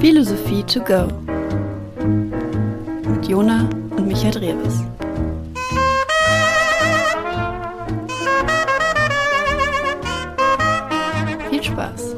Philosophie 0.00 0.64
to 0.64 0.80
go 0.80 1.06
mit 3.08 3.28
Jona 3.28 3.68
und 3.96 4.08
Michael 4.08 4.32
Drewes. 4.32 4.82
Viel 11.50 11.62
Spaß. 11.62 12.16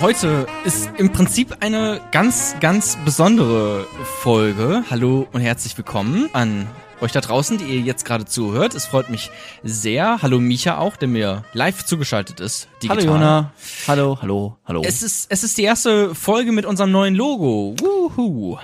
Heute 0.00 0.46
ist 0.64 0.90
im 0.98 1.12
Prinzip 1.12 1.56
eine 1.60 2.00
ganz, 2.10 2.56
ganz 2.60 2.98
besondere 3.04 3.86
Folge. 4.02 4.82
Hallo 4.90 5.28
und 5.32 5.40
herzlich 5.40 5.76
willkommen 5.76 6.28
an 6.32 6.66
euch 7.00 7.12
da 7.12 7.20
draußen, 7.20 7.58
die 7.58 7.64
ihr 7.64 7.80
jetzt 7.80 8.04
gerade 8.04 8.24
zuhört. 8.24 8.74
Es 8.74 8.86
freut 8.86 9.10
mich 9.10 9.30
sehr. 9.62 10.22
Hallo 10.22 10.40
Micha 10.40 10.78
auch, 10.78 10.96
der 10.96 11.08
mir 11.08 11.44
live 11.52 11.84
zugeschaltet 11.84 12.40
ist. 12.40 12.68
Digital. 12.82 12.98
Hallo 12.98 13.12
Jona. 13.12 13.52
Hallo, 13.86 14.18
hallo, 14.20 14.56
hallo. 14.66 14.82
Es 14.84 15.02
ist, 15.02 15.30
es 15.30 15.44
ist 15.44 15.58
die 15.58 15.64
erste 15.64 16.14
Folge 16.14 16.52
mit 16.52 16.66
unserem 16.66 16.90
neuen 16.90 17.14
Logo. 17.14 17.76
Wuhu. 18.04 18.58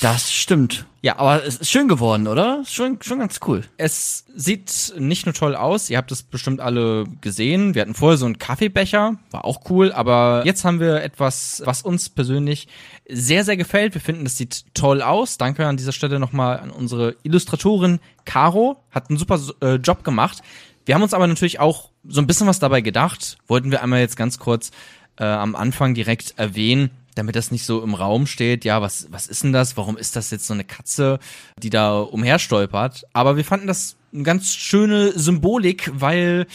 das 0.00 0.32
stimmt. 0.32 0.86
Ja, 1.02 1.18
aber 1.18 1.44
es 1.44 1.56
ist 1.56 1.70
schön 1.70 1.88
geworden, 1.88 2.26
oder? 2.26 2.62
Schon, 2.66 2.98
schon 3.00 3.20
ganz 3.20 3.40
cool. 3.46 3.62
Es 3.78 4.24
sieht 4.34 4.92
nicht 4.98 5.26
nur 5.26 5.34
toll 5.34 5.54
aus, 5.54 5.88
ihr 5.88 5.96
habt 5.96 6.10
es 6.12 6.22
bestimmt 6.22 6.60
alle 6.60 7.04
gesehen. 7.20 7.74
Wir 7.74 7.82
hatten 7.82 7.94
vorher 7.94 8.18
so 8.18 8.26
einen 8.26 8.38
Kaffeebecher, 8.38 9.16
war 9.30 9.44
auch 9.44 9.70
cool, 9.70 9.92
aber 9.92 10.42
jetzt 10.44 10.64
haben 10.64 10.80
wir 10.80 11.02
etwas, 11.02 11.62
was 11.64 11.82
uns 11.82 12.08
persönlich 12.08 12.68
sehr, 13.08 13.44
sehr 13.44 13.56
gefällt. 13.56 13.94
Wir 13.94 14.00
finden, 14.00 14.26
es 14.26 14.36
sieht 14.36 14.64
toll 14.74 15.02
aus. 15.02 15.38
Danke 15.38 15.66
an 15.66 15.76
dieser 15.76 15.92
Stelle 15.92 16.18
nochmal 16.18 16.58
an 16.58 16.70
unsere 16.70 17.16
Illustratorin 17.22 18.00
Caro, 18.24 18.82
hat 18.90 19.08
einen 19.08 19.18
super 19.18 19.40
äh, 19.62 19.76
Job 19.76 20.04
gemacht. 20.04 20.42
Wir 20.84 20.94
haben 20.94 21.02
uns 21.02 21.14
aber 21.14 21.26
natürlich 21.28 21.60
auch 21.60 21.90
so 22.06 22.20
ein 22.20 22.26
bisschen 22.26 22.46
was 22.46 22.58
dabei 22.58 22.80
gedacht. 22.80 23.38
Wollten 23.46 23.70
wir 23.70 23.82
einmal 23.82 24.00
jetzt 24.00 24.16
ganz 24.16 24.38
kurz 24.38 24.70
äh, 25.16 25.24
am 25.24 25.54
Anfang 25.54 25.94
direkt 25.94 26.34
erwähnen, 26.36 26.90
damit 27.14 27.36
das 27.36 27.50
nicht 27.50 27.64
so 27.64 27.82
im 27.82 27.94
Raum 27.94 28.26
steht, 28.26 28.64
ja, 28.64 28.82
was, 28.82 29.08
was 29.10 29.26
ist 29.26 29.42
denn 29.42 29.52
das? 29.52 29.76
Warum 29.76 29.96
ist 29.96 30.16
das 30.16 30.30
jetzt 30.30 30.46
so 30.46 30.54
eine 30.54 30.64
Katze, 30.64 31.18
die 31.62 31.70
da 31.70 32.00
umherstolpert? 32.00 33.04
Aber 33.12 33.36
wir 33.36 33.44
fanden 33.44 33.66
das 33.66 33.96
eine 34.12 34.22
ganz 34.22 34.54
schöne 34.54 35.12
Symbolik, 35.18 35.90
weil 35.94 36.46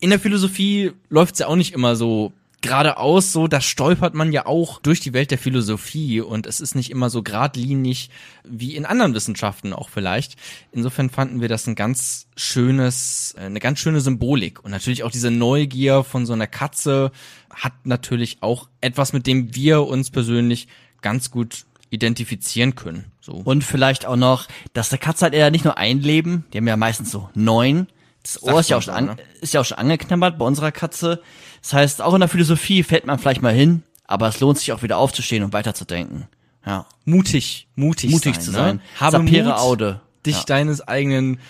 in 0.00 0.10
der 0.10 0.18
Philosophie 0.18 0.92
läuft's 1.08 1.38
ja 1.38 1.46
auch 1.46 1.56
nicht 1.56 1.72
immer 1.72 1.96
so 1.96 2.32
geradeaus, 2.62 3.32
so, 3.32 3.48
da 3.48 3.60
stolpert 3.60 4.14
man 4.14 4.32
ja 4.32 4.46
auch 4.46 4.80
durch 4.80 5.00
die 5.00 5.12
Welt 5.12 5.30
der 5.30 5.38
Philosophie 5.38 6.20
und 6.20 6.46
es 6.46 6.60
ist 6.60 6.74
nicht 6.74 6.90
immer 6.90 7.10
so 7.10 7.22
geradlinig 7.22 8.10
wie 8.44 8.76
in 8.76 8.86
anderen 8.86 9.14
Wissenschaften 9.14 9.72
auch 9.72 9.88
vielleicht. 9.88 10.36
Insofern 10.72 11.10
fanden 11.10 11.40
wir 11.40 11.48
das 11.48 11.66
ein 11.66 11.74
ganz 11.74 12.28
schönes, 12.36 13.34
eine 13.38 13.60
ganz 13.60 13.80
schöne 13.80 14.00
Symbolik 14.00 14.64
und 14.64 14.70
natürlich 14.70 15.02
auch 15.02 15.10
diese 15.10 15.30
Neugier 15.30 16.04
von 16.04 16.24
so 16.24 16.32
einer 16.32 16.46
Katze 16.46 17.12
hat 17.50 17.74
natürlich 17.84 18.38
auch 18.40 18.68
etwas, 18.80 19.12
mit 19.12 19.26
dem 19.26 19.54
wir 19.54 19.82
uns 19.86 20.10
persönlich 20.10 20.68
ganz 21.02 21.30
gut 21.30 21.66
identifizieren 21.90 22.74
können. 22.74 23.12
So. 23.20 23.32
Und 23.32 23.64
vielleicht 23.64 24.06
auch 24.06 24.16
noch, 24.16 24.48
dass 24.72 24.88
der 24.88 24.98
Katze 24.98 25.26
hat 25.26 25.34
ja 25.34 25.50
nicht 25.50 25.64
nur 25.64 25.76
ein 25.76 26.00
Leben, 26.00 26.44
die 26.52 26.58
haben 26.58 26.66
ja 26.66 26.76
meistens 26.76 27.10
so 27.10 27.28
neun. 27.34 27.86
Das 28.22 28.42
Ohr 28.42 28.60
ist 28.60 28.70
ja, 28.70 28.78
auch 28.78 28.82
schon 28.82 28.94
an, 28.94 29.06
ne? 29.06 29.16
ist 29.40 29.52
ja 29.52 29.60
auch 29.60 29.64
schon 29.64 29.78
angeknabbert 29.78 30.38
bei 30.38 30.44
unserer 30.44 30.72
Katze. 30.72 31.20
Das 31.62 31.72
heißt, 31.72 32.02
auch 32.02 32.14
in 32.14 32.20
der 32.20 32.28
Philosophie 32.28 32.82
fällt 32.82 33.06
man 33.06 33.18
vielleicht 33.18 33.40
mal 33.42 33.54
hin, 33.54 33.82
aber 34.04 34.28
es 34.28 34.40
lohnt 34.40 34.58
sich 34.58 34.72
auch 34.72 34.82
wieder 34.82 34.98
aufzustehen 34.98 35.42
und 35.44 35.52
weiterzudenken. 35.52 36.26
Ja. 36.64 36.86
mutig, 37.04 37.66
mutig, 37.74 38.10
Mutig 38.12 38.36
sein, 38.36 38.42
zu 38.44 38.50
ne? 38.52 38.56
sein. 38.56 38.80
Habe 39.00 39.16
Sapere 39.16 39.48
Mut, 39.48 39.58
Aude. 39.58 40.00
dich 40.24 40.36
Ja. 40.36 40.44
deines 40.44 40.80
eigenen, 40.86 41.40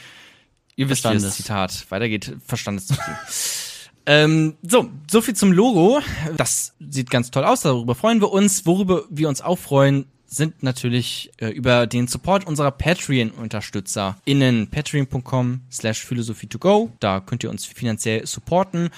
ihr 0.77 0.89
wisst 0.89 1.05
wie 1.05 1.13
das 1.13 1.23
Verstandes. 1.23 1.35
Zitat 1.37 1.87
weitergeht, 1.91 2.35
Verstandes 2.47 2.87
zu 2.87 2.95
ziehen. 2.95 3.17
ähm, 4.07 4.57
so, 4.63 4.89
so 5.11 5.21
viel 5.21 5.35
zum 5.35 5.53
Logo. 5.53 6.01
Das 6.39 6.73
sieht 6.81 7.11
ganz 7.11 7.31
toll 7.31 7.45
aus, 7.45 7.61
darüber 7.61 7.95
freuen 7.95 8.21
wir 8.23 8.33
uns. 8.33 8.65
Worüber 8.65 9.03
wir 9.11 9.29
uns 9.29 9.43
auch 9.43 9.59
freuen, 9.59 10.07
sind 10.25 10.63
natürlich 10.63 11.31
äh, 11.37 11.49
über 11.49 11.87
den 11.87 12.09
Support 12.09 12.47
unserer 12.47 12.71
Patreon-Unterstützer 12.71 14.17
innen 14.25 14.69
patreon.com 14.69 15.61
slash 15.71 16.05
philosophie 16.05 16.47
to 16.47 16.59
go. 16.59 16.91
Da 17.01 17.21
könnt 17.21 17.45
ihr 17.45 17.51
uns 17.51 17.67
finanziell 17.67 18.27
supporten. 18.27 18.89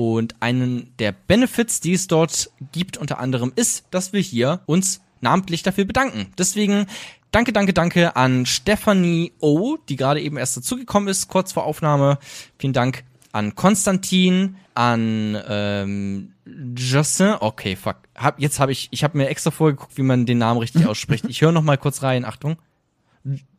Und 0.00 0.34
einen 0.40 0.94
der 0.98 1.12
Benefits, 1.12 1.82
die 1.82 1.92
es 1.92 2.06
dort 2.06 2.50
gibt, 2.72 2.96
unter 2.96 3.18
anderem 3.18 3.52
ist, 3.54 3.84
dass 3.90 4.14
wir 4.14 4.22
hier 4.22 4.62
uns 4.64 5.02
namentlich 5.20 5.62
dafür 5.62 5.84
bedanken. 5.84 6.32
Deswegen 6.38 6.86
danke, 7.32 7.52
danke, 7.52 7.74
danke 7.74 8.16
an 8.16 8.46
Stephanie 8.46 9.34
O, 9.40 9.76
die 9.90 9.96
gerade 9.96 10.22
eben 10.22 10.38
erst 10.38 10.56
dazugekommen 10.56 11.10
ist, 11.10 11.28
kurz 11.28 11.52
vor 11.52 11.64
Aufnahme. 11.64 12.18
Vielen 12.58 12.72
Dank 12.72 13.04
an 13.32 13.54
Konstantin, 13.54 14.56
an 14.72 15.38
ähm, 15.46 16.32
Justin. 16.74 17.34
Okay, 17.38 17.76
fuck. 17.76 17.96
Hab, 18.16 18.40
jetzt 18.40 18.58
habe 18.58 18.72
ich, 18.72 18.88
ich 18.92 19.04
habe 19.04 19.18
mir 19.18 19.28
extra 19.28 19.50
vorgeguckt, 19.50 19.98
wie 19.98 20.02
man 20.02 20.24
den 20.24 20.38
Namen 20.38 20.60
richtig 20.60 20.86
ausspricht. 20.86 21.26
Ich 21.28 21.42
höre 21.42 21.52
noch 21.52 21.60
mal 21.60 21.76
kurz 21.76 22.02
rein. 22.02 22.24
Achtung. 22.24 22.56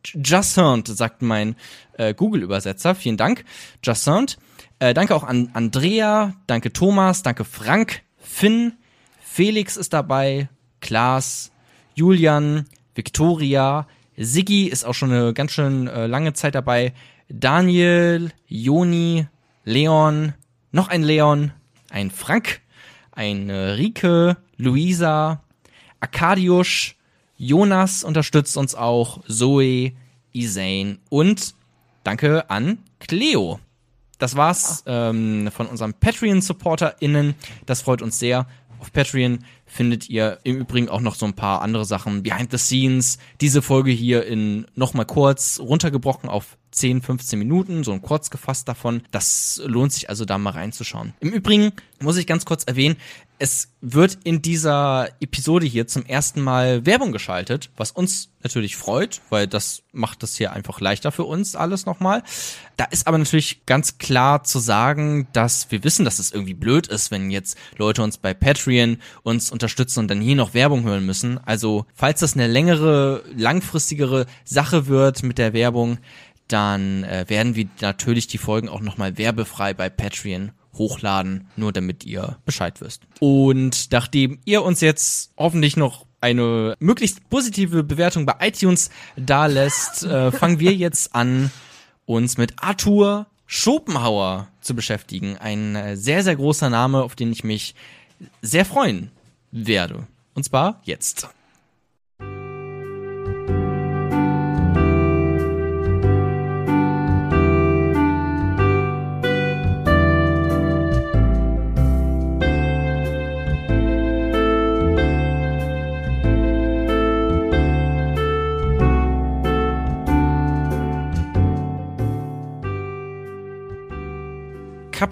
Jassant, 0.04 0.88
sagt 0.88 1.22
mein 1.22 1.54
äh, 1.92 2.14
Google-Übersetzer. 2.14 2.96
Vielen 2.96 3.16
Dank, 3.16 3.44
Jassant. 3.84 4.38
Äh, 4.82 4.94
danke 4.94 5.14
auch 5.14 5.22
an 5.22 5.50
Andrea, 5.52 6.34
danke 6.48 6.72
Thomas, 6.72 7.22
danke 7.22 7.44
Frank, 7.44 8.02
Finn, 8.18 8.72
Felix 9.20 9.76
ist 9.76 9.92
dabei, 9.92 10.48
Klaas, 10.80 11.52
Julian, 11.94 12.66
Victoria, 12.96 13.86
Siggi 14.16 14.66
ist 14.66 14.84
auch 14.84 14.94
schon 14.94 15.12
eine 15.12 15.34
ganz 15.34 15.52
schön 15.52 15.86
äh, 15.86 16.08
lange 16.08 16.32
Zeit 16.32 16.56
dabei, 16.56 16.94
Daniel, 17.28 18.32
Joni, 18.48 19.28
Leon, 19.62 20.34
noch 20.72 20.88
ein 20.88 21.04
Leon, 21.04 21.52
ein 21.90 22.10
Frank, 22.10 22.60
ein 23.12 23.50
äh, 23.50 23.74
Rike, 23.74 24.36
Luisa, 24.56 25.44
Arkadiusz, 26.00 26.96
Jonas 27.36 28.02
unterstützt 28.02 28.56
uns 28.56 28.74
auch, 28.74 29.22
Zoe, 29.28 29.92
Isane 30.32 30.98
und 31.08 31.54
danke 32.02 32.50
an 32.50 32.78
Cleo. 32.98 33.60
Das 34.18 34.36
war's 34.36 34.84
ähm, 34.86 35.50
von 35.52 35.66
unserem 35.66 35.94
Patreon-SupporterInnen. 35.94 37.34
Das 37.66 37.82
freut 37.82 38.02
uns 38.02 38.18
sehr. 38.18 38.46
Auf 38.78 38.92
Patreon 38.92 39.40
findet 39.64 40.10
ihr 40.10 40.40
im 40.42 40.56
Übrigen 40.56 40.88
auch 40.88 41.00
noch 41.00 41.14
so 41.14 41.24
ein 41.24 41.34
paar 41.34 41.62
andere 41.62 41.84
Sachen 41.84 42.22
behind 42.22 42.50
the 42.50 42.58
scenes. 42.58 43.18
Diese 43.40 43.62
Folge 43.62 43.92
hier 43.92 44.26
in 44.26 44.66
nochmal 44.74 45.06
kurz 45.06 45.60
runtergebrochen 45.60 46.28
auf 46.28 46.58
10, 46.72 47.02
15 47.02 47.38
Minuten, 47.38 47.84
so 47.84 47.92
ein 47.92 48.02
kurz 48.02 48.30
gefasst 48.30 48.68
davon. 48.68 49.02
Das 49.10 49.62
lohnt 49.64 49.92
sich 49.92 50.08
also 50.08 50.24
da 50.24 50.38
mal 50.38 50.50
reinzuschauen. 50.50 51.14
Im 51.20 51.30
Übrigen 51.30 51.72
muss 52.00 52.16
ich 52.16 52.26
ganz 52.26 52.44
kurz 52.44 52.64
erwähnen, 52.64 52.96
es 53.42 53.72
wird 53.80 54.18
in 54.22 54.40
dieser 54.40 55.08
Episode 55.18 55.66
hier 55.66 55.88
zum 55.88 56.06
ersten 56.06 56.40
Mal 56.40 56.86
Werbung 56.86 57.10
geschaltet, 57.10 57.70
was 57.76 57.90
uns 57.90 58.28
natürlich 58.44 58.76
freut, 58.76 59.20
weil 59.30 59.48
das 59.48 59.82
macht 59.90 60.22
das 60.22 60.36
hier 60.36 60.52
einfach 60.52 60.80
leichter 60.80 61.10
für 61.10 61.24
uns 61.24 61.56
alles 61.56 61.84
nochmal. 61.84 62.22
Da 62.76 62.84
ist 62.84 63.08
aber 63.08 63.18
natürlich 63.18 63.66
ganz 63.66 63.98
klar 63.98 64.44
zu 64.44 64.60
sagen, 64.60 65.26
dass 65.32 65.72
wir 65.72 65.82
wissen, 65.82 66.04
dass 66.04 66.20
es 66.20 66.30
irgendwie 66.30 66.54
blöd 66.54 66.86
ist, 66.86 67.10
wenn 67.10 67.32
jetzt 67.32 67.58
Leute 67.76 68.04
uns 68.04 68.16
bei 68.16 68.32
Patreon 68.32 68.98
uns 69.24 69.50
unterstützen 69.50 69.98
und 69.98 70.08
dann 70.08 70.20
hier 70.20 70.36
noch 70.36 70.54
Werbung 70.54 70.84
hören 70.84 71.04
müssen. 71.04 71.38
Also, 71.44 71.86
falls 71.96 72.20
das 72.20 72.34
eine 72.34 72.46
längere, 72.46 73.24
langfristigere 73.36 74.26
Sache 74.44 74.86
wird 74.86 75.24
mit 75.24 75.38
der 75.38 75.52
Werbung, 75.52 75.98
dann 76.52 77.04
äh, 77.04 77.24
werden 77.28 77.54
wir 77.54 77.68
natürlich 77.80 78.26
die 78.26 78.38
Folgen 78.38 78.68
auch 78.68 78.80
nochmal 78.80 79.18
werbefrei 79.18 79.74
bei 79.74 79.88
Patreon 79.88 80.52
hochladen, 80.74 81.48
nur 81.56 81.72
damit 81.72 82.04
ihr 82.04 82.38
Bescheid 82.44 82.80
wisst. 82.80 83.02
Und 83.20 83.90
nachdem 83.90 84.38
ihr 84.44 84.62
uns 84.62 84.80
jetzt 84.80 85.32
hoffentlich 85.36 85.76
noch 85.76 86.06
eine 86.20 86.76
möglichst 86.78 87.28
positive 87.28 87.82
Bewertung 87.82 88.26
bei 88.26 88.34
iTunes 88.40 88.90
da 89.16 89.46
lässt, 89.46 90.04
äh, 90.04 90.30
fangen 90.32 90.60
wir 90.60 90.72
jetzt 90.72 91.14
an, 91.14 91.50
uns 92.06 92.36
mit 92.36 92.54
Arthur 92.56 93.26
Schopenhauer 93.46 94.48
zu 94.60 94.74
beschäftigen. 94.74 95.36
Ein 95.36 95.76
äh, 95.76 95.96
sehr, 95.96 96.22
sehr 96.22 96.36
großer 96.36 96.70
Name, 96.70 97.02
auf 97.02 97.14
den 97.14 97.32
ich 97.32 97.44
mich 97.44 97.74
sehr 98.40 98.64
freuen 98.64 99.10
werde. 99.50 100.06
Und 100.34 100.44
zwar 100.44 100.80
jetzt. 100.84 101.28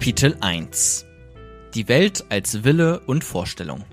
Kapitel 0.01 0.35
1 0.41 1.05
Die 1.75 1.87
Welt 1.87 2.25
als 2.29 2.63
Wille 2.63 3.01
und 3.01 3.23
Vorstellung. 3.23 3.85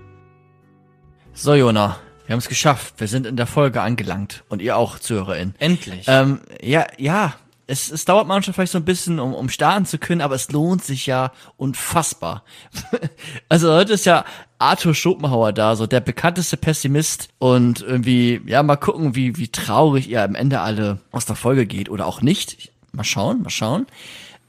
So, 1.33 1.53
Jona, 1.53 1.97
wir 2.25 2.33
haben 2.33 2.39
es 2.39 2.49
geschafft. 2.49 2.95
Wir 2.97 3.07
sind 3.07 3.27
in 3.27 3.37
der 3.37 3.45
Folge 3.45 3.83
angelangt. 3.83 4.43
Und 4.49 4.63
ihr 4.63 4.75
auch, 4.75 4.97
ZuhörerInnen. 4.97 5.53
Endlich. 5.59 6.05
Ähm, 6.07 6.39
ja, 6.63 6.87
ja, 6.97 7.35
es, 7.67 7.91
es 7.91 8.05
dauert 8.05 8.27
manchmal 8.27 8.55
vielleicht 8.55 8.71
so 8.71 8.79
ein 8.79 8.85
bisschen, 8.85 9.19
um, 9.19 9.35
um 9.35 9.49
starten 9.49 9.85
zu 9.85 9.99
können, 9.99 10.21
aber 10.21 10.33
es 10.33 10.51
lohnt 10.51 10.83
sich 10.83 11.05
ja 11.05 11.31
unfassbar. 11.57 12.43
also 13.47 13.71
heute 13.71 13.93
ist 13.93 14.07
ja 14.07 14.25
Arthur 14.57 14.95
Schopenhauer 14.95 15.53
da, 15.53 15.75
so 15.75 15.85
der 15.85 15.99
bekannteste 15.99 16.57
Pessimist 16.57 17.29
und 17.37 17.81
irgendwie, 17.81 18.41
ja, 18.47 18.63
mal 18.63 18.77
gucken, 18.77 19.13
wie, 19.13 19.37
wie 19.37 19.49
traurig 19.49 20.09
ihr 20.09 20.23
am 20.23 20.33
Ende 20.33 20.61
alle 20.61 21.01
aus 21.11 21.27
der 21.27 21.35
Folge 21.35 21.67
geht 21.67 21.87
oder 21.87 22.07
auch 22.07 22.23
nicht. 22.23 22.71
Mal 22.93 23.03
schauen, 23.03 23.43
mal 23.43 23.51
schauen. 23.51 23.85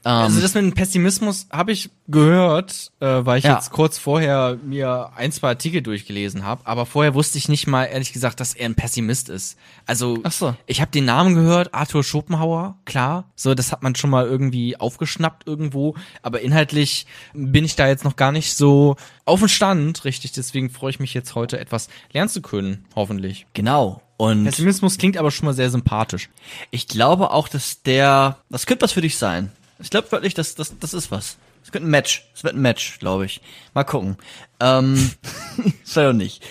Also 0.03 0.41
das 0.41 0.53
mit 0.55 0.63
dem 0.63 0.73
Pessimismus 0.73 1.47
habe 1.51 1.71
ich 1.71 1.89
gehört, 2.07 2.91
äh, 2.99 3.05
weil 3.25 3.37
ich 3.39 3.45
Ja. 3.45 3.53
jetzt 3.55 3.71
kurz 3.71 3.97
vorher 3.97 4.57
mir 4.65 5.11
ein, 5.15 5.31
zwei 5.31 5.49
Artikel 5.49 5.81
durchgelesen 5.81 6.43
habe, 6.43 6.65
aber 6.65 6.85
vorher 6.85 7.13
wusste 7.13 7.37
ich 7.37 7.49
nicht 7.49 7.67
mal 7.67 7.85
ehrlich 7.85 8.11
gesagt, 8.11 8.39
dass 8.39 8.53
er 8.53 8.65
ein 8.65 8.75
Pessimist 8.75 9.29
ist. 9.29 9.57
Also 9.85 10.17
Ach 10.23 10.31
so. 10.31 10.55
ich 10.65 10.81
habe 10.81 10.91
den 10.91 11.05
Namen 11.05 11.35
gehört, 11.35 11.73
Arthur 11.73 12.03
Schopenhauer, 12.03 12.77
klar, 12.85 13.25
so 13.35 13.53
das 13.53 13.71
hat 13.71 13.83
man 13.83 13.95
schon 13.95 14.09
mal 14.09 14.25
irgendwie 14.25 14.75
aufgeschnappt 14.79 15.47
irgendwo, 15.47 15.95
aber 16.23 16.41
inhaltlich 16.41 17.05
bin 17.33 17.63
ich 17.63 17.75
da 17.75 17.87
jetzt 17.87 18.03
noch 18.03 18.15
gar 18.15 18.31
nicht 18.31 18.55
so 18.55 18.95
auf 19.25 19.39
dem 19.39 19.47
Stand, 19.49 20.03
richtig, 20.03 20.31
deswegen 20.31 20.69
freue 20.69 20.89
ich 20.89 20.99
mich 20.99 21.13
jetzt 21.13 21.35
heute 21.35 21.59
etwas 21.59 21.89
lernen 22.11 22.29
zu 22.29 22.41
können, 22.41 22.85
hoffentlich. 22.95 23.45
Genau. 23.53 24.01
Und 24.17 24.43
Pessimismus 24.43 24.97
klingt 24.99 25.17
aber 25.17 25.31
schon 25.31 25.45
mal 25.47 25.53
sehr 25.53 25.69
sympathisch. 25.71 26.29
ich 26.69 26.87
glaube 26.87 27.31
auch, 27.31 27.47
dass 27.47 27.81
der, 27.83 28.37
das 28.49 28.65
könnte 28.65 28.83
was 28.83 28.91
für 28.91 29.01
dich 29.01 29.17
sein. 29.17 29.51
Ich 29.81 29.89
glaube 29.89 30.11
wirklich, 30.11 30.33
dass 30.33 30.55
das, 30.55 30.77
das 30.79 30.93
ist 30.93 31.11
was. 31.11 31.37
Es 31.63 31.71
könnte 31.71 31.87
ein 31.87 31.91
Match. 31.91 32.25
Es 32.33 32.43
wird 32.43 32.55
ein 32.55 32.61
Match, 32.61 32.99
glaube 32.99 33.25
ich. 33.25 33.41
Mal 33.73 33.83
gucken. 33.83 34.17
Ähm, 34.59 35.11
sei 35.83 36.05
doch 36.05 36.13
nicht. 36.13 36.43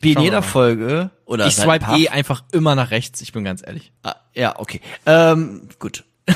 Wie 0.00 0.12
in 0.12 0.20
jeder. 0.20 0.42
Folge 0.42 1.10
oder 1.24 1.46
Ich 1.46 1.58
ein 1.58 1.64
swipe 1.64 1.98
eh 1.98 2.08
einfach 2.08 2.44
immer 2.52 2.74
nach 2.74 2.90
rechts, 2.90 3.20
ich 3.20 3.32
bin 3.32 3.44
ganz 3.44 3.62
ehrlich. 3.66 3.92
Ah, 4.02 4.16
ja, 4.34 4.58
okay. 4.58 4.80
Ähm, 5.06 5.68
gut. 5.78 6.04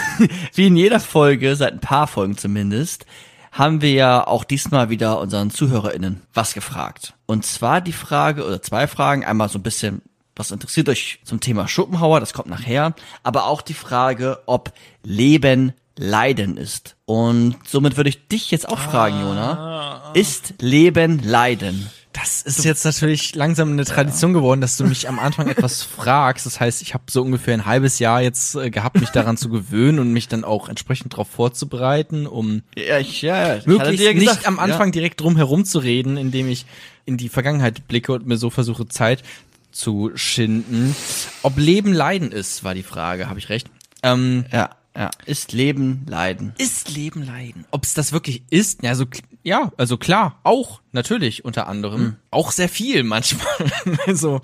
Wie 0.55 0.67
in 0.67 0.77
jeder 0.77 1.01
Folge, 1.01 1.57
seit 1.57 1.73
ein 1.73 1.81
paar 1.81 2.07
Folgen 2.07 2.37
zumindest, 2.37 3.07
haben 3.53 3.83
wir 3.83 3.93
ja 3.93 4.27
auch 4.27 4.45
diesmal 4.45 4.89
wieder 4.89 5.19
unseren 5.19 5.51
ZuhörerInnen 5.51 6.23
was 6.33 6.55
gefragt. 6.55 7.15
Und 7.27 7.45
zwar 7.45 7.81
die 7.81 7.93
Frage, 7.93 8.47
oder 8.47 8.63
zwei 8.63 8.87
Fragen, 8.87 9.25
einmal 9.25 9.49
so 9.49 9.59
ein 9.59 9.63
bisschen, 9.63 10.03
was 10.37 10.53
interessiert 10.53 10.89
euch 10.89 11.21
zum 11.25 11.41
Thema 11.41 11.67
Schopenhauer, 11.67 12.21
das 12.21 12.33
kommt 12.33 12.49
nachher, 12.49 12.95
aber 13.23 13.47
auch 13.47 13.63
die 13.63 13.75
Frage, 13.75 14.41
ob 14.47 14.73
Leben 15.03 15.73
Leiden 16.01 16.57
ist. 16.57 16.97
Und 17.05 17.57
somit 17.69 17.97
würde 17.97 18.09
ich 18.11 18.27
dich 18.29 18.51
jetzt 18.51 18.69
auch 18.69 18.79
fragen, 18.79 19.21
Jona. 19.21 20.13
Ist 20.15 20.55
Leben 20.61 21.21
Leiden? 21.23 21.89
Das 22.13 22.43
ist 22.43 22.65
jetzt 22.65 22.85
natürlich 22.85 23.37
langsam 23.37 23.71
eine 23.71 23.85
Tradition 23.85 24.33
geworden, 24.33 24.61
dass 24.61 24.77
du 24.77 24.85
mich 24.85 25.09
am 25.09 25.19
Anfang 25.21 25.47
etwas 25.51 25.83
fragst. 25.85 26.45
Das 26.47 26.59
heißt, 26.59 26.83
ich 26.83 26.93
habe 26.95 27.05
so 27.09 27.23
ungefähr 27.23 27.55
ein 27.55 27.67
halbes 27.67 27.99
Jahr 28.01 28.21
jetzt 28.21 28.57
äh, 28.57 28.71
gehabt, 28.71 28.99
mich 29.01 29.11
daran 29.11 29.37
zu 29.37 29.49
gewöhnen 29.49 30.01
und 30.01 30.13
mich 30.13 30.27
dann 30.27 30.43
auch 30.43 30.69
entsprechend 30.69 31.13
darauf 31.13 31.29
vorzubereiten, 31.29 32.27
um 32.27 32.63
Ja, 32.77 32.99
ich, 32.99 33.23
ja, 33.23 33.47
ja. 33.49 33.57
ich 33.59 33.67
möglichst 33.67 34.01
dir 34.05 34.15
nicht 34.15 34.47
am 34.49 34.59
Anfang 34.59 34.89
Ja. 34.89 34.93
direkt 34.93 35.21
drum 35.21 35.37
herum 35.37 35.65
zu 35.65 35.79
reden, 35.79 36.17
indem 36.17 36.49
ich 36.49 36.67
in 37.05 37.17
die 37.17 37.29
Vergangenheit 37.29 37.87
blicke 37.87 38.13
und 38.13 38.27
mir 38.27 38.39
so 38.39 38.51
versuche, 38.51 38.89
Zeit 38.89 39.23
zu 39.71 40.11
schinden. 40.17 40.97
Ob 41.43 41.59
Leben 41.59 41.93
Leiden 41.93 42.33
ist, 42.33 42.65
war 42.65 42.75
die 42.75 42.83
Frage. 42.83 43.29
Habe 43.29 43.39
ich 43.39 43.51
recht? 43.51 43.69
Ähm, 44.03 44.47
Ja, 44.51 44.71
ja. 44.97 45.11
Ist 45.27 45.53
Leben 45.53 46.05
Leiden? 46.09 46.53
ist 46.59 46.95
Leben 46.95 47.25
Leiden? 47.25 47.65
Ob 47.71 47.85
es 47.85 47.95
das 47.95 48.13
wirklich 48.13 48.43
ist? 48.51 48.83
Ja, 48.83 48.95
so, 48.95 49.07
ja, 49.43 49.73
also 49.77 49.97
klar, 49.97 50.39
auch, 50.43 50.81
natürlich, 50.93 51.45
unter 51.45 51.69
anderem. 51.69 52.17
Auch 52.31 52.51
sehr 52.51 52.69
viel 52.69 53.03
manchmal. 53.03 53.47
also, 54.07 54.41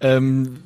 ähm, 0.00 0.58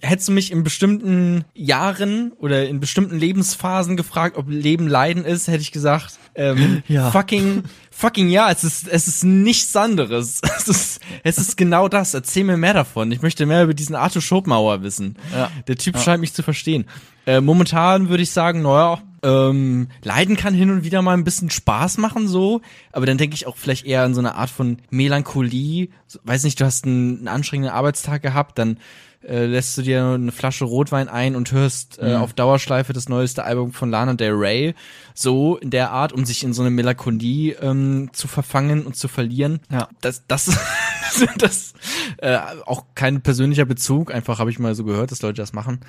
hättest 0.00 0.28
du 0.28 0.32
mich 0.32 0.50
in 0.50 0.64
bestimmten 0.64 1.44
Jahren 1.54 2.32
oder 2.32 2.68
in 2.68 2.80
bestimmten 2.80 3.18
Lebensphasen 3.18 3.96
gefragt, 3.96 4.36
ob 4.36 4.48
Leben 4.48 4.88
Leiden 4.88 5.24
ist, 5.24 5.48
hätte 5.48 5.62
ich 5.62 5.72
gesagt, 5.72 6.18
ähm, 6.34 6.82
Ja. 6.88 7.10
fucking, 7.10 7.64
fucking 7.90 8.28
ja, 8.28 8.50
es 8.50 8.64
ist, 8.64 8.88
es 8.88 9.08
ist 9.08 9.24
nichts 9.24 9.74
anderes. 9.76 10.40
Es 10.58 10.68
ist, 10.68 11.00
es 11.24 11.38
ist 11.38 11.56
genau 11.56 11.88
das. 11.88 12.14
Erzähl 12.14 12.44
mir 12.44 12.56
mehr 12.56 12.74
davon. 12.74 13.10
Ich 13.10 13.20
möchte 13.22 13.46
mehr 13.46 13.64
über 13.64 13.74
diesen 13.74 13.96
Arthur 13.96 14.22
Schopenhauer 14.22 14.82
wissen. 14.82 15.16
Ja. 15.34 15.50
Der 15.66 15.76
Typ 15.76 15.98
scheint 15.98 16.20
mich 16.20 16.32
zu 16.34 16.42
verstehen. 16.42 16.86
Äh, 17.26 17.40
momentan 17.40 18.08
würde 18.08 18.22
ich 18.22 18.30
sagen, 18.30 18.62
naja, 18.62 19.00
ähm, 19.24 19.88
Leiden 20.02 20.36
kann 20.36 20.54
hin 20.54 20.70
und 20.70 20.84
wieder 20.84 21.02
mal 21.02 21.14
ein 21.14 21.24
bisschen 21.24 21.50
Spaß 21.50 21.98
machen, 21.98 22.26
so, 22.28 22.60
aber 22.90 23.06
dann 23.06 23.18
denke 23.18 23.34
ich 23.34 23.46
auch 23.46 23.56
vielleicht 23.56 23.86
eher 23.86 24.02
an 24.02 24.14
so 24.14 24.20
eine 24.20 24.34
Art 24.34 24.50
von 24.50 24.78
Melancholie. 24.90 25.88
Weiß 26.24 26.42
nicht, 26.44 26.60
du 26.60 26.64
hast 26.64 26.84
einen, 26.84 27.18
einen 27.18 27.28
anstrengenden 27.28 27.72
Arbeitstag 27.72 28.22
gehabt, 28.22 28.58
dann 28.58 28.78
äh, 29.22 29.46
lässt 29.46 29.78
du 29.78 29.82
dir 29.82 30.04
eine 30.04 30.32
Flasche 30.32 30.64
Rotwein 30.64 31.08
ein 31.08 31.36
und 31.36 31.52
hörst 31.52 32.00
äh, 32.00 32.14
auf 32.16 32.32
Dauerschleife 32.32 32.92
das 32.92 33.08
neueste 33.08 33.44
Album 33.44 33.72
von 33.72 33.90
Lana 33.90 34.14
Del 34.14 34.32
Rey, 34.32 34.74
so 35.14 35.56
in 35.56 35.70
der 35.70 35.90
Art, 35.90 36.12
um 36.12 36.24
sich 36.24 36.44
in 36.44 36.52
so 36.52 36.62
eine 36.62 36.70
Melancholie 36.70 37.54
ähm, 37.60 38.10
zu 38.12 38.28
verfangen 38.28 38.86
und 38.86 38.96
zu 38.96 39.08
verlieren. 39.08 39.60
Ja. 39.70 39.88
Das, 40.00 40.24
das, 40.26 40.58
das 41.38 41.74
äh, 42.18 42.38
auch 42.66 42.86
kein 42.94 43.22
persönlicher 43.22 43.64
Bezug, 43.64 44.12
einfach 44.12 44.38
habe 44.38 44.50
ich 44.50 44.58
mal 44.58 44.74
so 44.74 44.84
gehört, 44.84 45.10
dass 45.10 45.22
Leute 45.22 45.42
das 45.42 45.52
machen. 45.52 45.80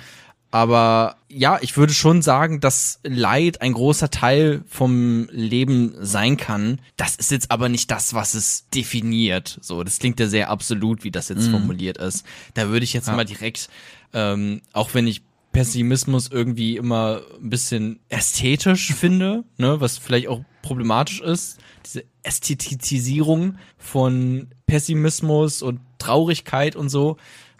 Aber 0.54 1.16
ja, 1.28 1.58
ich 1.62 1.76
würde 1.76 1.92
schon 1.92 2.22
sagen, 2.22 2.60
dass 2.60 3.00
Leid 3.02 3.60
ein 3.60 3.72
großer 3.72 4.08
Teil 4.12 4.62
vom 4.68 5.26
Leben 5.32 5.96
sein 5.98 6.36
kann. 6.36 6.80
Das 6.96 7.16
ist 7.16 7.32
jetzt 7.32 7.50
aber 7.50 7.68
nicht 7.68 7.90
das, 7.90 8.14
was 8.14 8.34
es 8.34 8.68
definiert. 8.68 9.58
So, 9.62 9.82
das 9.82 9.98
klingt 9.98 10.20
ja 10.20 10.28
sehr 10.28 10.50
absolut, 10.50 11.02
wie 11.02 11.10
das 11.10 11.28
jetzt 11.28 11.48
formuliert 11.48 11.98
ist. 11.98 12.24
Da 12.54 12.68
würde 12.68 12.84
ich 12.84 12.92
jetzt 12.92 13.08
mal 13.08 13.24
direkt, 13.24 13.68
ähm, 14.12 14.62
auch 14.72 14.94
wenn 14.94 15.08
ich 15.08 15.22
Pessimismus 15.54 16.28
irgendwie 16.30 16.76
immer 16.76 17.22
ein 17.40 17.48
bisschen 17.48 18.00
ästhetisch 18.08 18.92
finde, 18.92 19.44
ne, 19.56 19.80
was 19.80 19.96
vielleicht 19.96 20.26
auch 20.26 20.40
problematisch 20.62 21.20
ist, 21.20 21.58
diese 21.86 22.04
Ästhetisierung 22.24 23.56
von 23.78 24.48
Pessimismus 24.66 25.62
und 25.62 25.80
Traurigkeit 25.98 26.74
und 26.74 26.88
so. 26.88 27.16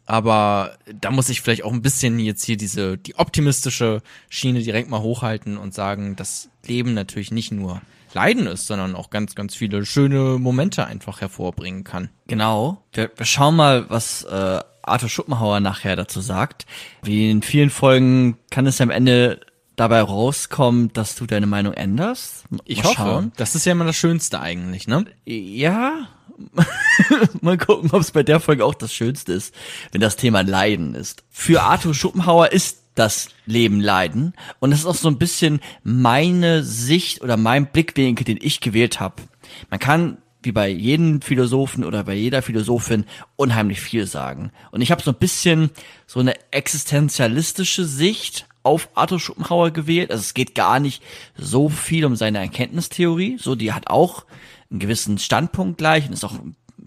Aber 0.06 0.76
da 1.00 1.12
muss 1.12 1.28
ich 1.28 1.40
vielleicht 1.40 1.62
auch 1.64 1.72
ein 1.72 1.82
bisschen 1.82 2.18
jetzt 2.18 2.44
hier 2.44 2.56
diese, 2.56 2.98
die 2.98 3.14
optimistische 3.14 4.02
Schiene 4.28 4.60
direkt 4.60 4.90
mal 4.90 5.00
hochhalten 5.00 5.56
und 5.56 5.72
sagen, 5.72 6.16
dass 6.16 6.50
Leben 6.66 6.94
natürlich 6.94 7.30
nicht 7.30 7.52
nur 7.52 7.80
Leiden 8.14 8.46
ist, 8.46 8.66
sondern 8.66 8.94
auch 8.94 9.10
ganz, 9.10 9.34
ganz 9.34 9.54
viele 9.54 9.84
schöne 9.84 10.38
Momente 10.38 10.86
einfach 10.86 11.20
hervorbringen 11.20 11.84
kann. 11.84 12.10
Genau. 12.26 12.82
Wir, 12.92 13.10
wir 13.16 13.26
schauen 13.26 13.56
mal, 13.56 13.90
was 13.90 14.24
äh, 14.24 14.60
Arthur 14.82 15.08
Schopenhauer 15.08 15.60
nachher 15.60 15.96
dazu 15.96 16.20
sagt. 16.20 16.66
Wie 17.02 17.30
in 17.30 17.42
vielen 17.42 17.70
Folgen 17.70 18.38
kann 18.50 18.66
es 18.66 18.80
am 18.80 18.90
Ende 18.90 19.40
dabei 19.76 20.00
rauskommen, 20.02 20.92
dass 20.92 21.16
du 21.16 21.26
deine 21.26 21.46
Meinung 21.46 21.74
änderst. 21.74 22.44
Ich 22.64 22.78
mal 22.78 22.84
hoffe. 22.84 22.96
Schauen. 22.96 23.32
Das 23.36 23.54
ist 23.54 23.66
ja 23.66 23.72
immer 23.72 23.84
das 23.84 23.96
Schönste 23.96 24.40
eigentlich, 24.40 24.86
ne? 24.86 25.06
Ja. 25.24 26.08
mal 27.40 27.58
gucken, 27.58 27.90
ob 27.92 28.00
es 28.00 28.10
bei 28.10 28.22
der 28.22 28.40
Folge 28.40 28.64
auch 28.64 28.74
das 28.74 28.92
Schönste 28.92 29.32
ist, 29.32 29.54
wenn 29.92 30.00
das 30.00 30.16
Thema 30.16 30.42
Leiden 30.42 30.94
ist. 30.94 31.24
Für 31.30 31.62
Arthur 31.62 31.94
Schopenhauer 31.94 32.52
ist 32.52 32.83
das 32.94 33.28
Leben 33.46 33.80
Leiden 33.80 34.34
und 34.60 34.70
das 34.70 34.80
ist 34.80 34.86
auch 34.86 34.94
so 34.94 35.08
ein 35.08 35.18
bisschen 35.18 35.60
meine 35.82 36.62
Sicht 36.62 37.22
oder 37.22 37.36
mein 37.36 37.66
Blickwinkel, 37.66 38.24
den 38.24 38.38
ich 38.40 38.60
gewählt 38.60 39.00
habe. 39.00 39.22
Man 39.70 39.80
kann 39.80 40.18
wie 40.44 40.52
bei 40.52 40.68
jedem 40.68 41.22
Philosophen 41.22 41.84
oder 41.84 42.04
bei 42.04 42.14
jeder 42.14 42.42
Philosophin 42.42 43.06
unheimlich 43.36 43.80
viel 43.80 44.06
sagen. 44.06 44.52
Und 44.70 44.82
ich 44.82 44.90
habe 44.90 45.02
so 45.02 45.10
ein 45.10 45.18
bisschen 45.18 45.70
so 46.06 46.20
eine 46.20 46.34
existenzialistische 46.50 47.84
Sicht 47.84 48.46
auf 48.62 48.88
Arthur 48.94 49.20
Schopenhauer 49.20 49.70
gewählt. 49.70 50.10
Also 50.10 50.20
es 50.20 50.34
geht 50.34 50.54
gar 50.54 50.80
nicht 50.80 51.02
so 51.36 51.68
viel 51.68 52.04
um 52.04 52.16
seine 52.16 52.38
Erkenntnistheorie. 52.38 53.38
So, 53.38 53.54
die 53.54 53.72
hat 53.72 53.88
auch 53.88 54.24
einen 54.70 54.80
gewissen 54.80 55.18
Standpunkt 55.18 55.78
gleich 55.78 56.06
und 56.06 56.12
ist 56.12 56.24
auch 56.24 56.34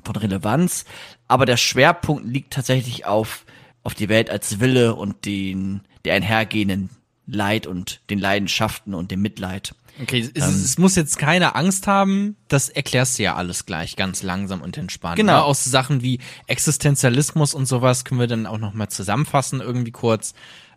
von 0.04 0.16
Relevanz. 0.16 0.86
Aber 1.28 1.46
der 1.46 1.58
Schwerpunkt 1.58 2.26
liegt 2.26 2.54
tatsächlich 2.54 3.06
auf, 3.06 3.46
auf 3.88 3.94
die 3.94 4.10
Welt 4.10 4.30
als 4.30 4.60
Wille 4.60 4.96
und 4.96 5.24
den, 5.24 5.80
der 6.04 6.14
einhergehenden 6.16 6.90
Leid 7.26 7.68
und 7.68 8.02
den 8.10 8.20
Leidenschaften 8.20 8.94
und 8.94 9.12
dem 9.12 9.22
Mitleid. 9.22 9.74
Okay, 10.02 10.30
es, 10.34 10.46
es 10.46 10.78
muss 10.78 10.96
jetzt 10.98 11.18
keine 11.18 11.56
Angst 11.56 11.88
haben, 11.88 12.36
das 12.50 12.68
erklärst 12.68 13.18
du 13.18 13.24
ja 13.24 13.36
alles 13.36 13.66
gleich 13.66 13.96
ganz 13.96 14.24
langsam 14.24 14.60
und 14.62 14.78
entspannt. 14.78 15.16
Genau. 15.16 15.32
Ne? 15.38 15.44
Aus 15.46 15.64
Sachen 15.64 16.02
wie 16.02 16.20
Existenzialismus 16.48 17.54
und 17.54 17.66
sowas 17.66 18.04
können 18.04 18.20
wir 18.20 18.28
dann 18.28 18.46
auch 18.46 18.58
nochmal 18.58 18.90
zusammenfassen, 18.90 19.62
irgendwie 19.62 19.92
kurz. 19.92 20.34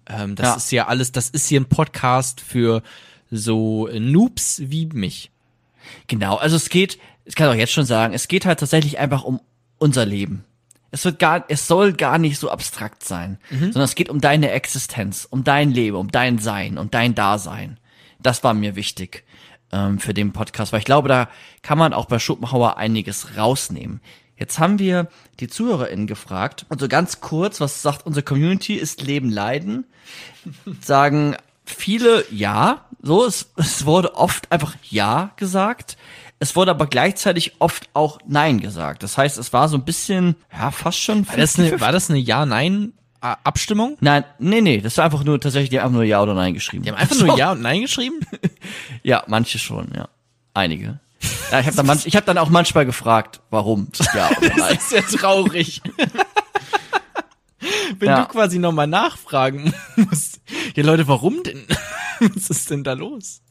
Ähm, 0.07 0.37
das 0.37 0.47
Ja. 0.47 0.55
ist 0.55 0.71
ja 0.71 0.87
alles, 0.87 1.11
das 1.11 1.31
ist 1.31 1.49
hier 1.49 1.61
ein 1.61 1.69
Podcast 1.69 2.41
für 2.41 2.81
so 3.29 3.89
Noobs 3.93 4.63
wie 4.67 4.87
mich. 4.87 5.33
Genau, 6.07 6.37
also 6.37 6.55
es 6.55 6.69
geht, 6.69 6.97
ich 7.25 7.35
kann 7.35 7.49
auch 7.49 7.55
jetzt 7.55 7.73
schon 7.73 7.87
sagen, 7.87 8.15
es 8.15 8.29
geht 8.29 8.47
halt 8.47 8.61
tatsächlich 8.61 9.01
einfach 9.01 9.25
um 9.25 9.41
unser 9.79 10.07
Leben. 10.07 10.45
Es 10.91 11.05
wird 11.05 11.19
gar, 11.19 11.45
es 11.49 11.67
soll 11.67 11.93
gar 11.93 12.19
nicht 12.19 12.39
so 12.39 12.51
abstrakt 12.51 13.05
sein, 13.05 13.39
sondern 13.51 13.83
es 13.83 13.95
geht 13.95 14.09
um 14.09 14.21
deine 14.21 14.51
Existenz, 14.51 15.27
um 15.29 15.45
dein 15.45 15.71
Leben, 15.71 15.97
um 15.97 16.11
dein 16.11 16.39
Sein, 16.39 16.79
um 16.79 16.91
dein 16.91 17.15
Dasein. 17.15 17.79
Das 18.19 18.43
war 18.43 18.55
mir 18.55 18.77
wichtig 18.77 19.25
ähm, 19.73 19.99
für 19.99 20.15
den 20.15 20.33
Podcast, 20.33 20.73
weil 20.73 20.81
ich 20.81 20.85
glaube, 20.85 21.09
da 21.09 21.29
kann 21.63 21.79
man 21.79 21.93
auch 21.93 22.07
bei 22.07 22.19
Schopenhauer 22.19 22.77
einiges 22.77 23.37
rausnehmen. 23.37 24.01
Jetzt 24.37 24.59
haben 24.59 24.79
wir 24.79 25.09
die 25.39 25.49
ZuhörerInnen 25.49 26.07
gefragt 26.07 26.65
und 26.71 26.81
so 26.81 26.89
ganz 26.89 27.21
kurz, 27.21 27.61
was 27.61 27.83
sagt 27.83 28.07
unsere 28.07 28.25
Community, 28.25 28.75
ist 28.75 29.03
Leben 29.03 29.31
Leiden? 29.31 29.85
Sagen 30.81 31.37
viele 31.65 32.25
ja, 32.31 32.87
so, 33.03 33.25
es, 33.25 33.53
es 33.57 33.85
wurde 33.87 34.15
oft 34.17 34.51
einfach 34.51 34.75
ja 34.89 35.31
gesagt. 35.37 35.97
Es 36.43 36.57
wurde 36.57 36.71
aber 36.71 36.87
gleichzeitig 36.87 37.53
oft 37.61 37.89
auch 37.93 38.19
nein 38.27 38.61
gesagt. 38.61 39.03
Das 39.03 39.19
heißt, 39.19 39.37
es 39.39 39.53
war 39.53 39.69
so 39.69 39.77
ein 39.77 39.85
bisschen, 39.85 40.37
ja, 40.53 40.71
fast 40.71 40.99
schon. 40.99 41.29
War 41.29 41.37
das 41.37 41.59
eine, 41.59 41.69
50-50. 41.71 41.81
war 41.81 41.93
das 41.93 42.09
eine 42.11 42.19
Ja-Nein-Abstimmung? 42.19 43.99
Nein, 44.01 44.25
nee, 44.39 44.63
nee, 44.63 44.81
das 44.81 44.97
war 44.97 45.05
einfach 45.05 45.23
nur 45.23 45.39
tatsächlich, 45.39 45.69
die 45.71 45.79
haben 45.79 45.87
einfach 45.89 45.97
nur 45.97 46.05
ja 46.05 46.23
oder 46.23 46.33
nein 46.35 46.55
geschrieben. 46.55 46.83
Die 46.85 46.91
haben 46.91 46.97
einfach 46.99 47.19
nur 47.21 47.37
Ja 47.37 47.53
und 47.53 47.61
Nein 47.61 47.83
geschrieben? 47.83 48.21
Ja, 49.03 49.23
manche 49.27 49.59
schon, 49.59 49.89
ja. 49.95 50.09
Einige. 50.55 50.99
Ja, 51.53 51.61
ich 51.61 51.67
habe 51.67 51.77
dann, 51.77 51.87
manch, 51.87 52.07
ich 52.07 52.17
hab 52.17 52.25
dann 52.25 52.39
auch 52.39 52.49
manchmal 52.49 52.87
gefragt, 52.87 53.41
warum 53.51 53.89
ja 54.15 54.31
oder 54.31 54.41
nein. 54.57 54.75
Das 54.77 54.85
ist 54.85 54.93
ja 54.93 55.03
traurig. 55.19 55.83
Wenn 57.99 58.09
Ja. 58.09 58.23
du 58.23 58.29
quasi 58.29 58.59
nochmal 58.59 58.87
nachfragen 58.87 59.75
musst. 59.97 60.41
Ja, 60.75 60.85
Leute, 60.85 61.07
warum 61.09 61.43
denn? 61.43 61.67
Was 62.21 62.49
ist 62.51 62.71
denn 62.71 62.85
da 62.85 62.93
los? 62.95 63.43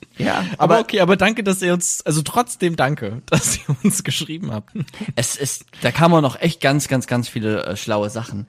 Ja, 0.18 0.44
Aber, 0.58 0.74
aber 0.74 0.80
okay, 0.80 0.98
aber 0.98 1.16
danke, 1.16 1.44
dass 1.44 1.62
ihr 1.62 1.72
uns, 1.72 2.04
also 2.04 2.22
trotzdem 2.22 2.74
danke, 2.74 3.22
dass 3.26 3.56
ihr 3.56 3.76
uns 3.84 4.02
geschrieben 4.02 4.50
habt. 4.50 4.72
es 5.14 5.36
ist, 5.36 5.64
da 5.80 5.92
kann 5.92 6.10
man 6.10 6.22
noch 6.22 6.40
echt 6.40 6.60
ganz, 6.60 6.88
ganz, 6.88 7.06
ganz 7.06 7.28
viele 7.28 7.64
äh, 7.64 7.76
schlaue 7.76 8.10
Sachen. 8.10 8.48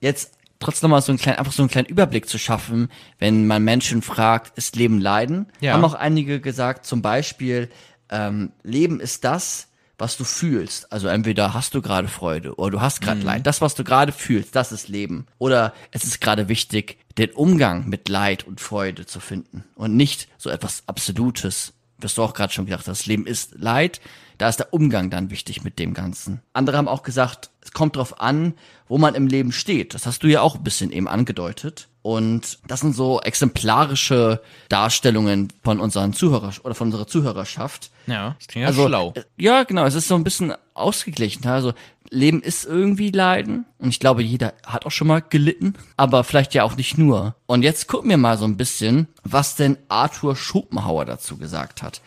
Jetzt 0.00 0.34
trotzdem 0.58 0.90
mal 0.90 1.00
so 1.00 1.12
einen 1.12 1.18
kleinen, 1.18 1.38
einfach 1.38 1.52
so 1.52 1.62
einen 1.62 1.70
kleinen 1.70 1.86
Überblick 1.86 2.28
zu 2.28 2.38
schaffen, 2.38 2.90
wenn 3.18 3.46
man 3.46 3.64
Menschen 3.64 4.02
fragt, 4.02 4.58
ist 4.58 4.76
Leben 4.76 5.00
Leiden? 5.00 5.46
Ja. 5.60 5.72
Haben 5.72 5.84
auch 5.84 5.94
einige 5.94 6.40
gesagt, 6.40 6.84
zum 6.84 7.02
Beispiel, 7.02 7.70
ähm, 8.10 8.52
Leben 8.62 9.00
ist 9.00 9.24
das, 9.24 9.68
was 9.98 10.16
du 10.16 10.24
fühlst. 10.24 10.92
Also 10.92 11.08
entweder 11.08 11.54
hast 11.54 11.74
du 11.74 11.82
gerade 11.82 12.08
Freude 12.08 12.54
oder 12.56 12.72
du 12.72 12.80
hast 12.80 13.00
gerade 13.00 13.20
Leid. 13.20 13.46
Das, 13.46 13.60
was 13.60 13.74
du 13.74 13.84
gerade 13.84 14.12
fühlst, 14.12 14.54
das 14.54 14.72
ist 14.72 14.88
Leben. 14.88 15.26
Oder 15.38 15.72
es 15.90 16.04
ist 16.04 16.20
gerade 16.20 16.48
wichtig, 16.48 16.98
den 17.16 17.30
Umgang 17.30 17.88
mit 17.88 18.08
Leid 18.08 18.46
und 18.46 18.60
Freude 18.60 19.06
zu 19.06 19.20
finden 19.20 19.64
und 19.74 19.96
nicht 19.96 20.28
so 20.36 20.50
etwas 20.50 20.82
Absolutes, 20.86 21.72
was 21.98 22.14
du 22.14 22.22
auch 22.22 22.34
gerade 22.34 22.52
schon 22.52 22.66
gesagt 22.66 22.86
hast. 22.86 23.00
Das 23.00 23.06
Leben 23.06 23.26
ist 23.26 23.54
Leid, 23.56 24.00
da 24.38 24.48
ist 24.48 24.58
der 24.58 24.74
Umgang 24.74 25.08
dann 25.08 25.30
wichtig 25.30 25.64
mit 25.64 25.78
dem 25.78 25.94
Ganzen. 25.94 26.42
Andere 26.52 26.76
haben 26.76 26.88
auch 26.88 27.02
gesagt, 27.02 27.50
es 27.62 27.72
kommt 27.72 27.96
drauf 27.96 28.20
an, 28.20 28.54
wo 28.86 28.98
man 28.98 29.14
im 29.14 29.26
Leben 29.26 29.50
steht. 29.50 29.94
Das 29.94 30.04
hast 30.04 30.22
du 30.22 30.28
ja 30.28 30.42
auch 30.42 30.56
ein 30.56 30.64
bisschen 30.64 30.92
eben 30.92 31.08
angedeutet. 31.08 31.88
Und 32.06 32.60
das 32.68 32.82
sind 32.82 32.94
so 32.94 33.20
exemplarische 33.20 34.40
Darstellungen 34.68 35.52
von 35.64 35.80
unseren 35.80 36.12
Zuhörer 36.12 36.52
oder 36.62 36.76
von 36.76 36.86
unserer 36.86 37.08
Zuhörerschaft. 37.08 37.90
Ja, 38.06 38.36
das 38.38 38.46
klingt 38.46 38.62
ja 38.62 38.68
Also, 38.68 38.86
schlau. 38.86 39.12
äh, 39.16 39.24
Ja, 39.36 39.64
genau, 39.64 39.84
es 39.86 39.96
ist 39.96 40.06
so 40.06 40.14
ein 40.14 40.22
bisschen 40.22 40.54
ausgeglichen. 40.74 41.44
Also 41.48 41.72
Leben 42.08 42.42
ist 42.42 42.64
irgendwie 42.64 43.10
Leiden 43.10 43.64
und 43.80 43.88
ich 43.88 43.98
glaube, 43.98 44.22
jeder 44.22 44.54
hat 44.64 44.86
auch 44.86 44.92
schon 44.92 45.08
mal 45.08 45.20
gelitten, 45.20 45.74
aber 45.96 46.22
vielleicht 46.22 46.54
ja 46.54 46.62
auch 46.62 46.76
nicht 46.76 46.96
nur. 46.96 47.34
Und 47.46 47.62
jetzt 47.62 47.88
gucken 47.88 48.08
wir 48.10 48.18
mal 48.18 48.38
so 48.38 48.44
ein 48.44 48.56
bisschen, 48.56 49.08
was 49.24 49.56
denn 49.56 49.76
Arthur 49.88 50.36
Schopenhauer 50.36 51.06
dazu 51.06 51.36
gesagt 51.36 51.82
hat. 51.82 52.02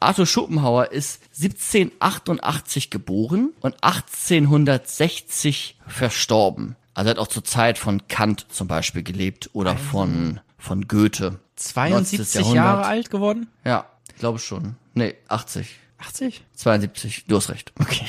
Arthur 0.00 0.24
Schopenhauer 0.24 0.92
ist 0.92 1.20
1788 1.38 2.88
geboren 2.88 3.50
und 3.60 3.74
1860 3.82 5.76
verstorben. 5.86 6.76
Also 6.96 7.08
er 7.08 7.10
hat 7.10 7.18
auch 7.18 7.26
zur 7.28 7.44
Zeit 7.44 7.76
von 7.76 8.08
Kant 8.08 8.46
zum 8.48 8.68
Beispiel 8.68 9.02
gelebt 9.02 9.50
oder 9.52 9.76
von, 9.76 10.40
von 10.56 10.88
Goethe. 10.88 11.38
72 11.56 12.34
19. 12.36 12.54
Jahre 12.54 12.86
alt 12.86 13.10
geworden? 13.10 13.48
Ja, 13.64 13.84
ich 14.08 14.16
glaube 14.16 14.38
schon. 14.38 14.76
Nee, 14.94 15.14
80. 15.28 15.76
80? 15.98 16.42
72, 16.54 17.26
du 17.26 17.36
hast 17.36 17.50
recht. 17.50 17.72
Okay. 17.78 18.06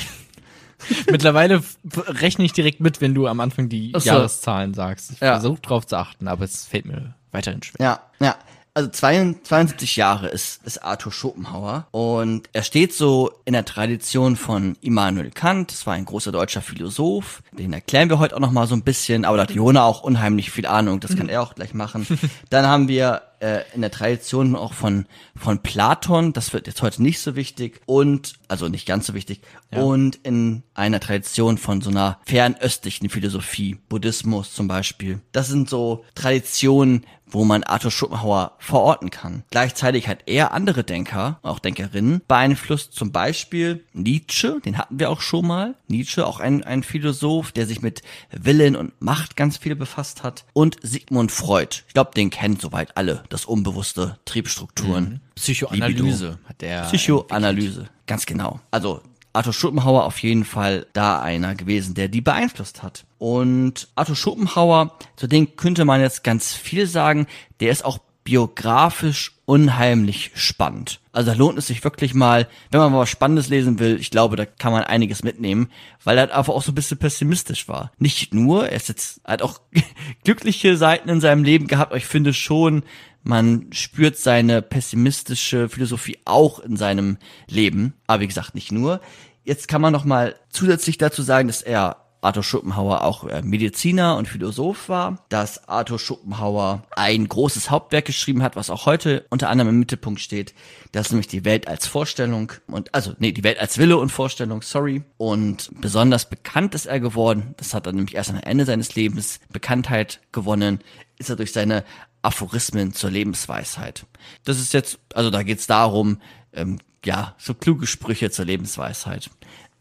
Mittlerweile 1.12 1.62
rechne 2.08 2.46
ich 2.46 2.54
direkt 2.54 2.80
mit, 2.80 3.02
wenn 3.02 3.14
du 3.14 3.28
am 3.28 3.42
Anfang 3.42 3.68
die 3.68 3.92
so. 3.94 4.00
Jahreszahlen 4.08 4.74
sagst. 4.74 5.12
Ich 5.12 5.20
Ja. 5.20 5.34
versuche 5.34 5.60
drauf 5.62 5.86
zu 5.86 5.98
achten, 5.98 6.30
aber 6.30 6.46
es 6.46 6.66
fällt 6.66 6.86
mir 6.86 7.14
weiterhin 7.34 7.62
schwer. 7.64 7.86
Ja, 7.86 8.26
ja. 8.26 8.36
Also 8.78 8.92
72 8.92 9.96
Jahre 9.96 10.28
ist, 10.28 10.64
ist 10.64 10.84
Arthur 10.84 11.12
Schopenhauer 11.12 11.88
und 11.90 12.48
er 12.54 12.62
steht 12.62 12.94
so 12.94 13.32
in 13.44 13.54
der 13.54 13.66
Tradition 13.66 14.36
von 14.36 14.78
Immanuel 14.82 15.32
Kant. 15.32 15.72
Das 15.72 15.88
war 15.88 15.96
ein 15.96 16.06
großer 16.06 16.32
deutscher 16.32 16.62
Philosoph. 16.62 17.42
Den 17.54 17.74
erklären 17.74 18.08
wir 18.08 18.20
heute 18.20 18.36
auch 18.36 18.40
noch 18.40 18.52
mal 18.52 18.68
so 18.68 18.76
ein 18.76 18.84
bisschen, 18.84 19.26
aber 19.26 19.38
da 19.38 19.44
hat 19.44 19.50
Jona 19.50 19.84
auch 19.84 20.04
unheimlich 20.04 20.52
viel 20.52 20.68
Ahnung. 20.68 21.00
Das 21.00 21.18
kann 21.18 21.28
er 21.28 21.42
auch 21.42 21.56
gleich 21.56 21.74
machen. 21.74 22.06
Dann 22.52 22.68
haben 22.68 22.88
wir 22.88 23.24
äh, 23.40 23.62
in 23.74 23.82
der 23.82 23.92
Tradition 23.92 24.56
auch 24.56 24.74
von, 24.74 25.06
von 25.36 25.60
Platon. 25.64 26.34
Das 26.34 26.54
wird 26.54 26.68
jetzt 26.68 26.82
heute 26.82 27.02
nicht 27.02 27.20
so 27.20 27.36
wichtig 27.36 27.82
und, 27.86 28.34
also 28.48 28.68
nicht 28.68 28.88
ganz 28.88 29.08
so 29.08 29.14
wichtig. 29.14 29.42
Und 29.72 30.18
in 30.24 30.64
einer 30.74 31.00
Tradition 31.00 31.58
von 31.58 31.82
so 31.82 31.90
einer 31.90 32.20
fernöstlichen 32.26 33.10
Philosophie, 33.10 33.78
Buddhismus 33.90 34.54
zum 34.54 34.68
Beispiel. 34.68 35.20
Das 35.32 35.48
sind 35.48 35.70
so 35.70 36.06
Traditionen, 36.16 37.06
wo 37.30 37.44
man 37.44 37.64
Arthur 37.64 37.92
Schopenhauer 37.92 38.54
verorten 38.60 39.10
kann. 39.10 39.44
Gleichzeitig 39.52 40.08
hat 40.08 40.20
er 40.26 40.54
andere 40.54 40.84
Denker, 40.84 41.40
auch 41.44 41.60
Denkerinnen, 41.60 42.22
beeinflusst, 42.28 42.94
zum 42.94 43.12
Beispiel 43.12 43.84
Nietzsche, 43.94 44.60
den 44.64 44.78
hatten 44.78 45.00
wir 45.00 45.10
auch 45.10 45.22
schon 45.22 45.48
mal. 45.48 45.76
Nietzsche, 45.88 46.26
auch 46.26 46.40
ein, 46.40 46.64
ein 46.64 46.84
Philosoph, 46.84 47.52
der 47.52 47.66
sich 47.66 47.82
mit 47.82 48.02
Willen 48.32 48.76
und 48.76 48.94
Macht 49.02 49.36
ganz 49.36 49.58
viel 49.58 49.76
befasst 49.76 50.24
hat. 50.24 50.46
Und 50.54 50.78
Sigmund 50.82 51.32
Freud. 51.32 51.84
Ich 51.88 51.94
glaube, 51.94 52.12
den 52.16 52.30
kennen 52.30 52.58
soweit 52.60 52.96
alle, 52.98 53.24
das 53.30 53.46
unbewusste 53.46 54.18
Triebstrukturen. 54.26 55.22
Psychoanalyse 55.36 56.40
hat 56.46 56.62
der. 56.62 56.84
Psychoanalyse, 56.84 57.90
ganz 58.06 58.26
genau. 58.26 58.60
Also 58.72 59.02
Arthur 59.34 59.54
Schopenhauer 59.54 60.06
auf 60.06 60.20
jeden 60.20 60.46
Fall 60.46 60.88
da 60.94 61.22
einer 61.22 61.56
gewesen, 61.56 61.94
der 61.94 62.08
die 62.08 62.22
beeinflusst 62.22 62.84
hat. 62.84 63.06
Und 63.18 63.88
Arthur 63.96 64.16
Schopenhauer, 64.16 64.98
zu 65.16 65.28
dem 65.28 65.56
könnte 65.56 65.86
man 65.86 66.02
jetzt 66.02 66.24
ganz 66.24 66.54
viel 66.54 66.88
sagen, 66.88 67.28
der 67.60 67.72
ist 67.72 67.86
auch 67.86 68.00
biografisch 68.28 69.38
unheimlich 69.46 70.32
spannend. 70.36 71.00
Also 71.14 71.32
da 71.32 71.38
lohnt 71.38 71.58
es 71.58 71.68
sich 71.68 71.82
wirklich 71.86 72.14
mal, 72.14 72.50
wenn 72.72 72.82
man 72.82 72.92
mal 72.92 73.00
was 73.00 73.10
Spannendes 73.10 73.48
lesen 73.48 73.80
will, 73.80 73.98
ich 74.02 74.12
glaube, 74.12 74.36
da 74.36 74.46
kann 74.46 74.74
man 74.74 74.84
einiges 74.84 75.24
mitnehmen, 75.24 75.70
weil 76.04 76.18
er 76.18 76.24
halt 76.24 76.32
einfach 76.32 76.54
auch 76.54 76.62
so 76.62 76.74
ein 76.74 76.76
bisschen 76.76 76.98
pessimistisch 76.98 77.70
war. 77.70 77.94
Nicht 77.98 78.34
nur, 78.34 78.68
er 78.68 78.76
ist 78.76 78.90
jetzt, 78.90 79.22
er 79.24 79.34
hat 79.34 79.42
auch 79.42 79.62
glückliche 80.26 80.76
Seiten 80.76 81.08
in 81.08 81.22
seinem 81.22 81.46
Leben 81.46 81.68
gehabt, 81.68 81.92
aber 81.92 81.98
ich 81.98 82.06
finde 82.06 82.34
schon, 82.34 82.84
man 83.28 83.68
spürt 83.74 84.18
seine 84.18 84.62
pessimistische 84.62 85.68
Philosophie 85.68 86.18
auch 86.24 86.60
in 86.60 86.78
seinem 86.78 87.18
Leben. 87.48 87.94
Aber 88.08 88.22
wie 88.22 88.28
gesagt, 88.28 88.56
nicht 88.56 88.72
nur. 88.72 89.02
Jetzt 89.44 89.68
kann 89.68 89.82
man 89.82 89.92
noch 89.92 90.06
mal 90.06 90.36
zusätzlich 90.50 90.98
dazu 90.98 91.22
sagen, 91.22 91.48
dass 91.50 91.62
er 91.62 92.07
Arthur 92.22 92.44
Schopenhauer 92.44 93.04
auch 93.04 93.24
äh, 93.26 93.42
Mediziner 93.42 94.18
und 94.18 94.28
Philosoph 94.28 94.90
war, 94.90 95.24
dass 95.30 95.68
Arthur 95.68 96.00
Schopenhauer 96.00 96.84
ein 96.96 97.28
großes 97.28 97.70
Hauptwerk 97.70 98.06
geschrieben 98.06 98.44
hat, 98.44 98.56
was 98.56 98.70
auch 98.70 98.86
heute 98.86 99.26
unter 99.30 99.50
anderem 99.50 99.70
im 99.70 99.80
Mittelpunkt 99.80 100.20
steht. 100.20 100.54
Das 100.92 101.08
ist 101.08 101.12
nämlich 101.12 101.28
die 101.28 101.46
Welt 101.46 101.68
als 101.68 101.88
Vorstellung 101.88 102.52
und 102.68 102.94
also 102.94 103.14
nee, 103.20 103.32
die 103.32 103.44
Welt 103.44 103.60
als 103.60 103.78
Wille 103.78 103.98
und 103.98 104.12
Vorstellung, 104.12 104.62
sorry. 104.62 105.04
Und 105.18 105.70
besonders 105.80 106.30
bekannt 106.30 106.76
ist 106.76 106.86
er 106.86 107.00
geworden, 107.00 107.54
das 107.58 107.74
hat 107.74 107.86
er 107.86 107.94
nämlich 107.94 108.16
erst 108.16 108.32
am 108.32 108.38
Ende 108.38 108.66
seines 108.66 108.96
Lebens 108.96 109.40
Bekanntheit 109.52 110.20
gewonnen, 110.32 110.80
ist 111.18 111.30
er 111.30 111.36
durch 111.36 111.52
seine 111.52 111.84
Aphorismen 112.22 112.94
zur 112.94 113.12
Lebensweisheit. 113.12 114.06
Das 114.44 114.60
ist 114.60 114.74
jetzt, 114.74 115.00
also 115.14 115.30
da 115.30 115.44
geht's 115.44 115.68
darum, 115.68 116.20
ähm, 116.54 116.80
ja, 117.06 117.36
so 117.38 117.54
kluge 117.54 117.88
Sprüche 117.88 118.32
zur 118.32 118.46
Lebensweisheit. 118.46 119.30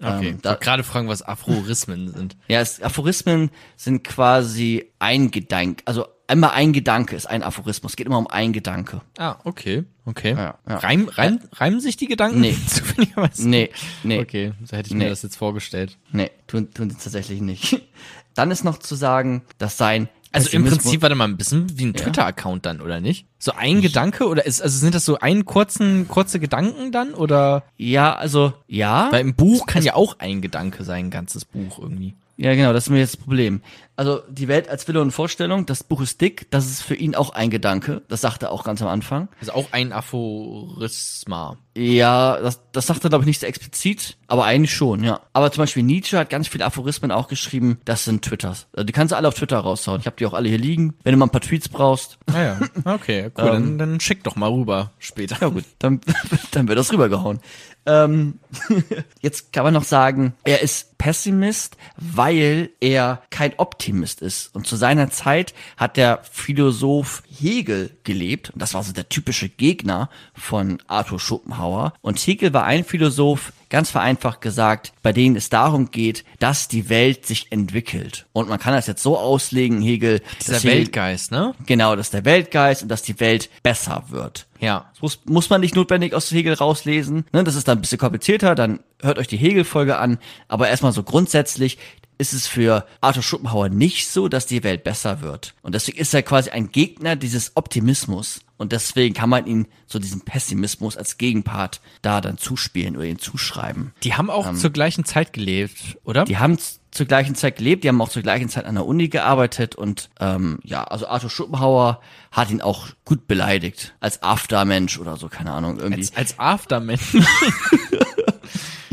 Okay. 0.00 0.28
Ähm, 0.28 0.34
ich 0.36 0.42
da, 0.42 0.54
gerade 0.54 0.82
fragen, 0.84 1.08
was 1.08 1.22
Aphorismen 1.22 2.08
sind. 2.12 2.36
ja, 2.48 2.60
es, 2.60 2.82
Aphorismen 2.82 3.50
sind 3.76 4.04
quasi 4.04 4.90
ein 4.98 5.30
Gedanke, 5.30 5.82
also 5.86 6.06
einmal 6.28 6.50
ein 6.50 6.72
Gedanke 6.72 7.16
ist 7.16 7.26
ein 7.26 7.42
Aphorismus, 7.42 7.92
es 7.92 7.96
geht 7.96 8.06
immer 8.06 8.18
um 8.18 8.26
ein 8.26 8.52
Gedanke. 8.52 9.00
Ah, 9.16 9.36
okay. 9.44 9.84
Okay. 10.04 10.32
Ja, 10.36 10.58
ja. 10.68 10.76
Reim, 10.78 11.08
reim, 11.08 11.40
reimen 11.52 11.80
sich 11.80 11.96
die 11.96 12.06
Gedanken? 12.08 12.40
Nee. 12.40 12.56
Zufälligerweise? 12.68 13.48
Nee, 13.48 13.70
nee, 14.04 14.20
Okay, 14.20 14.52
so 14.64 14.76
hätte 14.76 14.88
ich 14.88 14.94
Nee. 14.94 15.04
mir 15.04 15.10
das 15.10 15.22
jetzt 15.22 15.36
vorgestellt. 15.36 15.96
nee, 16.12 16.30
tun, 16.46 16.70
tun 16.72 16.90
sie 16.90 16.96
tatsächlich 16.96 17.40
nicht. 17.40 17.80
Dann 18.34 18.50
ist 18.50 18.64
noch 18.64 18.78
zu 18.78 18.94
sagen, 18.96 19.42
dass 19.56 19.78
sein 19.78 20.10
Also 20.32 20.50
im 20.50 20.64
Prinzip, 20.64 21.02
warte 21.02 21.14
mal, 21.14 21.24
ein 21.24 21.36
bisschen 21.36 21.78
wie 21.78 21.86
ein 21.86 21.94
Twitter-Account 21.94 22.66
dann, 22.66 22.80
oder 22.80 23.00
nicht? 23.00 23.26
So 23.38 23.52
ein 23.52 23.80
Gedanke 23.80 24.26
oder 24.26 24.44
ist, 24.44 24.60
also 24.60 24.78
sind 24.78 24.94
das 24.94 25.04
so 25.04 25.18
ein 25.18 25.44
kurzen, 25.44 26.08
kurze 26.08 26.40
Gedanken 26.40 26.92
dann 26.92 27.14
oder? 27.14 27.64
Ja, 27.76 28.14
also, 28.14 28.52
ja. 28.66 29.08
Weil 29.10 29.20
im 29.20 29.34
Buch 29.34 29.66
kann 29.66 29.82
ja 29.82 29.94
auch 29.94 30.18
ein 30.18 30.42
Gedanke 30.42 30.84
sein, 30.84 31.06
ein 31.06 31.10
ganzes 31.10 31.44
Buch 31.44 31.78
irgendwie. 31.78 32.14
Ja, 32.36 32.54
genau, 32.54 32.72
das 32.72 32.84
ist 32.84 32.90
mir 32.90 32.98
jetzt 32.98 33.14
das 33.14 33.22
Problem. 33.22 33.62
Also 33.96 34.20
die 34.28 34.46
Welt 34.48 34.68
als 34.68 34.86
Wille 34.88 35.00
und 35.00 35.10
Vorstellung, 35.10 35.64
das 35.66 35.82
Buch 35.82 36.02
ist 36.02 36.20
dick, 36.20 36.50
das 36.50 36.66
ist 36.66 36.82
für 36.82 36.94
ihn 36.94 37.14
auch 37.14 37.30
ein 37.30 37.48
Gedanke. 37.50 38.02
Das 38.08 38.20
sagt 38.20 38.42
er 38.42 38.52
auch 38.52 38.62
ganz 38.62 38.82
am 38.82 38.88
Anfang. 38.88 39.28
Also 39.40 39.52
auch 39.52 39.72
ein 39.72 39.92
Aphorisma. 39.92 41.56
Ja, 41.76 42.38
das, 42.40 42.60
das 42.72 42.86
sagt 42.86 43.04
er, 43.04 43.10
glaube 43.10 43.24
ich, 43.24 43.26
nicht 43.26 43.40
so 43.40 43.46
explizit, 43.46 44.16
aber 44.28 44.44
eigentlich 44.44 44.74
schon, 44.74 45.04
ja. 45.04 45.20
Aber 45.32 45.50
zum 45.52 45.62
Beispiel 45.62 45.82
Nietzsche 45.82 46.18
hat 46.18 46.30
ganz 46.30 46.48
viele 46.48 46.64
Aphorismen 46.64 47.10
auch 47.10 47.28
geschrieben, 47.28 47.78
das 47.84 48.04
sind 48.04 48.22
Twitters. 48.24 48.66
Also 48.72 48.84
die 48.84 48.92
kannst 48.92 49.12
du 49.12 49.16
alle 49.16 49.28
auf 49.28 49.34
Twitter 49.34 49.58
raushauen. 49.58 50.00
Ich 50.00 50.06
habe 50.06 50.16
die 50.16 50.26
auch 50.26 50.32
alle 50.34 50.48
hier 50.48 50.58
liegen. 50.58 50.94
Wenn 51.02 51.12
du 51.12 51.18
mal 51.18 51.26
ein 51.26 51.30
paar 51.30 51.40
Tweets 51.40 51.68
brauchst, 51.68 52.18
Ah 52.32 52.42
ja, 52.42 52.60
okay, 52.84 53.30
cool. 53.38 53.44
dann, 53.44 53.78
dann 53.78 54.00
schick 54.00 54.24
doch 54.24 54.36
mal 54.36 54.50
rüber 54.50 54.92
später. 54.98 55.36
ja 55.40 55.48
gut, 55.48 55.64
dann, 55.78 56.00
dann 56.52 56.68
wird 56.68 56.78
das 56.78 56.92
rübergehauen. 56.92 57.40
Ähm, 57.84 58.40
jetzt 59.20 59.52
kann 59.52 59.62
man 59.64 59.74
noch 59.74 59.84
sagen, 59.84 60.34
er 60.44 60.60
ist 60.62 60.98
Pessimist, 60.98 61.76
weil 61.96 62.70
er 62.80 63.22
kein 63.30 63.52
Optimist 63.58 63.85
ist. 64.22 64.54
Und 64.54 64.66
zu 64.66 64.76
seiner 64.76 65.10
Zeit 65.10 65.54
hat 65.76 65.96
der 65.96 66.20
Philosoph 66.30 67.22
Hegel 67.38 67.90
gelebt. 68.04 68.50
Und 68.50 68.60
das 68.62 68.74
war 68.74 68.82
so 68.82 68.92
der 68.92 69.08
typische 69.08 69.48
Gegner 69.48 70.08
von 70.34 70.78
Arthur 70.86 71.20
Schopenhauer. 71.20 71.92
Und 72.00 72.18
Hegel 72.18 72.52
war 72.52 72.64
ein 72.64 72.84
Philosoph, 72.84 73.52
ganz 73.68 73.90
vereinfacht 73.90 74.40
gesagt, 74.40 74.92
bei 75.02 75.12
denen 75.12 75.36
es 75.36 75.48
darum 75.50 75.90
geht, 75.90 76.24
dass 76.38 76.68
die 76.68 76.88
Welt 76.88 77.26
sich 77.26 77.50
entwickelt. 77.52 78.26
Und 78.32 78.48
man 78.48 78.58
kann 78.60 78.72
das 78.74 78.86
jetzt 78.86 79.02
so 79.02 79.18
auslegen, 79.18 79.82
Hegel, 79.82 80.22
Dieser 80.40 80.56
Hegel- 80.58 80.70
Weltgeist, 80.70 81.32
ne? 81.32 81.54
Genau, 81.66 81.96
dass 81.96 82.10
der 82.10 82.24
Weltgeist 82.24 82.82
und 82.82 82.88
dass 82.88 83.02
die 83.02 83.18
Welt 83.20 83.50
besser 83.62 84.04
wird. 84.08 84.46
Ja. 84.60 84.86
Das 84.92 85.02
muss, 85.02 85.20
muss 85.26 85.50
man 85.50 85.60
nicht 85.60 85.74
notwendig 85.74 86.14
aus 86.14 86.30
Hegel 86.30 86.54
rauslesen. 86.54 87.24
Ne? 87.32 87.44
Das 87.44 87.56
ist 87.56 87.68
dann 87.68 87.78
ein 87.78 87.80
bisschen 87.82 87.98
komplizierter, 87.98 88.54
dann 88.54 88.80
hört 89.02 89.18
euch 89.18 89.26
die 89.28 89.36
Hegel-Folge 89.36 89.98
an. 89.98 90.18
Aber 90.48 90.68
erstmal 90.68 90.92
so 90.92 91.02
grundsätzlich 91.02 91.76
ist 92.18 92.32
es 92.32 92.46
für 92.46 92.86
Arthur 93.00 93.22
Schopenhauer 93.22 93.68
nicht 93.68 94.08
so, 94.08 94.28
dass 94.28 94.46
die 94.46 94.64
Welt 94.64 94.84
besser 94.84 95.20
wird. 95.20 95.54
Und 95.62 95.74
deswegen 95.74 95.98
ist 95.98 96.14
er 96.14 96.22
quasi 96.22 96.50
ein 96.50 96.70
Gegner 96.70 97.16
dieses 97.16 97.56
Optimismus. 97.56 98.40
Und 98.58 98.72
deswegen 98.72 99.14
kann 99.14 99.28
man 99.28 99.46
ihn 99.46 99.66
so 99.86 99.98
diesen 99.98 100.22
Pessimismus 100.22 100.96
als 100.96 101.18
Gegenpart 101.18 101.82
da 102.00 102.22
dann 102.22 102.38
zuspielen 102.38 102.96
oder 102.96 103.04
ihn 103.04 103.18
zuschreiben. 103.18 103.92
Die 104.02 104.14
haben 104.14 104.30
auch 104.30 104.54
zur 104.54 104.70
gleichen 104.70 105.04
Zeit 105.04 105.34
gelebt, 105.34 105.98
oder? 106.04 106.24
Die 106.24 106.38
haben 106.38 106.56
zur 106.90 107.04
gleichen 107.04 107.34
Zeit 107.34 107.56
gelebt, 107.56 107.84
die 107.84 107.88
haben 107.88 108.00
auch 108.00 108.08
zur 108.08 108.22
gleichen 108.22 108.48
Zeit 108.48 108.64
an 108.64 108.76
der 108.76 108.86
Uni 108.86 109.08
gearbeitet 109.08 109.74
und 109.74 110.08
ähm, 110.18 110.58
ja, 110.64 110.84
also 110.84 111.06
Arthur 111.06 111.28
Schopenhauer 111.28 112.00
hat 112.32 112.50
ihn 112.50 112.62
auch 112.62 112.88
gut 113.04 113.28
beleidigt 113.28 113.94
als 114.00 114.22
Aftermensch 114.22 114.98
oder 114.98 115.18
so, 115.18 115.28
keine 115.28 115.52
Ahnung, 115.52 115.78
irgendwie. 115.78 116.00
als, 116.00 116.16
als 116.16 116.38
Aftermensch. 116.38 117.02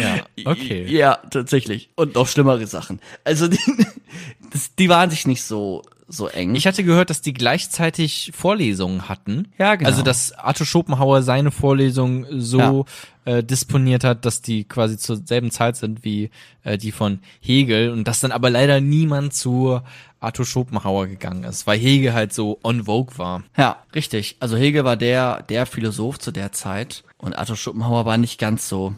ja, 0.00 0.24
okay. 0.44 0.86
Ja, 0.86 1.18
tatsächlich. 1.30 1.90
Und 1.94 2.14
noch 2.14 2.28
schlimmere 2.28 2.66
Sachen. 2.66 3.00
Also 3.24 3.48
die, 3.48 3.58
das, 4.52 4.74
die 4.74 4.88
waren 4.88 5.10
sich 5.10 5.26
nicht 5.26 5.42
so 5.42 5.82
so 6.08 6.26
eng. 6.26 6.54
Ich 6.54 6.66
hatte 6.66 6.84
gehört, 6.84 7.10
dass 7.10 7.20
die 7.20 7.34
gleichzeitig 7.34 8.32
Vorlesungen 8.34 9.08
hatten. 9.08 9.52
Ja, 9.58 9.74
genau. 9.74 9.90
Also, 9.90 10.02
dass 10.02 10.32
Arthur 10.32 10.66
Schopenhauer 10.66 11.22
seine 11.22 11.50
Vorlesung 11.50 12.26
so 12.30 12.86
äh, 13.26 13.44
disponiert 13.44 14.04
hat, 14.04 14.24
dass 14.24 14.40
die 14.40 14.64
quasi 14.64 14.96
zur 14.96 15.18
selben 15.18 15.50
Zeit 15.50 15.76
sind 15.76 16.04
wie 16.04 16.30
äh, 16.64 16.78
die 16.78 16.92
von 16.92 17.20
Hegel 17.40 17.90
und 17.90 18.04
dass 18.08 18.20
dann 18.20 18.32
aber 18.32 18.48
leider 18.48 18.80
niemand 18.80 19.34
zu 19.34 19.80
Arthur 20.18 20.46
Schopenhauer 20.46 21.06
gegangen 21.06 21.44
ist, 21.44 21.66
weil 21.66 21.78
Hegel 21.78 22.14
halt 22.14 22.32
so 22.32 22.58
on 22.64 22.84
vogue 22.84 23.18
war. 23.18 23.42
ja, 23.56 23.76
richtig. 23.94 24.36
Also 24.40 24.56
Hegel 24.56 24.84
war 24.84 24.96
der 24.96 25.42
der 25.42 25.66
Philosoph 25.66 26.18
zu 26.18 26.32
der 26.32 26.52
Zeit 26.52 27.04
und 27.18 27.36
Arthur 27.36 27.56
Schopenhauer 27.56 28.06
war 28.06 28.16
nicht 28.16 28.38
ganz 28.40 28.68
so 28.68 28.94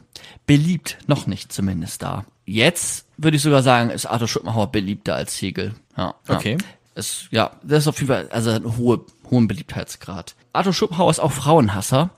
beliebt, 0.47 0.99
noch 1.07 1.27
nicht 1.27 1.53
zumindest 1.53 2.03
da. 2.03 2.25
Jetzt 2.45 3.07
würde 3.17 3.37
ich 3.37 3.43
sogar 3.43 3.63
sagen, 3.63 3.91
ist 3.91 4.07
Arthur 4.07 4.29
Schopenhauer 4.29 4.73
beliebter 4.73 5.15
als 5.15 5.41
Hegel. 5.41 5.75
Ja. 5.97 6.15
ja. 6.29 6.37
Okay. 6.37 6.59
Es, 6.95 7.29
ja, 7.31 7.53
das 7.63 7.81
ist 7.81 7.89
auf 7.89 7.99
jeden 8.01 8.09
Fall 8.09 8.29
also 8.31 8.51
ein 8.51 8.77
hohe, 8.77 9.05
hohen 9.31 9.47
Beliebtheitsgrad. 9.47 10.35
Arthur 10.53 10.73
Schopenhauer 10.73 11.11
ist 11.11 11.21
auch 11.21 11.33
Frauenhasser. 11.33 12.11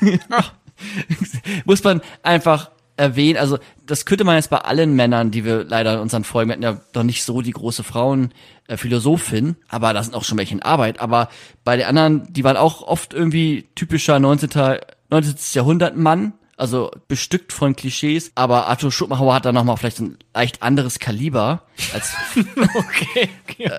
Muss 1.64 1.84
man 1.84 2.02
einfach 2.22 2.70
erwähnen. 2.96 3.38
Also 3.38 3.58
das 3.84 4.04
könnte 4.06 4.24
man 4.24 4.36
jetzt 4.36 4.50
bei 4.50 4.58
allen 4.58 4.94
Männern, 4.94 5.30
die 5.30 5.44
wir 5.44 5.64
leider 5.64 5.94
in 5.94 6.00
unseren 6.00 6.24
Folgen, 6.24 6.48
wir 6.48 6.54
hatten 6.54 6.62
ja 6.62 6.80
doch 6.92 7.02
nicht 7.02 7.24
so 7.24 7.42
die 7.42 7.52
große 7.52 7.84
Frauen 7.84 8.32
äh, 8.68 8.76
aber 9.68 9.92
da 9.92 10.02
sind 10.02 10.14
auch 10.14 10.24
schon 10.24 10.38
welche 10.38 10.54
in 10.54 10.62
Arbeit. 10.62 11.00
Aber 11.00 11.28
bei 11.64 11.76
den 11.76 11.86
anderen, 11.86 12.32
die 12.32 12.44
waren 12.44 12.56
auch 12.56 12.82
oft 12.82 13.14
irgendwie 13.14 13.68
typischer 13.74 14.18
19. 14.18 14.80
19. 15.10 15.36
Jahrhundert 15.52 15.96
Mann. 15.96 16.32
Also 16.58 16.90
bestückt 17.06 17.52
von 17.52 17.76
Klischees, 17.76 18.32
aber 18.34 18.66
Arthur 18.66 18.90
Schopenhauer 18.90 19.34
hat 19.34 19.44
da 19.44 19.52
nochmal 19.52 19.76
vielleicht 19.76 20.00
ein 20.00 20.16
leicht 20.34 20.62
anderes 20.62 20.98
Kaliber 20.98 21.64
als 21.92 22.14
Okay. 22.74 23.28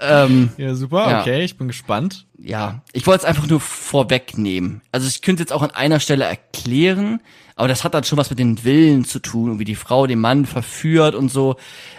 ähm, 0.01 0.51
Ja, 0.57 0.75
super. 0.75 1.10
Ja. 1.10 1.22
Okay, 1.22 1.43
ich 1.43 1.57
bin 1.57 1.67
gespannt. 1.67 2.27
ja, 2.38 2.84
ich 2.93 3.07
wollte 3.07 3.24
es 3.24 3.25
einfach 3.25 3.48
nur 3.48 3.60
vorwegnehmen. 3.60 4.81
Also 4.91 5.07
ich 5.07 5.24
könnte 5.24 5.41
jetzt 5.41 5.51
auch 5.53 5.63
an 5.63 5.72
einer 5.72 6.00
Stelle 6.00 6.25
erklären, 6.25 7.19
aber 7.55 7.67
das 7.67 7.84
hat 7.84 7.96
dann 7.96 8.03
schon 8.03 8.19
was 8.19 8.29
mit 8.29 8.38
den 8.38 8.63
Willen 8.63 9.05
zu 9.05 9.17
tun, 9.19 9.57
wie 9.57 9.65
die 9.65 9.74
Frau 9.75 10.05
den 10.05 10.19
Mann 10.19 10.46
verführt 10.46 11.15
und 11.15 11.29
so. 11.29 11.55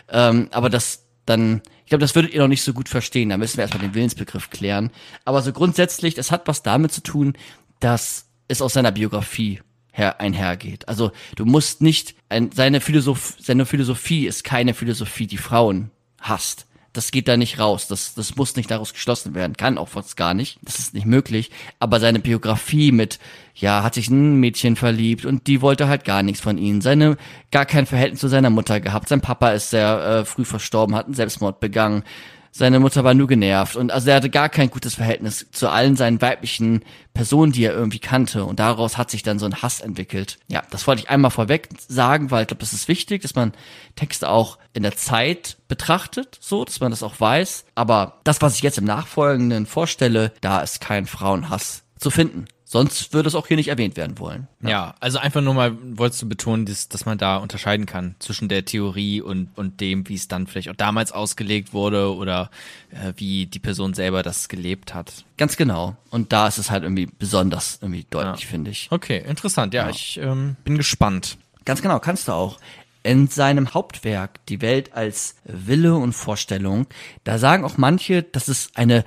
Ähm, 0.08 0.48
aber 0.52 0.70
das 0.70 1.06
dann, 1.26 1.60
ich 1.84 1.90
glaube, 1.90 2.00
das 2.02 2.14
würdet 2.14 2.32
ihr 2.32 2.40
noch 2.40 2.48
nicht 2.48 2.62
so 2.62 2.72
gut 2.72 2.88
verstehen. 2.88 3.28
Da 3.30 3.36
müssen 3.36 3.56
wir 3.58 3.62
erstmal 3.62 3.82
den 3.84 3.94
Willensbegriff 3.94 4.48
klären. 4.50 4.90
Aber 5.24 5.42
so 5.42 5.52
grundsätzlich, 5.52 6.14
das 6.14 6.30
hat 6.30 6.46
was 6.46 6.62
damit 6.62 6.92
zu 6.92 7.02
tun, 7.02 7.34
dass 7.80 8.26
es 8.46 8.62
aus 8.62 8.72
seiner 8.74 8.92
Biografie 8.92 9.60
her 9.98 10.20
einhergeht. 10.20 10.88
Also 10.88 11.10
du 11.36 11.44
musst 11.44 11.82
nicht, 11.82 12.14
ein, 12.28 12.50
seine, 12.52 12.80
Philosoph, 12.80 13.34
seine 13.38 13.66
Philosophie 13.66 14.26
ist 14.26 14.44
keine 14.44 14.72
Philosophie, 14.72 15.26
die 15.26 15.36
Frauen 15.36 15.90
hasst. 16.20 16.66
Das 16.94 17.10
geht 17.10 17.28
da 17.28 17.36
nicht 17.36 17.58
raus. 17.58 17.86
Das, 17.86 18.14
das 18.14 18.36
muss 18.36 18.56
nicht 18.56 18.70
daraus 18.70 18.92
geschlossen 18.92 19.34
werden. 19.34 19.56
Kann 19.56 19.78
auch 19.78 19.88
fast 19.88 20.16
gar 20.16 20.34
nicht. 20.34 20.58
Das 20.62 20.78
ist 20.78 20.94
nicht 20.94 21.06
möglich. 21.06 21.50
Aber 21.78 22.00
seine 22.00 22.18
Biografie 22.18 22.92
mit, 22.92 23.18
ja, 23.54 23.82
hat 23.82 23.94
sich 23.94 24.08
ein 24.08 24.40
Mädchen 24.40 24.74
verliebt 24.74 25.24
und 25.26 25.46
die 25.46 25.60
wollte 25.60 25.86
halt 25.86 26.04
gar 26.04 26.22
nichts 26.22 26.40
von 26.40 26.56
ihm. 26.58 26.80
Seine, 26.80 27.16
gar 27.52 27.66
kein 27.66 27.86
Verhältnis 27.86 28.20
zu 28.20 28.28
seiner 28.28 28.50
Mutter 28.50 28.80
gehabt. 28.80 29.08
Sein 29.08 29.20
Papa 29.20 29.50
ist 29.50 29.70
sehr 29.70 30.00
äh, 30.00 30.24
früh 30.24 30.44
verstorben, 30.44 30.96
hat 30.96 31.04
einen 31.04 31.14
Selbstmord 31.14 31.60
begangen. 31.60 32.04
Seine 32.50 32.80
Mutter 32.80 33.04
war 33.04 33.14
nur 33.14 33.26
genervt 33.26 33.76
und 33.76 33.92
also 33.92 34.10
er 34.10 34.16
hatte 34.16 34.30
gar 34.30 34.48
kein 34.48 34.70
gutes 34.70 34.94
Verhältnis 34.94 35.46
zu 35.52 35.68
allen 35.68 35.96
seinen 35.96 36.20
weiblichen 36.20 36.84
Personen, 37.14 37.52
die 37.52 37.64
er 37.64 37.72
irgendwie 37.72 37.98
kannte 37.98 38.44
und 38.44 38.58
daraus 38.58 38.96
hat 38.96 39.10
sich 39.10 39.22
dann 39.22 39.38
so 39.38 39.46
ein 39.46 39.62
Hass 39.62 39.80
entwickelt. 39.80 40.38
Ja, 40.48 40.62
das 40.70 40.86
wollte 40.86 41.02
ich 41.02 41.10
einmal 41.10 41.30
vorweg 41.30 41.68
sagen, 41.88 42.30
weil 42.30 42.42
ich 42.42 42.48
glaube, 42.48 42.60
das 42.60 42.72
ist 42.72 42.88
wichtig, 42.88 43.22
dass 43.22 43.34
man 43.34 43.52
Texte 43.96 44.28
auch 44.28 44.58
in 44.72 44.82
der 44.82 44.96
Zeit 44.96 45.58
betrachtet, 45.68 46.38
so, 46.40 46.64
dass 46.64 46.80
man 46.80 46.90
das 46.90 47.02
auch 47.02 47.20
weiß. 47.20 47.64
Aber 47.74 48.20
das, 48.24 48.40
was 48.42 48.56
ich 48.56 48.62
jetzt 48.62 48.78
im 48.78 48.84
Nachfolgenden 48.84 49.66
vorstelle, 49.66 50.32
da 50.40 50.60
ist 50.60 50.80
kein 50.80 51.06
Frauenhass 51.06 51.84
zu 51.98 52.10
finden. 52.10 52.46
Sonst 52.70 53.14
würde 53.14 53.28
es 53.30 53.34
auch 53.34 53.46
hier 53.46 53.56
nicht 53.56 53.68
erwähnt 53.68 53.96
werden 53.96 54.18
wollen. 54.18 54.46
Ja, 54.60 54.94
also 55.00 55.18
einfach 55.18 55.40
nur 55.40 55.54
mal 55.54 55.78
wolltest 55.96 56.20
du 56.20 56.28
betonen, 56.28 56.66
dass, 56.66 56.90
dass 56.90 57.06
man 57.06 57.16
da 57.16 57.38
unterscheiden 57.38 57.86
kann 57.86 58.14
zwischen 58.18 58.50
der 58.50 58.66
Theorie 58.66 59.22
und, 59.22 59.48
und 59.56 59.80
dem, 59.80 60.06
wie 60.10 60.14
es 60.16 60.28
dann 60.28 60.46
vielleicht 60.46 60.68
auch 60.68 60.76
damals 60.76 61.10
ausgelegt 61.10 61.72
wurde 61.72 62.14
oder 62.14 62.50
äh, 62.90 63.14
wie 63.16 63.46
die 63.46 63.58
Person 63.58 63.94
selber 63.94 64.22
das 64.22 64.50
gelebt 64.50 64.92
hat. 64.92 65.24
Ganz 65.38 65.56
genau. 65.56 65.96
Und 66.10 66.34
da 66.34 66.46
ist 66.46 66.58
es 66.58 66.70
halt 66.70 66.82
irgendwie 66.82 67.06
besonders 67.06 67.78
irgendwie 67.80 68.04
deutlich, 68.10 68.42
Ja. 68.44 68.48
finde 68.50 68.70
ich. 68.70 68.88
Okay, 68.90 69.24
interessant. 69.26 69.72
Ja, 69.72 69.88
ich 69.88 70.20
ähm, 70.22 70.56
bin 70.64 70.76
gespannt. 70.76 71.38
Ganz 71.64 71.80
genau, 71.80 71.98
kannst 72.00 72.28
du 72.28 72.32
auch. 72.32 72.58
In 73.02 73.28
seinem 73.28 73.72
Hauptwerk 73.72 74.44
Die 74.48 74.60
Welt 74.60 74.92
als 74.92 75.36
Wille 75.44 75.94
und 75.94 76.12
Vorstellung, 76.12 76.86
da 77.24 77.38
sagen 77.38 77.64
auch 77.64 77.78
manche, 77.78 78.24
das 78.24 78.50
ist 78.50 78.76
eine 78.76 79.06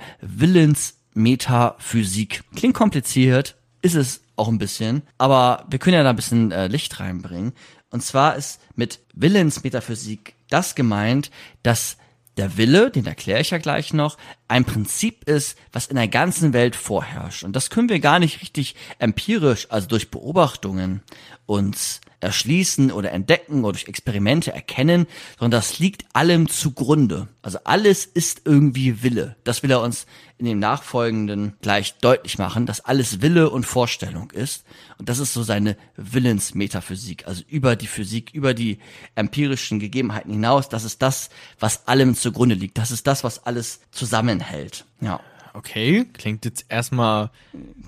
Willensmetaphysik. 1.14 2.44
Klingt 2.56 2.74
kompliziert, 2.74 3.56
ist 3.80 3.94
es 3.94 4.22
auch 4.36 4.48
ein 4.48 4.58
bisschen, 4.58 5.02
aber 5.18 5.66
wir 5.68 5.78
können 5.78 5.96
ja 5.96 6.02
da 6.02 6.10
ein 6.10 6.16
bisschen 6.16 6.52
äh, 6.52 6.68
Licht 6.68 7.00
reinbringen. 7.00 7.52
Und 7.90 8.02
zwar 8.02 8.36
ist 8.36 8.60
mit 8.74 9.00
Willensmetaphysik 9.12 10.34
das 10.48 10.74
gemeint, 10.74 11.30
dass 11.62 11.96
der 12.38 12.56
Wille, 12.56 12.90
den 12.90 13.04
erkläre 13.04 13.40
ich 13.40 13.50
ja 13.50 13.58
gleich 13.58 13.92
noch, 13.92 14.16
ein 14.48 14.64
Prinzip 14.64 15.28
ist, 15.28 15.58
was 15.70 15.86
in 15.88 15.96
der 15.96 16.08
ganzen 16.08 16.54
Welt 16.54 16.76
vorherrscht. 16.76 17.44
Und 17.44 17.54
das 17.54 17.68
können 17.68 17.90
wir 17.90 18.00
gar 18.00 18.18
nicht 18.18 18.40
richtig 18.40 18.74
empirisch, 18.98 19.66
also 19.70 19.88
durch 19.88 20.10
Beobachtungen, 20.10 21.02
uns 21.44 22.00
erschließen 22.22 22.92
oder 22.92 23.12
entdecken 23.12 23.64
oder 23.64 23.72
durch 23.72 23.88
Experimente 23.88 24.52
erkennen, 24.52 25.06
sondern 25.38 25.58
das 25.58 25.78
liegt 25.78 26.04
allem 26.12 26.48
zugrunde. 26.48 27.28
Also 27.42 27.58
alles 27.64 28.04
ist 28.04 28.42
irgendwie 28.44 29.02
Wille. 29.02 29.36
Das 29.44 29.62
will 29.62 29.70
er 29.70 29.82
uns 29.82 30.06
in 30.38 30.46
dem 30.46 30.58
Nachfolgenden 30.58 31.54
gleich 31.62 31.98
deutlich 31.98 32.38
machen, 32.38 32.66
dass 32.66 32.80
alles 32.80 33.22
Wille 33.22 33.50
und 33.50 33.64
Vorstellung 33.64 34.30
ist. 34.30 34.64
Und 34.98 35.08
das 35.08 35.18
ist 35.18 35.32
so 35.32 35.42
seine 35.42 35.76
Willensmetaphysik, 35.96 37.26
also 37.26 37.42
über 37.48 37.76
die 37.76 37.86
Physik, 37.86 38.30
über 38.32 38.54
die 38.54 38.78
empirischen 39.14 39.78
Gegebenheiten 39.78 40.32
hinaus. 40.32 40.68
Das 40.68 40.84
ist 40.84 41.02
das, 41.02 41.30
was 41.60 41.86
allem 41.86 42.14
zugrunde 42.14 42.54
liegt. 42.54 42.78
Das 42.78 42.90
ist 42.90 43.06
das, 43.06 43.24
was 43.24 43.46
alles 43.46 43.80
zusammenhält. 43.90 44.84
Ja. 45.00 45.20
Okay, 45.54 46.06
klingt 46.12 46.44
jetzt 46.44 46.64
erstmal 46.68 47.30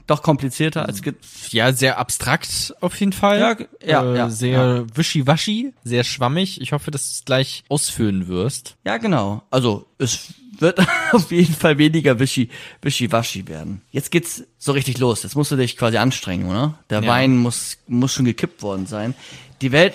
Doch 0.07 0.23
komplizierter 0.23 0.87
als 0.87 1.03
ge 1.03 1.15
ja 1.51 1.73
sehr 1.73 1.99
abstrakt 1.99 2.75
auf 2.81 2.99
jeden 3.01 3.13
Fall. 3.13 3.41
Ja, 3.41 3.57
ja, 3.87 4.13
äh, 4.13 4.17
ja, 4.17 4.31
sehr 4.31 4.87
wischiwaschi, 4.95 5.73
sehr 5.83 6.05
schwammig. 6.05 6.61
Ich 6.61 6.73
hoffe, 6.73 6.91
dass 6.91 7.05
du 7.05 7.15
es 7.15 7.25
gleich 7.25 7.65
ausführen 7.69 8.29
wirst. 8.29 8.77
Ja, 8.85 8.99
genau. 8.99 9.43
Also 9.51 9.87
es 9.99 10.35
wird 10.59 10.79
auf 11.13 11.31
jeden 11.31 11.55
Fall 11.55 11.79
weniger 11.79 12.19
wischi, 12.19 12.51
wischiwaschi 12.83 13.49
werden. 13.49 13.83
Jetzt 13.91 14.11
geht's 14.11 14.45
so 14.59 14.73
richtig 14.73 14.99
los. 14.99 15.23
Jetzt 15.23 15.35
musst 15.37 15.51
du 15.51 15.57
dich 15.57 15.77
quasi 15.77 15.97
anstrengen, 15.97 16.49
oder? 16.49 16.79
Der 16.91 17.03
Ja. 17.03 17.09
Wein 17.09 17.37
muss, 17.37 17.79
muss 17.87 18.13
schon 18.13 18.25
gekippt 18.25 18.63
worden 18.63 18.87
sein. 18.87 19.15
Die 19.63 19.73
Welt 19.73 19.95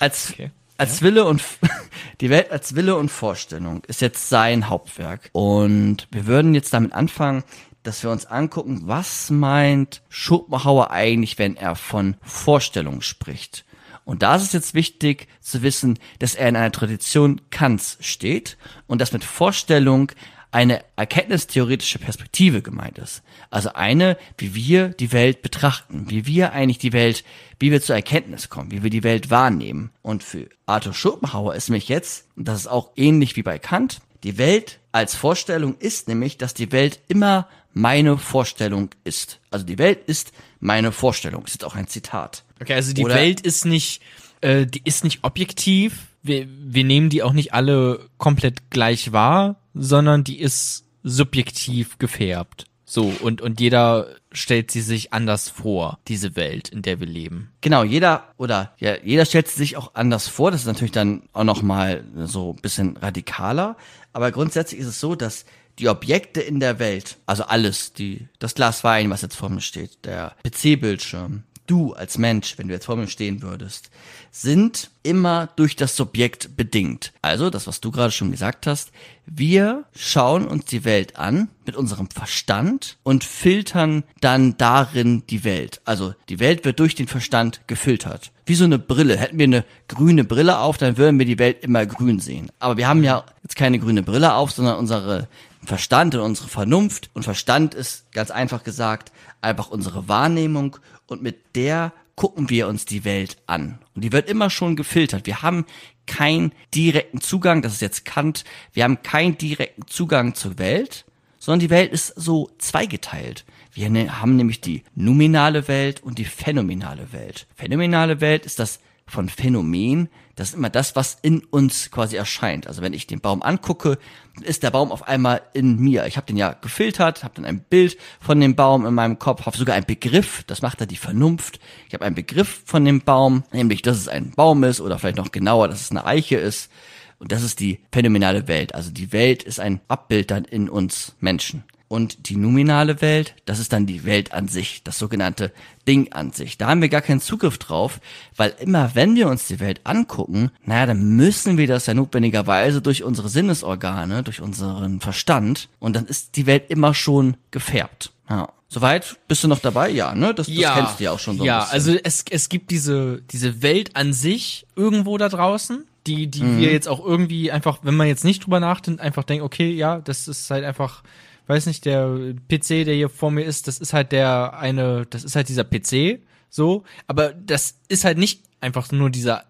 als, 0.00 0.30
Okay. 0.32 0.50
Als 0.76 1.02
Wille 1.02 1.24
und, 1.24 1.42
die 2.20 2.30
Welt 2.30 2.50
als 2.50 2.74
Wille 2.74 2.96
und 2.96 3.10
Vorstellung 3.10 3.84
ist 3.86 4.00
jetzt 4.00 4.28
sein 4.28 4.68
Hauptwerk. 4.68 5.30
Und 5.32 6.08
wir 6.10 6.26
würden 6.26 6.54
jetzt 6.54 6.72
damit 6.72 6.92
anfangen, 6.92 7.44
dass 7.82 8.02
wir 8.02 8.10
uns 8.10 8.26
angucken, 8.26 8.82
was 8.84 9.30
meint 9.30 10.02
Schopenhauer 10.08 10.90
eigentlich, 10.90 11.38
wenn 11.38 11.56
er 11.56 11.76
von 11.76 12.16
Vorstellung 12.22 13.02
spricht. 13.02 13.64
Und 14.04 14.22
da 14.22 14.36
ist 14.36 14.42
es 14.42 14.52
jetzt 14.52 14.74
wichtig 14.74 15.28
zu 15.40 15.62
wissen, 15.62 15.98
dass 16.18 16.34
er 16.34 16.48
in 16.48 16.56
einer 16.56 16.72
Tradition 16.72 17.40
Kants 17.50 17.96
steht 18.00 18.58
und 18.86 19.00
dass 19.00 19.12
mit 19.12 19.24
Vorstellung 19.24 20.12
eine 20.54 20.84
erkenntnistheoretische 20.94 21.98
Perspektive 21.98 22.62
gemeint 22.62 22.98
ist. 22.98 23.22
Also 23.50 23.72
eine, 23.72 24.16
wie 24.38 24.54
wir 24.54 24.88
die 24.90 25.10
Welt 25.10 25.42
betrachten, 25.42 26.08
wie 26.10 26.26
wir 26.26 26.52
eigentlich 26.52 26.78
die 26.78 26.92
Welt, 26.92 27.24
wie 27.58 27.72
wir 27.72 27.82
zur 27.82 27.96
Erkenntnis 27.96 28.50
kommen, 28.50 28.70
wie 28.70 28.84
wir 28.84 28.90
die 28.90 29.02
Welt 29.02 29.30
wahrnehmen. 29.30 29.90
Und 30.02 30.22
für 30.22 30.48
Arthur 30.66 30.94
Schopenhauer 30.94 31.56
ist 31.56 31.68
nämlich 31.68 31.88
jetzt, 31.88 32.28
und 32.36 32.46
das 32.46 32.60
ist 32.60 32.66
auch 32.68 32.90
ähnlich 32.94 33.34
wie 33.34 33.42
bei 33.42 33.58
Kant, 33.58 34.00
die 34.22 34.38
Welt 34.38 34.78
als 34.92 35.16
Vorstellung 35.16 35.76
ist 35.80 36.06
nämlich, 36.06 36.38
dass 36.38 36.54
die 36.54 36.70
Welt 36.70 37.00
immer 37.08 37.48
meine 37.72 38.16
Vorstellung 38.16 38.90
ist. 39.02 39.40
Also 39.50 39.66
die 39.66 39.78
Welt 39.78 40.04
ist 40.06 40.30
meine 40.60 40.92
Vorstellung. 40.92 41.42
Das 41.42 41.54
ist 41.54 41.64
auch 41.64 41.74
ein 41.74 41.88
Zitat. 41.88 42.44
Okay, 42.60 42.74
also 42.74 42.92
die 42.92 43.04
Oder- 43.04 43.16
Welt 43.16 43.40
ist 43.40 43.64
nicht, 43.64 44.02
äh, 44.40 44.66
die 44.66 44.82
ist 44.84 45.02
nicht 45.02 45.24
objektiv. 45.24 46.06
Wir, 46.22 46.46
wir 46.48 46.84
nehmen 46.84 47.10
die 47.10 47.24
auch 47.24 47.32
nicht 47.32 47.52
alle 47.52 48.08
komplett 48.18 48.70
gleich 48.70 49.10
wahr, 49.10 49.56
sondern 49.74 50.24
die 50.24 50.40
ist 50.40 50.84
subjektiv 51.02 51.98
gefärbt. 51.98 52.66
So, 52.86 53.12
und, 53.22 53.40
und 53.40 53.60
jeder 53.60 54.08
stellt 54.30 54.70
sie 54.70 54.82
sich 54.82 55.12
anders 55.12 55.48
vor, 55.48 55.98
diese 56.06 56.36
Welt, 56.36 56.68
in 56.68 56.82
der 56.82 57.00
wir 57.00 57.06
leben. 57.06 57.50
Genau, 57.60 57.82
jeder 57.82 58.28
oder 58.36 58.74
ja, 58.78 58.96
jeder 59.02 59.24
stellt 59.24 59.48
sich 59.48 59.76
auch 59.76 59.94
anders 59.94 60.28
vor. 60.28 60.50
Das 60.50 60.60
ist 60.60 60.66
natürlich 60.66 60.92
dann 60.92 61.22
auch 61.32 61.44
noch 61.44 61.62
mal 61.62 62.04
so 62.24 62.52
ein 62.52 62.62
bisschen 62.62 62.96
radikaler. 62.96 63.76
Aber 64.12 64.30
grundsätzlich 64.32 64.80
ist 64.80 64.86
es 64.86 65.00
so, 65.00 65.14
dass 65.14 65.44
die 65.78 65.88
Objekte 65.88 66.40
in 66.40 66.60
der 66.60 66.78
Welt, 66.78 67.16
also 67.26 67.44
alles, 67.44 67.94
die 67.94 68.28
das 68.38 68.54
Glas 68.54 68.84
Wein, 68.84 69.10
was 69.10 69.22
jetzt 69.22 69.36
vor 69.36 69.48
mir 69.48 69.60
steht, 69.60 70.04
der 70.04 70.34
PC-Bildschirm, 70.44 71.42
du 71.66 71.94
als 71.94 72.18
Mensch, 72.18 72.58
wenn 72.58 72.68
du 72.68 72.74
jetzt 72.74 72.86
vor 72.86 72.96
mir 72.96 73.08
stehen 73.08 73.42
würdest, 73.42 73.90
sind 74.30 74.90
immer 75.02 75.48
durch 75.56 75.76
das 75.76 75.96
Subjekt 75.96 76.56
bedingt. 76.56 77.12
Also 77.22 77.50
das, 77.50 77.66
was 77.66 77.80
du 77.80 77.90
gerade 77.90 78.10
schon 78.10 78.30
gesagt 78.30 78.66
hast, 78.66 78.90
wir 79.26 79.84
schauen 79.94 80.46
uns 80.46 80.66
die 80.66 80.84
Welt 80.84 81.16
an 81.16 81.48
mit 81.64 81.76
unserem 81.76 82.10
Verstand 82.10 82.98
und 83.02 83.24
filtern 83.24 84.04
dann 84.20 84.56
darin 84.58 85.24
die 85.28 85.44
Welt. 85.44 85.80
Also 85.84 86.14
die 86.28 86.40
Welt 86.40 86.64
wird 86.64 86.80
durch 86.80 86.94
den 86.94 87.08
Verstand 87.08 87.60
gefiltert. 87.66 88.32
Wie 88.46 88.54
so 88.54 88.64
eine 88.64 88.78
Brille. 88.78 89.16
Hätten 89.16 89.38
wir 89.38 89.44
eine 89.44 89.64
grüne 89.88 90.24
Brille 90.24 90.58
auf, 90.58 90.76
dann 90.76 90.98
würden 90.98 91.18
wir 91.18 91.26
die 91.26 91.38
Welt 91.38 91.62
immer 91.62 91.86
grün 91.86 92.20
sehen. 92.20 92.50
Aber 92.58 92.76
wir 92.76 92.88
haben 92.88 93.02
ja 93.02 93.24
jetzt 93.42 93.56
keine 93.56 93.78
grüne 93.78 94.02
Brille 94.02 94.34
auf, 94.34 94.50
sondern 94.50 94.76
unsere 94.76 95.28
Verstand 95.64 96.14
und 96.14 96.20
unsere 96.20 96.48
Vernunft. 96.48 97.08
Und 97.14 97.22
Verstand 97.22 97.74
ist 97.74 98.10
ganz 98.12 98.30
einfach 98.30 98.64
gesagt 98.64 99.12
einfach 99.44 99.70
unsere 99.70 100.08
Wahrnehmung 100.08 100.78
und 101.06 101.22
mit 101.22 101.56
der 101.56 101.92
gucken 102.16 102.48
wir 102.50 102.68
uns 102.68 102.84
die 102.84 103.04
Welt 103.04 103.38
an. 103.46 103.78
Und 103.94 104.02
die 104.02 104.12
wird 104.12 104.28
immer 104.28 104.50
schon 104.50 104.76
gefiltert. 104.76 105.26
Wir 105.26 105.42
haben 105.42 105.66
keinen 106.06 106.52
direkten 106.74 107.20
Zugang, 107.20 107.62
das 107.62 107.74
ist 107.74 107.82
jetzt 107.82 108.04
Kant, 108.04 108.44
wir 108.72 108.84
haben 108.84 109.02
keinen 109.02 109.38
direkten 109.38 109.86
Zugang 109.86 110.34
zur 110.34 110.58
Welt, 110.58 111.04
sondern 111.38 111.60
die 111.60 111.70
Welt 111.70 111.92
ist 111.92 112.08
so 112.16 112.50
zweigeteilt. 112.58 113.44
Wir 113.72 113.90
ne- 113.90 114.20
haben 114.20 114.36
nämlich 114.36 114.60
die 114.60 114.82
nominale 114.94 115.66
Welt 115.68 116.02
und 116.02 116.18
die 116.18 116.24
phänomenale 116.24 117.12
Welt. 117.12 117.46
Phänomenale 117.56 118.20
Welt 118.20 118.46
ist 118.46 118.58
das 118.58 118.80
von 119.06 119.28
Phänomen, 119.28 120.08
das 120.36 120.48
ist 120.48 120.54
immer 120.54 120.70
das, 120.70 120.96
was 120.96 121.16
in 121.22 121.44
uns 121.44 121.90
quasi 121.90 122.16
erscheint. 122.16 122.66
Also 122.66 122.82
wenn 122.82 122.92
ich 122.92 123.06
den 123.06 123.20
Baum 123.20 123.42
angucke, 123.42 123.98
ist 124.42 124.62
der 124.62 124.70
Baum 124.70 124.90
auf 124.90 125.06
einmal 125.06 125.42
in 125.52 125.78
mir. 125.78 126.06
Ich 126.06 126.16
habe 126.16 126.26
den 126.26 126.36
ja 126.36 126.54
gefiltert, 126.54 127.22
habe 127.22 127.34
dann 127.36 127.44
ein 127.44 127.60
Bild 127.60 127.96
von 128.20 128.40
dem 128.40 128.56
Baum 128.56 128.84
in 128.84 128.94
meinem 128.94 129.18
Kopf, 129.18 129.46
habe 129.46 129.56
sogar 129.56 129.76
einen 129.76 129.86
Begriff, 129.86 130.42
das 130.46 130.62
macht 130.62 130.80
dann 130.80 130.88
die 130.88 130.96
Vernunft. 130.96 131.60
Ich 131.86 131.94
habe 131.94 132.04
einen 132.04 132.16
Begriff 132.16 132.62
von 132.64 132.84
dem 132.84 133.00
Baum, 133.00 133.44
nämlich, 133.52 133.82
dass 133.82 133.96
es 133.96 134.08
ein 134.08 134.32
Baum 134.32 134.64
ist 134.64 134.80
oder 134.80 134.98
vielleicht 134.98 135.18
noch 135.18 135.30
genauer, 135.30 135.68
dass 135.68 135.80
es 135.80 135.90
eine 135.90 136.04
Eiche 136.04 136.36
ist. 136.36 136.70
Und 137.18 137.30
das 137.30 137.42
ist 137.42 137.60
die 137.60 137.80
phänomenale 137.92 138.48
Welt. 138.48 138.74
Also 138.74 138.90
die 138.90 139.12
Welt 139.12 139.44
ist 139.44 139.60
ein 139.60 139.80
Abbild 139.86 140.30
dann 140.30 140.44
in 140.44 140.68
uns 140.68 141.14
Menschen. 141.20 141.64
Und 141.94 142.28
die 142.28 142.34
nominale 142.36 143.00
Welt, 143.00 143.36
das 143.46 143.60
ist 143.60 143.72
dann 143.72 143.86
die 143.86 144.04
Welt 144.04 144.32
an 144.32 144.48
sich, 144.48 144.82
das 144.82 144.98
sogenannte 144.98 145.52
Ding 145.86 146.12
an 146.12 146.32
sich. 146.32 146.58
Da 146.58 146.66
haben 146.66 146.80
wir 146.82 146.88
gar 146.88 147.02
keinen 147.02 147.20
Zugriff 147.20 147.56
drauf, 147.58 148.00
weil 148.36 148.52
immer 148.58 148.90
wenn 148.94 149.14
wir 149.14 149.28
uns 149.28 149.46
die 149.46 149.60
Welt 149.60 149.80
angucken, 149.84 150.50
naja, 150.66 150.86
dann 150.86 151.10
müssen 151.14 151.56
wir 151.56 151.68
das 151.68 151.86
ja 151.86 151.94
notwendigerweise 151.94 152.82
durch 152.82 153.04
unsere 153.04 153.28
Sinnesorgane, 153.28 154.24
durch 154.24 154.40
unseren 154.40 154.98
Verstand 155.00 155.68
und 155.78 155.94
dann 155.94 156.06
ist 156.06 156.34
die 156.34 156.46
Welt 156.46 156.64
immer 156.68 156.94
schon 156.94 157.36
gefärbt. 157.52 158.10
Ja. 158.28 158.48
Soweit 158.68 159.16
bist 159.28 159.44
du 159.44 159.48
noch 159.48 159.60
dabei? 159.60 159.88
Ja, 159.90 160.16
ne? 160.16 160.34
Das, 160.34 160.48
das 160.48 160.74
kennst 160.74 160.98
du 160.98 161.04
ja 161.04 161.12
auch 161.12 161.20
schon 161.20 161.36
so 161.36 161.44
ein 161.44 161.46
Ja, 161.46 161.60
bisschen. 161.60 161.74
also 161.74 161.92
es, 162.02 162.24
es 162.28 162.48
gibt 162.48 162.72
diese, 162.72 163.22
diese 163.30 163.62
Welt 163.62 163.94
an 163.94 164.12
sich 164.12 164.66
irgendwo 164.74 165.16
da 165.16 165.28
draußen, 165.28 165.84
die, 166.08 166.26
die 166.26 166.42
Mhm. 166.42 166.58
wir 166.58 166.72
jetzt 166.72 166.88
auch 166.88 167.04
irgendwie 167.04 167.52
einfach, 167.52 167.78
wenn 167.82 167.94
man 167.94 168.08
jetzt 168.08 168.24
nicht 168.24 168.44
drüber 168.44 168.58
nachdenkt, 168.58 169.00
einfach 169.00 169.22
denkt, 169.22 169.44
okay, 169.44 169.70
ja, 169.70 170.00
das 170.00 170.26
ist 170.26 170.50
halt 170.50 170.64
einfach, 170.64 171.04
weiß 171.46 171.66
nicht, 171.66 171.84
der 171.84 172.34
PC, 172.48 172.84
der 172.84 172.94
hier 172.94 173.08
vor 173.08 173.30
mir 173.30 173.44
ist, 173.44 173.68
das 173.68 173.78
ist 173.78 173.92
halt 173.92 174.12
der 174.12 174.58
eine, 174.58 175.06
das 175.06 175.24
ist 175.24 175.36
halt 175.36 175.48
dieser 175.48 175.64
PC, 175.64 176.20
so, 176.48 176.84
aber 177.06 177.32
das 177.32 177.80
ist 177.88 178.04
halt 178.04 178.18
nicht 178.18 178.42
einfach 178.60 178.90
nur 178.92 179.10
dieser 179.10 179.44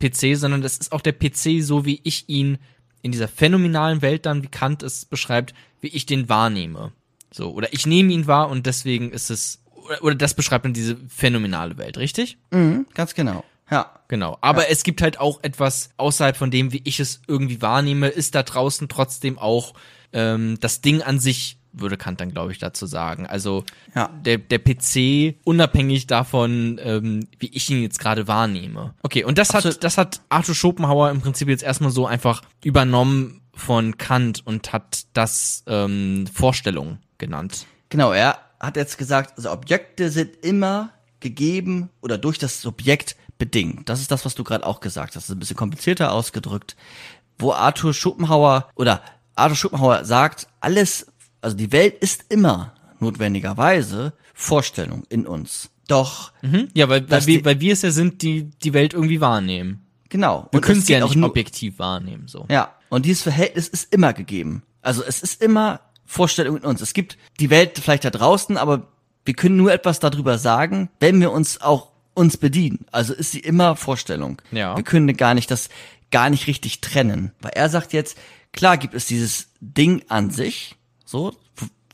PC, 0.00 0.36
sondern 0.36 0.62
das 0.62 0.78
ist 0.78 0.92
auch 0.92 1.00
der 1.00 1.12
PC, 1.12 1.62
so 1.62 1.84
wie 1.84 2.00
ich 2.04 2.28
ihn 2.28 2.58
in 3.02 3.12
dieser 3.12 3.28
phänomenalen 3.28 4.02
Welt 4.02 4.26
dann, 4.26 4.42
wie 4.42 4.48
Kant 4.48 4.82
es 4.82 5.04
beschreibt, 5.04 5.54
wie 5.80 5.88
ich 5.88 6.06
den 6.06 6.28
wahrnehme. 6.28 6.92
So, 7.32 7.52
oder 7.52 7.72
ich 7.72 7.86
nehme 7.86 8.12
ihn 8.12 8.26
wahr 8.26 8.48
und 8.50 8.66
deswegen 8.66 9.10
ist 9.10 9.30
es, 9.30 9.62
oder, 9.74 10.04
oder 10.04 10.14
das 10.14 10.34
beschreibt 10.34 10.64
dann 10.64 10.74
diese 10.74 10.96
phänomenale 11.08 11.78
Welt, 11.78 11.96
richtig? 11.98 12.38
Mhm, 12.50 12.86
ganz 12.94 13.14
genau. 13.14 13.44
Ja. 13.70 13.90
Genau. 14.12 14.36
Aber 14.42 14.68
es 14.68 14.82
gibt 14.82 15.00
halt 15.00 15.18
auch 15.18 15.42
etwas 15.42 15.88
außerhalb 15.96 16.36
von 16.36 16.50
dem, 16.50 16.70
wie 16.70 16.82
ich 16.84 17.00
es 17.00 17.22
irgendwie 17.26 17.62
wahrnehme, 17.62 18.08
ist 18.08 18.34
da 18.34 18.42
draußen 18.42 18.90
trotzdem 18.90 19.38
auch 19.38 19.72
ähm, 20.12 20.56
das 20.60 20.80
Ding 20.80 21.02
an 21.02 21.18
sich, 21.18 21.58
würde 21.72 21.96
Kant 21.96 22.20
dann, 22.20 22.32
glaube 22.32 22.52
ich, 22.52 22.58
dazu 22.58 22.84
sagen. 22.86 23.26
Also 23.26 23.64
Ja. 23.94 24.08
der, 24.24 24.38
der 24.38 24.58
PC, 24.58 25.36
unabhängig 25.44 26.06
davon, 26.06 26.78
ähm, 26.82 27.26
wie 27.38 27.46
ich 27.48 27.70
ihn 27.70 27.82
jetzt 27.82 27.98
gerade 27.98 28.28
wahrnehme. 28.28 28.94
Okay, 29.02 29.24
und 29.24 29.38
das 29.38 29.50
Absolut. 29.50 29.76
hat, 29.76 29.84
das 29.84 29.96
hat 29.98 30.20
Arthur 30.28 30.54
Schopenhauer 30.54 31.10
im 31.10 31.20
Prinzip 31.22 31.48
jetzt 31.48 31.62
erstmal 31.62 31.90
so 31.90 32.06
einfach 32.06 32.42
übernommen 32.62 33.40
von 33.54 33.96
Kant 33.98 34.42
und 34.46 34.72
hat 34.72 35.04
das 35.14 35.62
ähm, 35.66 36.26
Vorstellung 36.32 36.98
genannt. 37.18 37.66
Genau, 37.88 38.12
er 38.12 38.38
hat 38.60 38.76
jetzt 38.76 38.98
gesagt, 38.98 39.36
also 39.36 39.50
Objekte 39.50 40.10
sind 40.10 40.36
immer 40.44 40.90
gegeben 41.20 41.88
oder 42.00 42.18
durch 42.18 42.38
das 42.38 42.60
Subjekt 42.60 43.16
bedingt. 43.38 43.88
Das 43.88 44.00
ist 44.00 44.10
das, 44.10 44.24
was 44.24 44.34
du 44.34 44.44
gerade 44.44 44.66
auch 44.66 44.80
gesagt 44.80 45.16
hast. 45.16 45.16
Das 45.16 45.24
ist 45.24 45.30
ein 45.30 45.38
bisschen 45.38 45.56
komplizierter 45.56 46.12
ausgedrückt. 46.12 46.76
Wo 47.38 47.52
Arthur 47.52 47.92
Schopenhauer 47.94 48.68
oder 48.74 49.02
Arthur 49.34 49.56
Schopenhauer 49.56 50.04
sagt, 50.04 50.46
alles, 50.60 51.06
also 51.40 51.56
die 51.56 51.72
Welt 51.72 51.94
ist 52.00 52.24
immer 52.28 52.72
notwendigerweise 53.00 54.12
Vorstellung 54.34 55.04
in 55.08 55.26
uns. 55.26 55.70
Doch, 55.88 56.32
Hm? 56.42 56.68
Ja, 56.74 56.88
weil, 56.88 57.08
weil, 57.10 57.26
wir, 57.26 57.44
weil 57.44 57.60
wir 57.60 57.72
es 57.72 57.82
ja 57.82 57.90
sind, 57.90 58.22
die 58.22 58.44
die 58.62 58.72
Welt 58.72 58.94
irgendwie 58.94 59.20
wahrnehmen. 59.20 59.84
genau. 60.08 60.48
Wir 60.52 60.60
können 60.60 60.78
es 60.78 60.84
es 60.84 60.88
ja 60.88 61.00
nicht 61.04 61.16
nur- 61.16 61.30
objektiv 61.30 61.78
wahrnehmen, 61.78 62.28
so. 62.28 62.46
Ja, 62.50 62.72
und 62.88 63.04
dieses 63.06 63.22
Verhältnis 63.22 63.68
ist 63.68 63.92
immer 63.92 64.12
gegeben. 64.12 64.62
Also 64.80 65.02
es 65.04 65.22
ist 65.22 65.42
immer 65.42 65.80
Vorstellung 66.04 66.56
in 66.58 66.62
uns. 66.64 66.80
Es 66.80 66.92
gibt 66.94 67.16
die 67.40 67.50
Welt 67.50 67.78
vielleicht 67.78 68.04
da 68.04 68.10
draußen, 68.10 68.56
aber 68.56 68.88
wir 69.24 69.34
können 69.34 69.56
nur 69.56 69.72
etwas 69.72 69.98
darüber 70.00 70.38
sagen, 70.38 70.88
wenn 71.00 71.20
wir 71.20 71.32
uns 71.32 71.60
auch 71.60 71.90
uns 72.14 72.36
bedienen. 72.36 72.84
Also 72.90 73.14
ist 73.14 73.30
sie 73.32 73.40
immer 73.40 73.76
Vorstellung. 73.76 74.40
Ja. 74.50 74.76
Wir 74.76 74.84
können 74.84 75.16
gar 75.16 75.34
nicht 75.34 75.50
das 75.50 75.68
gar 76.10 76.28
nicht 76.28 76.46
richtig 76.46 76.80
trennen. 76.82 77.32
Weil 77.40 77.52
er 77.54 77.68
sagt 77.70 77.92
jetzt, 77.94 78.18
klar 78.52 78.76
gibt 78.78 78.94
es 78.94 79.06
dieses 79.06 79.48
Ding 79.60 80.02
an 80.08 80.30
sich, 80.30 80.76
so 81.04 81.34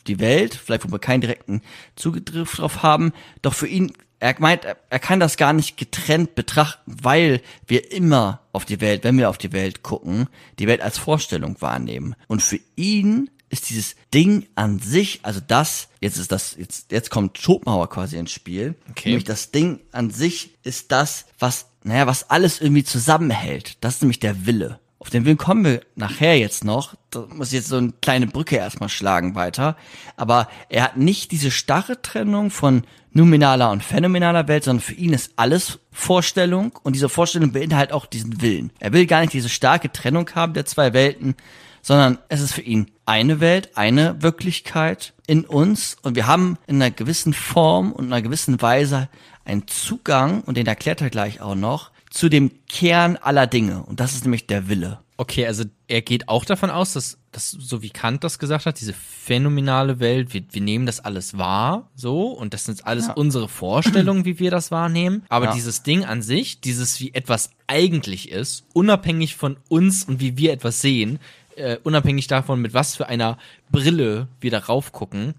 die 0.07 0.19
Welt, 0.21 0.55
vielleicht 0.55 0.87
wo 0.87 0.93
wir 0.93 0.99
keinen 0.99 1.21
direkten 1.21 1.63
Zugriff 1.97 2.57
drauf 2.57 2.83
haben, 2.83 3.13
doch 3.43 3.55
für 3.55 3.69
ihn 3.69 3.93
er 4.21 4.35
meint, 4.41 4.65
er- 4.65 4.99
kann 4.99 5.21
das 5.21 5.37
gar 5.37 5.53
nicht 5.53 5.77
getrennt 5.77 6.35
betrachten, 6.35 6.93
weil 7.03 7.41
wir 7.69 7.93
immer 7.93 8.41
auf 8.53 8.65
die 8.65 8.81
Welt, 8.81 9.05
wenn 9.05 9.17
wir 9.17 9.29
auf 9.31 9.39
die 9.39 9.53
Welt 9.53 9.85
gucken, 9.85 10.27
die 10.59 10.67
Welt 10.67 10.81
als 10.81 10.99
Vorstellung 10.99 11.61
wahrnehmen. 11.61 12.17
Und 12.27 12.43
für 12.43 12.59
ihn 12.75 13.31
ist 13.49 13.71
dieses 13.71 13.95
Ding 14.13 14.47
an 14.57 14.81
sich, 14.81 15.21
also 15.23 15.41
das, 15.47 15.89
jetzt 16.01 16.17
ist 16.19 16.33
das, 16.33 16.57
jetzt, 16.59 16.91
jetzt 16.91 17.11
kommt 17.11 17.39
Schopenhauer 17.39 17.89
quasi 17.89 18.17
ins 18.17 18.33
Spiel. 18.33 18.75
Okay. 18.91 19.11
Nämlich 19.11 19.25
das 19.25 19.53
Ding 19.53 19.79
an 19.93 20.11
sich 20.11 20.51
ist 20.65 20.91
das, 20.91 21.27
was, 21.39 21.67
naja, 21.85 22.09
was 22.09 22.29
alles 22.29 22.61
irgendwie 22.61 22.85
zusammenhält. 22.85 23.77
Das 23.83 23.95
ist 23.97 24.03
nämlich 24.03 24.19
der 24.21 24.47
Wille. 24.47 24.81
Auf 25.09 25.13
den 25.13 25.25
Willen 25.25 25.39
kommen 25.39 25.65
wir 25.65 25.81
nachher 25.95 26.39
jetzt 26.39 26.67
noch. 26.67 26.95
Da 27.09 27.25
muss 27.33 27.47
ich 27.49 27.55
jetzt 27.55 27.69
so 27.69 27.79
eine 27.79 27.95
kleine 28.03 28.27
Brücke 28.27 28.57
erstmal 28.57 28.91
schlagen 28.91 29.35
weiter. 29.35 29.75
Aber 30.19 30.51
er 30.69 30.83
hat 30.83 30.99
nicht 30.99 31.31
diese 31.31 31.51
starre 31.51 32.03
Trennung 32.03 32.51
von 32.51 32.83
nominaler 33.13 33.71
und 33.71 33.83
phänomenaler 33.83 34.49
Welt, 34.49 34.65
sondern 34.65 34.83
für 34.83 34.93
ihn 34.93 35.15
ist 35.15 35.33
alles 35.37 35.79
Vorstellung 35.93 36.79
und 36.83 36.93
diese 36.95 37.09
Vorstellung 37.09 37.53
beinhaltet 37.53 37.95
auch 37.95 38.05
diesen 38.05 38.43
Willen. 38.43 38.71
Er 38.81 38.93
will 38.93 39.07
gar 39.07 39.23
nicht 39.23 39.33
diese 39.33 39.49
starke 39.49 39.91
Trennung 39.91 40.29
haben 40.35 40.53
der 40.53 40.67
zwei 40.67 40.93
Welten, 40.93 41.37
sondern 41.81 42.19
es 42.29 42.43
ist 42.43 42.53
für 42.53 42.61
ihn 42.61 42.91
eine 43.07 43.41
Welt, 43.41 43.79
eine 43.79 44.23
Wirklichkeit 44.23 45.15
in 45.27 45.47
uns 45.47 45.97
und 46.03 46.17
wir 46.17 46.27
haben 46.27 46.59
in 46.67 46.83
einer 46.83 46.91
gewissen 46.91 47.33
Form 47.33 47.93
und 47.93 48.13
einer 48.13 48.21
gewissen 48.21 48.61
Weise 48.61 49.09
einen 49.47 49.67
Zugang, 49.69 50.43
und 50.43 50.59
den 50.59 50.67
erklärt 50.67 51.01
er 51.01 51.09
gleich 51.09 51.41
auch 51.41 51.55
noch, 51.55 51.93
zu 52.19 52.29
dem 52.29 52.51
Kern 52.69 53.17
aller 53.17 53.47
Dinge. 53.47 53.85
Und 53.85 54.01
das 54.01 54.13
ist 54.15 54.25
nämlich 54.25 54.47
der 54.49 54.69
Wille. 54.69 54.99
Okay, 55.19 55.47
also 55.47 55.65
er 55.87 56.03
geht 56.03 56.29
auch 56.29 56.45
davon 56.45 56.69
aus, 56.69 56.93
dass, 56.95 57.19
dass 57.31 57.51
so 57.53 57.81
wie 57.83 57.91
Kant 57.91 58.25
das 58.25 58.41
gesagt 58.41 58.67
hat, 58.67 58.81
diese 58.81 58.93
phänomenale 58.93 60.01
Welt, 60.01 60.35
wir, 60.35 60.43
wir 60.51 60.61
nehmen 60.61 60.85
das 60.85 60.99
alles 60.99 61.39
wahr, 61.39 61.89
so, 61.95 62.29
und 62.33 62.55
das 62.55 62.65
sind 62.65 62.85
alles 62.87 63.07
Ja. 63.07 63.13
unsere 63.15 63.49
Vorstellungen, 63.49 64.25
wie 64.25 64.41
wir 64.41 64.51
das 64.51 64.73
wahrnehmen. 64.73 65.23
Aber 65.29 65.47
Ja. 65.47 65.53
dieses 65.55 65.85
Ding 65.85 66.05
an 66.05 66.21
sich, 66.23 66.61
dieses 66.61 66.99
wie 66.99 67.15
etwas 67.15 67.51
eigentlich 67.69 68.31
ist, 68.33 68.65
unabhängig 68.75 69.37
von 69.37 69.57
uns 69.69 70.03
und 70.05 70.19
wie 70.19 70.37
wir 70.37 70.53
etwas 70.53 70.81
sehen, 70.81 71.21
äh, 71.55 71.77
unabhängig 71.85 72.27
davon, 72.27 72.61
mit 72.61 72.75
was 72.75 72.97
für 72.97 73.07
einer 73.09 73.39
Brille 73.71 74.27
wir 74.41 74.51
darauf 74.51 74.91
gucken, 74.91 75.35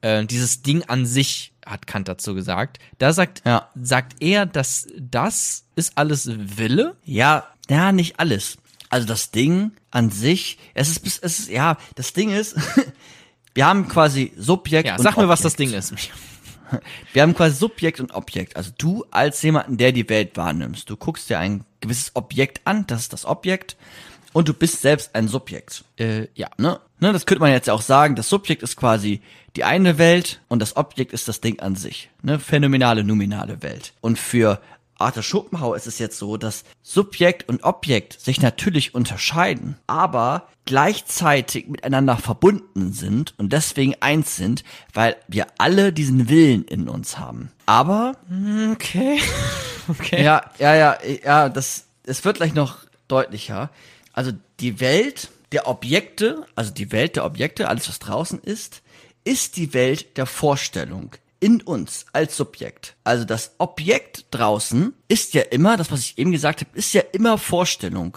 äh, 0.00 0.24
dieses 0.26 0.62
Ding 0.62 0.82
an 0.84 1.06
sich, 1.06 1.52
hat 1.66 1.86
Kant 1.86 2.08
dazu 2.08 2.34
gesagt, 2.34 2.78
da 2.98 3.12
sagt, 3.12 3.42
Ja. 3.44 3.68
sagt 3.80 4.16
er, 4.22 4.46
dass 4.46 4.86
das 4.98 5.64
ist 5.74 5.92
alles 5.98 6.30
Wille. 6.58 6.96
Ja, 7.04 7.44
ja, 7.68 7.92
nicht 7.92 8.18
alles. 8.20 8.56
Also 8.88 9.06
das 9.06 9.32
Ding 9.32 9.72
an 9.90 10.10
sich, 10.10 10.58
es 10.74 10.88
ist, 10.88 11.04
es 11.04 11.18
ist, 11.40 11.48
ja, 11.50 11.76
das 11.96 12.12
Ding 12.12 12.30
ist, 12.30 12.54
wir 13.54 13.66
haben 13.66 13.88
quasi 13.88 14.32
Subjekt 14.36 14.88
Ja, 14.88 14.98
sag 14.98 15.16
mir, 15.16 15.28
was 15.28 15.40
Objekt. 15.40 15.44
das 15.44 15.56
Ding 15.56 15.72
ist. 15.72 15.94
Wir 17.12 17.22
haben 17.22 17.32
quasi 17.32 17.54
Subjekt 17.54 18.00
und 18.00 18.12
Objekt. 18.12 18.56
Also 18.56 18.72
du 18.76 19.04
als 19.12 19.40
jemanden, 19.42 19.76
der 19.76 19.92
die 19.92 20.08
Welt 20.08 20.36
wahrnimmst. 20.36 20.90
Du 20.90 20.96
guckst 20.96 21.30
dir 21.30 21.38
ein 21.38 21.64
gewisses 21.80 22.10
Objekt 22.16 22.60
an, 22.64 22.84
das 22.88 23.02
ist 23.02 23.12
das 23.12 23.24
Objekt. 23.24 23.76
Und 24.32 24.48
du 24.48 24.52
bist 24.52 24.82
selbst 24.82 25.14
ein 25.14 25.28
Subjekt. 25.28 25.84
Äh, 25.96 26.26
ja. 26.34 26.48
Ne? 26.58 26.80
Ne, 26.98 27.12
das 27.12 27.24
könnte 27.24 27.40
man 27.40 27.52
jetzt 27.52 27.68
ja 27.68 27.72
auch 27.72 27.82
sagen. 27.82 28.16
Das 28.16 28.28
Subjekt 28.28 28.64
ist 28.64 28.74
quasi 28.74 29.22
die 29.56 29.64
eine 29.64 29.98
Welt 29.98 30.40
und 30.48 30.60
das 30.60 30.76
Objekt 30.76 31.12
ist 31.12 31.28
das 31.28 31.40
Ding 31.40 31.60
an 31.60 31.76
sich. 31.76 32.10
Ne? 32.22 32.38
Phänomenale, 32.38 33.04
nominale 33.04 33.62
Welt. 33.62 33.94
Und 34.00 34.18
für 34.18 34.60
Arthur 34.98 35.22
Schopenhauer 35.22 35.76
ist 35.76 35.86
es 35.86 35.98
jetzt 35.98 36.18
so, 36.18 36.36
dass 36.36 36.64
Subjekt 36.82 37.48
und 37.48 37.64
Objekt 37.64 38.20
sich 38.20 38.40
natürlich 38.40 38.94
unterscheiden, 38.94 39.76
aber 39.86 40.48
gleichzeitig 40.64 41.68
miteinander 41.68 42.16
verbunden 42.16 42.92
sind 42.92 43.34
und 43.38 43.52
deswegen 43.52 43.94
eins 44.00 44.36
sind, 44.36 44.64
weil 44.92 45.16
wir 45.28 45.46
alle 45.58 45.92
diesen 45.92 46.28
Willen 46.28 46.64
in 46.64 46.88
uns 46.88 47.18
haben. 47.18 47.50
Aber 47.66 48.16
Okay. 48.72 49.20
Okay. 49.88 50.20
ja, 50.20 50.50
ja, 50.58 50.74
ja, 50.74 50.98
ja, 51.24 51.48
das, 51.48 51.84
es 52.02 52.24
wird 52.24 52.38
gleich 52.38 52.54
noch 52.54 52.78
deutlicher. 53.06 53.70
Also 54.12 54.32
die 54.58 54.80
Welt 54.80 55.30
der 55.52 55.68
Objekte, 55.68 56.44
also 56.56 56.72
die 56.72 56.90
Welt 56.90 57.14
der 57.14 57.24
Objekte, 57.24 57.68
alles 57.68 57.88
was 57.88 58.00
draußen 58.00 58.40
ist, 58.40 58.82
ist 59.26 59.56
die 59.56 59.74
Welt 59.74 60.16
der 60.16 60.26
Vorstellung 60.26 61.10
in 61.38 61.60
uns 61.60 62.06
als 62.14 62.36
Subjekt. 62.36 62.96
Also 63.04 63.24
das 63.26 63.56
Objekt 63.58 64.26
draußen 64.30 64.94
ist 65.08 65.34
ja 65.34 65.42
immer, 65.42 65.76
das 65.76 65.92
was 65.92 66.00
ich 66.00 66.16
eben 66.18 66.32
gesagt 66.32 66.60
habe, 66.60 66.70
ist 66.78 66.94
ja 66.94 67.02
immer 67.12 67.36
Vorstellung. 67.36 68.16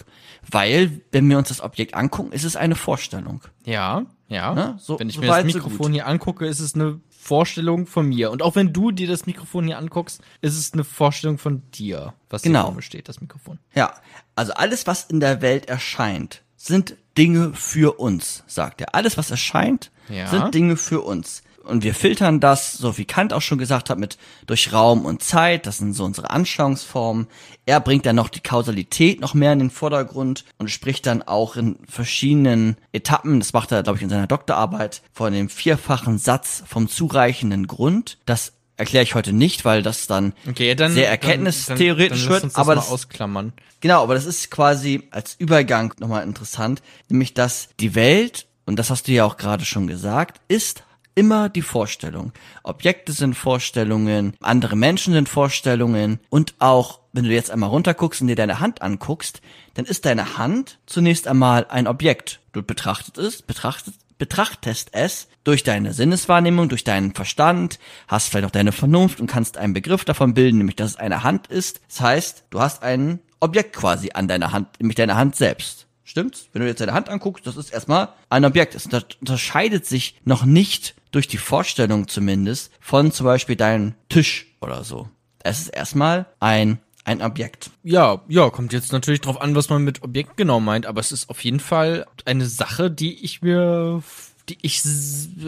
Weil, 0.49 1.01
wenn 1.11 1.29
wir 1.29 1.37
uns 1.37 1.49
das 1.49 1.61
Objekt 1.61 1.93
angucken, 1.95 2.31
ist 2.31 2.45
es 2.45 2.55
eine 2.55 2.75
Vorstellung. 2.75 3.41
Ja, 3.65 4.05
ja. 4.29 4.53
Ne? 4.55 4.77
So- 4.79 4.97
wenn 4.99 5.09
ich 5.09 5.15
so 5.15 5.21
mir 5.21 5.27
das 5.27 5.39
so 5.41 5.45
Mikrofon 5.45 5.77
gut. 5.87 5.91
hier 5.93 6.07
angucke, 6.07 6.47
ist 6.47 6.59
es 6.61 6.75
eine 6.75 7.01
Vorstellung 7.09 7.85
von 7.85 8.07
mir. 8.07 8.31
Und 8.31 8.41
auch 8.41 8.55
wenn 8.55 8.71
du 8.71 8.91
dir 8.91 9.07
das 9.07 9.25
Mikrofon 9.25 9.65
hier 9.65 9.77
anguckst, 9.77 10.21
ist 10.41 10.57
es 10.57 10.71
eine 10.73 10.83
Vorstellung 10.85 11.37
von 11.37 11.61
dir, 11.71 12.13
was 12.29 12.41
Genau. 12.43 12.71
hier 12.71 12.81
steht, 12.81 13.09
das 13.09 13.19
Mikrofon. 13.19 13.59
Ja, 13.75 13.93
also 14.35 14.53
alles, 14.53 14.87
was 14.87 15.03
in 15.03 15.19
der 15.19 15.41
Welt 15.41 15.67
erscheint, 15.67 16.41
sind 16.59 16.95
Dinge 17.17 17.53
für 17.53 17.99
uns, 17.99 18.43
sagt 18.47 18.81
er. 18.81 18.93
Alles, 18.93 19.17
was 19.17 19.31
erscheint, 19.31 19.91
Ja. 20.09 20.27
sind 20.27 20.53
Dinge 20.53 20.75
für 20.77 21.01
uns. 21.01 21.41
Und 21.63 21.83
wir 21.83 21.93
filtern 21.93 22.39
das, 22.39 22.73
so 22.73 22.97
wie 22.97 23.05
Kant 23.05 23.31
auch 23.31 23.41
schon 23.41 23.59
gesagt 23.59 23.89
hat, 23.89 23.99
mit 23.99 24.17
durch 24.47 24.73
Raum 24.73 25.05
und 25.05 25.21
Zeit. 25.21 25.67
Das 25.67 25.77
sind 25.77 25.93
so 25.93 26.03
unsere 26.03 26.31
Anschauungsformen. 26.31 27.27
Er 27.65 27.79
bringt 27.79 28.05
dann 28.05 28.15
noch 28.15 28.29
die 28.29 28.39
Kausalität 28.41 29.21
noch 29.21 29.33
mehr 29.35 29.53
in 29.53 29.59
den 29.59 29.69
Vordergrund 29.69 30.45
und 30.57 30.71
spricht 30.71 31.05
dann 31.05 31.21
auch 31.21 31.55
in 31.55 31.77
verschiedenen 31.87 32.75
Etappen, 32.91 33.39
das 33.39 33.53
macht 33.53 33.71
er, 33.71 33.83
glaube 33.83 33.97
ich, 33.97 34.03
in 34.03 34.09
seiner 34.09 34.25
Doktorarbeit, 34.27 35.01
von 35.13 35.31
dem 35.31 35.47
vierfachen 35.47 36.17
Satz 36.17 36.63
vom 36.65 36.87
zureichenden 36.87 37.67
Grund. 37.67 38.17
Das 38.25 38.53
erkläre 38.79 39.03
ich 39.03 39.13
heute 39.13 39.33
nicht, 39.33 39.65
weil 39.65 39.83
das 39.83 40.07
dann 40.07 40.33
Okay, 40.49 40.73
dann. 40.73 40.91
sehr 40.93 41.03
dann- 41.03 41.11
erkenntnistheoretisch 41.11 42.21
dann, 42.23 42.27
dann, 42.27 42.33
wird, 42.33 42.43
uns 42.45 42.53
das 42.53 42.61
aber 42.61 42.75
das, 42.75 42.89
ausklammern. 42.89 43.53
Genau, 43.81 44.01
aber 44.03 44.13
das 44.15 44.25
ist 44.25 44.49
quasi 44.49 45.07
als 45.11 45.35
Übergang 45.37 45.93
nochmal 45.99 46.23
interessant, 46.23 46.81
nämlich 47.09 47.33
dass 47.33 47.69
die 47.79 47.93
Welt, 47.95 48.47
und 48.65 48.77
das 48.77 48.89
hast 48.89 49.07
du 49.07 49.11
ja 49.11 49.25
auch 49.25 49.37
gerade 49.37 49.65
schon 49.65 49.87
gesagt, 49.87 50.41
ist 50.47 50.83
immer 51.15 51.49
die 51.49 51.61
Vorstellung. 51.61 52.31
Objekte 52.63 53.11
sind 53.11 53.33
Vorstellungen, 53.35 54.33
andere 54.41 54.75
Menschen 54.77 55.13
sind 55.13 55.27
Vorstellungen 55.27 56.19
und 56.29 56.55
auch, 56.59 56.99
wenn 57.11 57.25
du 57.25 57.31
jetzt 57.31 57.51
einmal 57.51 57.69
runterguckst 57.69 58.21
und 58.21 58.27
dir 58.27 58.35
deine 58.35 58.59
Hand 58.61 58.81
anguckst, 58.81 59.41
dann 59.73 59.85
ist 59.85 60.05
deine 60.05 60.37
Hand 60.37 60.79
zunächst 60.85 61.27
einmal 61.27 61.65
ein 61.69 61.87
Objekt. 61.87 62.39
Du 62.53 62.61
betrachtest 62.63 63.17
es, 63.17 63.41
betrachtest, 63.41 63.99
betrachtest 64.19 64.89
es 64.91 65.27
durch 65.43 65.63
deine 65.63 65.93
Sinneswahrnehmung, 65.93 66.69
durch 66.69 66.83
deinen 66.83 67.15
Verstand, 67.15 67.79
hast 68.07 68.29
vielleicht 68.29 68.45
auch 68.45 68.51
deine 68.51 68.71
Vernunft 68.71 69.19
und 69.19 69.25
kannst 69.25 69.57
einen 69.57 69.73
Begriff 69.73 70.05
davon 70.05 70.35
bilden, 70.35 70.59
nämlich 70.59 70.75
dass 70.75 70.91
es 70.91 70.95
eine 70.97 71.23
Hand 71.23 71.47
ist. 71.47 71.81
Das 71.87 72.01
heißt, 72.01 72.43
du 72.51 72.59
hast 72.61 72.83
ein 72.83 73.19
Objekt 73.39 73.75
quasi 73.75 74.11
an 74.13 74.27
deiner 74.27 74.51
Hand, 74.51 74.67
nämlich 74.79 74.95
deine 74.95 75.15
Hand 75.15 75.35
selbst. 75.35 75.87
Stimmt's? 76.03 76.49
Wenn 76.53 76.61
du 76.61 76.67
jetzt 76.67 76.81
deine 76.81 76.93
Hand 76.93 77.07
anguckst, 77.09 77.47
das 77.47 77.55
ist 77.55 77.71
erstmal 77.71 78.09
ein 78.29 78.43
Objekt. 78.45 78.75
Es 78.75 78.85
unter- 78.85 79.05
unterscheidet 79.21 79.85
sich 79.85 80.19
noch 80.25 80.43
nicht 80.43 80.95
durch 81.11 81.27
die 81.27 81.37
Vorstellung 81.37 82.07
zumindest 82.07 82.71
von 82.79 83.11
zum 83.11 83.25
Beispiel 83.25 83.55
deinem 83.55 83.95
Tisch 84.09 84.47
oder 84.59 84.83
so. 84.83 85.07
Es 85.43 85.59
ist 85.61 85.69
erstmal 85.69 86.25
ein, 86.39 86.79
ein 87.09 87.23
Objekt. 87.23 87.71
Ja, 87.83 88.21
ja, 88.27 88.49
kommt 88.51 88.71
jetzt 88.71 88.91
natürlich 88.91 89.21
drauf 89.21 89.41
an, 89.41 89.55
was 89.55 89.69
man 89.69 89.83
mit 89.83 90.03
Objekt 90.03 90.37
genau 90.37 90.59
meint, 90.59 90.85
aber 90.85 91.01
es 91.01 91.11
ist 91.11 91.29
auf 91.29 91.43
jeden 91.43 91.59
Fall 91.59 92.05
eine 92.25 92.45
Sache, 92.45 92.91
die 92.91 93.23
ich 93.25 93.41
mir, 93.41 94.03
die 94.47 94.59
ich 94.61 94.83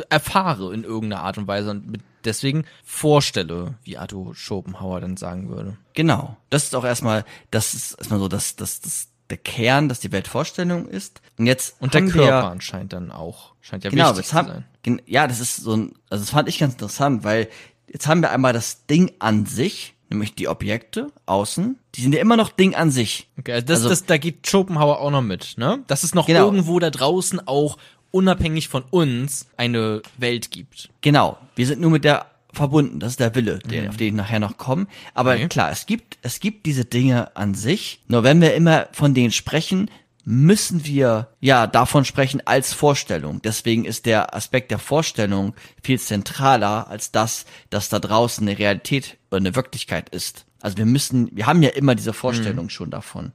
erfahre 0.10 0.74
in 0.74 0.84
irgendeiner 0.84 1.21
Art 1.21 1.38
und 1.38 1.47
Weise 1.47 1.69
und 1.69 1.88
mit 1.88 2.02
deswegen 2.26 2.65
vorstelle, 2.84 3.76
wie 3.84 3.97
Arthur 3.97 4.34
Schopenhauer 4.34 5.02
dann 5.02 5.17
sagen 5.17 5.50
würde. 5.50 5.78
Genau. 5.93 6.36
Das 6.50 6.63
ist 6.63 6.76
auch 6.76 6.84
erstmal, 6.84 7.26
das 7.52 7.76
ist 7.76 7.93
erstmal 7.93 8.19
so, 8.19 8.28
dass, 8.28 8.56
dass, 8.56 8.82
dass 8.82 9.10
der 9.30 9.38
Kern, 9.38 9.88
dass 9.88 10.00
die 10.00 10.12
Welt 10.12 10.28
Vorstellung 10.28 10.88
ist. 10.88 11.21
Und 11.38 11.45
jetzt 11.45 11.76
Und 11.80 11.93
der 11.93 12.02
Körper 12.06 12.17
wir, 12.43 12.52
anscheinend 12.52 12.93
dann 12.93 13.12
auch. 13.12 13.54
Scheint 13.62 13.84
ja 13.84 13.91
Genau, 13.91 14.10
wichtig 14.10 14.17
jetzt 14.17 14.30
zu 14.30 14.36
haben, 14.36 14.65
sein. 14.84 15.02
ja, 15.06 15.28
das 15.28 15.39
ist 15.39 15.58
so 15.58 15.76
ein, 15.76 15.93
also 16.10 16.24
das 16.24 16.32
fand 16.32 16.50
ich 16.50 16.58
ganz 16.58 16.74
interessant, 16.74 17.24
weil 17.24 17.47
jetzt 17.88 18.08
haben 18.08 18.21
wir 18.21 18.32
einmal 18.32 18.54
das 18.54 18.88
Ding 18.88 19.12
an 19.19 19.45
sich, 19.45 19.93
nämlich 20.12 20.36
die 20.36 20.47
Objekte 20.47 21.08
außen, 21.26 21.78
die 21.95 22.02
sind 22.02 22.13
ja 22.13 22.21
immer 22.21 22.38
noch 22.38 22.50
Ding 22.50 22.76
an 22.76 22.91
sich. 22.91 23.28
Okay, 23.39 23.54
also 23.54 23.65
das, 23.65 23.78
Also- 23.80 23.89
das, 23.89 24.06
da 24.06 24.17
geht 24.17 24.47
Schopenhauer 24.47 25.00
auch 25.00 25.12
noch 25.12 25.21
mit, 25.21 25.56
ne? 25.58 25.84
Dass 25.88 26.04
es 26.04 26.13
noch 26.13 26.28
Genau. 26.28 26.45
irgendwo 26.45 26.80
da 26.80 26.89
draußen 26.89 27.47
auch 27.47 27.78
unabhängig 28.12 28.67
von 28.67 28.84
uns 28.89 29.47
eine 29.58 30.02
Welt 30.17 30.52
gibt. 30.52 30.89
Genau, 31.02 31.38
wir 31.56 31.65
sind 31.65 31.80
nur 31.82 31.91
mit 31.91 32.04
der 32.04 32.26
verbunden, 32.54 33.00
das 33.00 33.12
ist 33.12 33.21
der 33.21 33.34
Wille, 33.34 33.60
der, 33.60 33.88
auf 33.89 33.95
den 33.95 34.08
ich 34.08 34.13
nachher 34.13 34.41
noch 34.41 34.58
komme. 34.58 34.88
Aber 35.13 35.36
Okay. 35.36 35.47
klar, 35.47 35.71
es 35.71 35.86
gibt, 35.86 36.17
es 36.21 36.41
gibt 36.41 36.65
diese 36.65 36.84
Dinge 36.84 37.34
an 37.38 37.54
sich, 37.56 38.02
nur 38.10 38.24
wenn 38.24 38.41
wir 38.41 38.54
immer 38.56 38.88
von 38.91 39.13
denen 39.13 39.32
sprechen, 39.32 39.89
müssen 40.23 40.86
wir 40.86 41.29
ja 41.39 41.67
davon 41.67 42.05
sprechen 42.05 42.41
als 42.45 42.73
Vorstellung. 42.73 43.41
Deswegen 43.41 43.86
ist 43.86 44.05
der 44.05 44.36
Aspekt 44.36 44.71
der 44.71 44.79
Vorstellung 44.79 45.53
viel 45.84 45.99
zentraler 45.99 46.88
als 46.88 47.12
das, 47.12 47.45
dass 47.69 47.89
da 47.89 47.99
draußen 47.99 48.47
eine 48.47 48.57
Realität 48.57 49.17
oder 49.29 49.38
eine 49.38 49.55
Wirklichkeit 49.55 50.10
ist. 50.10 50.45
Also 50.62 50.77
wir 50.77 50.86
müssen, 50.86 51.29
wir 51.36 51.47
haben 51.47 51.63
ja 51.63 51.69
immer 51.69 51.95
diese 51.95 52.13
Vorstellung 52.13 52.69
schon 52.69 52.91
davon. 52.91 53.34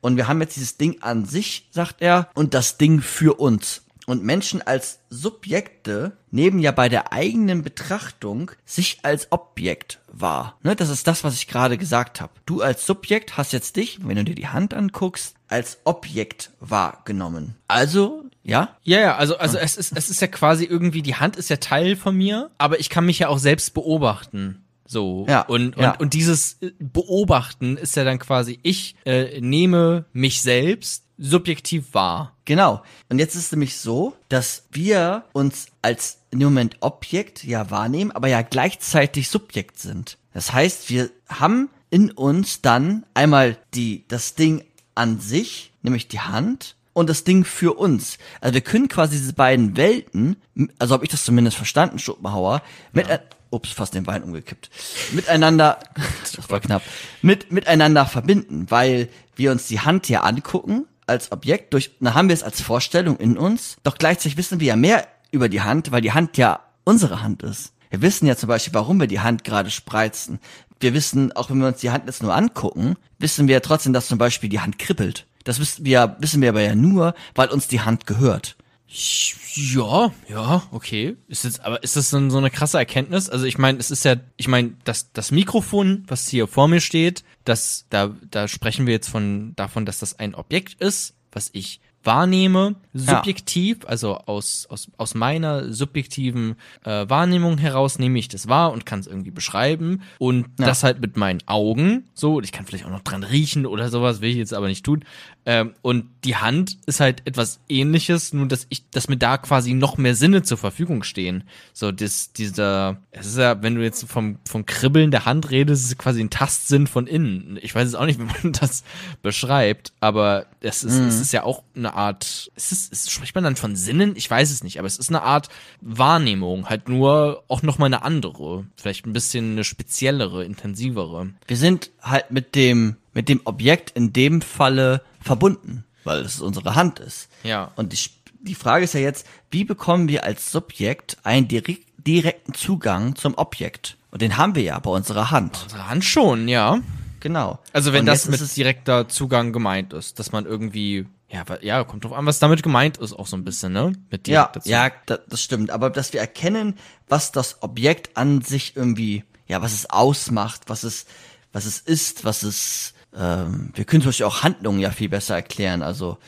Und 0.00 0.16
wir 0.16 0.28
haben 0.28 0.40
jetzt 0.40 0.56
dieses 0.56 0.76
Ding 0.76 1.02
an 1.02 1.24
sich, 1.24 1.68
sagt 1.70 1.96
er, 2.00 2.28
und 2.34 2.54
das 2.54 2.78
Ding 2.78 3.00
für 3.00 3.40
uns. 3.40 3.85
Und 4.06 4.22
Menschen 4.22 4.62
als 4.62 5.00
Subjekte 5.10 6.16
nehmen 6.30 6.60
ja 6.60 6.70
bei 6.70 6.88
der 6.88 7.12
eigenen 7.12 7.62
Betrachtung 7.62 8.52
sich 8.64 9.00
als 9.02 9.32
Objekt 9.32 9.98
wahr. 10.12 10.56
Ne, 10.62 10.76
das 10.76 10.90
ist 10.90 11.08
das, 11.08 11.24
was 11.24 11.34
ich 11.34 11.48
gerade 11.48 11.76
gesagt 11.76 12.20
habe. 12.20 12.32
Du 12.46 12.62
als 12.62 12.86
Subjekt 12.86 13.36
hast 13.36 13.52
jetzt 13.52 13.74
dich, 13.74 13.98
wenn 14.06 14.16
du 14.16 14.24
dir 14.24 14.36
die 14.36 14.46
Hand 14.46 14.74
anguckst, 14.74 15.34
als 15.48 15.78
Objekt 15.84 16.52
wahrgenommen. 16.60 17.56
Also, 17.66 18.24
ja, 18.44 18.76
Ja, 18.84 19.00
ja, 19.00 19.16
also, 19.16 19.38
also 19.38 19.58
es 19.58 19.76
ist, 19.76 19.96
es 19.96 20.08
ist 20.08 20.20
ja 20.20 20.28
quasi 20.28 20.64
irgendwie, 20.64 21.02
die 21.02 21.16
Hand 21.16 21.34
ist 21.34 21.50
ja 21.50 21.56
Teil 21.56 21.96
von 21.96 22.16
mir, 22.16 22.50
aber 22.58 22.78
ich 22.78 22.90
kann 22.90 23.06
mich 23.06 23.18
ja 23.18 23.28
auch 23.28 23.38
selbst 23.38 23.74
beobachten. 23.74 24.62
So. 24.86 25.26
Ja, 25.28 25.40
und, 25.40 25.76
und, 25.76 25.82
ja. 25.82 25.96
und 25.96 26.14
dieses 26.14 26.58
Beobachten 26.78 27.76
ist 27.76 27.96
ja 27.96 28.04
dann 28.04 28.20
quasi, 28.20 28.60
ich 28.62 28.94
äh, 29.04 29.40
nehme 29.40 30.04
mich 30.12 30.42
selbst 30.42 31.05
subjektiv 31.18 31.94
wahr. 31.94 32.32
Genau. 32.44 32.82
Und 33.08 33.18
jetzt 33.18 33.34
ist 33.34 33.46
es 33.46 33.52
nämlich 33.52 33.76
so, 33.78 34.16
dass 34.28 34.64
wir 34.70 35.24
uns 35.32 35.66
als 35.82 36.18
in 36.30 36.40
dem 36.40 36.48
Moment 36.48 36.76
Objekt 36.80 37.44
ja 37.44 37.70
wahrnehmen, 37.70 38.12
aber 38.12 38.28
ja 38.28 38.42
gleichzeitig 38.42 39.28
Subjekt 39.28 39.78
sind. 39.78 40.18
Das 40.34 40.52
heißt, 40.52 40.90
wir 40.90 41.10
haben 41.28 41.70
in 41.90 42.10
uns 42.10 42.60
dann 42.60 43.06
einmal 43.14 43.56
die, 43.74 44.04
das 44.08 44.34
Ding 44.34 44.64
an 44.94 45.20
sich, 45.20 45.72
nämlich 45.82 46.08
die 46.08 46.20
Hand, 46.20 46.76
und 46.92 47.10
das 47.10 47.24
Ding 47.24 47.44
für 47.44 47.74
uns. 47.74 48.16
Also 48.40 48.54
wir 48.54 48.62
können 48.62 48.88
quasi 48.88 49.18
diese 49.18 49.34
beiden 49.34 49.76
Welten, 49.76 50.36
also 50.78 50.94
habe 50.94 51.04
ich 51.04 51.10
das 51.10 51.26
zumindest 51.26 51.58
verstanden, 51.58 51.98
Schopenhauer, 51.98 52.62
mit, 52.92 53.06
ups, 53.50 53.70
fast 53.70 53.92
den 53.92 54.06
Wein 54.06 54.22
umgekippt, 54.22 54.70
miteinander, 55.12 55.78
das 56.22 56.48
war 56.48 56.60
knapp, 56.60 56.82
mit, 57.20 57.52
miteinander 57.52 58.06
verbinden, 58.06 58.66
weil 58.70 59.10
wir 59.36 59.52
uns 59.52 59.66
die 59.66 59.80
Hand 59.80 60.06
hier 60.06 60.24
angucken 60.24 60.86
als 61.06 61.32
Objekt, 61.32 61.72
durch, 61.72 61.96
dann 62.00 62.14
haben 62.14 62.28
wir 62.28 62.34
es 62.34 62.42
als 62.42 62.60
Vorstellung 62.60 63.16
in 63.18 63.38
uns, 63.38 63.76
doch 63.82 63.98
gleichzeitig 63.98 64.36
wissen 64.36 64.60
wir 64.60 64.68
ja 64.68 64.76
mehr 64.76 65.06
über 65.30 65.48
die 65.48 65.62
Hand, 65.62 65.92
weil 65.92 66.00
die 66.00 66.12
Hand 66.12 66.36
ja 66.36 66.60
unsere 66.84 67.22
Hand 67.22 67.42
ist. 67.42 67.72
Wir 67.90 68.02
wissen 68.02 68.26
ja 68.26 68.36
zum 68.36 68.48
Beispiel, 68.48 68.74
warum 68.74 68.98
wir 69.00 69.06
die 69.06 69.20
Hand 69.20 69.44
gerade 69.44 69.70
spreizen. 69.70 70.40
Wir 70.80 70.92
wissen, 70.92 71.32
auch 71.32 71.50
wenn 71.50 71.58
wir 71.58 71.68
uns 71.68 71.80
die 71.80 71.90
Hand 71.90 72.06
jetzt 72.06 72.22
nur 72.22 72.34
angucken, 72.34 72.96
wissen 73.18 73.48
wir 73.48 73.54
ja 73.54 73.60
trotzdem, 73.60 73.92
dass 73.92 74.08
zum 74.08 74.18
Beispiel 74.18 74.50
die 74.50 74.60
Hand 74.60 74.78
kribbelt. 74.78 75.26
Das 75.44 75.60
wissen 75.60 75.84
wir, 75.84 76.16
wissen 76.18 76.42
wir 76.42 76.48
aber 76.48 76.62
ja 76.62 76.74
nur, 76.74 77.14
weil 77.34 77.48
uns 77.48 77.68
die 77.68 77.80
Hand 77.80 78.06
gehört. 78.06 78.56
Ja, 78.88 80.12
ja, 80.28 80.62
okay. 80.70 81.16
Ist 81.28 81.44
jetzt, 81.44 81.64
aber 81.64 81.82
ist 81.82 81.96
das 81.96 82.10
dann 82.10 82.30
so 82.30 82.38
eine 82.38 82.50
krasse 82.50 82.78
Erkenntnis? 82.78 83.28
Also 83.28 83.44
ich 83.44 83.58
meine, 83.58 83.78
es 83.78 83.90
ist 83.90 84.04
ja, 84.04 84.16
ich 84.36 84.48
meine, 84.48 84.74
das, 84.84 85.12
das 85.12 85.30
Mikrofon, 85.30 86.04
was 86.06 86.28
hier 86.28 86.46
vor 86.46 86.68
mir 86.68 86.80
steht, 86.80 87.24
das, 87.48 87.86
da, 87.90 88.14
da 88.30 88.48
sprechen 88.48 88.86
wir 88.86 88.92
jetzt 88.92 89.08
von 89.08 89.54
davon, 89.56 89.86
dass 89.86 90.00
das 90.00 90.18
ein 90.18 90.34
Objekt 90.34 90.74
ist, 90.80 91.14
was 91.32 91.50
ich 91.52 91.80
wahrnehme, 92.06 92.76
subjektiv, 92.94 93.78
ja. 93.82 93.88
also 93.88 94.16
aus, 94.16 94.66
aus, 94.70 94.88
aus 94.96 95.14
meiner 95.14 95.72
subjektiven 95.72 96.56
äh, 96.84 97.08
Wahrnehmung 97.08 97.58
heraus 97.58 97.98
nehme 97.98 98.18
ich 98.18 98.28
das 98.28 98.48
wahr 98.48 98.72
und 98.72 98.86
kann 98.86 99.00
es 99.00 99.06
irgendwie 99.06 99.30
beschreiben 99.30 100.02
und 100.18 100.46
ja. 100.58 100.66
das 100.66 100.82
halt 100.82 101.00
mit 101.00 101.16
meinen 101.16 101.40
Augen, 101.46 102.08
so, 102.14 102.40
ich 102.40 102.52
kann 102.52 102.66
vielleicht 102.66 102.86
auch 102.86 102.90
noch 102.90 103.02
dran 103.02 103.22
riechen 103.22 103.66
oder 103.66 103.88
sowas, 103.90 104.20
will 104.20 104.30
ich 104.30 104.36
jetzt 104.36 104.54
aber 104.54 104.68
nicht 104.68 104.84
tun. 104.84 105.04
Ähm, 105.48 105.74
und 105.82 106.06
die 106.24 106.36
Hand 106.36 106.78
ist 106.86 106.98
halt 106.98 107.22
etwas 107.24 107.60
ähnliches, 107.68 108.32
nur 108.32 108.48
dass 108.48 108.66
ich, 108.68 108.90
dass 108.90 109.08
mir 109.08 109.16
da 109.16 109.38
quasi 109.38 109.74
noch 109.74 109.96
mehr 109.96 110.16
Sinne 110.16 110.42
zur 110.42 110.58
Verfügung 110.58 111.04
stehen. 111.04 111.44
So, 111.72 111.92
das, 111.92 112.32
dieser, 112.32 112.96
es 113.12 113.26
ist 113.26 113.38
ja, 113.38 113.62
wenn 113.62 113.76
du 113.76 113.82
jetzt 113.82 114.08
vom, 114.10 114.38
vom 114.44 114.66
Kribbeln 114.66 115.12
der 115.12 115.24
Hand 115.24 115.50
redest, 115.50 115.84
ist 115.84 115.90
es 115.90 115.98
quasi 115.98 116.20
ein 116.20 116.30
Tastsinn 116.30 116.88
von 116.88 117.06
innen. 117.06 117.58
Ich 117.62 117.74
weiß 117.74 117.86
es 117.86 117.94
auch 117.94 118.06
nicht, 118.06 118.18
wie 118.18 118.24
man 118.24 118.52
das 118.60 118.82
beschreibt, 119.22 119.92
aber 120.00 120.46
es 120.60 120.82
ist, 120.82 120.98
mhm. 120.98 121.06
es 121.06 121.20
ist 121.20 121.32
ja 121.32 121.44
auch 121.44 121.62
eine 121.76 121.94
Art, 121.96 122.50
ist 122.54 122.72
es, 122.72 122.88
ist, 122.88 123.10
spricht 123.10 123.34
man 123.34 123.44
dann 123.44 123.56
von 123.56 123.74
Sinnen? 123.74 124.14
Ich 124.16 124.30
weiß 124.30 124.50
es 124.50 124.62
nicht, 124.62 124.78
aber 124.78 124.86
es 124.86 124.98
ist 124.98 125.08
eine 125.08 125.22
Art 125.22 125.48
Wahrnehmung, 125.80 126.68
halt 126.68 126.88
nur 126.88 127.42
auch 127.48 127.62
nochmal 127.62 127.86
eine 127.86 128.02
andere, 128.02 128.66
vielleicht 128.76 129.06
ein 129.06 129.12
bisschen 129.12 129.52
eine 129.52 129.64
speziellere, 129.64 130.44
intensivere. 130.44 131.30
Wir 131.46 131.56
sind 131.56 131.90
halt 132.02 132.30
mit 132.30 132.54
dem, 132.54 132.96
mit 133.14 133.28
dem 133.28 133.40
Objekt 133.44 133.90
in 133.90 134.12
dem 134.12 134.42
Falle 134.42 135.02
verbunden, 135.20 135.84
weil 136.04 136.20
es 136.20 136.40
unsere 136.40 136.74
Hand 136.74 137.00
ist. 137.00 137.28
Ja. 137.42 137.72
Und 137.76 137.92
die, 137.92 137.98
die 138.40 138.54
Frage 138.54 138.84
ist 138.84 138.94
ja 138.94 139.00
jetzt, 139.00 139.26
wie 139.50 139.64
bekommen 139.64 140.08
wir 140.08 140.24
als 140.24 140.52
Subjekt 140.52 141.16
einen 141.24 141.48
direkt, 141.48 141.86
direkten 142.06 142.54
Zugang 142.54 143.16
zum 143.16 143.34
Objekt? 143.36 143.96
Und 144.10 144.22
den 144.22 144.36
haben 144.36 144.54
wir 144.54 144.62
ja 144.62 144.78
bei 144.78 144.90
unserer 144.90 145.30
Hand. 145.30 145.60
Unsere 145.64 145.88
Hand 145.88 146.04
schon, 146.04 146.48
ja. 146.48 146.80
Genau. 147.20 147.58
Also 147.72 147.92
wenn 147.92 148.00
Und 148.00 148.06
das 148.06 148.28
mit 148.28 148.56
direkter 148.56 149.08
Zugang 149.08 149.52
gemeint 149.52 149.92
ist, 149.92 150.18
dass 150.18 150.32
man 150.32 150.46
irgendwie 150.46 151.06
ja, 151.28 151.44
ja, 151.60 151.84
kommt 151.84 152.04
drauf 152.04 152.12
an, 152.12 152.26
was 152.26 152.38
damit 152.38 152.62
gemeint 152.62 152.98
ist, 152.98 153.12
auch 153.12 153.26
so 153.26 153.36
ein 153.36 153.44
bisschen, 153.44 153.72
ne? 153.72 153.92
Mit 154.10 154.28
ja, 154.28 154.50
dazu. 154.52 154.68
ja, 154.68 154.90
das 155.06 155.42
stimmt. 155.42 155.70
Aber 155.70 155.90
dass 155.90 156.12
wir 156.12 156.20
erkennen, 156.20 156.78
was 157.08 157.32
das 157.32 157.62
Objekt 157.62 158.16
an 158.16 158.42
sich 158.42 158.76
irgendwie, 158.76 159.24
ja, 159.48 159.60
was 159.60 159.72
es 159.72 159.90
ausmacht, 159.90 160.62
was 160.68 160.84
es, 160.84 161.06
was 161.52 161.64
es 161.64 161.80
ist, 161.80 162.24
was 162.24 162.44
es, 162.44 162.94
ähm, 163.16 163.72
wir 163.74 163.84
können 163.84 164.02
zum 164.02 164.10
Beispiel 164.10 164.26
auch 164.26 164.44
Handlungen 164.44 164.78
ja 164.78 164.90
viel 164.90 165.08
besser 165.08 165.34
erklären. 165.34 165.82
Also 165.82 166.18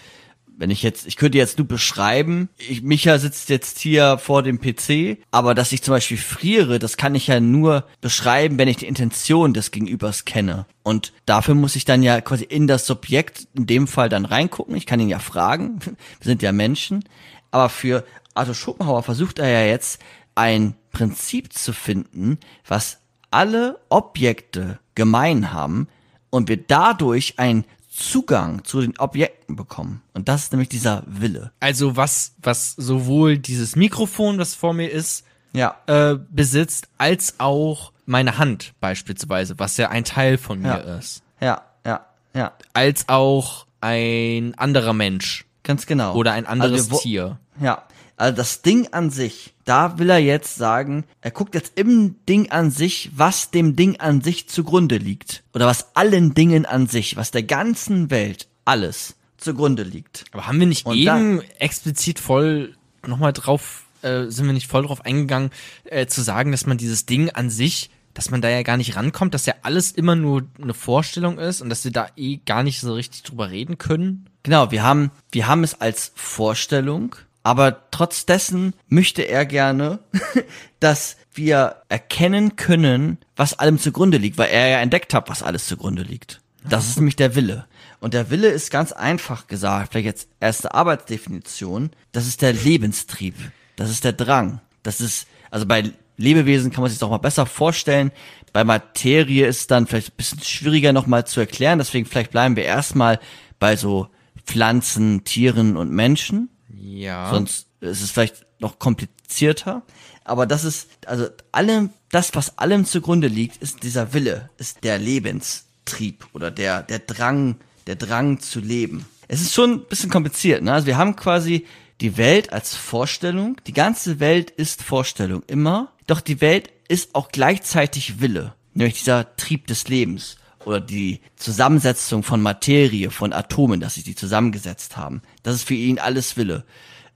wenn 0.59 0.71
ich 0.71 0.83
jetzt, 0.83 1.07
ich 1.07 1.17
könnte 1.17 1.39
jetzt 1.39 1.57
nur 1.57 1.69
beschreiben, 1.69 2.49
ich, 2.59 2.83
Micha 2.83 3.19
sitzt 3.19 3.49
jetzt 3.49 3.79
hier 3.79 4.19
vor 4.19 4.43
dem 4.43 4.61
PC, 4.61 5.19
aber 5.31 5.55
dass 5.55 5.71
ich 5.71 5.83
zum 5.83 5.95
Beispiel 5.95 6.17
friere, 6.17 6.81
das 6.81 6.97
kann 6.97 7.15
ich 7.15 7.29
ja 7.29 7.39
nur 7.39 7.87
beschreiben, 8.01 8.59
wenn 8.59 8.67
ich 8.67 8.79
die 8.79 8.89
Intention 8.89 9.55
des 9.55 9.71
Gegenübers 9.71 10.25
kenne. 10.25 10.67
Und 10.83 11.13
dafür 11.27 11.55
muss 11.55 11.77
ich 11.77 11.85
dann 11.85 12.03
ja 12.03 12.21
quasi 12.21 12.43
in 12.43 12.67
das 12.67 12.87
Subjekt, 12.87 13.47
in 13.55 13.67
dem 13.67 13.87
Fall 13.87 14.09
dann 14.09 14.25
reingucken. 14.25 14.75
Ich 14.75 14.87
kann 14.87 14.99
ihn 14.99 15.09
ja 15.09 15.21
fragen. 15.21 15.79
Wir 15.85 15.95
sind 16.25 16.43
ja 16.43 16.51
Menschen. 16.51 17.05
Aber 17.53 17.69
für 17.69 18.05
Arthur 18.35 18.55
Schopenhauer 18.55 19.05
versucht 19.05 19.39
er 19.39 19.49
ja 19.49 19.63
jetzt 19.63 20.03
ein 20.35 20.75
Prinzip 20.91 21.53
zu 21.53 21.73
finden, 21.73 22.39
was 22.67 22.99
alle 23.31 23.79
Objekte 23.91 24.81
gemein 24.97 25.53
haben 25.53 25.87
und 26.31 26.49
wir 26.49 26.57
dadurch 26.57 27.35
ein 27.39 27.65
Zugang 27.99 28.65
zu 28.65 28.81
den 28.81 28.97
Objekten 28.99 29.57
bekommen. 29.57 30.03
Und 30.15 30.29
das 30.29 30.45
ist 30.45 30.53
nämlich 30.53 30.69
dieser 30.69 31.03
Wille. 31.07 31.53
Also 31.61 31.97
was, 31.97 32.35
was 32.43 32.73
sowohl 32.77 33.39
dieses 33.39 33.77
Mikrofon, 33.77 34.39
das 34.39 34.55
vor 34.55 34.73
mir 34.73 34.89
ist, 34.89 35.25
ja. 35.53 35.77
äh, 35.87 36.17
besitzt, 36.31 36.89
als 36.97 37.35
auch 37.39 37.93
meine 38.07 38.39
Hand 38.39 38.75
beispielsweise, 38.81 39.59
was 39.59 39.77
ja 39.77 39.91
ein 39.91 40.05
Teil 40.05 40.39
von 40.39 40.61
mir 40.61 40.69
ja. 40.69 40.99
ist. 40.99 41.23
Ja, 41.41 41.63
ja, 41.85 42.07
ja. 42.35 42.53
Als 42.73 43.09
auch 43.09 43.67
ein 43.81 44.55
anderer 44.57 44.93
Mensch. 44.93 45.45
Ganz 45.63 45.87
genau. 45.87 46.15
Oder 46.15 46.33
ein 46.33 46.47
anderes 46.47 46.91
also 46.91 46.99
Tier. 46.99 47.39
Ja. 47.61 47.83
Also 48.19 48.37
das 48.37 48.63
Ding 48.63 48.89
an 48.93 49.11
sich, 49.11 49.55
da 49.65 49.99
will 50.01 50.11
er 50.11 50.19
jetzt 50.19 50.57
sagen, 50.57 51.05
er 51.21 51.31
guckt 51.31 51.55
jetzt 51.55 51.79
im 51.79 52.17
Ding 52.29 52.51
an 52.51 52.73
sich, 52.73 53.13
was 53.15 53.53
dem 53.53 53.77
Ding 53.77 54.01
an 54.01 54.23
sich 54.23 54.49
zugrunde 54.49 54.97
liegt. 54.97 55.45
Oder 55.55 55.67
was 55.67 55.95
allen 55.95 56.35
Dingen 56.35 56.67
an 56.67 56.89
sich, 56.89 57.17
was 57.17 57.31
der 57.31 57.45
ganzen 57.45 58.11
Welt, 58.11 58.49
alles 58.65 59.15
zugrunde 59.37 59.85
liegt. 59.85 60.25
Aber 60.33 60.49
haben 60.49 60.59
wir 60.59 60.67
nicht 60.67 60.85
Und 60.85 60.97
eben 60.97 61.43
explizit 61.61 62.19
voll 62.19 62.75
nochmal 63.07 63.33
drauf, 63.33 63.85
äh, 64.03 64.25
sind 64.27 64.47
wir 64.47 64.53
nicht 64.53 64.67
voll 64.67 64.83
drauf 64.83 65.05
eingegangen, 65.05 65.51
äh, 65.85 66.07
zu 66.07 66.21
sagen, 66.21 66.51
dass 66.51 66.67
man 66.67 66.77
dieses 66.77 67.07
Ding 67.07 67.31
an 67.31 67.51
sich 67.51 67.91
dass 68.15 68.33
man 68.33 68.41
da 68.41 68.49
ja 68.49 68.63
gar 68.65 68.77
nicht 68.77 68.97
rankommt, 68.97 69.33
dass 69.33 69.47
ja 69.47 69.55
alles 69.63 69.93
immer 69.93 70.17
nur 70.17 70.43
eine 70.61 70.75
Vorstellung 70.75 71.39
ist 71.39 71.61
und 71.61 71.69
dass 71.69 71.85
wir 71.85 71.93
da 71.93 72.09
eh 72.17 72.39
gar 72.39 72.65
nicht 72.65 72.81
so 72.81 72.95
richtig 72.95 73.23
drüber 73.23 73.51
reden 73.51 73.79
können. 73.79 74.29
Genau, 74.43 74.73
wir 74.73 74.83
haben, 74.83 75.13
wir 75.31 75.47
haben 75.47 75.63
es 75.63 75.81
als 75.81 76.11
Vorstellung 76.17 77.15
aber 77.43 77.91
trotz 77.91 78.27
dessen 78.27 78.75
möchte 78.89 79.23
er 79.23 79.47
gerne, 79.47 80.01
dass 80.81 81.17
wir 81.33 81.77
erkennen 81.89 82.57
können, 82.57 83.19
was 83.37 83.59
allem 83.59 83.79
zugrunde 83.79 84.19
liegt, 84.19 84.39
weil 84.39 84.51
er 84.51 84.69
ja 84.69 84.79
entdeckt 84.81 85.15
hat, 85.15 85.29
was 85.31 85.43
alles 85.43 85.67
zugrunde 85.67 86.03
liegt. 86.03 86.41
Das 86.69 86.89
ist 86.89 86.97
nämlich 86.97 87.17
der 87.17 87.35
Wille. 87.35 87.67
Und 88.01 88.15
der 88.15 88.31
Wille 88.31 88.49
ist 88.49 88.71
ganz 88.71 88.93
einfach 88.93 89.47
gesagt, 89.47 89.93
vielleicht 89.93 90.07
jetzt 90.07 90.29
erste 90.41 90.75
Arbeitsdefinition, 90.75 91.91
das 92.13 92.27
ist 92.27 92.43
der 92.43 92.53
Lebenstrieb. 92.53 93.35
Das 93.77 93.91
ist 93.91 94.05
der 94.05 94.13
Drang. 94.13 94.61
Das 94.83 95.01
ist, 95.01 95.27
also 95.51 95.67
bei 95.67 95.93
Lebewesen 96.17 96.71
kann 96.71 96.83
man 96.83 96.91
sich 96.91 96.99
das 96.99 97.07
auch 97.07 97.13
mal 97.13 97.19
besser 97.19 97.47
vorstellen. 97.47 98.11
Bei 98.53 98.65
Materie 98.65 99.47
ist 99.47 99.71
dann 99.71 99.87
vielleicht 99.87 100.11
ein 100.11 100.17
bisschen 100.17 100.43
schwieriger 100.43 100.93
nochmal 100.93 101.27
zu 101.27 101.41
erklären. 101.41 101.79
Deswegen 101.79 102.07
vielleicht 102.07 102.33
bleiben 102.33 102.57
wir 102.57 102.65
erstmal 102.65 103.21
bei 103.59 103.77
so 103.77 104.09
Pflanzen, 104.45 105.25
Tieren 105.25 105.77
und 105.77 105.93
Menschen. 105.93 106.51
Ja. 106.97 107.31
Sonst 107.31 107.67
ist 107.81 108.03
es 108.03 108.11
vielleicht 108.11 108.47
noch 108.61 108.79
komplizierter. 108.79 109.83
Aber 110.25 110.47
das 110.47 110.65
ist, 110.65 110.89
also 111.07 111.27
allem, 111.53 111.91
das, 112.11 112.35
was 112.35 112.59
allem 112.59 112.85
zugrunde 112.85 113.29
liegt, 113.29 113.63
ist 113.63 113.83
dieser 113.83 114.13
Wille, 114.13 114.51
ist 114.59 114.85
der 114.85 114.99
Lebenstrieb 114.99 116.27
oder 116.33 116.51
der, 116.51 116.83
der 116.83 116.99
Drang, 116.99 117.57
der 117.87 117.97
Drang 117.97 118.41
zu 118.41 118.61
leben. 118.61 119.07
Es 119.29 119.41
ist 119.41 119.55
schon 119.55 119.73
ein 119.73 119.85
bisschen 119.85 120.11
kompliziert, 120.11 120.63
ne? 120.63 120.73
Also 120.73 120.87
wir 120.87 120.97
haben 120.97 121.17
quasi 121.17 121.67
die 122.01 122.17
Welt 122.17 122.53
als 122.53 122.75
Vorstellung. 122.75 123.57
Die 123.67 123.73
ganze 123.73 124.21
Welt 124.21 124.51
ist 124.51 124.83
Vorstellung 124.83 125.43
immer. 125.47 125.93
Doch 126.07 126.21
die 126.21 126.41
Welt 126.41 126.71
ist 126.89 127.15
auch 127.15 127.29
gleichzeitig 127.29 128.21
Wille. 128.21 128.55
Nämlich 128.75 128.99
dieser 128.99 129.37
Trieb 129.37 129.67
des 129.67 129.89
Lebens 129.89 130.37
oder 130.65 130.81
die 130.81 131.21
Zusammensetzung 131.37 132.23
von 132.23 132.41
Materie, 132.41 133.11
von 133.11 133.33
Atomen, 133.33 133.81
dass 133.81 133.95
sie 133.95 134.03
die 134.03 134.15
zusammengesetzt 134.15 134.97
haben. 134.97 135.23
Das 135.49 135.57
ist 135.57 135.69
für 135.69 135.75
ihn 135.75 135.99
alles 135.99 136.37
Wille. 136.37 136.65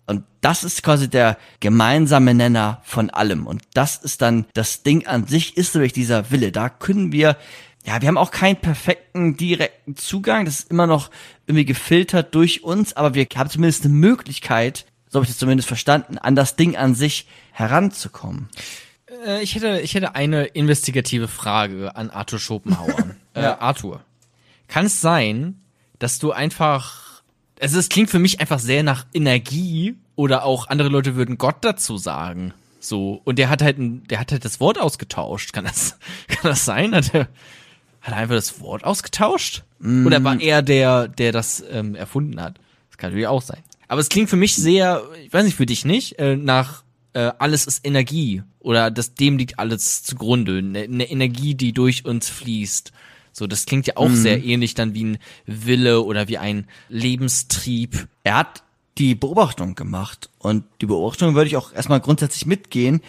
Und 0.07 0.25
das 0.40 0.64
ist 0.64 0.83
quasi 0.83 1.09
der 1.09 1.38
gemeinsame 1.61 2.35
Nenner 2.35 2.81
von 2.85 3.11
allem. 3.11 3.47
Und 3.47 3.62
das 3.75 3.97
ist 3.97 4.23
dann 4.23 4.47
das 4.55 4.83
Ding 4.83 5.07
an 5.07 5.27
sich, 5.27 5.57
ist 5.57 5.75
nämlich 5.75 5.92
dieser 5.92 6.31
Wille. 6.31 6.51
Da 6.51 6.68
können 6.68 7.12
wir, 7.12 7.37
ja, 7.85 8.01
wir 8.01 8.09
haben 8.09 8.18
auch 8.18 8.31
keinen 8.31 8.57
perfekten 8.57 9.37
direkten 9.37 9.97
Zugang. 9.97 10.45
Das 10.45 10.61
ist 10.61 10.71
immer 10.71 10.87
noch 10.87 11.11
irgendwie 11.47 11.64
gefiltert 11.64 12.35
durch 12.35 12.64
uns, 12.64 12.95
aber 12.95 13.14
wir 13.14 13.27
haben 13.37 13.51
zumindest 13.51 13.85
eine 13.85 13.95
Möglichkeit, 13.95 14.87
so 15.09 15.18
habe 15.18 15.25
ich 15.25 15.31
das 15.31 15.38
zumindest 15.38 15.68
verstanden, 15.68 16.18
an 16.18 16.35
das 16.35 16.57
Ding 16.57 16.77
an 16.77 16.95
sich 16.95 17.29
heranzukommen. 17.53 18.49
Äh, 19.26 19.43
ich 19.43 19.55
hätte, 19.55 19.80
ich 19.80 19.95
hätte 19.95 20.14
eine 20.14 20.45
investigative 20.45 21.28
Frage 21.28 21.95
an 21.97 22.11
Arthur 22.11 22.39
Schopenhauer. 22.39 23.14
äh. 23.35 23.41
Arthur, 23.41 24.01
kann 24.68 24.87
es 24.87 25.01
sein, 25.01 25.61
dass 25.99 26.18
du 26.18 26.33
einfach, 26.33 27.12
also 27.63 27.79
es 27.79 27.89
klingt 27.89 28.11
für 28.11 28.19
mich 28.19 28.41
einfach 28.41 28.59
sehr 28.59 28.83
nach 28.83 29.07
Energie 29.15 29.95
oder 30.17 30.45
auch 30.45 30.67
andere 30.67 30.89
Leute 30.89 31.15
würden 31.15 31.39
Gott 31.39 31.59
dazu 31.61 31.97
sagen. 31.97 32.53
So, 32.81 33.23
und 33.25 33.39
der 33.39 33.49
hat 33.49 33.63
halt, 33.63 33.79
ein, 33.79 34.03
der 34.09 34.19
hat 34.19 34.33
halt 34.33 34.45
das 34.45 34.59
Wort 34.59 34.81
ausgetauscht. 34.81 35.53
Kann 35.53 35.65
das, 35.65 35.97
kann 36.29 36.51
das 36.51 36.65
sein? 36.65 36.93
Hat 36.93 37.15
er, 37.15 37.29
hat 38.01 38.15
er 38.15 38.17
einfach 38.17 38.35
das 38.35 38.61
Wort 38.61 38.83
ausgetauscht? 38.83 39.63
Mm. 39.79 40.05
Oder 40.05 40.25
war 40.25 40.41
er 40.41 40.63
der, 40.63 41.07
der 41.07 41.31
das 41.31 41.63
ähm, 41.71 41.95
erfunden 41.95 42.41
hat? 42.41 42.59
Das 42.91 42.99
kann 42.99 43.11
natürlich 43.11 43.29
auch 43.29 43.43
sein. 43.43 43.63
Aber 43.87 44.01
es 44.01 44.09
klingt 44.09 44.29
für 44.29 44.37
mich 44.37 44.57
sehr, 44.57 45.03
ich 45.25 45.33
weiß 45.33 45.45
nicht, 45.45 45.57
für 45.57 45.67
dich 45.67 45.85
nicht, 45.85 46.19
äh, 46.19 46.37
nach 46.37 46.83
äh, 47.13 47.31
alles 47.39 47.67
ist 47.67 47.87
Energie 47.87 48.43
oder 48.59 48.91
das 48.91 49.15
dem 49.15 49.39
liegt 49.39 49.61
alles 49.61 50.03
zugrunde, 50.03 50.59
eine 50.59 50.89
ne 50.89 51.09
Energie, 51.09 51.55
die 51.55 51.73
durch 51.73 52.05
uns 52.05 52.29
fließt. 52.29 52.91
So, 53.33 53.47
das 53.47 53.64
klingt 53.66 53.87
ja 53.87 53.97
auch 53.97 54.09
Mhm. 54.09 54.16
sehr 54.16 54.45
ähnlich 54.45 54.74
dann 54.74 54.95
wie 54.95 55.05
ein 55.05 55.18
Wille 55.47 56.03
oder 56.03 56.28
wie 56.28 56.39
ein 56.39 56.66
Lebenstrieb. 56.89 58.07
Er 58.24 58.37
hat 58.37 58.62
die 58.99 59.14
Beobachtung 59.14 59.74
gemacht 59.74 60.28
und 60.39 60.64
die 60.80 60.87
Beobachtung 60.87 61.35
würde 61.35 61.49
ich 61.49 61.57
auch 61.57 61.72
erstmal 61.72 62.01
grundsätzlich 62.01 62.45
mitgehen, 62.47 63.01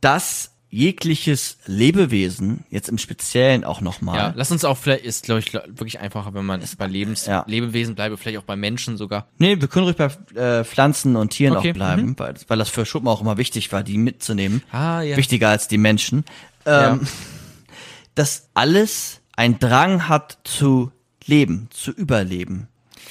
dass 0.00 0.50
jegliches 0.70 1.58
Lebewesen, 1.66 2.64
jetzt 2.70 2.88
im 2.88 2.96
Speziellen 2.96 3.62
auch 3.62 3.82
nochmal, 3.82 4.16
Ja, 4.16 4.32
lass 4.34 4.50
uns 4.50 4.64
auch 4.64 4.78
vielleicht, 4.78 5.04
ist 5.04 5.24
glaube 5.24 5.40
ich 5.40 5.52
wirklich 5.52 6.00
einfacher, 6.00 6.32
wenn 6.32 6.46
man 6.46 6.62
bei 6.78 6.86
Lebens 6.86 7.26
Ja. 7.26 7.44
Lebewesen 7.46 7.94
bleibe, 7.94 8.16
vielleicht 8.16 8.38
auch 8.38 8.42
bei 8.44 8.56
Menschen 8.56 8.96
sogar. 8.96 9.26
Nee, 9.36 9.60
wir 9.60 9.68
können 9.68 9.84
ruhig 9.84 9.96
bei 9.96 10.06
äh, 10.40 10.64
Pflanzen 10.64 11.16
und 11.16 11.30
Tieren 11.30 11.56
Okay, 11.56 11.70
auch 11.70 11.74
bleiben, 11.74 12.14
weil, 12.18 12.34
weil 12.48 12.58
das 12.58 12.70
für 12.70 12.86
Schuppen 12.86 13.08
auch 13.08 13.20
immer 13.20 13.36
wichtig 13.36 13.70
war, 13.72 13.82
die 13.82 13.98
mitzunehmen. 13.98 14.62
Ah, 14.70 15.02
ja. 15.02 15.16
Wichtiger 15.18 15.50
als 15.50 15.68
die 15.68 15.76
Menschen. 15.78 16.24
Ähm, 16.64 17.06
Dass 18.14 18.48
alles 18.54 19.20
einen 19.36 19.58
Drang 19.58 20.08
hat 20.08 20.38
zu 20.44 20.92
leben, 21.24 21.68
zu 21.70 21.90
überleben. 21.92 22.68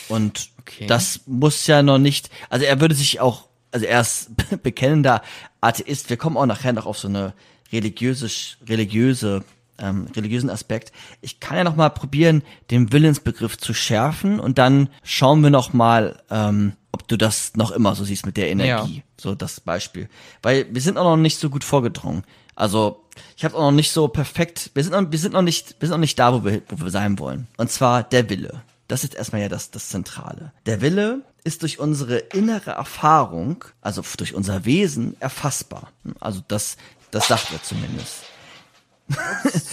Und 0.08 0.50
Okay. 0.62 0.86
das 0.86 1.22
muss 1.26 1.66
ja 1.68 1.82
noch 1.82 1.98
nicht, 1.98 2.30
also 2.50 2.66
er 2.66 2.80
würde 2.80 2.94
sich 2.94 3.20
auch, 3.20 3.48
also 3.72 3.86
er 3.86 4.02
ist 4.02 4.30
bekennender 4.64 5.22
Atheist, 5.60 6.10
wir 6.10 6.18
kommen 6.18 6.38
auch 6.38 6.46
nachher 6.46 6.72
noch 6.74 6.86
auf 6.86 7.00
so 7.00 7.08
eine 7.08 7.34
religiöse, 7.72 8.30
religiöse 8.68 9.44
ähm, 9.80 10.08
religiösen 10.16 10.50
Aspekt. 10.50 10.92
Ich 11.22 11.40
kann 11.40 11.58
ja 11.58 11.64
noch 11.64 11.76
mal 11.76 11.90
probieren, 11.90 12.44
den 12.70 12.92
Willensbegriff 12.92 13.58
zu 13.58 13.74
schärfen 13.74 14.40
und 14.40 14.58
dann 14.60 14.90
schauen 15.04 15.42
wir 15.42 15.50
noch 15.50 15.74
mal, 15.74 16.22
ähm, 16.30 16.74
ob 16.92 17.08
du 17.08 17.18
das 17.18 17.56
noch 17.56 17.72
immer 17.72 17.96
so 17.96 18.04
siehst 18.04 18.26
mit 18.26 18.38
der 18.38 18.50
Energie. 18.52 18.98
Ja. 18.98 19.04
So 19.20 19.34
das 19.34 19.60
Beispiel. 19.60 20.10
Weil 20.44 20.68
wir 20.72 20.82
sind 20.82 20.98
auch 20.98 21.04
noch 21.04 21.18
nicht 21.18 21.40
so 21.40 21.50
gut 21.50 21.64
vorgedrungen. 21.64 22.24
Also 22.56 23.01
ich 23.38 23.46
habe 23.46 23.56
auch 23.56 23.62
noch 23.62 23.72
nicht 23.72 23.92
so 23.92 24.08
perfekt. 24.08 24.72
Wir 24.74 24.84
sind 24.84 24.94
noch, 24.94 25.12
wir 25.12 25.20
sind 25.20 25.34
noch 25.34 25.42
nicht, 25.42 25.76
wir 25.80 25.88
sind 25.88 25.96
noch 25.96 26.00
nicht 26.00 26.20
da, 26.20 26.34
wo 26.34 26.46
wir, 26.46 26.62
wo 26.70 26.84
wir 26.84 26.92
sein 26.92 27.20
wollen. 27.20 27.48
Und 27.58 27.72
zwar 27.72 28.04
der 28.04 28.30
Wille. 28.30 28.64
Das 28.88 29.04
ist 29.04 29.16
erstmal 29.16 29.42
ja 29.42 29.50
das, 29.50 29.72
das 29.72 29.90
Zentrale. 29.90 30.52
Der 30.66 30.82
Wille 30.82 31.22
ist 31.44 31.62
durch 31.62 31.80
unsere 31.80 32.18
innere 32.18 32.72
Erfahrung, 32.72 33.64
also 33.82 34.04
durch 34.18 34.36
unser 34.36 34.66
Wesen, 34.66 35.16
erfassbar. 35.20 35.92
Also 36.20 36.42
das, 36.48 36.78
das 37.10 37.28
sagt 37.28 37.52
er 37.52 37.64
zumindest. 37.64 38.24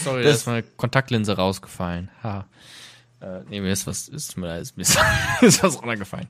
Sorry, 0.03 0.23
da 0.23 0.29
ist 0.29 0.47
meine 0.47 0.63
Kontaktlinse 0.63 1.35
rausgefallen. 1.35 2.09
Ha. 2.23 2.45
Äh, 3.21 3.41
nee, 3.49 3.61
mir 3.61 3.71
ist 3.71 3.85
was, 3.87 4.07
ist 4.07 4.37
mir, 4.37 4.57
ist 4.57 4.77
mir 4.77 4.83
ist 5.41 5.63
was 5.63 5.81
runtergefallen. 5.81 6.27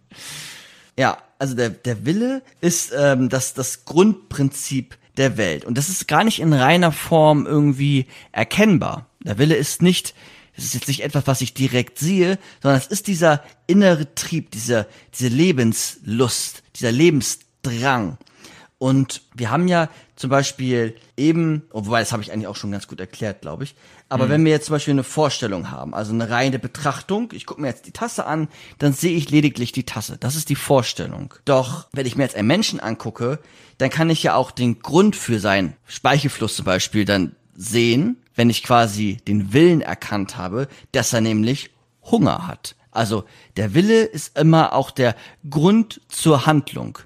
Ja, 0.99 1.17
also 1.37 1.55
der, 1.55 1.69
der 1.69 2.05
Wille 2.05 2.41
ist 2.59 2.91
ähm, 2.93 3.29
das, 3.29 3.53
das 3.53 3.85
Grundprinzip 3.85 4.97
der 5.15 5.37
Welt. 5.37 5.63
Und 5.63 5.77
das 5.77 5.87
ist 5.87 6.09
gar 6.09 6.25
nicht 6.25 6.41
in 6.41 6.51
reiner 6.51 6.91
Form 6.91 7.45
irgendwie 7.45 8.05
erkennbar. 8.33 9.05
Der 9.23 9.37
Wille 9.37 9.55
ist 9.55 9.81
nicht, 9.81 10.13
es 10.57 10.65
ist 10.65 10.73
jetzt 10.73 10.89
nicht 10.89 11.01
etwas, 11.01 11.25
was 11.25 11.39
ich 11.39 11.53
direkt 11.53 11.99
sehe, 11.99 12.37
sondern 12.61 12.81
es 12.81 12.87
ist 12.87 13.07
dieser 13.07 13.41
innere 13.65 14.13
Trieb, 14.13 14.51
diese, 14.51 14.87
diese 15.17 15.29
Lebenslust, 15.29 16.63
dieser 16.75 16.91
Lebensdrang. 16.91 18.17
Und 18.79 19.21
wir 19.35 19.51
haben 19.51 19.67
ja 19.67 19.89
zum 20.15 20.29
Beispiel 20.29 20.95
eben, 21.17 21.63
oh, 21.71 21.85
wobei 21.85 21.99
das 21.99 22.13
habe 22.13 22.23
ich 22.23 22.31
eigentlich 22.31 22.47
auch 22.47 22.55
schon 22.55 22.71
ganz 22.71 22.87
gut 22.87 23.01
erklärt, 23.01 23.41
glaube 23.41 23.65
ich. 23.65 23.75
Aber 24.07 24.29
wenn 24.29 24.43
wir 24.43 24.51
jetzt 24.51 24.67
zum 24.67 24.75
Beispiel 24.75 24.93
eine 24.93 25.03
Vorstellung 25.03 25.69
haben, 25.69 25.93
also 25.93 26.13
eine 26.13 26.29
reine 26.29 26.59
Betrachtung, 26.59 27.29
ich 27.33 27.45
gucke 27.45 27.61
mir 27.61 27.67
jetzt 27.67 27.85
die 27.85 27.91
Tasse 27.91 28.25
an, 28.25 28.47
dann 28.79 28.93
sehe 28.93 29.15
ich 29.15 29.29
lediglich 29.29 29.73
die 29.73 29.85
Tasse. 29.85 30.17
Das 30.17 30.35
ist 30.35 30.49
die 30.49 30.55
Vorstellung. 30.55 31.33
Doch 31.43 31.87
wenn 31.91 32.05
ich 32.05 32.15
mir 32.15 32.23
jetzt 32.23 32.37
einen 32.37 32.47
Menschen 32.47 32.79
angucke, 32.79 33.39
dann 33.77 33.89
kann 33.89 34.09
ich 34.09 34.23
ja 34.23 34.35
auch 34.35 34.49
den 34.49 34.79
Grund 34.79 35.17
für 35.17 35.39
seinen 35.39 35.73
Speichelfluss 35.85 36.55
zum 36.55 36.65
Beispiel 36.65 37.03
dann 37.03 37.35
sehen, 37.53 38.17
wenn 38.33 38.49
ich 38.49 38.63
quasi 38.63 39.17
den 39.27 39.51
Willen 39.51 39.81
erkannt 39.81 40.37
habe, 40.37 40.69
dass 40.93 41.11
er 41.11 41.21
nämlich 41.21 41.71
Hunger 42.03 42.47
hat. 42.47 42.75
Also 42.91 43.25
der 43.57 43.73
Wille 43.73 44.03
ist 44.03 44.37
immer 44.39 44.73
auch 44.73 44.89
der 44.89 45.15
Grund 45.49 46.01
zur 46.07 46.45
Handlung. 46.45 46.99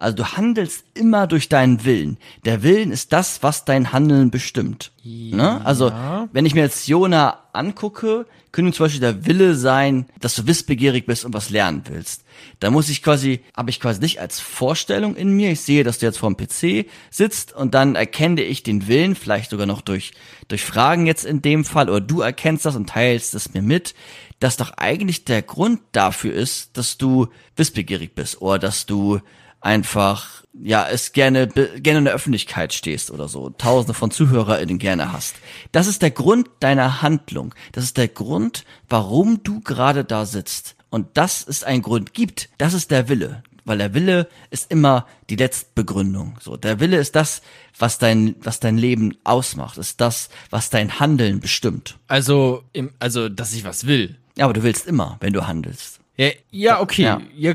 Also 0.00 0.16
du 0.16 0.24
handelst 0.24 0.84
immer 0.94 1.26
durch 1.26 1.50
deinen 1.50 1.84
Willen. 1.84 2.16
Der 2.46 2.62
Willen 2.62 2.90
ist 2.90 3.12
das, 3.12 3.42
was 3.42 3.66
dein 3.66 3.92
Handeln 3.92 4.30
bestimmt. 4.30 4.92
Ne? 5.04 5.60
Also 5.64 5.92
wenn 6.32 6.46
ich 6.46 6.54
mir 6.54 6.62
jetzt 6.62 6.88
Jona 6.88 7.38
angucke, 7.52 8.24
könnte 8.50 8.72
zum 8.72 8.86
Beispiel 8.86 9.00
der 9.00 9.26
Wille 9.26 9.54
sein, 9.54 10.06
dass 10.18 10.34
du 10.34 10.46
wissbegierig 10.46 11.04
bist 11.04 11.26
und 11.26 11.34
was 11.34 11.50
lernen 11.50 11.82
willst. 11.88 12.24
Da 12.60 12.70
muss 12.70 12.88
ich 12.88 13.02
quasi, 13.02 13.40
habe 13.54 13.68
ich 13.68 13.78
quasi 13.78 14.00
nicht 14.00 14.20
als 14.20 14.40
Vorstellung 14.40 15.16
in 15.16 15.36
mir. 15.36 15.52
Ich 15.52 15.60
sehe, 15.60 15.84
dass 15.84 15.98
du 15.98 16.06
jetzt 16.06 16.18
vor 16.18 16.32
dem 16.32 16.36
PC 16.38 16.88
sitzt 17.10 17.52
und 17.52 17.74
dann 17.74 17.94
erkenne 17.94 18.42
ich 18.42 18.62
den 18.62 18.88
Willen, 18.88 19.14
vielleicht 19.14 19.50
sogar 19.50 19.66
noch 19.66 19.82
durch, 19.82 20.12
durch 20.48 20.64
Fragen 20.64 21.06
jetzt 21.06 21.26
in 21.26 21.42
dem 21.42 21.64
Fall, 21.64 21.90
oder 21.90 22.00
du 22.00 22.22
erkennst 22.22 22.64
das 22.64 22.74
und 22.74 22.88
teilst 22.88 23.34
es 23.34 23.52
mir 23.52 23.62
mit, 23.62 23.94
dass 24.40 24.56
doch 24.56 24.72
eigentlich 24.78 25.26
der 25.26 25.42
Grund 25.42 25.80
dafür 25.92 26.32
ist, 26.32 26.76
dass 26.78 26.96
du 26.96 27.28
wissbegierig 27.56 28.14
bist 28.14 28.40
oder 28.40 28.58
dass 28.58 28.86
du 28.86 29.20
einfach 29.60 30.44
ja 30.52 30.86
es 30.88 31.12
gerne 31.12 31.46
gerne 31.46 31.98
in 31.98 32.04
der 32.04 32.14
Öffentlichkeit 32.14 32.72
stehst 32.72 33.10
oder 33.10 33.28
so 33.28 33.50
tausende 33.50 33.94
von 33.94 34.10
ZuhörerInnen 34.10 34.78
gerne 34.78 35.12
hast. 35.12 35.36
Das 35.72 35.86
ist 35.86 36.02
der 36.02 36.10
Grund 36.10 36.48
deiner 36.60 37.02
Handlung. 37.02 37.54
Das 37.72 37.84
ist 37.84 37.96
der 37.96 38.08
Grund 38.08 38.64
warum 38.88 39.42
du 39.42 39.60
gerade 39.60 40.04
da 40.04 40.26
sitzt. 40.26 40.76
Und 40.90 41.06
das 41.14 41.42
ist 41.42 41.64
ein 41.64 41.82
Grund 41.82 42.14
gibt. 42.14 42.48
Das 42.58 42.74
ist 42.74 42.90
der 42.90 43.08
Wille. 43.08 43.44
Weil 43.64 43.78
der 43.78 43.94
Wille 43.94 44.26
ist 44.50 44.70
immer 44.70 45.06
die 45.28 45.36
Letztbegründung. 45.36 46.36
So 46.40 46.56
der 46.56 46.80
Wille 46.80 46.96
ist 46.96 47.14
das 47.14 47.42
was 47.78 47.98
dein 47.98 48.34
was 48.40 48.58
dein 48.58 48.76
Leben 48.76 49.16
ausmacht. 49.24 49.78
Ist 49.78 50.00
das 50.00 50.30
was 50.50 50.70
dein 50.70 50.98
Handeln 50.98 51.40
bestimmt. 51.40 51.98
Also, 52.08 52.64
im, 52.72 52.90
also, 52.98 53.28
dass 53.28 53.52
ich 53.52 53.64
was 53.64 53.86
will. 53.86 54.16
ja 54.36 54.44
aber 54.44 54.54
du 54.54 54.62
willst 54.62 54.86
immer 54.86 55.16
wenn 55.20 55.32
du 55.32 55.46
handelst 55.46 55.99
Ja, 56.16 56.30
ja 56.50 56.80
okay. 56.80 57.02
Ja. 57.02 57.20
Ja. 57.36 57.54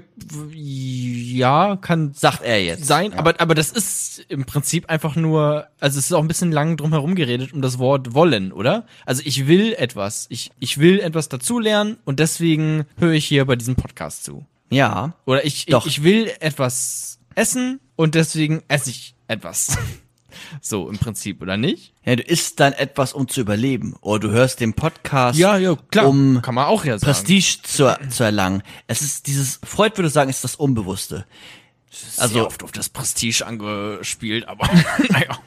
Ja, 0.53 1.77
kann 1.79 2.13
sagt 2.13 2.41
er 2.41 2.63
jetzt 2.63 2.85
sein, 2.85 3.11
ja. 3.11 3.19
aber, 3.19 3.39
aber 3.39 3.53
das 3.53 3.71
ist 3.71 4.25
im 4.29 4.45
Prinzip 4.45 4.89
einfach 4.89 5.15
nur, 5.15 5.67
also 5.79 5.99
es 5.99 6.05
ist 6.05 6.13
auch 6.13 6.21
ein 6.21 6.27
bisschen 6.27 6.51
lang 6.51 6.77
drum 6.77 6.91
herum 6.91 7.15
geredet 7.15 7.53
um 7.53 7.61
das 7.61 7.77
Wort 7.77 8.13
wollen, 8.13 8.51
oder? 8.51 8.85
Also 9.05 9.21
ich 9.25 9.47
will 9.47 9.73
etwas, 9.73 10.25
ich, 10.29 10.51
ich 10.59 10.77
will 10.77 10.99
etwas 10.99 11.29
dazulernen 11.29 11.97
und 12.05 12.19
deswegen 12.19 12.85
höre 12.97 13.11
ich 13.11 13.25
hier 13.25 13.45
bei 13.45 13.55
diesem 13.55 13.75
Podcast 13.75 14.23
zu. 14.23 14.45
ja 14.71 15.13
Oder 15.25 15.45
ich, 15.45 15.65
Doch. 15.67 15.85
ich, 15.85 15.99
ich 15.99 16.03
will 16.03 16.31
etwas 16.39 17.19
essen 17.35 17.79
und 17.95 18.15
deswegen 18.15 18.63
esse 18.67 18.89
ich 18.89 19.15
etwas. 19.27 19.77
so 20.61 20.89
im 20.89 20.97
Prinzip, 20.97 21.41
oder 21.41 21.57
nicht? 21.57 21.93
Ja, 22.05 22.15
du 22.15 22.23
isst 22.23 22.59
dann 22.59 22.73
etwas, 22.73 23.13
um 23.13 23.27
zu 23.27 23.41
überleben. 23.41 23.95
Oder 24.01 24.27
du 24.27 24.31
hörst 24.31 24.59
den 24.59 24.73
Podcast, 24.73 25.37
ja, 25.39 25.57
klar. 25.91 26.07
um 26.07 26.41
kann 26.41 26.55
man 26.55 26.65
auch 26.65 26.85
ja 26.85 26.97
sagen. 26.97 27.11
Prestige 27.11 27.57
zu, 27.63 27.97
zu 28.09 28.23
erlangen. 28.23 28.63
Es 28.87 29.01
ist 29.01 29.27
dieses, 29.27 29.59
Freud 29.63 29.97
würde 29.97 30.09
sagen, 30.09 30.29
ist 30.29 30.43
das 30.43 30.55
Unbewusste. 30.55 31.25
also 32.17 32.35
also- 32.39 32.47
oft 32.47 32.63
auf 32.63 32.71
das 32.71 32.89
Prestige 32.89 33.45
angespielt, 33.45 34.47
aber 34.47 34.67
naja. 35.09 35.37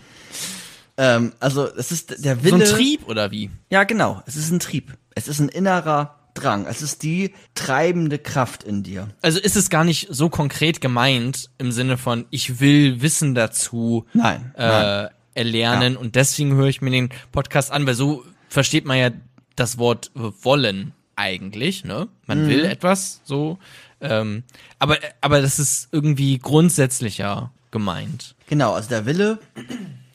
Ähm, 1.00 1.32
also, 1.38 1.66
es 1.76 1.92
ist 1.92 2.24
der 2.24 2.34
So 2.36 2.42
Wille. 2.42 2.56
ein 2.56 2.64
Trieb 2.64 3.06
oder 3.06 3.30
wie? 3.30 3.50
Ja, 3.70 3.84
genau. 3.84 4.20
Es 4.26 4.34
ist 4.34 4.50
ein 4.50 4.58
Trieb. 4.58 4.96
Es 5.14 5.28
ist 5.28 5.38
ein 5.38 5.48
innerer 5.48 6.17
Drang. 6.40 6.66
Es 6.66 6.82
ist 6.82 7.02
die 7.02 7.32
treibende 7.54 8.18
Kraft 8.18 8.62
in 8.62 8.82
dir. 8.82 9.08
Also 9.22 9.40
ist 9.40 9.56
es 9.56 9.70
gar 9.70 9.84
nicht 9.84 10.08
so 10.10 10.28
konkret 10.28 10.80
gemeint 10.80 11.50
im 11.58 11.72
Sinne 11.72 11.96
von, 11.98 12.26
ich 12.30 12.60
will 12.60 13.02
Wissen 13.02 13.34
dazu 13.34 14.06
Nein, 14.12 14.52
äh, 14.56 15.08
erlernen 15.34 15.96
und 15.96 16.14
deswegen 16.16 16.54
höre 16.54 16.68
ich 16.68 16.80
mir 16.80 16.90
den 16.90 17.10
Podcast 17.32 17.70
an, 17.70 17.86
weil 17.86 17.94
so 17.94 18.24
versteht 18.48 18.84
man 18.84 18.98
ja 18.98 19.10
das 19.56 19.78
Wort 19.78 20.10
wollen 20.14 20.92
eigentlich, 21.16 21.84
ne? 21.84 22.08
Man 22.26 22.46
will 22.48 22.64
etwas 22.64 23.20
so, 23.24 23.58
ähm, 24.00 24.44
aber 24.78 24.98
aber 25.20 25.42
das 25.42 25.58
ist 25.58 25.88
irgendwie 25.90 26.38
grundsätzlicher 26.38 27.50
gemeint. 27.70 28.36
Genau, 28.46 28.72
also 28.72 28.88
der 28.88 29.04
Wille 29.04 29.40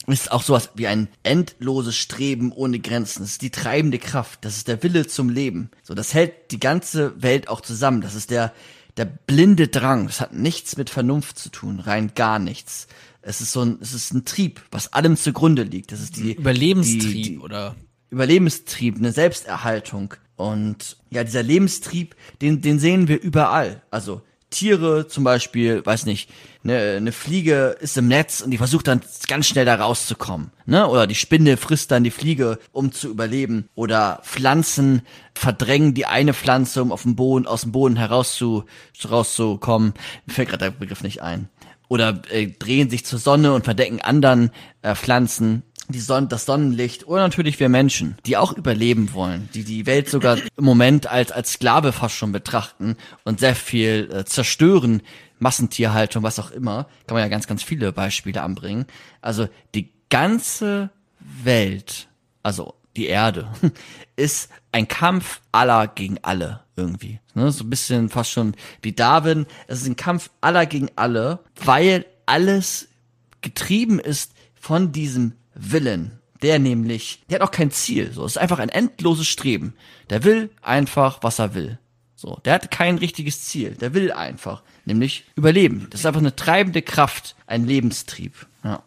ist 0.07 0.31
auch 0.31 0.43
sowas 0.43 0.71
wie 0.75 0.87
ein 0.87 1.07
endloses 1.23 1.95
Streben 1.95 2.51
ohne 2.51 2.79
Grenzen. 2.79 3.21
Das 3.21 3.31
ist 3.31 3.41
die 3.41 3.51
treibende 3.51 3.99
Kraft. 3.99 4.43
Das 4.43 4.57
ist 4.57 4.67
der 4.67 4.83
Wille 4.83 5.07
zum 5.07 5.29
Leben. 5.29 5.69
So, 5.83 5.93
das 5.93 6.13
hält 6.13 6.51
die 6.51 6.59
ganze 6.59 7.21
Welt 7.21 7.47
auch 7.47 7.61
zusammen. 7.61 8.01
Das 8.01 8.15
ist 8.15 8.29
der, 8.29 8.53
der 8.97 9.05
blinde 9.05 9.69
Drang. 9.69 10.07
Das 10.07 10.19
hat 10.19 10.33
nichts 10.33 10.75
mit 10.75 10.89
Vernunft 10.89 11.39
zu 11.39 11.49
tun. 11.49 11.79
Rein 11.79 12.11
gar 12.15 12.39
nichts. 12.39 12.87
Es 13.21 13.39
ist 13.39 13.53
so 13.53 13.61
ein, 13.61 13.77
es 13.81 13.93
ist 13.93 14.13
ein 14.13 14.25
Trieb, 14.25 14.61
was 14.71 14.91
allem 14.91 15.15
zugrunde 15.15 15.63
liegt. 15.63 15.93
Das 15.93 16.01
ist 16.01 16.17
die, 16.17 16.33
Überlebenstrieb 16.33 17.13
die, 17.13 17.21
die, 17.21 17.39
oder 17.39 17.75
Überlebenstrieb, 18.09 18.97
eine 18.97 19.13
Selbsterhaltung. 19.13 20.15
Und 20.35 20.97
ja, 21.09 21.23
dieser 21.23 21.43
Lebenstrieb, 21.43 22.15
den, 22.41 22.61
den 22.61 22.79
sehen 22.79 23.07
wir 23.07 23.21
überall. 23.21 23.81
Also 23.91 24.21
Tiere 24.53 25.07
zum 25.07 25.23
Beispiel, 25.23 25.85
weiß 25.85 26.05
nicht, 26.05 26.29
eine, 26.63 26.95
eine 26.97 27.11
Fliege 27.11 27.75
ist 27.79 27.97
im 27.97 28.07
Netz 28.07 28.41
und 28.41 28.51
die 28.51 28.57
versucht 28.57 28.87
dann 28.87 29.01
ganz 29.27 29.47
schnell 29.47 29.65
da 29.65 29.75
rauszukommen. 29.75 30.51
Ne? 30.65 30.87
Oder 30.87 31.07
die 31.07 31.15
Spinne 31.15 31.57
frisst 31.57 31.91
dann 31.91 32.03
die 32.03 32.11
Fliege, 32.11 32.59
um 32.71 32.91
zu 32.91 33.09
überleben. 33.09 33.67
Oder 33.75 34.21
Pflanzen 34.23 35.01
verdrängen 35.33 35.93
die 35.93 36.05
eine 36.05 36.33
Pflanze, 36.33 36.81
um 36.81 36.91
auf 36.91 37.01
dem 37.01 37.15
Boden, 37.15 37.47
aus 37.47 37.61
dem 37.61 37.71
Boden 37.71 37.97
herauszu, 37.97 38.63
rauszukommen. 39.09 39.93
Mir 40.25 40.33
fällt 40.33 40.49
gerade 40.49 40.65
der 40.65 40.71
Begriff 40.71 41.03
nicht 41.03 41.21
ein. 41.21 41.49
oder 41.89 42.21
äh, 42.31 42.47
drehen 42.47 42.89
sich 42.89 43.05
zur 43.05 43.19
Sonne 43.19 43.53
und 43.53 43.65
verdecken 43.65 44.01
anderen 44.01 44.51
äh, 44.81 44.95
Pflanzen 44.95 45.63
die 45.89 45.99
Sonne, 45.99 46.27
das 46.27 46.45
Sonnenlicht 46.45 47.07
oder 47.07 47.21
natürlich 47.21 47.59
wir 47.59 47.69
Menschen, 47.69 48.17
die 48.25 48.37
auch 48.37 48.53
überleben 48.53 49.13
wollen, 49.13 49.49
die 49.53 49.63
die 49.63 49.85
Welt 49.85 50.09
sogar 50.09 50.37
im 50.37 50.63
Moment 50.63 51.07
als 51.07 51.31
als 51.31 51.53
Sklave 51.53 51.91
fast 51.91 52.15
schon 52.15 52.31
betrachten 52.31 52.95
und 53.23 53.39
sehr 53.39 53.55
viel 53.55 54.09
äh, 54.11 54.25
zerstören, 54.25 55.01
Massentierhaltung, 55.39 56.23
was 56.23 56.39
auch 56.39 56.51
immer, 56.51 56.87
kann 57.05 57.15
man 57.15 57.23
ja 57.23 57.27
ganz 57.27 57.47
ganz 57.47 57.63
viele 57.63 57.91
Beispiele 57.91 58.41
anbringen. 58.41 58.85
Also 59.21 59.49
die 59.75 59.91
ganze 60.09 60.89
Welt, 61.19 62.07
also 62.43 62.75
die 62.95 63.07
Erde, 63.07 63.49
ist 64.15 64.49
ein 64.71 64.87
Kampf 64.87 65.41
aller 65.51 65.87
gegen 65.87 66.17
alle 66.21 66.61
irgendwie. 66.75 67.19
Ne? 67.33 67.51
So 67.51 67.63
ein 67.63 67.69
bisschen 67.69 68.09
fast 68.09 68.31
schon 68.31 68.55
wie 68.81 68.93
Darwin. 68.93 69.45
Es 69.67 69.81
ist 69.81 69.87
ein 69.87 69.95
Kampf 69.95 70.29
aller 70.41 70.65
gegen 70.65 70.89
alle, 70.95 71.39
weil 71.63 72.05
alles 72.25 72.87
getrieben 73.41 73.99
ist 73.99 74.33
von 74.55 74.91
diesem 74.91 75.33
Willen. 75.55 76.19
Der 76.41 76.59
nämlich, 76.59 77.23
der 77.29 77.39
hat 77.39 77.47
auch 77.47 77.51
kein 77.51 77.71
Ziel. 77.71 78.11
So, 78.11 78.25
es 78.25 78.33
ist 78.33 78.37
einfach 78.37 78.59
ein 78.59 78.69
endloses 78.69 79.27
Streben. 79.27 79.75
Der 80.09 80.23
will 80.23 80.49
einfach, 80.61 81.19
was 81.21 81.39
er 81.39 81.55
will. 81.55 81.79
So, 82.15 82.39
der 82.45 82.53
hat 82.53 82.71
kein 82.71 82.97
richtiges 82.97 83.43
Ziel. 83.45 83.71
Der 83.71 83.93
will 83.93 84.11
einfach, 84.11 84.63
nämlich 84.85 85.25
überleben. 85.35 85.87
Das 85.89 86.01
ist 86.01 86.05
einfach 86.05 86.21
eine 86.21 86.35
treibende 86.35 86.81
Kraft, 86.81 87.35
ein 87.47 87.65
Lebenstrieb. 87.65 88.45
Ja. 88.63 88.83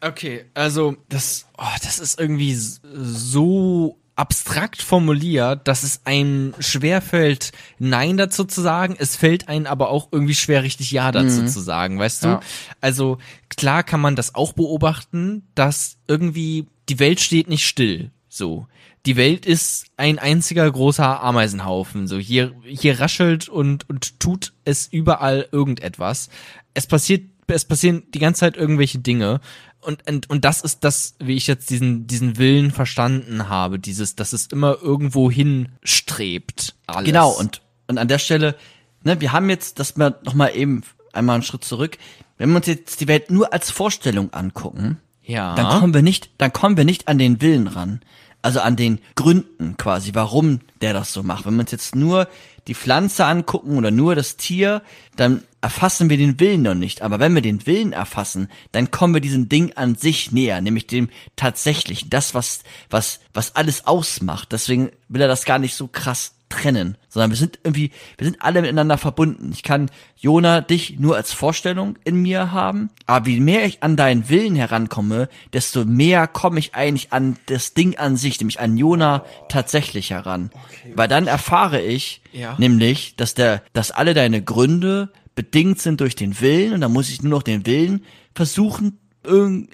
Okay, 0.00 0.46
also 0.54 0.96
das, 1.08 1.46
oh, 1.58 1.76
das 1.82 2.00
ist 2.00 2.18
irgendwie 2.18 2.54
so 2.54 3.98
abstrakt 4.22 4.80
formuliert, 4.80 5.66
dass 5.66 5.82
es 5.82 6.02
einem 6.04 6.54
schwerfällt, 6.60 7.50
Nein 7.80 8.16
dazu 8.16 8.44
zu 8.44 8.60
sagen. 8.60 8.94
Es 8.96 9.16
fällt 9.16 9.48
einem 9.48 9.66
aber 9.66 9.90
auch 9.90 10.10
irgendwie 10.12 10.36
schwer, 10.36 10.62
richtig 10.62 10.92
Ja 10.92 11.10
dazu 11.10 11.42
mhm. 11.42 11.48
zu 11.48 11.58
sagen, 11.58 11.98
weißt 11.98 12.22
du? 12.22 12.28
Ja. 12.28 12.40
Also 12.80 13.18
klar 13.48 13.82
kann 13.82 14.00
man 14.00 14.14
das 14.14 14.36
auch 14.36 14.52
beobachten, 14.52 15.42
dass 15.56 15.96
irgendwie 16.06 16.68
die 16.88 17.00
Welt 17.00 17.18
steht 17.18 17.48
nicht 17.48 17.66
still. 17.66 18.12
So. 18.28 18.68
Die 19.06 19.16
Welt 19.16 19.44
ist 19.44 19.86
ein 19.96 20.20
einziger 20.20 20.70
großer 20.70 21.20
Ameisenhaufen. 21.20 22.06
So 22.06 22.16
hier, 22.16 22.52
hier 22.64 23.00
raschelt 23.00 23.48
und, 23.48 23.90
und 23.90 24.20
tut 24.20 24.52
es 24.64 24.86
überall 24.86 25.48
irgendetwas. 25.50 26.28
Es 26.74 26.86
passiert, 26.86 27.24
es 27.48 27.64
passieren 27.64 28.04
die 28.14 28.20
ganze 28.20 28.38
Zeit 28.38 28.56
irgendwelche 28.56 29.00
Dinge 29.00 29.40
und, 29.82 30.08
und, 30.08 30.30
und 30.30 30.44
das 30.44 30.60
ist 30.62 30.84
das, 30.84 31.14
wie 31.18 31.36
ich 31.36 31.46
jetzt 31.46 31.70
diesen, 31.70 32.06
diesen 32.06 32.38
Willen 32.38 32.70
verstanden 32.70 33.48
habe, 33.48 33.78
dieses, 33.78 34.16
dass 34.16 34.32
es 34.32 34.46
immer 34.46 34.78
irgendwo 34.80 35.30
hinstrebt. 35.30 36.74
Alles. 36.86 37.06
Genau, 37.06 37.30
und, 37.30 37.60
und 37.88 37.98
an 37.98 38.08
der 38.08 38.18
Stelle, 38.18 38.56
ne, 39.02 39.20
wir 39.20 39.32
haben 39.32 39.50
jetzt, 39.50 39.78
dass 39.78 39.96
wir 39.96 40.18
nochmal 40.24 40.56
eben 40.56 40.82
einmal 41.12 41.34
einen 41.34 41.42
Schritt 41.42 41.64
zurück, 41.64 41.98
wenn 42.38 42.50
wir 42.50 42.56
uns 42.56 42.66
jetzt 42.66 43.00
die 43.00 43.08
Welt 43.08 43.30
nur 43.30 43.52
als 43.52 43.70
Vorstellung 43.70 44.32
angucken, 44.32 44.98
ja. 45.22 45.54
dann 45.54 45.80
kommen 45.80 45.94
wir 45.94 46.02
nicht, 46.02 46.30
dann 46.38 46.52
kommen 46.52 46.76
wir 46.76 46.84
nicht 46.84 47.08
an 47.08 47.18
den 47.18 47.40
Willen 47.40 47.66
ran. 47.66 48.00
Also 48.42 48.60
an 48.60 48.76
den 48.76 48.98
Gründen 49.14 49.76
quasi, 49.76 50.10
warum 50.14 50.60
der 50.80 50.92
das 50.92 51.12
so 51.12 51.22
macht. 51.22 51.46
Wenn 51.46 51.54
wir 51.54 51.60
uns 51.60 51.70
jetzt 51.70 51.94
nur 51.94 52.28
die 52.68 52.74
Pflanze 52.74 53.24
angucken 53.24 53.76
oder 53.76 53.90
nur 53.90 54.14
das 54.14 54.36
Tier, 54.36 54.82
dann 55.16 55.42
erfassen 55.60 56.10
wir 56.10 56.16
den 56.16 56.38
Willen 56.40 56.62
noch 56.62 56.74
nicht. 56.74 57.02
Aber 57.02 57.20
wenn 57.20 57.34
wir 57.34 57.42
den 57.42 57.66
Willen 57.66 57.92
erfassen, 57.92 58.48
dann 58.72 58.90
kommen 58.90 59.14
wir 59.14 59.20
diesem 59.20 59.48
Ding 59.48 59.72
an 59.76 59.94
sich 59.94 60.32
näher, 60.32 60.60
nämlich 60.60 60.86
dem 60.86 61.08
tatsächlichen, 61.36 62.10
das, 62.10 62.34
was, 62.34 62.62
was, 62.90 63.20
was 63.32 63.56
alles 63.56 63.86
ausmacht. 63.86 64.52
Deswegen 64.52 64.90
will 65.08 65.22
er 65.22 65.28
das 65.28 65.44
gar 65.44 65.58
nicht 65.58 65.74
so 65.74 65.88
krass 65.88 66.34
trennen, 66.52 66.96
sondern 67.08 67.30
wir 67.30 67.36
sind 67.36 67.58
irgendwie, 67.64 67.90
wir 68.18 68.26
sind 68.26 68.42
alle 68.42 68.60
miteinander 68.60 68.98
verbunden. 68.98 69.50
Ich 69.52 69.62
kann 69.62 69.90
Jona 70.16 70.60
dich 70.60 70.98
nur 70.98 71.16
als 71.16 71.32
Vorstellung 71.32 71.96
in 72.04 72.16
mir 72.16 72.52
haben, 72.52 72.90
aber 73.06 73.26
wie 73.26 73.40
mehr 73.40 73.64
ich 73.64 73.82
an 73.82 73.96
deinen 73.96 74.28
Willen 74.28 74.54
herankomme, 74.54 75.28
desto 75.52 75.84
mehr 75.84 76.26
komme 76.26 76.58
ich 76.58 76.74
eigentlich 76.74 77.12
an 77.12 77.36
das 77.46 77.74
Ding 77.74 77.96
an 77.96 78.16
sich, 78.16 78.38
nämlich 78.38 78.60
an 78.60 78.76
Jona 78.76 79.24
tatsächlich 79.48 80.10
heran. 80.10 80.50
Okay. 80.52 80.92
Weil 80.94 81.08
dann 81.08 81.26
erfahre 81.26 81.80
ich, 81.80 82.22
ja. 82.32 82.54
nämlich, 82.58 83.16
dass 83.16 83.34
der, 83.34 83.62
dass 83.72 83.90
alle 83.90 84.14
deine 84.14 84.42
Gründe 84.42 85.10
bedingt 85.34 85.80
sind 85.80 86.00
durch 86.00 86.14
den 86.14 86.40
Willen 86.40 86.74
und 86.74 86.82
dann 86.82 86.92
muss 86.92 87.08
ich 87.08 87.22
nur 87.22 87.30
noch 87.30 87.42
den 87.42 87.64
Willen 87.66 88.04
versuchen 88.34 88.98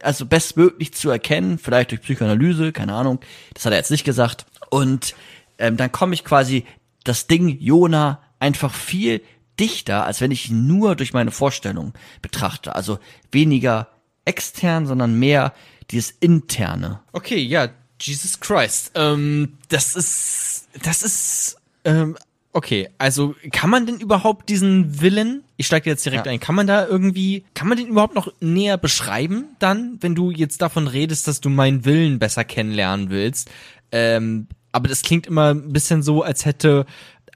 also 0.02 0.26
bestmöglich 0.26 0.92
zu 0.92 1.08
erkennen, 1.08 1.58
vielleicht 1.58 1.90
durch 1.90 2.02
Psychoanalyse, 2.02 2.72
keine 2.72 2.92
Ahnung, 2.92 3.18
das 3.54 3.64
hat 3.64 3.72
er 3.72 3.78
jetzt 3.78 3.90
nicht 3.90 4.04
gesagt. 4.04 4.44
Und 4.70 5.14
ähm, 5.58 5.76
dann 5.76 5.92
komme 5.92 6.14
ich 6.14 6.24
quasi 6.24 6.64
das 7.04 7.26
Ding 7.26 7.58
Jona 7.60 8.22
einfach 8.38 8.74
viel 8.74 9.22
dichter, 9.58 10.04
als 10.04 10.20
wenn 10.20 10.30
ich 10.30 10.50
ihn 10.50 10.66
nur 10.66 10.94
durch 10.96 11.12
meine 11.12 11.30
Vorstellung 11.30 11.92
betrachte. 12.22 12.74
Also 12.74 12.98
weniger 13.32 13.88
extern, 14.24 14.86
sondern 14.86 15.18
mehr 15.18 15.52
dieses 15.90 16.10
interne. 16.10 17.00
Okay, 17.12 17.38
ja, 17.38 17.68
Jesus 18.00 18.40
Christ. 18.40 18.92
Ähm, 18.94 19.58
das 19.68 19.96
ist, 19.96 20.68
das 20.82 21.02
ist, 21.02 21.56
ähm, 21.84 22.16
okay. 22.52 22.88
Also 22.98 23.34
kann 23.50 23.70
man 23.70 23.86
denn 23.86 23.98
überhaupt 23.98 24.48
diesen 24.48 25.00
Willen? 25.00 25.42
Ich 25.56 25.66
steige 25.66 25.90
jetzt 25.90 26.04
direkt 26.04 26.26
ja. 26.26 26.32
ein. 26.32 26.40
Kann 26.40 26.54
man 26.54 26.66
da 26.66 26.86
irgendwie, 26.86 27.44
kann 27.54 27.68
man 27.68 27.78
den 27.78 27.88
überhaupt 27.88 28.14
noch 28.14 28.32
näher 28.40 28.76
beschreiben? 28.76 29.46
Dann, 29.58 29.96
wenn 30.00 30.14
du 30.14 30.30
jetzt 30.30 30.62
davon 30.62 30.86
redest, 30.86 31.26
dass 31.26 31.40
du 31.40 31.48
meinen 31.48 31.84
Willen 31.84 32.18
besser 32.18 32.44
kennenlernen 32.44 33.10
willst. 33.10 33.50
Ähm, 33.90 34.46
aber 34.72 34.88
das 34.88 35.02
klingt 35.02 35.26
immer 35.26 35.54
ein 35.54 35.72
bisschen 35.72 36.02
so, 36.02 36.22
als 36.22 36.44
hätte 36.44 36.86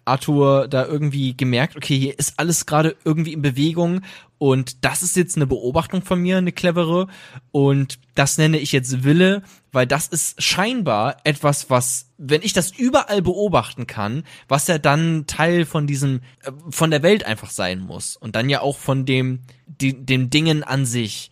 Arthur 0.04 0.68
da 0.68 0.84
irgendwie 0.84 1.36
gemerkt, 1.36 1.76
okay, 1.76 1.98
hier 1.98 2.18
ist 2.18 2.38
alles 2.38 2.66
gerade 2.66 2.96
irgendwie 3.04 3.32
in 3.32 3.42
Bewegung 3.42 4.02
und 4.38 4.84
das 4.84 5.02
ist 5.02 5.14
jetzt 5.14 5.36
eine 5.36 5.46
Beobachtung 5.46 6.02
von 6.02 6.20
mir, 6.20 6.38
eine 6.38 6.50
clevere 6.50 7.06
und 7.52 8.00
das 8.14 8.38
nenne 8.38 8.58
ich 8.58 8.72
jetzt 8.72 9.04
Wille, 9.04 9.42
weil 9.70 9.86
das 9.86 10.08
ist 10.08 10.42
scheinbar 10.42 11.18
etwas, 11.24 11.70
was, 11.70 12.10
wenn 12.18 12.42
ich 12.42 12.52
das 12.52 12.72
überall 12.72 13.22
beobachten 13.22 13.86
kann, 13.86 14.24
was 14.48 14.66
ja 14.66 14.78
dann 14.78 15.26
Teil 15.26 15.64
von 15.64 15.86
diesem, 15.86 16.20
äh, 16.42 16.50
von 16.70 16.90
der 16.90 17.02
Welt 17.04 17.24
einfach 17.24 17.50
sein 17.50 17.78
muss 17.78 18.16
und 18.16 18.34
dann 18.34 18.50
ja 18.50 18.60
auch 18.60 18.78
von 18.78 19.06
dem, 19.06 19.40
die, 19.66 20.04
den 20.04 20.30
Dingen 20.30 20.64
an 20.64 20.84
sich. 20.84 21.30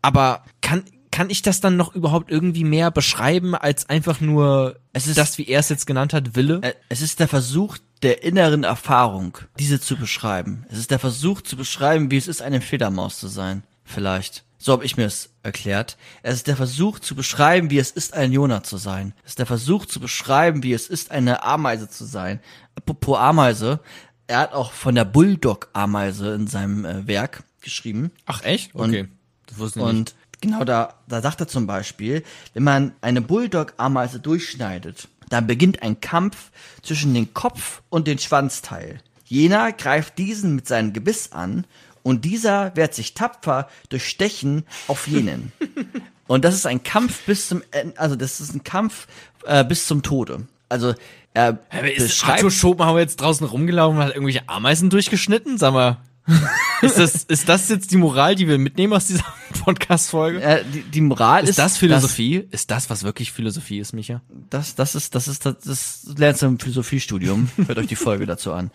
Aber 0.00 0.44
kann, 0.62 0.84
kann 1.10 1.30
ich 1.30 1.42
das 1.42 1.60
dann 1.60 1.76
noch 1.76 1.94
überhaupt 1.94 2.30
irgendwie 2.30 2.64
mehr 2.64 2.90
beschreiben 2.90 3.54
als 3.54 3.88
einfach 3.88 4.20
nur 4.20 4.78
es 4.92 5.06
ist 5.06 5.18
das, 5.18 5.38
wie 5.38 5.46
er 5.46 5.60
es 5.60 5.68
jetzt 5.68 5.86
genannt 5.86 6.12
hat, 6.12 6.34
Wille? 6.34 6.60
Äh, 6.62 6.74
es 6.88 7.02
ist 7.02 7.20
der 7.20 7.28
Versuch 7.28 7.78
der 8.02 8.22
inneren 8.22 8.64
Erfahrung, 8.64 9.38
diese 9.58 9.80
zu 9.80 9.96
beschreiben. 9.96 10.66
Es 10.70 10.78
ist 10.78 10.90
der 10.90 10.98
Versuch 10.98 11.42
zu 11.42 11.56
beschreiben, 11.56 12.10
wie 12.10 12.16
es 12.16 12.28
ist, 12.28 12.42
eine 12.42 12.60
Fledermaus 12.60 13.18
zu 13.18 13.28
sein. 13.28 13.62
Vielleicht. 13.84 14.44
So 14.58 14.72
habe 14.72 14.84
ich 14.84 14.96
mir 14.96 15.06
es 15.06 15.30
erklärt. 15.42 15.96
Es 16.22 16.34
ist 16.34 16.46
der 16.48 16.56
Versuch 16.56 16.98
zu 16.98 17.14
beschreiben, 17.14 17.70
wie 17.70 17.78
es 17.78 17.92
ist, 17.92 18.14
ein 18.14 18.32
Jonah 18.32 18.64
zu 18.64 18.76
sein. 18.76 19.14
Es 19.24 19.30
ist 19.30 19.38
der 19.38 19.46
Versuch 19.46 19.86
zu 19.86 20.00
beschreiben, 20.00 20.62
wie 20.64 20.72
es 20.72 20.88
ist, 20.88 21.12
eine 21.12 21.44
Ameise 21.44 21.88
zu 21.88 22.04
sein. 22.04 22.40
Apropos 22.74 23.18
Ameise, 23.18 23.80
er 24.26 24.40
hat 24.40 24.52
auch 24.52 24.72
von 24.72 24.94
der 24.96 25.04
Bulldog-Ameise 25.04 26.34
in 26.34 26.48
seinem 26.48 26.84
äh, 26.84 27.06
Werk 27.06 27.44
geschrieben. 27.62 28.10
Ach 28.26 28.42
echt? 28.42 28.74
Okay. 28.74 29.02
Und, 29.02 29.08
das 29.46 29.58
wusste 29.58 29.78
ich 29.78 29.84
nicht. 29.86 29.94
Und 29.94 30.14
Genau, 30.40 30.64
da, 30.64 30.94
da 31.08 31.20
sagt 31.20 31.40
er 31.40 31.48
zum 31.48 31.66
Beispiel, 31.66 32.22
wenn 32.54 32.62
man 32.62 32.92
eine 33.00 33.20
Bulldog-Ameise 33.20 34.20
durchschneidet, 34.20 35.08
dann 35.28 35.46
beginnt 35.46 35.82
ein 35.82 36.00
Kampf 36.00 36.50
zwischen 36.82 37.12
dem 37.14 37.34
Kopf 37.34 37.82
und 37.90 38.06
dem 38.06 38.18
Schwanzteil. 38.18 39.00
Jener 39.24 39.72
greift 39.72 40.16
diesen 40.16 40.54
mit 40.54 40.66
seinem 40.66 40.92
Gebiss 40.92 41.32
an 41.32 41.66
und 42.02 42.24
dieser 42.24 42.74
wehrt 42.76 42.94
sich 42.94 43.14
tapfer 43.14 43.68
durch 43.88 44.08
Stechen 44.08 44.64
auf 44.86 45.06
jenen. 45.06 45.52
und 46.26 46.44
das 46.44 46.54
ist 46.54 46.66
ein 46.66 46.82
Kampf 46.82 47.24
bis 47.26 47.48
zum, 47.48 47.62
also 47.96 48.16
das 48.16 48.40
ist 48.40 48.54
ein 48.54 48.64
Kampf 48.64 49.06
äh, 49.44 49.64
bis 49.64 49.86
zum 49.86 50.02
Tode. 50.02 50.46
Also 50.68 50.94
er 51.34 51.58
ist 51.94 52.24
Arthur 52.24 52.50
Schopenhauer 52.50 53.00
jetzt 53.00 53.20
draußen 53.20 53.46
rumgelaufen 53.46 53.98
und 53.98 54.04
hat 54.04 54.14
irgendwelche 54.14 54.48
Ameisen 54.48 54.90
durchgeschnitten? 54.90 55.58
Sag 55.58 55.72
mal 55.72 55.98
ist, 56.82 56.98
das, 56.98 57.24
ist 57.24 57.48
das 57.48 57.68
jetzt 57.68 57.90
die 57.90 57.96
Moral, 57.96 58.34
die 58.34 58.48
wir 58.48 58.58
mitnehmen 58.58 58.92
aus 58.92 59.06
dieser 59.06 59.24
Podcast-Folge? 59.64 60.42
Äh, 60.42 60.64
die, 60.64 60.82
die 60.82 61.00
Moral 61.00 61.44
ist. 61.44 61.50
Ist 61.50 61.58
das 61.58 61.78
Philosophie? 61.78 62.46
Das, 62.50 62.60
ist 62.60 62.70
das, 62.70 62.90
was 62.90 63.02
wirklich 63.02 63.32
Philosophie 63.32 63.78
ist, 63.78 63.92
Micha? 63.92 64.20
Das, 64.50 64.74
das 64.74 64.94
ist, 64.94 65.14
das 65.14 65.28
ist, 65.28 65.46
das, 65.46 65.58
das 65.60 66.14
lernst 66.16 66.42
du 66.42 66.46
im 66.46 66.58
Philosophiestudium. 66.58 67.48
Hört 67.66 67.78
euch 67.78 67.86
die 67.86 67.96
Folge 67.96 68.26
dazu 68.26 68.52
an. 68.52 68.70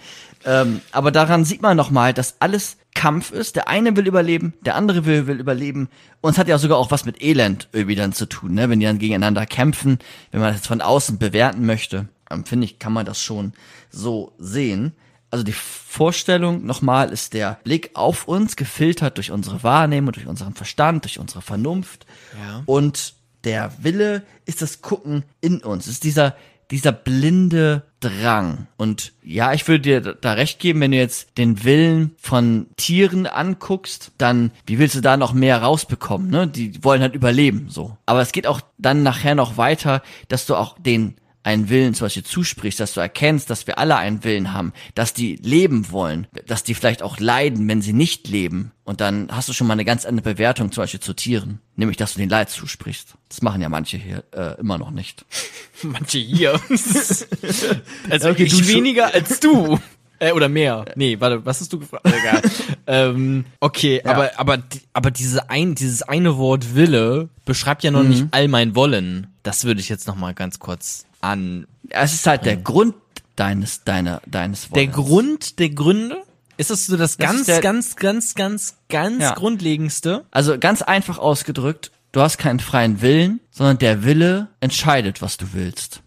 Ähm, 0.46 0.82
aber 0.92 1.12
daran 1.12 1.46
sieht 1.46 1.62
man 1.62 1.78
nochmal, 1.78 2.14
dass 2.14 2.36
alles 2.40 2.78
Kampf 2.96 3.32
ist. 3.32 3.56
Der 3.56 3.68
eine 3.68 3.96
will 3.96 4.08
überleben, 4.08 4.54
der 4.66 4.76
andere 4.76 5.06
will, 5.06 5.28
will 5.28 5.40
überleben. 5.40 5.90
Und 6.22 6.32
es 6.32 6.38
hat 6.38 6.48
ja 6.48 6.58
sogar 6.58 6.78
auch 6.78 6.92
was 6.92 7.06
mit 7.06 7.22
Elend 7.22 7.70
irgendwie 7.72 7.96
dann 7.96 8.14
zu 8.14 8.26
tun, 8.26 8.54
ne? 8.54 8.70
Wenn 8.70 8.80
die 8.80 8.86
dann 8.86 9.00
gegeneinander 9.00 9.46
kämpfen, 9.46 10.00
wenn 10.32 10.42
man 10.42 10.54
das 10.54 10.66
von 10.66 10.82
außen 10.82 11.18
bewerten 11.18 11.66
möchte, 11.66 12.08
ähm, 12.32 12.46
finde 12.46 12.66
ich, 12.66 12.80
kann 12.80 12.94
man 12.94 13.06
das 13.06 13.22
schon 13.22 13.54
so 13.92 14.34
sehen 14.40 14.94
also 15.34 15.44
die 15.44 15.52
Vorstellung 15.52 16.64
nochmal 16.64 17.12
ist 17.12 17.34
der 17.34 17.58
Blick 17.64 17.90
auf 17.96 18.28
uns, 18.28 18.56
gefiltert 18.56 19.18
durch 19.18 19.32
unsere 19.32 19.64
Wahrnehmung, 19.64 20.12
durch 20.12 20.28
unseren 20.28 20.54
Verstand, 20.54 21.06
durch 21.06 21.18
unsere 21.18 21.42
Vernunft. 21.42 22.06
Ja. 22.40 22.62
Und 22.68 23.16
der 23.44 23.74
Wille 23.80 24.22
ist 24.46 24.62
das 24.62 24.84
Gucken 24.84 25.24
in 25.42 25.58
uns. 25.64 25.88
Ist 25.88 26.04
dieser, 26.04 26.36
dieser 26.70 26.92
blinde 26.92 27.82
Drang. 28.00 28.68
Und 28.78 29.12
ja, 29.24 29.54
ich 29.54 29.68
würde 29.68 29.82
dir 29.82 30.02
da 30.02 30.34
recht 30.34 30.60
geben, 30.60 30.82
wenn 30.82 30.92
du 30.92 30.98
jetzt 30.98 31.36
den 31.40 31.64
Willen 31.64 32.12
von 32.20 32.68
Tieren 32.78 33.26
anguckst, 33.26 34.12
dann, 34.20 34.52
wie 34.68 34.78
willst 34.78 34.96
du 34.96 35.02
da 35.02 35.18
noch 35.18 35.34
mehr 35.34 35.64
rausbekommen, 35.64 36.30
ne? 36.30 36.48
Die 36.48 36.84
wollen 36.84 37.02
halt 37.02 37.16
überleben, 37.16 37.70
so. 37.70 37.98
Aber 38.06 38.22
es 38.22 38.34
geht 38.34 38.46
auch 38.46 38.62
dann 38.78 39.02
nachher 39.02 39.34
noch 39.34 39.58
weiter, 39.58 40.04
dass 40.28 40.46
du 40.46 40.54
auch 40.56 40.78
den 40.78 41.16
einen 41.44 41.70
Willen 41.70 41.94
zum 41.94 42.06
Beispiel 42.06 42.24
zusprichst, 42.24 42.80
dass 42.80 42.94
du 42.94 43.00
erkennst, 43.02 43.50
dass 43.50 43.68
wir 43.68 43.78
alle 43.78 43.98
einen 43.98 44.24
Willen 44.24 44.54
haben, 44.54 44.74
dass 44.96 45.14
die 45.14 45.36
leben 45.36 45.92
wollen, 45.92 46.28
dass 46.48 46.64
die 46.64 46.74
vielleicht 46.74 47.02
auch 47.04 47.20
leiden, 47.20 47.68
wenn 47.68 47.82
sie 47.82 47.94
nicht 47.94 48.28
leben. 48.30 48.72
Und 48.86 49.02
dann 49.02 49.28
hast 49.32 49.50
du 49.50 49.54
schon 49.54 49.68
mal 49.68 49.74
eine 49.74 49.86
ganz 49.86 50.06
andere 50.06 50.34
Bewertung 50.34 50.72
zum 50.72 50.84
Beispiel 50.84 51.00
zu 51.00 51.14
Tieren, 51.14 51.60
nämlich 51.76 51.98
dass 51.98 52.14
du 52.14 52.20
den 52.20 52.30
Leid 52.30 52.50
zusprichst. 52.50 53.16
Das 53.30 53.42
machen 53.42 53.62
ja 53.62 53.70
manche 53.70 53.98
hier 53.98 54.24
äh, 54.32 54.60
immer 54.60 54.78
noch 54.78 54.92
nicht. 54.92 55.26
Manche 55.84 56.18
hier. 56.20 56.62
also 58.10 58.30
Okay, 58.30 58.44
ich 58.44 58.68
weniger 58.68 59.14
als 59.14 59.40
du. 59.42 59.80
Äh, 60.20 60.32
oder 60.32 60.48
mehr. 60.48 60.86
Nee, 60.96 61.20
warte, 61.20 61.46
was 61.46 61.60
hast 61.60 61.74
du 61.74 61.80
gefragt? 61.80 62.06
Egal. 62.08 62.42
ähm, 62.88 63.46
okay, 63.60 64.02
Ja. 64.06 64.12
aber, 64.12 64.32
aber, 64.40 64.60
aber 64.94 65.12
diese 65.12 65.50
ein, 65.50 65.76
dieses 65.76 66.04
eine 66.04 66.38
Wort 66.38 66.76
Wille 66.76 67.28
beschreibt 67.46 67.84
ja 67.84 67.92
noch 67.92 68.04
nicht 68.04 68.28
all 68.32 68.48
mein 68.48 68.76
Wollen. 68.76 69.28
Das 69.44 69.66
würde 69.66 69.82
ich 69.82 69.90
jetzt 69.90 70.08
noch 70.08 70.16
mal 70.16 70.34
ganz 70.34 70.60
kurz 70.60 71.06
an. 71.24 71.68
Es 71.90 72.14
ist 72.14 72.28
halt 72.28 72.46
der 72.46 72.58
Grund 72.58 72.96
deines, 73.36 73.84
deiner, 73.84 74.22
deines 74.28 74.70
Der 74.70 74.76
Wollens. 74.94 74.96
Grund 74.96 75.60
der 75.60 75.70
Gründe? 75.70 76.24
Ist 76.58 76.70
das 76.70 76.86
so 76.86 76.98
das, 76.98 77.18
Das 77.18 77.28
ganz, 77.30 77.46
der- 77.48 77.62
ganz, 77.62 77.96
ganz, 77.96 78.36
ganz, 78.36 78.76
ganz 78.90 79.22
Ja. 79.24 79.34
Grundlegendste? 79.34 80.26
Also 80.32 80.58
ganz 80.60 80.82
einfach 80.84 81.18
ausgedrückt, 81.18 81.92
du 82.12 82.22
hast 82.22 82.38
keinen 82.38 82.60
freien 82.60 83.02
Willen, 83.02 83.40
sondern 83.50 83.80
der 83.80 84.04
Wille 84.04 84.50
entscheidet, 84.60 85.22
was 85.22 85.38
du 85.38 85.48
willst. 85.54 86.02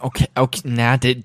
Okay, 0.00 0.28
okay, 0.34 0.60
na, 0.64 0.96
der, 0.96 1.16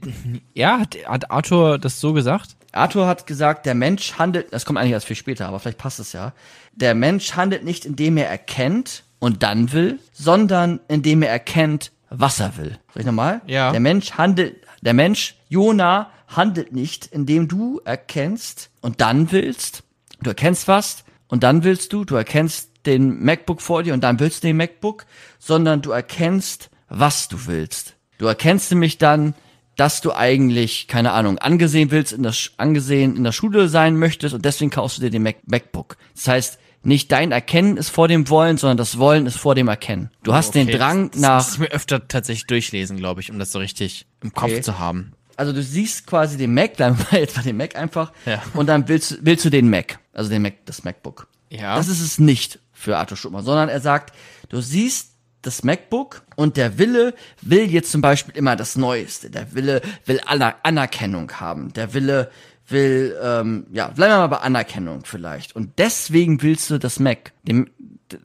ja, 0.53 0.79
hat, 0.79 0.95
hat 1.05 1.31
Arthur 1.31 1.77
das 1.79 1.99
so 1.99 2.13
gesagt? 2.13 2.55
Arthur 2.71 3.07
hat 3.07 3.25
gesagt, 3.25 3.65
der 3.65 3.73
Mensch 3.73 4.13
handelt, 4.19 4.51
das 4.51 4.65
kommt 4.65 4.77
eigentlich 4.77 4.91
erst 4.91 5.07
viel 5.07 5.15
später, 5.15 5.47
aber 5.47 5.59
vielleicht 5.59 5.77
passt 5.77 5.99
es 5.99 6.11
ja. 6.13 6.33
Der 6.73 6.93
Mensch 6.93 7.33
handelt 7.35 7.63
nicht, 7.63 7.85
indem 7.85 8.17
er 8.17 8.27
erkennt 8.27 9.03
und 9.19 9.43
dann 9.43 9.71
will, 9.71 9.99
sondern 10.11 10.79
indem 10.87 11.21
er 11.23 11.29
erkennt, 11.29 11.91
was 12.09 12.39
er 12.39 12.57
will. 12.57 12.77
Soll 12.93 13.01
ich 13.01 13.05
nochmal? 13.05 13.41
Ja. 13.47 13.71
Der 13.71 13.79
Mensch 13.79 14.11
handelt, 14.13 14.55
der 14.81 14.93
Mensch, 14.93 15.35
Jona, 15.49 16.09
handelt 16.27 16.71
nicht, 16.73 17.05
indem 17.07 17.47
du 17.47 17.81
erkennst 17.85 18.69
und 18.81 19.01
dann 19.01 19.31
willst. 19.31 19.83
Du 20.21 20.29
erkennst 20.29 20.67
was 20.67 21.03
und 21.27 21.43
dann 21.43 21.63
willst 21.63 21.93
du, 21.93 22.05
du 22.05 22.15
erkennst 22.15 22.71
den 22.85 23.23
MacBook 23.23 23.61
vor 23.61 23.83
dir 23.83 23.93
und 23.93 24.03
dann 24.03 24.19
willst 24.19 24.43
du 24.43 24.47
den 24.47 24.57
MacBook, 24.57 25.05
sondern 25.39 25.81
du 25.81 25.91
erkennst, 25.91 26.69
was 26.89 27.27
du 27.27 27.47
willst. 27.47 27.95
Du 28.17 28.25
erkennst 28.27 28.71
nämlich 28.71 28.97
dann, 28.97 29.33
dass 29.75 29.99
du 30.01 30.13
eigentlich, 30.13 30.87
keine 30.87 31.11
Ahnung, 31.11 31.37
angesehen 31.39 31.91
willst, 31.91 32.13
in 32.13 32.23
der, 32.23 32.31
Sch- 32.33 32.51
angesehen 32.57 33.17
in 33.17 33.23
der 33.23 33.33
Schule 33.33 33.67
sein 33.67 33.97
möchtest 33.97 34.33
und 34.33 34.45
deswegen 34.45 34.71
kaufst 34.71 34.97
du 34.97 35.01
dir 35.01 35.09
den 35.09 35.23
Mac 35.23 35.37
MacBook. 35.45 35.97
Das 36.13 36.27
heißt, 36.27 36.59
nicht 36.85 37.11
dein 37.11 37.31
Erkennen 37.31 37.77
ist 37.77 37.89
vor 37.89 38.07
dem 38.07 38.29
Wollen, 38.29 38.57
sondern 38.57 38.77
das 38.77 38.97
Wollen 38.97 39.25
ist 39.25 39.37
vor 39.37 39.55
dem 39.55 39.67
Erkennen. 39.67 40.11
Du 40.23 40.33
hast 40.33 40.55
den 40.55 40.67
Okay, 40.67 40.77
Drang 40.77 41.11
das, 41.11 41.19
nach, 41.21 41.37
Das 41.37 41.45
muss 41.47 41.53
ich 41.55 41.59
mir 41.59 41.71
öfter 41.75 42.07
tatsächlich 42.07 42.47
durchlesen, 42.47 42.97
glaube 42.97 43.21
ich, 43.21 43.31
um 43.31 43.39
das 43.39 43.51
so 43.51 43.59
richtig 43.59 44.05
im 44.21 44.33
Kopf 44.33 44.51
Okay. 44.51 44.61
zu 44.61 44.79
haben. 44.79 45.13
also 45.37 45.51
du 45.51 45.61
siehst 45.61 46.07
quasi 46.07 46.37
den 46.37 46.53
Mac, 46.53 46.73
jetzt 47.11 47.35
bei 47.35 47.41
dem 47.41 47.57
Mac 47.57 47.75
einfach, 47.75 48.11
Ja. 48.25 48.41
und 48.53 48.67
dann 48.67 48.87
willst, 48.87 49.17
willst 49.21 49.43
du 49.45 49.49
den 49.49 49.69
Mac, 49.69 49.99
also 50.13 50.29
den 50.29 50.41
Mac, 50.41 50.53
das 50.65 50.83
MacBook. 50.83 51.27
Ja. 51.49 51.75
Das 51.75 51.87
ist 51.89 52.01
es 52.01 52.19
nicht 52.19 52.59
für 52.73 52.97
Arthur 52.97 53.17
Schuppmann, 53.17 53.43
sondern 53.43 53.69
er 53.69 53.79
sagt, 53.81 54.13
du 54.49 54.61
siehst 54.61 55.11
das 55.41 55.63
MacBook 55.63 56.23
und 56.35 56.57
der 56.57 56.77
Wille 56.79 57.13
will 57.41 57.69
jetzt 57.71 57.91
zum 57.91 58.01
Beispiel 58.01 58.35
immer 58.35 58.55
das 58.55 58.75
Neueste. 58.75 59.29
Der 59.29 59.53
Wille 59.53 59.81
will 60.05 60.19
Aner 60.25 60.55
Anerkennung 60.63 61.31
haben. 61.33 61.71
Der 61.73 61.93
Wille 61.93 62.31
will, 62.67 63.15
ähm, 63.21 63.67
ja, 63.71 63.87
bleiben 63.87 64.13
wir 64.13 64.17
mal 64.19 64.27
bei 64.27 64.37
Anerkennung 64.37 65.01
vielleicht. 65.05 65.55
Und 65.55 65.77
deswegen 65.77 66.41
willst 66.41 66.69
du 66.69 66.77
das 66.77 66.99
Mac, 66.99 67.33
dem, 67.43 67.69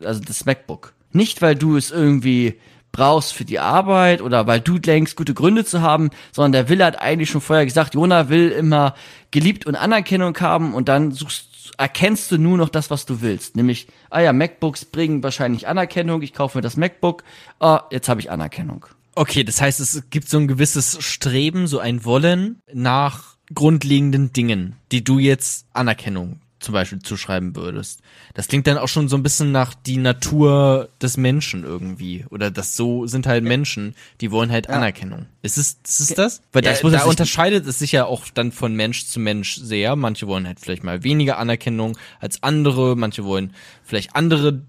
also 0.05 0.21
das 0.21 0.45
MacBook. 0.45 0.95
Nicht, 1.13 1.43
weil 1.43 1.57
du 1.57 1.77
es 1.77 1.91
irgendwie 1.91 2.59
brauchst 2.93 3.35
für 3.35 3.45
die 3.45 3.59
Arbeit 3.59 4.21
oder 4.21 4.47
weil 4.47 4.61
du 4.61 4.79
denkst, 4.79 5.17
gute 5.17 5.35
Gründe 5.35 5.65
zu 5.65 5.81
haben, 5.81 6.11
sondern 6.33 6.53
der 6.53 6.69
Wille 6.69 6.85
hat 6.85 7.01
eigentlich 7.01 7.31
schon 7.31 7.41
vorher 7.41 7.65
gesagt, 7.65 7.95
Jona 7.95 8.29
will 8.29 8.51
immer 8.51 8.95
geliebt 9.31 9.67
und 9.67 9.77
Anerkennung 9.77 10.37
haben 10.41 10.75
und 10.75 10.89
dann 10.89 11.13
suchst, 11.13 11.73
erkennst 11.79 12.31
du 12.33 12.39
nur 12.39 12.59
noch 12.59 12.69
das, 12.69 12.91
was 12.91 13.07
du 13.07 13.21
willst. 13.21 13.57
Nämlich, 13.57 13.87
ah 14.11 14.21
ja, 14.21 14.33
MacBooks 14.33 14.87
bringen 14.87 15.23
wahrscheinlich 15.23 15.69
Anerkennung, 15.69 16.23
ich 16.23 16.35
kaufe 16.35 16.59
mir 16.59 16.63
das 16.63 16.77
MacBook, 16.77 17.23
ah, 17.61 17.85
jetzt 17.91 18.09
habe 18.09 18.21
ich 18.21 18.31
Anerkennung. 18.31 18.87
Okay, 19.15 19.45
das 19.45 19.61
heißt, 19.61 19.81
es 19.81 20.05
gibt 20.11 20.29
so 20.29 20.39
ein 20.39 20.49
gewisses 20.49 20.99
Streben, 21.01 21.67
so 21.67 21.79
ein 21.79 22.05
Wollen 22.05 22.63
nach 22.73 23.37
grundlegenden 23.55 24.33
Dingen, 24.33 24.77
die 24.93 25.05
du 25.05 25.19
jetzt 25.19 25.67
Anerkennung 25.73 26.41
zum 26.61 26.75
Beispiel 26.75 27.01
zuschreiben 27.01 27.57
würdest. 27.57 28.01
Das 28.35 28.47
klingt 28.47 28.67
dann 28.67 28.77
auch 28.77 28.89
schon 28.89 29.09
so 29.09 29.17
ein 29.17 29.23
bisschen 29.23 29.51
nach 29.51 29.75
die 29.75 29.97
Natur 29.97 30.91
des 31.01 31.17
Menschen 31.17 31.65
irgendwie. 31.65 32.27
Oder 32.31 32.51
das 32.51 32.77
so 32.77 33.07
sind 33.07 33.27
halt 33.27 33.43
Menschen, 33.43 33.95
die 34.21 34.31
wollen 34.31 34.53
halt 34.53 34.69
Anerkennung. 34.69 35.27
Ist 35.43 35.57
es, 35.57 35.79
ist 35.85 36.01
es 36.01 36.15
das? 36.15 36.43
Weil 36.53 36.63
Ja, 36.65 36.71
da, 36.71 36.77
es 36.77 36.83
muss 36.83 36.93
da 36.93 37.05
unterscheidet 37.05 37.67
es 37.67 37.79
sich 37.79 37.93
ja 37.93 38.05
auch 38.05 38.27
dann 38.33 38.53
von 38.53 38.75
Mensch 38.75 39.07
zu 39.07 39.21
Mensch 39.21 39.57
sehr. 39.57 39.97
Manche 39.97 40.27
wollen 40.27 40.47
halt 40.47 40.61
vielleicht 40.61 40.85
mal 40.85 41.03
weniger 41.03 41.39
Anerkennung 41.39 41.97
als 42.21 42.43
andere, 42.43 42.95
manche 42.95 43.25
wollen 43.25 43.55
vielleicht 43.83 44.15
andere 44.15 44.63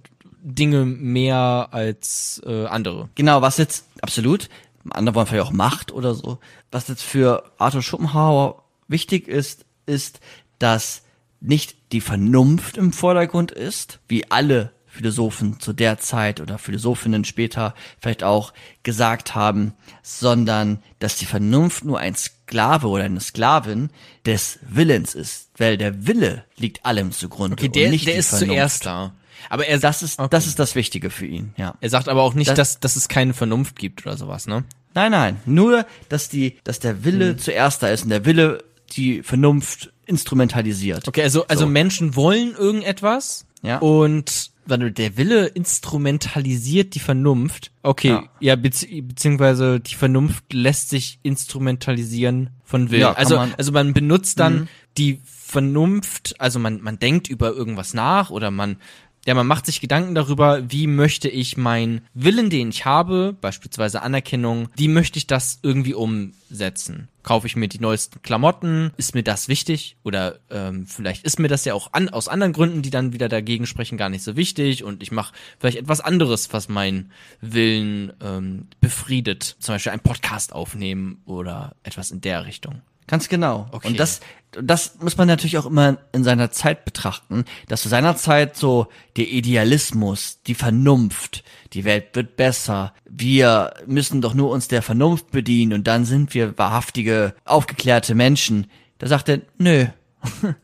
Dinge 0.44 0.86
mehr 0.86 1.68
als 1.72 2.42
äh, 2.46 2.66
andere. 2.66 3.10
Genau, 3.16 3.42
was 3.42 3.58
jetzt, 3.58 3.86
absolut, 4.02 4.50
andere 4.90 5.14
wollen 5.16 5.28
vielleicht 5.28 5.46
auch 5.46 5.52
Macht 5.52 5.92
oder 5.92 6.16
so. 6.16 6.40
Was 6.72 6.88
jetzt 6.88 7.04
für 7.04 7.44
Arthur 7.58 7.82
Schopenhauer 7.82 8.61
wichtig 8.92 9.28
ist, 9.28 9.66
ist, 9.86 10.20
dass 10.60 11.02
nicht 11.40 11.76
die 11.92 12.02
Vernunft 12.02 12.78
im 12.78 12.94
Vordergrund 12.94 13.52
ist, 13.52 14.00
wie 14.08 14.30
alle 14.30 14.72
Philosophen 14.86 15.60
zu 15.60 15.72
der 15.74 16.00
Zeit 16.00 16.42
oder 16.42 16.58
Philosophinnen 16.58 17.24
später 17.24 17.74
vielleicht 18.00 18.24
auch 18.24 18.54
gesagt 18.84 19.34
haben, 19.36 19.74
sondern 20.04 20.80
dass 21.00 21.16
die 21.16 21.26
Vernunft 21.26 21.86
nur 21.86 21.98
ein 22.00 22.14
Sklave 22.16 22.88
oder 22.88 23.06
eine 23.06 23.22
Sklavin 23.22 23.90
des 24.26 24.60
Willens 24.68 25.16
ist, 25.16 25.50
weil 25.58 25.78
der 25.78 26.06
Wille 26.08 26.44
liegt 26.58 26.86
allem 26.86 27.12
zugrunde 27.14 27.54
Okay, 27.54 27.70
der, 27.70 27.86
und 27.86 27.92
nicht 27.92 28.06
der 28.06 28.14
die 28.16 28.20
ist 28.20 28.30
Vernunft. 28.30 28.52
zuerst 28.52 28.86
da. 28.86 29.14
Aber 29.50 29.66
er, 29.66 29.80
Das 29.80 30.04
ist, 30.04 30.20
Okay. 30.20 30.28
das 30.30 30.46
ist 30.46 30.60
das 30.60 30.76
Wichtige 30.76 31.10
für 31.10 31.26
ihn, 31.26 31.54
ja. 31.58 31.74
er 31.82 31.90
sagt 31.90 32.10
aber 32.10 32.22
auch 32.22 32.34
nicht, 32.36 32.50
Das- 32.52 32.58
dass, 32.58 32.80
dass 32.82 32.96
es 32.98 33.08
keine 33.08 33.34
Vernunft 33.34 33.78
gibt 33.80 34.06
oder 34.06 34.18
sowas, 34.18 34.46
ne? 34.46 34.66
Nein, 34.94 35.12
nein, 35.14 35.38
nur, 35.46 35.86
dass 36.10 36.28
die, 36.28 36.58
dass 36.66 36.80
der 36.80 36.92
Hm. 36.92 37.04
Wille 37.06 37.38
zuerst 37.38 37.82
da 37.82 37.88
ist 37.88 38.04
und 38.04 38.10
der 38.10 38.26
Wille 38.26 38.62
die 38.92 39.24
Vernunft 39.24 39.92
instrumentalisiert. 40.06 41.08
Okay, 41.08 41.24
also, 41.24 41.46
also 41.48 41.66
Menschen 41.68 42.16
wollen 42.16 42.54
irgendetwas 42.56 43.46
Ja. 43.62 43.78
und 43.80 44.52
warte, 44.66 44.92
der 44.92 45.18
Wille 45.18 45.48
instrumentalisiert 45.48 46.96
die 46.96 47.00
Vernunft. 47.00 47.72
Okay, 47.84 48.10
Ja. 48.10 48.24
ja, 48.40 48.56
bezieh 48.56 49.02
beziehungsweise 49.02 49.80
die 49.80 49.96
Vernunft 49.96 50.52
lässt 50.54 50.90
sich 50.90 51.20
instrumentalisieren 51.24 52.50
von 52.64 52.90
Willen. 52.92 53.02
Ja, 53.02 53.14
also, 53.14 53.36
man- 53.36 53.50
Mhm. 53.50 53.56
also 53.58 53.72
man 53.72 53.94
benutzt 53.94 54.40
dann 54.40 54.68
die 54.98 55.20
Vernunft, 55.26 56.36
also 56.40 56.60
man, 56.60 56.82
man 56.82 57.00
denkt 57.00 57.28
über 57.30 57.52
irgendwas 57.52 57.94
nach 57.94 58.30
oder 58.30 58.52
man 58.52 58.78
ja, 59.26 59.36
man 59.36 59.46
macht 59.46 59.68
sich 59.68 59.82
Gedanken 59.82 60.16
darüber, 60.16 60.72
wie 60.72 60.88
möchte 60.88 61.30
ich 61.30 61.56
meinen 61.56 62.02
Willen, 62.14 62.50
den 62.50 62.70
ich 62.70 62.86
habe, 62.86 63.36
beispielsweise 63.40 64.02
Anerkennung, 64.02 64.70
wie 64.76 64.88
möchte 64.88 65.18
ich 65.18 65.28
das 65.28 65.60
irgendwie 65.62 65.94
umsetzen? 65.94 67.08
Kaufe 67.22 67.46
ich 67.46 67.56
mir 67.56 67.68
die 67.68 67.80
neuesten 67.80 68.24
Klamotten? 68.24 68.92
Ist 68.98 69.14
mir 69.14 69.22
das 69.22 69.48
wichtig? 69.48 69.96
Oder 70.04 70.40
ähm, 70.50 70.88
vielleicht 70.88 71.24
ist 71.24 71.40
mir 71.40 71.50
das 71.50 71.66
ja 71.66 71.76
auch 71.76 71.94
an, 71.94 72.10
aus 72.10 72.28
anderen 72.28 72.52
Gründen, 72.52 72.82
die 72.82 72.90
dann 72.90 73.14
wieder 73.14 73.30
dagegen 73.30 73.68
sprechen, 73.68 73.98
gar 73.98 74.10
nicht 74.10 74.24
so 74.24 74.36
wichtig 74.36 74.84
und 74.84 75.04
ich 75.04 75.12
mache 75.12 75.34
vielleicht 75.60 75.78
etwas 75.78 76.02
anderes, 76.02 76.52
was 76.52 76.68
meinen 76.68 77.12
Willen 77.42 78.14
ähm, 78.24 78.68
befriedet. 78.80 79.56
Zum 79.60 79.76
Beispiel 79.76 79.92
einen 79.92 80.02
Podcast 80.02 80.52
aufnehmen 80.52 81.22
oder 81.26 81.76
etwas 81.84 82.10
in 82.10 82.22
der 82.22 82.46
Richtung. 82.46 82.82
Ganz 83.08 83.30
genau. 83.30 83.68
Okay. 83.72 83.90
Und 83.90 84.00
das, 84.00 84.22
das 84.52 84.98
muss 85.00 85.18
man 85.18 85.28
natürlich 85.28 85.58
auch 85.58 85.66
immer 85.66 85.98
in 86.14 86.24
seiner 86.24 86.52
Zeit 86.52 86.86
betrachten, 86.86 87.46
dass 87.68 87.82
zu 87.82 87.90
seiner 87.90 88.16
Zeit 88.16 88.56
so 88.56 88.88
der 89.18 89.28
Idealismus, 89.28 90.42
die 90.48 90.56
Vernunft, 90.56 91.44
die 91.74 91.84
Welt 91.84 92.16
wird 92.16 92.36
besser, 92.36 92.94
wir 93.06 93.74
müssen 93.86 94.22
doch 94.22 94.34
nur 94.34 94.50
uns 94.52 94.68
der 94.68 94.82
Vernunft 94.82 95.32
bedienen 95.32 95.74
und 95.74 95.88
dann 95.88 96.06
sind 96.06 96.34
wir 96.34 96.58
wahrhaftige, 96.58 97.34
aufgeklärte 97.46 98.16
Menschen. 98.16 98.68
Da 98.98 99.08
sagt 99.08 99.30
er, 99.30 99.42
nö. 99.58 99.88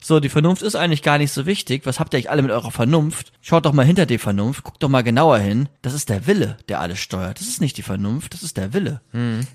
So, 0.00 0.20
die 0.20 0.28
Vernunft 0.28 0.62
ist 0.62 0.76
eigentlich 0.76 1.02
gar 1.02 1.18
nicht 1.18 1.32
so 1.32 1.44
wichtig. 1.44 1.84
Was 1.84 1.98
habt 1.98 2.14
ihr 2.14 2.18
eigentlich 2.18 2.30
alle 2.30 2.42
mit 2.42 2.50
eurer 2.52 2.70
Vernunft? 2.70 3.32
Schaut 3.40 3.66
doch 3.66 3.72
mal 3.72 3.84
hinter 3.84 4.06
die 4.06 4.18
Vernunft, 4.18 4.62
guckt 4.62 4.82
doch 4.82 4.88
mal 4.88 5.02
genauer 5.02 5.38
hin. 5.38 5.68
Das 5.82 5.92
ist 5.92 6.08
der 6.08 6.26
Wille, 6.26 6.56
der 6.68 6.80
alles 6.80 6.98
steuert. 7.00 7.40
Das 7.40 7.48
ist 7.48 7.60
nicht 7.60 7.76
die 7.76 7.82
Vernunft, 7.82 8.32
das 8.34 8.42
ist 8.42 8.56
der 8.56 8.72
Wille. 8.72 9.00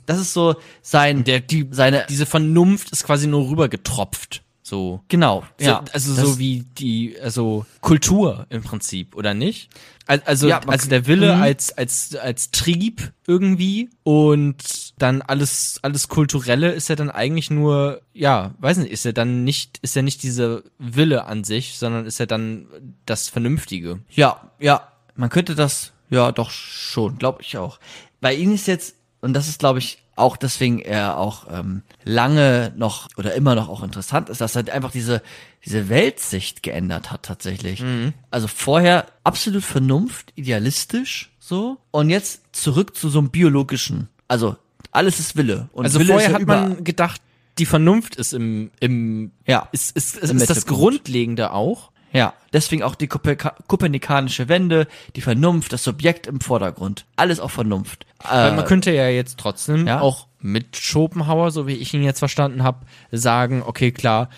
Das 0.06 0.20
ist 0.20 0.34
so 0.34 0.56
sein, 0.82 1.24
Der, 1.24 1.40
die, 1.40 1.68
seine, 1.72 2.06
diese 2.10 2.26
Vernunft 2.26 2.92
ist 2.92 3.06
quasi 3.06 3.28
nur 3.28 3.50
rübergetropft. 3.50 4.42
So. 4.66 5.02
Genau, 5.10 5.44
So, 5.60 5.66
ja. 5.66 5.84
also 5.92 6.14
so 6.14 6.40
wie 6.40 6.64
die, 6.78 7.18
also 7.22 7.66
Kultur 7.82 8.46
im 8.50 8.64
Prinzip, 8.64 9.16
oder 9.16 9.34
nicht? 9.34 9.70
Al- 10.08 10.24
Also, 10.26 10.48
Ja, 10.48 10.62
also 10.68 10.90
der 10.90 11.06
Wille 11.06 11.36
Mhm. 11.36 11.42
als, 11.42 11.78
als, 11.78 12.16
als 12.16 12.50
Trieb 12.52 13.12
irgendwie 13.28 13.90
und 14.04 14.83
dann 14.98 15.22
alles, 15.22 15.80
alles 15.82 16.08
Kulturelle 16.08 16.72
ist 16.72 16.90
ja 16.90 16.96
dann 16.96 17.10
eigentlich 17.10 17.50
nur, 17.50 18.02
ja, 18.14 18.54
weiß 18.60 18.78
nicht, 18.78 18.92
ist 18.92 19.06
ja 19.06 19.12
dann 19.12 19.44
nicht, 19.44 19.80
ist 19.82 19.96
ja 19.96 20.02
nicht 20.02 20.24
diese 20.24 20.64
Wille 20.78 21.26
an 21.26 21.44
sich, 21.44 21.78
sondern 21.78 22.06
ist 22.06 22.20
ja 22.20 22.26
dann 22.26 22.68
das 23.06 23.30
Vernünftige. 23.30 24.00
Ja, 24.10 24.52
ja, 24.60 24.88
man 25.16 25.30
könnte 25.30 25.56
das, 25.56 25.94
ja, 26.10 26.32
doch 26.32 26.52
schon, 26.52 27.18
glaube 27.18 27.42
ich 27.42 27.58
auch. 27.58 27.80
Bei 28.22 28.34
ihm 28.34 28.54
ist 28.54 28.68
jetzt, 28.68 28.96
und 29.22 29.34
das 29.34 29.48
ist, 29.48 29.60
glaube 29.60 29.80
ich, 29.80 30.00
auch 30.16 30.38
deswegen 30.38 30.80
er 30.80 31.18
auch 31.18 31.48
ähm, 31.50 31.82
lange 32.04 32.72
noch 32.76 33.10
oder 33.18 33.34
immer 33.34 33.56
noch 33.56 33.68
auch 33.68 33.82
interessant 33.82 34.30
ist, 34.30 34.42
dass 34.42 34.56
er 34.56 34.72
einfach 34.72 34.92
diese, 34.92 35.24
diese 35.66 35.90
Weltsicht 35.90 36.62
geändert 36.62 37.12
hat 37.12 37.24
tatsächlich. 37.24 37.84
Also 38.30 38.48
vorher 38.48 39.08
absolut 39.24 39.64
Vernunft, 39.64 40.32
idealistisch 40.36 41.32
so 41.40 41.78
und 41.90 42.12
jetzt 42.12 42.44
zurück 42.52 42.96
zu 42.96 43.10
so 43.10 43.20
einem 43.20 43.32
biologischen. 43.32 44.10
Also 44.28 44.56
alles 44.94 45.20
ist 45.20 45.36
Wille. 45.36 45.70
Und 45.74 45.86
Also 45.86 46.00
Wille 46.00 46.14
vorher 46.14 46.30
ja 46.30 46.36
hat 46.36 46.46
man 46.46 46.84
gedacht, 46.84 47.22
die 47.58 47.66
Vernunft 47.66 48.16
ist 48.16 48.34
im, 48.34 48.72
im, 48.80 49.32
Ja. 49.46 49.68
ist, 49.72 49.96
ist, 49.96 50.18
ist, 50.18 50.32
ist 50.32 50.50
das. 50.50 50.66
Grundlegende 50.66 51.52
auch. 51.52 51.92
Ja, 52.12 52.34
deswegen 52.54 52.84
auch 52.84 52.94
die 52.94 53.08
kopernikanische 53.08 54.48
Wende, 54.48 54.88
die 55.16 55.22
Vernunft, 55.22 55.74
das 55.74 55.84
Subjekt 55.84 56.28
im 56.28 56.42
Vordergrund. 56.42 57.06
Alles 57.16 57.40
auf 57.40 57.54
Vernunft. 57.54 58.06
Weil 58.24 58.52
Äh, 58.52 58.56
man 58.56 58.66
könnte 58.66 58.92
ja 58.92 59.10
jetzt 59.10 59.40
trotzdem 59.40 59.88
ja. 59.88 60.00
auch 60.00 60.28
mit 60.40 60.78
Schopenhauer, 60.78 61.50
so 61.50 61.66
wie 61.66 61.74
ich 61.74 61.92
ihn 61.94 62.04
jetzt 62.04 62.20
verstanden 62.20 62.62
habe, 62.62 62.86
sagen, 63.12 63.64
okay, 63.66 63.92
klar, 63.92 64.30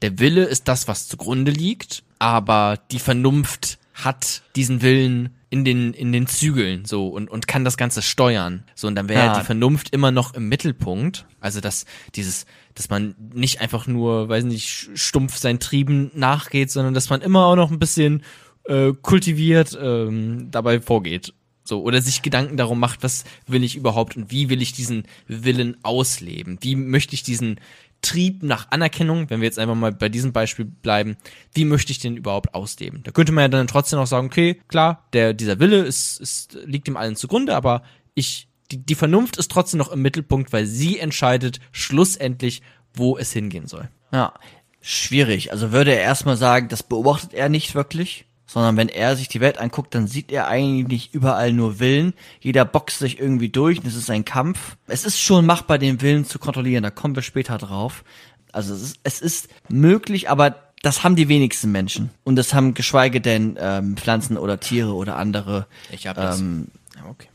der 0.00 0.20
Wille 0.20 0.44
ist 0.44 0.68
das, 0.68 0.86
was 0.86 1.08
zugrunde 1.08 1.50
liegt, 1.50 2.04
aber 2.20 2.78
die 2.92 3.00
Vernunft 3.00 3.78
hat 3.94 4.42
diesen 4.54 4.80
Willen 4.82 5.34
in 5.54 5.64
den, 5.64 5.94
in 5.94 6.10
den 6.10 6.26
Zügeln, 6.26 6.84
so, 6.84 7.06
und, 7.06 7.30
und 7.30 7.46
kann 7.46 7.64
das 7.64 7.76
Ganze 7.76 8.02
steuern. 8.02 8.64
So, 8.74 8.88
und 8.88 8.96
dann 8.96 9.08
wäre 9.08 9.20
ja. 9.20 9.32
Ja. 9.32 9.38
die 9.38 9.46
Vernunft 9.46 9.90
immer 9.90 10.10
noch 10.10 10.34
im 10.34 10.48
Mittelpunkt. 10.48 11.26
Also, 11.38 11.60
dass 11.60 11.84
dieses, 12.16 12.46
dass 12.74 12.90
man 12.90 13.14
nicht 13.32 13.60
einfach 13.60 13.86
nur, 13.86 14.28
weiß 14.28 14.42
nicht, 14.42 14.90
stumpf 14.94 15.36
seinen 15.36 15.60
Trieben 15.60 16.10
nachgeht, 16.12 16.72
sondern 16.72 16.92
dass 16.92 17.08
man 17.08 17.20
immer 17.20 17.46
auch 17.46 17.54
noch 17.54 17.70
ein 17.70 17.78
bisschen 17.78 18.24
äh, 18.64 18.94
kultiviert 19.00 19.78
ähm, 19.80 20.48
dabei 20.50 20.80
vorgeht. 20.80 21.32
So, 21.62 21.82
oder 21.82 22.02
sich 22.02 22.22
Gedanken 22.22 22.56
darum 22.56 22.80
macht, 22.80 23.04
was 23.04 23.22
will 23.46 23.62
ich 23.62 23.76
überhaupt 23.76 24.16
und 24.16 24.32
wie 24.32 24.50
will 24.50 24.60
ich 24.60 24.72
diesen 24.72 25.04
Willen 25.28 25.76
ausleben? 25.84 26.58
Wie 26.62 26.74
möchte 26.74 27.14
ich 27.14 27.22
diesen 27.22 27.60
Trieb 28.04 28.42
nach 28.42 28.70
Anerkennung, 28.70 29.30
wenn 29.30 29.40
wir 29.40 29.46
jetzt 29.46 29.58
einfach 29.58 29.74
mal 29.74 29.92
bei 29.92 30.08
diesem 30.08 30.32
Beispiel 30.32 30.66
bleiben, 30.66 31.16
wie 31.54 31.64
möchte 31.64 31.90
ich 31.90 31.98
den 31.98 32.16
überhaupt 32.16 32.54
ausleben? 32.54 33.02
Da 33.02 33.10
könnte 33.10 33.32
man 33.32 33.42
ja 33.42 33.48
dann 33.48 33.66
trotzdem 33.66 33.98
auch 33.98 34.06
sagen, 34.06 34.26
okay, 34.26 34.60
klar, 34.68 35.08
der, 35.12 35.32
dieser 35.32 35.58
Wille 35.58 35.78
ist, 35.78 36.20
ist, 36.20 36.58
liegt 36.64 36.86
dem 36.86 36.96
allen 36.96 37.16
zugrunde, 37.16 37.56
aber 37.56 37.82
ich, 38.14 38.48
die, 38.70 38.76
die 38.76 38.94
Vernunft 38.94 39.38
ist 39.38 39.50
trotzdem 39.50 39.78
noch 39.78 39.90
im 39.90 40.02
Mittelpunkt, 40.02 40.52
weil 40.52 40.66
sie 40.66 40.98
entscheidet 40.98 41.60
schlussendlich, 41.72 42.62
wo 42.92 43.16
es 43.16 43.32
hingehen 43.32 43.66
soll. 43.66 43.88
Ja, 44.12 44.34
schwierig. 44.80 45.50
Also 45.50 45.72
würde 45.72 45.94
er 45.94 46.02
erstmal 46.02 46.36
sagen, 46.36 46.68
das 46.68 46.82
beobachtet 46.82 47.32
er 47.32 47.48
nicht 47.48 47.74
wirklich, 47.74 48.26
sondern 48.54 48.76
wenn 48.76 48.88
er 48.88 49.16
sich 49.16 49.26
die 49.26 49.40
Welt 49.40 49.58
anguckt, 49.58 49.96
dann 49.96 50.06
sieht 50.06 50.30
er 50.30 50.46
eigentlich 50.46 51.12
überall 51.12 51.52
nur 51.52 51.80
Willen. 51.80 52.14
Jeder 52.40 52.64
boxt 52.64 53.00
sich 53.00 53.18
irgendwie 53.18 53.48
durch 53.48 53.78
und 53.80 53.86
es 53.88 53.96
ist 53.96 54.08
ein 54.10 54.24
Kampf. 54.24 54.76
Es 54.86 55.04
ist 55.04 55.20
schon 55.20 55.44
machbar, 55.44 55.78
den 55.78 56.00
Willen 56.02 56.24
zu 56.24 56.38
kontrollieren, 56.38 56.84
da 56.84 56.90
kommen 56.90 57.16
wir 57.16 57.22
später 57.22 57.58
drauf. 57.58 58.04
Also 58.52 58.72
es 58.72 58.82
ist, 58.82 59.00
es 59.02 59.20
ist 59.20 59.48
möglich, 59.68 60.30
aber 60.30 60.54
das 60.82 61.02
haben 61.02 61.16
die 61.16 61.26
wenigsten 61.28 61.72
Menschen. 61.72 62.10
Und 62.22 62.36
das 62.36 62.54
haben 62.54 62.74
geschweige 62.74 63.20
denn 63.20 63.58
ähm, 63.58 63.96
Pflanzen 63.96 64.36
oder 64.38 64.60
Tiere 64.60 64.94
oder 64.94 65.16
andere. 65.16 65.66
Ich 65.90 66.06
hab 66.06 66.14
das. 66.14 66.38
Ähm, 66.38 66.68
okay. 67.10 67.28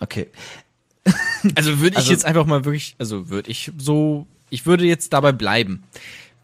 okay. 0.00 0.26
Also 1.54 1.78
würde 1.78 1.92
ich 1.92 1.98
Also- 1.98 2.10
jetzt 2.10 2.24
einfach 2.26 2.44
mal 2.44 2.64
wirklich, 2.64 2.96
also 2.98 3.30
würde 3.30 3.50
ich 3.52 3.70
so, 3.78 4.26
ich 4.50 4.66
würde 4.66 4.84
jetzt 4.84 5.12
dabei 5.12 5.30
bleiben. 5.30 5.84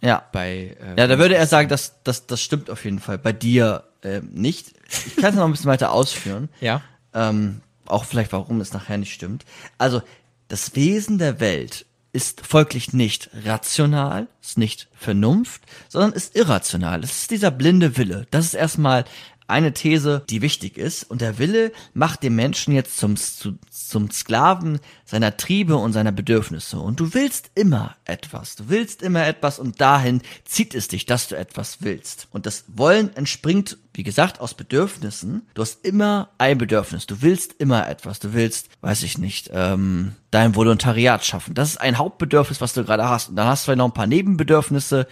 Ja. 0.01 0.23
Bei, 0.33 0.77
äh, 0.81 0.99
Ja, 1.01 1.07
da 1.09 1.19
würde 1.19 1.35
er 1.35 1.47
sagen, 1.47 1.69
dass 1.69 2.03
das, 2.05 2.27
das 2.27 2.41
stimmt 2.41 2.71
auf 2.71 2.85
jeden 2.85 2.99
Fall. 3.01 3.19
Bei 3.19 3.33
dir 3.33 3.83
ähm, 4.07 4.31
nicht. 4.33 4.73
Ich 5.07 5.17
kann 5.17 5.31
es 5.31 5.37
noch 5.37 5.45
ein 5.45 5.51
bisschen 5.51 5.71
weiter 5.71 5.91
ausführen. 5.91 6.49
ja. 6.61 6.83
Ähm, 7.13 7.61
auch 7.87 8.05
vielleicht, 8.05 8.33
warum 8.33 8.61
es 8.61 8.73
nachher 8.73 8.99
nicht 8.99 9.13
stimmt. 9.13 9.45
Also, 9.79 10.03
das 10.49 10.77
Wesen 10.77 11.19
der 11.19 11.41
Welt 11.41 11.87
ist 12.13 12.47
folglich 12.47 12.93
nicht 12.93 13.31
rational, 13.45 14.29
ist 14.41 14.59
nicht 14.59 14.89
Vernunft, 14.95 15.63
sondern 15.89 16.13
ist 16.13 16.37
irrational. 16.37 17.03
Es 17.03 17.23
ist 17.23 17.31
dieser 17.31 17.51
blinde 17.51 17.97
Wille. 17.97 18.27
Das 18.31 18.47
ist 18.47 18.55
erstmal 18.55 19.05
eine 19.49 19.73
These, 19.73 20.23
die 20.29 20.43
wichtig 20.43 20.79
ist. 20.79 21.05
Und 21.05 21.21
der 21.21 21.39
Wille 21.39 21.73
macht 21.95 22.23
den 22.23 22.35
Menschen 22.35 22.75
jetzt 22.75 22.99
zum, 22.99 23.17
zu, 23.17 23.59
zum 23.71 24.11
Sklaven 24.11 24.81
seiner 25.05 25.37
Triebe 25.37 25.77
und 25.77 25.93
seiner 25.93 26.13
Bedürfnisse. 26.13 26.79
Und 26.79 27.01
du 27.01 27.15
willst 27.15 27.51
immer 27.55 27.97
etwas. 28.05 28.57
Du 28.57 28.69
willst 28.69 29.03
immer 29.03 29.27
etwas 29.27 29.59
und 29.59 29.81
dahin 29.81 30.23
zieht 30.45 30.75
es 30.75 30.89
dich, 30.89 31.07
dass 31.07 31.29
du 31.29 31.37
etwas 31.37 31.79
willst. 31.81 32.29
Und 32.33 32.47
das 32.47 32.65
Wollen 32.69 33.15
entspringt, 33.17 33.79
wie 33.93 34.03
gesagt, 34.03 34.41
aus 34.41 34.55
Bedürfnissen. 34.55 35.47
Du 35.55 35.63
hast 35.63 35.85
immer 35.85 36.29
ein 36.39 36.59
Bedürfnis. 36.59 37.07
Du 37.07 37.23
willst 37.23 37.55
immer 37.55 37.89
etwas. 37.89 38.19
Du 38.19 38.35
willst, 38.35 38.69
weiß 38.81 39.03
ich 39.05 39.17
nicht, 39.17 39.51
ähm, 39.53 40.13
dein 40.31 40.55
Volontariat 40.55 41.25
schaffen. 41.25 41.55
Das 41.55 41.71
ist 41.71 41.81
ein 41.81 41.97
Hauptbedürfnis, 41.97 42.61
was 42.61 42.75
du 42.75 42.85
gerade 42.85 43.09
hast. 43.09 43.31
Und 43.31 43.37
dann 43.37 43.47
hast 43.47 43.63
du 43.63 43.67
vielleicht 43.67 43.79
noch 43.79 43.87
ein 43.87 43.95
paar 43.95 44.07
Nebenbedürfnisse, 44.07 45.07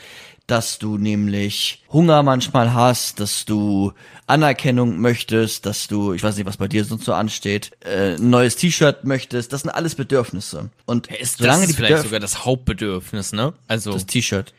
dass 0.47 0.79
du 0.79 0.99
nämlich 0.99 1.83
Hunger 1.91 2.23
manchmal 2.23 2.75
hast, 2.75 3.21
dass 3.21 3.45
du 3.45 3.93
Anerkennung 4.27 5.01
möchtest, 5.01 5.65
dass 5.67 5.87
du, 5.89 6.13
ich 6.13 6.23
weiß 6.23 6.37
nicht, 6.37 6.47
was 6.47 6.59
bei 6.59 6.69
dir 6.69 6.85
sonst 6.85 7.05
so 7.05 7.15
ansteht, 7.15 7.73
äh, 7.81 8.17
ein 8.17 8.31
neues 8.31 8.57
T-Shirt 8.57 9.05
möchtest. 9.05 9.53
Das 9.53 9.63
sind 9.63 9.71
alles 9.71 9.95
Bedürfnisse. 9.95 10.71
Und 10.87 11.07
Ist 11.09 11.39
solange 11.39 11.63
das 11.63 11.71
ist 11.71 11.77
vielleicht 11.77 12.03
sogar 12.03 12.21
das 12.21 12.45
Hauptbedürfnis, 12.45 13.33
ne? 13.33 13.55
Also 13.69 13.93
das 13.93 14.05
das, 14.05 14.13
T-Shirt. 14.13 14.53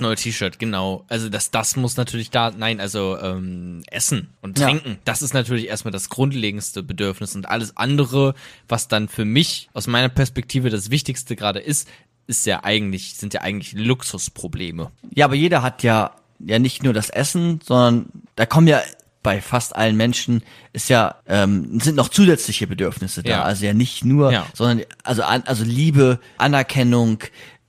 neue 0.00 0.14
T-Shirt, 0.14 0.60
genau. 0.60 1.04
Also 1.08 1.28
das, 1.28 1.50
das 1.50 1.74
muss 1.74 1.96
natürlich 1.96 2.30
da, 2.30 2.52
nein, 2.52 2.80
also 2.80 3.18
ähm, 3.18 3.82
Essen 3.88 4.28
und 4.40 4.58
Ja. 4.58 4.66
Trinken, 4.66 4.98
das 5.04 5.22
ist 5.22 5.34
natürlich 5.34 5.66
erstmal 5.66 5.92
das 5.92 6.08
grundlegendste 6.08 6.84
Bedürfnis 6.84 7.34
und 7.34 7.48
alles 7.48 7.76
andere, 7.76 8.34
was 8.68 8.86
dann 8.86 9.08
für 9.08 9.24
mich 9.24 9.68
aus 9.74 9.88
meiner 9.88 10.08
Perspektive 10.08 10.70
das 10.70 10.90
Wichtigste 10.90 11.34
gerade 11.34 11.58
ist, 11.58 11.88
ist 12.32 12.46
ja 12.46 12.64
eigentlich, 12.64 13.14
sind 13.14 13.34
ja 13.34 13.42
eigentlich 13.42 13.74
Luxusprobleme. 13.74 14.90
Ja, 15.14 15.26
aber 15.26 15.34
jeder 15.34 15.62
hat 15.62 15.82
ja 15.82 16.12
ja 16.44 16.58
nicht 16.58 16.82
nur 16.82 16.92
das 16.92 17.08
Essen, 17.10 17.60
sondern 17.62 18.06
da 18.34 18.46
kommen 18.46 18.66
ja 18.66 18.80
bei 19.22 19.40
fast 19.40 19.76
allen 19.76 19.96
Menschen 19.96 20.42
ist 20.72 20.88
ja 20.90 21.14
ähm, 21.28 21.78
sind 21.78 21.94
noch 21.94 22.08
zusätzliche 22.08 22.66
Bedürfnisse 22.66 23.22
da. 23.22 23.30
Ja. 23.30 23.42
Also 23.42 23.64
ja 23.66 23.72
nicht 23.74 24.04
nur, 24.04 24.32
Ja. 24.32 24.46
sondern 24.54 24.84
also 25.04 25.22
an, 25.22 25.42
also 25.46 25.62
Liebe, 25.62 26.18
Anerkennung, 26.38 27.18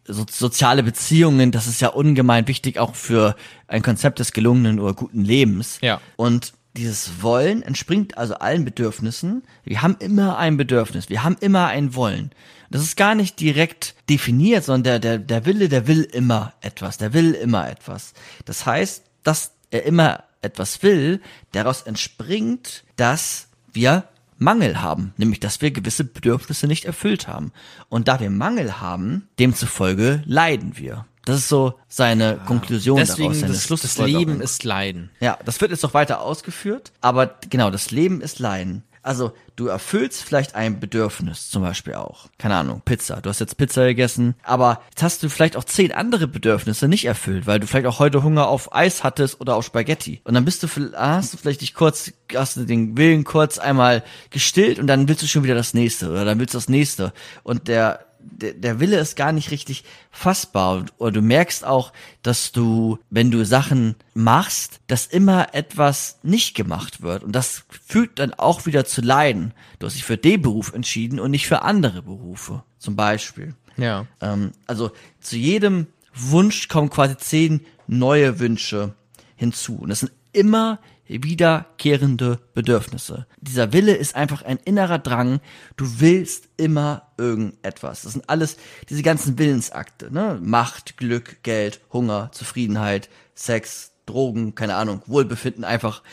so, 0.08 0.26
soziale 0.30 0.82
Beziehungen. 0.82 1.52
Das 1.52 1.68
ist 1.68 1.80
ja 1.82 1.90
ungemein 1.90 2.48
wichtig 2.48 2.80
auch 2.80 2.96
für 2.96 3.36
ein 3.68 3.84
Konzept 3.84 4.18
des 4.20 4.32
gelungenen 4.34 4.80
oder 4.80 4.94
guten 4.94 5.24
Lebens. 5.24 5.78
Ja. 5.82 6.02
Und 6.16 6.54
dieses 6.76 7.22
Wollen 7.22 7.62
entspringt 7.62 8.18
also 8.18 8.36
allen 8.36 8.66
Bedürfnissen. 8.66 9.44
Wir 9.64 9.82
haben 9.82 9.96
immer 10.00 10.38
ein 10.38 10.58
Bedürfnis. 10.58 11.10
Wir 11.10 11.24
haben 11.24 11.38
immer 11.40 11.68
ein 11.68 11.96
Wollen. 11.96 12.32
Das 12.72 12.82
ist 12.82 12.98
gar 12.98 13.14
nicht 13.14 13.40
direkt 13.40 13.96
definiert, 14.10 14.64
sondern 14.64 14.84
der, 14.84 15.00
der, 15.00 15.20
der 15.20 15.46
Wille, 15.46 15.70
der 15.70 15.88
will 15.88 16.02
immer 16.02 16.54
etwas. 16.62 16.98
Der 16.98 17.14
will 17.14 17.34
immer 17.34 17.70
etwas. 17.70 18.14
Das 18.46 18.66
heißt, 18.66 19.04
dass 19.24 19.52
er 19.70 19.84
immer 19.84 20.24
etwas 20.42 20.84
will, 20.84 21.22
daraus 21.52 21.84
entspringt, 21.84 22.84
dass 22.96 23.48
wir 23.72 24.06
Mangel 24.38 24.82
haben, 24.82 25.14
nämlich 25.18 25.40
dass 25.40 25.62
wir 25.62 25.72
gewisse 25.72 26.04
Bedürfnisse 26.04 26.68
nicht 26.68 26.86
erfüllt 26.86 27.28
haben. 27.28 27.52
Und 27.90 28.08
da 28.08 28.20
wir 28.20 28.30
Mangel 28.30 28.82
haben, 28.82 29.30
demzufolge 29.40 30.22
leiden 30.26 30.78
wir. 30.78 31.06
Das 31.26 31.38
ist 31.38 31.50
so 31.50 31.76
seine 31.88 32.38
Konklusion 32.46 32.98
Deswegen, 32.98 33.30
daraus, 33.30 33.40
seine 33.40 33.54
das, 33.54 33.96
das. 33.96 33.98
Leben 33.98 34.42
ist 34.42 34.64
Leiden. 34.64 35.10
Ja, 35.20 35.38
das 35.46 35.62
wird 35.62 35.72
jetzt 35.72 35.84
noch 35.84 35.94
weiter 35.94 36.22
ausgeführt, 36.22 36.92
aber 37.02 37.36
genau, 37.50 37.70
das 37.72 37.92
Leben 37.92 38.22
ist 38.22 38.40
Leiden. 38.40 38.84
Also, 39.06 39.34
du 39.58 39.68
erfüllst 39.68 40.24
vielleicht 40.24 40.56
ein 40.56 40.80
Bedürfnis, 40.80 41.50
zum 41.50 41.62
Beispiel 41.62 41.96
auch. 41.96 42.28
Keine 42.38 42.56
Ahnung, 42.56 42.82
Pizza. 42.86 43.20
Du 43.20 43.30
hast 43.30 43.40
jetzt 43.42 43.58
Pizza 43.58 43.84
gegessen, 43.86 44.36
aber 44.44 44.82
jetzt 44.92 45.04
hast 45.04 45.22
du 45.24 45.28
vielleicht 45.30 45.58
auch 45.58 45.66
zehn 45.66 45.92
andere 45.92 46.26
Bedürfnisse 46.26 46.88
nicht 46.88 47.04
erfüllt, 47.04 47.46
weil 47.46 47.60
du 47.60 47.68
vielleicht 47.68 47.86
auch 47.88 48.00
heute 48.00 48.24
Hunger 48.24 48.48
auf 48.48 48.74
Eis 48.74 49.04
hattest 49.04 49.42
oder 49.42 49.58
auf 49.58 49.66
Spaghetti. 49.66 50.22
Und 50.24 50.36
dann 50.36 50.46
bist 50.46 50.64
du, 50.64 50.68
vielleicht- 50.70 50.96
hast 50.96 51.34
du 51.34 51.38
vielleicht 51.38 51.60
dich 51.60 51.74
kurz, 51.74 52.14
hast 52.34 52.56
du 52.56 52.64
den 52.64 52.96
Willen 52.96 53.26
kurz 53.26 53.58
einmal 53.60 54.04
gestillt 54.30 54.80
und 54.80 54.88
dann 54.88 55.10
willst 55.10 55.22
du 55.22 55.28
schon 55.28 55.44
wieder 55.44 55.56
das 55.56 55.74
nächste 55.74 56.10
oder 56.10 56.24
dann 56.24 56.40
willst 56.40 56.54
du 56.54 56.58
das 56.58 56.70
nächste. 56.70 57.12
Und 57.44 57.68
der, 57.68 58.06
der, 58.24 58.54
der 58.54 58.80
Wille 58.80 58.98
ist 58.98 59.16
gar 59.16 59.32
nicht 59.32 59.52
richtig 59.52 59.84
fassbar. 60.12 60.78
Und- 60.78 60.94
Oder 60.98 61.12
du 61.12 61.22
merkst 61.22 61.66
auch, 61.66 61.94
dass 62.22 62.52
du, 62.52 63.00
wenn 63.10 63.32
du 63.32 63.46
Sachen 63.46 63.96
machst, 64.14 64.80
dass 64.88 65.06
immer 65.08 65.54
etwas 65.54 66.20
nicht 66.24 66.56
gemacht 66.56 67.02
wird. 67.02 67.24
Und 67.24 67.34
das 67.34 67.64
führt 67.86 68.20
dann 68.20 68.34
auch 68.34 68.66
wieder 68.66 68.86
zu 68.86 69.02
Leiden. 69.02 69.54
Du 69.80 69.86
hast 69.88 69.96
dich 69.96 70.04
für 70.06 70.18
den 70.18 70.42
Beruf 70.42 70.74
entschieden 70.74 71.20
und 71.20 71.32
nicht 71.32 71.48
für 71.48 71.62
andere 71.62 72.02
Berufe. 72.02 72.64
Zum 72.80 72.96
Beispiel. 72.96 73.56
Ja. 73.78 74.06
Ähm, 74.22 74.52
also 74.68 74.92
zu 75.20 75.38
jedem 75.38 75.88
Wunsch 76.14 76.68
kommen 76.68 76.90
quasi 76.90 77.18
zehn 77.18 77.62
neue 77.88 78.40
Wünsche 78.40 78.94
hinzu. 79.36 79.76
Und 79.76 79.90
das 79.90 80.02
sind 80.02 80.12
immer 80.32 80.80
wiederkehrende 81.08 82.40
Bedürfnisse. 82.54 83.28
Dieser 83.40 83.74
Wille 83.74 83.94
ist 83.96 84.16
einfach 84.16 84.42
ein 84.44 84.58
innerer 84.58 85.00
Drang. 85.00 85.42
Du 85.76 86.00
willst 86.00 86.50
immer 86.58 87.12
irgendetwas. 87.18 88.04
Das 88.04 88.14
sind 88.14 88.30
alles 88.30 88.58
diese 88.90 89.04
ganzen 89.04 89.38
Willensakte, 89.38 90.12
ne? 90.14 90.40
Macht, 90.42 90.98
Glück, 90.98 91.44
Geld, 91.44 91.82
Hunger, 91.92 92.32
Zufriedenheit, 92.32 93.10
Sex, 93.36 93.92
Drogen, 94.06 94.56
keine 94.56 94.76
Ahnung, 94.76 95.02
Wohlbefinden, 95.06 95.64
einfach 95.64 96.04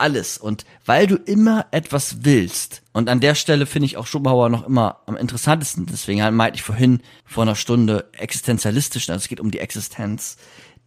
alles. 0.00 0.38
Und 0.38 0.64
weil 0.84 1.06
du 1.06 1.16
immer 1.16 1.66
etwas 1.70 2.24
willst, 2.24 2.82
und 2.92 3.08
an 3.08 3.20
der 3.20 3.34
Stelle 3.34 3.66
finde 3.66 3.86
ich 3.86 3.96
auch 3.96 4.06
Schopenhauer 4.06 4.48
noch 4.48 4.66
immer 4.66 5.00
am 5.06 5.16
interessantesten, 5.16 5.86
deswegen 5.86 6.34
meinte 6.34 6.56
ich 6.56 6.62
vorhin 6.62 7.02
vor 7.24 7.42
einer 7.42 7.54
Stunde 7.54 8.08
existenzialistisch, 8.12 9.08
also 9.10 9.22
es 9.22 9.28
geht 9.28 9.40
um 9.40 9.50
die 9.50 9.60
Existenz, 9.60 10.36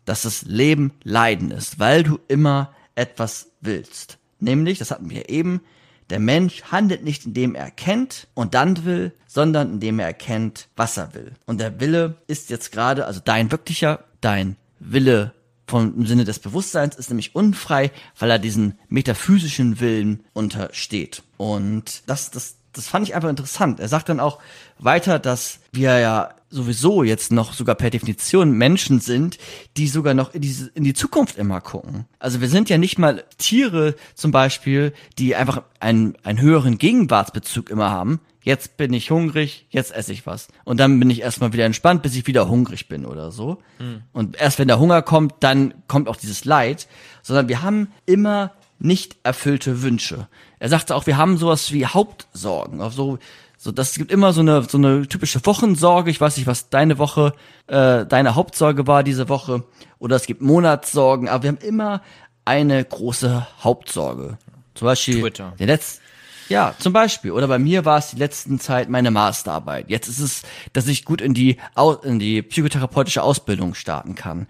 dass 0.05 0.23
das 0.23 0.43
Leben 0.43 0.93
Leiden 1.03 1.51
ist, 1.51 1.79
weil 1.79 2.03
du 2.03 2.19
immer 2.27 2.73
etwas 2.95 3.51
willst. 3.61 4.17
Nämlich, 4.39 4.79
das 4.79 4.91
hatten 4.91 5.09
wir 5.09 5.29
eben, 5.29 5.61
der 6.09 6.19
Mensch 6.19 6.63
handelt 6.63 7.03
nicht, 7.03 7.25
indem 7.25 7.55
er 7.55 7.65
erkennt 7.65 8.27
und 8.33 8.53
dann 8.53 8.85
will, 8.85 9.13
sondern 9.25 9.73
indem 9.73 9.99
er 9.99 10.07
erkennt, 10.07 10.67
was 10.75 10.97
er 10.97 11.13
will. 11.13 11.33
Und 11.45 11.59
der 11.59 11.79
Wille 11.79 12.17
ist 12.27 12.49
jetzt 12.49 12.71
gerade, 12.71 13.05
also 13.05 13.21
dein 13.23 13.51
wirklicher, 13.51 14.03
dein 14.21 14.57
Wille 14.79 15.33
vom 15.65 15.95
im 15.95 16.05
Sinne 16.05 16.25
des 16.25 16.39
Bewusstseins 16.39 16.95
ist 16.95 17.09
nämlich 17.09 17.35
unfrei, 17.35 17.91
weil 18.19 18.29
er 18.29 18.39
diesen 18.39 18.77
metaphysischen 18.89 19.79
Willen 19.79 20.23
untersteht. 20.33 21.23
Und 21.37 22.03
das, 22.07 22.31
das, 22.31 22.57
das 22.73 22.87
fand 22.87 23.07
ich 23.07 23.15
einfach 23.15 23.29
interessant. 23.29 23.79
Er 23.79 23.87
sagt 23.87 24.09
dann 24.09 24.19
auch 24.19 24.39
weiter, 24.77 25.19
dass 25.19 25.59
wir 25.71 25.99
ja 25.99 26.35
sowieso 26.53 27.03
jetzt 27.03 27.31
noch 27.31 27.53
sogar 27.53 27.75
per 27.75 27.89
Definition 27.89 28.51
Menschen 28.51 28.99
sind, 28.99 29.37
die 29.75 29.87
sogar 29.87 30.13
noch 30.13 30.33
in, 30.33 30.41
diese, 30.41 30.69
in 30.75 30.83
die 30.83 30.93
Zukunft 30.93 31.37
immer 31.37 31.59
gucken. 31.61 32.05
Also 32.19 32.41
wir 32.41 32.47
sind 32.47 32.69
ja 32.69 32.77
nicht 32.77 32.99
mal 32.99 33.23
Tiere 33.37 33.95
zum 34.13 34.31
Beispiel, 34.31 34.93
die 35.17 35.35
einfach 35.35 35.63
einen, 35.79 36.15
einen 36.23 36.39
höheren 36.39 36.77
Gegenwartsbezug 36.77 37.69
immer 37.69 37.89
haben. 37.89 38.19
Jetzt 38.41 38.77
bin 38.77 38.93
ich 38.93 39.09
hungrig, 39.09 39.65
jetzt 39.69 39.95
esse 39.95 40.11
ich 40.11 40.27
was. 40.27 40.49
Und 40.65 40.79
dann 40.79 40.99
bin 40.99 41.09
ich 41.09 41.21
erstmal 41.21 41.53
wieder 41.53 41.65
entspannt, 41.65 42.03
bis 42.03 42.15
ich 42.15 42.27
wieder 42.27 42.49
hungrig 42.49 42.87
bin 42.87 43.05
oder 43.05 43.31
so. 43.31 43.59
Mhm. 43.79 44.03
Und 44.11 44.39
erst 44.39 44.59
wenn 44.59 44.67
der 44.67 44.79
Hunger 44.79 45.01
kommt, 45.01 45.35
dann 45.39 45.73
kommt 45.87 46.07
auch 46.07 46.17
dieses 46.17 46.45
Leid. 46.45 46.87
Sondern 47.21 47.47
wir 47.47 47.61
haben 47.61 47.87
immer 48.05 48.51
nicht 48.79 49.15
erfüllte 49.23 49.81
Wünsche. 49.81 50.27
Er 50.59 50.69
sagte 50.69 50.93
auch, 50.93 51.07
wir 51.07 51.17
haben 51.17 51.37
sowas 51.37 51.71
wie 51.71 51.85
Hauptsorgen. 51.85 52.81
Also 52.81 53.17
so, 53.63 53.71
das 53.71 53.93
gibt 53.93 54.11
immer 54.11 54.33
so 54.33 54.41
eine 54.41 54.63
so 54.63 54.77
eine 54.77 55.07
typische 55.07 55.45
Wochensorge. 55.45 56.11
Ich 56.11 56.19
weiß 56.19 56.35
nicht, 56.35 56.47
was 56.47 56.69
deine 56.69 56.97
Woche, 56.97 57.33
äh, 57.67 58.05
deine 58.05 58.35
Hauptsorge 58.35 58.87
war 58.87 59.03
diese 59.03 59.29
Woche. 59.29 59.63
Oder 59.99 60.17
es 60.17 60.25
gibt 60.25 60.41
Monatssorgen, 60.41 61.29
aber 61.29 61.43
wir 61.43 61.47
haben 61.51 61.59
immer 61.59 62.01
eine 62.43 62.83
große 62.83 63.47
Hauptsorge. 63.63 64.37
Zum 64.73 64.85
Beispiel 64.85 65.21
Twitter. 65.21 65.53
Der 65.59 65.67
letzte, 65.67 66.01
ja, 66.49 66.75
zum 66.77 66.91
Beispiel. 66.91 67.31
Oder 67.31 67.47
bei 67.47 67.57
mir 67.57 67.85
war 67.85 67.99
es 67.99 68.09
die 68.09 68.17
letzten 68.17 68.59
Zeit 68.59 68.89
meine 68.89 69.11
Masterarbeit. 69.11 69.89
Jetzt 69.89 70.09
ist 70.09 70.19
es, 70.19 70.41
dass 70.73 70.87
ich 70.87 71.05
gut 71.05 71.21
in 71.21 71.33
die, 71.33 71.57
in 72.03 72.19
die 72.19 72.41
psychotherapeutische 72.41 73.23
Ausbildung 73.23 73.75
starten 73.75 74.15
kann. 74.15 74.47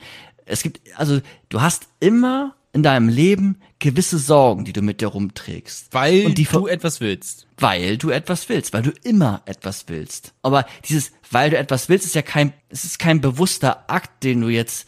Es 0.48 0.64
gibt, 0.64 0.82
also, 0.98 1.22
du 1.50 1.62
hast 1.62 1.88
immer 2.00 2.56
in 2.74 2.84
deinem 2.84 3.08
Leben 3.08 3.62
gewisse 3.80 4.18
Sorgen, 4.18 4.66
die 4.66 4.74
du 4.74 4.82
mit 4.82 5.00
dir 5.00 5.08
rumträgst. 5.08 5.94
Weil 5.94 6.34
du 6.34 6.68
etwas 6.68 7.00
willst. 7.00 7.48
Weil 7.58 7.98
du 7.98 8.10
etwas 8.10 8.50
willst, 8.50 8.74
weil 8.74 8.82
du 8.82 8.92
immer 9.04 9.42
etwas 9.46 9.86
willst. 9.88 10.34
Aber 10.42 10.66
dieses, 10.86 11.12
weil 11.32 11.52
du 11.52 11.58
etwas 11.58 11.88
willst, 11.88 12.06
ist 12.06 12.16
ja 12.16 12.24
kein, 12.24 12.52
es 12.70 12.84
ist 12.84 12.98
kein 12.98 13.22
bewusster 13.22 13.90
Akt, 13.90 14.24
den 14.24 14.42
du 14.42 14.50
jetzt, 14.50 14.88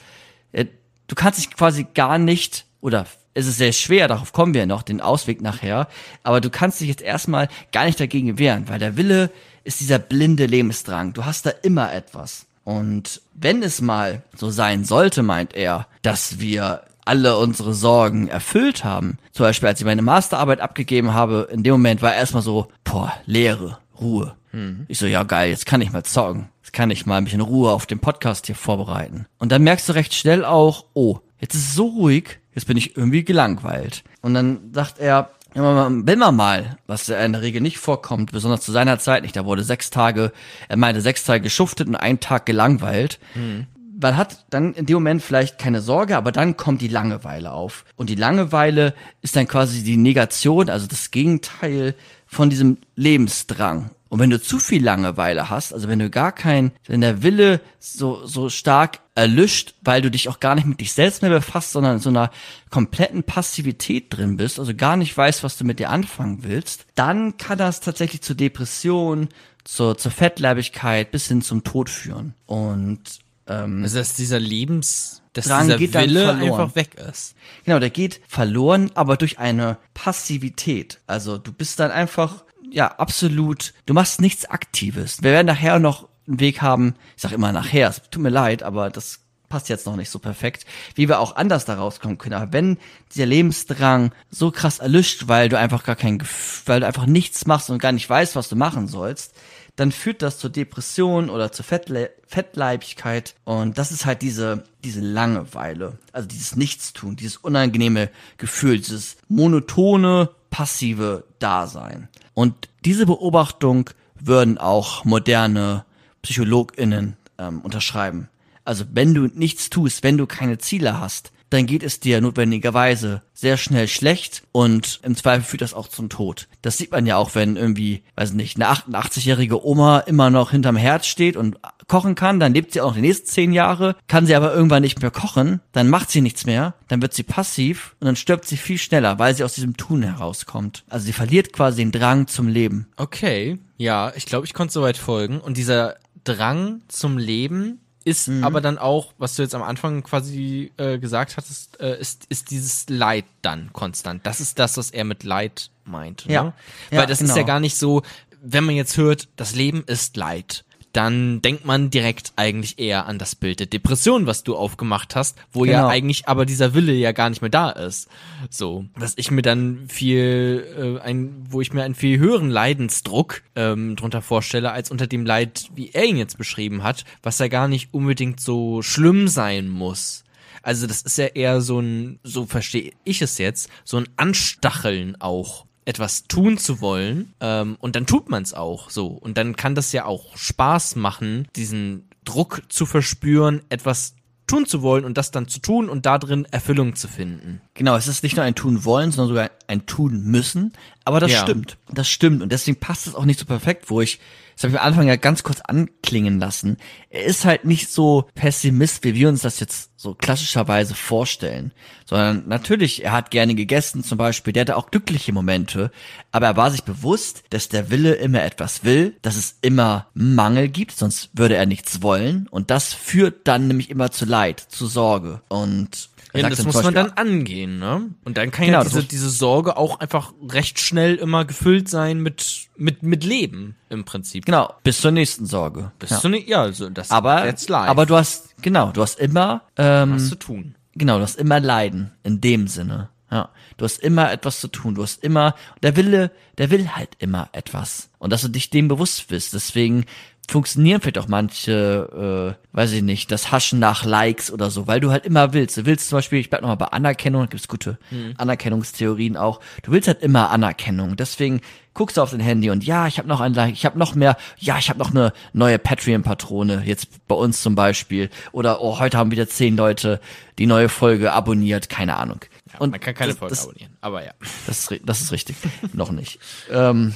äh, 0.52 0.66
du 1.08 1.16
kannst 1.16 1.40
dich 1.40 1.52
quasi 1.52 1.86
gar 1.94 2.18
nicht, 2.18 2.66
oder 2.82 3.06
es 3.36 3.46
ist 3.46 3.58
sehr 3.58 3.74
schwer, 3.74 4.08
darauf 4.08 4.34
kommen 4.34 4.54
wir 4.54 4.66
noch, 4.66 4.82
den 4.82 5.02
Ausweg 5.02 5.42
nachher, 5.42 5.88
aber 6.24 6.42
du 6.42 6.50
kannst 6.50 6.82
dich 6.82 6.88
jetzt 6.88 7.02
erstmal 7.02 7.50
gar 7.72 7.86
nicht 7.86 8.00
dagegen 8.00 8.40
wehren, 8.40 8.68
weil 8.68 8.80
der 8.80 8.98
Wille 8.98 9.30
ist 9.64 9.80
dieser 9.80 10.00
blinde 10.00 10.46
Lebensdrang. 10.46 11.14
Du 11.14 11.26
hast 11.26 11.46
da 11.46 11.50
immer 11.50 11.94
etwas. 11.94 12.46
Und 12.64 13.22
wenn 13.34 13.62
es 13.62 13.82
mal 13.82 14.24
so 14.36 14.50
sein 14.50 14.86
sollte, 14.86 15.22
meint 15.22 15.54
er, 15.54 15.88
dass 16.02 16.40
wir 16.40 16.84
alle 17.06 17.38
unsere 17.38 17.74
Sorgen 17.74 18.28
erfüllt 18.28 18.84
haben. 18.84 19.18
Zum 19.32 19.46
Beispiel, 19.46 19.70
als 19.70 19.80
ich 19.80 19.86
meine 19.86 20.02
Masterarbeit 20.02 20.60
abgegeben 20.60 21.14
habe, 21.14 21.48
in 21.52 21.64
dem 21.64 21.74
Moment 21.74 22.02
war 22.02 22.14
erstmal 22.14 22.44
so, 22.44 22.68
boah, 22.84 23.14
Leere, 23.26 23.78
Ruhe. 24.00 24.36
Mhm. 24.52 24.86
Ich 24.88 24.98
so, 24.98 25.06
ja 25.06 25.24
geil, 25.24 25.50
jetzt 25.50 25.66
kann 25.66 25.82
ich 25.82 25.92
mal 25.92 26.04
zocken. 26.04 26.50
Jetzt 26.62 26.74
kann 26.74 26.90
ich 26.90 27.06
mal 27.06 27.22
mich 27.22 27.34
in 27.34 27.42
Ruhe 27.42 27.72
auf 27.72 27.86
den 27.86 28.00
Podcast 28.00 28.48
hier 28.48 28.56
vorbereiten. 28.56 29.28
Und 29.38 29.52
dann 29.52 29.64
merkst 29.64 29.88
du 29.88 29.94
recht 29.94 30.16
schnell 30.16 30.44
auch, 30.44 30.86
oh, 30.94 31.20
jetzt 31.40 31.54
ist 31.54 31.70
es 31.70 31.76
so 31.76 31.88
ruhig, 31.88 32.40
jetzt 32.54 32.66
bin 32.66 32.78
ich 32.78 32.98
irgendwie 32.98 33.24
gelangweilt. 33.24 34.04
Und 34.22 34.34
dann 34.34 34.72
sagt 34.74 35.00
er, 35.00 35.30
wenn 35.54 36.20
man 36.20 36.36
mal, 36.36 36.78
was 36.86 37.08
in 37.08 37.32
der 37.32 37.42
Regel 37.42 37.62
nicht 37.62 37.78
vorkommt, 37.78 38.34
besonders 38.34 38.60
zu 38.62 38.74
seiner 38.74 39.00
Zeit 39.00 39.24
nicht, 39.24 39.38
da 39.38 39.46
wurde 39.46 39.64
sechs 39.64 39.90
Tage, 39.90 40.34
er 40.68 40.76
meinte 40.76 41.00
sechs 41.00 41.24
Tage 41.24 41.42
geschuftet 41.42 41.88
und 41.88 41.96
einen 41.96 42.20
Tag 42.20 42.46
gelangweilt, 42.46 43.20
mhm 43.36 43.68
man 44.00 44.18
hat 44.18 44.46
dann 44.50 44.74
in 44.74 44.86
dem 44.86 44.96
Moment 44.96 45.22
vielleicht 45.22 45.58
keine 45.58 45.82
Sorge, 45.82 46.18
aber 46.18 46.32
dann 46.32 46.58
kommt 46.58 46.82
die 46.82 46.88
Langeweile 46.88 47.52
auf. 47.52 47.86
Und 47.96 48.10
die 48.10 48.16
Langeweile 48.16 48.94
ist 49.22 49.36
dann 49.36 49.48
quasi 49.48 49.84
die 49.84 49.98
Negation, 49.98 50.70
also 50.70 50.88
das 50.88 51.12
Gegenteil 51.12 51.96
von 52.26 52.50
diesem 52.50 52.78
Lebensdrang. 52.96 53.92
Und 54.10 54.20
wenn 54.20 54.30
du 54.30 54.42
zu 54.42 54.60
viel 54.60 54.84
Langeweile 54.84 55.50
hast, 55.50 55.74
also 55.74 55.88
wenn 55.88 56.00
du 56.00 56.10
gar 56.10 56.32
kein, 56.32 56.72
wenn 56.88 57.02
der 57.02 57.24
Wille 57.24 57.60
so, 57.80 58.26
so 58.26 58.50
stark 58.50 59.00
erlischt, 59.16 59.74
weil 59.82 60.02
du 60.02 60.12
dich 60.12 60.30
auch 60.30 60.40
gar 60.40 60.56
nicht 60.56 60.68
mit 60.68 60.80
dich 60.80 60.94
selbst 60.94 61.22
mehr 61.22 61.32
befasst, 61.32 61.72
sondern 61.72 61.96
in 61.96 62.00
so 62.00 62.10
einer 62.10 62.32
kompletten 62.70 63.24
Passivität 63.24 64.16
drin 64.16 64.38
bist, 64.38 64.60
also 64.60 64.74
gar 64.76 64.96
nicht 64.96 65.18
weißt, 65.18 65.44
was 65.44 65.58
du 65.58 65.64
mit 65.64 65.80
dir 65.80 65.90
anfangen 65.90 66.44
willst, 66.44 66.86
dann 66.96 67.38
kann 67.38 67.58
das 67.58 67.82
tatsächlich 67.82 68.22
zu 68.22 68.36
Depressionen, 68.36 69.30
zur, 69.64 69.98
zur 69.98 70.12
Fettleibigkeit 70.12 71.12
bis 71.12 71.28
hin 71.28 71.42
zum 71.42 71.64
Tod 71.64 71.90
führen. 71.90 72.36
Und 72.46 73.02
ähm, 73.48 73.84
also 73.84 73.98
dass 73.98 74.14
dieser 74.14 74.40
Lebens, 74.40 75.22
dass 75.34 75.46
dieser 75.46 75.78
geht 75.78 75.94
Wille 75.94 76.34
einfach 76.34 76.76
weg 76.76 76.96
ist. 76.96 77.36
Genau, 77.66 77.80
der 77.80 77.90
geht 77.90 78.22
verloren, 78.28 78.92
aber 78.96 79.18
durch 79.18 79.40
eine 79.40 79.78
Passivität. 79.94 81.02
Also 81.08 81.38
du 81.38 81.52
bist 81.52 81.80
dann 81.80 81.92
einfach, 81.92 82.46
ja, 82.72 82.88
absolut, 82.88 83.74
du 83.86 83.94
machst 83.94 84.22
nichts 84.22 84.46
Aktives. 84.46 85.22
Wir 85.22 85.32
werden 85.32 85.48
nachher 85.48 85.80
noch 85.80 86.08
einen 86.28 86.40
Weg 86.40 86.62
haben, 86.62 86.96
ich 87.16 87.22
sag 87.22 87.32
immer 87.32 87.52
nachher, 87.52 87.90
es 87.90 88.02
tut 88.10 88.22
mir 88.22 88.30
leid, 88.30 88.64
aber 88.64 88.90
das 88.90 89.20
passt 89.50 89.70
jetzt 89.70 89.86
noch 89.86 89.96
nicht 89.96 90.10
so 90.10 90.20
perfekt, 90.20 90.66
wie 90.96 91.08
wir 91.08 91.20
auch 91.20 91.36
anders 91.36 91.66
da 91.66 91.76
rauskommen 91.76 92.18
können. 92.18 92.34
Aber 92.34 92.52
wenn 92.52 92.78
dieser 93.14 93.28
Lebensdrang 93.28 94.12
so 94.30 94.52
krass 94.52 94.80
erlischt, 94.80 95.28
weil 95.28 95.50
du 95.50 95.58
einfach 95.58 95.84
gar 95.84 95.96
kein, 95.96 96.22
weil 96.66 96.80
du 96.80 96.88
einfach 96.88 97.06
nichts 97.06 97.46
machst 97.46 97.70
und 97.70 97.80
gar 97.80 97.92
nicht 97.92 98.10
weißt, 98.10 98.36
was 98.36 98.50
du 98.50 98.56
machen 98.56 98.88
sollst, 98.88 99.36
dann 99.76 99.92
führt 99.92 100.22
das 100.22 100.40
zur 100.40 100.50
Depression 100.50 101.30
oder 101.30 101.52
zur 101.52 101.66
Fettle 101.66 102.12
Fettleibigkeit. 102.28 103.36
Und 103.44 103.78
das 103.78 103.92
ist 103.92 104.06
halt 104.06 104.22
diese, 104.22 104.64
diese 104.84 105.02
Langeweile, 105.02 105.98
also 106.12 106.28
dieses 106.28 106.56
Nichtstun, 106.56 107.16
dieses 107.16 107.38
unangenehme 107.38 108.10
Gefühl, 108.38 108.78
dieses 108.78 109.18
monotone, 109.28 110.30
passive 110.50 111.26
Dasein. 111.40 112.08
Und 112.34 112.70
diese 112.84 113.06
Beobachtung 113.06 113.90
würden 114.20 114.58
auch 114.58 115.06
moderne 115.06 115.86
PsychologInnen 116.22 117.18
ähm, 117.38 117.62
unterschreiben. 117.62 118.30
Also 118.64 118.86
wenn 118.94 119.14
du 119.14 119.28
nichts 119.28 119.70
tust, 119.70 120.04
wenn 120.04 120.18
du 120.18 120.26
keine 120.26 120.58
Ziele 120.58 121.00
hast, 121.00 121.32
dann 121.50 121.68
geht 121.68 121.84
es 121.84 122.00
dir 122.00 122.22
notwendigerweise 122.22 123.22
sehr 123.36 123.58
schnell 123.58 123.88
schlecht 123.88 124.44
und 124.52 125.02
im 125.04 125.16
Zweifel 125.16 125.44
führt 125.44 125.62
das 125.62 125.74
auch 125.74 125.90
zum 125.90 126.10
Tod. 126.10 126.48
Das 126.62 126.78
sieht 126.78 126.92
man 126.92 127.06
ja 127.06 127.18
auch, 127.18 127.36
wenn 127.36 127.58
irgendwie, 127.58 128.02
weiß 128.16 128.34
nicht, 128.34 128.56
eine 128.56 128.72
88-jährige 128.72 129.64
Oma 129.64 130.00
immer 130.00 130.30
noch 130.30 130.52
hinterm 130.52 130.78
Herz 130.78 131.06
steht 131.06 131.36
und 131.36 131.60
kochen 131.88 132.16
kann, 132.16 132.40
dann 132.40 132.54
lebt 132.54 132.72
sie 132.72 132.82
auch 132.82 132.96
die 132.96 133.02
nächsten 133.02 133.28
zehn 133.28 133.52
Jahre, 133.52 133.96
kann 134.08 134.26
sie 134.26 134.36
aber 134.36 134.54
irgendwann 134.54 134.82
nicht 134.82 135.02
mehr 135.02 135.12
kochen, 135.12 135.60
dann 135.74 135.90
macht 135.90 136.10
sie 136.10 136.22
nichts 136.22 136.46
mehr, 136.46 136.74
dann 136.88 137.02
wird 137.02 137.14
sie 137.14 137.24
passiv 137.24 137.96
und 138.00 138.06
dann 138.06 138.16
stirbt 138.16 138.46
sie 138.46 138.58
viel 138.58 138.78
schneller, 138.78 139.20
weil 139.20 139.36
sie 139.36 139.44
aus 139.44 139.54
diesem 139.54 139.78
Tun 139.78 140.02
herauskommt. 140.02 140.86
Also 140.90 141.06
sie 141.06 141.14
verliert 141.14 141.52
quasi 141.54 141.78
den 141.78 141.92
Drang 141.92 142.28
zum 142.28 142.48
Leben. 142.48 142.88
Okay, 142.96 143.60
ja, 143.78 144.14
ich 144.16 144.26
glaube, 144.26 144.46
ich 144.46 144.54
konnte 144.54 144.74
soweit 144.74 144.98
folgen. 144.98 145.40
Und 145.42 145.58
dieser 145.58 145.96
Drang 146.24 146.82
zum 146.88 147.18
Leben 147.18 147.82
ist 148.06 148.28
mhm. 148.28 148.44
aber 148.44 148.62
dann 148.62 148.78
auch, 148.78 149.14
was 149.18 149.36
du 149.36 149.42
jetzt 149.42 149.56
am 149.56 149.64
Anfang 149.64 150.04
quasi 150.04 150.72
äh, 150.78 151.00
gesagt 151.00 151.36
hattest, 151.36 151.82
äh, 151.82 152.00
ist, 152.00 152.26
ist 152.30 152.52
dieses 152.52 152.88
Leid 152.88 153.26
dann 153.42 153.74
konstant. 153.74 154.26
Das 154.26 154.40
ist 154.40 154.60
das, 154.60 154.78
was 154.78 154.92
er 154.92 155.04
mit 155.04 155.24
Leid 155.24 155.72
meint. 155.86 156.28
Ne? 156.28 156.34
Ja. 156.34 156.54
Weil 156.92 157.00
ja, 157.00 157.06
das 157.08 157.18
genau. 157.18 157.32
ist 157.32 157.38
ja 157.38 157.44
gar 157.44 157.60
nicht 157.60 157.78
so, 157.78 158.04
wenn 158.42 158.64
man 158.64 158.76
jetzt 158.76 158.98
hört, 158.98 159.28
das 159.38 159.56
Leben 159.56 159.84
ist 159.88 160.18
Leid, 160.18 160.65
dann 160.96 161.42
denkt 161.42 161.66
man 161.66 161.90
direkt 161.90 162.34
eigentlich 162.36 162.80
eher 162.80 163.06
an 163.06 163.18
das 163.18 163.36
Bild 163.36 163.60
der 163.60 163.68
Depression, 163.68 164.28
was 164.28 164.44
du 164.44 164.56
aufgemacht 164.56 165.16
hast, 165.16 165.38
wo 165.52 165.66
ja 165.66 165.82
Genau. 165.82 165.88
eigentlich 165.90 166.28
aber 166.28 166.46
dieser 166.46 166.74
Wille 166.74 166.94
ja 166.94 167.12
gar 167.12 167.30
nicht 167.30 167.42
mehr 167.42 167.50
da 167.50 167.70
ist. 167.70 168.08
So, 168.50 168.86
dass 168.98 169.14
ich 169.18 169.30
mir 169.32 169.42
dann 169.42 169.88
viel, 169.90 171.00
äh, 171.02 171.04
ein, 171.06 171.46
wo 171.50 171.62
ich 171.62 171.74
mir 171.74 171.84
einen 171.84 171.96
viel 171.96 172.18
höheren 172.20 172.50
Leidensdruck 172.50 173.42
ähm, 173.56 173.96
drunter 173.96 174.22
vorstelle, 174.22 174.72
als 174.72 174.90
unter 174.92 175.08
dem 175.08 175.26
Leid, 175.26 175.70
wie 175.76 175.92
er 175.92 176.06
ihn 176.06 176.18
jetzt 176.18 176.38
beschrieben 176.38 176.84
hat, 176.84 177.04
was 177.24 177.40
ja 177.40 177.48
gar 177.48 177.68
nicht 177.68 177.94
unbedingt 177.94 178.40
so 178.40 178.82
schlimm 178.82 179.28
sein 179.28 179.68
muss. 179.70 180.24
Also 180.62 180.88
das 180.88 181.02
ist 181.04 181.18
ja 181.18 181.28
eher 181.28 181.62
so 181.62 181.80
ein, 181.80 182.20
so 182.24 182.46
verstehe 182.46 182.94
ich 183.04 183.22
es 183.22 183.38
jetzt, 183.38 183.70
so 183.84 183.98
ein 183.98 184.08
Anstacheln 184.18 185.16
auch 185.20 185.66
etwas 185.86 186.24
tun 186.28 186.58
zu 186.58 186.82
wollen 186.82 187.34
ähm, 187.40 187.78
und 187.80 187.96
dann 187.96 188.06
tut 188.08 188.30
man 188.30 188.42
es 188.44 188.54
auch 188.54 188.90
so 188.90 189.08
und 189.08 189.38
dann 189.38 189.56
kann 189.56 189.76
das 189.76 189.92
ja 189.92 190.06
auch 190.06 190.36
Spaß 190.36 190.96
machen, 190.96 191.48
diesen 191.56 192.10
Druck 192.24 192.64
zu 192.70 192.86
verspüren, 192.88 193.62
etwas 193.70 194.16
tun 194.48 194.66
zu 194.66 194.82
wollen 194.82 195.06
und 195.06 195.18
das 195.18 195.32
dann 195.32 195.48
zu 195.48 195.60
tun 195.60 195.90
und 195.90 196.06
da 196.06 196.18
drin 196.18 196.46
Erfüllung 196.52 196.96
zu 196.96 197.08
finden. 197.08 197.62
Genau, 197.74 197.96
es 197.96 198.08
ist 198.08 198.24
nicht 198.24 198.36
nur 198.36 198.46
ein 198.46 198.56
tun 198.56 198.84
wollen, 198.86 199.12
sondern 199.12 199.30
sogar 199.30 199.52
ein 199.68 199.86
tun 199.86 200.22
müssen. 200.24 200.74
Aber 201.04 201.20
das 201.20 201.32
Ja. 201.32 201.42
stimmt. 201.42 201.78
Das 201.92 202.08
stimmt. 202.08 202.44
Und 202.44 202.52
deswegen 202.52 202.80
passt 202.80 203.08
es 203.08 203.16
auch 203.16 203.26
nicht 203.26 203.40
so 203.40 203.46
perfekt, 203.46 203.90
wo 203.90 204.02
ich, 204.02 204.20
das 204.56 204.64
habe 204.64 204.74
ich 204.74 204.80
am 204.80 204.88
Anfang 204.88 205.08
ja 205.08 205.18
ganz 205.18 205.44
kurz 205.44 205.60
anklingen 205.62 206.40
lassen. 206.40 206.78
Er 207.10 207.26
ist 207.26 207.44
halt 207.44 207.66
nicht 207.66 207.90
so 207.90 208.30
Pessimist, 208.36 209.04
wie 209.04 209.14
wir 209.14 209.28
uns 209.28 209.42
das 209.42 209.60
jetzt 209.60 209.92
so 209.98 210.14
klassischerweise 210.14 210.96
vorstellen. 210.96 211.74
Sondern 212.06 212.48
natürlich, 212.48 213.04
er 213.04 213.12
hat 213.12 213.32
gerne 213.32 213.54
gegessen 213.54 214.04
zum 214.04 214.18
Beispiel, 214.18 214.54
der 214.54 214.62
hatte 214.62 214.78
auch 214.78 214.92
glückliche 214.92 215.34
Momente. 215.34 215.92
Aber 216.32 216.48
er 216.48 216.58
war 216.58 216.72
sich 216.72 216.84
bewusst, 216.84 217.44
dass 217.50 217.68
der 217.68 217.90
Wille 217.90 218.14
immer 218.14 218.44
etwas 218.44 218.86
will, 218.86 219.18
dass 219.22 219.36
es 219.36 219.58
immer 219.62 220.08
Mangel 220.14 220.70
gibt, 220.70 220.94
sonst 220.94 221.32
würde 221.34 221.56
er 221.56 221.66
nichts 221.66 222.02
wollen. 222.02 222.48
Und 222.50 222.72
das 222.72 222.94
führt 222.94 223.48
dann 223.48 223.68
nämlich 223.68 223.90
immer 223.90 224.12
zu 224.12 224.24
Leid, 224.24 224.60
zu 224.60 224.88
Sorge. 224.88 225.42
Und 225.50 226.10
er 226.36 226.44
Ja, 226.44 226.50
das 226.50 226.64
muss 226.64 226.76
zum 226.76 226.84
man 226.84 226.94
Beispiel- 226.94 227.12
dann 227.16 227.28
angehen, 227.28 227.80
ne? 227.80 228.10
Und 228.24 228.38
dann 228.38 228.52
kann 228.52 228.66
Genau, 228.66 228.80
ja 228.80 228.84
diese, 228.84 229.04
diese 229.04 229.30
Sorge 229.30 229.78
auch 229.78 230.00
einfach 230.00 230.34
recht 230.50 230.80
schnell 230.80 231.16
immer 231.16 231.46
gefüllt 231.46 231.90
sein 231.90 232.20
mit, 232.22 232.68
mit, 232.78 233.04
mit 233.04 233.24
Leben 233.24 233.76
im 233.90 234.06
Prinzip. 234.06 234.46
Genau, 234.46 234.74
bis 234.84 235.02
zur 235.02 235.12
nächsten 235.12 235.46
Sorge. 235.46 235.92
Bis 236.00 236.12
ja. 236.12 236.20
zu 236.20 236.30
ne, 236.30 236.48
ja, 236.48 236.62
also 236.62 236.90
das 236.90 237.12
aber, 237.12 237.44
that's 237.44 237.68
life. 237.70 237.90
aber 237.90 238.06
du 238.06 238.16
hast, 238.16 238.62
genau, 238.62 238.92
du 238.92 239.02
hast 239.02 239.20
immer, 239.20 239.62
ähm, 239.78 240.16
was 240.16 240.30
zu 240.30 240.36
tun. 240.36 240.76
genau, 240.94 241.18
du 241.18 241.24
hast 241.24 241.38
immer 241.38 241.60
Leiden, 241.60 242.12
in 242.24 242.42
dem 242.42 242.68
Sinne. 242.68 243.10
Ja, 243.32 243.50
du 243.78 243.86
hast 243.86 244.00
immer 244.04 244.32
etwas 244.32 244.60
zu 244.62 244.68
tun, 244.68 244.94
du 244.96 245.02
hast 245.04 245.24
immer, 245.24 245.56
der 245.82 245.96
Wille, 245.96 246.32
der 246.60 246.70
will 246.70 246.90
halt 246.90 247.10
immer 247.18 247.50
etwas. 247.54 248.10
Und 248.20 248.32
dass 248.32 248.44
du 248.44 248.50
dich 248.50 248.70
dem 248.70 248.88
bewusst 248.88 249.28
bist, 249.30 249.54
deswegen 249.54 250.06
funktionieren 250.52 251.02
vielleicht 251.02 251.18
auch 251.18 251.28
manche, 251.28 252.56
äh, 252.74 252.76
weiß 252.76 252.92
ich 252.94 253.02
nicht, 253.02 253.32
das 253.32 253.52
Haschen 253.52 253.80
nach 253.80 254.06
Likes 254.06 254.52
oder 254.52 254.70
so, 254.70 254.88
weil 254.88 255.00
du 255.00 255.12
halt 255.12 255.26
immer 255.26 255.54
willst. 255.54 255.78
Du 255.78 255.86
willst 255.86 256.10
zum 256.10 256.18
Beispiel, 256.18 256.40
ich 256.40 256.50
bleib 256.50 256.62
nochmal 256.62 256.78
bei 256.78 256.88
Anerkennung, 256.88 257.42
da 257.42 257.48
gibt's 257.48 257.68
gute 257.68 257.98
Anerkennungstheorien 258.38 259.38
auch. 259.38 259.60
Du 259.84 259.92
willst 259.92 260.08
halt 260.08 260.22
immer 260.22 260.50
Anerkennung. 260.50 261.16
Deswegen 261.16 261.62
guckst 261.96 262.18
du 262.18 262.22
auf 262.22 262.32
dein 262.32 262.42
Handy 262.42 262.70
und 262.70 262.84
ja, 262.84 263.08
ich 263.08 263.18
habe 263.18 263.28
noch 263.28 263.40
ein 263.40 263.54
Like, 263.54 263.74
ich 263.74 263.86
habe 263.86 263.98
noch 263.98 264.14
mehr, 264.14 264.38
ja, 264.60 264.78
ich 264.78 264.90
habe 264.90 265.00
noch 265.00 265.12
eine 265.12 265.34
neue 265.54 265.80
Patreon-Patrone, 265.80 266.84
jetzt 266.86 267.28
bei 267.28 267.36
uns 267.36 267.62
zum 267.62 267.74
Beispiel. 267.74 268.30
Oder 268.52 268.82
oh, 268.82 269.00
heute 269.00 269.18
haben 269.18 269.32
wieder 269.32 269.48
zehn 269.48 269.76
Leute 269.76 270.20
die 270.60 270.68
neue 270.68 270.90
Folge 270.90 271.32
abonniert, 271.32 271.90
keine 271.90 272.18
Ahnung. 272.18 272.42
Und 272.80 272.92
man 272.92 273.00
kann 273.00 273.16
keine 273.16 273.32
das, 273.32 273.40
Folge 273.40 273.56
das, 273.56 273.64
abonnieren. 273.64 273.98
Aber 274.02 274.24
ja. 274.24 274.32
das 274.68 274.94
das 275.04 275.22
ist 275.22 275.32
richtig. 275.32 275.56
Noch 275.94 276.12
nicht. 276.12 276.40
Ähm, 276.70 277.14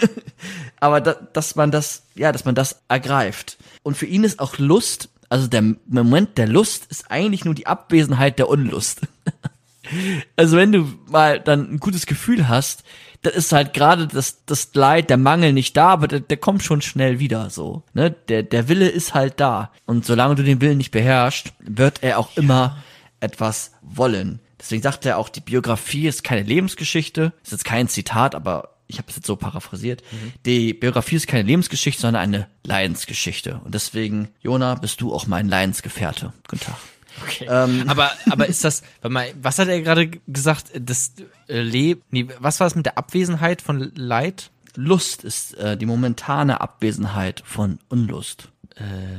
aber 0.80 1.00
da, 1.00 1.14
dass 1.14 1.54
man 1.54 1.70
das, 1.70 2.02
ja, 2.14 2.32
dass 2.32 2.44
man 2.44 2.54
das 2.54 2.82
ergreift. 2.88 3.58
Und 3.82 3.96
für 3.96 4.06
ihn 4.06 4.24
ist 4.24 4.40
auch 4.40 4.58
Lust, 4.58 5.08
also 5.28 5.46
der 5.46 5.62
Moment 5.86 6.36
der 6.36 6.48
Lust 6.48 6.86
ist 6.90 7.10
eigentlich 7.10 7.44
nur 7.44 7.54
die 7.54 7.68
Abwesenheit 7.68 8.40
der 8.40 8.48
Unlust. 8.48 9.02
also 10.36 10.56
wenn 10.56 10.72
du 10.72 10.92
mal 11.06 11.38
dann 11.38 11.74
ein 11.74 11.78
gutes 11.78 12.06
Gefühl 12.06 12.48
hast, 12.48 12.82
das 13.22 13.34
ist 13.34 13.52
halt 13.52 13.74
gerade 13.74 14.06
das, 14.06 14.44
das 14.46 14.70
Leid, 14.74 15.10
der 15.10 15.16
Mangel 15.16 15.52
nicht 15.52 15.76
da, 15.76 15.88
aber 15.88 16.08
der, 16.08 16.20
der 16.20 16.36
kommt 16.36 16.62
schon 16.62 16.80
schnell 16.80 17.18
wieder 17.18 17.50
so. 17.50 17.82
Ne? 17.92 18.10
Der, 18.28 18.42
der 18.42 18.68
Wille 18.68 18.88
ist 18.88 19.14
halt 19.14 19.40
da. 19.40 19.70
Und 19.84 20.06
solange 20.06 20.36
du 20.36 20.42
den 20.42 20.60
Willen 20.60 20.78
nicht 20.78 20.90
beherrschst, 20.90 21.52
wird 21.60 22.02
er 22.02 22.18
auch 22.18 22.36
immer 22.36 22.78
etwas 23.20 23.72
wollen. 23.82 24.40
Deswegen 24.58 24.82
sagt 24.82 25.06
er 25.06 25.18
auch, 25.18 25.28
die 25.28 25.40
Biografie 25.40 26.06
ist 26.06 26.24
keine 26.24 26.42
Lebensgeschichte. 26.42 27.32
Ist 27.42 27.52
jetzt 27.52 27.64
kein 27.64 27.88
Zitat, 27.88 28.34
aber 28.34 28.76
ich 28.86 28.98
habe 28.98 29.08
es 29.08 29.16
jetzt 29.16 29.26
so 29.26 29.36
paraphrasiert. 29.36 30.02
Die 30.44 30.74
Biografie 30.74 31.16
ist 31.16 31.26
keine 31.26 31.44
Lebensgeschichte, 31.44 32.02
sondern 32.02 32.22
eine 32.22 32.48
Leidensgeschichte. 32.64 33.60
Und 33.64 33.74
deswegen, 33.74 34.28
Jona, 34.42 34.74
bist 34.74 35.00
du 35.00 35.14
auch 35.14 35.26
mein 35.26 35.48
Leidensgefährte. 35.48 36.32
Guten 36.48 36.64
Tag. 36.64 36.76
Okay. 37.22 37.46
Ähm. 37.48 37.84
aber, 37.88 38.10
aber 38.30 38.46
ist 38.46 38.64
das, 38.64 38.82
was 39.02 39.58
hat 39.58 39.68
er 39.68 39.80
gerade 39.82 40.10
gesagt? 40.26 40.70
Das 40.74 41.12
äh, 41.48 41.60
Leben, 41.60 42.02
nee, 42.10 42.26
was 42.38 42.60
war 42.60 42.66
das 42.66 42.74
mit 42.74 42.86
der 42.86 42.98
Abwesenheit 42.98 43.62
von 43.62 43.92
Leid? 43.94 44.50
Lust 44.76 45.24
ist 45.24 45.54
äh, 45.54 45.76
die 45.76 45.86
momentane 45.86 46.60
Abwesenheit 46.60 47.42
von 47.44 47.78
Unlust. 47.88 48.48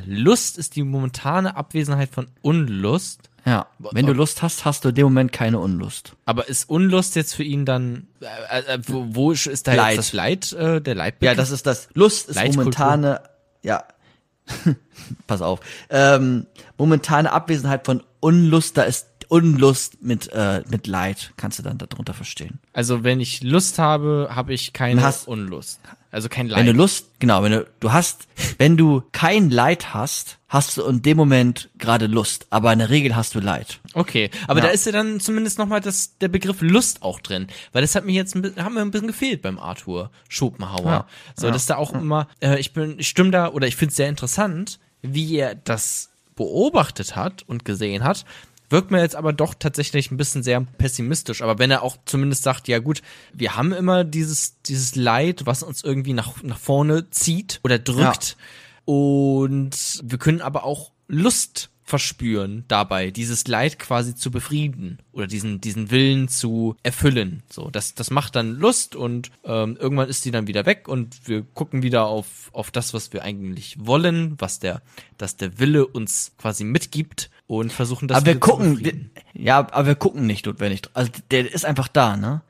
Lust 0.07 0.57
ist 0.57 0.75
die 0.75 0.81
momentane 0.81 1.55
Abwesenheit 1.55 2.09
von 2.09 2.27
Unlust. 2.41 3.29
Ja, 3.45 3.65
wenn 3.79 4.05
du 4.05 4.13
Lust 4.13 4.43
hast, 4.43 4.65
hast 4.65 4.85
du 4.85 4.89
in 4.89 4.95
dem 4.95 5.05
Moment 5.05 5.31
keine 5.31 5.57
Unlust. 5.59 6.15
Aber 6.25 6.47
ist 6.47 6.69
Unlust 6.69 7.15
jetzt 7.15 7.33
für 7.33 7.43
ihn 7.43 7.65
dann, 7.65 8.07
äh, 8.21 8.59
äh, 8.59 8.79
wo, 8.85 9.07
wo 9.09 9.31
ist, 9.31 9.47
ist 9.47 9.67
da 9.67 9.73
Leid. 9.73 9.95
jetzt 9.95 9.97
das 9.97 10.13
Leid, 10.13 10.53
äh, 10.53 10.79
der 10.79 10.95
Leid? 10.95 11.15
Ja, 11.21 11.33
das 11.33 11.49
ist 11.49 11.65
das. 11.65 11.89
Lust 11.93 12.29
ist 12.29 12.35
Leitkultur. 12.35 12.65
momentane, 12.65 13.21
ja, 13.63 13.83
pass 15.27 15.41
auf, 15.41 15.59
ähm, 15.89 16.45
momentane 16.77 17.31
Abwesenheit 17.31 17.85
von 17.85 18.03
Unlust, 18.19 18.77
da 18.77 18.83
ist 18.83 19.07
Unlust 19.27 20.03
mit, 20.03 20.29
äh, 20.33 20.61
mit 20.67 20.87
Leid, 20.87 21.31
kannst 21.37 21.57
du 21.57 21.63
dann 21.63 21.77
darunter 21.77 22.13
verstehen. 22.13 22.59
Also 22.73 23.05
wenn 23.05 23.21
ich 23.21 23.41
Lust 23.43 23.79
habe, 23.79 24.29
habe 24.31 24.53
ich 24.53 24.73
keine 24.73 25.09
Unlust. 25.25 25.79
Also 26.11 26.27
kein 26.27 26.47
Leid. 26.49 26.59
Wenn 26.59 26.65
du 26.67 26.73
Lust, 26.73 27.07
genau, 27.19 27.41
wenn 27.41 27.53
du, 27.53 27.67
du 27.79 27.91
hast, 27.93 28.27
wenn 28.57 28.75
du 28.75 29.01
kein 29.13 29.49
Leid 29.49 29.93
hast, 29.93 30.37
hast 30.49 30.75
du 30.75 30.83
in 30.83 31.01
dem 31.01 31.15
Moment 31.15 31.69
gerade 31.77 32.07
Lust, 32.07 32.47
aber 32.49 32.73
in 32.73 32.79
der 32.79 32.89
Regel 32.89 33.15
hast 33.15 33.33
du 33.33 33.39
Leid. 33.39 33.79
Okay, 33.93 34.29
aber 34.47 34.59
Ja. 34.59 34.65
da 34.65 34.71
ist 34.71 34.85
ja 34.85 34.91
dann 34.91 35.21
zumindest 35.21 35.57
nochmal 35.57 35.79
das, 35.79 36.17
der 36.17 36.27
Begriff 36.27 36.61
Lust 36.61 37.01
auch 37.01 37.21
drin. 37.21 37.47
Weil 37.71 37.81
das 37.81 37.95
hat 37.95 38.05
mir 38.05 38.11
jetzt 38.11 38.35
haben 38.35 38.73
wir 38.75 38.81
ein 38.81 38.91
bisschen 38.91 39.07
gefehlt 39.07 39.41
beim 39.41 39.57
Arthur 39.57 40.11
Schopenhauer. 40.27 40.85
Ja. 40.85 41.07
So, 41.35 41.49
dass 41.49 41.65
da 41.65 41.77
auch 41.77 41.93
immer, 41.93 42.27
äh, 42.41 42.59
ich 42.59 42.73
bin, 42.73 42.99
ich 42.99 43.07
stimme 43.07 43.31
da, 43.31 43.47
oder 43.49 43.67
ich 43.67 43.77
finde 43.77 43.91
es 43.91 43.95
sehr 43.95 44.09
interessant, 44.09 44.79
wie 45.01 45.37
er 45.37 45.55
das 45.55 46.09
beobachtet 46.35 47.15
hat 47.15 47.43
und 47.47 47.63
gesehen 47.65 48.03
hat. 48.03 48.25
Wirkt 48.71 48.89
mir 48.89 49.01
jetzt 49.01 49.17
aber 49.17 49.33
doch 49.33 49.53
tatsächlich 49.53 50.11
ein 50.11 50.17
bisschen 50.17 50.43
sehr 50.43 50.61
pessimistisch. 50.61 51.41
Aber 51.41 51.59
wenn 51.59 51.71
er 51.71 51.83
auch 51.83 51.97
zumindest 52.05 52.43
sagt, 52.43 52.69
ja 52.69 52.79
gut, 52.79 53.01
wir 53.33 53.57
haben 53.57 53.73
immer 53.73 54.05
dieses, 54.05 54.61
dieses 54.61 54.95
Leid, 54.95 55.45
was 55.45 55.61
uns 55.61 55.83
irgendwie 55.83 56.13
nach, 56.13 56.41
nach 56.41 56.57
vorne 56.57 57.09
zieht 57.09 57.59
oder 57.63 57.79
drückt. 57.79 58.37
Und 58.85 60.01
wir 60.03 60.17
können 60.17 60.41
aber 60.41 60.63
auch 60.63 60.91
Lust 61.07 61.69
verspüren 61.83 62.63
dabei, 62.69 63.11
dieses 63.11 63.45
Leid 63.47 63.77
quasi 63.77 64.15
zu 64.15 64.31
befrieden 64.31 64.99
oder 65.11 65.27
diesen, 65.27 65.59
diesen 65.59 65.91
Willen 65.91 66.29
zu 66.29 66.77
erfüllen. 66.83 67.43
So, 67.51 67.69
das, 67.69 67.95
das 67.95 68.11
macht 68.11 68.37
dann 68.37 68.55
Lust 68.55 68.95
und 68.95 69.29
ähm, 69.43 69.75
irgendwann 69.77 70.07
ist 70.07 70.23
die 70.23 70.31
dann 70.31 70.47
wieder 70.47 70.65
weg 70.65 70.87
und 70.87 71.27
wir 71.27 71.43
gucken 71.43 71.83
wieder 71.83 72.05
auf, 72.05 72.49
auf 72.53 72.71
das, 72.71 72.93
was 72.93 73.11
wir 73.11 73.23
eigentlich 73.23 73.75
wollen, 73.77 74.35
was 74.39 74.59
der, 74.59 74.81
dass 75.17 75.35
der 75.35 75.59
Wille 75.59 75.85
uns 75.85 76.31
quasi 76.37 76.63
mitgibt 76.63 77.29
und 77.59 77.73
versuchen 77.73 78.07
das 78.07 78.17
aber 78.17 78.27
wir 78.27 78.39
gucken, 78.39 78.75
befrieden. 78.75 79.11
ja, 79.33 79.57
aber 79.59 79.85
wir 79.87 79.95
gucken 79.95 80.25
nicht 80.25 80.45
notwendig. 80.45 80.83
Also 80.93 81.11
der 81.31 81.51
ist 81.53 81.65
einfach 81.65 81.89
da, 81.89 82.15
ne? 82.15 82.41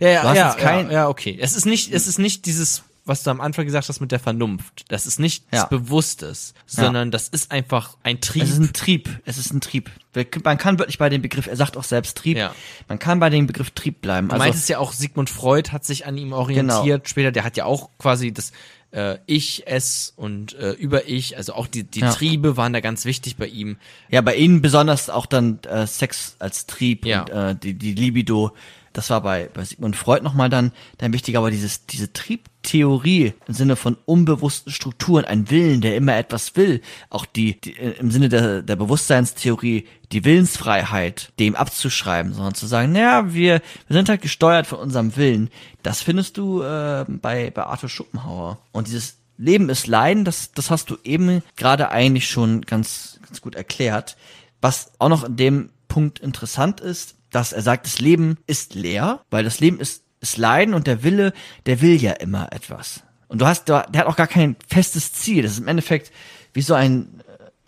Ja, 0.00 0.08
ja, 0.08 0.34
ja, 0.34 0.54
kein- 0.54 0.86
ja, 0.88 0.92
ja, 0.92 1.08
okay. 1.08 1.38
Es 1.40 1.56
ist 1.56 1.64
nicht, 1.64 1.92
es 1.92 2.06
ist 2.06 2.18
nicht 2.18 2.44
dieses, 2.44 2.82
was 3.04 3.22
du 3.22 3.30
am 3.30 3.40
Anfang 3.40 3.64
gesagt 3.64 3.88
hast 3.88 4.00
mit 4.00 4.12
der 4.12 4.18
Vernunft. 4.20 4.84
Das 4.88 5.06
ist 5.06 5.18
nicht 5.18 5.44
Ja. 5.52 5.60
das 5.62 5.68
Bewusstes, 5.70 6.52
sondern 6.66 7.10
das 7.10 7.28
ist 7.28 7.50
einfach 7.50 7.96
ein 8.02 8.20
Trieb. 8.20 8.42
Es 8.42 8.50
ist 8.50 8.58
ein 8.58 8.72
Trieb. 8.74 9.08
Es 9.24 9.38
ist 9.38 9.52
ein 9.54 9.60
Trieb. 9.62 9.90
Wir- 10.12 10.26
Man 10.44 10.58
kann 10.58 10.78
wirklich 10.78 10.98
bei 10.98 11.08
dem 11.08 11.22
Begriff, 11.22 11.46
er 11.46 11.56
sagt 11.56 11.76
auch 11.78 11.84
selbst 11.84 12.18
Trieb. 12.18 12.36
Ja. 12.36 12.54
Man 12.88 12.98
kann 12.98 13.18
bei 13.20 13.30
dem 13.30 13.46
Begriff 13.46 13.70
Trieb 13.70 14.02
bleiben. 14.02 14.28
Du 14.28 14.34
Also, 14.34 14.44
meintest 14.44 14.68
ja 14.68 14.78
auch, 14.78 14.92
Sigmund 14.92 15.30
Freud 15.30 15.70
hat 15.72 15.84
sich 15.86 16.04
an 16.06 16.16
ihm 16.18 16.32
orientiert. 16.34 17.08
Später, 17.08 17.32
der 17.32 17.44
hat 17.44 17.56
ja 17.56 17.64
auch 17.64 17.88
quasi 17.98 18.32
das 18.32 18.52
äh, 18.92 19.18
Ich, 19.26 19.64
Es 19.66 20.12
und 20.16 20.54
äh, 20.54 20.72
Über-Ich, 20.72 21.36
also 21.36 21.54
auch 21.54 21.66
die, 21.66 21.84
die 21.84 22.00
Ja. 22.00 22.12
Triebe 22.12 22.56
waren 22.56 22.72
da 22.72 22.80
ganz 22.80 23.04
wichtig 23.04 23.36
bei 23.36 23.46
ihm. 23.46 23.76
ja, 24.10 24.20
bei 24.20 24.36
ihnen 24.36 24.62
besonders 24.62 25.10
auch 25.10 25.26
dann 25.26 25.58
äh, 25.64 25.86
Sex 25.86 26.36
als 26.38 26.66
Trieb 26.66 27.04
Ja. 27.06 27.22
und 27.22 27.30
äh, 27.30 27.54
die, 27.56 27.74
die 27.74 27.94
Libido. 27.94 28.52
Das 28.92 29.10
war 29.10 29.22
bei, 29.22 29.48
bei 29.52 29.64
Sigmund 29.64 29.96
Freud 29.96 30.22
nochmal 30.22 30.48
dann, 30.48 30.72
dann 30.98 31.12
wichtig, 31.12 31.36
aber 31.36 31.50
dieses, 31.50 31.86
diese 31.86 32.12
Triebtheorie 32.12 33.34
im 33.46 33.54
Sinne 33.54 33.76
von 33.76 33.96
unbewussten 34.04 34.72
Strukturen, 34.72 35.24
ein 35.24 35.50
Willen, 35.50 35.80
der 35.80 35.96
immer 35.96 36.16
etwas 36.16 36.56
will, 36.56 36.80
auch 37.10 37.24
die, 37.24 37.60
die 37.60 37.76
äh, 37.76 37.98
im 37.98 38.10
Sinne 38.10 38.28
der, 38.28 38.62
der 38.62 38.76
Bewusstseinstheorie, 38.76 39.86
die 40.12 40.24
Willensfreiheit 40.24 41.32
dem 41.38 41.56
abzuschreiben, 41.56 42.34
sondern 42.34 42.54
zu 42.54 42.66
sagen, 42.66 42.92
naja, 42.92 43.32
wir, 43.32 43.62
wir 43.86 43.94
sind 43.96 44.08
halt 44.08 44.22
gesteuert 44.22 44.66
von 44.66 44.78
unserem 44.78 45.16
Willen. 45.16 45.50
Das 45.82 46.02
findest 46.02 46.36
du 46.36 46.62
äh, 46.62 47.04
bei, 47.08 47.50
bei 47.50 47.64
Arthur 47.64 47.88
Schopenhauer. 47.88 48.58
Und 48.72 48.88
dieses 48.88 49.16
Leben 49.38 49.70
ist 49.70 49.86
Leiden, 49.86 50.24
das, 50.24 50.52
das 50.52 50.70
hast 50.70 50.90
du 50.90 50.96
eben 51.02 51.42
gerade 51.56 51.90
eigentlich 51.90 52.28
schon 52.28 52.62
ganz, 52.62 53.18
ganz 53.26 53.40
gut 53.40 53.54
erklärt. 53.54 54.16
Was 54.60 54.92
auch 54.98 55.08
noch 55.08 55.24
in 55.24 55.36
dem 55.36 55.70
Punkt 55.88 56.20
interessant 56.20 56.80
ist, 56.80 57.16
dass 57.32 57.52
er 57.52 57.62
sagt, 57.62 57.86
das 57.86 57.98
Leben 57.98 58.38
ist 58.46 58.74
leer, 58.74 59.20
weil 59.30 59.42
das 59.42 59.58
Leben 59.58 59.80
ist, 59.80 60.04
ist 60.20 60.36
Leiden 60.36 60.74
und 60.74 60.86
der 60.86 61.02
Wille, 61.02 61.32
der 61.66 61.80
will 61.80 62.00
ja 62.00 62.12
immer 62.12 62.52
etwas. 62.52 63.02
Und 63.28 63.40
du 63.40 63.46
hast, 63.46 63.68
der 63.68 63.78
hat 63.78 64.06
auch 64.06 64.16
gar 64.16 64.26
kein 64.26 64.56
festes 64.68 65.12
Ziel. 65.12 65.42
Das 65.42 65.52
ist 65.52 65.58
im 65.58 65.68
Endeffekt 65.68 66.12
wie 66.52 66.62
so 66.62 66.74
ein, 66.74 67.22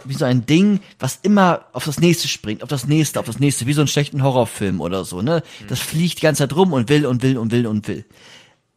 wie 0.05 0.15
so 0.15 0.25
ein 0.25 0.47
Ding, 0.47 0.81
was 0.99 1.19
immer 1.23 1.65
auf 1.73 1.87
das 1.87 1.99
nächste 1.99 2.29
springt, 2.29 2.63
auf 2.63 2.69
das 2.69 2.87
nächste, 2.87 3.19
auf 3.19 3.27
das 3.27 3.41
nächste, 3.41 3.67
wie 3.67 3.73
so 3.73 3.81
einen 3.81 3.89
schlechten 3.89 4.23
Horrorfilm 4.23 4.81
oder 4.81 5.05
so, 5.05 5.23
ne? 5.23 5.43
Das 5.69 5.81
fliegt 5.81 6.19
die 6.19 6.23
ganze 6.23 6.47
Zeit 6.47 6.55
rum 6.55 6.73
und 6.73 6.89
will 6.89 7.07
und 7.07 7.23
will 7.23 7.39
und 7.39 7.51
will 7.51 7.67
und 7.67 7.89
will. 7.89 8.05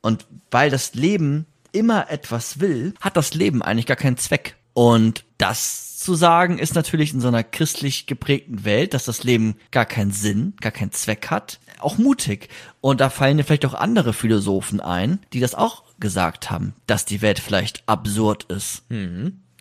Und 0.01 0.25
weil 0.49 0.69
das 0.69 0.93
Leben 0.95 1.45
immer 1.73 2.09
etwas 2.09 2.59
will, 2.59 2.93
hat 3.01 3.17
das 3.17 3.33
Leben 3.33 3.61
eigentlich 3.61 3.85
gar 3.85 3.97
keinen 3.97 4.17
Zweck. 4.17 4.55
Und 4.77 5.23
das 5.39 5.97
zu 5.97 6.13
sagen 6.13 6.59
ist 6.59 6.75
natürlich 6.75 7.11
in 7.11 7.19
so 7.19 7.29
einer 7.29 7.43
christlich 7.43 8.05
geprägten 8.05 8.63
Welt, 8.63 8.93
dass 8.93 9.05
das 9.05 9.23
Leben 9.23 9.55
gar 9.71 9.87
keinen 9.87 10.11
Sinn, 10.11 10.53
gar 10.61 10.71
keinen 10.71 10.91
Zweck 10.91 11.31
hat, 11.31 11.59
auch 11.79 11.97
mutig. 11.97 12.49
Und 12.79 13.01
da 13.01 13.09
fallen 13.09 13.37
dir 13.37 13.43
vielleicht 13.43 13.65
auch 13.65 13.73
andere 13.73 14.13
Philosophen 14.13 14.79
ein, 14.79 15.17
die 15.33 15.39
das 15.39 15.55
auch 15.55 15.81
gesagt 15.99 16.51
haben, 16.51 16.75
dass 16.85 17.05
die 17.05 17.23
Welt 17.23 17.39
vielleicht 17.39 17.81
absurd 17.89 18.43
ist. 18.49 18.83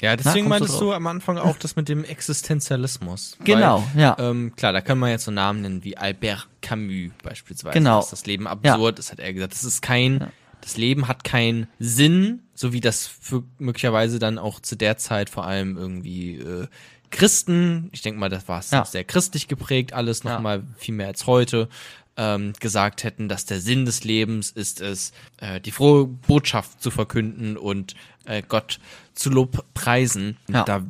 Ja, 0.00 0.16
deswegen 0.16 0.18
Na, 0.20 0.42
du 0.42 0.48
meintest 0.50 0.74
drauf? 0.74 0.80
du 0.80 0.92
am 0.92 1.06
Anfang 1.06 1.38
auch 1.38 1.56
das 1.56 1.76
mit 1.76 1.88
dem 1.88 2.04
Existenzialismus. 2.04 3.38
Genau, 3.44 3.82
Weil, 3.94 4.02
ja. 4.02 4.16
Ähm, 4.18 4.54
klar, 4.54 4.74
da 4.74 4.82
kann 4.82 4.98
man 4.98 5.08
jetzt 5.08 5.24
so 5.24 5.30
Namen 5.30 5.62
nennen 5.62 5.82
wie 5.82 5.96
Albert 5.96 6.46
Camus 6.60 7.12
beispielsweise. 7.22 7.72
Genau. 7.72 8.00
Dass 8.00 8.10
das 8.10 8.26
Leben 8.26 8.46
absurd 8.46 8.98
ist, 8.98 9.12
hat 9.12 9.20
er 9.20 9.32
gesagt. 9.32 9.54
Das 9.54 9.64
ist 9.64 9.80
kein, 9.80 10.30
das 10.66 10.76
Leben 10.76 11.06
hat 11.06 11.22
keinen 11.22 11.68
Sinn, 11.78 12.42
so 12.52 12.72
wie 12.72 12.80
das 12.80 13.06
für 13.06 13.44
möglicherweise 13.58 14.18
dann 14.18 14.36
auch 14.36 14.58
zu 14.58 14.74
der 14.74 14.96
Zeit 14.96 15.30
vor 15.30 15.46
allem 15.46 15.76
irgendwie 15.76 16.38
äh, 16.38 16.66
Christen, 17.10 17.88
ich 17.92 18.02
denke 18.02 18.18
mal, 18.18 18.28
das 18.28 18.48
war 18.48 18.64
Ja. 18.72 18.84
sehr 18.84 19.04
christlich 19.04 19.46
geprägt, 19.46 19.92
alles 19.92 20.24
Ja. 20.24 20.34
nochmal 20.34 20.64
viel 20.76 20.94
mehr 20.96 21.06
als 21.06 21.28
heute, 21.28 21.68
ähm, 22.16 22.52
gesagt 22.58 23.04
hätten, 23.04 23.28
dass 23.28 23.44
der 23.46 23.60
Sinn 23.60 23.84
des 23.84 24.02
Lebens 24.02 24.50
ist 24.50 24.80
es, 24.80 25.12
äh, 25.36 25.60
die 25.60 25.70
frohe 25.70 26.06
Botschaft 26.06 26.82
zu 26.82 26.90
verkünden 26.90 27.56
und 27.56 27.94
äh, 28.24 28.42
Gott 28.46 28.80
zu 29.14 29.30
Lob 29.30 29.64
preisen. 29.72 30.36
Ja. 30.48 30.64
Da 30.64 30.82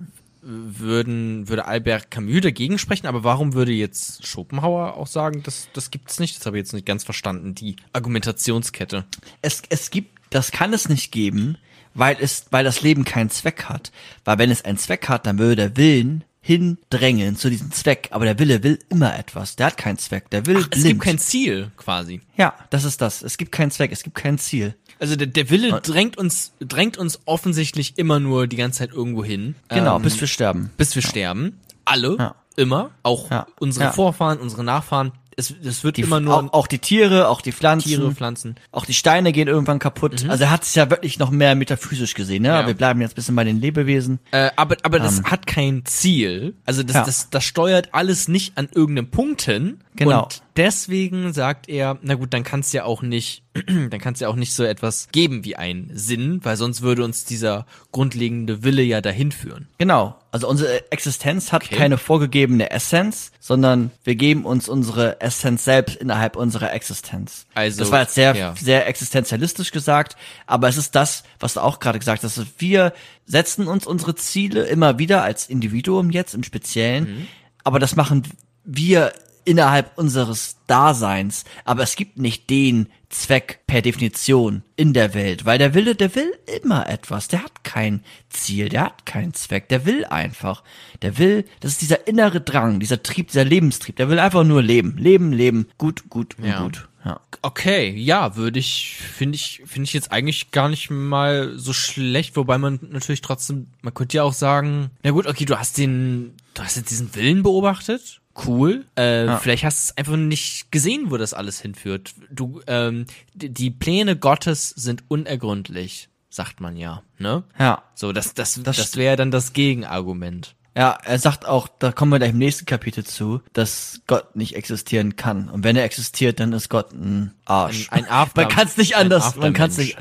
würden, 0.46 1.48
würde 1.48 1.66
Albert 1.66 2.10
Camus 2.10 2.40
dagegen 2.40 2.78
sprechen, 2.78 3.06
aber 3.06 3.24
warum 3.24 3.54
würde 3.54 3.72
jetzt 3.72 4.26
Schopenhauer 4.26 4.94
auch 4.96 5.06
sagen, 5.06 5.42
das, 5.42 5.68
das 5.72 5.90
gibt's 5.90 6.20
nicht? 6.20 6.38
Das 6.38 6.46
habe 6.46 6.56
ich 6.56 6.62
jetzt 6.62 6.72
nicht 6.72 6.86
ganz 6.86 7.04
verstanden, 7.04 7.54
die 7.54 7.76
Argumentationskette. 7.92 9.04
es, 9.42 9.62
es 9.68 9.90
gibt, 9.90 10.18
das 10.30 10.50
kann 10.52 10.72
es 10.72 10.88
nicht 10.88 11.12
geben, 11.12 11.58
weil 11.94 12.16
es, 12.20 12.46
weil 12.50 12.64
das 12.64 12.82
Leben 12.82 13.04
keinen 13.04 13.30
Zweck 13.30 13.64
hat. 13.64 13.90
Weil 14.24 14.38
wenn 14.38 14.50
es 14.50 14.64
einen 14.64 14.78
Zweck 14.78 15.08
hat, 15.08 15.26
dann 15.26 15.38
würde 15.38 15.56
der 15.56 15.76
Willen 15.76 16.24
hindrängeln 16.40 17.36
zu 17.36 17.50
diesem 17.50 17.72
Zweck. 17.72 18.08
Aber 18.12 18.24
der 18.24 18.38
Wille 18.38 18.62
will 18.62 18.78
immer 18.88 19.18
etwas. 19.18 19.56
Der 19.56 19.66
hat 19.66 19.76
keinen 19.76 19.98
Zweck. 19.98 20.30
Der 20.30 20.46
will 20.46 20.58
Ach, 20.58 20.68
es 20.70 20.82
blind. 20.82 20.86
gibt 20.86 21.02
kein 21.02 21.18
Ziel 21.18 21.72
quasi. 21.76 22.20
ja, 22.36 22.54
das 22.70 22.84
ist 22.84 23.00
das. 23.00 23.22
Es 23.22 23.36
gibt 23.36 23.50
keinen 23.50 23.70
Zweck. 23.72 23.90
Es 23.92 24.02
gibt 24.04 24.14
kein 24.16 24.38
Ziel. 24.38 24.74
Also 24.98 25.16
der, 25.16 25.26
der 25.26 25.50
Wille 25.50 25.80
drängt 25.82 26.16
uns, 26.16 26.52
drängt 26.60 26.96
uns 26.96 27.20
offensichtlich 27.26 27.94
immer 27.98 28.18
nur 28.20 28.46
die 28.46 28.56
ganze 28.56 28.78
Zeit 28.80 28.92
irgendwo 28.92 29.22
hin. 29.24 29.54
Genau, 29.68 29.96
Ähm, 29.96 30.02
bis 30.02 30.20
wir 30.20 30.28
sterben. 30.28 30.70
bis 30.76 30.94
wir 30.94 31.02
sterben. 31.02 31.58
Alle, 31.84 32.16
Ja. 32.18 32.34
immer, 32.56 32.90
auch 33.02 33.30
Ja. 33.30 33.46
unsere 33.60 33.86
Ja. 33.86 33.92
Vorfahren, 33.92 34.38
unsere 34.38 34.64
Nachfahren. 34.64 35.12
Es, 35.38 35.52
es 35.62 35.84
wird 35.84 35.98
Die, 35.98 36.00
immer 36.00 36.18
nur 36.18 36.34
auch, 36.34 36.52
auch 36.54 36.66
die 36.66 36.78
Tiere, 36.78 37.28
auch 37.28 37.42
die 37.42 37.52
Pflanzen. 37.52 37.88
Tiere, 37.88 38.10
Pflanzen. 38.14 38.54
Auch 38.72 38.86
die 38.86 38.94
Steine 38.94 39.32
gehen 39.32 39.48
irgendwann 39.48 39.78
kaputt. 39.78 40.24
Also 40.30 40.44
er 40.44 40.50
hat 40.50 40.62
es 40.62 40.74
ja 40.74 40.88
wirklich 40.88 41.18
noch 41.18 41.30
mehr 41.30 41.54
metaphysisch 41.54 42.14
gesehen. 42.14 42.40
Ne? 42.44 42.48
Ja. 42.48 42.66
Wir 42.66 42.72
bleiben 42.72 43.02
jetzt 43.02 43.12
ein 43.12 43.16
bisschen 43.16 43.36
bei 43.36 43.44
den 43.44 43.60
Lebewesen. 43.60 44.18
Äh, 44.30 44.50
aber 44.56 44.76
aber 44.82 44.98
das 44.98 45.22
hat 45.24 45.46
kein 45.46 45.84
Ziel. 45.84 46.54
Also 46.64 46.82
das, 46.82 46.94
Ähm. 46.96 47.00
Ja. 47.00 47.04
das, 47.04 47.28
das 47.28 47.44
steuert 47.44 47.90
alles 47.92 48.28
nicht 48.28 48.56
an 48.56 48.70
irgendeinem 48.74 49.10
Punkt 49.10 49.42
hin. 49.42 49.80
Genau. 49.94 50.22
Und 50.22 50.42
deswegen 50.56 51.32
sagt 51.32 51.68
er, 51.68 51.98
na 52.02 52.14
gut, 52.14 52.32
dann 52.32 52.42
kann 52.42 52.60
es 52.60 52.72
ja 52.72 52.84
auch 52.84 53.02
nicht, 53.02 53.42
dann 53.66 54.00
kann 54.00 54.14
es 54.14 54.20
ja 54.20 54.28
auch 54.28 54.36
nicht 54.36 54.52
so 54.54 54.64
etwas 54.64 55.08
geben 55.12 55.44
wie 55.44 55.56
einen 55.56 55.90
Sinn, 55.94 56.40
weil 56.42 56.56
sonst 56.56 56.82
würde 56.82 57.04
uns 57.04 57.24
dieser 57.24 57.66
grundlegende 57.92 58.62
Wille 58.62 58.82
ja 58.82 59.00
dahin 59.00 59.32
führen. 59.32 59.68
Genau. 59.78 60.16
Also 60.30 60.48
unsere 60.48 60.90
Existenz 60.92 61.52
hat 61.52 61.64
Okay. 61.64 61.76
keine 61.76 61.98
vorgegebene 61.98 62.70
Essenz, 62.70 63.32
sondern 63.40 63.90
wir 64.04 64.14
geben 64.16 64.44
uns 64.44 64.68
unsere 64.68 65.20
Essenz 65.20 65.64
selbst 65.64 65.96
innerhalb 65.96 66.36
unserer 66.36 66.72
Existenz. 66.74 67.46
Also, 67.54 67.78
das 67.78 67.90
war 67.90 68.00
jetzt 68.02 68.14
sehr, 68.14 68.34
ja. 68.34 68.54
sehr 68.60 68.86
existenzialistisch 68.86 69.72
gesagt, 69.72 70.16
aber 70.46 70.68
es 70.68 70.76
ist 70.76 70.94
das, 70.94 71.24
was 71.40 71.54
du 71.54 71.60
auch 71.60 71.78
gerade 71.80 71.98
gesagt 71.98 72.22
hast. 72.22 72.40
Wir 72.58 72.92
setzen 73.24 73.66
uns 73.66 73.86
unsere 73.86 74.14
Ziele 74.14 74.64
immer 74.66 74.98
wieder 74.98 75.22
als 75.22 75.48
Individuum 75.48 76.10
jetzt 76.10 76.34
im 76.34 76.42
Speziellen, 76.42 77.04
Mhm. 77.04 77.26
aber 77.64 77.78
das 77.78 77.96
machen 77.96 78.22
wir 78.64 79.12
innerhalb 79.46 79.96
unseres 79.96 80.56
Daseins. 80.66 81.44
Aber 81.64 81.82
es 81.82 81.96
gibt 81.96 82.18
nicht 82.18 82.50
den 82.50 82.88
Zweck 83.08 83.60
per 83.66 83.82
Definition 83.82 84.62
in 84.74 84.92
der 84.92 85.14
Welt, 85.14 85.44
weil 85.44 85.58
der 85.58 85.74
Wille, 85.74 85.94
der 85.94 86.14
will 86.14 86.32
immer 86.62 86.88
etwas. 86.88 87.28
Der 87.28 87.42
hat 87.44 87.64
kein 87.64 88.02
Ziel, 88.28 88.68
der 88.68 88.82
hat 88.86 89.06
keinen 89.06 89.32
Zweck, 89.32 89.68
der 89.68 89.86
will 89.86 90.04
einfach. 90.04 90.62
Der 91.02 91.16
will, 91.16 91.44
das 91.60 91.72
ist 91.72 91.82
dieser 91.82 92.06
innere 92.06 92.40
Drang, 92.40 92.80
dieser 92.80 93.02
Trieb, 93.02 93.28
dieser 93.28 93.44
Lebenstrieb. 93.44 93.96
Der 93.96 94.08
will 94.10 94.18
einfach 94.18 94.44
nur 94.44 94.62
leben, 94.62 94.98
leben, 94.98 95.32
leben, 95.32 95.68
gut, 95.78 96.10
gut 96.10 96.36
und 96.38 96.44
Ja. 96.46 96.62
gut. 96.62 96.88
Ja. 97.04 97.20
Okay, 97.42 97.90
ja, 97.90 98.34
würde 98.34 98.58
ich, 98.58 98.98
finde 99.00 99.36
ich, 99.36 99.62
finde 99.64 99.84
ich 99.84 99.92
jetzt 99.92 100.10
eigentlich 100.10 100.50
gar 100.50 100.68
nicht 100.68 100.90
mal 100.90 101.56
so 101.56 101.72
schlecht, 101.72 102.34
wobei 102.34 102.58
man 102.58 102.80
natürlich 102.90 103.20
trotzdem, 103.20 103.68
man 103.80 103.94
könnte 103.94 104.16
ja 104.16 104.24
auch 104.24 104.32
sagen, 104.32 104.90
na 105.04 105.12
gut, 105.12 105.28
okay, 105.28 105.44
du 105.44 105.56
hast 105.56 105.78
den, 105.78 106.34
du 106.54 106.62
hast 106.64 106.76
jetzt 106.76 106.90
diesen 106.90 107.14
Willen 107.14 107.44
beobachtet, 107.44 108.20
cool, 108.46 108.86
äh, 108.96 109.36
vielleicht 109.38 109.64
hast 109.64 109.88
du 109.88 109.92
es 109.92 109.96
einfach 109.96 110.16
nicht 110.16 110.72
gesehen, 110.72 111.10
wo 111.10 111.16
das 111.16 111.32
alles 111.32 111.60
hinführt. 111.60 112.14
Du, 112.30 112.60
ähm, 112.66 113.06
die, 113.34 113.52
die 113.52 113.70
Pläne 113.70 114.16
Gottes 114.16 114.70
sind 114.70 115.04
unergründlich, 115.08 116.08
sagt 116.28 116.60
man 116.60 116.76
ja, 116.76 117.02
ne? 117.18 117.44
Ja. 117.58 117.84
So, 117.94 118.12
das, 118.12 118.34
das, 118.34 118.60
Das 118.62 118.76
das, 118.76 118.96
wäre 118.96 119.16
dann 119.16 119.30
das 119.30 119.52
Gegenargument. 119.52 120.55
Ja, 120.76 120.98
er 121.04 121.18
sagt 121.18 121.46
auch, 121.46 121.68
da 121.78 121.90
kommen 121.90 122.12
wir 122.12 122.18
gleich 122.18 122.32
im 122.32 122.38
nächsten 122.38 122.66
Kapitel 122.66 123.02
zu, 123.02 123.40
dass 123.54 124.02
Gott 124.06 124.36
nicht 124.36 124.56
existieren 124.56 125.16
kann. 125.16 125.48
Und 125.48 125.64
wenn 125.64 125.74
er 125.74 125.84
existiert, 125.84 126.38
dann 126.38 126.52
ist 126.52 126.68
Gott 126.68 126.92
ein 126.92 127.32
Arsch. 127.46 127.88
Ein, 127.90 128.04
ein 128.04 128.10
After, 128.10 128.42
man 128.42 128.50
kann 128.50 128.66
es 128.66 128.76
nicht 128.76 128.94
anders, 128.94 129.36
man 129.36 129.54
kann 129.54 129.70
es 129.70 129.78
nicht. 129.78 129.98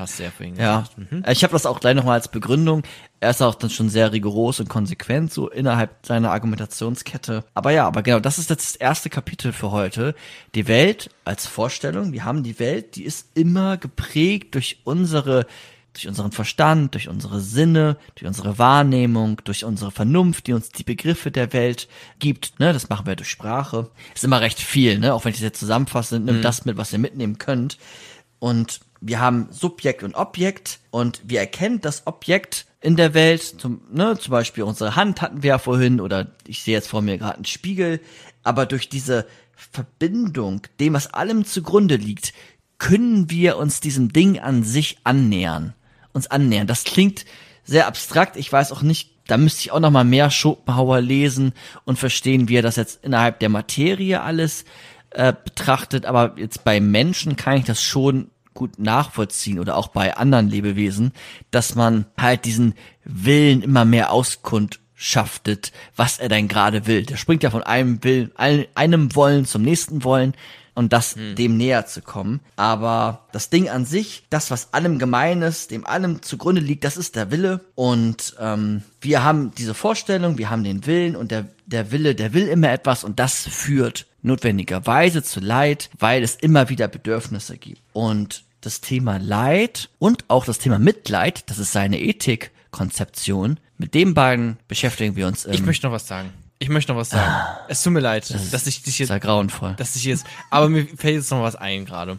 Ja. 0.58 0.84
Mhm. 0.96 1.24
ich 1.30 1.42
habe 1.44 1.52
das 1.52 1.64
auch 1.64 1.80
gleich 1.80 1.94
nochmal 1.94 2.14
als 2.14 2.28
Begründung. 2.28 2.82
Er 3.20 3.30
ist 3.30 3.40
auch 3.40 3.54
dann 3.54 3.70
schon 3.70 3.88
sehr 3.88 4.12
rigoros 4.12 4.60
und 4.60 4.68
konsequent 4.68 5.32
so 5.32 5.48
innerhalb 5.48 6.04
seiner 6.04 6.30
Argumentationskette. 6.30 7.44
Aber 7.54 7.70
ja, 7.70 7.86
aber 7.86 8.02
genau, 8.02 8.20
das 8.20 8.36
ist 8.36 8.50
jetzt 8.50 8.74
das 8.74 8.76
erste 8.76 9.08
Kapitel 9.08 9.54
für 9.54 9.70
heute. 9.70 10.14
Die 10.54 10.68
Welt 10.68 11.08
als 11.24 11.46
Vorstellung, 11.46 12.12
wir 12.12 12.26
haben 12.26 12.42
die 12.42 12.58
Welt, 12.58 12.96
die 12.96 13.04
ist 13.04 13.28
immer 13.32 13.78
geprägt 13.78 14.54
durch 14.54 14.80
unsere 14.84 15.46
durch 15.96 16.08
unseren 16.08 16.32
Verstand, 16.32 16.94
durch 16.94 17.08
unsere 17.08 17.40
Sinne, 17.40 17.96
durch 18.14 18.26
unsere 18.26 18.58
Wahrnehmung, 18.58 19.40
durch 19.44 19.64
unsere 19.64 19.90
Vernunft, 19.90 20.46
die 20.46 20.52
uns 20.52 20.70
die 20.70 20.84
Begriffe 20.84 21.30
der 21.30 21.52
Welt 21.52 21.88
gibt. 22.18 22.60
Ne, 22.60 22.72
das 22.72 22.88
machen 22.88 23.06
wir 23.06 23.16
durch 23.16 23.30
Sprache. 23.30 23.90
Ist 24.14 24.24
immer 24.24 24.40
recht 24.40 24.60
viel, 24.60 24.98
ne? 24.98 25.14
Auch 25.14 25.24
wenn 25.24 25.30
ich 25.30 25.38
das 25.38 25.44
jetzt 25.44 25.60
zusammenfasse, 25.60 26.20
nimmt 26.20 26.44
das 26.44 26.64
mit, 26.64 26.76
was 26.76 26.92
ihr 26.92 26.98
mitnehmen 26.98 27.38
könnt. 27.38 27.78
Und 28.38 28.80
wir 29.00 29.20
haben 29.20 29.48
Subjekt 29.50 30.02
und 30.02 30.14
Objekt 30.14 30.80
und 30.90 31.20
wir 31.24 31.40
erkennen 31.40 31.80
das 31.80 32.06
Objekt 32.06 32.66
in 32.80 32.96
der 32.96 33.14
Welt, 33.14 33.42
zum, 33.42 33.80
ne, 33.90 34.18
zum 34.18 34.30
Beispiel 34.30 34.64
unsere 34.64 34.96
Hand 34.96 35.22
hatten 35.22 35.42
wir 35.42 35.48
ja 35.48 35.58
vorhin 35.58 36.00
oder 36.00 36.28
ich 36.46 36.62
sehe 36.62 36.74
jetzt 36.74 36.88
vor 36.88 37.02
mir 37.02 37.18
gerade 37.18 37.36
einen 37.36 37.44
Spiegel, 37.44 38.00
aber 38.42 38.66
durch 38.66 38.88
diese 38.88 39.26
Verbindung, 39.56 40.62
dem 40.78 40.94
was 40.94 41.12
allem 41.12 41.44
zugrunde 41.44 41.96
liegt, 41.96 42.32
können 42.78 43.30
wir 43.30 43.56
uns 43.56 43.80
diesem 43.80 44.12
Ding 44.12 44.38
an 44.38 44.62
sich 44.62 44.98
annähern, 45.04 45.74
uns 46.16 46.26
annähern. 46.26 46.66
Das 46.66 46.82
klingt 46.84 47.24
sehr 47.64 47.86
abstrakt, 47.86 48.36
ich 48.36 48.52
weiß 48.52 48.72
auch 48.72 48.82
nicht, 48.82 49.10
da 49.28 49.36
müsste 49.36 49.60
ich 49.60 49.72
auch 49.72 49.80
noch 49.80 49.90
mal 49.90 50.04
mehr 50.04 50.30
Schopenhauer 50.30 51.00
lesen 51.00 51.52
und 51.84 51.98
verstehen, 51.98 52.48
wie 52.48 52.56
er 52.56 52.62
das 52.62 52.76
jetzt 52.76 53.04
innerhalb 53.04 53.40
der 53.40 53.48
Materie 53.48 54.20
alles 54.22 54.64
äh, 55.10 55.32
betrachtet, 55.32 56.06
aber 56.06 56.34
jetzt 56.36 56.62
bei 56.64 56.80
Menschen 56.80 57.36
kann 57.36 57.56
ich 57.58 57.64
das 57.64 57.82
schon 57.82 58.30
gut 58.54 58.78
nachvollziehen 58.78 59.58
oder 59.58 59.76
auch 59.76 59.88
bei 59.88 60.16
anderen 60.16 60.48
Lebewesen, 60.48 61.12
dass 61.50 61.74
man 61.74 62.06
halt 62.16 62.44
diesen 62.44 62.74
Willen 63.04 63.62
immer 63.62 63.84
mehr 63.84 64.12
auskundschaftet, 64.12 65.72
was 65.96 66.18
er 66.18 66.28
denn 66.28 66.48
gerade 66.48 66.86
will. 66.86 67.02
Der 67.04 67.16
springt 67.16 67.42
ja 67.42 67.50
von 67.50 67.62
einem 67.62 68.02
Willen, 68.04 68.30
ein- 68.36 68.66
einem 68.74 69.14
Wollen 69.14 69.44
zum 69.44 69.62
nächsten 69.62 70.04
Wollen 70.04 70.34
und 70.76 70.92
das 70.92 71.16
dem 71.16 71.56
näher 71.56 71.86
zu 71.86 72.02
kommen. 72.02 72.40
Aber 72.54 73.26
das 73.32 73.50
Ding 73.50 73.68
an 73.68 73.86
sich, 73.86 74.24
das, 74.30 74.50
was 74.50 74.74
allem 74.74 74.98
gemein 74.98 75.42
ist, 75.42 75.70
dem 75.70 75.86
allem 75.86 76.22
zugrunde 76.22 76.60
liegt, 76.60 76.84
das 76.84 76.96
ist 76.96 77.16
der 77.16 77.30
Wille. 77.30 77.60
Und 77.74 78.36
ähm, 78.38 78.82
wir 79.00 79.24
haben 79.24 79.52
diese 79.56 79.74
Vorstellung, 79.74 80.38
wir 80.38 80.50
haben 80.50 80.64
den 80.64 80.86
Willen 80.86 81.16
und 81.16 81.30
der, 81.30 81.48
der 81.64 81.90
Wille, 81.90 82.14
der 82.14 82.34
will 82.34 82.46
immer 82.46 82.70
etwas 82.70 83.04
und 83.04 83.18
das 83.18 83.48
führt 83.48 84.06
notwendigerweise 84.22 85.22
zu 85.22 85.40
Leid, 85.40 85.88
weil 85.98 86.22
es 86.22 86.36
immer 86.36 86.68
wieder 86.68 86.88
Bedürfnisse 86.88 87.56
gibt. 87.56 87.80
Und 87.92 88.44
das 88.60 88.82
Thema 88.82 89.16
Leid 89.16 89.88
und 89.98 90.24
auch 90.28 90.44
das 90.44 90.58
Thema 90.58 90.78
Mitleid, 90.78 91.48
das 91.48 91.58
ist 91.58 91.72
seine 91.72 92.00
Ethikkonzeption. 92.00 93.58
Mit 93.78 93.94
den 93.94 94.12
beiden 94.12 94.58
beschäftigen 94.68 95.16
wir 95.16 95.26
uns 95.26 95.46
Ich 95.46 95.64
möchte 95.64 95.86
noch 95.86 95.92
was 95.92 96.06
sagen. 96.06 96.30
Ich 96.58 96.68
möchte 96.68 96.92
noch 96.92 96.98
was 96.98 97.10
sagen. 97.10 97.44
es 97.68 97.82
tut 97.82 97.92
mir 97.92 98.00
leid, 98.00 98.34
dass 98.52 98.66
ich 98.66 98.82
dich 98.82 98.98
jetzt 98.98 99.08
sehr 99.08 99.20
grauenvoll. 99.20 99.74
dass 99.76 99.94
ich 99.96 100.04
jetzt, 100.04 100.24
aber 100.50 100.68
mir 100.68 100.86
fällt 100.86 101.16
jetzt 101.16 101.30
noch 101.30 101.42
was 101.42 101.54
ein 101.56 101.84
gerade. 101.84 102.18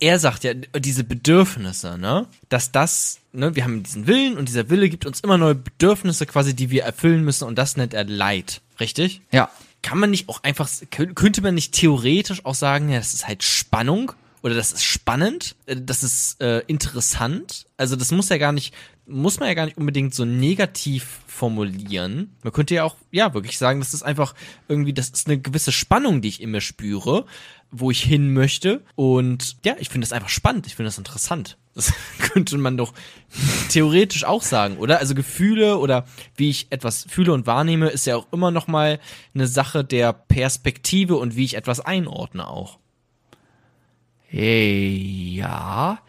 Er 0.00 0.18
sagt 0.18 0.44
ja, 0.44 0.54
diese 0.54 1.02
Bedürfnisse, 1.04 1.98
ne, 1.98 2.26
dass 2.50 2.70
das, 2.70 3.18
ne, 3.32 3.56
wir 3.56 3.64
haben 3.64 3.82
diesen 3.82 4.06
Willen 4.06 4.36
und 4.38 4.48
dieser 4.48 4.68
Wille 4.70 4.88
gibt 4.88 5.06
uns 5.06 5.20
immer 5.20 5.38
neue 5.38 5.54
Bedürfnisse 5.56 6.26
quasi, 6.26 6.54
die 6.54 6.70
wir 6.70 6.84
erfüllen 6.84 7.24
müssen 7.24 7.44
und 7.44 7.56
das 7.56 7.76
nennt 7.76 7.94
er 7.94 8.04
Leid, 8.04 8.60
richtig? 8.78 9.22
Ja. 9.32 9.50
Kann 9.82 9.98
man 9.98 10.10
nicht 10.10 10.28
auch 10.28 10.42
einfach, 10.42 10.68
kö- 10.68 11.14
könnte 11.14 11.40
man 11.40 11.54
nicht 11.54 11.72
theoretisch 11.72 12.44
auch 12.44 12.54
sagen, 12.54 12.90
ja, 12.90 12.98
das 12.98 13.14
ist 13.14 13.26
halt 13.26 13.42
Spannung 13.42 14.12
oder 14.42 14.54
das 14.54 14.72
ist 14.72 14.84
spannend, 14.84 15.56
äh, 15.66 15.76
das 15.80 16.02
ist 16.04 16.40
äh, 16.40 16.60
interessant. 16.66 17.66
Also 17.76 17.96
das 17.96 18.10
muss 18.12 18.28
ja 18.28 18.38
gar 18.38 18.52
nicht, 18.52 18.74
muss 19.08 19.40
man 19.40 19.48
ja 19.48 19.54
gar 19.54 19.64
nicht 19.64 19.78
unbedingt 19.78 20.14
so 20.14 20.24
negativ 20.24 21.20
formulieren. 21.26 22.36
Man 22.42 22.52
könnte 22.52 22.74
ja 22.74 22.84
auch, 22.84 22.96
ja, 23.10 23.34
wirklich 23.34 23.58
sagen, 23.58 23.80
das 23.80 23.94
ist 23.94 24.02
einfach 24.02 24.34
irgendwie, 24.68 24.92
das 24.92 25.08
ist 25.08 25.26
eine 25.26 25.38
gewisse 25.38 25.72
Spannung, 25.72 26.20
die 26.20 26.28
ich 26.28 26.42
in 26.42 26.50
mir 26.50 26.60
spüre, 26.60 27.24
wo 27.70 27.90
ich 27.90 28.02
hin 28.02 28.32
möchte. 28.32 28.84
Und 28.94 29.56
ja, 29.64 29.76
ich 29.78 29.88
finde 29.88 30.04
das 30.06 30.12
einfach 30.12 30.28
spannend, 30.28 30.66
ich 30.66 30.76
finde 30.76 30.88
das 30.88 30.98
interessant. 30.98 31.58
Das 31.74 31.92
könnte 32.18 32.58
man 32.58 32.76
doch 32.76 32.92
theoretisch 33.70 34.24
auch 34.24 34.42
sagen, 34.42 34.78
oder? 34.78 34.98
Also 34.98 35.14
Gefühle 35.14 35.78
oder 35.78 36.06
wie 36.36 36.50
ich 36.50 36.66
etwas 36.70 37.06
fühle 37.08 37.32
und 37.32 37.46
wahrnehme, 37.46 37.88
ist 37.88 38.06
ja 38.06 38.16
auch 38.16 38.26
immer 38.32 38.50
noch 38.50 38.66
mal 38.66 39.00
eine 39.34 39.46
Sache 39.46 39.84
der 39.84 40.12
Perspektive 40.12 41.16
und 41.16 41.36
wie 41.36 41.44
ich 41.44 41.54
etwas 41.54 41.80
einordne 41.80 42.48
auch. 42.48 42.78
Hey, 44.26 45.36
ja. 45.36 46.00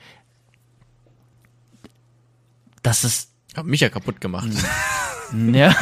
Das 2.84 3.04
ist 3.04 3.30
Hab 3.56 3.66
mich 3.66 3.82
ja 3.82 3.90
kaputt 3.90 4.22
gemacht. 4.22 4.50
Ja, 5.32 5.76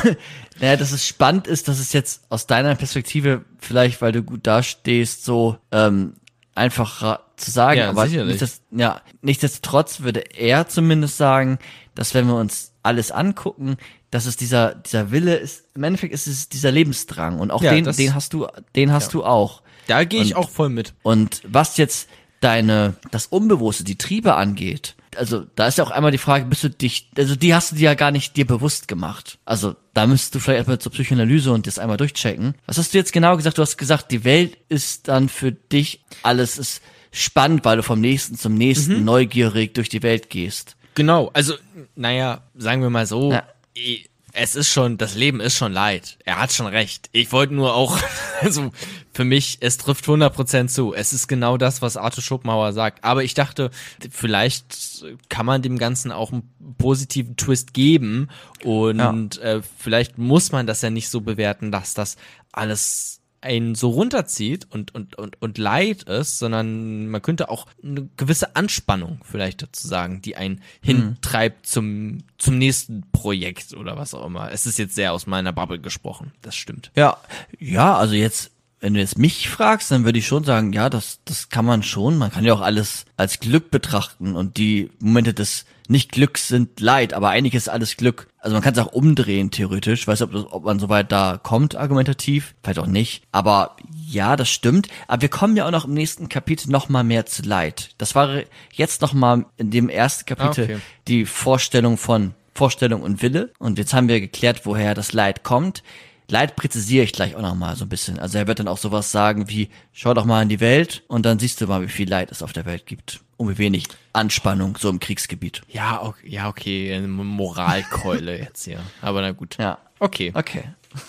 naja, 0.60 0.76
dass 0.76 0.92
es 0.92 1.08
spannend 1.08 1.48
ist, 1.48 1.70
dass 1.70 1.80
es 1.80 1.94
jetzt 1.94 2.24
aus 2.28 2.48
deiner 2.48 2.76
Perspektive, 2.76 3.46
vielleicht 3.60 4.02
weil 4.02 4.12
du 4.12 4.22
gut 4.22 4.46
dastehst, 4.46 5.24
so 5.24 5.58
ähm, 5.72 6.16
einfacher 6.54 7.22
zu 7.38 7.52
sagen, 7.52 7.80
Ja, 7.80 7.90
aber 7.92 8.08
sicherlich. 8.10 8.42
nichtsdest- 8.42 8.62
ja, 8.72 9.02
nichtsdestotrotz 9.22 10.02
würde 10.02 10.20
er 10.36 10.68
zumindest 10.68 11.16
sagen, 11.16 11.60
dass 11.96 12.14
wenn 12.14 12.28
wir 12.28 12.36
uns 12.36 12.74
alles 12.84 13.10
angucken, 13.12 13.78
dass 14.12 14.26
es 14.26 14.36
dieser, 14.36 14.76
dieser 14.76 15.12
Wille 15.12 15.36
ist, 15.38 15.64
im 15.76 15.84
Endeffekt 15.86 16.14
ist 16.14 16.28
es 16.28 16.50
dieser 16.50 16.72
Lebensdrang 16.74 17.40
und 17.40 17.50
auch 17.50 17.62
Ja, 17.64 17.72
den, 17.74 17.86
das- 17.86 17.96
den 17.96 18.14
hast 18.16 18.34
du, 18.34 18.48
den 18.76 18.92
hast 18.92 19.14
du 19.14 19.24
auch. 19.24 19.62
Da 19.88 20.04
gehe 20.04 20.22
ich 20.24 20.36
Und- 20.36 20.44
auch 20.44 20.50
voll 20.50 20.68
mit. 20.68 20.94
Und 21.04 21.42
was 21.48 21.78
jetzt 21.78 22.10
deine, 22.42 22.96
das 23.12 23.28
Unbewusste, 23.28 23.86
die 23.86 23.98
Triebe 23.98 24.36
angeht, 24.36 24.96
also 25.18 25.46
da 25.56 25.68
ist 25.68 25.78
ja 25.78 25.84
auch 25.84 25.92
einmal 25.92 26.12
die 26.12 26.18
Frage, 26.18 26.46
bist 26.46 26.64
du 26.64 26.70
dich, 26.70 27.10
also 27.18 27.36
die 27.36 27.54
hast 27.54 27.72
du 27.72 27.76
dir 27.76 27.86
ja 27.86 27.94
gar 27.96 28.12
nicht 28.12 28.36
dir 28.38 28.46
bewusst 28.48 28.88
gemacht. 28.88 29.38
Also 29.46 29.76
da 29.94 30.08
müsstest 30.08 30.36
du 30.36 30.40
vielleicht 30.40 30.58
erstmal 30.60 30.80
zur 30.80 30.92
Psychoanalyse 30.92 31.52
und 31.52 31.68
das 31.68 31.80
einmal 31.80 31.98
durchchecken. 31.98 32.56
Was 32.66 32.78
hast 32.78 32.94
du 32.94 32.98
jetzt 32.98 33.14
genau 33.14 33.36
gesagt? 33.36 33.58
Du 33.58 33.62
hast 33.62 33.78
gesagt, 33.78 34.12
die 34.12 34.24
Welt 34.24 34.58
ist 34.70 35.08
dann 35.08 35.28
für 35.30 35.52
dich, 35.52 36.04
alles 36.24 36.58
ist 36.58 36.82
spannend, 37.12 37.66
weil 37.66 37.78
du 37.78 37.84
vom 37.84 38.00
nächsten 38.02 38.38
zum 38.38 38.54
nächsten 38.56 39.04
neugierig 39.04 39.74
durch 39.74 39.90
die 39.90 40.04
Welt 40.04 40.30
gehst. 40.30 40.76
Genau, 40.96 41.30
also, 41.34 41.54
naja, 41.96 42.42
sagen 42.56 42.82
wir 42.82 42.90
mal 42.90 43.06
so, 43.06 43.32
Ja. 43.32 43.44
i- 43.78 44.06
es 44.40 44.56
ist 44.56 44.70
schon, 44.70 44.98
das 44.98 45.16
Leben 45.16 45.40
ist 45.40 45.56
schon 45.56 45.74
leid. 45.74 46.20
Er 46.24 46.40
hat 46.40 46.54
schon 46.54 46.68
recht. 46.68 47.10
Ich 47.12 47.32
wollte 47.32 47.56
nur 47.56 47.74
auch, 47.74 47.98
also 48.42 48.72
für 49.12 49.24
mich, 49.24 49.58
es 49.62 49.78
trifft 49.78 50.06
100% 50.06 50.68
zu. 50.68 50.94
Es 50.94 51.12
ist 51.12 51.28
genau 51.28 51.58
das, 51.58 51.82
was 51.82 51.98
Arthur 51.98 52.24
Schopenhauer 52.24 52.72
sagt. 52.72 53.04
Aber 53.04 53.24
ich 53.24 53.34
dachte, 53.34 53.72
vielleicht 54.12 55.06
kann 55.30 55.48
man 55.48 55.64
dem 55.64 55.80
Ganzen 55.80 56.12
auch 56.12 56.32
einen 56.32 56.44
positiven 56.78 57.36
Twist 57.36 57.74
geben 57.74 58.30
und 58.64 59.40
äh, 59.40 59.62
vielleicht 59.80 60.20
muss 60.20 60.52
man 60.52 60.68
das 60.68 60.84
ja 60.84 60.92
nicht 60.92 61.10
so 61.10 61.22
bewerten, 61.22 61.72
dass 61.72 61.96
das 61.96 62.16
alles 62.52 63.17
einen 63.42 63.76
so 63.76 63.90
runterzieht 63.90 64.68
und, 64.70 64.94
und, 64.96 65.18
und, 65.18 65.42
und 65.42 65.58
Leid 65.58 66.04
ist, 66.04 66.40
sondern 66.40 67.08
man 67.08 67.22
könnte 67.22 67.50
auch 67.50 67.68
eine 67.84 68.10
gewisse 68.18 68.56
Anspannung 68.56 69.20
vielleicht 69.24 69.62
dazu 69.62 69.88
sagen, 69.88 70.22
die 70.22 70.36
einen 70.36 70.62
hintreibt 70.82 71.68
zum, 71.68 72.20
zum 72.38 72.58
nächsten 72.58 73.04
Projekt 73.12 73.74
oder 73.74 73.98
was 73.98 74.14
auch 74.14 74.26
immer. 74.26 74.52
Es 74.52 74.66
ist 74.66 74.80
jetzt 74.80 74.96
sehr 74.96 75.14
aus 75.14 75.28
meiner 75.28 75.54
Bubble 75.54 75.80
gesprochen. 75.80 76.32
Das 76.42 76.56
stimmt. 76.56 76.92
Ja, 76.96 77.18
ja, 77.60 77.96
also 77.96 78.16
jetzt, 78.16 78.52
wenn 78.80 78.94
du 78.94 79.00
jetzt 79.00 79.18
mich 79.18 79.50
fragst, 79.50 79.92
dann 79.92 80.06
würde 80.06 80.20
ich 80.20 80.28
schon 80.28 80.44
sagen, 80.44 80.74
ja, 80.74 80.90
das, 80.90 81.20
das 81.26 81.50
kann 81.50 81.66
man 81.66 81.84
schon. 81.84 82.18
Man 82.18 82.32
kann 82.32 82.46
ja 82.46 82.54
auch 82.54 82.62
alles 82.62 83.06
als 83.18 83.40
Glück 83.40 83.70
betrachten 83.72 84.36
und 84.36 84.58
die 84.58 84.90
Momente 85.00 85.34
des 85.34 85.66
Nicht-Glücks 85.90 86.48
sind 86.48 86.80
Leid, 86.80 87.14
aber 87.14 87.30
eigentlich 87.30 87.56
ist 87.56 87.70
alles 87.70 87.98
Glück. 87.98 88.28
Also 88.40 88.54
man 88.56 88.64
kann 88.64 88.74
es 88.74 88.80
auch 88.80 88.92
umdrehen, 88.92 89.52
theoretisch. 89.52 90.02
Ich 90.02 90.08
weiß 90.08 90.20
nicht, 90.22 90.28
ob, 90.30 90.34
das- 90.34 90.52
ob 90.54 90.64
man 90.66 90.80
so 90.80 90.90
weit 90.90 91.12
da 91.12 91.40
kommt, 91.42 91.76
argumentativ. 91.76 92.56
Vielleicht 92.64 92.80
auch 92.80 92.88
nicht. 92.88 93.24
Aber 93.32 93.76
ja, 94.08 94.36
das 94.36 94.50
stimmt. 94.50 94.88
Aber 95.08 95.22
wir 95.22 95.30
kommen 95.30 95.56
ja 95.56 95.66
auch 95.66 95.72
noch 95.72 95.86
im 95.86 95.94
nächsten 95.94 96.30
Kapitel 96.30 96.70
noch 96.72 96.90
mal 96.90 97.04
mehr 97.04 97.26
zu 97.26 97.42
Leid. 97.44 97.90
Das 97.98 98.16
war 98.16 98.42
jetzt 98.74 99.02
noch 99.02 99.14
mal 99.14 99.46
in 99.58 99.72
dem 99.72 99.90
ersten 99.90 100.26
Kapitel 100.26 100.62
Ah, 100.62 100.74
okay. 100.76 100.78
die 101.08 101.26
Vorstellung 101.26 101.98
von 101.98 102.34
Vorstellung 102.54 103.02
und 103.02 103.22
Wille. 103.22 103.52
Und 103.60 103.78
jetzt 103.78 103.94
haben 103.94 104.08
wir 104.08 104.20
geklärt, 104.20 104.62
woher 104.66 104.94
das 104.96 105.14
Leid 105.14 105.44
kommt. 105.44 105.84
Leid 106.30 106.56
präzisiere 106.58 107.06
ich 107.06 107.14
gleich 107.14 107.36
auch 107.36 107.42
noch 107.42 107.56
mal 107.56 107.76
so 107.78 107.86
ein 107.86 107.90
bisschen. 107.90 108.20
Also 108.20 108.38
er 108.38 108.48
wird 108.48 108.60
dann 108.60 108.68
auch 108.68 108.78
sowas 108.78 109.12
sagen 109.14 109.48
wie, 109.48 109.70
schau 109.94 110.14
doch 110.14 110.26
mal 110.26 110.42
in 110.42 110.50
die 110.50 110.60
Welt 110.60 111.04
und 111.08 111.26
dann 111.26 111.40
siehst 111.40 111.62
du 111.62 111.68
mal, 111.68 111.82
wie 111.82 111.88
viel 111.88 112.10
Leid 112.10 112.32
es 112.32 112.44
auf 112.44 112.52
der 112.52 112.66
Welt 112.66 112.86
gibt. 112.86 113.22
Und 113.38 113.50
wie 113.50 113.58
wenig 113.60 113.88
Anspannung 114.14 114.78
so 114.78 114.90
im 114.90 115.00
Kriegsgebiet. 115.00 115.62
Ja, 115.70 116.02
okay, 116.02 116.28
ja, 116.28 116.50
okay, 116.50 116.94
eine 116.94 117.08
Moralkeule 117.08 118.40
jetzt 118.40 118.66
hier. 118.66 118.82
Aber 119.02 119.22
na 119.22 119.32
gut. 119.32 119.58
Ja. 119.60 119.78
Okay. 120.00 120.32
Okay. 120.34 120.64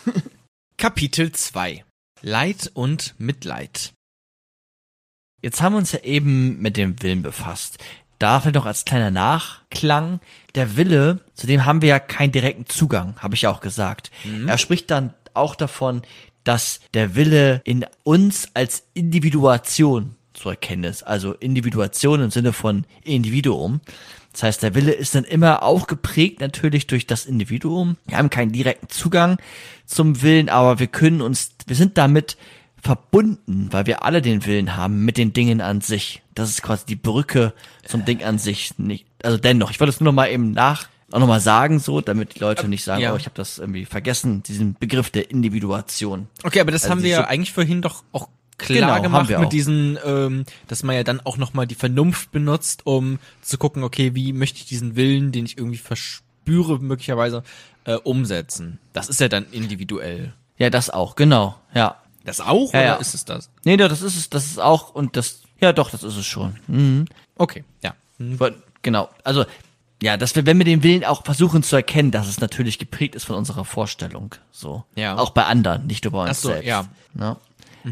Kapitel 0.76 1.32
2. 1.32 1.84
Leid 2.22 2.70
und 2.74 3.14
Mitleid. 3.18 3.92
Jetzt 5.40 5.62
haben 5.62 5.74
wir 5.74 5.78
uns 5.78 5.92
ja 5.92 6.00
eben 6.00 6.60
mit 6.60 6.76
dem 6.76 7.02
Willen 7.02 7.22
befasst. 7.22 7.78
Da 8.18 8.40
vielleicht 8.40 8.56
noch 8.56 8.66
als 8.66 8.84
kleiner 8.84 9.12
Nachklang, 9.12 10.20
der 10.56 10.76
Wille, 10.76 11.20
zu 11.34 11.46
dem 11.46 11.64
haben 11.64 11.82
wir 11.82 11.88
ja 11.88 12.00
keinen 12.00 12.32
direkten 12.32 12.66
Zugang, 12.66 13.16
habe 13.20 13.36
ich 13.36 13.42
ja 13.42 13.50
auch 13.50 13.60
gesagt. 13.60 14.10
Er 14.46 14.58
spricht 14.58 14.90
dann 14.90 15.14
auch 15.34 15.54
davon, 15.54 16.02
dass 16.42 16.80
der 16.94 17.14
Wille 17.14 17.60
in 17.64 17.86
uns 18.02 18.48
als 18.54 18.84
Individuation 18.94 20.16
zu 20.38 20.48
erkennen 20.48 20.84
ist. 20.84 21.02
Also 21.02 21.32
Individuation 21.34 22.22
im 22.22 22.30
Sinne 22.30 22.52
von 22.52 22.84
Individuum. 23.04 23.80
Das 24.32 24.42
heißt, 24.42 24.62
der 24.62 24.74
Wille 24.74 24.92
ist 24.92 25.14
dann 25.14 25.24
immer 25.24 25.62
auch 25.62 25.86
geprägt 25.86 26.40
natürlich 26.40 26.86
durch 26.86 27.06
das 27.06 27.26
Individuum. 27.26 27.96
Wir 28.06 28.18
haben 28.18 28.30
keinen 28.30 28.52
direkten 28.52 28.88
Zugang 28.88 29.38
zum 29.86 30.22
Willen, 30.22 30.48
aber 30.48 30.78
wir 30.78 30.86
können 30.86 31.20
uns, 31.20 31.52
wir 31.66 31.76
sind 31.76 31.98
damit 31.98 32.36
verbunden, 32.80 33.68
weil 33.72 33.86
wir 33.86 34.04
alle 34.04 34.22
den 34.22 34.46
Willen 34.46 34.76
haben 34.76 35.04
mit 35.04 35.16
den 35.16 35.32
Dingen 35.32 35.60
an 35.60 35.80
sich. 35.80 36.22
Das 36.34 36.50
ist 36.50 36.62
quasi 36.62 36.86
die 36.86 36.96
Brücke 36.96 37.52
zum 37.84 38.04
Ding 38.04 38.22
an 38.22 38.38
sich. 38.38 38.78
Nicht, 38.78 39.06
also 39.22 39.38
dennoch, 39.38 39.70
ich 39.70 39.80
wollte 39.80 39.90
es 39.90 40.00
nur 40.00 40.12
noch 40.12 40.16
mal 40.16 40.30
eben 40.30 40.52
nach 40.52 40.88
auch 41.10 41.20
noch 41.20 41.26
mal 41.26 41.40
sagen, 41.40 41.78
so, 41.78 42.00
damit 42.00 42.34
die 42.34 42.40
Leute 42.40 42.68
nicht 42.68 42.84
sagen, 42.84 43.02
ja. 43.02 43.14
oh, 43.14 43.16
ich 43.16 43.24
habe 43.24 43.34
das 43.34 43.58
irgendwie 43.58 43.86
vergessen, 43.86 44.42
diesen 44.42 44.74
Begriff 44.74 45.10
der 45.10 45.30
Individuation. 45.30 46.28
Okay, 46.42 46.60
aber 46.60 46.70
das 46.70 46.82
Also 46.84 46.92
haben 46.92 47.02
wir 47.02 47.10
ja 47.10 47.24
eigentlich 47.26 47.52
vorhin 47.52 47.80
doch 47.80 48.04
auch 48.12 48.28
klar 48.58 48.98
Genau, 48.98 49.02
gemacht 49.02 49.30
mit 49.38 49.52
diesen, 49.52 49.98
ähm, 50.04 50.44
dass 50.66 50.82
man 50.82 50.94
ja 50.96 51.04
dann 51.04 51.20
auch 51.20 51.36
nochmal 51.36 51.66
die 51.66 51.74
Vernunft 51.74 52.32
benutzt, 52.32 52.82
um 52.84 53.18
zu 53.40 53.56
gucken, 53.58 53.82
okay, 53.82 54.14
wie 54.14 54.32
möchte 54.32 54.58
ich 54.58 54.66
diesen 54.66 54.96
Willen, 54.96 55.32
den 55.32 55.46
ich 55.46 55.56
irgendwie 55.56 55.78
verspüre, 55.78 56.78
möglicherweise, 56.80 57.42
äh, 57.84 57.94
umsetzen. 57.94 58.78
Das 58.92 59.08
ist 59.08 59.20
ja 59.20 59.28
dann 59.28 59.46
individuell. 59.52 60.34
Ja, 60.58 60.70
das 60.70 60.90
auch, 60.90 61.14
genau, 61.16 61.56
ja. 61.74 61.96
Das 62.24 62.40
auch, 62.40 62.72
Ja, 62.74 62.80
oder 62.80 62.84
ja. 62.84 62.94
ist 62.96 63.14
es 63.14 63.24
das? 63.24 63.48
Nee, 63.64 63.76
das 63.78 64.02
ist 64.02 64.16
es, 64.16 64.28
das 64.28 64.44
ist 64.46 64.58
auch, 64.60 64.94
und 64.94 65.16
das, 65.16 65.42
ja 65.60 65.72
doch, 65.72 65.90
das 65.90 66.02
ist 66.02 66.16
es 66.16 66.26
schon. 66.26 66.56
Mhm. 66.66 67.06
Okay, 67.36 67.64
ja. 67.82 67.94
Hm. 68.18 68.34
Aber, 68.34 68.52
Genau, 68.82 69.08
also, 69.24 69.44
ja, 70.02 70.16
dass 70.16 70.36
wir, 70.36 70.46
wenn 70.46 70.58
wir 70.58 70.64
den 70.64 70.82
Willen 70.82 71.04
auch 71.04 71.24
versuchen 71.24 71.62
zu 71.62 71.74
erkennen, 71.74 72.10
dass 72.12 72.28
es 72.28 72.40
natürlich 72.40 72.78
geprägt 72.78 73.14
ist 73.16 73.24
von 73.24 73.34
unserer 73.36 73.64
Vorstellung, 73.64 74.34
so. 74.52 74.84
Ja. 74.94 75.16
Auch 75.16 75.30
bei 75.30 75.44
anderen, 75.44 75.86
nicht 75.86 76.04
nur 76.04 76.12
bei 76.12 76.20
uns 76.22 76.30
Ach 76.30 76.34
so, 76.34 76.48
selbst. 76.48 76.66
ja. 76.66 76.86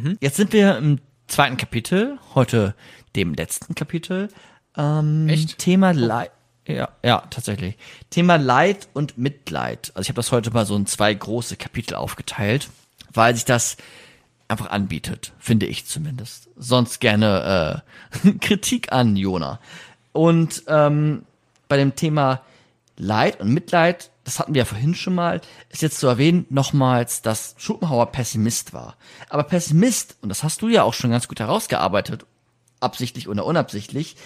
Ne? 0.03 0.17
Jetzt 0.21 0.37
sind 0.37 0.53
wir 0.53 0.77
im 0.77 0.99
zweiten 1.27 1.57
Kapitel, 1.57 2.19
heute 2.35 2.75
dem 3.15 3.35
letzten 3.35 3.75
Kapitel. 3.75 4.29
Ähm, 4.77 5.29
Echt? 5.29 5.59
Thema 5.59 5.93
Leid. 5.93 6.31
Ja, 6.67 6.89
ja, 7.05 7.23
tatsächlich. 7.31 7.77
Thema 8.11 8.37
Leid 8.37 8.89
und 8.93 9.19
Mitleid. 9.19 9.93
Also 9.95 10.03
ich 10.03 10.09
habe 10.09 10.17
das 10.17 10.33
heute 10.33 10.51
mal 10.51 10.67
so 10.67 10.75
in 10.75 10.87
zwei 10.87 11.15
große 11.15 11.57
Kapitel 11.57 11.95
aufgeteilt, 11.95 12.69
weil 13.13 13.35
sich 13.35 13.45
das 13.45 13.77
einfach 14.49 14.71
anbietet, 14.71 15.33
finde 15.39 15.67
ich 15.67 15.87
zumindest. 15.87 16.49
Sonst 16.57 17.01
gerne 17.01 17.83
äh, 18.25 18.31
Kritik 18.41 18.93
an 18.93 19.17
Jona. 19.17 19.61
Und 20.13 20.65
ähm, 20.67 21.25
bei 21.69 21.77
dem 21.77 21.95
Thema 21.95 22.43
Leid 22.97 23.41
und 23.41 23.53
Mitleid, 23.53 24.11
das 24.25 24.39
hatten 24.39 24.55
wir 24.55 24.61
ja 24.61 24.65
vorhin 24.65 24.95
schon 24.95 25.15
mal, 25.15 25.41
ist 25.69 25.83
jetzt 25.83 26.01
zu 26.01 26.07
erwähnen 26.07 26.47
nochmals, 26.49 27.23
dass 27.23 27.55
Schopenhauer 27.59 28.07
Pessimist 28.13 28.73
war. 28.73 28.97
Aber 29.29 29.45
Pessimist, 29.45 30.17
und 30.23 30.29
das 30.31 30.43
hast 30.43 30.63
du 30.63 30.69
ja 30.69 30.83
auch 30.83 30.95
schon 30.95 31.11
ganz 31.11 31.29
gut 31.29 31.41
herausgearbeitet, 31.41 32.27
absichtlich 32.81 33.29
oder 33.29 33.45
unabsichtlich, 33.45 34.17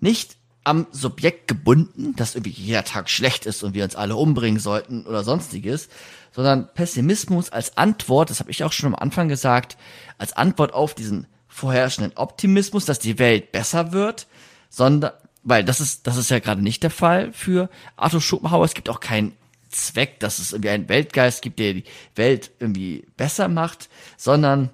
nicht 0.00 0.36
am 0.64 0.86
Subjekt 0.90 1.46
gebunden, 1.46 2.16
dass 2.16 2.34
irgendwie 2.34 2.50
jeder 2.50 2.84
Tag 2.84 3.10
schlecht 3.10 3.44
ist 3.44 3.62
und 3.62 3.74
wir 3.74 3.84
uns 3.84 3.96
alle 3.96 4.16
umbringen 4.16 4.58
sollten 4.58 5.06
oder 5.06 5.22
sonstiges, 5.22 5.88
sondern 6.32 6.68
Pessimismus 6.74 7.50
als 7.50 7.76
Antwort, 7.76 8.30
das 8.30 8.40
habe 8.40 8.50
ich 8.50 8.64
auch 8.64 8.72
schon 8.72 8.94
am 8.94 8.98
Anfang 8.98 9.28
gesagt, 9.28 9.76
als 10.16 10.32
Antwort 10.32 10.72
auf 10.72 10.94
diesen 10.94 11.26
vorherrschenden 11.48 12.16
Optimismus, 12.16 12.86
dass 12.86 12.98
die 12.98 13.18
Welt 13.18 13.52
besser 13.52 13.92
wird, 13.92 14.26
sondern 14.70 15.12
weil 15.44 15.64
das 15.64 15.80
ist 15.80 16.06
das 16.06 16.16
ist 16.16 16.30
ja 16.30 16.40
gerade 16.40 16.62
nicht 16.62 16.82
der 16.82 16.90
Fall 16.90 17.32
für 17.32 17.68
Arthur 17.96 18.20
Schopenhauer. 18.20 18.64
Es 18.64 18.74
gibt 18.74 18.88
auch 18.88 19.00
keinen 19.00 19.32
Zweck, 19.70 20.20
dass 20.20 20.38
es 20.38 20.52
irgendwie 20.52 20.70
einen 20.70 20.88
Weltgeist 20.88 21.42
gibt, 21.42 21.58
der 21.58 21.74
die 21.74 21.84
Welt 22.16 22.50
irgendwie 22.58 23.06
besser 23.16 23.48
macht, 23.48 23.88
sondern 24.16 24.70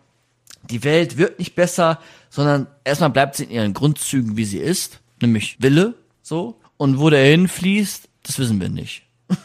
die 0.63 0.85
Welt 0.85 1.17
wird 1.17 1.39
nicht 1.39 1.55
besser, 1.55 1.99
sondern 2.29 2.67
erstmal 2.85 3.11
bleibt 3.11 3.37
sie 3.37 3.45
in 3.45 3.51
ihren 3.51 3.75
Grundzügen, 3.75 4.37
wie 4.37 4.45
sie 4.45 4.59
ist, 4.59 5.01
nämlich 5.21 5.57
Wille, 5.61 5.95
so. 6.23 6.61
Und 6.77 6.99
wo 6.99 7.11
der 7.11 7.25
hinfließt, 7.25 8.09
das 8.23 8.39
wissen 8.39 8.61
wir 8.61 8.69
nicht. 8.69 9.03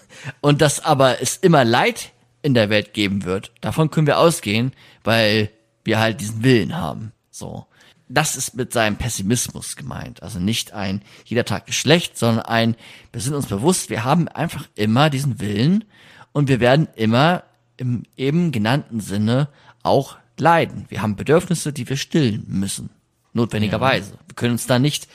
Und 0.42 0.62
dass 0.62 0.84
aber 0.84 1.22
es 1.22 1.38
immer 1.38 1.66
Leid 1.66 2.12
in 2.42 2.54
der 2.54 2.70
Welt 2.70 2.94
geben 2.94 3.24
wird, 3.24 3.52
davon 3.62 3.92
können 3.92 4.08
wir 4.08 4.20
ausgehen, 4.20 4.74
weil 5.04 5.50
wir 5.84 6.00
halt 6.00 6.22
diesen 6.22 6.44
Willen 6.44 6.76
haben, 6.78 7.12
so. 7.32 7.66
Das 8.08 8.36
ist 8.36 8.56
mit 8.56 8.72
seinem 8.72 8.98
Pessimismus 8.98 9.76
gemeint. 9.76 10.22
Also 10.22 10.40
nicht 10.40 10.74
ein 10.74 11.02
jeder 11.26 11.46
Tag 11.46 11.68
ist 11.68 11.76
schlecht, 11.76 12.18
sondern 12.18 12.46
ein, 12.46 12.76
wir 13.12 13.22
sind 13.22 13.34
uns 13.34 13.48
bewusst, 13.48 13.90
wir 13.90 14.04
haben 14.04 14.28
einfach 14.28 14.68
immer 14.76 15.10
diesen 15.10 15.40
Willen 15.40 15.86
und 16.32 16.50
wir 16.50 16.60
werden 16.60 16.88
immer 16.96 17.44
im 17.78 18.04
eben 18.16 18.52
genannten 18.52 19.00
Sinne 19.00 19.50
auch 19.84 20.18
leiden. 20.38 20.86
Wir 20.90 21.02
haben 21.02 21.16
Bedürfnisse, 21.16 21.74
die 21.74 21.88
wir 21.90 21.98
stillen 21.98 22.46
müssen. 22.48 22.90
Notwendigerweise. 23.34 24.14
Wir 24.28 24.36
können 24.36 24.54
uns 24.54 24.68
da 24.68 24.80
nicht, 24.80 25.08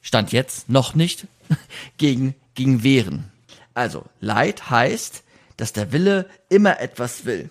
stand 0.00 0.32
jetzt 0.32 0.68
noch 0.68 0.94
nicht, 0.94 1.26
gegen, 1.98 2.34
gegen 2.54 2.82
wehren. 2.82 3.30
Also, 3.74 4.04
Leid 4.20 4.70
heißt, 4.70 5.22
dass 5.56 5.72
der 5.72 5.92
Wille 5.92 6.28
immer 6.48 6.80
etwas 6.80 7.24
will. 7.24 7.50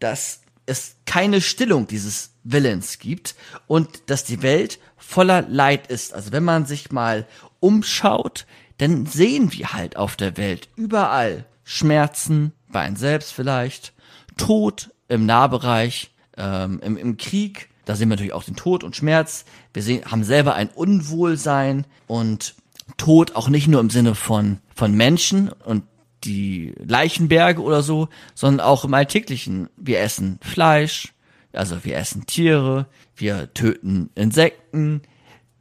Dass 0.00 0.40
es 0.68 0.96
keine 1.06 1.40
Stillung 1.40 1.86
dieses 1.86 2.30
Willens 2.44 2.98
gibt 2.98 3.34
und 3.66 4.10
dass 4.10 4.24
die 4.24 4.42
Welt 4.42 4.78
voller 4.96 5.42
Leid 5.42 5.86
ist. 5.88 6.14
Also 6.14 6.32
wenn 6.32 6.44
man 6.44 6.66
sich 6.66 6.92
mal 6.92 7.26
umschaut, 7.60 8.46
dann 8.78 9.06
sehen 9.06 9.52
wir 9.52 9.72
halt 9.72 9.96
auf 9.96 10.16
der 10.16 10.36
Welt 10.36 10.68
überall 10.76 11.44
Schmerzen, 11.64 12.52
bei 12.70 12.80
einem 12.80 12.96
selbst 12.96 13.32
vielleicht, 13.32 13.92
Tod 14.36 14.90
im 15.08 15.26
Nahbereich, 15.26 16.10
ähm, 16.36 16.80
im, 16.82 16.96
im 16.96 17.16
Krieg, 17.16 17.68
da 17.84 17.96
sehen 17.96 18.08
wir 18.08 18.16
natürlich 18.16 18.34
auch 18.34 18.44
den 18.44 18.56
Tod 18.56 18.84
und 18.84 18.96
Schmerz. 18.96 19.46
Wir 19.72 19.82
sehen, 19.82 20.04
haben 20.04 20.22
selber 20.22 20.54
ein 20.54 20.68
Unwohlsein 20.68 21.86
und 22.06 22.54
Tod 22.98 23.34
auch 23.34 23.48
nicht 23.48 23.66
nur 23.66 23.80
im 23.80 23.88
Sinne 23.88 24.14
von, 24.14 24.58
von 24.74 24.92
Menschen 24.92 25.48
und 25.48 25.84
die 26.28 26.74
Leichenberge 26.84 27.62
oder 27.62 27.82
so, 27.82 28.08
sondern 28.34 28.64
auch 28.66 28.84
im 28.84 28.94
Alltäglichen. 28.94 29.68
Wir 29.76 30.00
essen 30.00 30.38
Fleisch, 30.42 31.14
also 31.52 31.84
wir 31.84 31.96
essen 31.96 32.26
Tiere, 32.26 32.86
wir 33.16 33.52
töten 33.54 34.10
Insekten, 34.14 35.02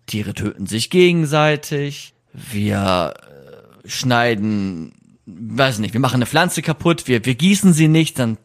Tiere 0.06 0.34
töten 0.34 0.68
sich 0.68 0.90
gegenseitig, 0.90 2.14
wir 2.34 3.14
äh, 3.16 3.90
schneiden, 3.90 4.94
weiß 5.26 5.80
nicht, 5.80 5.94
wir 5.94 6.02
machen 6.02 6.16
eine 6.16 6.26
Pflanze 6.26 6.62
kaputt, 6.62 7.08
wir, 7.08 7.26
wir 7.26 7.36
gießen 7.36 7.74
sie 7.74 7.88
nicht, 7.88 8.20
dann 8.20 8.38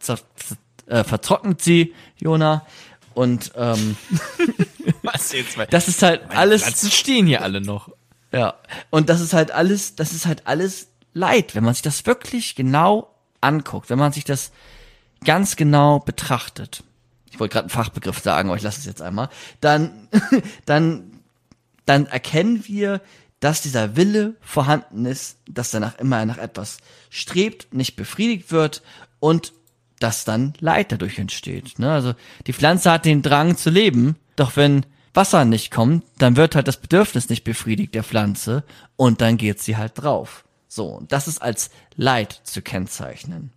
äh, 0.87 1.03
vertrocknet 1.03 1.61
sie, 1.61 1.93
Jona. 2.17 2.65
Und 3.13 3.51
ähm, 3.55 3.95
Was 5.03 5.33
jetzt? 5.33 5.57
Weil 5.57 5.67
das 5.67 5.87
ist 5.87 6.01
halt 6.01 6.21
alles. 6.29 6.63
Pflanzen 6.63 6.89
stehen 6.89 7.27
hier 7.27 7.43
alle 7.43 7.61
noch. 7.61 7.89
Ja. 8.31 8.55
Und 8.89 9.09
das 9.09 9.21
ist 9.21 9.33
halt 9.33 9.51
alles, 9.51 9.95
das 9.95 10.11
ist 10.11 10.25
halt 10.25 10.47
alles 10.47 10.87
Leid, 11.13 11.55
wenn 11.55 11.63
man 11.63 11.73
sich 11.73 11.83
das 11.83 12.05
wirklich 12.05 12.55
genau 12.55 13.13
anguckt, 13.41 13.89
wenn 13.89 13.99
man 13.99 14.11
sich 14.11 14.23
das 14.23 14.51
ganz 15.23 15.55
genau 15.55 15.99
betrachtet. 15.99 16.83
Ich 17.29 17.39
wollte 17.39 17.53
gerade 17.53 17.65
einen 17.65 17.69
Fachbegriff 17.69 18.19
sagen, 18.19 18.49
aber 18.49 18.57
ich 18.57 18.63
lasse 18.63 18.79
es 18.79 18.85
jetzt 18.85 19.01
einmal. 19.01 19.29
Dann, 19.61 20.07
dann, 20.65 21.19
dann 21.85 22.05
erkennen 22.05 22.63
wir, 22.67 23.01
dass 23.39 23.61
dieser 23.61 23.95
Wille 23.97 24.35
vorhanden 24.41 25.05
ist, 25.05 25.37
dass 25.49 25.71
danach 25.71 25.99
immer 25.99 26.25
nach 26.25 26.37
etwas 26.37 26.77
strebt, 27.09 27.73
nicht 27.73 27.95
befriedigt 27.95 28.51
wird 28.51 28.81
und 29.19 29.53
dass 29.99 30.25
dann 30.25 30.53
Leid 30.59 30.91
dadurch 30.91 31.19
entsteht. 31.19 31.79
Ne? 31.79 31.91
Also 31.91 32.13
die 32.47 32.53
Pflanze 32.53 32.91
hat 32.91 33.05
den 33.05 33.21
Drang 33.21 33.57
zu 33.57 33.69
leben, 33.69 34.15
doch 34.35 34.55
wenn 34.55 34.85
Wasser 35.13 35.45
nicht 35.45 35.71
kommt, 35.71 36.03
dann 36.17 36.35
wird 36.35 36.55
halt 36.55 36.67
das 36.67 36.77
Bedürfnis 36.77 37.29
nicht 37.29 37.43
befriedigt 37.43 37.93
der 37.95 38.03
Pflanze 38.03 38.63
und 38.95 39.21
dann 39.21 39.37
geht 39.37 39.61
sie 39.61 39.77
halt 39.77 39.93
drauf. 39.95 40.43
So, 40.73 40.87
und 40.87 41.11
das 41.11 41.27
ist 41.27 41.41
als 41.41 41.69
Leid 41.95 42.41
zu 42.43 42.61
kennzeichnen. 42.61 43.51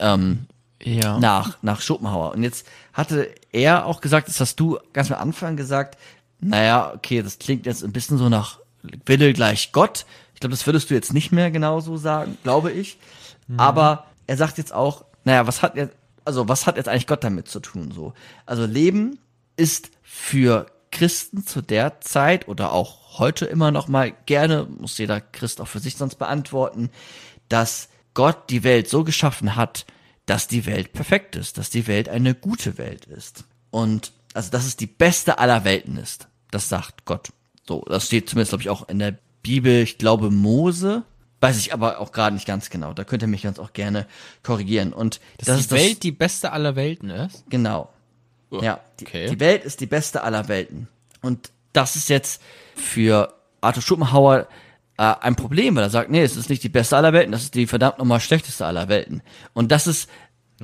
Ähm, 0.00 0.46
Ja. 0.82 1.18
nach, 1.18 1.58
nach 1.62 1.80
Schopenhauer. 1.80 2.32
Und 2.34 2.42
jetzt 2.42 2.66
hatte 2.92 3.34
er 3.52 3.86
auch 3.86 4.00
gesagt, 4.00 4.28
das 4.28 4.38
hast 4.40 4.60
du 4.60 4.78
ganz 4.92 5.10
am 5.10 5.18
Anfang 5.20 5.56
gesagt, 5.56 5.98
naja, 6.40 6.92
okay, 6.94 7.22
das 7.22 7.38
klingt 7.38 7.66
jetzt 7.66 7.82
ein 7.82 7.92
bisschen 7.92 8.18
so 8.18 8.28
nach 8.28 8.58
Wille 9.06 9.32
gleich 9.32 9.72
Gott. 9.72 10.04
Ich 10.34 10.40
glaube, 10.40 10.52
das 10.52 10.66
würdest 10.66 10.88
du 10.90 10.94
jetzt 10.94 11.12
nicht 11.12 11.32
mehr 11.32 11.50
genauso 11.50 11.96
sagen, 11.96 12.38
glaube 12.44 12.70
ich. 12.70 12.98
Aber 13.56 14.04
er 14.26 14.36
sagt 14.36 14.58
jetzt 14.58 14.72
auch, 14.72 15.04
naja, 15.24 15.46
was 15.46 15.62
hat 15.62 15.74
jetzt, 15.74 15.94
also 16.24 16.48
was 16.48 16.66
hat 16.66 16.76
jetzt 16.76 16.88
eigentlich 16.88 17.06
Gott 17.06 17.24
damit 17.24 17.48
zu 17.48 17.60
tun, 17.60 17.90
so? 17.90 18.12
Also 18.46 18.66
Leben 18.66 19.18
ist 19.56 19.90
für 20.02 20.66
Christen 20.92 21.44
zu 21.46 21.62
der 21.62 22.00
Zeit 22.02 22.46
oder 22.46 22.72
auch 22.72 22.97
heute 23.16 23.46
immer 23.46 23.70
noch 23.70 23.88
mal 23.88 24.12
gerne, 24.26 24.66
muss 24.78 24.98
jeder 24.98 25.20
Christ 25.20 25.60
auch 25.60 25.68
für 25.68 25.80
sich 25.80 25.96
sonst 25.96 26.16
beantworten, 26.16 26.90
dass 27.48 27.88
Gott 28.14 28.50
die 28.50 28.64
Welt 28.64 28.88
so 28.88 29.04
geschaffen 29.04 29.56
hat, 29.56 29.86
dass 30.26 30.46
die 30.46 30.66
Welt 30.66 30.92
perfekt 30.92 31.36
ist, 31.36 31.56
dass 31.56 31.70
die 31.70 31.86
Welt 31.86 32.08
eine 32.08 32.34
gute 32.34 32.76
Welt 32.76 33.06
ist. 33.06 33.44
Und 33.70 34.12
also, 34.34 34.50
dass 34.50 34.66
es 34.66 34.76
die 34.76 34.86
beste 34.86 35.38
aller 35.38 35.64
Welten 35.64 35.96
ist. 35.96 36.28
Das 36.50 36.68
sagt 36.68 37.04
Gott. 37.04 37.30
So, 37.66 37.84
das 37.88 38.06
steht 38.06 38.28
zumindest, 38.28 38.50
glaube 38.50 38.62
ich, 38.62 38.70
auch 38.70 38.88
in 38.88 38.98
der 38.98 39.18
Bibel, 39.42 39.82
ich 39.82 39.98
glaube, 39.98 40.30
Mose. 40.30 41.02
Weiß 41.40 41.58
ich 41.58 41.72
aber 41.72 42.00
auch 42.00 42.12
gerade 42.12 42.34
nicht 42.34 42.46
ganz 42.46 42.68
genau. 42.68 42.92
Da 42.92 43.04
könnt 43.04 43.22
ihr 43.22 43.28
mich 43.28 43.42
ganz 43.42 43.58
auch 43.58 43.72
gerne 43.72 44.06
korrigieren. 44.42 44.92
Und 44.92 45.20
Dass 45.38 45.46
das 45.46 45.56
die 45.56 45.60
ist 45.60 45.72
das, 45.72 45.78
Welt 45.78 46.02
die 46.02 46.12
beste 46.12 46.52
aller 46.52 46.76
Welten 46.76 47.10
ist? 47.10 47.44
Genau. 47.48 47.92
Ja, 48.50 48.80
die, 48.98 49.06
okay. 49.06 49.30
die 49.30 49.40
Welt 49.40 49.64
ist 49.64 49.80
die 49.80 49.86
beste 49.86 50.22
aller 50.22 50.48
Welten. 50.48 50.88
Und 51.20 51.50
das 51.78 51.94
ist 51.94 52.08
jetzt 52.08 52.42
für 52.74 53.32
Arthur 53.60 53.82
Schopenhauer 53.82 54.48
äh, 54.98 55.14
ein 55.20 55.36
Problem, 55.36 55.76
weil 55.76 55.84
er 55.84 55.90
sagt, 55.90 56.10
nee, 56.10 56.22
es 56.22 56.36
ist 56.36 56.50
nicht 56.50 56.64
die 56.64 56.68
beste 56.68 56.96
aller 56.96 57.12
Welten, 57.12 57.30
das 57.30 57.44
ist 57.44 57.54
die 57.54 57.68
verdammt 57.68 57.98
nochmal 57.98 58.20
schlechteste 58.20 58.66
aller 58.66 58.88
Welten. 58.88 59.22
Und 59.54 59.70
das 59.70 59.86
ist 59.86 60.10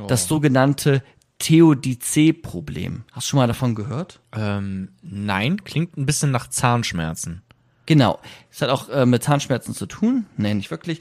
das 0.09 0.27
sogenannte 0.27 1.05
Theodizee-Problem. 1.39 3.05
Hast 3.13 3.29
du 3.29 3.31
schon 3.31 3.39
mal 3.39 3.47
davon 3.47 3.77
gehört? 3.77 4.19
Ähm, 4.33 4.89
nein, 5.03 5.63
klingt 5.63 5.97
ein 5.97 6.05
bisschen 6.05 6.33
nach 6.33 6.49
Zahnschmerzen. 6.49 7.43
Genau. 7.87 8.19
Das 8.51 8.63
hat 8.63 8.71
auch 8.71 8.89
äh, 8.89 9.07
mit 9.07 9.23
Zahnschmerzen 9.23 9.73
zu 9.73 9.87
tun. 9.87 10.27
Nee, 10.37 10.55
nicht 10.55 10.73
wirklich. 10.73 11.01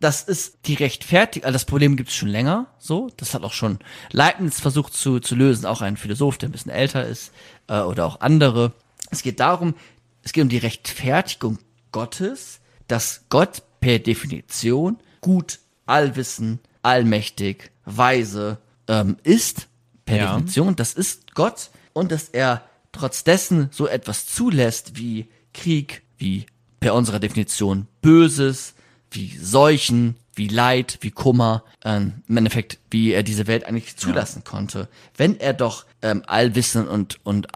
Das 0.00 0.24
ist 0.24 0.66
die 0.66 0.74
Rechtfertigung, 0.74 1.46
also 1.46 1.52
das 1.52 1.66
Problem 1.66 1.94
gibt 1.94 2.08
es 2.08 2.16
schon 2.16 2.28
länger, 2.28 2.66
so. 2.78 3.10
Das 3.18 3.34
hat 3.34 3.44
auch 3.44 3.52
schon 3.52 3.78
Leibniz 4.10 4.58
versucht 4.58 4.94
zu, 4.94 5.20
zu 5.20 5.36
lösen, 5.36 5.66
auch 5.66 5.82
ein 5.82 5.96
Philosoph, 5.96 6.38
der 6.38 6.48
ein 6.48 6.52
bisschen 6.52 6.72
älter 6.72 7.06
ist, 7.06 7.32
äh, 7.68 7.78
oder 7.78 8.06
auch 8.06 8.20
andere. 8.20 8.72
Es 9.12 9.22
geht 9.22 9.40
darum, 9.40 9.74
es 10.22 10.32
geht 10.32 10.42
um 10.42 10.48
die 10.48 10.58
Rechtfertigung 10.58 11.58
Gottes, 11.92 12.60
dass 12.88 13.26
Gott 13.28 13.62
per 13.80 13.98
Definition 13.98 14.98
gut, 15.20 15.60
allwissen, 15.86 16.60
allmächtig, 16.82 17.70
weise 17.84 18.58
ähm, 18.88 19.16
ist, 19.22 19.68
per 20.06 20.16
Ja. 20.16 20.32
Definition. 20.32 20.74
Das 20.76 20.94
ist 20.94 21.34
Gott 21.34 21.70
und 21.92 22.10
dass 22.10 22.30
er 22.30 22.62
trotz 22.90 23.22
dessen 23.22 23.68
so 23.70 23.86
etwas 23.86 24.26
zulässt 24.26 24.96
wie 24.96 25.28
Krieg, 25.52 26.02
wie 26.16 26.46
per 26.80 26.94
unserer 26.94 27.20
Definition 27.20 27.86
Böses, 28.00 28.74
wie 29.10 29.36
Seuchen, 29.36 30.16
wie 30.34 30.48
Leid, 30.48 30.98
wie 31.02 31.10
Kummer, 31.10 31.64
ähm, 31.84 32.22
im 32.28 32.38
Endeffekt, 32.38 32.78
wie 32.90 33.12
er 33.12 33.22
diese 33.22 33.46
Welt 33.46 33.64
eigentlich 33.64 33.96
zulassen 33.98 34.42
konnte. 34.44 34.88
Wenn 35.16 35.38
er 35.38 35.52
doch 35.52 35.84
ähm, 36.00 36.22
allwissend 36.26 36.88
und, 36.88 37.20
und 37.24 37.54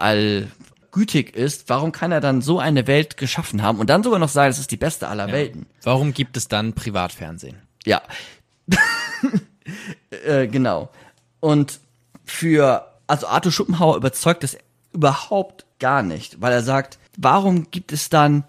allgütig 0.97 1.35
ist, 1.35 1.69
warum 1.69 1.91
kann 1.91 2.11
er 2.11 2.21
dann 2.21 2.41
so 2.41 2.59
eine 2.59 2.87
Welt 2.87 3.17
geschaffen 3.17 3.61
haben 3.61 3.79
und 3.79 3.89
dann 3.89 4.03
sogar 4.03 4.19
noch 4.19 4.29
sagen, 4.29 4.49
es 4.49 4.57
ist 4.57 4.71
die 4.71 4.77
beste 4.77 5.07
aller 5.07 5.31
Welten? 5.31 5.67
Warum 5.83 6.13
gibt 6.13 6.37
es 6.37 6.47
dann 6.47 6.73
Privatfernsehen? 6.73 7.57
Ja. 7.85 8.01
äh, 10.25 10.47
genau. 10.47 10.89
Und 11.39 11.79
für, 12.25 12.87
also 13.05 13.27
Arthur 13.27 13.51
Schopenhauer 13.51 13.97
überzeugt 13.97 14.43
das 14.43 14.57
überhaupt 14.91 15.65
gar 15.79 16.01
nicht, 16.01 16.41
weil 16.41 16.51
er 16.51 16.63
sagt, 16.63 16.97
warum 17.15 17.69
gibt 17.69 17.91
es 17.91 18.09
dann, 18.09 18.43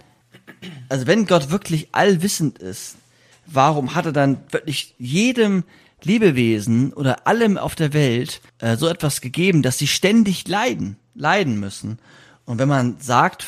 also 0.89 1.07
wenn 1.07 1.27
Gott 1.27 1.51
wirklich 1.51 1.89
allwissend 1.93 2.59
ist, 2.59 2.97
warum 3.45 3.95
hat 3.95 4.07
er 4.07 4.13
dann 4.13 4.41
wirklich 4.51 4.95
jedem 4.99 5.65
Lebewesen 6.03 6.95
oder 6.95 7.27
allem 7.27 7.59
auf 7.59 7.75
der 7.75 7.93
Welt 7.93 8.41
äh, 8.59 8.77
so 8.77 8.89
etwas 8.89 9.21
gegeben, 9.21 9.63
dass 9.63 9.77
sie 9.77 9.87
ständig 9.87 10.49
leiden, 10.49 10.97
leiden 11.15 11.61
müssen? 11.61 11.99
Und 12.49 12.59
wenn 12.59 12.69
man 12.69 12.97
sagt, 12.99 13.45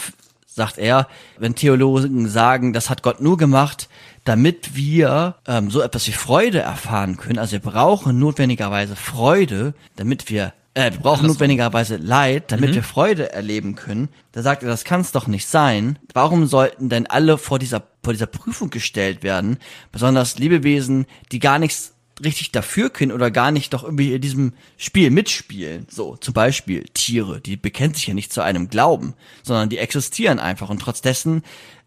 sagt 0.47 0.77
er, 0.77 1.09
wenn 1.39 1.55
Theologen 1.55 2.29
sagen, 2.29 2.75
das 2.75 2.91
hat 2.91 3.03
Gott 3.03 3.21
nur 3.21 3.39
gemacht, 3.39 3.89
damit 4.25 4.77
wir 4.77 5.37
ähm, 5.47 5.71
so 5.71 5.81
etwas 5.81 6.07
wie 6.07 6.13
Freude 6.13 6.59
erfahren 6.59 7.17
können. 7.17 7.39
Also 7.39 7.53
wir 7.53 7.61
brauchen 7.61 8.19
notwendigerweise 8.19 8.97
Freude, 8.97 9.73
damit 9.97 10.29
wir 10.29 10.53
äh, 10.75 10.93
wir 10.93 11.01
brauchen 11.01 11.27
notwendigerweise 11.27 11.97
Leid, 11.97 12.53
damit 12.53 12.75
wir 12.75 12.83
Freude 12.83 13.33
erleben 13.33 13.75
können. 13.75 14.11
Da 14.33 14.43
sagt 14.43 14.63
er, 14.63 14.69
das 14.69 14.85
kann 14.85 15.01
es 15.01 15.13
doch 15.13 15.27
nicht 15.27 15.49
sein. 15.49 15.99
Warum 16.13 16.47
sollten 16.47 16.91
denn 16.91 17.07
alle 17.07 17.39
vor 17.39 17.59
dieser, 17.59 17.83
vor 18.05 18.13
dieser 18.13 18.27
Prüfung 18.27 18.69
gestellt 18.69 19.23
werden? 19.23 19.57
Besonders 19.91 20.39
Lebewesen, 20.39 21.07
die 21.33 21.41
gar 21.41 21.59
nichts 21.59 21.95
richtig 22.25 22.53
dafür 22.53 22.91
können 22.91 23.13
oder 23.13 23.31
gar 23.31 23.51
nicht 23.51 23.73
doch 23.75 23.85
irgendwie 23.85 24.15
in 24.15 24.21
diesem 24.21 24.53
Spiel 24.77 25.11
mitspielen. 25.11 25.87
So, 25.91 26.17
zum 26.17 26.35
Beispiel 26.35 26.85
Tiere, 26.95 27.41
die 27.41 27.57
bekennen 27.57 27.95
sich 27.95 28.07
ja 28.07 28.15
nicht 28.15 28.33
zu 28.33 28.41
einem 28.43 28.69
Glauben, 28.69 29.15
sondern 29.43 29.69
die 29.69 29.79
existieren 29.79 30.39
einfach 30.39 30.69
und 30.71 30.81
trotz 30.81 31.01
dessen 31.01 31.43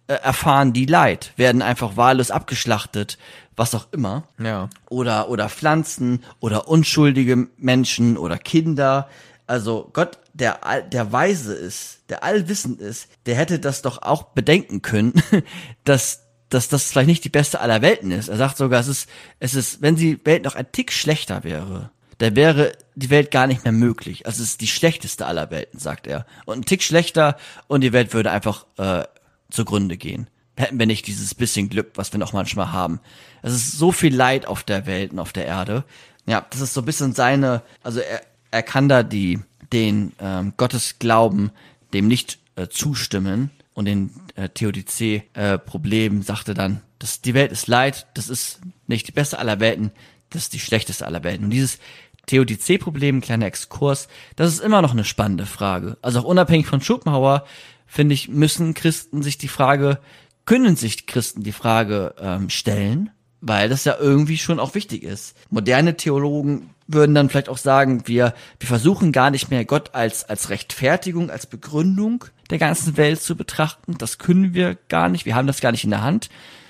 äh, 0.07 0.13
erfahren 0.15 0.73
die 0.73 0.85
Leid, 0.85 1.33
werden 1.37 1.61
einfach 1.61 1.95
wahllos 1.95 2.29
abgeschlachtet, 2.31 3.17
was 3.55 3.73
auch 3.75 3.87
immer 3.91 4.27
Ja. 4.37 4.69
oder 4.89 5.29
oder 5.29 5.47
Pflanzen 5.49 6.23
oder 6.39 6.67
unschuldige 6.67 7.47
Menschen 7.57 8.17
oder 8.17 8.37
Kinder. 8.37 9.07
Also 9.47 9.89
Gott, 9.93 10.17
der 10.33 10.65
all- 10.65 10.83
der 10.83 11.11
weise 11.11 11.53
ist, 11.53 11.99
der 12.09 12.23
allwissend 12.23 12.81
ist, 12.81 13.07
der 13.25 13.35
hätte 13.35 13.59
das 13.59 13.81
doch 13.81 14.01
auch 14.01 14.23
bedenken 14.23 14.81
können, 14.81 15.13
dass 15.83 16.22
dass 16.53 16.67
das 16.67 16.91
vielleicht 16.91 17.07
nicht 17.07 17.23
die 17.23 17.29
beste 17.29 17.59
aller 17.59 17.81
Welten 17.81 18.11
ist. 18.11 18.29
Er 18.29 18.37
sagt 18.37 18.57
sogar, 18.57 18.79
es 18.79 18.87
ist 18.87 19.09
es 19.39 19.55
ist, 19.55 19.81
wenn 19.81 19.95
die 19.95 20.23
Welt 20.25 20.43
noch 20.43 20.55
ein 20.55 20.71
Tick 20.71 20.91
schlechter 20.91 21.43
wäre, 21.43 21.91
dann 22.19 22.35
wäre 22.35 22.73
die 22.95 23.09
Welt 23.09 23.31
gar 23.31 23.47
nicht 23.47 23.63
mehr 23.63 23.73
möglich. 23.73 24.25
Also 24.25 24.43
es 24.43 24.49
ist 24.49 24.61
die 24.61 24.67
schlechteste 24.67 25.25
aller 25.25 25.49
Welten, 25.51 25.79
sagt 25.79 26.07
er. 26.07 26.25
Und 26.45 26.59
ein 26.59 26.65
Tick 26.65 26.83
schlechter 26.83 27.37
und 27.67 27.81
die 27.81 27.93
Welt 27.93 28.13
würde 28.13 28.31
einfach 28.31 28.65
äh, 28.77 29.03
zugrunde 29.49 29.97
gehen. 29.97 30.27
Hätten 30.55 30.77
wir 30.77 30.85
nicht 30.85 31.07
dieses 31.07 31.33
bisschen 31.33 31.69
Glück, 31.69 31.91
was 31.95 32.13
wir 32.13 32.19
noch 32.19 32.33
manchmal 32.33 32.71
haben. 32.71 32.99
Es 33.41 33.53
ist 33.53 33.71
so 33.71 33.91
viel 33.91 34.15
Leid 34.15 34.45
auf 34.45 34.63
der 34.63 34.85
Welt 34.85 35.11
und 35.11 35.19
auf 35.19 35.33
der 35.33 35.45
Erde. 35.45 35.83
Ja, 36.27 36.45
das 36.51 36.61
ist 36.61 36.75
so 36.75 36.81
ein 36.81 36.85
bisschen 36.85 37.13
seine, 37.13 37.63
also 37.81 37.99
er, 37.99 38.21
er 38.51 38.63
kann 38.63 38.87
da 38.87 39.01
die, 39.01 39.39
den 39.71 40.13
ähm, 40.19 40.53
Gottesglauben 40.55 41.51
dem 41.93 42.07
nicht 42.07 42.37
äh, 42.55 42.67
zustimmen 42.67 43.49
und 43.73 43.85
den 43.85 44.11
äh, 44.35 44.49
Theodizee-Problem 44.49 46.21
sagte 46.21 46.53
dann, 46.53 46.81
dass 46.99 47.21
die 47.21 47.33
Welt 47.33 47.51
ist 47.51 47.67
Leid, 47.67 48.07
das 48.13 48.29
ist 48.29 48.61
nicht 48.87 49.07
die 49.07 49.11
beste 49.11 49.39
aller 49.39 49.59
Welten, 49.59 49.91
das 50.29 50.43
ist 50.43 50.53
die 50.53 50.59
schlechteste 50.59 51.05
aller 51.05 51.23
Welten. 51.23 51.45
Und 51.45 51.51
dieses 51.51 51.79
Theodizee-Problem, 52.25 53.21
kleiner 53.21 53.47
Exkurs, 53.47 54.07
das 54.35 54.53
ist 54.53 54.61
immer 54.61 54.81
noch 54.81 54.91
eine 54.91 55.03
spannende 55.03 55.45
Frage. 55.45 55.97
Also 56.01 56.19
auch 56.19 56.25
unabhängig 56.25 56.67
von 56.67 56.81
Schopenhauer, 56.81 57.45
finde 57.85 58.13
ich, 58.13 58.29
müssen 58.29 58.73
Christen 58.73 59.21
sich 59.21 59.37
die 59.37 59.47
Frage, 59.47 59.99
können 60.45 60.75
sich 60.75 61.05
Christen 61.05 61.43
die 61.43 61.51
Frage 61.51 62.15
ähm, 62.19 62.49
stellen, 62.49 63.11
weil 63.45 63.67
das 63.67 63.83
ja 63.83 63.97
irgendwie 63.99 64.37
schon 64.37 64.59
auch 64.59 64.73
wichtig 64.73 65.03
ist. 65.03 65.35
Moderne 65.49 65.97
Theologen 65.97 66.69
würden 66.87 67.13
dann 67.13 67.29
vielleicht 67.29 67.49
auch 67.49 67.57
sagen, 67.57 68.03
wir, 68.07 68.33
wir 68.57 68.67
versuchen 68.67 69.11
gar 69.11 69.31
nicht 69.31 69.51
mehr 69.51 69.65
Gott 69.65 69.93
als, 69.93 70.23
als 70.23 70.49
Rechtfertigung, 70.49 71.29
als 71.29 71.45
Begründung 71.45 72.23
der 72.49 72.57
ganzen 72.57 72.95
Welt 72.95 73.21
zu 73.21 73.35
betrachten. 73.35 73.95
Das 73.97 74.17
können 74.17 74.53
wir 74.53 74.77
gar 74.87 75.09
nicht. 75.09 75.25
Wir 75.25 75.35
haben 75.35 75.47
das 75.47 75.59
gar 75.59 75.73
nicht 75.73 75.83
in 75.83 75.89
der 75.89 76.03
Hand. 76.03 76.29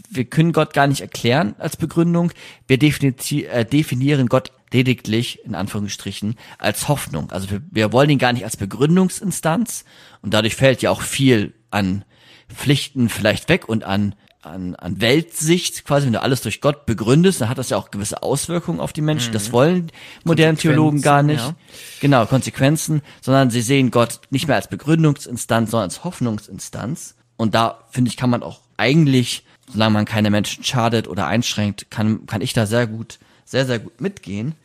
Wir 0.10 0.26
können 0.26 0.52
Gott 0.52 0.74
gar 0.74 0.88
nicht 0.88 1.02
erklären 1.02 1.54
als 1.60 1.78
Begründung. 1.78 2.32
Wir 2.68 2.82
äh, 2.82 3.66
definieren 3.66 4.28
Gott 4.28 4.52
lediglich, 4.72 5.46
in 5.46 5.54
Anführungsstrichen, 5.54 6.36
als 6.58 6.88
Hoffnung. 6.88 7.32
Also 7.32 7.52
wir, 7.52 7.62
wir 7.70 7.94
wollen 7.94 8.10
ihn 8.10 8.20
gar 8.20 8.34
nicht 8.34 8.46
als 8.46 8.58
Begründungsinstanz. 8.58 9.86
Und 10.24 10.34
dadurch 10.34 10.56
fällt 10.56 10.82
ja 10.82 10.90
auch 10.90 11.04
viel 11.04 11.54
an 11.70 12.04
Pflichten 12.50 13.10
vielleicht 13.10 13.48
weg 13.50 13.70
und 13.70 13.84
an, 13.84 14.16
an, 14.46 14.76
an 14.76 15.00
Weltsicht, 15.02 15.86
quasi, 15.86 16.06
wenn 16.06 16.14
du 16.14 16.22
alles 16.22 16.42
durch 16.42 16.60
Gott 16.62 16.86
begründest, 16.86 17.42
dann 17.42 17.50
hat 17.50 17.58
das 17.58 17.70
ja 17.70 17.78
auch 17.78 17.92
gewisse 17.92 18.22
Auswirkungen 18.24 18.80
auf 18.80 18.92
die 18.94 19.02
Menschen. 19.02 19.32
Das 19.34 19.52
wollen 19.52 19.92
moderne 20.24 20.58
Theologen 20.58 21.02
gar 21.02 21.24
nicht. 21.24 21.40
ja. 21.40 21.56
Genau, 22.02 22.26
Konsequenzen, 22.26 23.02
sondern 23.22 23.50
sie 23.50 23.62
sehen 23.62 23.90
Gott 23.92 24.20
nicht 24.30 24.48
mehr 24.48 24.58
als 24.58 24.68
Begründungsinstanz, 24.68 25.72
sondern 25.72 25.90
als 25.90 26.04
Hoffnungsinstanz. 26.04 27.16
Und 27.38 27.56
da, 27.56 27.80
finde 27.90 28.10
ich, 28.10 28.18
kann 28.18 28.30
man 28.30 28.44
auch 28.44 28.60
eigentlich, 28.78 29.44
solange 29.72 29.94
man 29.94 30.06
keine 30.06 30.30
Menschen 30.30 30.64
schadet 30.64 31.08
oder 31.08 31.28
einschränkt, 31.28 31.90
kann, 31.90 32.26
kann 32.26 32.42
ich 32.42 32.54
da 32.54 32.66
sehr 32.66 32.86
gut, 32.88 33.20
sehr, 33.46 33.66
sehr 33.66 33.80
gut 33.80 34.02
mitgehen. 34.02 34.56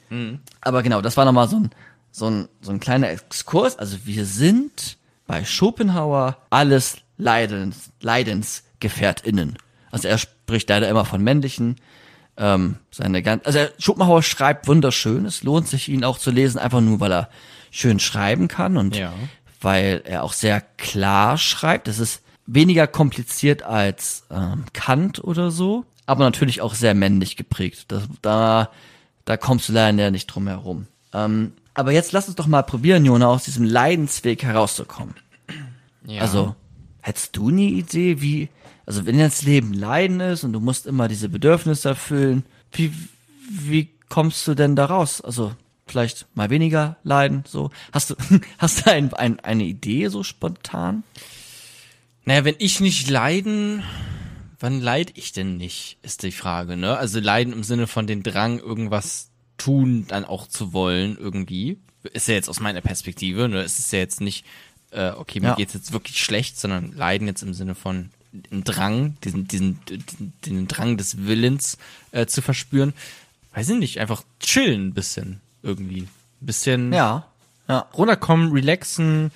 Aber 0.60 0.82
genau, 0.82 1.00
das 1.02 1.16
war 1.16 1.24
nochmal 1.24 1.48
so 1.48 1.56
ein, 1.56 1.70
so 2.10 2.28
ein, 2.30 2.48
so 2.62 2.72
ein 2.72 2.80
kleiner 2.80 3.10
Exkurs. 3.10 3.78
Also 3.78 3.98
wir 4.04 4.24
sind 4.24 4.96
bei 5.26 5.44
Schopenhauer 5.44 6.38
alles 6.50 6.96
Leidens, 7.18 7.90
LeidensgefährtInnen. 8.00 9.58
Also 9.90 10.08
er 10.08 10.18
spricht 10.18 10.68
leider 10.68 10.88
immer 10.88 11.04
von 11.04 11.22
männlichen. 11.22 11.76
Ähm, 12.36 12.76
seine 12.90 13.22
ganz, 13.22 13.46
also 13.46 13.58
er, 13.58 13.72
Schopenhauer 13.78 14.22
schreibt 14.22 14.68
wunderschön. 14.68 15.26
Es 15.26 15.42
lohnt 15.42 15.66
sich 15.68 15.88
ihn 15.88 16.04
auch 16.04 16.18
zu 16.18 16.30
lesen, 16.30 16.58
einfach 16.58 16.80
nur, 16.80 17.00
weil 17.00 17.12
er 17.12 17.28
schön 17.70 17.98
schreiben 18.00 18.48
kann 18.48 18.76
und 18.76 18.96
Ja. 18.96 19.12
weil 19.60 20.02
er 20.04 20.22
auch 20.22 20.32
sehr 20.32 20.60
klar 20.60 21.36
schreibt. 21.38 21.88
Es 21.88 21.98
ist 21.98 22.22
weniger 22.46 22.86
kompliziert 22.86 23.62
als 23.62 24.24
ähm, 24.30 24.64
Kant 24.72 25.22
oder 25.22 25.50
so, 25.50 25.84
aber 26.06 26.24
natürlich 26.24 26.62
auch 26.62 26.74
sehr 26.74 26.94
männlich 26.94 27.36
geprägt. 27.36 27.86
Das, 27.88 28.04
da, 28.22 28.70
da 29.24 29.36
kommst 29.36 29.68
du 29.68 29.72
leider 29.72 30.10
nicht 30.10 30.26
drum 30.28 30.46
herum. 30.48 30.86
Ähm, 31.12 31.52
aber 31.74 31.92
jetzt 31.92 32.12
lass 32.12 32.26
uns 32.26 32.36
doch 32.36 32.46
mal 32.46 32.62
probieren, 32.62 33.04
Jona, 33.04 33.26
aus 33.26 33.44
diesem 33.44 33.64
Leidensweg 33.64 34.42
herauszukommen. 34.42 35.14
ja. 36.06 36.22
Also, 36.22 36.54
hättest 37.02 37.36
du 37.36 37.48
eine 37.48 37.62
Idee, 37.62 38.20
wie, 38.20 38.48
also 38.88 39.04
wenn 39.04 39.18
das 39.18 39.42
Leben 39.42 39.74
Leiden 39.74 40.20
ist 40.20 40.44
und 40.44 40.54
du 40.54 40.60
musst 40.60 40.86
immer 40.86 41.08
diese 41.08 41.28
Bedürfnisse 41.28 41.90
erfüllen, 41.90 42.46
wie, 42.72 42.90
wie 43.50 43.90
kommst 44.08 44.48
du 44.48 44.54
denn 44.54 44.76
da 44.76 44.86
raus? 44.86 45.20
Also, 45.20 45.52
vielleicht 45.86 46.26
mal 46.34 46.48
weniger 46.48 46.96
leiden, 47.02 47.44
so. 47.46 47.70
Hast 47.92 48.08
du, 48.08 48.14
hast 48.58 48.86
du 48.86 48.90
ein, 48.90 49.12
ein, 49.12 49.40
eine 49.40 49.64
Idee 49.64 50.08
so 50.08 50.22
spontan? 50.22 51.02
Naja, 52.24 52.46
wenn 52.46 52.54
ich 52.58 52.80
nicht 52.80 53.10
leiden, 53.10 53.82
wann 54.58 54.80
leid 54.80 55.12
ich 55.16 55.32
denn 55.32 55.58
nicht, 55.58 55.98
ist 56.00 56.22
die 56.22 56.32
Frage, 56.32 56.78
ne? 56.78 56.96
Also 56.96 57.20
leiden 57.20 57.52
im 57.52 57.64
Sinne 57.64 57.88
von 57.88 58.06
den 58.06 58.22
Drang, 58.22 58.58
irgendwas 58.58 59.28
tun, 59.58 60.06
dann 60.08 60.24
auch 60.24 60.46
zu 60.46 60.72
wollen, 60.72 61.18
irgendwie. 61.18 61.76
Ist 62.14 62.28
ja 62.28 62.34
jetzt 62.34 62.48
aus 62.48 62.60
meiner 62.60 62.80
Perspektive, 62.80 63.50
ne? 63.50 63.60
Es 63.60 63.78
ist 63.78 63.92
ja 63.92 63.98
jetzt 63.98 64.22
nicht, 64.22 64.46
äh, 64.92 65.10
okay, 65.10 65.40
mir 65.40 65.48
Ja. 65.48 65.54
geht's 65.56 65.74
jetzt 65.74 65.92
wirklich 65.92 66.24
schlecht, 66.24 66.58
sondern 66.58 66.92
leiden 66.94 67.26
jetzt 67.28 67.42
im 67.42 67.52
Sinne 67.52 67.74
von 67.74 68.08
einen 68.50 68.64
Drang, 68.64 69.16
diesen, 69.24 69.48
diesen, 69.48 69.78
den 70.44 70.68
Drang 70.68 70.96
des 70.96 71.26
Willens 71.26 71.78
äh, 72.12 72.26
zu 72.26 72.42
verspüren. 72.42 72.92
Weiß 73.54 73.68
ich 73.70 73.78
nicht, 73.78 73.98
einfach 73.98 74.22
chillen 74.40 74.88
ein 74.88 74.94
bisschen, 74.94 75.40
irgendwie. 75.62 76.02
Ein 76.02 76.46
bisschen 76.46 76.92
Ja. 76.92 77.26
Ja. 77.68 77.86
runterkommen, 77.94 78.52
relaxen, 78.52 79.30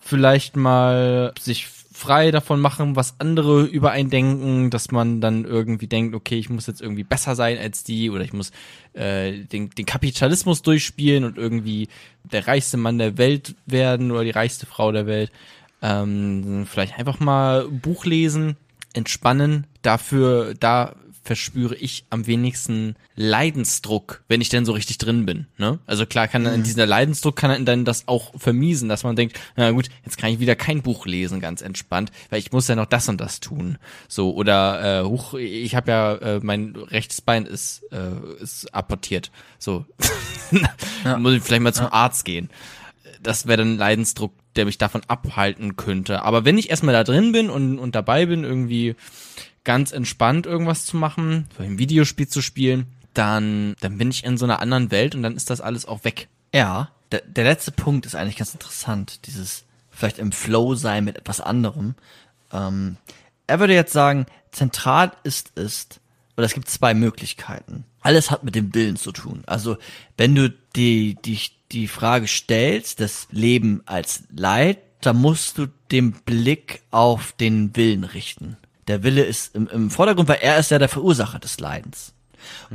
vielleicht 0.00 0.56
mal 0.56 1.32
sich 1.38 1.68
frei 1.98 2.30
davon 2.30 2.60
machen, 2.60 2.94
was 2.94 3.16
andere 3.18 3.64
über 3.64 3.90
einen 3.90 4.08
denken, 4.08 4.70
dass 4.70 4.92
man 4.92 5.20
dann 5.20 5.44
irgendwie 5.44 5.88
denkt, 5.88 6.14
okay, 6.14 6.38
ich 6.38 6.48
muss 6.48 6.68
jetzt 6.68 6.80
irgendwie 6.80 7.02
besser 7.02 7.34
sein 7.34 7.58
als 7.58 7.82
die 7.82 8.08
oder 8.08 8.22
ich 8.22 8.32
muss 8.32 8.52
äh, 8.92 9.32
den, 9.32 9.70
den 9.70 9.84
Kapitalismus 9.84 10.62
durchspielen 10.62 11.24
und 11.24 11.36
irgendwie 11.38 11.88
der 12.22 12.46
reichste 12.46 12.76
Mann 12.76 12.98
der 12.98 13.18
Welt 13.18 13.56
werden 13.66 14.12
oder 14.12 14.22
die 14.22 14.30
reichste 14.30 14.66
Frau 14.66 14.92
der 14.92 15.06
Welt. 15.06 15.32
Ähm, 15.82 16.66
vielleicht 16.68 16.98
einfach 16.98 17.20
mal 17.20 17.68
Buch 17.68 18.04
lesen, 18.04 18.56
entspannen. 18.94 19.66
Dafür, 19.82 20.54
da 20.58 20.94
verspüre 21.28 21.74
ich 21.74 22.06
am 22.08 22.26
wenigsten 22.26 22.96
Leidensdruck, 23.14 24.24
wenn 24.28 24.40
ich 24.40 24.48
denn 24.48 24.64
so 24.64 24.72
richtig 24.72 24.96
drin 24.96 25.26
bin. 25.26 25.46
Ne? 25.58 25.78
Also 25.84 26.06
klar 26.06 26.26
kann 26.26 26.42
dann 26.42 26.54
in 26.54 26.62
dieser 26.62 26.86
Leidensdruck 26.86 27.36
kann 27.36 27.66
dann 27.66 27.84
das 27.84 28.08
auch 28.08 28.32
vermiesen, 28.40 28.88
dass 28.88 29.04
man 29.04 29.14
denkt, 29.14 29.38
na 29.54 29.70
gut, 29.72 29.90
jetzt 30.06 30.16
kann 30.16 30.30
ich 30.30 30.40
wieder 30.40 30.56
kein 30.56 30.80
Buch 30.80 31.04
lesen, 31.04 31.38
ganz 31.38 31.60
entspannt, 31.60 32.12
weil 32.30 32.38
ich 32.38 32.50
muss 32.50 32.66
ja 32.66 32.76
noch 32.76 32.86
das 32.86 33.10
und 33.10 33.20
das 33.20 33.40
tun. 33.40 33.76
So 34.08 34.34
oder 34.34 35.02
äh, 35.02 35.04
huch, 35.04 35.34
ich 35.34 35.74
habe 35.74 35.90
ja 35.90 36.14
äh, 36.14 36.40
mein 36.42 36.74
rechtes 36.74 37.20
Bein 37.20 37.44
ist 37.44 37.82
äh, 37.92 38.42
ist 38.42 38.74
apportiert. 38.74 39.30
So 39.58 39.84
muss 41.18 41.34
ich 41.34 41.42
vielleicht 41.42 41.62
mal 41.62 41.74
zum 41.74 41.92
Arzt 41.92 42.24
gehen 42.24 42.48
das 43.22 43.46
wäre 43.46 43.58
dann 43.58 43.76
Leidensdruck, 43.76 44.32
der 44.58 44.66
mich 44.66 44.76
davon 44.76 45.02
abhalten 45.08 45.76
könnte. 45.76 46.22
Aber 46.22 46.44
wenn 46.44 46.58
ich 46.58 46.68
erstmal 46.68 46.92
da 46.92 47.04
drin 47.04 47.32
bin 47.32 47.48
und, 47.48 47.78
und 47.78 47.94
dabei 47.94 48.26
bin, 48.26 48.44
irgendwie 48.44 48.96
ganz 49.64 49.92
entspannt 49.92 50.46
irgendwas 50.46 50.84
zu 50.84 50.96
machen, 50.96 51.46
so 51.56 51.62
ein 51.62 51.78
Videospiel 51.78 52.28
zu 52.28 52.42
spielen, 52.42 52.86
dann, 53.14 53.74
dann 53.80 53.98
bin 53.98 54.10
ich 54.10 54.24
in 54.24 54.36
so 54.36 54.44
einer 54.44 54.60
anderen 54.60 54.90
Welt 54.90 55.14
und 55.14 55.22
dann 55.22 55.36
ist 55.36 55.50
das 55.50 55.60
alles 55.60 55.86
auch 55.86 56.04
weg. 56.04 56.28
Ja. 56.52 56.90
Der, 57.12 57.22
der 57.22 57.44
letzte 57.44 57.72
Punkt 57.72 58.04
ist 58.04 58.14
eigentlich 58.14 58.36
ganz 58.36 58.52
interessant. 58.52 59.26
Dieses 59.26 59.64
vielleicht 59.90 60.18
im 60.18 60.32
Flow 60.32 60.74
sein 60.74 61.04
mit 61.04 61.16
etwas 61.16 61.40
anderem. 61.40 61.94
Ähm, 62.52 62.96
er 63.46 63.60
würde 63.60 63.74
jetzt 63.74 63.92
sagen, 63.92 64.26
zentral 64.52 65.12
ist 65.24 65.52
es, 65.54 65.88
oder 66.36 66.46
es 66.46 66.54
gibt 66.54 66.68
zwei 66.68 66.94
Möglichkeiten. 66.94 67.84
Alles 68.00 68.30
hat 68.30 68.44
mit 68.44 68.54
dem 68.54 68.74
Willen 68.74 68.96
zu 68.96 69.12
tun. 69.12 69.42
Also, 69.46 69.76
wenn 70.16 70.34
du 70.34 70.50
die, 70.76 71.16
die, 71.24 71.40
die 71.72 71.88
Frage 71.88 72.26
stellst, 72.26 73.00
das 73.00 73.28
Leben 73.30 73.82
als 73.86 74.24
Leid 74.34 74.78
da 75.00 75.12
musst 75.12 75.58
du 75.58 75.66
den 75.90 76.12
Blick 76.12 76.82
auf 76.90 77.32
den 77.32 77.76
Willen 77.76 78.04
richten. 78.04 78.56
Der 78.88 79.02
Wille 79.02 79.22
ist 79.22 79.54
im, 79.54 79.68
im 79.68 79.90
Vordergrund, 79.90 80.28
weil 80.28 80.38
er 80.40 80.58
ist 80.58 80.70
ja 80.70 80.78
der 80.78 80.88
Verursacher 80.88 81.38
des 81.38 81.60
Leidens. 81.60 82.14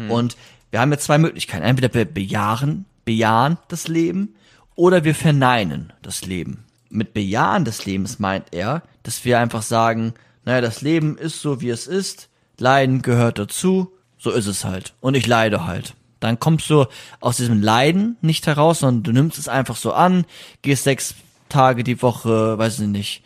Und 0.09 0.37
wir 0.71 0.79
haben 0.79 0.91
jetzt 0.91 1.05
zwei 1.05 1.17
Möglichkeiten. 1.17 1.63
Entweder 1.63 1.93
wir 1.93 2.05
bejahen, 2.05 2.85
bejahen 3.05 3.57
das 3.67 3.87
Leben 3.87 4.35
oder 4.75 5.03
wir 5.03 5.15
verneinen 5.15 5.93
das 6.01 6.25
Leben. 6.25 6.65
Mit 6.89 7.13
Bejahen 7.13 7.65
des 7.65 7.85
Lebens 7.85 8.19
meint 8.19 8.45
er, 8.51 8.83
dass 9.01 9.25
wir 9.25 9.39
einfach 9.39 9.63
sagen, 9.63 10.13
naja, 10.45 10.61
das 10.61 10.81
Leben 10.81 11.17
ist 11.17 11.41
so, 11.41 11.61
wie 11.61 11.69
es 11.69 11.87
ist, 11.87 12.29
Leiden 12.59 13.01
gehört 13.01 13.39
dazu, 13.39 13.91
so 14.17 14.29
ist 14.29 14.45
es 14.45 14.63
halt. 14.63 14.93
Und 15.01 15.15
ich 15.15 15.25
leide 15.25 15.65
halt. 15.65 15.95
Dann 16.23 16.39
kommst 16.39 16.69
du 16.69 16.85
aus 17.19 17.37
diesem 17.37 17.61
Leiden 17.61 18.17
nicht 18.21 18.47
heraus, 18.47 18.79
sondern 18.79 19.03
du 19.03 19.11
nimmst 19.11 19.37
es 19.37 19.47
einfach 19.47 19.75
so 19.75 19.93
an, 19.93 20.25
gehst 20.61 20.83
sechs 20.85 21.15
Tage 21.49 21.83
die 21.83 22.01
Woche, 22.01 22.57
weiß 22.57 22.79
ich 22.79 22.87
nicht, 22.87 23.23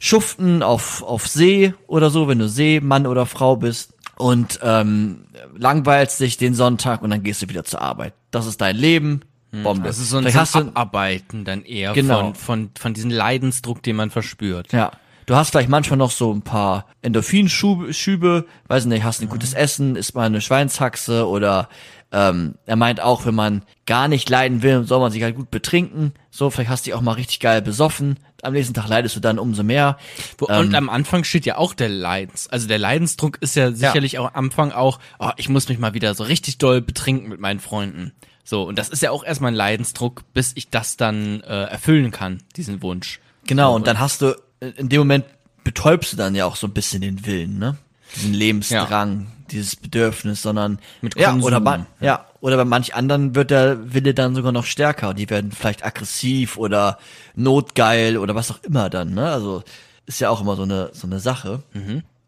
schuften 0.00 0.62
auf, 0.62 1.02
auf 1.02 1.28
See 1.28 1.74
oder 1.86 2.10
so, 2.10 2.28
wenn 2.28 2.38
du 2.38 2.48
Seemann 2.48 3.06
oder 3.06 3.26
Frau 3.26 3.56
bist 3.56 3.94
und 4.16 4.58
ähm, 4.62 5.24
langweilst 5.56 6.20
dich 6.20 6.36
den 6.36 6.54
Sonntag 6.54 7.02
und 7.02 7.10
dann 7.10 7.22
gehst 7.22 7.42
du 7.42 7.48
wieder 7.48 7.64
zur 7.64 7.80
Arbeit. 7.82 8.14
Das 8.30 8.46
ist 8.46 8.60
dein 8.60 8.76
Leben. 8.76 9.22
Bombe. 9.62 9.86
Das 9.86 9.98
ist 9.98 10.08
so 10.08 10.16
ein, 10.16 10.30
so 10.30 10.58
ein 10.60 10.68
Abarbeiten 10.74 11.44
dann 11.44 11.62
eher 11.64 11.92
Genau. 11.92 12.20
von, 12.20 12.34
von, 12.34 12.70
von 12.78 12.94
diesem 12.94 13.10
Leidensdruck, 13.10 13.82
den 13.82 13.96
man 13.96 14.10
verspürt. 14.10 14.72
ja. 14.72 14.92
Du 15.26 15.36
hast 15.36 15.50
vielleicht 15.50 15.68
manchmal 15.68 15.98
noch 15.98 16.10
so 16.10 16.32
ein 16.34 16.42
paar 16.42 16.86
Endorphinschübe, 17.00 17.94
Schübe, 17.94 18.44
weiß 18.66 18.86
nicht, 18.86 19.04
hast 19.04 19.22
ein 19.22 19.28
gutes 19.28 19.54
Essen, 19.54 19.94
isst 19.94 20.16
mal 20.16 20.24
eine 20.26 20.40
Schweinshaxe 20.40 21.28
oder 21.28 21.68
ähm, 22.12 22.54
er 22.66 22.76
meint 22.76 23.00
auch, 23.00 23.24
wenn 23.24 23.34
man 23.34 23.62
gar 23.86 24.06
nicht 24.06 24.28
leiden 24.28 24.62
will, 24.62 24.84
soll 24.84 25.00
man 25.00 25.10
sich 25.10 25.22
halt 25.22 25.34
gut 25.34 25.50
betrinken. 25.50 26.12
So, 26.30 26.50
vielleicht 26.50 26.70
hast 26.70 26.84
du 26.86 26.90
dich 26.90 26.94
auch 26.94 27.00
mal 27.00 27.12
richtig 27.12 27.40
geil 27.40 27.62
besoffen. 27.62 28.18
Am 28.42 28.52
nächsten 28.52 28.74
Tag 28.74 28.88
leidest 28.88 29.16
du 29.16 29.20
dann 29.20 29.38
umso 29.38 29.62
mehr. 29.62 29.96
Wo- 30.38 30.48
Ähm. 30.48 30.58
Und 30.60 30.74
am 30.74 30.88
Anfang 30.90 31.24
steht 31.24 31.46
ja 31.46 31.56
auch 31.56 31.74
der 31.74 31.88
Leidens. 31.88 32.48
Also 32.48 32.68
der 32.68 32.78
Leidensdruck 32.78 33.38
ist 33.40 33.56
ja 33.56 33.72
sicherlich 33.72 34.18
auch 34.18 34.26
am 34.34 34.44
Anfang 34.46 34.72
auch, 34.72 34.98
oh, 35.18 35.30
ich 35.36 35.48
muss 35.48 35.68
mich 35.68 35.78
mal 35.78 35.94
wieder 35.94 36.14
so 36.14 36.24
richtig 36.24 36.58
doll 36.58 36.80
betrinken 36.82 37.28
mit 37.28 37.40
meinen 37.40 37.60
Freunden. 37.60 38.12
So, 38.44 38.64
und 38.64 38.78
das 38.78 38.88
ist 38.88 39.00
ja 39.02 39.10
auch 39.12 39.24
erstmal 39.24 39.52
ein 39.52 39.56
Leidensdruck, 39.56 40.24
bis 40.34 40.52
ich 40.56 40.68
das 40.68 40.96
dann 40.96 41.40
äh, 41.42 41.64
erfüllen 41.64 42.10
kann, 42.10 42.42
diesen 42.56 42.82
Wunsch. 42.82 43.20
Genau, 43.46 43.74
und 43.76 43.86
dann 43.86 44.00
hast 44.00 44.20
du, 44.22 44.34
in 44.60 44.88
dem 44.88 44.98
Moment 45.00 45.24
betäubst 45.64 46.12
du 46.12 46.16
dann 46.16 46.34
ja 46.34 46.44
auch 46.44 46.56
so 46.56 46.66
ein 46.66 46.72
bisschen 46.72 47.00
den 47.02 47.24
Willen, 47.24 47.58
ne? 47.58 47.76
Diesen 48.16 48.34
Lebensdrang, 48.34 49.28
dieses 49.52 49.76
Bedürfnis, 49.76 50.42
sondern 50.42 50.78
Mit 51.00 51.16
ja, 51.16 51.30
Konsum. 51.30 51.46
oder 51.46 51.60
bei, 51.60 51.84
ja, 52.00 52.26
oder 52.40 52.56
bei 52.56 52.64
manch 52.64 52.94
anderen 52.94 53.34
wird 53.34 53.50
der 53.50 53.92
Wille 53.94 54.14
dann 54.14 54.34
sogar 54.34 54.52
noch 54.52 54.64
stärker. 54.64 55.14
Die 55.14 55.30
werden 55.30 55.52
vielleicht 55.52 55.84
aggressiv 55.84 56.56
oder 56.56 56.98
notgeil 57.36 58.18
oder 58.18 58.34
was 58.34 58.50
auch 58.50 58.62
immer 58.62 58.90
dann, 58.90 59.14
ne? 59.14 59.30
Also 59.30 59.62
ist 60.06 60.20
ja 60.20 60.30
auch 60.30 60.40
immer 60.40 60.56
so 60.56 60.62
eine 60.62 60.90
so 60.92 61.06
eine 61.06 61.20
Sache. 61.20 61.62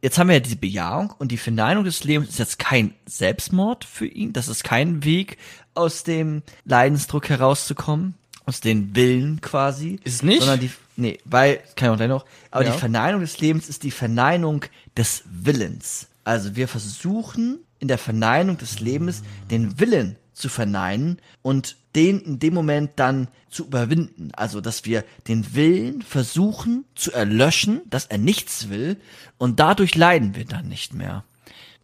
Jetzt 0.02 0.18
haben 0.18 0.28
wir 0.28 0.34
ja 0.34 0.40
diese 0.40 0.56
Bejahung 0.56 1.12
und 1.18 1.32
die 1.32 1.36
Verneinung 1.38 1.84
des 1.84 2.04
Lebens 2.04 2.28
ist 2.28 2.38
jetzt 2.38 2.58
kein 2.58 2.94
Selbstmord 3.06 3.84
für 3.84 4.06
ihn. 4.06 4.32
Das 4.32 4.48
ist 4.48 4.62
kein 4.64 5.02
Weg 5.04 5.38
aus 5.74 6.04
dem 6.04 6.42
Leidensdruck 6.66 7.28
herauszukommen, 7.30 8.14
aus 8.46 8.60
den 8.60 8.94
Willen 8.94 9.40
quasi. 9.40 9.98
Ist 10.04 10.22
nicht? 10.22 10.40
Sondern 10.40 10.60
die, 10.60 10.70
nee, 10.96 11.18
weil, 11.24 11.60
kann 11.74 11.88
ich 11.88 11.92
auch 11.92 11.96
gleich 11.96 12.08
noch, 12.08 12.24
aber 12.50 12.64
Ja. 12.64 12.72
die 12.72 12.78
Verneinung 12.78 13.22
des 13.22 13.40
Lebens 13.40 13.68
ist 13.68 13.82
die 13.82 13.90
Verneinung 13.90 14.64
des 14.96 15.24
Willens. 15.26 16.06
Also 16.24 16.56
wir 16.56 16.68
versuchen 16.68 17.60
in 17.78 17.88
der 17.88 17.98
Verneinung 17.98 18.58
des 18.58 18.80
Lebens 18.80 19.22
den 19.50 19.78
Willen 19.78 20.16
zu 20.32 20.48
verneinen 20.48 21.18
und 21.42 21.76
den 21.94 22.20
in 22.20 22.38
dem 22.38 22.54
Moment 22.54 22.92
dann 22.96 23.28
zu 23.48 23.66
überwinden. 23.66 24.30
Also, 24.32 24.60
dass 24.60 24.84
wir 24.84 25.04
den 25.28 25.54
Willen 25.54 26.02
versuchen 26.02 26.84
zu 26.94 27.12
erlöschen, 27.12 27.82
dass 27.88 28.06
er 28.06 28.18
nichts 28.18 28.68
will 28.68 28.96
und 29.38 29.60
dadurch 29.60 29.94
leiden 29.94 30.34
wir 30.34 30.44
dann 30.44 30.68
nicht 30.68 30.92
mehr. 30.92 31.24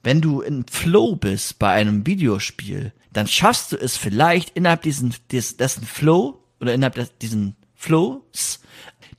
Wenn 0.03 0.21
du 0.21 0.41
im 0.41 0.67
Flow 0.67 1.15
bist 1.15 1.59
bei 1.59 1.71
einem 1.71 2.07
Videospiel, 2.07 2.93
dann 3.13 3.27
schaffst 3.27 3.73
du 3.73 3.77
es 3.77 3.97
vielleicht 3.97 4.51
innerhalb 4.57 4.83
diesen, 4.83 5.15
des, 5.31 5.57
dessen 5.57 5.85
Flow 5.85 6.43
oder 6.61 6.75
innerhalb 6.75 6.95
des, 6.95 7.17
diesen 7.19 7.57
Flows 7.75 8.61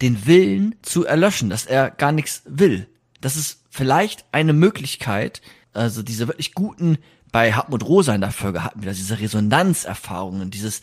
den 0.01 0.25
Willen 0.25 0.75
zu 0.81 1.05
erlöschen, 1.05 1.49
dass 1.49 1.65
er 1.65 1.91
gar 1.91 2.11
nichts 2.11 2.41
will. 2.45 2.87
Das 3.21 3.35
ist 3.35 3.60
vielleicht 3.71 4.25
eine 4.31 4.53
Möglichkeit, 4.53 5.41
also 5.73 6.03
diese 6.03 6.27
wirklich 6.27 6.53
guten, 6.53 6.99
bei 7.31 7.53
Hartmut 7.53 7.83
Rosa 7.85 8.13
in 8.13 8.21
der 8.21 8.31
Folge 8.31 8.63
hatten 8.63 8.83
wir 8.83 8.91
diese 8.91 9.19
Resonanzerfahrungen, 9.19 10.51
dieses, 10.51 10.81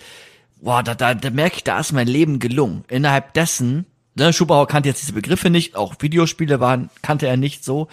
boah, 0.61 0.83
da, 0.83 0.95
da, 0.95 1.15
da 1.15 1.31
merke 1.31 1.59
ich, 1.59 1.65
da 1.65 1.79
ist 1.79 1.93
mein 1.93 2.09
Leben 2.09 2.39
gelungen. 2.39 2.85
Innerhalb 2.89 3.35
dessen, 3.35 3.87
ne, 4.15 4.33
Schubauer 4.33 4.67
kannte 4.67 4.89
jetzt 4.89 5.03
diese 5.03 5.13
Begriffe 5.13 5.51
nicht, 5.51 5.77
auch 5.77 5.95
Videospiele 6.01 6.59
waren, 6.59 6.89
kannte 7.03 7.29
er 7.29 7.37
nicht 7.37 7.65
so, 7.65 7.89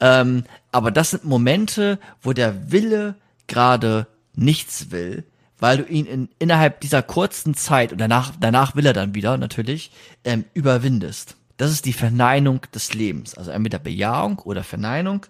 ähm, 0.00 0.44
aber 0.72 0.90
das 0.90 1.10
sind 1.10 1.24
Momente, 1.24 2.00
wo 2.20 2.32
der 2.32 2.72
Wille 2.72 3.14
gerade 3.46 4.08
nichts 4.34 4.90
will, 4.90 5.24
weil 5.60 5.76
du 5.78 5.84
ihn 5.84 6.06
in, 6.06 6.28
innerhalb 6.40 6.80
dieser 6.80 7.02
kurzen 7.02 7.54
Zeit 7.54 7.92
und 7.92 8.00
danach, 8.00 8.32
danach 8.40 8.74
will 8.74 8.84
er 8.84 8.94
dann 8.94 9.14
wieder 9.14 9.38
natürlich, 9.38 9.92
ähm, 10.24 10.44
überwindest. 10.54 11.36
Das 11.62 11.70
ist 11.70 11.84
die 11.84 11.92
Verneinung 11.92 12.62
des 12.74 12.92
Lebens. 12.92 13.36
Also 13.36 13.52
entweder 13.52 13.78
Bejahung 13.78 14.40
oder 14.40 14.64
Verneinung. 14.64 15.26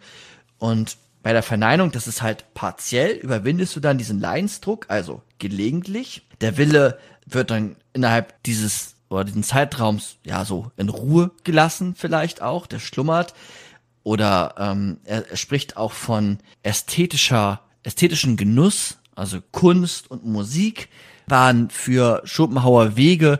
Und 0.56 0.96
bei 1.22 1.34
der 1.34 1.42
Verneinung, 1.42 1.92
das 1.92 2.06
ist 2.06 2.22
halt 2.22 2.54
partiell, 2.54 3.10
überwindest 3.16 3.76
du 3.76 3.80
dann 3.80 3.98
diesen 3.98 4.18
Leidensdruck, 4.18 4.86
also 4.88 5.20
gelegentlich. 5.38 6.22
Der 6.40 6.56
Wille 6.56 6.98
wird 7.26 7.50
dann 7.50 7.76
innerhalb 7.92 8.42
dieses 8.44 8.94
oder 9.10 9.24
diesen 9.24 9.42
Zeitraums 9.42 10.16
ja 10.24 10.46
so 10.46 10.72
in 10.78 10.88
Ruhe 10.88 11.32
gelassen 11.44 11.94
vielleicht 11.94 12.40
auch, 12.40 12.66
der 12.66 12.78
schlummert 12.78 13.34
oder 14.02 14.54
ähm, 14.56 15.00
er, 15.04 15.30
er 15.30 15.36
spricht 15.36 15.76
auch 15.76 15.92
von 15.92 16.38
ästhetischer, 16.62 17.60
ästhetischen 17.82 18.38
Genuss, 18.38 18.96
also 19.14 19.40
Kunst 19.50 20.10
und 20.10 20.24
Musik 20.24 20.88
waren 21.26 21.68
für 21.68 22.22
Schopenhauer 22.24 22.96
Wege, 22.96 23.38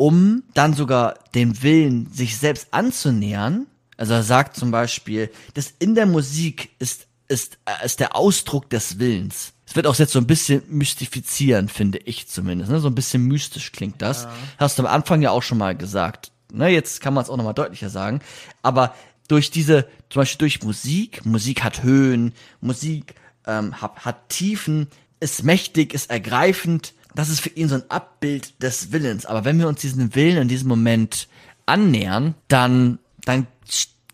um 0.00 0.44
dann 0.54 0.72
sogar 0.72 1.18
den 1.34 1.62
Willen, 1.62 2.10
sich 2.10 2.38
selbst 2.38 2.68
anzunähern. 2.70 3.66
Also 3.98 4.14
er 4.14 4.22
sagt 4.22 4.56
zum 4.56 4.70
Beispiel, 4.70 5.28
dass 5.52 5.74
in 5.78 5.94
der 5.94 6.06
Musik 6.06 6.70
ist, 6.78 7.06
ist, 7.28 7.58
äh, 7.66 7.84
ist 7.84 8.00
der 8.00 8.16
Ausdruck 8.16 8.70
des 8.70 8.98
Willens. 8.98 9.52
Es 9.66 9.76
wird 9.76 9.86
auch 9.86 9.94
jetzt 9.96 10.12
so 10.12 10.18
ein 10.18 10.26
bisschen 10.26 10.62
mystifizieren, 10.70 11.68
finde 11.68 11.98
ich 11.98 12.28
zumindest. 12.28 12.70
Ne? 12.70 12.80
So 12.80 12.88
ein 12.88 12.94
bisschen 12.94 13.26
mystisch 13.26 13.72
klingt 13.72 14.00
das. 14.00 14.26
Hast 14.56 14.78
du 14.78 14.84
am 14.84 14.90
Anfang 14.90 15.20
ja 15.20 15.32
auch 15.32 15.42
schon 15.42 15.58
mal 15.58 15.76
gesagt. 15.76 16.32
Ne? 16.50 16.70
Jetzt 16.70 17.02
kann 17.02 17.12
man 17.12 17.22
es 17.22 17.28
auch 17.28 17.36
nochmal 17.36 17.52
deutlicher 17.52 17.90
sagen. 17.90 18.20
Aber 18.62 18.94
durch 19.28 19.50
diese, 19.50 19.86
zum 20.08 20.20
Beispiel 20.20 20.38
durch 20.38 20.62
Musik, 20.62 21.26
Musik 21.26 21.62
hat 21.62 21.82
Höhen, 21.82 22.32
Musik 22.62 23.16
ähm, 23.46 23.78
hat, 23.82 24.02
hat 24.02 24.30
Tiefen, 24.30 24.88
ist 25.20 25.42
mächtig, 25.42 25.92
ist 25.92 26.08
ergreifend. 26.08 26.94
Das 27.14 27.28
ist 27.28 27.40
für 27.40 27.48
ihn 27.50 27.68
so 27.68 27.76
ein 27.76 27.84
Abbild 27.90 28.62
des 28.62 28.92
Willens. 28.92 29.26
Aber 29.26 29.44
wenn 29.44 29.58
wir 29.58 29.68
uns 29.68 29.80
diesen 29.80 30.14
Willen 30.14 30.36
in 30.36 30.48
diesem 30.48 30.68
Moment 30.68 31.28
annähern, 31.66 32.34
dann, 32.48 32.98
dann 33.24 33.46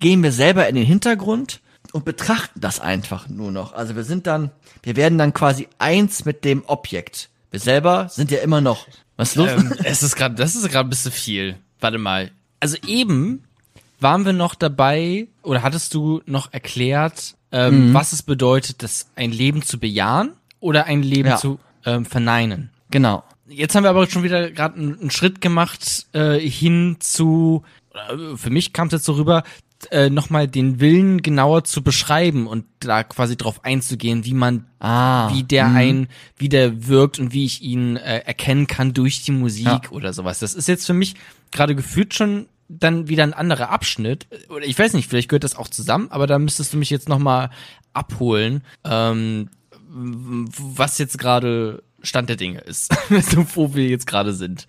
gehen 0.01 0.23
wir 0.23 0.33
selber 0.33 0.69
in 0.69 0.75
den 0.75 0.87
Hintergrund 0.87 1.61
und 1.93 2.05
betrachten 2.05 2.61
das 2.61 2.81
einfach 2.81 3.29
nur 3.29 3.53
noch. 3.53 3.73
Also 3.73 3.97
wir 3.97 4.05
sind 4.05 4.27
dann, 4.27 4.51
wir 4.83 4.97
werden 4.97 5.19
dann 5.19 5.33
quasi 5.33 5.69
eins 5.79 6.25
mit 6.25 6.45
dem 6.45 6.65
Objekt. 6.67 7.31
Wir 7.51 7.61
selber 7.61 8.09
sind 8.11 8.31
ja 8.31 8.39
immer 8.39 8.61
noch. 8.61 8.87
Was 9.17 9.31
ist 9.31 9.37
los? 9.37 9.51
Ähm, 9.51 9.75
es 9.85 10.03
ist 10.03 10.17
gerade, 10.17 10.35
das 10.35 10.55
ist 10.55 10.69
gerade 10.71 10.87
ein 10.89 10.91
bisschen 10.91 11.13
viel. 11.13 11.57
Warte 11.81 11.99
mal. 11.99 12.31
Also 12.61 12.77
eben 12.87 13.45
waren 14.01 14.25
wir 14.27 14.33
noch 14.33 14.55
dabei 14.55 15.29
oder 15.43 15.63
hattest 15.63 15.95
du 15.95 16.23
noch 16.27 16.53
erklärt, 16.53 17.35
ähm, 17.53 17.95
was 17.95 18.13
es 18.13 18.23
bedeutet, 18.23 18.83
das 18.83 19.07
ein 19.17 19.31
Leben 19.33 19.63
zu 19.63 19.79
bejahen 19.79 20.33
oder 20.61 20.85
ein 20.87 21.03
Leben 21.03 21.31
Ja. 21.31 21.37
zu 21.37 21.59
ähm, 21.87 22.05
verneinen? 22.05 22.71
Genau. 22.91 23.25
Jetzt 23.49 23.75
haben 23.75 23.85
wir 23.85 23.91
aber 23.91 24.09
schon 24.09 24.23
wieder 24.25 24.51
gerade 24.51 24.77
einen, 24.77 24.99
einen 25.01 25.11
Schritt 25.11 25.41
gemacht 25.41 26.07
äh, 26.13 26.39
hin 26.39 26.97
zu, 26.99 27.63
äh, 27.95 28.37
für 28.37 28.51
mich 28.51 28.73
kam 28.73 28.89
es 28.89 28.93
jetzt 28.95 29.05
so 29.05 29.13
rüber, 29.13 29.45
äh, 29.91 30.11
nochmal 30.11 30.49
den 30.49 30.81
Willen 30.81 31.23
genauer 31.23 31.63
zu 31.65 31.83
beschreiben 31.83 32.47
und 32.47 32.65
da 32.81 33.05
quasi 33.05 33.37
drauf 33.37 33.65
einzugehen, 33.65 34.25
wie 34.25 34.35
man, 34.35 34.65
Ah, 34.81 35.33
wie 35.33 35.43
der 35.45 35.67
ein, 35.67 36.09
wie 36.39 36.49
der 36.49 36.89
wirkt 36.89 37.19
und 37.19 37.33
wie 37.33 37.45
ich 37.45 37.63
ihn 37.63 37.97
äh, 37.97 38.19
erkennen 38.21 38.67
kann 38.67 38.95
durch 38.95 39.23
die 39.23 39.33
Musik 39.33 39.67
Ja. 39.67 39.81
oder 39.91 40.13
sowas. 40.13 40.39
Das 40.41 40.55
ist 40.55 40.67
jetzt 40.67 40.87
für 40.87 40.95
mich 40.95 41.15
gerade 41.53 41.75
gefühlt 41.77 42.15
schon 42.15 42.47
dann 42.69 43.07
wieder 43.09 43.23
ein 43.23 43.35
anderer 43.35 43.69
Abschnitt. 43.71 44.27
Oder 44.49 44.65
ich 44.65 44.77
weiß 44.77 44.95
nicht, 44.95 45.09
vielleicht 45.09 45.29
gehört 45.29 45.45
das 45.45 45.55
auch 45.55 45.69
zusammen, 45.69 46.09
aber 46.11 46.27
da 46.27 46.39
müsstest 46.39 46.73
du 46.73 46.79
mich 46.79 46.91
jetzt 46.91 47.09
nochmal 47.09 47.51
abholen, 47.93 48.65
ähm, 48.85 49.51
was 49.89 50.99
jetzt 50.99 51.19
gerade 51.19 51.83
Stand 52.07 52.29
der 52.29 52.37
Dinge 52.37 52.61
ist, 52.61 52.93
so, 53.31 53.47
wo 53.55 53.75
wir 53.75 53.87
jetzt 53.89 54.07
gerade 54.07 54.33
sind. 54.33 54.67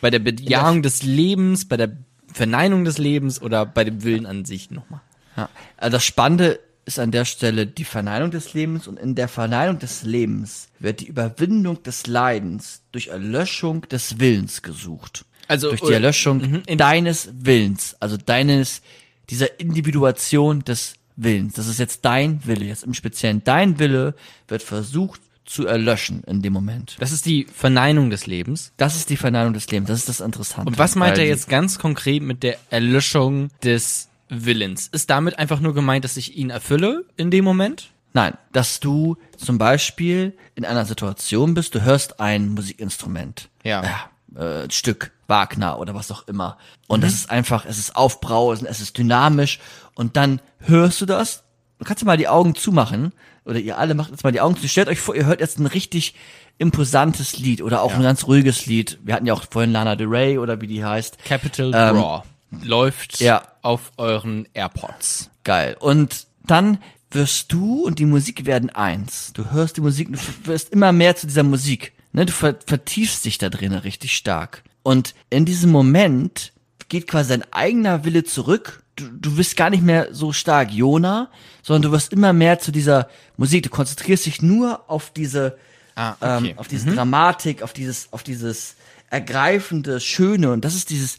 Bei 0.00 0.10
der 0.10 0.18
Bejahung 0.18 0.82
des 0.82 1.02
Lebens, 1.02 1.68
bei 1.68 1.76
der 1.76 1.96
Verneinung 2.32 2.84
des 2.84 2.98
Lebens 2.98 3.40
oder 3.40 3.64
bei 3.66 3.84
dem 3.84 4.02
Willen 4.02 4.26
an 4.26 4.44
sich 4.44 4.70
nochmal. 4.70 5.00
Ja. 5.36 5.48
Also 5.76 5.96
das 5.96 6.04
Spannende 6.04 6.58
ist 6.84 6.98
an 6.98 7.12
der 7.12 7.24
Stelle 7.24 7.66
die 7.66 7.84
Verneinung 7.84 8.30
des 8.32 8.54
Lebens 8.54 8.88
und 8.88 8.98
in 8.98 9.14
der 9.14 9.28
Verneinung 9.28 9.78
des 9.78 10.02
Lebens 10.02 10.68
wird 10.80 11.00
die 11.00 11.06
Überwindung 11.06 11.82
des 11.84 12.06
Leidens 12.08 12.82
durch 12.90 13.08
Erlöschung 13.08 13.82
des 13.88 14.18
Willens 14.18 14.62
gesucht. 14.62 15.24
Also, 15.46 15.68
durch 15.68 15.80
die 15.80 15.86
oder- 15.86 15.94
Erlöschung 15.96 16.38
Mhm, 16.38 16.62
in- 16.66 16.78
deines 16.78 17.28
Willens, 17.34 17.94
also 18.00 18.16
deines, 18.16 18.82
dieser 19.30 19.60
Individuation 19.60 20.64
des 20.64 20.94
Willens. 21.16 21.54
Das 21.54 21.66
ist 21.68 21.78
jetzt 21.78 22.04
dein 22.04 22.44
Wille, 22.46 22.64
jetzt 22.64 22.82
im 22.84 22.94
Speziellen 22.94 23.44
dein 23.44 23.78
Wille 23.78 24.14
wird 24.48 24.62
versucht 24.62 25.20
zu 25.44 25.66
erlöschen 25.66 26.22
in 26.24 26.42
dem 26.42 26.52
Moment. 26.52 26.96
Das 27.00 27.12
ist 27.12 27.26
die 27.26 27.44
Verneinung 27.44 28.10
des 28.10 28.26
Lebens. 28.26 28.72
Das 28.76 28.96
ist 28.96 29.10
die 29.10 29.16
Verneinung 29.16 29.52
des 29.54 29.70
Lebens, 29.70 29.88
das 29.88 29.98
ist 30.00 30.08
das 30.08 30.20
Interessante. 30.20 30.68
Und 30.68 30.78
was 30.78 30.94
meint 30.94 31.18
er 31.18 31.26
jetzt 31.26 31.48
ganz 31.48 31.78
konkret 31.78 32.22
mit 32.22 32.42
der 32.42 32.58
Erlöschung 32.70 33.50
des 33.62 34.08
Willens? 34.28 34.88
Ist 34.88 35.10
damit 35.10 35.38
einfach 35.38 35.60
nur 35.60 35.74
gemeint, 35.74 36.04
dass 36.04 36.16
ich 36.16 36.36
ihn 36.36 36.50
erfülle 36.50 37.04
in 37.16 37.30
dem 37.30 37.44
Moment? 37.44 37.90
Nein, 38.14 38.36
dass 38.52 38.80
du 38.80 39.16
zum 39.36 39.58
Beispiel 39.58 40.36
in 40.54 40.64
einer 40.64 40.84
Situation 40.84 41.54
bist, 41.54 41.74
du 41.74 41.82
hörst 41.82 42.20
ein 42.20 42.48
Musikinstrument. 42.48 43.48
Ja. 43.64 43.82
ja 43.82 44.10
äh, 44.36 44.64
ein 44.64 44.70
Stück, 44.70 45.12
Wagner 45.28 45.78
oder 45.78 45.94
was 45.94 46.10
auch 46.10 46.26
immer. 46.28 46.58
Und 46.88 47.02
das 47.02 47.14
ist 47.14 47.30
einfach, 47.30 47.64
es 47.64 47.78
ist 47.78 47.96
aufbrausend, 47.96 48.68
es 48.68 48.80
ist 48.80 48.98
dynamisch. 48.98 49.60
Und 49.94 50.16
dann 50.16 50.40
hörst 50.58 51.00
du 51.00 51.06
das. 51.06 51.44
Du 51.78 51.84
kannst 51.84 52.02
dir 52.02 52.06
mal 52.06 52.16
die 52.16 52.28
Augen 52.28 52.54
zumachen. 52.54 53.12
Oder 53.44 53.58
ihr 53.58 53.78
alle 53.78 53.94
macht 53.94 54.10
jetzt 54.10 54.24
mal 54.24 54.32
die 54.32 54.40
Augen 54.40 54.56
zu. 54.56 54.68
Stellt 54.68 54.88
euch 54.88 55.00
vor, 55.00 55.14
ihr 55.14 55.26
hört 55.26 55.40
jetzt 55.40 55.58
ein 55.58 55.66
richtig 55.66 56.14
imposantes 56.58 57.38
Lied 57.38 57.62
oder 57.62 57.82
auch 57.82 57.94
ein 57.94 58.02
ganz 58.02 58.26
ruhiges 58.26 58.66
Lied. 58.66 58.98
Wir 59.02 59.14
hatten 59.14 59.26
ja 59.26 59.34
auch 59.34 59.44
vorhin 59.50 59.72
Lana 59.72 59.96
Del 59.96 60.06
Rey 60.06 60.38
oder 60.38 60.60
wie 60.60 60.66
die 60.66 60.84
heißt. 60.84 61.18
Capital 61.24 61.72
Ähm, 61.74 61.96
Bra 61.96 62.24
läuft 62.62 63.20
ja. 63.20 63.42
auf 63.62 63.92
euren 63.96 64.46
AirPods. 64.52 65.30
Geil. 65.44 65.76
Und 65.78 66.26
dann 66.44 66.78
wirst 67.10 67.52
du 67.52 67.84
und 67.84 67.98
die 67.98 68.04
Musik 68.04 68.46
werden 68.46 68.70
eins. 68.70 69.32
Du 69.34 69.50
hörst 69.50 69.76
die 69.76 69.80
Musik, 69.80 70.08
du 70.12 70.18
wirst 70.44 70.70
immer 70.70 70.92
mehr 70.92 71.16
zu 71.16 71.26
dieser 71.26 71.42
Musik. 71.42 71.92
Ne? 72.12 72.26
Du 72.26 72.32
ver 72.32 72.56
vertiefst 72.66 73.24
dich 73.24 73.38
da 73.38 73.48
drinnen 73.48 73.78
richtig 73.78 74.16
stark. 74.16 74.62
Und 74.82 75.14
in 75.30 75.44
diesem 75.44 75.70
Moment 75.70 76.52
geht 76.88 77.06
quasi 77.06 77.30
dein 77.30 77.52
eigener 77.52 78.04
Wille 78.04 78.24
zurück. 78.24 78.81
Du, 78.96 79.08
du 79.08 79.36
bist 79.36 79.56
gar 79.56 79.70
nicht 79.70 79.82
mehr 79.82 80.08
so 80.12 80.32
stark 80.32 80.70
Jona, 80.70 81.30
sondern 81.62 81.82
du 81.82 81.92
wirst 81.92 82.12
immer 82.12 82.32
mehr 82.32 82.58
zu 82.58 82.72
dieser 82.72 83.08
Musik. 83.36 83.62
Du 83.62 83.70
konzentrierst 83.70 84.26
dich 84.26 84.42
nur 84.42 84.90
auf 84.90 85.10
diese, 85.10 85.56
Ah, 85.94 86.16
okay. 86.20 86.50
ähm, 86.50 86.58
auf 86.58 86.68
diese 86.68 86.90
Dramatik, 86.94 87.62
auf 87.62 87.72
dieses, 87.72 88.12
auf 88.12 88.22
dieses 88.22 88.76
ergreifende, 89.10 90.00
schöne. 90.00 90.52
Und 90.52 90.64
das 90.64 90.74
ist 90.74 90.90
dieses, 90.90 91.18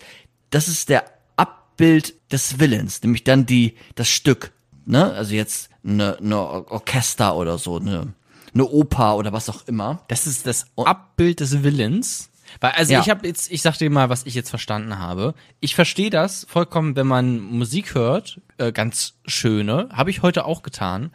das 0.49 0.67
ist 0.67 0.89
der 0.89 1.05
Abbild 1.35 2.13
des 2.31 2.59
Willens, 2.59 3.01
nämlich 3.03 3.23
dann 3.23 3.45
die, 3.45 3.75
das 3.95 4.09
Stück. 4.09 4.51
Ne? 4.85 5.11
Also 5.13 5.35
jetzt 5.35 5.69
eine, 5.83 6.17
eine 6.17 6.37
Orchester 6.39 7.35
oder 7.35 7.57
so, 7.57 7.77
eine, 7.79 8.13
eine 8.53 8.65
Oper 8.65 9.15
oder 9.17 9.31
was 9.33 9.49
auch 9.49 9.67
immer. 9.67 10.03
Das 10.07 10.27
ist 10.27 10.47
das 10.47 10.65
Abbild 10.75 11.39
des 11.39 11.63
Willens. 11.63 12.29
Weil, 12.59 12.71
also 12.71 12.93
Ja. 12.93 13.01
ich 13.01 13.09
habe 13.09 13.27
jetzt, 13.27 13.51
ich 13.51 13.61
sag 13.61 13.77
dir 13.77 13.89
mal, 13.89 14.09
was 14.09 14.25
ich 14.25 14.33
jetzt 14.35 14.49
verstanden 14.49 14.99
habe. 14.99 15.33
Ich 15.59 15.75
verstehe 15.75 16.09
das 16.09 16.45
vollkommen, 16.49 16.95
wenn 16.95 17.07
man 17.07 17.39
Musik 17.39 17.95
hört, 17.95 18.41
äh, 18.57 18.71
ganz 18.71 19.15
schöne, 19.25 19.89
habe 19.93 20.09
ich 20.09 20.21
heute 20.21 20.45
auch 20.45 20.63
getan. 20.63 21.11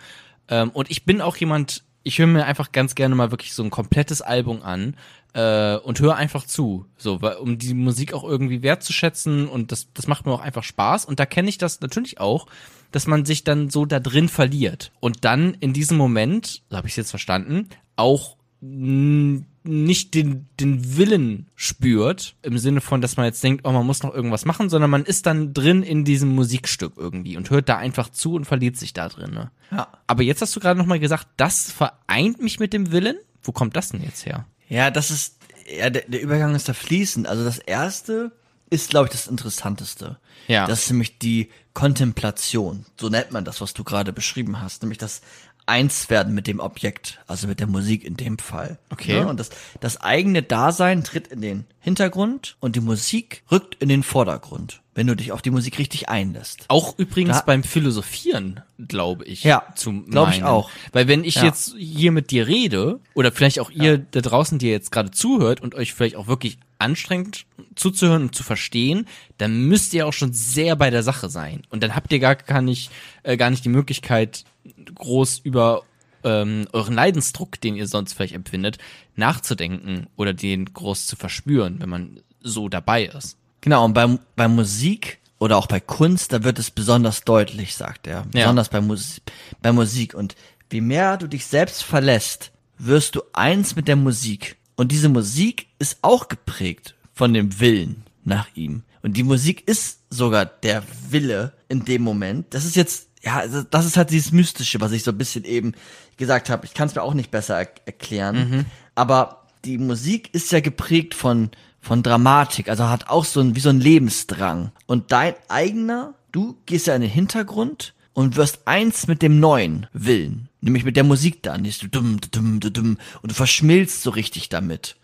Ähm, 0.48 0.70
und 0.70 0.90
ich 0.90 1.05
bin 1.05 1.20
auch 1.20 1.36
jemand, 1.36 1.85
ich 2.02 2.19
höre 2.19 2.27
mir 2.27 2.47
einfach 2.47 2.73
ganz 2.73 2.94
gerne 2.94 3.15
mal 3.15 3.31
wirklich 3.31 3.55
so 3.55 3.62
ein 3.62 3.70
komplettes 3.70 4.23
Album 4.23 4.62
an 4.62 4.97
äh, 5.35 5.77
und 5.77 6.01
höre 6.01 6.16
einfach 6.16 6.44
zu, 6.47 6.86
so, 6.97 7.20
weil, 7.20 7.36
um 7.36 7.59
die 7.59 7.74
Musik 7.74 8.15
auch 8.15 8.24
irgendwie 8.24 8.62
wertzuschätzen 8.62 9.47
und 9.47 9.73
das, 9.73 9.93
das 9.93 10.06
macht 10.06 10.24
mir 10.24 10.32
auch 10.32 10.40
einfach 10.40 10.62
Spaß. 10.65 11.05
Und 11.05 11.20
da 11.20 11.27
kenne 11.27 11.48
ich 11.51 11.59
das 11.59 11.81
natürlich 11.82 12.19
auch, 12.19 12.47
dass 12.93 13.06
man 13.06 13.27
sich 13.27 13.44
dann 13.44 13.69
so 13.69 13.85
da 13.85 14.01
drin 14.01 14.31
verliert 14.31 14.90
und 15.01 15.27
dann 15.27 15.52
in 15.60 15.74
diesem 15.74 15.98
Moment, 15.98 16.62
so 16.70 16.77
habe 16.78 16.86
ich 16.86 16.93
es 16.93 16.97
jetzt 16.97 17.10
verstanden, 17.10 17.69
auch 17.97 18.36
n- 18.62 19.44
nicht 19.69 20.15
den, 20.15 20.49
den 20.59 20.97
Willen 20.97 21.47
spürt, 21.55 22.36
im 22.43 22.59
Sinne 22.59 22.81
von, 22.81 23.01
dass 23.01 23.16
man 23.16 23.27
jetzt 23.27 23.45
denkt, 23.45 23.65
oh, 23.65 23.73
man 23.73 23.86
muss 23.86 24.03
noch 24.03 24.15
irgendwas 24.15 24.45
machen, 24.45 24.70
sondern 24.70 24.90
man 24.90 25.05
ist 25.05 25.27
dann 25.27 25.53
drin 25.53 25.82
in 25.82 26.05
diesem 26.05 26.35
Musikstück 26.35 26.95
irgendwie 26.97 27.36
und 27.36 27.51
hört 27.51 27.69
da 27.69 27.77
einfach 27.77 28.09
zu 28.09 28.35
und 28.35 28.47
verliert 28.47 28.77
sich 28.77 28.93
da 28.95 29.09
drin. 29.09 29.32
Ne? 29.32 29.51
Ja. 29.70 29.89
Aber 30.07 30.23
jetzt 30.23 30.40
hast 30.40 30.57
du 30.57 30.61
gerade 30.61 30.78
nochmal 30.78 30.99
gesagt, 30.99 31.28
das 31.36 31.70
vereint 31.70 32.40
mich 32.40 32.59
mit 32.59 32.73
dem 32.73 32.93
Willen. 32.93 33.19
Wo 33.43 33.53
kommt 33.53 33.77
das 33.77 33.90
denn 33.90 34.03
jetzt 34.03 34.24
her? 34.27 34.47
Ja, 34.69 34.90
das 34.90 35.11
ist, 35.11 35.36
ja, 35.78 35.90
der, 35.90 36.03
der 36.09 36.23
Übergang 36.23 36.55
ist 36.55 36.69
da 36.69 36.73
fließend. 36.73 37.27
Also 37.27 37.45
das 37.45 37.59
erste 37.59 38.32
ist, 38.70 38.90
glaube 38.90 39.07
ich, 39.07 39.12
das 39.12 39.27
Interessanteste. 39.27 40.19
Ja. 40.47 40.66
Das 40.66 40.85
ist 40.85 40.90
nämlich 40.90 41.19
die 41.19 41.51
Kontemplation. 41.74 42.86
So 42.99 43.09
nennt 43.09 43.32
man 43.32 43.45
das, 43.45 43.61
was 43.61 43.74
du 43.74 43.85
gerade 43.85 44.12
beschrieben 44.12 44.61
hast. 44.61 44.82
Nämlich 44.82 44.99
das 44.99 45.20
Einswerden 45.69 46.35
mit 46.35 46.47
dem 46.47 46.61
Objekt, 46.61 47.20
also 47.27 47.47
mit 47.47 47.61
der 47.61 47.66
Musik 47.66 48.05
in 48.05 48.16
dem 48.16 48.39
Fall. 48.39 48.78
Okay. 48.90 49.16
Ja, 49.19 49.27
und 49.27 49.39
das, 49.39 49.51
das 49.81 50.01
eigene 50.01 50.43
Dasein 50.43 51.05
tritt 51.05 51.28
in 51.28 51.40
den 51.40 51.65
Hintergrund 51.81 52.57
und 52.61 52.74
die 52.77 52.81
Musik 52.81 53.43
rückt 53.51 53.77
in 53.77 53.89
den 53.89 54.03
Vordergrund, 54.03 54.81
wenn 54.95 55.07
du 55.07 55.15
dich 55.15 55.32
auf 55.32 55.43
die 55.43 55.51
Musik 55.51 55.78
richtig 55.78 56.09
einlässt. 56.09 56.65
Auch 56.69 56.99
übrigens 56.99 57.39
Da- 57.39 57.43
beim 57.45 57.62
Philosophieren, 57.62 58.61
glaube 58.89 59.24
ich. 59.24 59.45
Ja, 59.45 59.62
zu 59.77 60.03
glaub 60.03 60.31
ich 60.31 60.43
auch. 60.45 60.70
Weil 60.93 61.07
wenn 61.09 61.24
ich 61.24 61.36
Ja. 61.36 61.45
jetzt 61.45 61.74
hier 61.78 62.12
mit 62.12 62.31
dir 62.31 62.47
rede, 62.47 63.01
oder 63.15 63.31
vielleicht 63.32 63.61
auch 63.61 63.70
ihr 63.70 63.99
da 63.99 64.20
draußen, 64.20 64.59
die 64.59 64.69
jetzt 64.69 64.90
gerade 64.93 65.11
zuhört 65.11 65.61
und 65.61 65.74
euch 65.74 65.95
vielleicht 65.95 66.16
auch 66.16 66.27
wirklich 66.27 66.59
anstrengt 66.78 67.45
zuzuhören 67.74 68.23
und 68.23 68.35
zu 68.35 68.43
verstehen, 68.45 69.07
dann 69.36 69.62
müsst 69.66 69.95
ihr 69.95 70.07
auch 70.07 70.12
schon 70.12 70.32
sehr 70.32 70.77
bei 70.77 70.90
der 70.90 71.03
Sache 71.03 71.28
sein. 71.28 71.62
Und 71.70 71.82
dann 71.82 71.95
habt 71.95 72.12
ihr 72.12 72.19
gar, 72.20 72.36
gar 72.36 72.62
nicht, 72.62 72.90
äh, 73.24 73.36
gar 73.36 73.51
nicht 73.51 73.65
die 73.65 73.69
Möglichkeit, 73.69 74.45
groß 74.94 75.40
über 75.44 75.82
ähm, 76.24 76.66
euren 76.73 76.94
Leidensdruck, 76.94 77.60
den 77.60 77.77
ihr 77.77 77.86
sonst 77.86 78.15
vielleicht 78.15 78.35
empfindet, 78.35 78.78
nachzudenken 79.16 80.06
oder 80.16 80.35
den 80.35 80.73
groß 80.73 81.06
zu 81.06 81.16
verspüren, 81.16 81.81
wenn 81.81 81.89
man 81.89 82.20
so 82.40 82.69
dabei 82.69 83.06
ist. 83.06 83.36
Genau, 83.60 83.85
und 83.85 83.94
bei, 83.94 84.19
bei 84.36 84.48
Musik 84.48 85.19
oder 85.39 85.56
auch 85.56 85.66
bei 85.66 85.81
Kunst, 85.81 86.32
da 86.32 86.44
wird 86.44 86.59
es 86.59 86.70
besonders 86.70 87.24
deutlich, 87.24 87.74
sagt 87.74 88.06
er. 88.06 88.24
Besonders 88.32 88.69
bei, 88.69 88.81
Mus 88.81 89.20
bei 89.62 89.73
Musik. 89.73 90.15
Und 90.15 90.35
je 90.73 90.81
mehr 90.81 91.16
du 91.16 91.27
dich 91.27 91.47
selbst 91.47 91.82
verlässt, 91.82 92.52
wirst 92.78 93.15
du 93.15 93.23
eins 93.32 93.77
mit 93.77 93.89
der 93.89 93.97
Musik. 93.97 94.56
Und 94.77 94.93
diese 94.93 95.09
Musik 95.09 95.66
ist 95.78 95.98
auch 96.02 96.28
geprägt 96.28 96.94
von 97.12 97.35
dem 97.35 97.59
Willen 97.60 98.05
nach 98.24 98.48
ihm. 98.55 98.82
Und 99.02 99.16
die 99.16 99.23
Musik 99.23 99.66
ist 99.66 100.01
sogar 100.10 100.44
der 100.44 100.82
Wille 101.10 101.52
in 101.69 101.85
dem 101.85 102.02
Moment. 102.02 102.47
Das 102.51 102.65
ist 102.65 102.77
jetzt, 102.77 103.07
ja, 103.23 103.36
also 103.36 103.62
das 103.62 103.86
ist 103.86 103.97
halt 103.97 104.11
dieses 104.11 104.32
Mystische, 104.32 104.81
was 104.81 104.93
ich 104.93 105.03
so 105.03 105.11
ein 105.11 105.19
bisschen 105.19 105.45
eben 105.45 105.73
gesagt 106.16 106.51
habe. 106.51 106.66
Ich 106.66 106.74
kann 106.74 106.89
es 106.89 106.95
mir 106.95 107.03
auch 107.03 107.15
nicht 107.15 107.31
besser 107.31 107.59
er 107.59 107.69
erklären. 107.86 108.66
Aber 108.95 109.47
die 109.65 109.78
Musik 109.78 110.32
ist 110.35 110.53
ja 110.53 110.61
geprägt 110.61 111.15
von, 111.15 111.51
von 111.81 112.03
Dramatik, 112.03 112.69
also 112.69 112.89
hat 112.89 113.09
auch 113.09 113.24
so 113.24 113.40
ein, 113.40 113.57
wie 113.57 113.61
so 113.61 113.70
ein 113.70 113.81
Lebensdrang. 113.81 114.73
Und 114.86 115.12
dein 115.12 115.35
eigener, 115.49 116.15
du 116.32 116.57
gehst 116.66 116.86
ja 116.86 116.95
in 116.95 117.03
den 117.03 117.11
Hintergrund 117.11 117.95
und 118.12 118.36
wirst 118.36 118.66
eins 118.66 119.07
mit 119.07 119.23
dem 119.23 119.40
neuen 119.40 119.86
Willen. 119.93 120.49
Nämlich 120.61 120.85
mit 120.85 120.97
der 120.97 121.05
Musik 121.05 121.43
dann. 121.43 121.62
Die 121.62 121.70
ist 121.70 121.82
du 121.82 121.89
dumm, 121.89 122.20
du 122.20 122.28
dumm, 122.28 122.59
du 122.59 122.70
dumm. 122.70 122.99
Und 123.23 123.31
du 123.31 123.35
verschmilzt 123.35 124.03
so 124.03 124.11
richtig 124.11 124.49
damit. 124.49 124.97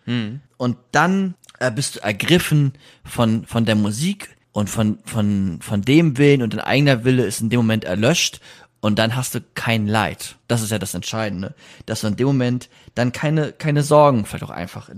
Und 0.56 0.76
dann 0.90 1.34
äh, 1.60 1.70
bist 1.70 1.96
du 1.96 2.00
ergriffen 2.02 2.72
von, 3.04 3.44
von 3.46 3.64
der 3.64 3.76
Musik 3.76 4.33
und 4.54 4.70
von, 4.70 5.00
von, 5.04 5.58
von 5.60 5.82
dem 5.82 6.16
Willen 6.16 6.40
und 6.40 6.54
dein 6.54 6.60
eigener 6.60 7.04
Wille 7.04 7.26
ist 7.26 7.40
in 7.40 7.50
dem 7.50 7.58
Moment 7.58 7.84
erlöscht 7.84 8.40
und 8.80 9.00
dann 9.00 9.16
hast 9.16 9.34
du 9.34 9.40
kein 9.54 9.88
Leid. 9.88 10.36
Das 10.46 10.62
ist 10.62 10.70
ja 10.70 10.78
das 10.78 10.94
Entscheidende, 10.94 11.54
dass 11.86 12.02
du 12.02 12.06
in 12.06 12.16
dem 12.16 12.28
Moment 12.28 12.70
dann 12.94 13.10
keine, 13.10 13.50
keine 13.52 13.82
Sorgen 13.82 14.24
vielleicht 14.24 14.44
auch 14.44 14.50
einfach, 14.50 14.90
äh, 14.90 14.94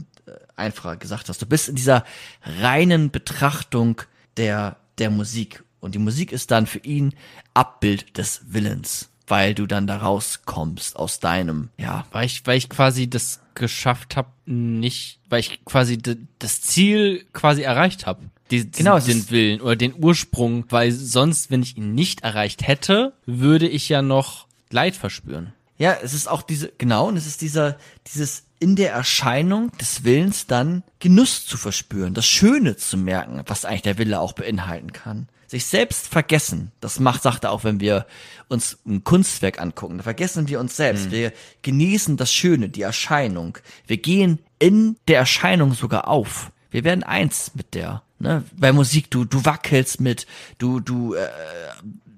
einfacher 0.56 0.98
gesagt 0.98 1.30
hast. 1.30 1.40
Du 1.40 1.46
bist 1.46 1.70
in 1.70 1.74
dieser 1.74 2.04
reinen 2.42 3.10
Betrachtung 3.10 4.02
der, 4.36 4.76
der 4.98 5.08
Musik 5.08 5.64
und 5.80 5.94
die 5.94 6.00
Musik 6.00 6.32
ist 6.32 6.50
dann 6.50 6.66
für 6.66 6.80
ihn 6.80 7.14
Abbild 7.54 8.18
des 8.18 8.42
Willens, 8.48 9.08
weil 9.26 9.54
du 9.54 9.66
dann 9.66 9.86
da 9.86 9.96
rauskommst 9.96 10.96
aus 10.96 11.18
deinem, 11.18 11.70
ja, 11.78 12.04
Weil 12.12 12.26
ich, 12.26 12.46
weil 12.46 12.58
ich 12.58 12.68
quasi 12.68 13.08
das 13.08 13.40
geschafft 13.54 14.16
habe, 14.16 14.28
nicht, 14.44 15.18
weil 15.30 15.40
ich 15.40 15.64
quasi 15.64 15.96
das 16.38 16.60
Ziel 16.60 17.24
quasi 17.32 17.62
erreicht 17.62 18.04
habe. 18.04 18.20
Die, 18.51 18.70
Genau, 18.70 18.98
den 18.98 19.28
Willen 19.31 19.60
oder 19.60 19.77
den 19.77 19.94
Ursprung, 20.02 20.64
weil 20.68 20.93
sonst, 20.93 21.51
wenn 21.51 21.62
ich 21.62 21.77
ihn 21.77 21.94
nicht 21.94 22.23
erreicht 22.23 22.66
hätte, 22.66 23.12
würde 23.27 23.68
ich 23.68 23.89
ja 23.89 24.02
noch 24.02 24.47
Leid 24.70 24.97
verspüren. 24.97 25.52
Ja, 25.78 25.97
es 26.02 26.14
ist 26.14 26.28
auch 26.28 26.43
diese, 26.43 26.73
genau, 26.78 27.09
und 27.09 27.16
es 27.16 27.27
ist 27.27 27.40
dieser, 27.43 27.77
dieses 28.12 28.44
in 28.59 28.77
der 28.77 28.93
Erscheinung 28.93 29.70
des 29.78 30.05
Willens 30.05 30.47
dann 30.47 30.82
Genuss 31.01 31.47
zu 31.47 31.59
verspüren, 31.59 32.14
das 32.14 32.27
Schöne 32.27 32.77
zu 32.77 32.97
merken, 32.97 33.43
was 33.47 33.64
eigentlich 33.64 33.82
der 33.82 33.98
Wille 33.98 34.20
auch 34.20 34.32
beinhalten 34.32 34.93
kann. 34.93 35.28
Sich 35.48 35.66
selbst 35.66 36.09
vergessen, 36.09 36.73
das 36.81 36.98
macht, 36.98 37.23
sagt 37.23 37.44
er 37.44 37.52
auch, 37.52 37.62
wenn 37.62 37.78
wir 37.78 38.06
uns 38.48 38.78
ein 38.85 39.05
Kunstwerk 39.05 39.60
angucken, 39.60 39.98
da 39.98 40.02
vergessen 40.02 40.48
wir 40.48 40.59
uns 40.59 40.77
selbst. 40.77 41.10
Wir 41.12 41.32
genießen 41.62 42.16
das 42.16 42.32
Schöne, 42.32 42.68
die 42.68 42.82
Erscheinung. 42.82 43.59
Wir 43.86 43.98
gehen 43.98 44.40
in 44.59 44.97
der 45.06 45.18
Erscheinung 45.18 45.74
sogar 45.74 46.09
auf. 46.09 46.51
Wir 46.70 46.82
werden 46.82 47.05
eins 47.05 47.52
mit 47.55 47.74
der. 47.74 48.02
Ne? 48.18 48.44
Bei 48.56 48.72
Musik, 48.72 49.10
du, 49.10 49.24
du 49.24 49.44
wackelst 49.44 50.01
mit, 50.01 50.26
du, 50.59 50.80
du, 50.80 51.14
äh, 51.14 51.28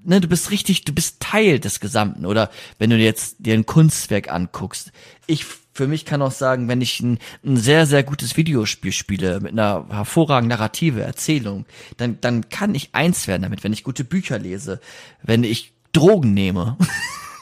ne, 0.04 0.20
du 0.20 0.28
bist 0.28 0.50
richtig, 0.50 0.84
du 0.84 0.92
bist 0.92 1.20
Teil 1.20 1.60
des 1.60 1.80
Gesamten. 1.80 2.26
Oder 2.26 2.50
wenn 2.78 2.90
du 2.90 2.96
jetzt 2.96 3.36
dir 3.38 3.54
ein 3.54 3.66
Kunstwerk 3.66 4.30
anguckst. 4.30 4.92
Ich 5.26 5.44
für 5.78 5.86
mich 5.86 6.04
kann 6.04 6.22
auch 6.22 6.32
sagen, 6.32 6.66
wenn 6.66 6.80
ich 6.80 6.98
ein, 6.98 7.20
ein 7.46 7.56
sehr, 7.56 7.86
sehr 7.86 8.02
gutes 8.02 8.36
Videospiel 8.36 8.90
spiele, 8.90 9.38
mit 9.38 9.52
einer 9.52 9.86
hervorragenden 9.88 10.58
Narrative, 10.58 11.02
Erzählung, 11.02 11.66
dann, 11.98 12.20
dann 12.20 12.48
kann 12.48 12.74
ich 12.74 12.96
eins 12.96 13.28
werden 13.28 13.42
damit, 13.42 13.62
wenn 13.62 13.72
ich 13.72 13.84
gute 13.84 14.02
Bücher 14.02 14.40
lese, 14.40 14.80
wenn 15.22 15.44
ich 15.44 15.72
Drogen 15.92 16.34
nehme. 16.34 16.76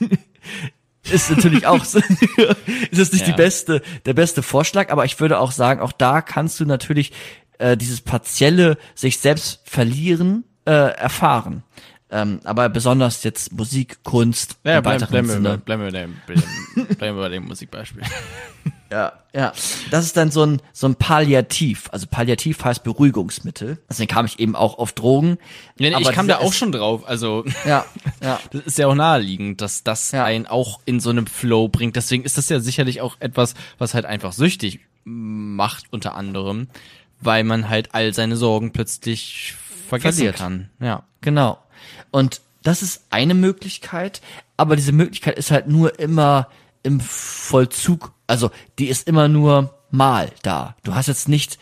ist 1.10 1.30
natürlich 1.30 1.66
auch 1.66 1.82
so, 1.82 1.98
ist 2.90 2.98
es 2.98 3.12
nicht 3.12 3.26
Ja. 3.26 3.32
die 3.32 3.36
beste, 3.38 3.80
der 4.04 4.12
beste 4.12 4.42
Vorschlag, 4.42 4.90
aber 4.90 5.06
ich 5.06 5.18
würde 5.18 5.38
auch 5.38 5.52
sagen, 5.52 5.80
auch 5.80 5.92
da 5.92 6.20
kannst 6.20 6.60
du 6.60 6.66
natürlich 6.66 7.12
äh, 7.58 7.76
dieses 7.76 8.00
partielle 8.00 8.78
sich 8.94 9.18
selbst 9.18 9.60
verlieren 9.64 10.44
äh, 10.66 10.70
erfahren. 10.72 11.62
Ähm, 12.08 12.40
aber 12.44 12.68
besonders 12.68 13.24
jetzt 13.24 13.52
Musik, 13.52 13.98
Kunst 14.04 14.58
Ja, 14.62 14.80
bleib, 14.80 14.84
weiteren 14.94 15.10
bleiben, 15.10 15.26
wir, 15.28 15.34
Sinne. 15.34 15.48
bei- 15.50 15.56
bleiben 15.56 15.82
wir 15.82 15.90
bei 15.92 16.00
dem, 16.02 16.86
bleiben 16.96 17.16
wir 17.16 17.22
bei 17.22 17.28
dem 17.30 17.44
Musikbeispiel. 17.46 18.02
Ja, 18.92 19.12
ja. 19.34 19.52
Das 19.90 20.04
ist 20.04 20.16
dann 20.16 20.30
so 20.30 20.44
ein, 20.46 20.62
so 20.72 20.86
ein 20.86 20.94
Palliativ. 20.94 21.88
Also 21.90 22.06
Palliativ 22.08 22.62
heißt 22.64 22.84
Beruhigungsmittel. 22.84 23.78
Deswegen 23.90 24.06
kam 24.08 24.24
ich 24.26 24.38
eben 24.38 24.54
auch 24.54 24.78
auf 24.78 24.92
Drogen. 24.92 25.38
Ja, 25.80 25.90
nee, 25.90 25.96
ich 26.00 26.12
kam 26.12 26.28
da 26.28 26.38
auch 26.38 26.52
schon 26.52 26.70
drauf. 26.70 27.02
Also 27.08 27.44
Ja, 27.64 27.84
ja. 28.22 28.38
das 28.52 28.62
ist 28.62 28.78
ja 28.78 28.86
auch 28.86 28.94
naheliegend, 28.94 29.60
dass 29.60 29.82
das 29.82 30.12
Ja. 30.12 30.24
einen 30.24 30.46
auch 30.46 30.78
in 30.84 31.00
so 31.00 31.10
einem 31.10 31.26
Flow 31.26 31.66
bringt. 31.66 31.96
Deswegen 31.96 32.22
ist 32.22 32.38
das 32.38 32.48
ja 32.48 32.60
sicherlich 32.60 33.00
auch 33.00 33.16
etwas, 33.18 33.54
was 33.78 33.94
halt 33.94 34.04
einfach 34.06 34.32
süchtig 34.32 34.78
macht, 35.04 35.86
unter 35.90 36.14
anderem, 36.14 36.68
weil 37.20 37.44
man 37.44 37.68
halt 37.68 37.94
all 37.94 38.12
seine 38.14 38.36
Sorgen 38.36 38.72
plötzlich 38.72 39.54
vergessen 39.88 40.16
Verliert. 40.16 40.36
kann. 40.36 40.70
Ja. 40.80 41.04
Genau. 41.20 41.58
Und 42.10 42.40
das 42.62 42.82
ist 42.82 43.04
eine 43.10 43.34
Möglichkeit, 43.34 44.20
aber 44.56 44.76
diese 44.76 44.92
Möglichkeit 44.92 45.38
ist 45.38 45.50
halt 45.50 45.68
nur 45.68 45.98
immer 45.98 46.48
im 46.82 47.00
Vollzug. 47.00 48.12
Also 48.26 48.50
die 48.78 48.88
ist 48.88 49.06
immer 49.06 49.28
nur 49.28 49.74
mal 49.90 50.30
da. 50.42 50.76
Du 50.82 50.94
hast 50.94 51.06
jetzt 51.06 51.28
nicht 51.28 51.58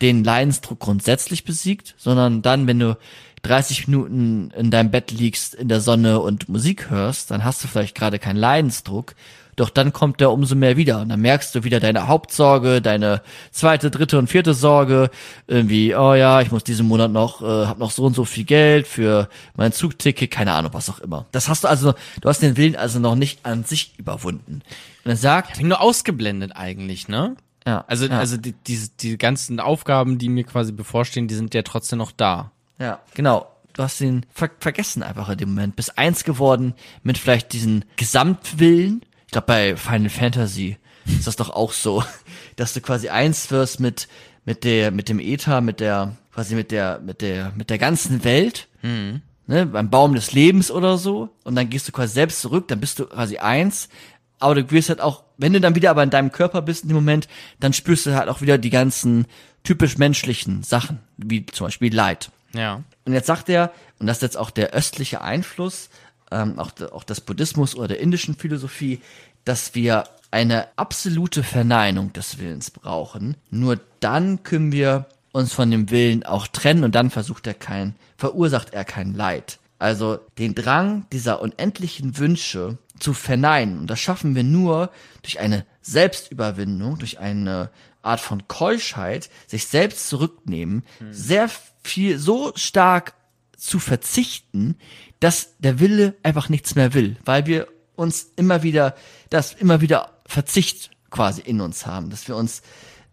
den 0.00 0.24
Leidensdruck 0.24 0.80
grundsätzlich 0.80 1.44
besiegt, 1.44 1.94
sondern 1.96 2.42
dann, 2.42 2.66
wenn 2.66 2.78
du 2.78 2.98
30 3.42 3.88
Minuten 3.88 4.50
in 4.56 4.70
deinem 4.70 4.90
Bett 4.90 5.10
liegst 5.10 5.54
in 5.54 5.68
der 5.68 5.80
Sonne 5.80 6.20
und 6.20 6.48
Musik 6.48 6.90
hörst, 6.90 7.30
dann 7.30 7.44
hast 7.44 7.62
du 7.62 7.68
vielleicht 7.68 7.94
gerade 7.94 8.18
keinen 8.18 8.36
Leidensdruck. 8.36 9.14
Doch 9.56 9.70
dann 9.70 9.92
kommt 9.92 10.20
der 10.20 10.30
umso 10.30 10.54
mehr 10.54 10.76
wieder 10.76 11.00
und 11.00 11.08
dann 11.08 11.20
merkst 11.20 11.54
du 11.54 11.64
wieder 11.64 11.80
deine 11.80 12.08
Hauptsorge, 12.08 12.80
deine 12.80 13.22
zweite, 13.50 13.90
dritte 13.90 14.18
und 14.18 14.28
vierte 14.28 14.54
Sorge, 14.54 15.10
irgendwie, 15.46 15.94
oh 15.94 16.14
ja, 16.14 16.40
ich 16.40 16.50
muss 16.50 16.64
diesen 16.64 16.86
Monat 16.86 17.10
noch, 17.10 17.42
äh, 17.42 17.66
hab 17.66 17.78
noch 17.78 17.90
so 17.90 18.04
und 18.04 18.14
so 18.14 18.24
viel 18.24 18.44
Geld 18.44 18.86
für 18.86 19.28
mein 19.56 19.72
Zugticket, 19.72 20.30
keine 20.30 20.52
Ahnung, 20.52 20.72
was 20.74 20.90
auch 20.90 21.00
immer. 21.00 21.26
Das 21.32 21.48
hast 21.48 21.64
du 21.64 21.68
also, 21.68 21.94
du 22.20 22.28
hast 22.28 22.42
den 22.42 22.56
Willen 22.56 22.76
also 22.76 22.98
noch 22.98 23.14
nicht 23.14 23.44
an 23.44 23.64
sich 23.64 23.94
überwunden. 23.98 24.62
Und 25.04 25.10
er 25.10 25.16
sagt, 25.16 25.58
Bin 25.58 25.68
nur 25.68 25.80
ausgeblendet 25.80 26.52
eigentlich, 26.54 27.08
ne? 27.08 27.36
ja, 27.66 27.84
Also, 27.86 28.06
ja. 28.06 28.18
also 28.18 28.36
die, 28.36 28.52
diese, 28.66 28.90
die 29.00 29.18
ganzen 29.18 29.60
Aufgaben, 29.60 30.18
die 30.18 30.28
mir 30.28 30.44
quasi 30.44 30.72
bevorstehen, 30.72 31.28
die 31.28 31.34
sind 31.34 31.54
ja 31.54 31.62
trotzdem 31.62 31.98
noch 31.98 32.12
da. 32.12 32.50
Ja, 32.78 33.00
genau. 33.14 33.50
Du 33.74 33.82
hast 33.82 34.00
ihn 34.00 34.24
ver 34.32 34.50
vergessen 34.60 35.02
einfach 35.02 35.28
in 35.28 35.38
dem 35.38 35.48
Moment. 35.50 35.74
Bist 35.76 35.98
eins 35.98 36.24
geworden 36.24 36.74
mit 37.02 37.18
vielleicht 37.18 37.52
diesen 37.52 37.84
Gesamtwillen. 37.96 39.04
Ich 39.34 39.36
glaube, 39.36 39.46
bei 39.48 39.76
Final 39.76 40.10
Fantasy 40.10 40.76
ist 41.06 41.26
das 41.26 41.34
doch 41.34 41.50
auch 41.50 41.72
so, 41.72 42.04
dass 42.54 42.72
du 42.72 42.80
quasi 42.80 43.08
eins 43.08 43.50
wirst 43.50 43.80
mit, 43.80 44.06
mit 44.44 44.62
der, 44.62 44.92
mit 44.92 45.08
dem 45.08 45.18
Äther, 45.18 45.60
mit 45.60 45.80
der, 45.80 46.14
quasi 46.32 46.54
mit 46.54 46.70
der, 46.70 47.00
mit 47.00 47.20
der, 47.20 47.52
mit 47.56 47.68
der 47.68 47.78
ganzen 47.78 48.22
Welt. 48.22 48.68
Ne, 49.48 49.66
beim 49.66 49.90
Baum 49.90 50.14
des 50.14 50.30
Lebens 50.30 50.70
oder 50.70 50.98
so. 50.98 51.30
Und 51.42 51.56
dann 51.56 51.68
gehst 51.68 51.88
du 51.88 51.90
quasi 51.90 52.14
selbst 52.14 52.42
zurück, 52.42 52.68
dann 52.68 52.78
bist 52.78 53.00
du 53.00 53.06
quasi 53.06 53.38
eins. 53.38 53.88
Aber 54.38 54.54
du 54.54 54.70
wirst 54.70 54.88
halt 54.88 55.00
auch, 55.00 55.24
wenn 55.36 55.52
du 55.52 55.60
dann 55.60 55.74
wieder 55.74 55.90
aber 55.90 56.04
in 56.04 56.10
deinem 56.10 56.30
Körper 56.30 56.62
bist 56.62 56.84
in 56.84 56.90
dem 56.90 56.94
Moment, 56.94 57.26
dann 57.58 57.72
spürst 57.72 58.06
du 58.06 58.14
halt 58.14 58.28
auch 58.28 58.40
wieder 58.40 58.56
die 58.56 58.70
ganzen 58.70 59.26
typisch 59.64 59.98
menschlichen 59.98 60.62
Sachen, 60.62 61.00
wie 61.16 61.44
zum 61.44 61.66
Beispiel 61.66 61.92
Leid. 61.92 62.30
Ja. 62.54 62.84
Und 63.04 63.12
jetzt 63.12 63.26
sagt 63.26 63.48
er, 63.48 63.72
und 63.98 64.06
das 64.06 64.18
ist 64.18 64.22
jetzt 64.22 64.36
auch 64.36 64.50
der 64.50 64.70
östliche 64.70 65.22
Einfluss, 65.22 65.90
ähm, 66.30 66.58
auch, 66.58 66.70
auch 66.92 67.04
des 67.04 67.20
Buddhismus 67.20 67.74
oder 67.74 67.88
der 67.88 68.00
indischen 68.00 68.36
Philosophie, 68.36 69.00
dass 69.44 69.74
wir 69.74 70.04
eine 70.30 70.66
absolute 70.76 71.42
Verneinung 71.42 72.12
des 72.12 72.38
Willens 72.38 72.70
brauchen. 72.70 73.36
Nur 73.50 73.78
dann 74.00 74.42
können 74.42 74.72
wir 74.72 75.06
uns 75.32 75.52
von 75.52 75.70
dem 75.70 75.90
Willen 75.90 76.24
auch 76.24 76.46
trennen 76.46 76.84
und 76.84 76.94
dann 76.94 77.10
versucht 77.10 77.46
er 77.46 77.54
kein, 77.54 77.94
verursacht 78.16 78.72
er 78.72 78.84
kein 78.84 79.14
Leid. 79.14 79.58
Also 79.78 80.18
den 80.38 80.54
Drang 80.54 81.06
dieser 81.12 81.40
unendlichen 81.40 82.18
Wünsche 82.18 82.78
zu 82.98 83.12
verneinen. 83.12 83.78
Und 83.78 83.88
das 83.88 84.00
schaffen 84.00 84.34
wir 84.34 84.44
nur 84.44 84.90
durch 85.22 85.40
eine 85.40 85.66
Selbstüberwindung, 85.82 86.98
durch 86.98 87.18
eine 87.18 87.70
Art 88.02 88.20
von 88.20 88.46
Keuschheit, 88.48 89.30
sich 89.46 89.66
selbst 89.66 90.08
zurücknehmen, 90.08 90.84
sehr 91.10 91.50
viel, 91.82 92.18
so 92.18 92.52
stark 92.54 93.14
zu 93.66 93.78
verzichten, 93.78 94.76
dass 95.20 95.56
der 95.58 95.80
Wille 95.80 96.14
einfach 96.22 96.48
nichts 96.48 96.74
mehr 96.74 96.94
will, 96.94 97.16
weil 97.24 97.46
wir 97.46 97.66
uns 97.96 98.32
immer 98.36 98.62
wieder, 98.62 98.94
das 99.30 99.52
immer 99.54 99.80
wieder 99.80 100.10
Verzicht 100.26 100.90
quasi 101.10 101.40
in 101.42 101.60
uns 101.60 101.86
haben, 101.86 102.10
dass 102.10 102.28
wir 102.28 102.36
uns 102.36 102.62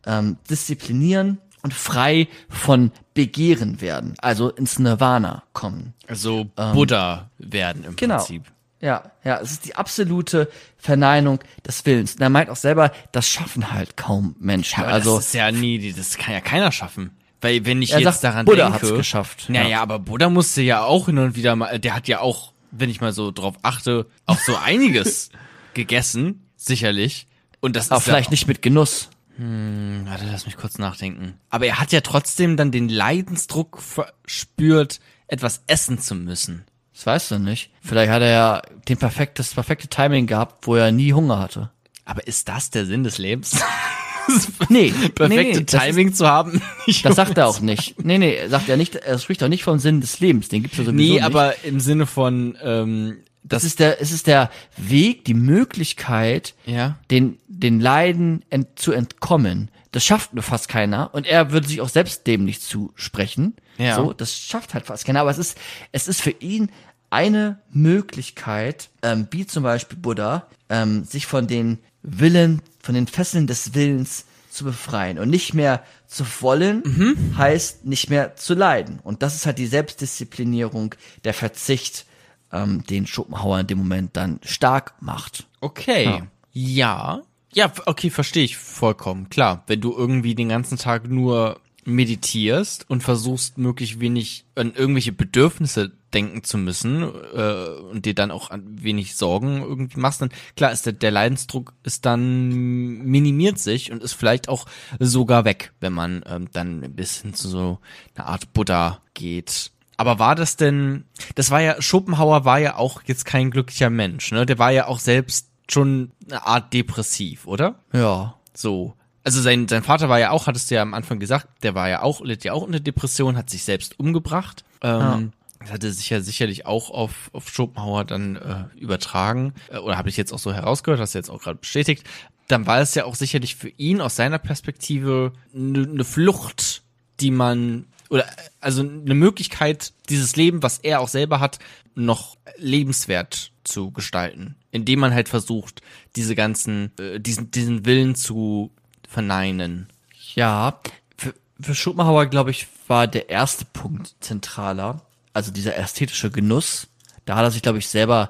ähm, 0.06 0.38
disziplinieren 0.49 1.38
und 1.61 1.73
frei 1.73 2.28
von 2.49 2.91
Begehren 3.14 3.82
werden, 3.82 4.15
also 4.18 4.49
ins 4.49 4.80
Nirvana 4.80 5.44
kommen. 5.53 5.94
Also 6.07 6.45
Buddha 6.56 7.30
werden 7.38 7.84
im 7.84 7.95
Genau. 7.95 8.18
Prinzip. 8.18 8.44
Ja, 8.80 9.11
ja, 9.23 9.40
es 9.40 9.52
ist 9.52 9.65
die 9.65 9.76
absolute 9.76 10.49
Verneinung 10.78 11.40
des 11.68 11.86
Willens. 11.86 12.15
Und 12.15 12.22
er 12.22 12.30
meint 12.30 12.49
auch 12.49 12.56
selber, 12.56 12.91
das 13.11 13.30
schaffen 13.30 13.72
halt 13.72 13.95
kaum 13.95 14.36
Menschen. 14.40 14.82
Aber 14.84 14.91
also 14.91 15.18
das 15.18 15.28
ist 15.28 15.34
ja 15.36 15.52
nie, 15.52 15.94
das 15.94 16.18
kann 16.18 16.34
ja 16.34 16.41
keiner 16.41 16.72
schaffen. 16.72 17.11
Weil 17.42 17.66
wenn 17.66 17.82
ich 17.82 17.92
Er 17.92 18.00
jetzt 18.00 18.22
sagt, 18.22 18.24
daran 18.24 18.46
Buddha 18.46 18.70
denke, 18.70 18.88
hat's 18.88 18.96
geschafft, 18.96 19.46
Naja, 19.50 19.68
ja. 19.68 19.82
aber 19.82 20.00
Buddha 20.00 20.30
musste 20.30 20.62
ja 20.62 20.84
auch 20.84 21.08
hin 21.08 21.18
und 21.18 21.36
wieder 21.36 21.56
mal, 21.56 21.80
der 21.80 21.96
hat 21.96 22.08
ja 22.08 22.20
auch, 22.20 22.54
wenn 22.72 22.90
ich 22.90 23.02
mal 23.02 23.14
so 23.14 23.32
drauf 23.32 23.56
achte, 23.64 24.06
auch 24.26 24.38
so 24.40 24.56
einiges 24.64 25.32
gegessen, 25.74 26.46
sicherlich. 26.56 27.28
Und 27.60 27.76
das 27.76 27.90
aber 27.92 28.00
ist 28.00 28.06
vielleicht 28.06 28.32
nicht 28.32 28.48
mit 28.48 28.62
Genuss. 28.62 29.10
Warte, 29.38 30.26
lass 30.32 30.46
mich 30.46 30.56
kurz 30.58 30.78
nachdenken. 30.78 31.34
Aber 31.50 31.66
er 31.66 31.80
hat 31.80 31.92
ja 31.92 32.02
trotzdem 32.02 32.58
dann 32.58 32.72
den 32.72 32.90
Leidensdruck 32.90 33.82
verspürt, 33.82 35.00
etwas 35.28 35.64
essen 35.66 35.98
zu 36.00 36.14
müssen. 36.14 36.66
Das 36.94 37.06
weißt 37.08 37.32
du 37.32 37.40
nicht. 37.40 37.72
Vielleicht 37.82 38.12
hat 38.12 38.22
er 38.22 38.30
ja 38.30 38.62
den 38.88 38.98
perfekt, 38.98 39.40
das 39.40 39.54
perfekte 39.56 39.88
Timing 39.88 40.28
gehabt, 40.28 40.68
wo 40.68 40.76
er 40.76 40.92
nie 40.92 41.14
Hunger 41.14 41.40
hatte. 41.40 41.72
Aber 42.06 42.28
ist 42.28 42.50
das 42.50 42.70
der 42.70 42.86
Sinn 42.86 43.04
des 43.04 43.18
Lebens? 43.18 43.60
Nee, 44.69 44.91
Perfekte 45.14 45.60
nee, 45.60 45.65
das 45.65 45.81
Timing 45.84 46.14
zu 46.14 46.27
haben? 46.27 46.61
Ist, 46.88 47.03
das 47.06 47.15
sagt 47.15 47.38
er 47.38 47.48
auch 47.48 47.60
nicht. 47.61 48.03
Nee, 48.03 48.18
nee, 48.18 48.35
er 48.35 48.49
sagt 48.49 48.68
ja 48.68 48.77
nicht, 48.77 48.95
er 48.95 49.18
spricht 49.19 49.43
auch 49.43 49.48
nicht 49.48 49.64
vom 49.64 49.80
Sinn 49.80 50.02
des 50.02 50.19
Lebens, 50.19 50.49
den 50.49 50.64
gibt's 50.64 50.77
ja 50.77 50.84
sowieso 50.84 50.98
Nee, 50.98 51.14
nicht. 51.14 51.23
aber 51.23 51.64
im 51.64 51.80
Sinne 51.80 52.06
von, 52.06 52.57
ähm, 52.64 53.18
das 53.43 53.64
ist 53.64 53.80
der, 53.80 54.02
es 54.02 54.11
ist 54.11 54.27
der 54.27 54.49
Weg, 54.77 55.26
die 55.26 55.34
Möglichkeit, 55.34 56.53
ja. 56.65 56.98
den, 57.10 57.38
den 57.48 57.80
Leiden 57.80 58.43
ent, 58.49 58.68
zu 58.76 58.91
entkommen. 58.91 59.69
Das 59.91 60.06
schafft 60.06 60.34
nur 60.34 60.43
fast 60.43 60.69
keiner. 60.69 61.14
Und 61.14 61.27
er 61.27 61.52
würde 61.52 61.68
sich 61.68 61.81
auch 61.81 61.89
selbst 61.89 62.26
dem 62.27 62.45
nicht 62.45 62.61
zusprechen. 62.61 63.56
Ja. 63.77 63.95
So, 63.95 64.14
das 64.14 64.38
schafft 64.38 64.73
halt 64.73 64.85
fast 64.85 65.06
keiner. 65.06 65.22
Aber 65.22 65.31
es 65.31 65.38
ist, 65.38 65.57
es 65.91 66.07
ist 66.07 66.22
für 66.22 66.31
ihn 66.31 66.72
eine 67.10 67.60
Möglichkeit, 67.72 68.89
ähm, 69.02 69.27
wie 69.31 69.45
zum 69.45 69.64
Beispiel 69.64 69.98
Buddha, 69.98 70.48
ähm, 70.69 71.03
sich 71.03 71.26
von 71.26 71.45
den 71.48 71.80
Willen, 72.03 72.61
von 72.82 72.95
den 72.95 73.07
Fesseln 73.07 73.48
des 73.48 73.73
Willens 73.73 74.26
zu 74.49 74.65
befreien 74.65 75.18
und 75.19 75.30
nicht 75.30 75.53
mehr 75.53 75.84
zu 76.07 76.26
wollen, 76.41 76.82
Mhm. 76.86 77.38
heißt 77.38 77.86
nicht 77.86 78.10
mehr 78.10 78.36
zu 78.36 78.53
leiden. 78.53 78.99
Und 79.03 79.22
das 79.23 79.36
ist 79.36 79.45
halt 79.45 79.57
die 79.57 79.68
Selbstdisziplinierung, 79.68 80.95
der 81.23 81.34
Verzicht, 81.34 82.06
ähm, 82.52 82.84
den 82.86 83.07
Schopenhauer 83.07 83.61
in 83.61 83.68
dem 83.68 83.78
Moment 83.78 84.18
dann 84.18 84.40
stark 84.44 84.94
macht. 84.99 85.48
Okay. 85.61 86.23
Ja. 86.52 87.22
Ja, 87.53 87.65
f- 87.65 87.82
okay, 87.86 88.10
verstehe 88.10 88.44
ich 88.44 88.57
vollkommen. 88.57 89.30
Klar, 89.30 89.64
wenn 89.68 89.80
du 89.82 89.95
irgendwie 89.95 90.36
den 90.36 90.49
ganzen 90.49 90.78
Tag 90.78 91.07
nur 91.10 91.60
meditierst 91.86 92.90
und 92.90 93.03
versuchst, 93.03 93.57
möglichst 93.57 93.99
wenig 93.99 94.45
an 94.56 94.73
irgendwelche 94.73 95.11
Bedürfnisse 95.14 95.91
denken 96.14 96.44
zu 96.44 96.58
müssen 96.58 97.04
äh, 97.04 97.66
und 97.92 98.06
dir 98.06 98.16
dann 98.16 98.32
auch 98.32 98.52
an 98.52 98.84
wenig 98.84 99.16
Sorgen 99.16 99.62
irgendwie 99.62 100.00
machst, 100.00 100.22
dann 100.22 100.30
klar 100.56 100.72
ist 100.72 100.86
der, 100.86 100.94
der 100.94 101.12
Leidensdruck 101.12 101.74
ist 101.84 102.06
dann 102.06 102.50
minimiert 102.50 103.60
sich 103.60 103.92
und 103.92 104.04
ist 104.04 104.14
vielleicht 104.14 104.50
auch 104.50 104.66
sogar 105.00 105.46
weg, 105.46 105.74
wenn 105.80 105.94
man 105.94 106.24
ähm, 106.28 106.50
dann 106.52 106.84
ein 106.84 106.96
bisschen 106.96 107.34
zu 107.34 107.48
so 107.48 107.80
einer 108.16 108.28
Art 108.28 108.54
Buddha 108.54 109.00
geht. 109.14 109.72
Aber 109.98 110.18
war 110.18 110.36
das 110.36 110.56
denn, 110.56 111.06
das 111.36 111.52
war 111.52 111.62
ja, 111.62 111.82
Schopenhauer 111.82 112.44
war 112.44 112.60
ja 112.60 112.76
auch 112.76 113.04
jetzt 113.06 113.26
kein 113.26 113.52
glücklicher 113.52 113.90
Mensch, 113.90 114.32
ne? 114.32 114.46
Der 114.46 114.58
war 114.58 114.72
ja 114.72 114.88
auch 114.88 115.00
selbst 115.00 115.50
schon 115.70 116.12
eine 116.28 116.46
Art 116.46 116.74
depressiv, 116.74 117.46
oder? 117.46 117.76
Ja. 117.94 118.36
So. 118.54 118.96
Also 119.24 119.42
sein, 119.42 119.68
sein 119.68 119.84
Vater 119.84 120.10
war 120.10 120.20
ja 120.20 120.32
auch, 120.32 120.48
hattest 120.48 120.72
du 120.72 120.76
ja 120.76 120.82
am 120.82 120.96
Anfang 120.96 121.20
gesagt, 121.20 121.48
der 121.64 121.76
war 121.76 121.88
ja 121.88 122.02
auch, 122.02 122.22
litt 122.22 122.44
ja 122.44 122.54
auch 122.54 122.64
unter 122.64 122.80
Depression, 122.80 123.38
hat 123.38 123.50
sich 123.50 123.64
selbst 123.64 124.00
umgebracht. 124.00 124.66
Ähm, 124.82 125.34
Das 125.62 125.72
hatte 125.72 125.92
sich 125.92 126.10
ja 126.10 126.22
sicherlich 126.22 126.66
auch 126.66 126.90
auf, 126.90 127.30
auf 127.34 127.50
Schopenhauer 127.50 128.06
dann 128.06 128.36
äh, 128.36 128.66
übertragen. 128.80 129.54
Äh, 129.70 129.78
oder 129.78 129.98
habe 129.98 130.10
ich 130.10 130.18
jetzt 130.18 130.34
auch 130.34 130.40
so 130.40 130.54
herausgehört, 130.54 131.00
hast 131.00 131.14
du 131.14 131.20
jetzt 131.20 131.30
auch 131.30 131.42
gerade 131.42 131.60
bestätigt. 131.60 132.04
dann 132.48 132.66
war 132.66 132.82
es 132.82 132.96
ja 132.96 133.06
auch 133.06 133.16
sicherlich 133.16 133.56
für 133.56 133.70
ihn 133.70 134.02
aus 134.02 134.16
seiner 134.16 134.40
Perspektive 134.40 135.34
eine 135.54 135.88
ne 135.88 136.04
Flucht, 136.04 136.84
die 137.20 137.32
man 137.32 137.86
oder 138.10 138.26
also 138.60 138.82
eine 138.82 139.14
Möglichkeit, 139.14 139.94
dieses 140.10 140.36
Leben, 140.36 140.62
was 140.64 140.80
er 140.80 141.00
auch 141.00 141.08
selber 141.08 141.40
hat, 141.40 141.60
noch 141.96 142.38
lebenswert 142.58 143.54
zu 143.64 143.92
gestalten, 143.92 144.56
indem 144.72 145.00
man 145.00 145.14
halt 145.14 145.30
versucht, 145.30 145.82
diese 146.18 146.36
ganzen, 146.36 146.92
äh, 147.00 147.20
diesen, 147.20 147.52
diesen 147.52 147.86
Willen 147.86 148.16
zu 148.16 148.72
verneinen. 149.08 149.88
Ja, 150.36 150.82
für, 151.18 151.34
für 151.60 151.76
Schopenhauer, 151.76 152.26
glaube 152.26 152.52
ich, 152.52 152.68
war 152.88 153.08
der 153.08 153.30
erste 153.30 153.64
Punkt 153.64 154.16
zentraler, 154.20 155.02
also 155.34 155.52
dieser 155.52 155.76
ästhetische 155.78 156.32
Genuss. 156.32 156.88
Da 157.26 157.36
hat 157.36 157.44
er 157.44 157.52
sich, 157.52 157.62
glaube 157.62 157.78
ich, 157.78 157.88
selber 157.88 158.30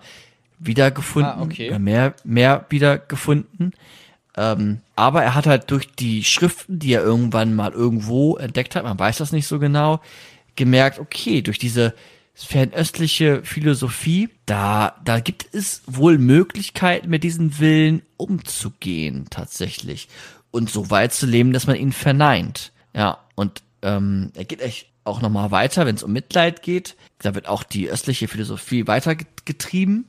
wiedergefunden, 0.60 1.32
Ah, 1.32 1.42
okay. 1.42 1.78
mehr, 1.80 2.14
mehr 2.24 2.66
wiedergefunden. 2.70 3.74
Ähm, 4.38 4.82
aber 4.96 5.24
er 5.24 5.36
hat 5.36 5.48
halt 5.48 5.72
durch 5.72 5.88
die 5.94 6.24
Schriften, 6.24 6.80
die 6.80 6.94
er 6.94 7.04
irgendwann 7.04 7.56
mal 7.56 7.72
irgendwo 7.72 8.38
entdeckt 8.38 8.76
hat, 8.76 8.84
man 8.84 8.98
weiß 9.00 9.18
das 9.18 9.32
nicht 9.32 9.48
so 9.48 9.60
genau, 9.60 10.00
gemerkt, 10.56 11.00
okay, 11.00 11.42
durch 11.42 11.60
diese 11.60 11.94
fernöstliche 12.34 13.42
Philosophie, 13.44 14.30
da, 14.46 14.96
da 15.04 15.20
gibt 15.20 15.48
es 15.54 15.82
wohl 15.86 16.18
Möglichkeiten, 16.18 17.10
mit 17.10 17.24
diesen 17.24 17.60
Willen 17.60 18.04
umzugehen, 18.18 19.28
tatsächlich. 19.30 20.08
Und 20.50 20.70
so 20.70 20.90
weit 20.90 21.14
zu 21.14 21.26
leben, 21.26 21.54
dass 21.54 21.68
man 21.68 21.76
ihn 21.76 21.92
verneint. 21.92 22.72
Ja, 22.94 23.20
und 23.36 23.64
ähm, 23.82 24.32
er 24.36 24.46
geht 24.46 24.62
echt 24.62 24.88
auch 25.04 25.22
nochmal 25.22 25.52
weiter, 25.52 25.86
wenn 25.86 25.96
es 25.96 26.04
um 26.04 26.12
Mitleid 26.12 26.62
geht. 26.62 26.96
Da 27.20 27.36
wird 27.36 27.48
auch 27.48 27.64
die 27.64 27.90
östliche 27.90 28.28
Philosophie 28.28 28.88
weitergetrieben. 28.88 30.06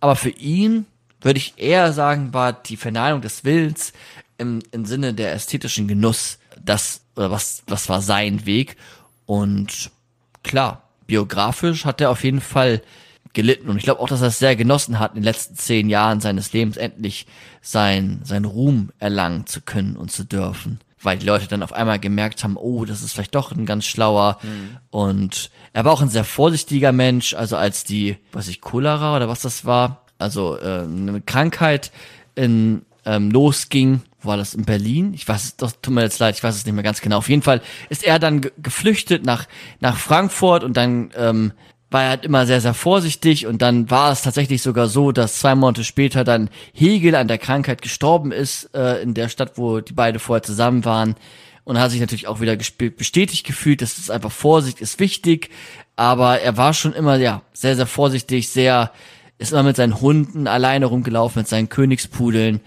Aber 0.00 0.16
für 0.16 0.30
ihn 0.30 0.86
würde 1.20 1.38
ich 1.38 1.54
eher 1.56 1.92
sagen, 1.92 2.34
war 2.34 2.52
die 2.52 2.76
Verneinung 2.76 3.20
des 3.20 3.44
Willens 3.44 3.92
im, 4.38 4.60
im 4.72 4.84
Sinne 4.84 5.14
der 5.14 5.32
ästhetischen 5.32 5.88
Genuss 5.88 6.38
das, 6.62 7.02
oder 7.16 7.30
was, 7.30 7.62
was 7.66 7.88
war 7.88 8.02
sein 8.02 8.46
Weg. 8.46 8.76
Und 9.26 9.90
klar, 10.42 10.88
biografisch 11.06 11.84
hat 11.84 12.00
er 12.00 12.10
auf 12.10 12.24
jeden 12.24 12.40
Fall 12.40 12.82
gelitten. 13.32 13.68
Und 13.68 13.76
ich 13.76 13.84
glaube 13.84 14.00
auch, 14.00 14.08
dass 14.08 14.22
er 14.22 14.28
es 14.28 14.38
sehr 14.38 14.56
genossen 14.56 14.98
hat, 14.98 15.12
in 15.12 15.20
den 15.20 15.24
letzten 15.24 15.56
zehn 15.56 15.88
Jahren 15.88 16.20
seines 16.20 16.52
Lebens 16.52 16.76
endlich 16.76 17.26
sein, 17.60 18.20
sein 18.24 18.44
Ruhm 18.44 18.90
erlangen 18.98 19.46
zu 19.46 19.60
können 19.60 19.96
und 19.96 20.12
zu 20.12 20.24
dürfen. 20.24 20.80
Weil 21.04 21.18
die 21.18 21.26
Leute 21.26 21.46
dann 21.46 21.62
auf 21.62 21.72
einmal 21.72 22.00
gemerkt 22.00 22.42
haben, 22.42 22.56
oh, 22.56 22.84
das 22.84 23.02
ist 23.02 23.12
vielleicht 23.12 23.34
doch 23.34 23.52
ein 23.52 23.66
ganz 23.66 23.84
schlauer. 23.84 24.38
Und 24.90 25.50
er 25.72 25.84
war 25.84 25.92
auch 25.92 26.02
ein 26.02 26.08
sehr 26.08 26.24
vorsichtiger 26.24 26.92
Mensch. 26.92 27.34
Also 27.34 27.56
als 27.56 27.84
die, 27.84 28.16
was 28.32 28.48
ich, 28.48 28.60
Cholera 28.60 29.14
oder 29.14 29.28
was 29.28 29.42
das 29.42 29.64
war, 29.64 30.04
also 30.18 30.58
äh, 30.58 30.82
eine 30.82 31.20
Krankheit 31.20 31.92
in, 32.34 32.82
ähm, 33.04 33.30
losging, 33.30 34.02
war 34.22 34.36
das 34.36 34.54
in 34.54 34.64
Berlin? 34.64 35.12
Ich 35.14 35.28
weiß 35.28 35.56
doch, 35.56 35.72
tut 35.82 35.92
mir 35.92 36.02
jetzt 36.02 36.18
leid, 36.18 36.36
ich 36.36 36.42
weiß 36.42 36.56
es 36.56 36.64
nicht 36.64 36.74
mehr 36.74 36.82
ganz 36.82 37.00
genau. 37.00 37.18
Auf 37.18 37.28
jeden 37.28 37.42
Fall 37.42 37.60
ist 37.90 38.04
er 38.04 38.18
dann 38.18 38.40
ge 38.40 38.52
geflüchtet 38.58 39.24
nach, 39.24 39.46
nach 39.80 39.98
Frankfurt 39.98 40.64
und 40.64 40.76
dann 40.76 41.10
ähm, 41.16 41.52
war 41.94 42.02
er 42.02 42.08
halt 42.10 42.24
immer 42.24 42.44
sehr, 42.44 42.60
sehr 42.60 42.74
vorsichtig 42.74 43.46
und 43.46 43.62
dann 43.62 43.88
war 43.88 44.10
es 44.10 44.22
tatsächlich 44.22 44.62
sogar 44.62 44.88
so, 44.88 45.12
dass 45.12 45.38
zwei 45.38 45.54
Monate 45.54 45.84
später 45.84 46.24
dann 46.24 46.50
Hegel 46.72 47.14
an 47.14 47.28
der 47.28 47.38
Krankheit 47.38 47.82
gestorben 47.82 48.32
ist, 48.32 48.74
äh, 48.74 49.00
in 49.00 49.14
der 49.14 49.28
Stadt, 49.28 49.52
wo 49.54 49.78
die 49.78 49.92
beide 49.92 50.18
vorher 50.18 50.42
zusammen 50.42 50.84
waren. 50.84 51.14
Und 51.62 51.78
hat 51.78 51.92
sich 51.92 52.00
natürlich 52.00 52.26
auch 52.26 52.40
wieder 52.40 52.56
bestätigt 52.56 53.46
gefühlt, 53.46 53.80
dass 53.80 53.96
es 53.96 54.10
einfach 54.10 54.32
Vorsicht 54.32 54.80
ist 54.80 54.98
wichtig, 54.98 55.50
aber 55.96 56.40
er 56.40 56.56
war 56.56 56.74
schon 56.74 56.92
immer, 56.92 57.16
ja, 57.16 57.42
sehr, 57.54 57.76
sehr 57.76 57.86
vorsichtig, 57.86 58.50
sehr, 58.50 58.90
ist 59.38 59.52
immer 59.52 59.62
mit 59.62 59.76
seinen 59.76 60.00
Hunden 60.00 60.48
alleine 60.48 60.86
rumgelaufen, 60.86 61.40
mit 61.40 61.48
seinen 61.48 61.68
Königspudeln, 61.68 62.60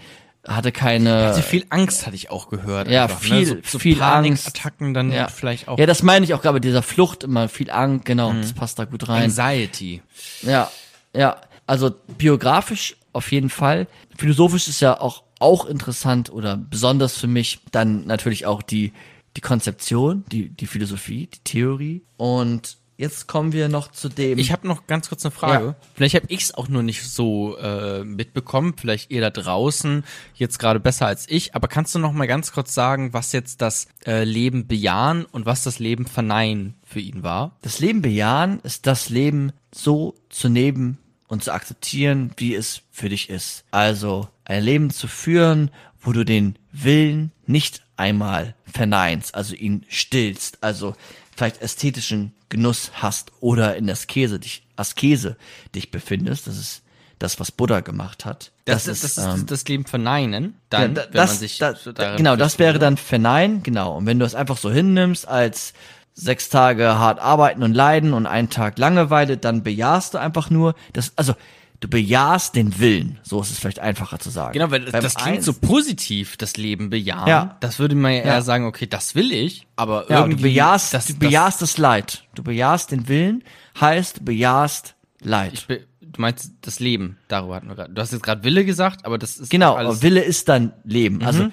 hatte 0.48 0.72
keine, 0.72 1.26
Also 1.26 1.42
viel 1.42 1.64
Angst 1.70 2.06
hatte 2.06 2.16
ich 2.16 2.30
auch 2.30 2.48
gehört. 2.48 2.88
Ja, 2.88 3.04
einfach, 3.04 3.20
viel- 3.20 3.40
ne? 3.40 3.46
so, 3.46 3.56
so 3.64 3.78
viel 3.78 3.96
Panikattacken 3.96 4.94
dann 4.94 5.12
ja. 5.12 5.28
vielleicht 5.28 5.68
auch. 5.68 5.78
Ja, 5.78 5.86
das 5.86 6.02
meine 6.02 6.24
ich 6.24 6.34
auch 6.34 6.42
gerade, 6.42 6.60
dieser 6.60 6.82
Flucht 6.82 7.22
immer 7.24 7.48
viel 7.48 7.70
Angst, 7.70 8.06
genau, 8.06 8.32
das 8.32 8.52
passt 8.54 8.78
da 8.78 8.84
gut 8.84 9.08
rein. 9.08 9.24
Anxiety. 9.24 10.02
Ja, 10.42 10.70
ja. 11.14 11.36
Also 11.66 11.90
biografisch 12.16 12.96
auf 13.12 13.30
jeden 13.30 13.50
Fall. 13.50 13.86
Philosophisch 14.16 14.68
ist 14.68 14.80
ja 14.80 14.98
auch, 14.98 15.22
auch 15.38 15.66
interessant 15.66 16.30
oder 16.32 16.56
besonders 16.56 17.16
für 17.18 17.26
mich 17.26 17.60
dann 17.72 18.06
natürlich 18.06 18.46
auch 18.46 18.62
die, 18.62 18.92
die 19.36 19.42
Konzeption, 19.42 20.24
die, 20.32 20.48
die 20.48 20.66
Philosophie, 20.66 21.28
die 21.32 21.40
Theorie. 21.44 22.02
Und 22.16 22.77
jetzt 22.98 23.28
kommen 23.28 23.52
wir 23.52 23.68
noch 23.68 23.90
zu 23.90 24.10
dem. 24.10 24.38
Ich 24.38 24.52
habe 24.52 24.68
noch 24.68 24.86
ganz 24.86 25.08
kurz 25.08 25.24
eine 25.24 25.32
Frage. 25.32 25.64
Ja. 25.66 25.76
Vielleicht 25.94 26.16
habe 26.16 26.26
ich 26.28 26.42
es 26.42 26.54
auch 26.54 26.68
nur 26.68 26.82
nicht 26.82 27.08
so 27.08 27.56
äh, 27.56 28.04
mitbekommen. 28.04 28.74
Vielleicht 28.76 29.10
ihr 29.10 29.22
da 29.22 29.30
draußen 29.30 30.04
jetzt 30.34 30.58
gerade 30.58 30.80
besser 30.80 31.06
als 31.06 31.26
ich. 31.28 31.54
Aber 31.54 31.68
kannst 31.68 31.94
du 31.94 31.98
noch 31.98 32.12
mal 32.12 32.26
ganz 32.26 32.52
kurz 32.52 32.74
sagen, 32.74 33.14
was 33.14 33.32
jetzt 33.32 33.62
das 33.62 33.86
äh, 34.04 34.24
Leben 34.24 34.66
bejahen 34.66 35.24
und 35.24 35.46
was 35.46 35.62
das 35.62 35.78
Leben 35.78 36.04
verneinen 36.04 36.74
für 36.84 37.00
ihn 37.00 37.22
war? 37.22 37.56
das 37.62 37.78
Leben 37.80 38.02
bejahen 38.02 38.60
ist 38.60 38.86
das 38.86 39.08
Leben 39.08 39.52
so 39.72 40.14
zu 40.28 40.48
nehmen 40.48 40.98
und 41.28 41.44
zu 41.44 41.52
akzeptieren, 41.52 42.32
wie 42.36 42.54
es 42.54 42.82
für 42.90 43.08
dich 43.08 43.30
ist. 43.30 43.64
Also 43.70 44.28
ein 44.44 44.64
Leben 44.64 44.90
zu 44.90 45.06
führen, 45.06 45.70
wo 46.00 46.12
du 46.12 46.24
den 46.24 46.56
Willen 46.72 47.30
nicht 47.46 47.82
einmal 47.96 48.54
verneinst, 48.64 49.34
also 49.34 49.54
ihn 49.54 49.84
stillst, 49.88 50.62
also 50.62 50.94
vielleicht 51.38 51.62
ästhetischen 51.62 52.32
Genuss 52.48 52.90
hast 52.94 53.32
oder 53.40 53.76
in 53.76 53.88
Askese 53.88 54.38
dich, 54.38 54.62
Askese 54.76 55.36
dich 55.74 55.90
befindest. 55.90 56.46
Das 56.46 56.56
ist 56.58 56.82
das, 57.18 57.40
was 57.40 57.50
Buddha 57.52 57.80
gemacht 57.80 58.24
hat. 58.24 58.50
Das, 58.64 58.84
das, 58.84 59.02
ist, 59.04 59.18
ähm, 59.18 59.46
das 59.46 59.64
Leben 59.66 59.84
verneinen. 59.86 60.54
Dann, 60.70 60.82
ja, 60.82 60.88
da- 60.88 61.04
wenn 61.06 61.12
das, 61.12 61.30
man 61.30 61.38
sich 61.38 61.58
da, 61.58 61.72
genau, 62.16 62.36
das 62.36 62.58
wäre 62.58 62.78
dann 62.78 62.96
verneinen, 62.96 63.62
genau. 63.62 63.96
Und 63.96 64.06
wenn 64.06 64.18
du 64.18 64.26
es 64.26 64.34
einfach 64.34 64.56
so 64.58 64.70
hinnimmst 64.70 65.26
als 65.26 65.72
sechs 66.14 66.48
Tage 66.48 66.98
hart 66.98 67.20
arbeiten 67.20 67.62
und 67.62 67.74
leiden 67.74 68.12
und 68.12 68.26
einen 68.26 68.50
Tag 68.50 68.78
Langeweile, 68.78 69.36
dann 69.36 69.62
bejahst 69.62 70.14
du 70.14 70.18
einfach 70.18 70.50
nur 70.50 70.74
das, 70.92 71.12
also 71.16 71.34
du 71.80 71.88
bejahst 71.88 72.56
den 72.56 72.78
Willen. 72.80 73.18
So 73.22 73.40
ist 73.40 73.50
es 73.50 73.58
vielleicht 73.58 73.78
einfacher 73.78 74.18
zu 74.18 74.30
sagen. 74.30 74.52
Genau, 74.52 74.70
weil 74.70 74.90
Beim 74.90 75.02
das 75.02 75.14
klingt 75.14 75.38
eins- 75.38 75.44
so 75.44 75.52
positiv, 75.52 76.36
das 76.36 76.56
Leben 76.56 76.90
bejahen. 76.90 77.28
Ja. 77.28 77.56
Das 77.60 77.78
würde 77.78 77.94
man 77.94 78.12
ja, 78.12 78.18
eher 78.18 78.26
Ja. 78.34 78.42
sagen, 78.42 78.66
okay, 78.66 78.86
das 78.86 79.14
will 79.14 79.32
ich, 79.32 79.66
aber 79.76 80.10
Ja, 80.10 80.18
irgendwie 80.20 80.36
du 80.36 80.42
bejahst, 80.48 80.92
das, 80.94 81.06
du 81.06 81.12
das, 81.12 81.20
bejahst 81.20 81.62
das, 81.62 81.78
Leid. 81.78 82.24
Du 82.34 82.42
bejahst 82.42 82.90
den 82.90 83.06
Willen, 83.08 83.44
heißt 83.80 84.18
du 84.18 84.24
bejahst 84.24 84.94
Leid. 85.20 85.66
Be 85.68 85.84
du 86.10 86.22
meinst 86.22 86.52
das 86.62 86.80
Leben, 86.80 87.18
darüber 87.28 87.54
hatten 87.56 87.68
wir 87.68 87.74
gerade. 87.76 87.92
Du 87.92 88.00
hast 88.00 88.12
jetzt 88.12 88.22
gerade 88.22 88.42
Wille 88.42 88.64
gesagt, 88.64 89.04
aber 89.04 89.18
das 89.18 89.36
ist 89.36 89.50
Genau, 89.50 89.74
alles. 89.74 89.90
aber 89.98 90.02
Wille 90.02 90.20
ist 90.22 90.48
dann 90.48 90.72
Leben. 90.84 91.22
Also 91.22 91.48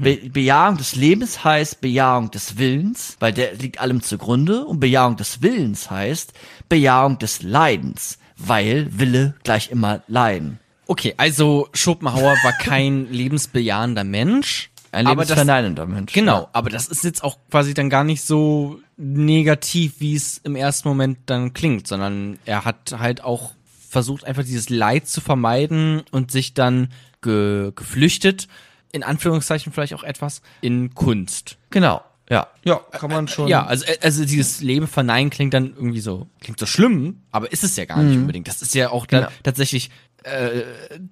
Be 0.00 0.16
Bejahung 0.32 0.78
des 0.78 0.96
Lebens 0.96 1.44
heißt 1.44 1.80
Bejahung 1.82 2.30
des 2.30 2.56
Willens, 2.56 3.16
weil 3.20 3.32
der 3.34 3.54
liegt 3.54 3.78
allem 3.78 4.02
zugrunde. 4.02 4.64
Und 4.64 4.80
Bejahung 4.80 5.16
des 5.16 5.42
Willens 5.42 5.90
heißt 5.90 6.32
Bejahung 6.70 7.18
des 7.18 7.42
Leidens, 7.42 8.18
weil 8.44 8.88
Wille 8.90 9.34
gleich 9.44 9.70
immer 9.70 10.02
Leiden. 10.08 10.58
Okay, 10.86 11.14
also 11.16 11.68
Schopenhauer 11.72 12.36
war 12.42 12.52
kein 12.52 13.06
lebensbejahender 13.12 14.04
Mensch. 14.04 14.70
Ein 14.92 15.06
lebensverneinender 15.06 15.86
Mensch. 15.86 16.12
Genau, 16.12 16.48
aber 16.52 16.68
das 16.68 16.88
ist 16.88 17.04
jetzt 17.04 17.22
auch 17.22 17.38
quasi 17.48 17.74
dann 17.74 17.90
gar 17.90 18.02
nicht 18.02 18.22
so 18.22 18.80
negativ, 18.96 19.94
wie 20.00 20.16
es 20.16 20.38
im 20.38 20.56
ersten 20.56 20.88
Moment 20.88 21.18
dann 21.26 21.52
klingt, 21.52 21.86
sondern 21.86 22.38
er 22.44 22.64
hat 22.64 22.96
halt 22.98 23.22
auch 23.22 23.52
versucht, 23.88 24.24
einfach 24.24 24.42
dieses 24.42 24.68
Leid 24.68 25.06
zu 25.06 25.20
vermeiden 25.20 26.02
und 26.10 26.32
sich 26.32 26.54
dann 26.54 26.88
ge 27.22 27.72
geflüchtet, 27.74 28.48
in 28.92 29.02
Anführungszeichen 29.02 29.72
vielleicht 29.72 29.94
auch 29.94 30.02
etwas, 30.02 30.42
in 30.60 30.94
Kunst. 30.94 31.56
Genau. 31.70 32.02
Ja. 32.30 32.46
Ja, 32.64 32.76
kann 32.92 33.10
man 33.10 33.26
schon. 33.28 33.48
Ja, 33.48 33.66
also, 33.66 33.84
also 34.02 34.24
dieses 34.24 34.60
Leben 34.62 34.86
verneinen 34.86 35.30
klingt 35.30 35.52
dann 35.52 35.74
irgendwie 35.74 36.00
so, 36.00 36.28
klingt 36.40 36.58
so 36.60 36.64
schlimm, 36.66 37.22
aber 37.32 37.50
ist 37.52 37.64
es 37.64 37.76
ja 37.76 37.84
gar 37.86 38.02
nicht 38.02 38.16
unbedingt. 38.16 38.46
Das 38.48 38.62
ist 38.62 38.74
ja 38.74 38.90
auch 38.90 39.06
Genau. 39.08 39.26
tatsächlich 39.42 39.90
äh, 40.22 40.62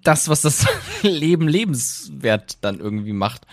das, 0.03 0.29
was 0.29 0.43
das 0.43 0.65
Leben 1.03 1.49
lebenswert 1.49 2.59
dann 2.61 2.79
irgendwie 2.81 3.13
macht. 3.13 3.47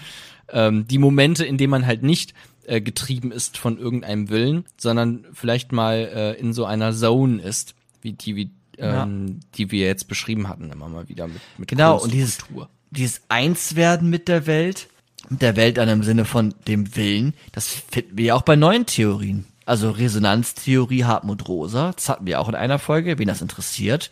Ähm, 0.50 0.88
die 0.88 1.00
Momente, 1.00 1.44
in 1.46 1.58
denen 1.58 1.72
man 1.72 1.86
halt 1.88 2.04
nicht 2.04 2.34
äh, 2.66 2.82
getrieben 2.82 3.32
ist 3.32 3.58
von 3.58 3.78
irgendeinem 3.80 4.30
Willen, 4.30 4.66
sondern 4.78 5.26
vielleicht 5.34 5.72
mal 5.72 5.96
äh, 6.14 6.40
in 6.40 6.54
so 6.54 6.66
einer 6.66 6.94
Zone 6.94 7.42
ist, 7.42 7.74
wie 8.02 8.14
die, 8.14 8.36
wie, 8.36 8.52
ähm, 8.78 9.40
die 9.56 9.72
wir 9.72 9.88
jetzt 9.88 10.08
beschrieben 10.08 10.48
hatten, 10.50 10.70
immer 10.72 10.88
mal 10.88 11.10
wieder 11.10 11.28
mit, 11.28 11.42
mit 11.58 11.68
Genau, 11.70 11.94
Kunst 11.94 12.06
und 12.06 12.14
dieses, 12.14 12.38
Kultur. 12.46 12.70
dieses 12.92 13.22
Einswerden 13.30 14.10
mit 14.10 14.28
der 14.28 14.46
Welt, 14.46 14.88
der 15.30 15.56
Welt 15.56 15.78
dann 15.78 15.90
im 15.90 16.04
Sinne 16.04 16.26
von 16.26 16.54
dem 16.68 16.96
Willen, 16.96 17.34
das 17.52 17.68
finden 17.68 18.18
wir 18.18 18.26
ja 18.26 18.36
auch 18.36 18.44
bei 18.44 18.56
neuen 18.56 18.86
Theorien. 18.86 19.46
Also 19.66 19.90
Resonanztheorie 19.92 21.06
Hartmut 21.06 21.48
Rosa, 21.48 21.92
das 21.94 22.10
hatten 22.10 22.28
wir 22.28 22.40
auch 22.40 22.50
in 22.50 22.56
einer 22.56 22.80
Folge, 22.80 23.18
wen 23.18 23.28
das 23.28 23.42
interessiert. 23.42 24.12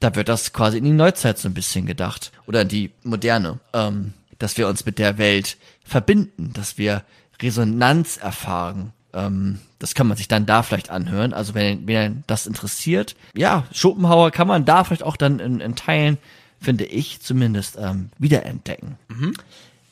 Da 0.00 0.14
wird 0.14 0.28
das 0.28 0.52
quasi 0.52 0.78
in 0.78 0.84
die 0.84 0.92
Neuzeit 0.92 1.38
so 1.38 1.48
ein 1.48 1.54
bisschen 1.54 1.86
gedacht. 1.86 2.32
Oder 2.46 2.62
in 2.62 2.68
die 2.68 2.90
moderne. 3.02 3.58
Ähm, 3.72 4.14
dass 4.38 4.56
wir 4.56 4.68
uns 4.68 4.86
mit 4.86 4.98
der 4.98 5.18
Welt 5.18 5.56
verbinden, 5.84 6.52
dass 6.52 6.78
wir 6.78 7.02
Resonanz 7.42 8.16
erfahren. 8.16 8.92
Ähm, 9.12 9.58
das 9.78 9.94
kann 9.94 10.06
man 10.06 10.16
sich 10.16 10.28
dann 10.28 10.46
da 10.46 10.62
vielleicht 10.62 10.90
anhören. 10.90 11.32
Also 11.32 11.54
wenn, 11.54 11.86
wenn 11.86 12.24
das 12.26 12.46
interessiert, 12.46 13.16
ja, 13.34 13.64
Schopenhauer 13.72 14.30
kann 14.30 14.48
man 14.48 14.64
da 14.64 14.84
vielleicht 14.84 15.02
auch 15.02 15.16
dann 15.16 15.40
in, 15.40 15.60
in 15.60 15.76
Teilen 15.76 16.18
finde 16.60 16.84
ich 16.84 17.20
zumindest, 17.20 17.76
ähm, 17.78 18.10
wiederentdecken. 18.18 18.96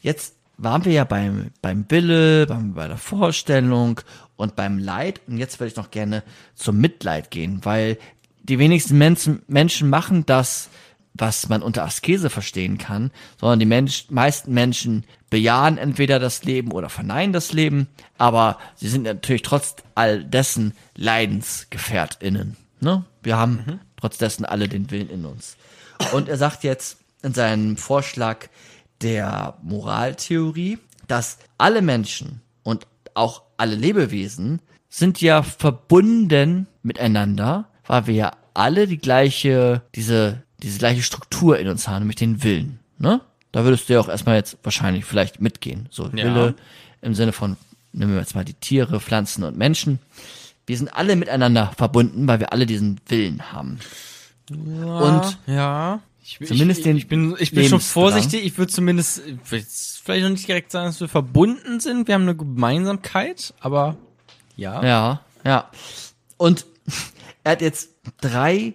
Jetzt 0.02 0.35
waren 0.58 0.84
wir 0.84 0.92
ja 0.92 1.04
beim, 1.04 1.50
beim 1.62 1.84
Wille, 1.88 2.46
beim, 2.46 2.74
bei 2.74 2.88
der 2.88 2.96
Vorstellung 2.96 4.00
und 4.36 4.56
beim 4.56 4.78
Leid. 4.78 5.20
Und 5.26 5.38
jetzt 5.38 5.60
würde 5.60 5.70
ich 5.70 5.76
noch 5.76 5.90
gerne 5.90 6.22
zum 6.54 6.78
Mitleid 6.78 7.30
gehen, 7.30 7.60
weil 7.64 7.98
die 8.42 8.58
wenigsten 8.58 8.96
Menschen, 8.96 9.42
Menschen 9.48 9.90
machen 9.90 10.24
das, 10.26 10.68
was 11.14 11.48
man 11.48 11.62
unter 11.62 11.84
Askese 11.84 12.30
verstehen 12.30 12.78
kann, 12.78 13.10
sondern 13.40 13.58
die 13.58 13.66
Mensch, 13.66 14.06
meisten 14.10 14.52
Menschen 14.52 15.04
bejahen 15.30 15.78
entweder 15.78 16.18
das 16.18 16.44
Leben 16.44 16.72
oder 16.72 16.88
verneinen 16.88 17.32
das 17.32 17.52
Leben, 17.52 17.88
aber 18.18 18.58
sie 18.74 18.88
sind 18.88 19.04
natürlich 19.04 19.42
trotz 19.42 19.76
all 19.94 20.22
dessen 20.24 20.74
LeidensgefährtInnen. 20.94 22.56
Ne? 22.80 23.04
Wir 23.22 23.36
haben 23.36 23.80
trotz 23.96 24.18
dessen 24.18 24.44
alle 24.44 24.68
den 24.68 24.90
Willen 24.90 25.10
in 25.10 25.24
uns. 25.24 25.56
Und 26.12 26.28
er 26.28 26.36
sagt 26.36 26.62
jetzt 26.64 26.98
in 27.22 27.34
seinem 27.34 27.76
Vorschlag 27.76 28.48
der 29.02 29.59
Moraltheorie, 29.62 30.78
dass 31.06 31.39
alle 31.59 31.82
Menschen 31.82 32.40
und 32.62 32.86
auch 33.14 33.43
alle 33.56 33.74
Lebewesen 33.74 34.60
sind 34.89 35.20
ja 35.20 35.43
verbunden 35.43 36.66
miteinander, 36.82 37.68
weil 37.86 38.06
wir 38.06 38.14
ja 38.14 38.32
alle 38.55 38.86
die 38.86 38.98
gleiche, 38.98 39.82
diese, 39.94 40.43
diese 40.62 40.78
gleiche 40.78 41.02
Struktur 41.02 41.59
in 41.59 41.68
uns 41.68 41.89
haben, 41.89 42.01
nämlich 42.01 42.16
den 42.16 42.43
Willen. 42.43 42.81
Ne? 42.98 43.20
Da 43.52 43.64
würdest 43.64 43.89
du 43.89 43.94
ja 43.94 44.01
auch 44.01 44.09
erstmal 44.09 44.36
jetzt 44.36 44.59
wahrscheinlich 44.62 45.05
vielleicht 45.05 45.40
mitgehen. 45.40 45.89
So 45.90 46.05
Ja. 46.09 46.24
Wille 46.24 46.55
im 47.02 47.14
Sinne 47.14 47.32
von, 47.32 47.56
nehmen 47.93 48.12
wir 48.12 48.20
jetzt 48.20 48.35
mal 48.35 48.44
die 48.44 48.55
Tiere, 48.55 49.01
Pflanzen 49.01 49.44
und 49.44 49.56
Menschen. 49.56 49.98
Wir 50.66 50.77
sind 50.77 50.89
alle 50.89 51.14
miteinander 51.14 51.73
verbunden, 51.77 52.27
weil 52.27 52.40
wir 52.40 52.52
alle 52.52 52.66
diesen 52.66 53.01
Willen 53.06 53.52
haben. 53.52 53.78
Und 54.51 55.39
ja. 55.47 56.01
Ich, 56.26 56.40
Zumindest 56.44 56.80
ich, 56.80 56.84
den 56.84 56.96
ich 56.96 57.06
bin, 57.06 57.36
ich 57.38 57.52
bin 57.52 57.68
schon 57.68 57.80
vorsichtig. 57.80 58.44
Ich 58.44 58.58
würde 58.58 58.72
zumindest, 58.72 59.22
ich 59.24 59.50
jetzt 59.52 60.02
vielleicht 60.04 60.24
noch 60.24 60.30
nicht 60.30 60.48
direkt 60.48 60.72
sagen, 60.72 60.86
dass 60.86 61.00
wir 61.00 61.08
verbunden 61.08 61.78
sind. 61.78 62.08
Wir 62.08 62.16
haben 62.16 62.22
eine 62.22 62.34
Gemeinsamkeit, 62.34 63.54
aber 63.60 63.96
ja. 64.56 64.82
Ja, 64.84 65.20
ja. 65.44 65.70
Und 66.36 66.66
er 67.44 67.52
hat 67.52 67.60
jetzt 67.62 67.90
drei 68.20 68.74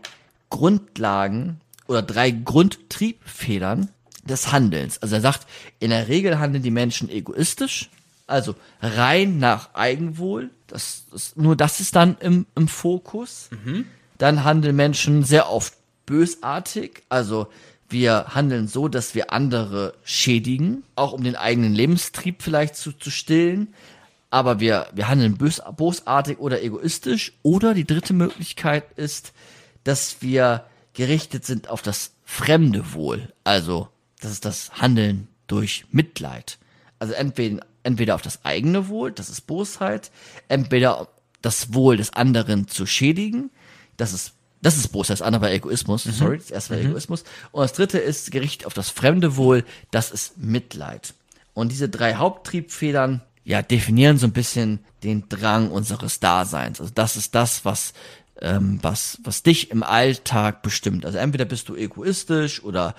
Grundlagen 0.49 1.59
oder 1.87 2.01
drei 2.01 2.31
Grundtriebfedern 2.31 3.89
des 4.23 4.53
Handelns. 4.53 5.01
Also 5.01 5.15
er 5.15 5.21
sagt, 5.21 5.45
in 5.79 5.89
der 5.89 6.07
Regel 6.07 6.39
handeln 6.39 6.63
die 6.63 6.71
Menschen 6.71 7.09
egoistisch, 7.09 7.89
also 8.27 8.55
rein 8.81 9.39
nach 9.39 9.73
Eigenwohl. 9.73 10.51
Das, 10.67 11.03
das, 11.11 11.35
nur 11.35 11.57
das 11.57 11.81
ist 11.81 11.97
dann 11.97 12.15
im, 12.21 12.45
im 12.55 12.69
Fokus. 12.69 13.49
Dann 14.17 14.45
handeln 14.45 14.77
Menschen 14.77 15.25
sehr 15.25 15.51
oft 15.51 15.73
bösartig, 16.11 17.03
also 17.07 17.47
wir 17.88 18.35
handeln 18.35 18.67
so, 18.67 18.89
dass 18.89 19.15
wir 19.15 19.31
andere 19.31 19.93
schädigen, 20.03 20.83
auch 20.95 21.13
um 21.13 21.23
den 21.23 21.38
eigenen 21.38 21.73
Lebenstrieb 21.73 22.43
vielleicht 22.43 22.75
zu, 22.75 22.91
zu 22.91 23.09
stillen. 23.09 23.73
Aber 24.29 24.59
wir, 24.59 24.88
wir 24.93 25.07
handeln 25.07 25.38
bös, 25.38 25.61
bosartig 25.77 26.39
oder 26.39 26.61
egoistisch. 26.61 27.31
Oder 27.43 27.73
die 27.73 27.88
dritte 27.88 28.13
Möglichkeit 28.13 28.91
ist, 28.97 29.31
dass 29.85 30.21
wir 30.21 30.65
gerichtet 30.93 31.45
sind 31.45 31.69
auf 31.69 31.81
das 31.81 32.11
fremde 32.25 32.93
Wohl. 32.93 33.31
Also, 33.45 33.88
das 34.19 34.31
ist 34.31 34.43
das 34.43 34.81
Handeln 34.81 35.29
durch 35.47 35.85
Mitleid. 35.91 36.57
Also 36.99 37.13
entweder, 37.13 37.65
entweder 37.83 38.15
auf 38.15 38.21
das 38.21 38.43
eigene 38.43 38.89
Wohl, 38.89 39.13
das 39.13 39.29
ist 39.29 39.47
Bosheit, 39.47 40.11
entweder 40.49 41.07
das 41.41 41.73
Wohl 41.73 41.97
des 41.97 42.13
anderen 42.13 42.67
zu 42.67 42.85
schädigen, 42.85 43.49
das 43.97 44.13
ist 44.13 44.33
das 44.61 44.77
ist 44.77 44.89
Bosheit, 44.89 45.15
das 45.15 45.21
andere 45.21 45.43
war 45.43 45.51
Egoismus, 45.51 46.03
sorry, 46.03 46.38
das 46.38 46.51
erste 46.51 46.75
war 46.75 46.81
Egoismus. 46.81 47.23
Und 47.51 47.61
das 47.61 47.73
dritte 47.73 47.97
ist 47.97 48.31
gerichtet 48.31 48.67
auf 48.67 48.73
das 48.73 48.89
fremde 48.89 49.35
Wohl, 49.35 49.63
das 49.89 50.11
ist 50.11 50.38
Mitleid. 50.38 51.13
Und 51.53 51.71
diese 51.71 51.89
drei 51.89 52.15
Haupttriebfedern, 52.15 53.21
ja, 53.43 53.61
definieren 53.61 54.17
so 54.17 54.27
ein 54.27 54.33
bisschen 54.33 54.79
den 55.03 55.27
Drang 55.29 55.71
unseres 55.71 56.19
Daseins. 56.19 56.79
Also 56.79 56.91
das 56.93 57.17
ist 57.17 57.33
das, 57.33 57.65
was, 57.65 57.93
ähm, 58.39 58.79
was, 58.81 59.17
was 59.23 59.41
dich 59.41 59.71
im 59.71 59.81
Alltag 59.81 60.61
bestimmt. 60.61 61.05
Also 61.05 61.17
entweder 61.17 61.45
bist 61.45 61.67
du 61.67 61.75
egoistisch 61.75 62.63
oder 62.63 62.95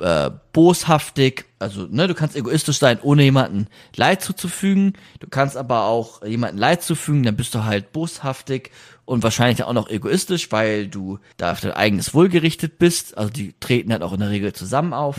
äh, 0.00 0.30
boshaftig. 0.52 1.46
Also, 1.58 1.86
ne, 1.90 2.08
du 2.08 2.14
kannst 2.14 2.36
egoistisch 2.36 2.78
sein, 2.78 2.98
ohne 3.02 3.22
jemanden 3.22 3.68
Leid 3.94 4.22
zuzufügen. 4.22 4.94
Du 5.20 5.28
kannst 5.28 5.56
aber 5.56 5.84
auch 5.84 6.24
jemanden 6.24 6.58
Leid 6.58 6.82
zufügen, 6.82 7.22
dann 7.22 7.36
bist 7.36 7.54
du 7.54 7.64
halt 7.64 7.92
boshaftig 7.92 8.70
und 9.04 9.22
wahrscheinlich 9.22 9.64
auch 9.64 9.72
noch 9.72 9.88
egoistisch, 9.88 10.52
weil 10.52 10.88
du 10.88 11.18
da 11.36 11.52
auf 11.52 11.60
dein 11.60 11.72
eigenes 11.72 12.14
Wohl 12.14 12.28
gerichtet 12.28 12.78
bist. 12.78 13.18
Also 13.18 13.30
die 13.30 13.54
treten 13.60 13.92
halt 13.92 14.02
auch 14.02 14.12
in 14.12 14.20
der 14.20 14.30
Regel 14.30 14.52
zusammen 14.52 14.92
auf. 14.92 15.18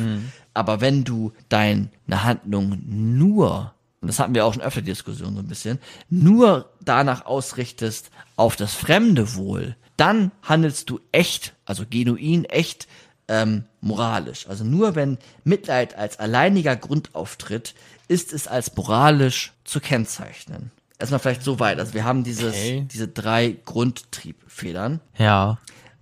Aber 0.53 0.81
wenn 0.81 1.03
du 1.03 1.33
deine 1.49 1.89
Handlung 2.09 2.81
nur, 2.85 3.73
und 4.01 4.07
das 4.07 4.19
hatten 4.19 4.33
wir 4.33 4.45
auch 4.45 4.53
schon 4.53 4.63
öfter 4.63 4.81
Diskussion 4.81 5.35
so 5.35 5.41
ein 5.41 5.47
bisschen, 5.47 5.79
nur 6.09 6.71
danach 6.83 7.25
ausrichtest 7.25 8.11
auf 8.35 8.55
das 8.55 8.73
fremde 8.73 9.35
Wohl, 9.35 9.75
dann 9.97 10.31
handelst 10.41 10.89
du 10.89 10.99
echt, 11.11 11.53
also 11.65 11.83
genuin 11.89 12.45
echt 12.45 12.87
ähm, 13.27 13.65
moralisch. 13.81 14.47
Also 14.47 14.63
nur 14.63 14.95
wenn 14.95 15.17
Mitleid 15.43 15.95
als 15.95 16.19
alleiniger 16.19 16.75
Grund 16.75 17.13
auftritt, 17.15 17.73
ist 18.07 18.33
es 18.33 18.47
als 18.47 18.75
moralisch 18.75 19.53
zu 19.63 19.79
kennzeichnen. 19.79 20.71
Erstmal 20.99 21.19
vielleicht 21.19 21.43
so 21.43 21.59
weit. 21.59 21.79
Also 21.79 21.93
wir 21.93 22.03
haben 22.03 22.23
dieses, 22.23 22.53
Okay. 22.53 22.87
diese 22.91 23.07
drei 23.07 23.57
Grundtriebfedern. 23.65 24.99
Ja. 25.17 25.57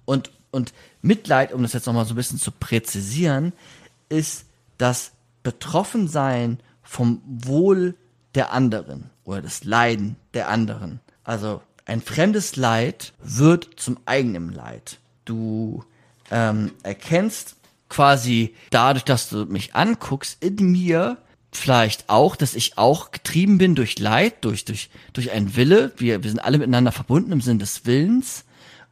Und, 0.05 0.31
und 0.51 0.73
Mitleid, 1.01 1.53
um 1.53 1.61
das 1.63 1.73
jetzt 1.73 1.85
nochmal 1.85 2.05
so 2.05 2.13
ein 2.13 2.17
bisschen 2.17 2.39
zu 2.39 2.51
präzisieren, 2.51 3.53
ist 4.09 4.45
das 4.77 5.11
Betroffensein 5.43 6.59
vom 6.83 7.21
Wohl 7.25 7.95
der 8.35 8.51
anderen 8.51 9.09
oder 9.23 9.41
das 9.41 9.63
Leiden 9.63 10.17
der 10.33 10.49
anderen. 10.49 10.99
Also 11.23 11.61
ein 11.85 12.01
fremdes 12.01 12.55
Leid 12.55 13.13
wird 13.23 13.69
zum 13.77 13.97
eigenen 14.05 14.51
Leid. 14.51 14.99
Du 15.25 15.83
ähm, 16.29 16.71
erkennst 16.83 17.55
quasi 17.89 18.55
dadurch, 18.69 19.03
dass 19.03 19.29
du 19.29 19.45
mich 19.45 19.75
anguckst, 19.75 20.43
in 20.43 20.71
mir 20.71 21.17
vielleicht 21.51 22.09
auch, 22.09 22.35
dass 22.35 22.53
ich 22.53 22.77
auch 22.77 23.11
getrieben 23.11 23.57
bin 23.57 23.75
durch 23.75 23.97
Leid, 23.99 24.45
durch, 24.45 24.65
durch, 24.65 24.89
durch 25.13 25.31
einen 25.31 25.55
Wille. 25.55 25.91
Wir, 25.97 26.23
wir 26.23 26.29
sind 26.29 26.39
alle 26.39 26.59
miteinander 26.59 26.91
verbunden 26.91 27.31
im 27.31 27.41
Sinn 27.41 27.59
des 27.59 27.85
Willens. 27.85 28.45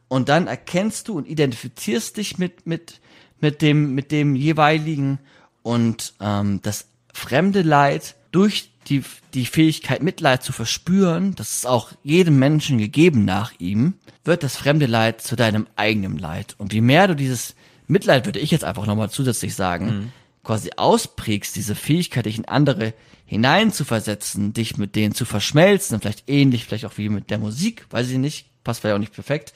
Und 0.08 0.28
dann 0.28 0.46
erkennst 0.46 1.08
du 1.08 1.16
und 1.16 1.28
identifizierst 1.28 2.16
dich 2.16 2.38
mit, 2.38 2.66
mit, 2.66 3.00
mit 3.40 3.62
dem, 3.62 3.94
mit 3.94 4.10
dem 4.10 4.34
jeweiligen 4.34 5.18
und 5.62 6.14
ähm, 6.20 6.60
das 6.62 6.88
fremde 7.12 7.62
Leid 7.62 8.16
durch 8.32 8.70
die, 8.88 9.02
die 9.34 9.44
Fähigkeit, 9.44 10.02
Mitleid 10.02 10.42
zu 10.42 10.52
verspüren, 10.52 11.34
das 11.34 11.52
ist 11.52 11.66
auch 11.66 11.92
jedem 12.02 12.38
Menschen 12.38 12.78
gegeben 12.78 13.24
nach 13.24 13.52
ihm, 13.58 13.94
wird 14.24 14.42
das 14.42 14.56
fremde 14.56 14.86
Leid 14.86 15.20
zu 15.20 15.36
deinem 15.36 15.66
eigenen 15.76 16.18
Leid. 16.18 16.54
Und 16.58 16.72
je 16.72 16.80
mehr 16.80 17.06
du 17.06 17.14
dieses 17.14 17.54
Mitleid, 17.88 18.26
würde 18.26 18.38
ich 18.38 18.50
jetzt 18.50 18.64
einfach 18.64 18.86
nochmal 18.86 19.10
zusätzlich 19.10 19.54
sagen, 19.54 20.12
quasi 20.44 20.70
ausprägst, 20.76 21.56
diese 21.56 21.74
Fähigkeit, 21.74 22.26
dich 22.26 22.38
in 22.38 22.46
andere 22.46 22.94
hineinzuversetzen, 23.26 24.52
dich 24.52 24.76
mit 24.78 24.94
denen 24.96 25.14
zu 25.14 25.24
verschmelzen, 25.24 26.00
vielleicht 26.00 26.28
ähnlich, 26.28 26.64
vielleicht 26.64 26.86
auch 26.86 26.96
wie 26.96 27.08
mit 27.08 27.30
der 27.30 27.38
Musik, 27.38 27.86
weiß 27.90 28.08
ich 28.08 28.18
nicht, 28.18 28.46
passt 28.64 28.80
vielleicht 28.80 28.94
auch 28.94 29.00
nicht 29.00 29.12
perfekt, 29.12 29.52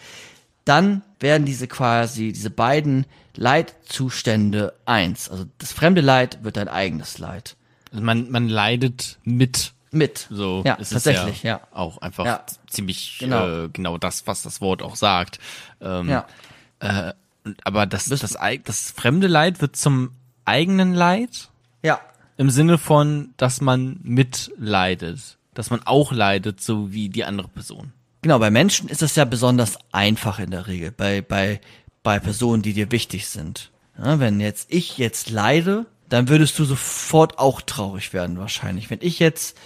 dann 0.64 1.02
werden 1.20 1.44
diese 1.46 1.66
quasi, 1.68 2.32
diese 2.32 2.50
beiden 2.50 3.06
Leidzustände 3.34 4.74
eins. 4.84 5.28
Also 5.28 5.44
das 5.58 5.72
fremde 5.72 6.00
Leid 6.00 6.44
wird 6.44 6.56
dein 6.56 6.68
eigenes 6.68 7.18
Leid. 7.18 7.56
Also 7.90 8.02
man, 8.04 8.30
man 8.30 8.48
leidet 8.48 9.18
mit. 9.24 9.72
Mit. 9.90 10.26
So 10.30 10.62
ja, 10.64 10.74
ist 10.74 10.92
tatsächlich, 10.92 11.38
es 11.38 11.42
ja, 11.42 11.58
ja. 11.58 11.76
auch 11.76 11.98
einfach 11.98 12.24
Ja. 12.24 12.46
ziemlich 12.70 13.16
Genau. 13.20 13.64
Äh, 13.64 13.68
genau 13.70 13.98
das, 13.98 14.26
was 14.26 14.42
das 14.42 14.60
Wort 14.62 14.82
auch 14.82 14.96
sagt. 14.96 15.38
Ähm, 15.82 16.08
Ja. 16.08 16.26
äh, 16.80 17.12
aber 17.64 17.86
das, 17.86 18.04
das, 18.06 18.38
eig- 18.38 18.62
das 18.64 18.90
fremde 18.90 19.26
Leid 19.26 19.60
wird 19.60 19.76
zum 19.76 20.10
eigenen 20.44 20.94
Leid 20.94 21.48
Ja. 21.82 22.00
im 22.36 22.50
Sinne 22.50 22.78
von, 22.78 23.34
dass 23.36 23.60
man 23.60 23.98
mitleidet, 24.02 25.38
dass 25.54 25.70
man 25.70 25.82
auch 25.84 26.12
leidet, 26.12 26.60
so 26.60 26.92
wie 26.92 27.08
die 27.08 27.24
andere 27.24 27.48
Person. 27.48 27.92
Genau, 28.22 28.38
bei 28.38 28.50
Menschen 28.50 28.88
ist 28.88 29.02
das 29.02 29.16
ja 29.16 29.24
besonders 29.24 29.78
einfach 29.90 30.38
in 30.38 30.50
der 30.50 30.66
Regel, 30.66 30.92
bei, 30.92 31.20
bei, 31.22 31.60
bei 32.02 32.18
Personen, 32.20 32.62
die 32.62 32.72
dir 32.72 32.90
wichtig 32.92 33.26
sind. 33.26 33.70
Ja, 33.98 34.18
wenn 34.20 34.40
jetzt 34.40 34.72
ich 34.72 34.96
jetzt 34.98 35.30
leide, 35.30 35.86
dann 36.08 36.28
würdest 36.28 36.58
du 36.58 36.64
sofort 36.64 37.38
auch 37.38 37.60
traurig 37.60 38.12
werden 38.12 38.38
wahrscheinlich. 38.38 38.90
Wenn 38.90 39.00
ich 39.02 39.18
jetzt 39.18 39.56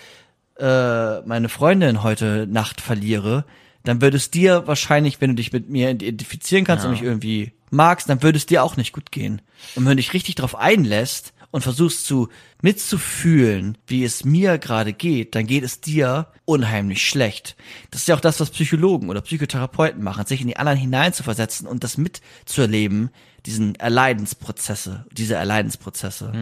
äh, 0.59 1.21
meine 1.23 1.49
Freundin 1.49 2.03
heute 2.03 2.47
Nacht 2.49 2.81
verliere, 2.81 3.45
dann 3.89 4.01
würde 4.01 4.17
es 4.17 4.31
dir 4.31 4.67
wahrscheinlich, 4.67 5.21
wenn 5.21 5.31
du 5.31 5.37
dich 5.37 5.53
mit 5.53 5.69
mir 5.69 5.91
identifizieren 5.91 6.65
kannst 6.65 6.85
und 6.85 6.93
mich 6.93 7.03
irgendwie 7.03 7.53
magst, 7.71 8.09
dann 8.09 8.23
würde 8.23 8.39
es 8.39 8.47
dir 8.47 8.63
auch 8.63 8.77
nicht 8.77 8.93
gut 8.93 9.13
gehen. 9.13 9.43
Und 9.75 9.85
wenn 9.85 9.91
du 9.91 9.97
dich 9.97 10.13
richtig 10.13 10.35
drauf 10.35 10.57
einlässt 10.57 11.33
und 11.51 11.63
versuchst 11.63 12.07
zu 12.07 12.29
mitzufühlen, 12.63 13.79
wie 13.87 14.05
es 14.05 14.25
mir 14.25 14.59
gerade 14.59 14.93
geht, 14.93 15.35
dann 15.35 15.47
geht 15.47 15.65
es 15.65 15.81
dir 15.81 16.29
unheimlich 16.45 17.07
schlecht. 17.07 17.57
Das 17.91 18.03
ist 18.03 18.09
ja 18.09 18.17
auch 18.17 18.21
das, 18.21 18.41
was 18.41 18.51
Psychologen 18.51 19.09
oder 19.09 19.21
Psychotherapeuten 19.21 20.03
machen, 20.03 20.27
sich 20.27 20.41
in 20.41 20.49
die 20.49 20.57
anderen 20.57 20.79
hineinzuversetzen 20.79 21.67
und 21.67 21.85
das 21.85 21.97
mitzuerleben, 21.97 23.11
diesen 23.47 23.75
Erleidensprozesse, 23.77 25.07
diese 25.13 25.35
Erleidensprozesse. 25.37 26.33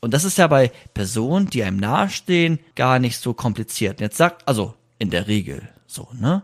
Und 0.00 0.14
das 0.14 0.24
ist 0.24 0.38
ja 0.38 0.46
bei 0.46 0.70
Personen, 0.94 1.48
die 1.50 1.64
einem 1.64 1.78
nahestehen, 1.78 2.60
gar 2.76 2.98
nicht 2.98 3.18
so 3.18 3.34
kompliziert. 3.34 4.00
Jetzt 4.00 4.16
sagt, 4.16 4.46
also 4.46 4.74
in 4.98 5.10
der 5.10 5.26
Regel 5.26 5.68
so, 5.86 6.08
ne? 6.12 6.42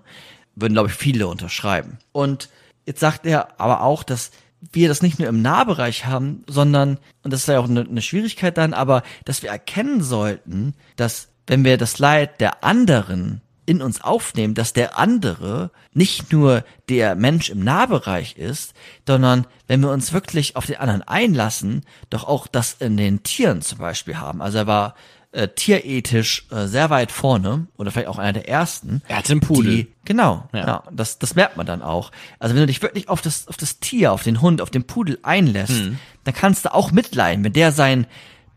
Würden, 0.54 0.74
glaube 0.74 0.90
ich, 0.90 0.94
viele 0.94 1.28
unterschreiben. 1.28 1.98
Und 2.12 2.50
jetzt 2.84 3.00
sagt 3.00 3.26
er 3.26 3.60
aber 3.60 3.82
auch, 3.82 4.02
dass 4.02 4.30
wir 4.70 4.88
das 4.88 5.02
nicht 5.02 5.18
nur 5.18 5.28
im 5.28 5.42
Nahbereich 5.42 6.06
haben, 6.06 6.44
sondern, 6.46 6.98
und 7.22 7.32
das 7.32 7.40
ist 7.40 7.48
ja 7.48 7.58
auch 7.58 7.68
eine, 7.68 7.80
eine 7.80 8.02
Schwierigkeit 8.02 8.56
dann, 8.58 8.74
aber 8.74 9.02
dass 9.24 9.42
wir 9.42 9.50
erkennen 9.50 10.02
sollten, 10.02 10.74
dass 10.96 11.28
wenn 11.46 11.64
wir 11.64 11.78
das 11.78 11.98
Leid 11.98 12.40
der 12.40 12.62
anderen 12.62 13.40
in 13.64 13.80
uns 13.80 14.02
aufnehmen, 14.02 14.54
dass 14.54 14.72
der 14.72 14.98
andere 14.98 15.70
nicht 15.92 16.32
nur 16.32 16.64
der 16.88 17.14
Mensch 17.14 17.50
im 17.50 17.62
Nahbereich 17.62 18.36
ist, 18.36 18.74
sondern 19.06 19.46
wenn 19.68 19.80
wir 19.80 19.90
uns 19.90 20.12
wirklich 20.12 20.56
auf 20.56 20.66
den 20.66 20.76
anderen 20.76 21.02
einlassen, 21.02 21.84
doch 22.10 22.24
auch 22.24 22.46
das 22.46 22.74
in 22.74 22.96
den 22.96 23.22
Tieren 23.22 23.62
zum 23.62 23.78
Beispiel 23.78 24.18
haben. 24.18 24.42
Also 24.42 24.58
er 24.58 24.66
war 24.66 24.94
äh, 25.32 25.48
tierethisch 25.48 26.46
äh, 26.50 26.66
sehr 26.66 26.90
weit 26.90 27.10
vorne 27.10 27.66
oder 27.76 27.90
vielleicht 27.90 28.08
auch 28.08 28.18
einer 28.18 28.32
der 28.34 28.48
ersten. 28.48 29.02
Er 29.08 29.16
hatte 29.18 29.32
einen 29.32 29.40
Pudel. 29.40 29.74
Die, 29.76 29.92
genau, 30.04 30.48
Ja. 30.52 30.66
ja. 30.66 30.82
das, 30.92 31.18
das 31.18 31.34
merkt 31.34 31.56
man 31.56 31.66
dann 31.66 31.82
auch. 31.82 32.12
Also 32.38 32.54
wenn 32.54 32.60
du 32.62 32.66
dich 32.66 32.82
wirklich 32.82 33.08
auf 33.08 33.22
das, 33.22 33.48
auf 33.48 33.56
das 33.56 33.80
Tier, 33.80 34.12
auf 34.12 34.22
den 34.22 34.40
Hund, 34.42 34.60
auf 34.60 34.70
den 34.70 34.84
Pudel 34.84 35.18
einlässt, 35.22 35.72
Hm. 35.72 35.98
dann 36.24 36.34
kannst 36.34 36.64
du 36.66 36.74
auch 36.74 36.92
mitleiden, 36.92 37.44
wenn 37.44 37.52
der 37.52 37.72
sein 37.72 38.06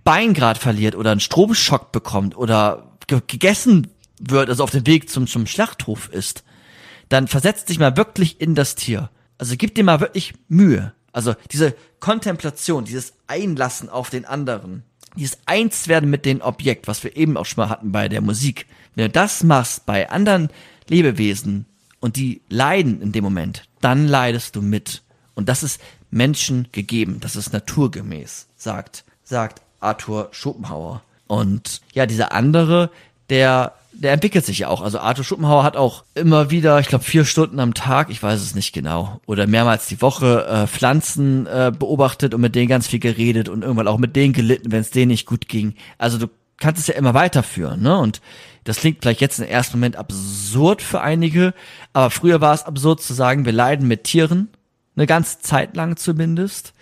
Bein 0.04 0.34
grad 0.34 0.58
verliert 0.58 0.96
oder 0.96 1.12
einen 1.12 1.20
Stromschock 1.20 1.92
bekommt 1.92 2.38
oder 2.38 2.92
ge 3.08 3.22
gegessen 3.26 3.88
wird, 4.20 4.50
also 4.50 4.64
auf 4.64 4.72
dem 4.72 4.86
Weg 4.86 5.10
zum, 5.10 5.28
zum 5.28 5.48
Schlachthof 5.48 6.10
ist, 6.10 6.44
dann 7.10 7.28
versetz 7.28 7.66
dich 7.66 7.80
mal 7.80 7.98
wirklich 7.98 8.40
in 8.42 8.54
das 8.56 8.76
Tier. 8.76 9.10
Also 9.38 9.56
gib 9.58 9.76
dir 9.76 9.84
mal 9.84 10.00
wirklich 10.02 10.34
Mühe. 10.48 10.94
Also 11.12 11.34
diese 11.52 11.74
Kontemplation, 12.00 12.86
dieses 12.86 13.14
Einlassen 13.28 13.90
auf 13.90 14.10
den 14.10 14.26
anderen, 14.26 14.84
dieses 15.18 15.38
Einswerden 15.46 16.10
mit 16.10 16.26
dem 16.26 16.42
Objekt, 16.42 16.88
was 16.88 17.04
wir 17.04 17.16
eben 17.16 17.38
auch 17.38 17.46
schon 17.46 17.64
mal 17.64 17.70
hatten 17.70 17.92
bei 17.92 18.10
der 18.10 18.22
Musik. 18.22 18.66
Wenn 18.96 19.06
du 19.06 19.10
das 19.12 19.44
machst 19.44 19.86
bei 19.86 20.10
anderen 20.10 20.50
Lebewesen 20.88 21.66
und 22.00 22.16
die 22.16 22.42
leiden 22.50 23.02
in 23.02 23.12
dem 23.12 23.24
Moment, 23.24 23.68
dann 23.82 24.08
leidest 24.08 24.56
du 24.56 24.62
mit. 24.62 25.04
Und 25.34 25.50
das 25.50 25.64
ist 25.64 25.82
Menschen 26.12 26.68
gegeben, 26.72 27.20
das 27.20 27.36
ist 27.36 27.52
naturgemäß, 27.52 28.48
sagt, 28.56 29.04
sagt 29.24 29.62
Arthur 29.80 30.30
Schopenhauer. 30.32 31.02
Und 31.28 31.82
ja, 31.94 32.06
dieser 32.06 32.32
andere, 32.32 32.90
der, 33.30 33.74
der 33.96 34.14
entwickelt 34.14 34.46
sich 34.46 34.60
ja 34.60 34.68
auch. 34.68 34.82
Also 34.82 35.00
Arthur 35.00 35.24
Schopenhauer 35.24 35.64
hat 35.64 35.78
auch 35.78 36.04
immer 36.14 36.52
wieder, 36.52 36.80
ich 36.80 36.88
glaube, 36.88 37.04
vier 37.04 37.26
Stunden 37.26 37.60
am 37.60 37.74
Tag, 37.74 38.10
ich 38.10 38.22
weiß 38.22 38.42
es 38.42 38.56
nicht 38.56 38.74
genau, 38.74 39.20
oder 39.26 39.48
mehrmals 39.48 39.88
die 39.88 40.02
Woche 40.02 40.46
äh, 40.46 40.68
Pflanzen 40.68 41.48
äh, 41.48 41.72
beobachtet 41.78 42.34
und 42.34 42.42
mit 42.42 42.56
denen 42.56 42.68
ganz 42.68 42.88
viel 42.88 43.00
geredet 43.00 43.50
und 43.50 43.64
irgendwann 43.64 43.88
auch 43.88 43.98
mit 43.98 44.16
denen 44.16 44.34
gelitten, 44.34 44.72
wenn 44.72 44.82
es 44.82 44.92
denen 44.92 45.10
nicht 45.10 45.26
gut 45.26 45.48
ging. 45.48 45.76
Also 45.98 46.18
du 46.18 46.28
kannst 46.58 46.82
es 46.82 46.88
ja 46.88 46.96
immer 46.96 47.14
weiterführen, 47.14 47.82
ne? 47.82 47.98
Und 47.98 48.22
das 48.64 48.78
klingt 48.78 49.00
vielleicht 49.02 49.22
jetzt 49.22 49.40
im 49.40 49.48
ersten 49.48 49.78
Moment 49.78 49.96
absurd 49.96 50.82
für 50.82 51.02
einige, 51.02 51.54
aber 51.94 52.10
früher 52.10 52.42
war 52.42 52.54
es 52.54 52.64
absurd 52.64 53.02
zu 53.02 53.14
sagen, 53.14 53.46
wir 53.46 53.54
leiden 53.54 53.88
mit 53.88 54.06
Tieren, 54.06 54.50
eine 54.96 55.06
ganze 55.06 55.40
Zeit 55.40 55.76
lang 55.76 55.98
zumindest, 55.98 56.74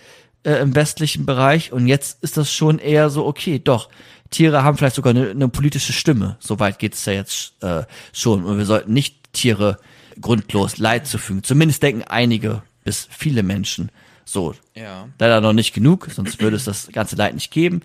äh, 0.44 0.56
im 0.62 0.76
westlichen 0.76 1.26
Bereich. 1.26 1.74
Und 1.74 1.88
jetzt 1.88 2.24
ist 2.24 2.38
das 2.38 2.52
schon 2.52 2.80
eher 2.80 3.10
so, 3.10 3.26
okay, 3.26 3.60
doch, 3.60 3.90
Tiere 4.34 4.64
haben 4.64 4.78
vielleicht 4.78 4.96
sogar 4.96 5.12
eine, 5.12 5.30
eine 5.30 5.48
politische 5.48 5.94
Stimme. 5.94 6.38
Soweit 6.40 6.80
geht's 6.80 7.06
ja 7.06 7.14
jetzt 7.14 7.54
äh, 7.64 7.84
schon. 8.12 8.44
Und 8.44 8.58
wir 8.58 8.66
sollten 8.66 8.92
nicht 8.92 9.32
Tiere 9.32 9.78
grundlos 10.20 10.78
Leid 10.78 11.08
zufügen. 11.08 11.44
Zumindest 11.44 11.82
denken 11.84 12.04
einige 12.04 12.64
bis 12.84 13.08
viele 13.10 13.44
Menschen 13.44 13.90
so. 14.26 14.56
Ja. 14.76 15.08
Leider 15.20 15.42
noch 15.42 15.54
nicht 15.54 15.74
genug, 15.74 16.10
sonst 16.12 16.42
würde 16.42 16.56
es 16.56 16.66
das 16.66 16.90
ganze 16.92 17.16
Leid 17.16 17.34
nicht 17.34 17.52
geben. 17.52 17.82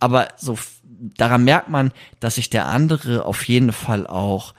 Aber 0.00 0.28
so 0.36 0.58
daran 1.16 1.44
merkt 1.44 1.68
man, 1.68 1.92
dass 2.20 2.36
sich 2.36 2.50
der 2.50 2.66
andere 2.66 3.24
auf 3.24 3.46
jeden 3.48 3.72
Fall 3.72 4.06
auch 4.06 4.54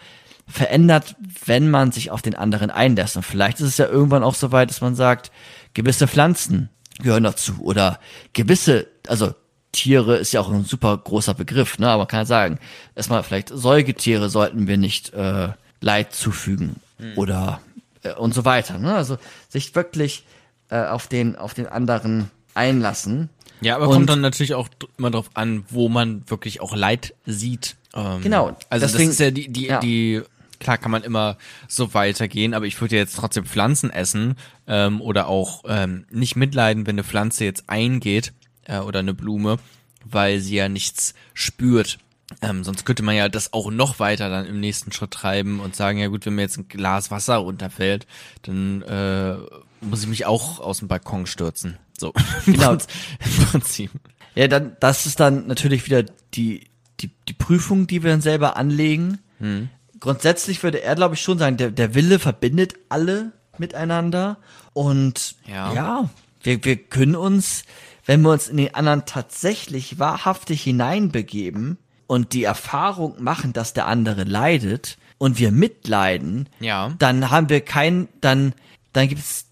verändert, 0.48 1.16
wenn 1.46 1.70
man 1.70 1.92
sich 1.92 2.12
auf 2.12 2.22
den 2.22 2.36
anderen 2.36 2.70
einlässt. 2.70 3.16
Und 3.16 3.24
vielleicht 3.24 3.60
ist 3.60 3.68
es 3.68 3.78
ja 3.78 3.88
irgendwann 3.88 4.24
auch 4.24 4.36
so 4.36 4.52
weit, 4.52 4.70
dass 4.70 4.82
man 4.82 4.96
sagt, 4.96 5.32
gewisse 5.74 6.08
Pflanzen 6.08 6.70
gehören 7.00 7.24
dazu 7.24 7.60
oder 7.62 8.00
gewisse, 8.34 8.88
also 9.08 9.34
Tiere 9.74 10.16
ist 10.18 10.32
ja 10.32 10.40
auch 10.40 10.50
ein 10.52 10.64
super 10.64 10.98
großer 10.98 11.34
Begriff, 11.34 11.78
ne? 11.80 11.90
Aber 11.90 12.04
man 12.04 12.08
kann 12.08 12.22
ja 12.22 12.26
sagen, 12.26 12.60
erstmal 12.96 13.24
vielleicht 13.24 13.50
Säugetiere 13.50 14.30
sollten 14.30 14.68
wir 14.68 14.78
nicht 14.78 15.14
äh, 15.14 15.50
Leid 15.82 16.14
zufügen 16.14 16.78
oder 17.18 17.60
äh, 18.04 18.14
und 18.14 18.34
so 18.34 18.46
weiter. 18.46 18.78
Ne? 18.80 18.96
Also 18.96 19.18
sich 19.50 19.76
wirklich 19.76 20.24
äh, 20.70 20.86
auf 20.86 21.08
den 21.08 21.36
auf 21.36 21.54
den 21.54 21.68
anderen 21.68 22.30
einlassen. 22.54 23.30
Ja, 23.62 23.76
aber 23.76 23.88
Und- 23.88 23.94
kommt 23.96 24.10
dann 24.10 24.22
natürlich 24.22 24.54
auch 24.54 24.70
immer 24.98 25.12
drauf 25.12 25.30
an, 25.34 25.66
wo 25.70 25.90
man 25.90 26.24
wirklich 26.30 26.62
auch 26.62 26.76
Leid 26.76 27.14
sieht. 27.26 27.76
Ähm, 27.96 28.22
Genau, 28.22 28.56
Also 28.70 28.86
deswegen- 28.86 29.10
das 29.10 29.14
ist 29.16 29.20
ja 29.20 29.32
die, 29.32 29.48
die, 29.52 29.66
ja. 29.68 29.80
die, 29.80 30.22
klar 30.60 30.78
kann 30.78 30.92
man 30.92 31.04
immer 31.04 31.38
so 31.68 31.94
weitergehen, 31.94 32.54
aber 32.54 32.66
ich 32.66 32.80
würde 32.80 32.96
ja 32.96 33.02
jetzt 33.02 33.16
trotzdem 33.18 33.46
Pflanzen 33.46 33.90
essen 33.90 34.36
ähm, 34.68 35.02
oder 35.02 35.28
auch 35.28 35.64
ähm, 35.68 36.06
nicht 36.12 36.36
mitleiden, 36.36 36.86
wenn 36.86 36.96
eine 36.96 37.04
Pflanze 37.04 37.46
jetzt 37.46 37.70
eingeht 37.70 38.34
äh, 38.66 38.80
oder 38.80 39.00
eine 39.00 39.14
Blume, 39.14 39.58
weil 40.06 40.40
sie 40.40 40.56
ja 40.56 40.70
nichts 40.70 41.14
spürt. 41.34 42.00
Ähm, 42.42 42.64
sonst 42.64 42.86
könnte 42.86 43.04
man 43.04 43.16
ja 43.16 43.30
das 43.30 43.54
auch 43.54 43.70
noch 43.70 44.00
weiter 44.00 44.30
dann 44.30 44.46
im 44.46 44.60
nächsten 44.60 44.92
Schritt 44.92 45.12
treiben 45.12 45.60
und 45.60 45.76
sagen, 45.76 46.00
ja 46.00 46.08
gut, 46.08 46.26
wenn 46.26 46.36
mir 46.36 46.42
jetzt 46.42 46.58
ein 46.58 46.68
Glas 46.68 47.12
Wasser 47.12 47.36
runterfällt, 47.36 48.08
dann 48.44 48.82
äh, 48.84 49.36
muss 49.82 50.02
ich 50.02 50.08
mich 50.08 50.26
auch 50.26 50.60
aus 50.60 50.80
dem 50.80 50.88
Balkon 50.88 51.26
stürzen. 51.26 51.78
So. 51.98 52.14
Genau. 52.46 52.74
Im 52.74 53.46
Prinzip. 53.52 53.92
Ja, 54.36 54.48
dann, 54.48 54.76
das 54.80 55.06
ist 55.06 55.20
dann 55.20 55.46
natürlich 55.48 55.86
wieder 55.86 56.04
die, 56.34 56.66
die, 57.02 57.12
die 57.28 57.34
Prüfung, 57.34 57.86
die 57.86 58.02
wir 58.02 58.10
dann 58.12 58.22
selber 58.22 58.58
anlegen. 58.58 59.20
Hm. 59.40 59.70
Grundsätzlich 60.00 60.64
würde 60.64 60.82
er, 60.82 60.96
glaube 60.96 61.16
ich, 61.16 61.22
schon 61.22 61.38
sagen, 61.38 61.58
der, 61.58 61.70
der 61.72 61.94
Wille 61.94 62.18
verbindet 62.20 62.74
alle 62.90 63.32
miteinander. 63.60 64.38
Und 64.74 65.36
Ja. 65.48 65.74
ja, 65.74 66.10
wir, 66.42 66.66
wir 66.66 66.78
können 66.78 67.16
uns, 67.16 67.64
wenn 68.06 68.22
wir 68.22 68.32
uns 68.32 68.48
in 68.48 68.58
den 68.58 68.76
anderen 68.76 69.06
tatsächlich 69.06 70.00
wahrhaftig 70.00 70.62
hineinbegeben 70.64 71.78
und 72.08 72.34
die 72.34 72.44
Erfahrung 72.44 73.22
machen, 73.24 73.54
dass 73.54 73.74
der 73.74 73.88
andere 73.88 74.24
leidet 74.24 74.98
und 75.18 75.40
wir 75.40 75.52
mitleiden, 75.52 76.50
Ja. 76.60 76.94
dann 77.00 77.30
haben 77.32 77.50
wir 77.50 77.62
kein, 77.62 78.08
dann, 78.22 78.54
dann 78.92 79.08
gibt 79.08 79.22
es 79.22 79.46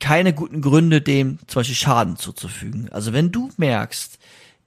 keine 0.00 0.32
guten 0.32 0.60
Gründe, 0.62 1.00
dem 1.00 1.38
zum 1.48 1.60
Beispiel 1.60 1.74
Schaden 1.74 2.16
zuzufügen. 2.16 2.88
Also 2.92 3.12
wenn 3.12 3.32
du 3.32 3.50
merkst, 3.56 4.18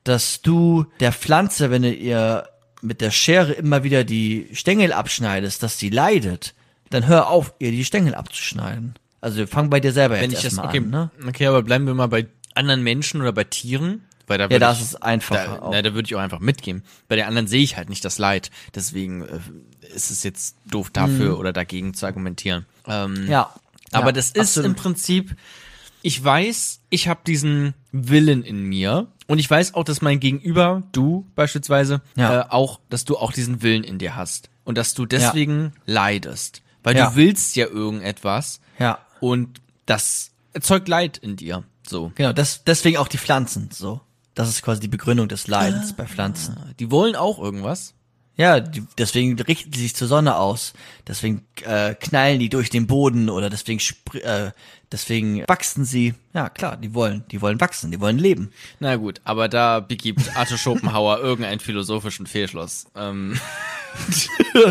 dass 0.03 0.41
du 0.41 0.85
der 0.99 1.13
Pflanze, 1.13 1.71
wenn 1.71 1.83
du 1.83 1.93
ihr 1.93 2.49
mit 2.81 2.99
der 2.99 3.11
Schere 3.11 3.53
immer 3.53 3.83
wieder 3.83 4.03
die 4.03 4.49
Stängel 4.53 4.91
abschneidest, 4.91 5.63
dass 5.63 5.77
sie 5.77 5.89
leidet, 5.89 6.53
dann 6.89 7.07
hör 7.07 7.29
auf, 7.29 7.53
ihr 7.59 7.71
die 7.71 7.85
Stängel 7.85 8.15
abzuschneiden. 8.15 8.95
Also 9.21 9.45
fangen 9.47 9.69
bei 9.69 9.79
dir 9.79 9.93
selber 9.93 10.15
Wenn 10.15 10.31
jetzt 10.31 10.39
ich 10.39 10.43
das, 10.49 10.53
erstmal 10.57 10.67
okay, 10.67 10.79
an, 10.79 10.89
ne? 10.89 11.11
okay, 11.27 11.45
aber 11.45 11.61
bleiben 11.61 11.85
wir 11.85 11.93
mal 11.93 12.07
bei 12.07 12.25
anderen 12.55 12.83
Menschen 12.83 13.21
oder 13.21 13.31
bei 13.31 13.43
Tieren, 13.43 14.03
weil 14.27 14.37
da 14.37 14.47
Ja, 14.47 14.59
da 14.59 14.71
ist 14.71 14.81
es 14.81 14.95
einfacher 14.95 15.57
Da, 15.61 15.69
na, 15.71 15.81
da 15.81 15.93
würde 15.93 16.05
ich 16.07 16.15
auch 16.15 16.19
einfach 16.19 16.39
mitgehen. 16.39 16.83
Bei 17.07 17.15
den 17.15 17.25
anderen 17.25 17.47
sehe 17.47 17.61
ich 17.63 17.77
halt 17.77 17.89
nicht 17.89 18.03
das 18.05 18.17
Leid, 18.17 18.51
deswegen 18.75 19.23
äh, 19.23 19.39
ist 19.95 20.11
es 20.11 20.23
jetzt 20.23 20.55
doof 20.69 20.89
dafür 20.91 21.37
oder 21.39 21.53
dagegen 21.53 21.93
zu 21.93 22.05
argumentieren. 22.05 22.65
Ähm. 22.87 23.27
Ja. 23.29 23.53
aber 23.91 24.07
ja, 24.07 24.11
das 24.13 24.27
ist 24.31 24.39
absolut. 24.57 24.65
im 24.69 24.75
Prinzip, 24.75 25.35
ich 26.01 26.23
weiß, 26.23 26.79
ich 26.89 27.07
habe 27.07 27.19
diesen 27.27 27.73
Willen 27.91 28.43
in 28.43 28.63
mir 28.63 29.07
und 29.27 29.39
ich 29.39 29.49
weiß 29.49 29.73
auch, 29.75 29.83
dass 29.83 30.01
mein 30.01 30.19
Gegenüber, 30.19 30.83
du 30.93 31.27
beispielsweise, 31.35 32.01
Ja. 32.15 32.41
äh, 32.41 32.45
auch, 32.49 32.79
dass 32.89 33.05
du 33.05 33.17
auch 33.17 33.31
diesen 33.33 33.61
Willen 33.61 33.83
in 33.83 33.97
dir 33.99 34.15
hast 34.15 34.49
und 34.63 34.77
dass 34.77 34.93
du 34.93 35.05
deswegen 35.05 35.73
leidest, 35.85 36.61
weil 36.83 36.95
Ja. 36.95 37.09
du 37.09 37.15
willst 37.17 37.55
ja 37.55 37.67
irgendetwas 37.67 38.61
Ja. 38.79 38.99
und 39.19 39.59
das 39.85 40.31
erzeugt 40.53 40.87
Leid 40.87 41.17
in 41.17 41.35
dir. 41.35 41.63
So. 41.87 42.11
Genau, 42.15 42.33
das, 42.33 42.63
deswegen 42.63 42.97
auch 42.97 43.07
die 43.07 43.17
Pflanzen, 43.17 43.69
so. 43.71 44.01
Das 44.33 44.47
ist 44.47 44.61
quasi 44.61 44.79
die 44.79 44.87
Begründung 44.87 45.27
des 45.27 45.47
Leidens 45.47 45.93
bei 45.93 46.05
Pflanzen. 46.05 46.55
Die 46.79 46.89
wollen 46.89 47.15
auch 47.15 47.37
irgendwas. 47.37 47.93
Ja, 48.37 48.61
die, 48.61 48.81
deswegen 48.97 49.37
richten 49.41 49.73
sie 49.73 49.81
sich 49.81 49.95
zur 49.95 50.07
Sonne 50.07 50.37
aus. 50.37 50.71
Deswegen 51.05 51.45
äh, 51.65 51.93
knallen 51.95 52.39
die 52.39 52.47
durch 52.47 52.69
den 52.69 52.87
Boden 52.87 53.29
oder 53.29 53.49
deswegen 53.49 53.79
spr- 53.81 54.21
äh, 54.21 54.51
deswegen 54.89 55.43
wachsen 55.47 55.83
sie. 55.83 56.13
Ja, 56.33 56.47
klar, 56.49 56.77
die 56.77 56.93
wollen, 56.93 57.25
die 57.29 57.41
wollen 57.41 57.59
wachsen, 57.59 57.91
die 57.91 57.99
wollen 57.99 58.17
leben. 58.17 58.51
Na 58.79 58.95
gut, 58.95 59.19
aber 59.25 59.49
da 59.49 59.81
begibt 59.81 60.35
Arthur 60.37 60.57
Schopenhauer 60.57 61.19
irgendeinen 61.21 61.59
philosophischen 61.59 62.25
Fehlschluss. 62.25 62.85
Ähm, 62.95 63.37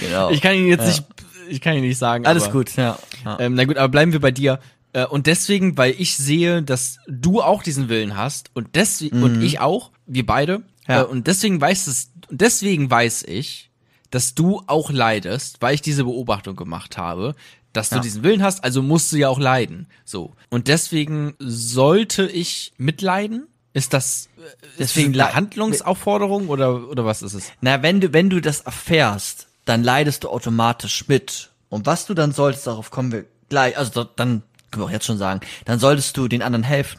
Genau. 0.00 0.30
ich 0.30 0.40
kann 0.40 0.54
ihn 0.54 0.68
jetzt 0.68 0.86
nicht, 0.86 1.04
ich 1.48 1.60
kann 1.60 1.74
ihn 1.74 1.80
nicht 1.82 1.98
sagen. 1.98 2.26
Alles 2.26 2.44
aber, 2.44 2.52
gut, 2.52 2.76
ja. 2.76 2.98
ja. 3.24 3.40
Ähm, 3.40 3.54
na 3.54 3.64
gut, 3.64 3.76
aber 3.76 3.88
bleiben 3.88 4.12
wir 4.12 4.20
bei 4.20 4.30
dir. 4.30 4.60
Äh, 5.02 5.06
und 5.06 5.26
deswegen, 5.26 5.76
weil 5.76 5.94
ich 5.98 6.16
sehe, 6.16 6.62
dass 6.62 6.98
du 7.08 7.40
auch 7.42 7.62
diesen 7.62 7.88
Willen 7.88 8.16
hast 8.16 8.50
und 8.54 8.68
deswegen 8.74 9.22
und 9.22 9.42
ich 9.42 9.60
auch, 9.60 9.90
wir 10.06 10.24
beide. 10.26 10.62
Ja. 10.86 11.02
Äh, 11.02 11.04
und 11.04 11.26
deswegen 11.26 11.60
weiß 11.60 11.86
es, 11.86 12.10
deswegen 12.30 12.90
weiß 12.90 13.24
ich, 13.24 13.70
dass 14.10 14.34
du 14.34 14.62
auch 14.66 14.90
leidest, 14.90 15.60
weil 15.60 15.74
ich 15.74 15.82
diese 15.82 16.04
Beobachtung 16.04 16.56
gemacht 16.56 16.96
habe, 16.96 17.34
dass 17.74 17.90
du 17.90 17.96
Ja. 17.96 18.00
diesen 18.02 18.22
Willen 18.22 18.42
hast, 18.42 18.64
also 18.64 18.82
musst 18.82 19.12
du 19.12 19.16
ja 19.18 19.28
auch 19.28 19.38
leiden. 19.38 19.86
So. 20.04 20.34
Und 20.48 20.68
deswegen 20.68 21.34
sollte 21.38 22.26
ich 22.26 22.72
mitleiden? 22.78 23.46
Ist 23.74 23.92
das 23.92 24.28
äh, 24.38 24.40
Deswegen 24.78 25.12
ist 25.12 25.18
das 25.18 25.26
eine 25.26 25.34
Handlungsaufforderung 25.36 26.48
oder 26.48 26.88
oder 26.88 27.04
was 27.04 27.22
ist 27.22 27.34
es? 27.34 27.52
Na, 27.60 27.82
wenn 27.82 28.00
du, 28.00 28.12
wenn 28.14 28.30
du 28.30 28.40
das 28.40 28.60
erfährst, 28.62 29.48
dann 29.66 29.84
leidest 29.84 30.24
du 30.24 30.30
automatisch 30.30 31.06
mit. 31.08 31.50
Und 31.68 31.84
was 31.84 32.06
du 32.06 32.14
dann 32.14 32.32
solltest, 32.32 32.66
darauf 32.66 32.90
kommen 32.90 33.12
wir 33.12 33.26
gleich, 33.50 33.76
also 33.76 33.90
da- 34.04 34.10
dann 34.16 34.42
können 34.70 34.82
wir 34.82 34.86
auch 34.86 34.92
jetzt 34.92 35.06
schon 35.06 35.18
sagen, 35.18 35.40
dann 35.64 35.78
solltest 35.78 36.16
du 36.16 36.28
den 36.28 36.42
anderen 36.42 36.62
helfen. 36.62 36.98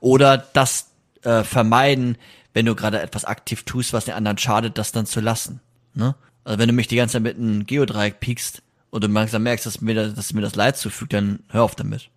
Oder 0.00 0.38
das 0.38 0.90
äh, 1.22 1.42
vermeiden, 1.44 2.16
wenn 2.52 2.66
du 2.66 2.74
gerade 2.74 3.00
etwas 3.00 3.24
aktiv 3.24 3.64
tust, 3.64 3.92
was 3.92 4.06
den 4.06 4.14
anderen 4.14 4.38
schadet, 4.38 4.78
das 4.78 4.92
dann 4.92 5.06
zu 5.06 5.20
lassen. 5.20 5.60
Ne? 5.94 6.14
Also 6.44 6.58
wenn 6.58 6.68
du 6.68 6.74
mich 6.74 6.88
die 6.88 6.96
ganze 6.96 7.14
Zeit 7.14 7.22
mit 7.22 7.36
einem 7.36 7.66
Geodreieck 7.66 8.20
piekst 8.20 8.62
und 8.90 9.04
du 9.04 9.08
langsam 9.08 9.42
merkst, 9.42 9.66
dass 9.66 9.80
mir, 9.80 9.94
das, 9.94 10.14
dass 10.14 10.32
mir 10.32 10.40
das 10.40 10.54
Leid 10.54 10.76
zufügt, 10.76 11.12
dann 11.12 11.40
hör 11.48 11.62
auf 11.62 11.74
damit. 11.74 12.08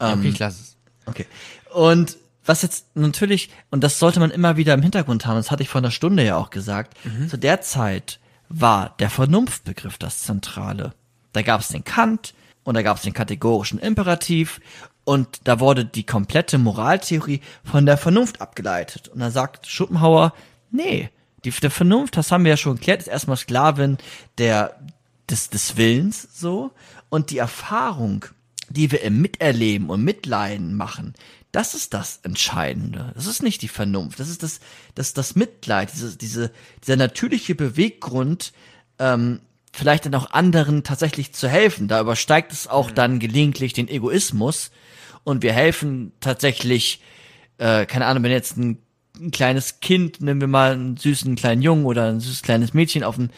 Ja, 0.00 0.14
okay, 0.14 0.28
ich 0.28 0.38
lasse 0.38 0.60
es. 0.62 0.76
Okay. 1.06 1.26
Und 1.72 2.16
was 2.44 2.62
jetzt 2.62 2.96
natürlich, 2.96 3.50
und 3.70 3.84
das 3.84 3.98
sollte 3.98 4.20
man 4.20 4.30
immer 4.30 4.56
wieder 4.56 4.72
im 4.74 4.82
Hintergrund 4.82 5.26
haben, 5.26 5.36
das 5.36 5.50
hatte 5.50 5.62
ich 5.62 5.68
vor 5.68 5.80
einer 5.80 5.90
Stunde 5.90 6.24
ja 6.24 6.36
auch 6.36 6.50
gesagt, 6.50 6.96
zu 7.28 7.36
der 7.36 7.60
Zeit 7.60 8.18
war 8.48 8.94
der 8.98 9.10
Vernunftbegriff 9.10 9.98
das 9.98 10.20
Zentrale. 10.20 10.94
Da 11.32 11.42
gab 11.42 11.60
es 11.60 11.68
den 11.68 11.84
Kant 11.84 12.32
und 12.68 12.74
da 12.74 12.82
gab 12.82 12.98
es 12.98 13.02
den 13.02 13.14
kategorischen 13.14 13.78
Imperativ 13.78 14.60
und 15.04 15.40
da 15.44 15.58
wurde 15.58 15.86
die 15.86 16.04
komplette 16.04 16.58
Moraltheorie 16.58 17.40
von 17.64 17.86
der 17.86 17.96
Vernunft 17.96 18.42
abgeleitet. 18.42 19.08
Und 19.08 19.20
da 19.20 19.30
sagt 19.30 19.66
Schopenhauer, 19.66 20.34
nee, 20.70 21.08
die 21.46 21.50
der 21.50 21.70
Vernunft, 21.70 22.18
das 22.18 22.30
haben 22.30 22.44
wir 22.44 22.50
ja 22.50 22.56
schon 22.58 22.74
geklärt, 22.74 23.00
ist 23.00 23.06
erstmal 23.06 23.38
Sklavin 23.38 23.96
der, 24.36 24.78
des, 25.30 25.48
des 25.48 25.78
Willens 25.78 26.28
so 26.34 26.70
und 27.08 27.30
die 27.30 27.38
Erfahrung, 27.38 28.26
die 28.68 28.92
wir 28.92 29.00
im 29.00 29.22
Miterleben 29.22 29.88
und 29.88 30.04
Mitleiden 30.04 30.74
machen, 30.74 31.14
das 31.52 31.72
ist 31.72 31.94
das 31.94 32.20
Entscheidende. 32.22 33.12
Das 33.14 33.24
ist 33.24 33.42
nicht 33.42 33.62
die 33.62 33.68
Vernunft. 33.68 34.20
Das 34.20 34.28
ist 34.28 34.42
das, 34.42 34.60
das, 34.94 35.14
das 35.14 35.36
Mitleid, 35.36 35.90
diese, 35.94 36.18
diese, 36.18 36.52
dieser 36.84 36.96
natürliche 36.96 37.54
Beweggrund, 37.54 38.52
ähm, 38.98 39.40
vielleicht 39.72 40.06
dann 40.06 40.14
auch 40.14 40.30
anderen 40.30 40.84
tatsächlich 40.84 41.32
zu 41.32 41.48
helfen. 41.48 41.88
Da 41.88 42.00
übersteigt 42.00 42.52
es 42.52 42.66
auch 42.66 42.90
dann 42.90 43.18
gelegentlich 43.18 43.72
den 43.72 43.88
Egoismus 43.88 44.70
und 45.24 45.42
wir 45.42 45.52
helfen 45.52 46.12
tatsächlich, 46.20 47.00
äh, 47.58 47.86
keine 47.86 48.06
Ahnung, 48.06 48.22
wenn 48.22 48.30
jetzt 48.30 48.56
ein, 48.56 48.78
ein 49.20 49.30
kleines 49.30 49.80
Kind, 49.80 50.20
nehmen 50.20 50.40
wir 50.40 50.48
mal 50.48 50.72
einen 50.72 50.96
süßen 50.96 51.36
kleinen 51.36 51.62
Jungen 51.62 51.84
oder 51.84 52.06
ein 52.06 52.20
süßes 52.20 52.42
kleines 52.42 52.72
Mädchen 52.74 53.04
auf 53.04 53.16
dem 53.16 53.30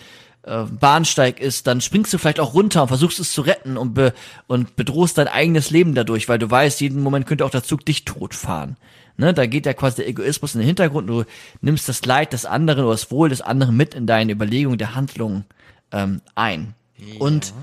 äh, 0.42 0.64
Bahnsteig 0.64 1.40
ist, 1.40 1.66
dann 1.66 1.80
springst 1.80 2.12
du 2.12 2.18
vielleicht 2.18 2.40
auch 2.40 2.54
runter 2.54 2.82
und 2.82 2.88
versuchst 2.88 3.20
es 3.20 3.32
zu 3.32 3.42
retten 3.42 3.76
und, 3.76 3.94
be 3.94 4.14
und 4.46 4.76
bedrohst 4.76 5.18
dein 5.18 5.28
eigenes 5.28 5.70
Leben 5.70 5.94
dadurch, 5.94 6.28
weil 6.28 6.38
du 6.38 6.50
weißt, 6.50 6.80
jeden 6.80 7.02
Moment 7.02 7.26
könnte 7.26 7.44
auch 7.44 7.50
der 7.50 7.64
Zug 7.64 7.84
dich 7.84 8.04
totfahren. 8.04 8.76
Ne, 9.16 9.34
da 9.34 9.44
geht 9.44 9.66
ja 9.66 9.74
quasi 9.74 9.96
der 9.96 10.08
Egoismus 10.08 10.54
in 10.54 10.60
den 10.60 10.66
Hintergrund, 10.66 11.10
du 11.10 11.24
nimmst 11.60 11.88
das 11.90 12.06
Leid 12.06 12.32
des 12.32 12.46
anderen 12.46 12.84
oder 12.84 12.94
das 12.94 13.10
Wohl 13.10 13.28
des 13.28 13.42
anderen 13.42 13.76
mit 13.76 13.94
in 13.94 14.06
deine 14.06 14.32
Überlegung 14.32 14.78
der 14.78 14.94
Handlung 14.94 15.44
ähm, 15.92 16.20
ein. 16.34 16.74
Und, 17.18 17.54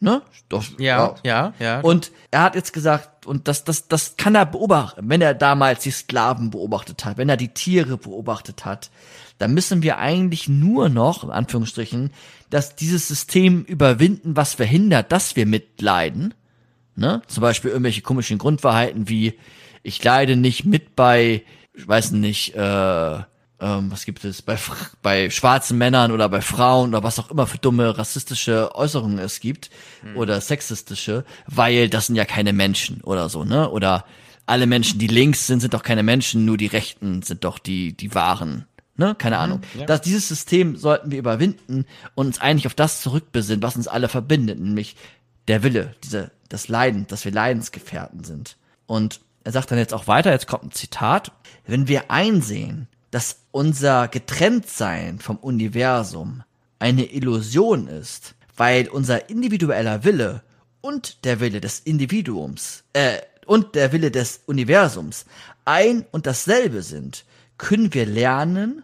ne? 0.00 0.22
Doch, 0.48 0.64
Ja, 0.78 1.16
ja, 1.24 1.54
ja. 1.58 1.80
und 1.80 2.12
er 2.30 2.42
hat 2.42 2.54
jetzt 2.54 2.72
gesagt, 2.72 3.26
und 3.26 3.48
das, 3.48 3.64
das, 3.64 3.88
das 3.88 4.16
kann 4.16 4.34
er 4.34 4.46
beobachten, 4.46 5.08
wenn 5.08 5.20
er 5.20 5.34
damals 5.34 5.82
die 5.82 5.90
Sklaven 5.90 6.50
beobachtet 6.50 7.04
hat, 7.04 7.16
wenn 7.16 7.28
er 7.28 7.36
die 7.36 7.48
Tiere 7.48 7.96
beobachtet 7.96 8.64
hat, 8.64 8.90
dann 9.38 9.52
müssen 9.52 9.82
wir 9.82 9.98
eigentlich 9.98 10.48
nur 10.48 10.88
noch, 10.88 11.24
in 11.24 11.30
Anführungsstrichen, 11.30 12.10
dass 12.50 12.76
dieses 12.76 13.08
System 13.08 13.64
überwinden, 13.64 14.36
was 14.36 14.54
verhindert, 14.54 15.12
dass 15.12 15.36
wir 15.36 15.46
mitleiden. 15.46 16.34
Ne? 16.94 17.22
Zum 17.26 17.42
Beispiel 17.42 17.70
irgendwelche 17.70 18.02
komischen 18.02 18.38
Grundwahrheiten 18.38 19.08
wie, 19.08 19.34
ich 19.82 20.02
leide 20.02 20.36
nicht 20.36 20.64
mit 20.64 20.96
bei, 20.96 21.42
ich 21.74 21.86
weiß 21.86 22.12
nicht, 22.12 22.54
äh, 22.54 23.18
ähm, 23.60 23.90
was 23.90 24.04
gibt 24.04 24.24
es, 24.24 24.42
bei, 24.42 24.58
bei 25.02 25.30
schwarzen 25.30 25.78
Männern 25.78 26.12
oder 26.12 26.28
bei 26.28 26.40
Frauen 26.40 26.90
oder 26.90 27.02
was 27.02 27.18
auch 27.18 27.30
immer 27.30 27.46
für 27.46 27.58
dumme 27.58 27.96
rassistische 27.96 28.74
Äußerungen 28.74 29.18
es 29.18 29.40
gibt 29.40 29.70
oder 30.14 30.40
sexistische, 30.40 31.24
weil 31.46 31.88
das 31.88 32.06
sind 32.06 32.16
ja 32.16 32.24
keine 32.24 32.52
Menschen 32.52 33.00
oder 33.02 33.28
so, 33.28 33.44
ne? 33.44 33.70
Oder 33.70 34.04
alle 34.46 34.66
Menschen, 34.66 34.98
die 34.98 35.08
links 35.08 35.46
sind, 35.46 35.60
sind 35.60 35.74
doch 35.74 35.82
keine 35.82 36.02
Menschen, 36.02 36.44
nur 36.44 36.56
die 36.56 36.66
Rechten 36.66 37.22
sind 37.22 37.44
doch 37.44 37.58
die, 37.58 37.96
die 37.96 38.14
wahren. 38.14 38.66
Ne? 38.96 39.14
Keine 39.16 39.38
Ahnung. 39.38 39.60
Das, 39.86 40.00
dieses 40.00 40.28
System 40.28 40.76
sollten 40.76 41.10
wir 41.10 41.18
überwinden 41.18 41.84
und 42.14 42.26
uns 42.28 42.40
eigentlich 42.40 42.66
auf 42.66 42.74
das 42.74 43.02
zurückbesinnen, 43.02 43.62
was 43.62 43.76
uns 43.76 43.88
alle 43.88 44.08
verbindet, 44.08 44.58
nämlich 44.58 44.96
der 45.48 45.62
Wille, 45.62 45.94
diese, 46.02 46.30
das 46.48 46.68
Leiden, 46.68 47.06
dass 47.08 47.24
wir 47.24 47.32
Leidensgefährten 47.32 48.24
sind. 48.24 48.56
Und 48.86 49.20
er 49.44 49.52
sagt 49.52 49.70
dann 49.70 49.78
jetzt 49.78 49.92
auch 49.92 50.06
weiter, 50.06 50.30
jetzt 50.30 50.46
kommt 50.46 50.64
ein 50.64 50.72
Zitat, 50.72 51.32
wenn 51.66 51.88
wir 51.88 52.10
einsehen, 52.10 52.88
dass 53.16 53.38
unser 53.50 54.08
Getrenntsein 54.08 55.20
vom 55.20 55.38
Universum 55.38 56.42
eine 56.78 57.06
Illusion 57.06 57.86
ist, 57.88 58.34
weil 58.58 58.88
unser 58.90 59.30
individueller 59.30 60.04
Wille 60.04 60.42
und 60.82 61.24
der 61.24 61.40
Wille 61.40 61.62
des 61.62 61.80
Individuums, 61.80 62.84
äh, 62.92 63.16
und 63.46 63.74
der 63.74 63.92
Wille 63.92 64.10
des 64.10 64.42
Universums 64.44 65.24
ein 65.64 66.04
und 66.10 66.26
dasselbe 66.26 66.82
sind, 66.82 67.24
können 67.56 67.94
wir 67.94 68.04
lernen, 68.04 68.82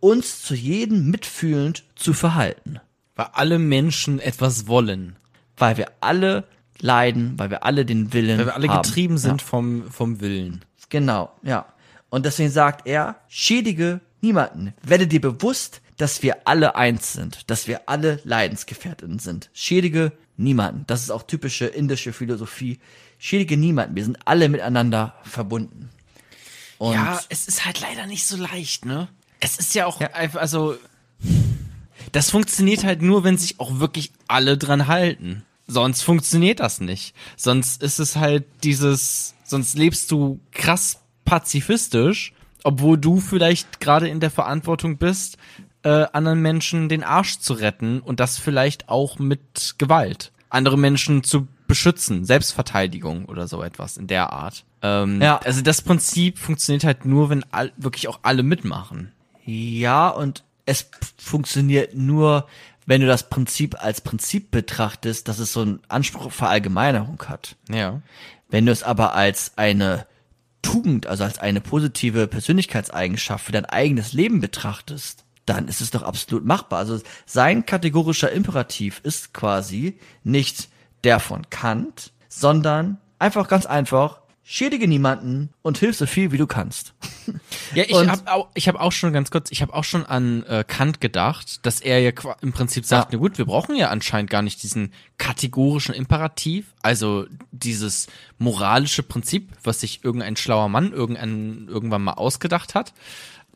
uns 0.00 0.42
zu 0.42 0.56
jedem 0.56 1.08
mitfühlend 1.12 1.84
zu 1.94 2.14
verhalten 2.14 2.80
Weil 3.14 3.28
alle 3.32 3.60
Menschen 3.60 4.18
etwas 4.18 4.66
wollen. 4.66 5.14
weil 5.56 5.76
wir 5.76 5.92
alle 6.00 6.48
leiden, 6.80 7.38
weil 7.38 7.50
wir 7.50 7.62
alle 7.64 7.86
den 7.86 8.12
Willen 8.12 8.38
Weil 8.40 8.46
wir 8.46 8.56
alle 8.56 8.68
haben. 8.70 8.82
getrieben 8.82 9.18
sind 9.18 9.40
vom, 9.40 9.88
vom 9.88 10.20
Willen. 10.20 10.64
Ja, 10.80 10.86
genau, 10.88 11.30
ja. 11.44 11.71
Und 12.12 12.26
deswegen 12.26 12.50
sagt 12.50 12.86
er, 12.86 13.16
schädige 13.26 14.02
niemanden. 14.20 14.74
Werde 14.82 15.06
dir 15.06 15.22
bewusst, 15.22 15.80
dass 15.96 16.22
wir 16.22 16.46
alle 16.46 16.76
eins 16.76 17.14
sind, 17.14 17.50
dass 17.50 17.66
wir 17.66 17.88
alle 17.88 18.20
Leidensgefährtinnen 18.24 19.18
sind. 19.18 19.48
Schädige 19.54 20.12
niemanden. 20.36 20.84
Das 20.86 21.00
ist 21.02 21.10
auch 21.10 21.22
typische 21.22 21.64
indische 21.64 22.12
Philosophie. 22.12 22.80
Schädige 23.18 23.56
niemanden. 23.56 23.96
Wir 23.96 24.04
sind 24.04 24.18
alle 24.26 24.50
miteinander 24.50 25.14
verbunden. 25.22 25.88
Und 26.76 26.92
ja, 26.92 27.18
es 27.30 27.48
ist 27.48 27.64
halt 27.64 27.80
leider 27.80 28.06
nicht 28.06 28.26
so 28.26 28.36
leicht, 28.36 28.84
ne? 28.84 29.08
Es 29.40 29.56
ist 29.58 29.74
ja 29.74 29.86
auch 29.86 29.98
Ja. 29.98 30.08
einfach, 30.12 30.42
also, 30.42 30.76
das 32.12 32.30
funktioniert 32.30 32.84
halt 32.84 33.00
nur, 33.00 33.24
wenn 33.24 33.38
sich 33.38 33.58
auch 33.58 33.78
wirklich 33.78 34.12
alle 34.28 34.58
dran 34.58 34.86
halten. 34.86 35.44
Sonst 35.66 36.02
funktioniert 36.02 36.60
das 36.60 36.82
nicht. 36.82 37.14
Sonst 37.38 37.82
ist 37.82 38.00
es 38.00 38.16
halt 38.16 38.44
dieses, 38.64 39.32
sonst 39.44 39.78
lebst 39.78 40.10
du 40.10 40.40
krass 40.50 40.98
pazifistisch, 41.24 42.32
obwohl 42.64 42.98
du 42.98 43.20
vielleicht 43.20 43.80
gerade 43.80 44.08
in 44.08 44.20
der 44.20 44.30
Verantwortung 44.30 44.98
bist, 44.98 45.36
äh, 45.82 46.06
anderen 46.12 46.40
Menschen 46.40 46.88
den 46.88 47.02
Arsch 47.02 47.38
zu 47.38 47.54
retten 47.54 48.00
und 48.00 48.20
das 48.20 48.38
vielleicht 48.38 48.88
auch 48.88 49.18
mit 49.18 49.74
Gewalt. 49.78 50.32
Andere 50.48 50.78
Menschen 50.78 51.24
zu 51.24 51.48
beschützen, 51.66 52.24
Selbstverteidigung 52.24 53.24
oder 53.24 53.48
so 53.48 53.62
etwas 53.62 53.96
in 53.96 54.06
der 54.06 54.32
Art. 54.32 54.64
Ähm, 54.82 55.20
Ja. 55.20 55.38
Also 55.38 55.62
das 55.62 55.82
Prinzip 55.82 56.38
funktioniert 56.38 56.84
halt 56.84 57.04
nur, 57.04 57.30
wenn 57.30 57.44
all, 57.50 57.72
wirklich 57.76 58.08
auch 58.08 58.20
alle 58.22 58.42
mitmachen. 58.42 59.12
Ja, 59.44 60.08
und 60.08 60.44
es 60.66 60.90
funktioniert 61.16 61.94
nur, 61.96 62.46
wenn 62.86 63.00
du 63.00 63.06
das 63.06 63.28
Prinzip 63.28 63.82
als 63.82 64.00
Prinzip 64.00 64.50
betrachtest, 64.50 65.28
dass 65.28 65.38
es 65.38 65.52
so 65.52 65.62
einen 65.62 65.80
Anspruch 65.88 66.26
auf 66.26 66.34
Verallgemeinerung 66.34 67.22
hat. 67.26 67.56
Ja. 67.68 68.02
Wenn 68.50 68.66
du 68.66 68.72
es 68.72 68.82
aber 68.82 69.14
als 69.14 69.52
eine 69.56 70.06
Tugend, 70.62 71.06
also 71.06 71.24
als 71.24 71.38
eine 71.38 71.60
positive 71.60 72.26
Persönlichkeitseigenschaft 72.26 73.44
für 73.44 73.52
dein 73.52 73.66
eigenes 73.66 74.12
Leben 74.12 74.40
betrachtest, 74.40 75.24
dann 75.44 75.68
ist 75.68 75.80
es 75.80 75.90
doch 75.90 76.02
absolut 76.02 76.44
machbar. 76.44 76.78
Also 76.78 77.00
sein 77.26 77.66
kategorischer 77.66 78.30
Imperativ 78.30 79.00
ist 79.02 79.34
quasi 79.34 79.98
nicht 80.24 80.68
der 81.04 81.20
von 81.20 81.50
Kant, 81.50 82.12
sondern 82.28 82.98
einfach 83.18 83.48
ganz 83.48 83.66
einfach, 83.66 84.21
schädige 84.52 84.86
niemanden 84.86 85.48
und 85.62 85.78
hilf 85.78 85.96
so 85.96 86.04
viel 86.04 86.30
wie 86.30 86.36
du 86.36 86.46
kannst. 86.46 86.92
Ja, 87.74 87.84
ich 87.86 87.94
habe 87.96 88.30
auch, 88.30 88.48
ich 88.54 88.68
habe 88.68 88.80
auch 88.80 88.92
schon 88.92 89.12
ganz 89.14 89.30
kurz, 89.30 89.50
ich 89.50 89.62
habe 89.62 89.72
auch 89.72 89.84
schon 89.84 90.04
an 90.04 90.42
äh, 90.42 90.62
Kant 90.66 91.00
gedacht, 91.00 91.64
dass 91.64 91.80
er 91.80 92.00
ja 92.00 92.10
im 92.42 92.52
Prinzip 92.52 92.84
sagt, 92.84 93.12
Ja. 93.12 93.16
na 93.16 93.18
gut, 93.18 93.38
wir 93.38 93.46
brauchen 93.46 93.76
ja 93.76 93.88
anscheinend 93.88 94.28
gar 94.28 94.42
nicht 94.42 94.62
diesen 94.62 94.92
kategorischen 95.16 95.94
Imperativ, 95.94 96.74
also 96.82 97.24
dieses 97.52 98.08
moralische 98.38 99.02
Prinzip, 99.02 99.52
was 99.62 99.80
sich 99.80 100.04
irgendein 100.04 100.36
schlauer 100.36 100.68
Mann 100.68 100.92
irgendein, 100.92 101.66
irgendwann 101.68 102.02
mal 102.02 102.14
ausgedacht 102.14 102.74
hat, 102.74 102.92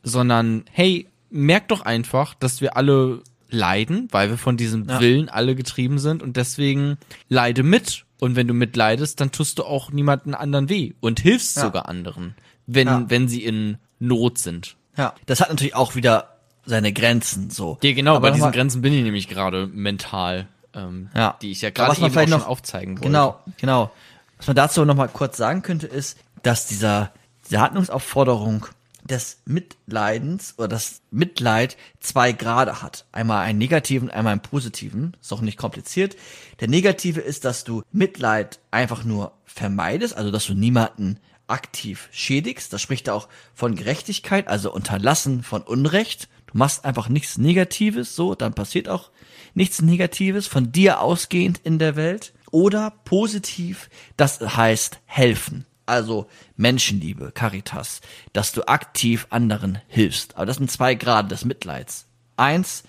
sondern 0.01 0.63
hey, 0.71 1.07
merk 1.29 1.67
doch 1.67 1.81
einfach, 1.81 2.33
dass 2.33 2.61
wir 2.61 2.75
alle 2.77 3.21
leiden, 3.49 4.07
weil 4.11 4.29
wir 4.29 4.37
von 4.37 4.57
diesem 4.57 4.87
Ja. 4.89 4.99
Willen 4.99 5.29
alle 5.29 5.53
getrieben 5.55 5.99
sind 5.99 6.23
und 6.23 6.37
deswegen 6.37 6.97
leide 7.29 7.61
mit 7.61 8.05
Und 8.19 8.35
wenn 8.35 8.47
du 8.47 8.53
mitleidest, 8.53 9.19
dann 9.21 9.31
tust 9.31 9.59
du 9.59 9.63
auch 9.63 9.91
niemanden 9.91 10.33
anderen 10.33 10.69
weh 10.69 10.93
und 11.01 11.19
hilfst 11.19 11.57
Ja. 11.57 11.63
sogar 11.63 11.87
anderen, 11.87 12.35
wenn, 12.65 12.87
Ja. 12.87 13.05
wenn 13.07 13.27
sie 13.27 13.43
in 13.43 13.77
Not 13.99 14.37
sind. 14.39 14.75
Ja. 14.97 15.13
Das 15.27 15.39
hat 15.41 15.49
natürlich 15.49 15.75
auch 15.75 15.95
wieder 15.95 16.37
seine 16.65 16.91
Grenzen, 16.93 17.49
so. 17.49 17.77
Ja, 17.83 17.93
genau, 17.93 18.15
Aber 18.15 18.29
bei 18.29 18.31
diesen 18.31 18.51
Grenzen 18.51 18.81
bin 18.81 18.91
ich 18.93 19.03
nämlich 19.03 19.27
gerade 19.27 19.67
mental, 19.67 20.47
ähm, 20.73 21.09
Ja. 21.15 21.37
die 21.41 21.51
ich 21.51 21.61
ja 21.61 21.69
gerade 21.69 21.95
eben 21.95 22.05
auch 22.05 22.09
vielleicht 22.11 22.29
schon 22.31 22.39
noch- 22.39 22.47
aufzeigen 22.47 22.97
wollte. 22.97 23.07
Genau, 23.07 23.39
genau. 23.57 23.91
Was 24.37 24.47
man 24.47 24.55
dazu 24.55 24.83
noch 24.85 24.95
mal 24.95 25.07
kurz 25.07 25.37
sagen 25.37 25.61
könnte, 25.61 25.87
ist, 25.87 26.17
dass 26.43 26.67
dieser, 26.67 27.11
diese 27.45 27.59
Handlungsaufforderung 27.61 28.65
des 29.07 29.41
Mitleidens 29.45 30.55
oder 30.57 30.67
das 30.67 31.01
Mitleid 31.11 31.77
zwei 31.99 32.31
Grade 32.31 32.81
hat. 32.81 33.05
Einmal 33.11 33.45
einen 33.45 33.59
negativen, 33.59 34.09
einmal 34.09 34.33
einen 34.33 34.41
positiven. 34.41 35.15
Ist 35.21 35.33
auch 35.33 35.41
nicht 35.41 35.57
kompliziert. 35.57 36.15
Der 36.59 36.67
negative 36.67 37.21
ist, 37.21 37.45
dass 37.45 37.63
du 37.63 37.83
Mitleid 37.91 38.59
einfach 38.71 39.03
nur 39.03 39.33
vermeidest, 39.45 40.15
also 40.15 40.31
dass 40.31 40.45
du 40.45 40.53
niemanden 40.53 41.19
aktiv 41.47 42.09
schädigst. 42.11 42.71
Das 42.73 42.81
spricht 42.81 43.09
auch 43.09 43.27
von 43.53 43.75
Gerechtigkeit, 43.75 44.47
also 44.47 44.73
Unterlassen 44.73 45.43
von 45.43 45.61
Unrecht. 45.61 46.29
Du 46.47 46.57
machst 46.57 46.85
einfach 46.85 47.09
nichts 47.09 47.37
Negatives, 47.37 48.15
so, 48.15 48.35
dann 48.35 48.53
passiert 48.53 48.89
auch 48.89 49.11
nichts 49.53 49.81
Negatives 49.81 50.47
von 50.47 50.71
dir 50.71 51.01
ausgehend 51.01 51.59
in 51.63 51.79
der 51.79 51.95
Welt. 51.95 52.33
Oder 52.51 52.91
positiv, 53.03 53.89
das 54.15 54.39
heißt 54.39 54.99
helfen. 55.05 55.65
Also 55.87 56.27
Menschenliebe, 56.55 57.31
Caritas, 57.31 58.01
dass 58.33 58.51
du 58.51 58.67
aktiv 58.67 59.25
anderen 59.31 59.79
hilfst. 59.87 60.35
Aber 60.35 60.45
das 60.45 60.57
sind 60.57 60.69
zwei 60.69 60.93
Grade 60.95 61.29
des 61.29 61.45
Mitleids. 61.45 62.05
Eins, 62.35 62.83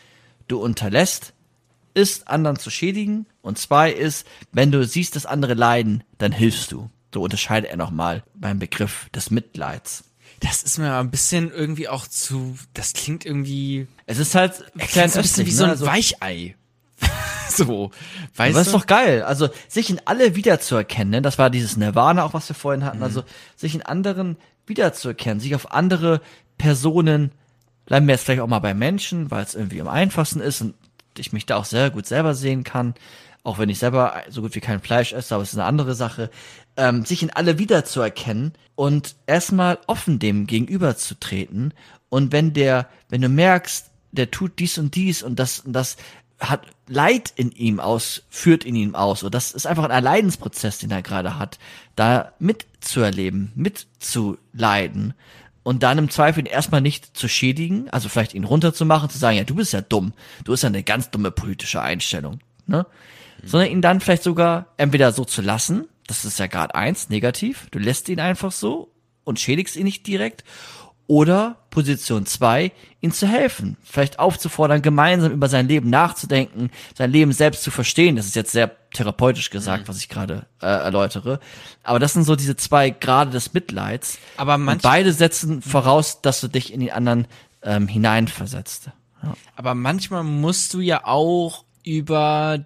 du 0.48 0.60
unterlässt 0.60 1.32
ist, 1.94 2.28
anderen 2.28 2.58
zu 2.58 2.70
schädigen. 2.70 3.26
Und 3.40 3.58
zwei 3.58 3.90
ist, 3.90 4.26
wenn 4.52 4.70
du 4.70 4.84
siehst, 4.86 5.16
dass 5.16 5.26
andere 5.26 5.54
leiden, 5.54 6.04
dann 6.18 6.32
hilfst 6.32 6.70
du. 6.72 6.90
So 7.14 7.22
unterscheidet 7.22 7.70
er 7.70 7.76
nochmal 7.78 8.22
beim 8.34 8.58
Begriff 8.58 9.08
des 9.14 9.30
Mitleids. 9.30 10.04
Das 10.40 10.62
ist 10.62 10.78
mir 10.78 10.94
ein 10.98 11.10
bisschen 11.10 11.50
irgendwie 11.50 11.88
auch 11.88 12.06
zu, 12.06 12.56
das 12.74 12.92
klingt 12.92 13.24
irgendwie, 13.24 13.88
Es 14.06 14.18
ist 14.18 14.34
halt 14.34 14.62
klingt 14.76 15.10
so 15.12 15.18
ein 15.18 15.22
bisschen 15.22 15.46
wie 15.46 15.50
ne? 15.50 15.56
so 15.56 15.64
ein 15.64 15.70
Also- 15.70 15.86
Weichei. 15.86 16.54
So, 17.58 17.90
weißt 18.36 18.50
Aber 18.54 18.58
das 18.60 18.66
ist 18.68 18.74
doch 18.74 18.86
geil. 18.86 19.22
Also 19.22 19.48
sich 19.68 19.90
in 19.90 20.00
alle 20.04 20.34
wiederzuerkennen, 20.34 21.10
ne? 21.10 21.22
das 21.22 21.38
war 21.38 21.50
dieses 21.50 21.76
Nirvana 21.76 22.24
auch, 22.24 22.34
was 22.34 22.48
wir 22.48 22.56
vorhin 22.56 22.80
Mhm. 22.80 22.86
hatten. 22.86 23.02
Also 23.02 23.24
sich 23.56 23.74
in 23.74 23.82
anderen 23.82 24.36
wiederzuerkennen, 24.66 25.40
sich 25.40 25.54
auf 25.54 25.72
andere 25.72 26.20
Personen, 26.56 27.32
bleiben 27.86 28.06
wir 28.06 28.14
jetzt 28.14 28.24
vielleicht 28.24 28.40
auch 28.40 28.48
mal 28.48 28.58
bei 28.58 28.74
Menschen, 28.74 29.30
weil 29.30 29.44
es 29.44 29.54
irgendwie 29.54 29.80
am 29.80 29.88
einfachsten 29.88 30.40
ist 30.40 30.60
und 30.60 30.74
ich 31.16 31.32
mich 31.32 31.46
da 31.46 31.56
auch 31.56 31.64
sehr 31.64 31.90
gut 31.90 32.06
selber 32.06 32.34
sehen 32.34 32.64
kann, 32.64 32.94
auch 33.42 33.58
wenn 33.58 33.68
ich 33.70 33.78
selber 33.78 34.14
so 34.28 34.42
gut 34.42 34.54
wie 34.54 34.60
kein 34.60 34.80
Fleisch 34.80 35.12
esse, 35.12 35.34
aber 35.34 35.42
es 35.42 35.52
ist 35.52 35.58
eine 35.58 35.64
andere 35.66 35.94
Sache, 35.94 36.30
ähm, 36.76 37.04
sich 37.04 37.22
in 37.22 37.30
alle 37.30 37.58
wiederzuerkennen 37.58 38.52
und 38.74 39.16
erstmal 39.26 39.78
offen 39.86 40.18
dem 40.18 40.46
gegenüberzutreten 40.46 41.74
und 42.08 42.32
wenn 42.32 42.52
der, 42.52 42.88
wenn 43.08 43.20
du 43.20 43.28
merkst, 43.28 43.90
der 44.12 44.30
tut 44.30 44.58
dies 44.58 44.78
und 44.78 44.94
dies 44.94 45.22
und 45.22 45.38
das 45.38 45.60
und 45.60 45.72
das 45.72 45.96
hat 46.40 46.66
Leid 46.86 47.32
in 47.36 47.52
ihm 47.52 47.80
aus, 47.80 48.22
führt 48.30 48.64
in 48.64 48.74
ihm 48.74 48.94
aus. 48.94 49.22
Und 49.22 49.34
das 49.34 49.52
ist 49.52 49.66
einfach 49.66 49.84
ein 49.84 49.90
Erleidensprozess, 49.90 50.78
den 50.78 50.90
er 50.90 51.02
gerade 51.02 51.38
hat, 51.38 51.58
da 51.96 52.32
mitzuerleben, 52.38 53.52
mitzuleiden 53.54 55.14
und 55.68 55.82
dann 55.82 55.98
im 55.98 56.08
Zweifel 56.08 56.40
ihn 56.40 56.46
erstmal 56.46 56.80
nicht 56.80 57.14
zu 57.14 57.28
schädigen, 57.28 57.90
also 57.90 58.08
vielleicht 58.08 58.32
ihn 58.32 58.44
runterzumachen, 58.44 59.10
zu 59.10 59.18
sagen, 59.18 59.36
ja, 59.36 59.44
du 59.44 59.54
bist 59.54 59.74
ja 59.74 59.82
dumm, 59.82 60.14
du 60.44 60.52
hast 60.52 60.62
ja 60.62 60.68
eine 60.68 60.82
ganz 60.82 61.10
dumme 61.10 61.30
politische 61.30 61.82
Einstellung, 61.82 62.40
ne? 62.66 62.86
Sondern 63.44 63.70
ihn 63.70 63.82
dann 63.82 64.00
vielleicht 64.00 64.22
sogar 64.22 64.68
entweder 64.78 65.12
so 65.12 65.26
zu 65.26 65.42
lassen, 65.42 65.86
das 66.06 66.24
ist 66.24 66.38
ja 66.38 66.46
Grad 66.46 66.74
eins 66.74 67.10
negativ, 67.10 67.68
du 67.70 67.78
lässt 67.78 68.08
ihn 68.08 68.18
einfach 68.18 68.50
so 68.50 68.90
und 69.24 69.40
schädigst 69.40 69.76
ihn 69.76 69.84
nicht 69.84 70.06
direkt, 70.06 70.42
oder 71.08 71.56
Position 71.70 72.26
zwei, 72.26 72.70
ihn 73.00 73.10
zu 73.12 73.26
helfen, 73.26 73.76
vielleicht 73.82 74.18
aufzufordern, 74.18 74.82
gemeinsam 74.82 75.32
über 75.32 75.48
sein 75.48 75.66
Leben 75.66 75.90
nachzudenken, 75.90 76.70
sein 76.96 77.10
Leben 77.10 77.32
selbst 77.32 77.62
zu 77.64 77.70
verstehen. 77.70 78.14
Das 78.16 78.26
ist 78.26 78.36
jetzt 78.36 78.52
sehr 78.52 78.70
therapeutisch 78.92 79.50
gesagt, 79.50 79.88
was 79.88 79.98
ich 79.98 80.08
gerade 80.08 80.46
äh, 80.62 80.66
erläutere. 80.66 81.40
Aber 81.82 81.98
das 81.98 82.12
sind 82.12 82.24
so 82.24 82.36
diese 82.36 82.56
zwei 82.56 82.90
Grade 82.90 83.30
des 83.30 83.52
Mitleids. 83.54 84.18
Aber 84.36 84.54
Und 84.54 84.64
manch- 84.64 84.82
beide 84.82 85.12
setzen 85.12 85.62
voraus, 85.62 86.20
dass 86.20 86.40
du 86.40 86.48
dich 86.48 86.72
in 86.72 86.80
den 86.80 86.90
anderen 86.90 87.26
ähm, 87.62 87.88
hineinversetzt. 87.88 88.90
Aber 89.56 89.74
manchmal 89.74 90.22
musst 90.24 90.74
du 90.74 90.80
ja 90.80 91.04
auch 91.06 91.64
über 91.84 92.64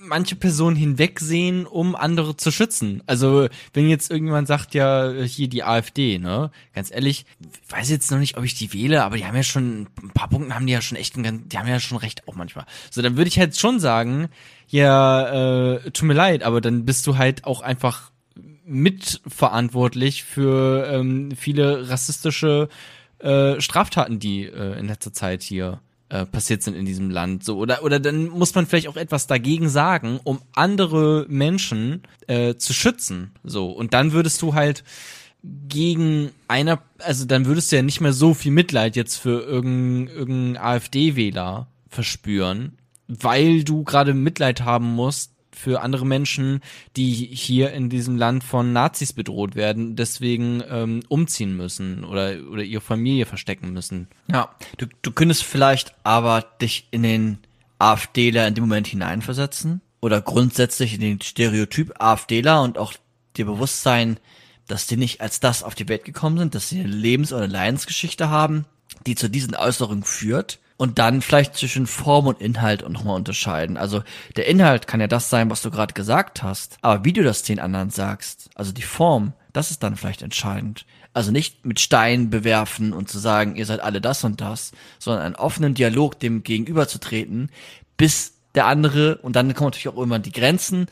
manche 0.00 0.36
Personen 0.36 0.76
hinwegsehen, 0.76 1.66
um 1.66 1.94
andere 1.94 2.36
zu 2.36 2.50
schützen. 2.50 3.02
Also, 3.06 3.48
wenn 3.74 3.88
jetzt 3.88 4.10
irgendjemand 4.10 4.48
sagt, 4.48 4.74
ja, 4.74 5.12
hier 5.22 5.48
die 5.48 5.64
AfD, 5.64 6.18
ne? 6.18 6.50
Ganz 6.74 6.90
ehrlich, 6.90 7.26
ich 7.40 7.72
weiß 7.72 7.90
jetzt 7.90 8.10
noch 8.10 8.18
nicht, 8.18 8.38
ob 8.38 8.44
ich 8.44 8.54
die 8.54 8.72
wähle, 8.72 9.04
aber 9.04 9.16
die 9.16 9.26
haben 9.26 9.36
ja 9.36 9.42
schon, 9.42 9.88
ein 10.02 10.10
paar 10.14 10.28
Punkten 10.28 10.54
haben 10.54 10.66
die 10.66 10.72
ja 10.72 10.80
schon 10.80 10.96
echt, 10.96 11.16
ein, 11.16 11.48
die 11.48 11.58
haben 11.58 11.68
ja 11.68 11.80
schon 11.80 11.98
recht 11.98 12.26
auch 12.26 12.34
manchmal. 12.34 12.64
So, 12.90 13.02
dann 13.02 13.16
würde 13.16 13.28
ich 13.28 13.38
halt 13.38 13.56
schon 13.56 13.78
sagen, 13.78 14.28
ja, 14.68 15.74
äh, 15.74 15.90
tut 15.90 16.08
mir 16.08 16.14
leid, 16.14 16.42
aber 16.42 16.60
dann 16.60 16.84
bist 16.84 17.06
du 17.06 17.18
halt 17.18 17.44
auch 17.44 17.60
einfach 17.60 18.10
mitverantwortlich 18.64 20.24
für 20.24 20.88
ähm, 20.90 21.30
viele 21.36 21.88
rassistische 21.88 22.68
äh, 23.18 23.60
Straftaten, 23.60 24.18
die 24.18 24.44
äh, 24.44 24.78
in 24.78 24.88
letzter 24.88 25.12
Zeit 25.12 25.42
hier 25.42 25.80
äh, 26.08 26.24
passiert 26.26 26.62
sind 26.62 26.74
in 26.74 26.84
diesem 26.84 27.10
Land. 27.10 27.44
So 27.44 27.56
oder 27.58 27.82
oder 27.82 28.00
dann 28.00 28.28
muss 28.28 28.54
man 28.54 28.66
vielleicht 28.66 28.88
auch 28.88 28.96
etwas 28.96 29.26
dagegen 29.26 29.68
sagen, 29.68 30.20
um 30.24 30.40
andere 30.54 31.26
Menschen 31.28 32.02
äh, 32.26 32.54
zu 32.54 32.72
schützen. 32.72 33.32
So 33.44 33.70
und 33.70 33.94
dann 33.94 34.12
würdest 34.12 34.40
du 34.42 34.54
halt 34.54 34.84
gegen 35.42 36.30
einer, 36.48 36.82
also 36.98 37.24
dann 37.24 37.46
würdest 37.46 37.70
du 37.70 37.76
ja 37.76 37.82
nicht 37.82 38.00
mehr 38.00 38.12
so 38.12 38.34
viel 38.34 38.52
Mitleid 38.52 38.96
jetzt 38.96 39.16
für 39.16 39.42
irgendeinen 39.42 40.08
irgendein 40.08 40.62
AfD-Wähler 40.62 41.68
verspüren, 41.88 42.78
weil 43.06 43.62
du 43.62 43.84
gerade 43.84 44.14
Mitleid 44.14 44.62
haben 44.62 44.94
musst 44.94 45.35
für 45.56 45.80
andere 45.80 46.06
Menschen, 46.06 46.60
die 46.96 47.12
hier 47.12 47.72
in 47.72 47.88
diesem 47.88 48.16
Land 48.16 48.44
von 48.44 48.72
Nazis 48.72 49.12
bedroht 49.12 49.54
werden, 49.54 49.96
deswegen 49.96 50.62
ähm, 50.68 51.02
umziehen 51.08 51.56
müssen 51.56 52.04
oder 52.04 52.36
oder 52.50 52.62
ihre 52.62 52.82
Familie 52.82 53.26
verstecken 53.26 53.72
müssen. 53.72 54.08
Ja, 54.30 54.54
du, 54.76 54.86
du 55.02 55.10
könntest 55.10 55.44
vielleicht 55.44 55.94
aber 56.04 56.44
dich 56.60 56.88
in 56.90 57.02
den 57.02 57.38
AfDler 57.78 58.46
in 58.46 58.54
dem 58.54 58.64
Moment 58.64 58.86
hineinversetzen 58.86 59.80
oder 60.00 60.20
grundsätzlich 60.20 60.94
in 60.94 61.00
den 61.00 61.20
Stereotyp 61.20 61.94
AfDler 61.98 62.62
und 62.62 62.78
auch 62.78 62.92
dir 63.36 63.46
bewusst 63.46 63.82
sein, 63.82 64.18
dass 64.66 64.86
die 64.86 64.96
nicht 64.96 65.20
als 65.20 65.40
das 65.40 65.62
auf 65.62 65.74
die 65.74 65.88
Welt 65.88 66.04
gekommen 66.04 66.38
sind, 66.38 66.54
dass 66.54 66.68
sie 66.68 66.80
eine 66.80 66.88
Lebens- 66.88 67.32
oder 67.32 67.48
Leidensgeschichte 67.48 68.30
haben, 68.30 68.66
die 69.06 69.14
zu 69.14 69.28
diesen 69.28 69.54
Äußerungen 69.54 70.04
führt 70.04 70.58
und 70.76 70.98
dann 70.98 71.22
vielleicht 71.22 71.56
zwischen 71.56 71.86
Form 71.86 72.26
und 72.26 72.40
Inhalt 72.40 72.84
auch 72.84 72.90
nochmal 72.90 73.16
unterscheiden. 73.16 73.76
Also 73.76 74.02
der 74.36 74.46
Inhalt 74.46 74.86
kann 74.86 75.00
ja 75.00 75.06
das 75.06 75.30
sein, 75.30 75.50
was 75.50 75.62
du 75.62 75.70
gerade 75.70 75.94
gesagt 75.94 76.42
hast, 76.42 76.78
aber 76.82 77.04
wie 77.04 77.12
du 77.12 77.22
das 77.22 77.42
den 77.42 77.60
anderen 77.60 77.90
sagst, 77.90 78.50
also 78.54 78.72
die 78.72 78.82
Form, 78.82 79.32
das 79.52 79.70
ist 79.70 79.82
dann 79.82 79.96
vielleicht 79.96 80.22
entscheidend. 80.22 80.84
Also 81.14 81.30
nicht 81.30 81.64
mit 81.64 81.80
Steinen 81.80 82.28
bewerfen 82.28 82.92
und 82.92 83.08
zu 83.08 83.18
sagen, 83.18 83.56
ihr 83.56 83.64
seid 83.64 83.80
alle 83.80 84.02
das 84.02 84.22
und 84.22 84.42
das, 84.42 84.72
sondern 84.98 85.24
einen 85.24 85.36
offenen 85.36 85.72
Dialog 85.72 86.20
dem 86.20 86.42
gegenüber 86.42 86.88
zu 86.88 86.98
treten, 86.98 87.48
bis 87.96 88.34
der 88.54 88.66
andere, 88.66 89.16
und 89.18 89.34
dann 89.34 89.54
kommen 89.54 89.68
natürlich 89.68 89.88
auch 89.88 90.02
immer 90.02 90.18
die 90.18 90.32
Grenzen, 90.32 90.88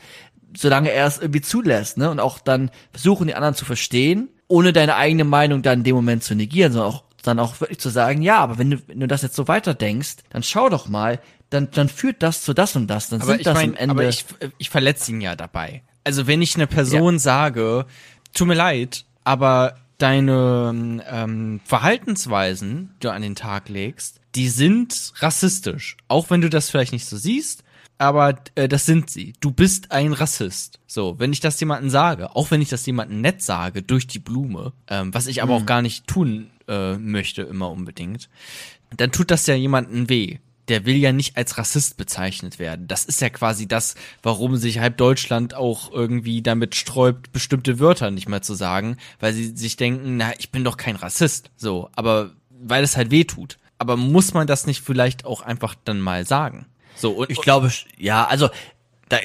solange 0.57 0.89
er 0.89 1.05
es 1.05 1.19
irgendwie 1.19 1.41
zulässt, 1.41 1.97
ne? 1.97 2.09
Und 2.09 2.19
auch 2.19 2.39
dann 2.39 2.71
versuchen, 2.91 3.27
die 3.27 3.35
anderen 3.35 3.55
zu 3.55 3.65
verstehen, 3.65 4.29
ohne 4.47 4.73
deine 4.73 4.95
eigene 4.95 5.25
Meinung 5.25 5.61
dann 5.61 5.79
in 5.79 5.83
dem 5.83 5.95
Moment 5.95 6.23
zu 6.23 6.33
negieren, 6.33 6.71
sondern 6.71 6.91
auch 6.91 7.03
dann 7.27 7.39
auch 7.39 7.59
wirklich 7.59 7.79
zu 7.79 7.89
sagen, 7.89 8.21
ja, 8.21 8.37
aber 8.37 8.57
wenn 8.57 8.71
du, 8.71 8.87
wenn 8.87 8.99
du 8.99 9.07
das 9.07 9.21
jetzt 9.21 9.35
so 9.35 9.47
weiterdenkst, 9.47 10.17
dann 10.29 10.43
schau 10.43 10.69
doch 10.69 10.87
mal, 10.87 11.19
dann, 11.49 11.69
dann 11.71 11.89
führt 11.89 12.23
das 12.23 12.41
zu 12.41 12.53
das 12.53 12.75
und 12.75 12.87
das, 12.87 13.09
dann 13.09 13.21
Aber 13.21 13.33
sind 13.33 13.45
das 13.45 13.55
meine, 13.55 13.73
am 13.73 13.77
Ende. 13.77 13.91
aber 13.91 14.07
ich, 14.07 14.25
ich 14.57 14.69
verletze 14.69 15.11
ihn 15.11 15.21
ja 15.21 15.35
dabei. 15.35 15.83
Also 16.03 16.27
wenn 16.27 16.41
ich 16.41 16.55
einer 16.55 16.67
Person 16.67 17.19
sage, 17.19 17.85
tut 18.33 18.47
mir 18.47 18.53
leid, 18.55 19.05
aber 19.23 19.77
deine 19.97 21.01
ähm, 21.09 21.61
Verhaltensweisen, 21.63 22.91
die 22.97 23.07
du 23.07 23.11
an 23.11 23.21
den 23.21 23.35
Tag 23.35 23.69
legst, 23.69 24.19
die 24.35 24.49
sind 24.49 25.13
rassistisch. 25.17 25.97
Auch 26.07 26.29
wenn 26.29 26.41
du 26.41 26.49
das 26.49 26.69
vielleicht 26.69 26.91
nicht 26.91 27.05
so 27.05 27.17
siehst, 27.17 27.63
aber 27.97 28.35
äh, 28.55 28.67
das 28.67 28.85
sind 28.85 29.09
sie. 29.09 29.33
Du 29.39 29.51
bist 29.51 29.91
ein 29.91 30.11
Rassist. 30.11 30.79
So, 30.85 31.17
wenn 31.17 31.31
ich 31.31 31.39
das 31.39 31.59
jemandem 31.59 31.89
sage, 31.89 32.35
auch 32.35 32.51
wenn 32.51 32.61
ich 32.61 32.69
das 32.69 32.85
jemandem 32.85 33.21
nett 33.21 33.41
sage, 33.41 33.81
durch 33.81 34.07
die 34.07 34.19
Blume, 34.19 34.73
ähm, 34.89 35.13
was 35.13 35.27
ich 35.27 35.41
aber 35.41 35.55
auch 35.55 35.65
gar 35.65 35.81
nicht 35.81 36.07
tun 36.07 36.49
äh, 36.67 36.97
möchte, 36.97 37.43
immer 37.43 37.71
unbedingt, 37.71 38.29
dann 38.95 39.11
tut 39.11 39.31
das 39.31 39.47
ja 39.47 39.55
jemandem 39.55 40.09
weh. 40.09 40.37
Der 40.67 40.85
will 40.85 40.95
ja 40.95 41.11
nicht 41.11 41.37
als 41.37 41.59
Rassist 41.59 41.95
bezeichnet 41.95 42.57
werden. 42.57 42.87
Das 42.87 43.05
ist 43.05 43.21
ja 43.21 43.29
quasi 43.29 43.67
das, 43.67 43.93
warum 44.23 44.57
sich 44.57 44.79
halb 44.79 44.97
Deutschland 44.97 45.53
auch 45.53 45.91
irgendwie 45.91 46.41
damit 46.41 46.73
sträubt, 46.73 47.31
bestimmte 47.31 47.79
Wörter 47.79 48.09
nicht 48.09 48.27
mehr 48.27 48.41
zu 48.41 48.55
sagen, 48.55 48.97
weil 49.19 49.33
sie 49.33 49.55
sich 49.55 49.77
denken, 49.77 50.17
na, 50.17 50.33
ich 50.39 50.51
bin 50.51 50.63
doch 50.63 50.77
kein 50.77 50.95
Rassist. 50.95 51.51
So, 51.55 51.89
aber 51.95 52.31
weil 52.49 52.83
es 52.83 52.97
halt 52.97 53.11
weh 53.11 53.25
tut. 53.25 53.59
Aber 53.77 53.95
muss 53.95 54.33
man 54.33 54.47
das 54.47 54.65
nicht 54.65 54.81
vielleicht 54.81 55.25
auch 55.25 55.41
einfach 55.41 55.75
dann 55.83 55.99
mal 55.99 56.25
sagen? 56.25 56.65
So, 56.95 57.11
und 57.11 57.29
Ich 57.29 57.41
glaube, 57.41 57.71
ja, 57.97 58.25
also, 58.25 58.49
da, 59.09 59.17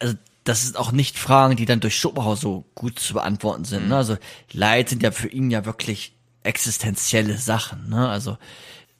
also 0.00 0.16
das 0.44 0.64
ist 0.64 0.76
auch 0.76 0.92
nicht 0.92 1.18
Fragen, 1.18 1.56
die 1.56 1.64
dann 1.64 1.80
durch 1.80 1.96
Schopenhauer 1.96 2.36
so 2.36 2.64
gut 2.74 2.98
zu 2.98 3.14
beantworten 3.14 3.64
sind. 3.64 3.88
Ne? 3.88 3.96
Also 3.96 4.16
Leid 4.52 4.90
sind 4.90 5.02
ja 5.02 5.10
für 5.10 5.28
ihn 5.28 5.50
ja 5.50 5.64
wirklich 5.64 6.14
existenzielle 6.44 7.36
Sachen. 7.38 7.88
Ne? 7.88 8.08
Also 8.08 8.38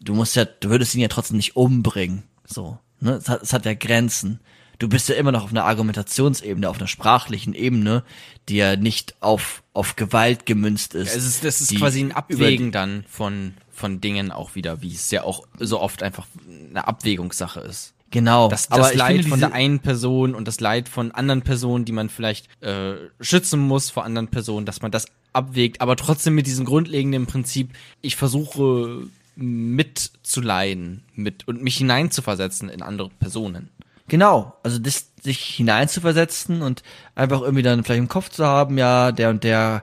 du 0.00 0.14
musst 0.14 0.36
ja, 0.36 0.44
du 0.44 0.70
würdest 0.70 0.94
ihn 0.94 1.00
ja 1.00 1.08
trotzdem 1.08 1.36
nicht 1.36 1.56
umbringen. 1.56 2.24
So, 2.44 2.78
ne? 3.00 3.12
Es 3.12 3.28
hat, 3.28 3.42
es 3.42 3.52
hat 3.52 3.64
ja 3.64 3.74
Grenzen. 3.74 4.40
Du 4.78 4.88
bist 4.88 5.08
ja 5.08 5.14
immer 5.14 5.30
noch 5.30 5.44
auf 5.44 5.50
einer 5.50 5.64
Argumentationsebene, 5.64 6.68
auf 6.68 6.78
einer 6.78 6.88
sprachlichen 6.88 7.54
Ebene, 7.54 8.02
die 8.48 8.56
ja 8.56 8.76
nicht 8.76 9.14
auf 9.20 9.62
auf 9.72 9.96
Gewalt 9.96 10.46
gemünzt 10.46 10.94
ist. 10.94 11.14
Es 11.14 11.24
ist, 11.24 11.44
das 11.44 11.60
ist 11.60 11.72
die 11.72 11.76
quasi 11.76 12.00
ein 12.00 12.12
Abwägen 12.12 12.70
dann 12.70 13.04
von, 13.08 13.54
von 13.72 14.00
Dingen 14.00 14.30
auch 14.30 14.54
wieder, 14.54 14.82
wie 14.82 14.94
es 14.94 15.10
ja 15.10 15.24
auch 15.24 15.46
so 15.58 15.80
oft 15.80 16.02
einfach 16.02 16.26
eine 16.70 16.86
Abwägungssache 16.86 17.60
ist. 17.60 17.93
Genau. 18.14 18.46
Das, 18.46 18.70
aber 18.70 18.82
das 18.82 18.92
ich 18.92 18.98
Leid 18.98 19.12
finde 19.16 19.28
von 19.28 19.40
der 19.40 19.52
einen 19.52 19.80
Person 19.80 20.36
und 20.36 20.46
das 20.46 20.60
Leid 20.60 20.88
von 20.88 21.10
anderen 21.10 21.42
Personen, 21.42 21.84
die 21.84 21.90
man 21.90 22.08
vielleicht 22.08 22.48
äh, 22.62 22.94
schützen 23.20 23.58
muss 23.58 23.90
vor 23.90 24.04
anderen 24.04 24.28
Personen, 24.28 24.66
dass 24.66 24.82
man 24.82 24.92
das 24.92 25.06
abwägt, 25.32 25.80
aber 25.80 25.96
trotzdem 25.96 26.36
mit 26.36 26.46
diesem 26.46 26.64
grundlegenden 26.64 27.26
Prinzip, 27.26 27.72
ich 28.02 28.14
versuche 28.14 29.08
mitzuleiden 29.34 31.02
mit 31.16 31.48
und 31.48 31.60
mich 31.60 31.76
hineinzuversetzen 31.78 32.68
in 32.68 32.82
andere 32.82 33.10
Personen. 33.18 33.68
Genau, 34.06 34.54
also 34.62 34.78
das, 34.78 35.10
sich 35.20 35.40
hineinzuversetzen 35.40 36.62
und 36.62 36.84
einfach 37.16 37.40
irgendwie 37.40 37.64
dann 37.64 37.82
vielleicht 37.82 37.98
im 37.98 38.06
Kopf 38.06 38.28
zu 38.28 38.46
haben, 38.46 38.78
ja, 38.78 39.10
der 39.10 39.30
und 39.30 39.42
der 39.42 39.82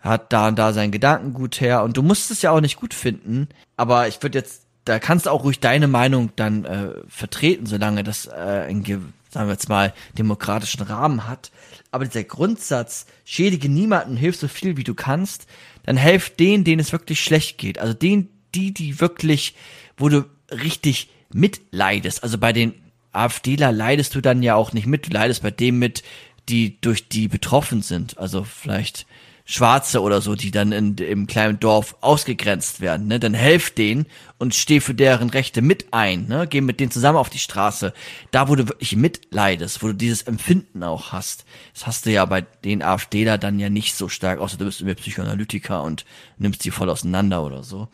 hat 0.00 0.34
da 0.34 0.48
und 0.48 0.58
da 0.58 0.74
seinen 0.74 0.90
Gedankengut 0.90 1.62
her 1.62 1.82
und 1.82 1.96
du 1.96 2.02
musst 2.02 2.30
es 2.30 2.42
ja 2.42 2.50
auch 2.50 2.60
nicht 2.60 2.76
gut 2.76 2.92
finden, 2.92 3.48
aber 3.78 4.06
ich 4.06 4.22
würde 4.22 4.36
jetzt, 4.36 4.59
da 4.84 4.98
kannst 4.98 5.26
du 5.26 5.30
auch 5.30 5.44
ruhig 5.44 5.60
deine 5.60 5.88
Meinung 5.88 6.30
dann 6.36 6.64
äh, 6.64 6.88
vertreten, 7.08 7.66
solange 7.66 8.02
das 8.02 8.26
äh, 8.26 8.30
einen, 8.68 8.82
ge- 8.82 8.98
sagen 9.30 9.48
wir 9.48 9.52
jetzt 9.52 9.68
mal, 9.68 9.92
demokratischen 10.18 10.82
Rahmen 10.82 11.28
hat. 11.28 11.50
Aber 11.90 12.04
dieser 12.04 12.24
Grundsatz, 12.24 13.06
schädige 13.24 13.68
niemanden, 13.68 14.16
hilf 14.16 14.36
so 14.36 14.48
viel 14.48 14.76
wie 14.76 14.84
du 14.84 14.94
kannst, 14.94 15.46
dann 15.84 15.96
helf 15.96 16.30
denen, 16.30 16.64
denen 16.64 16.80
es 16.80 16.92
wirklich 16.92 17.20
schlecht 17.20 17.58
geht. 17.58 17.78
Also 17.78 17.94
denen, 17.94 18.28
die, 18.54 18.72
die 18.72 19.00
wirklich, 19.00 19.54
wo 19.96 20.08
du 20.08 20.24
richtig 20.50 21.10
mitleidest. 21.32 22.22
Also 22.22 22.38
bei 22.38 22.52
den 22.52 22.74
AfDler 23.12 23.72
leidest 23.72 24.14
du 24.14 24.20
dann 24.20 24.42
ja 24.42 24.54
auch 24.54 24.72
nicht 24.72 24.86
mit, 24.86 25.06
du 25.06 25.10
leidest 25.10 25.42
bei 25.42 25.50
dem 25.50 25.78
mit, 25.78 26.02
die 26.48 26.80
durch 26.80 27.08
die 27.08 27.28
betroffen 27.28 27.82
sind. 27.82 28.18
Also 28.18 28.44
vielleicht 28.44 29.06
Schwarze 29.44 30.00
oder 30.00 30.20
so, 30.20 30.34
die 30.34 30.50
dann 30.50 30.72
in, 30.72 30.96
im 30.96 31.26
kleinen 31.26 31.58
Dorf 31.58 31.96
ausgegrenzt 32.00 32.80
werden, 32.80 33.08
ne? 33.08 33.18
Dann 33.18 33.34
helf 33.34 33.70
denen 33.70 34.06
und 34.38 34.54
steh 34.54 34.80
für 34.80 34.94
deren 34.94 35.30
Rechte 35.30 35.62
mit 35.62 35.92
ein, 35.92 36.26
ne? 36.28 36.46
Geh 36.48 36.60
mit 36.60 36.80
denen 36.80 36.90
zusammen 36.90 37.18
auf 37.18 37.30
die 37.30 37.38
Straße. 37.38 37.92
Da, 38.30 38.48
wo 38.48 38.54
du 38.54 38.68
wirklich 38.68 38.96
mitleidest, 38.96 39.82
wo 39.82 39.88
du 39.88 39.94
dieses 39.94 40.22
Empfinden 40.22 40.82
auch 40.82 41.12
hast. 41.12 41.44
Das 41.74 41.86
hast 41.86 42.06
du 42.06 42.10
ja 42.10 42.24
bei 42.24 42.42
den 42.42 42.82
AfDler 42.82 43.38
dann 43.38 43.58
ja 43.58 43.70
nicht 43.70 43.94
so 43.94 44.08
stark, 44.08 44.38
außer 44.38 44.56
du 44.56 44.64
bist 44.64 44.80
irgendwie 44.80 45.00
Psychoanalytiker 45.00 45.82
und 45.82 46.04
nimmst 46.38 46.64
die 46.64 46.70
voll 46.70 46.90
auseinander 46.90 47.42
oder 47.44 47.62
so. 47.62 47.88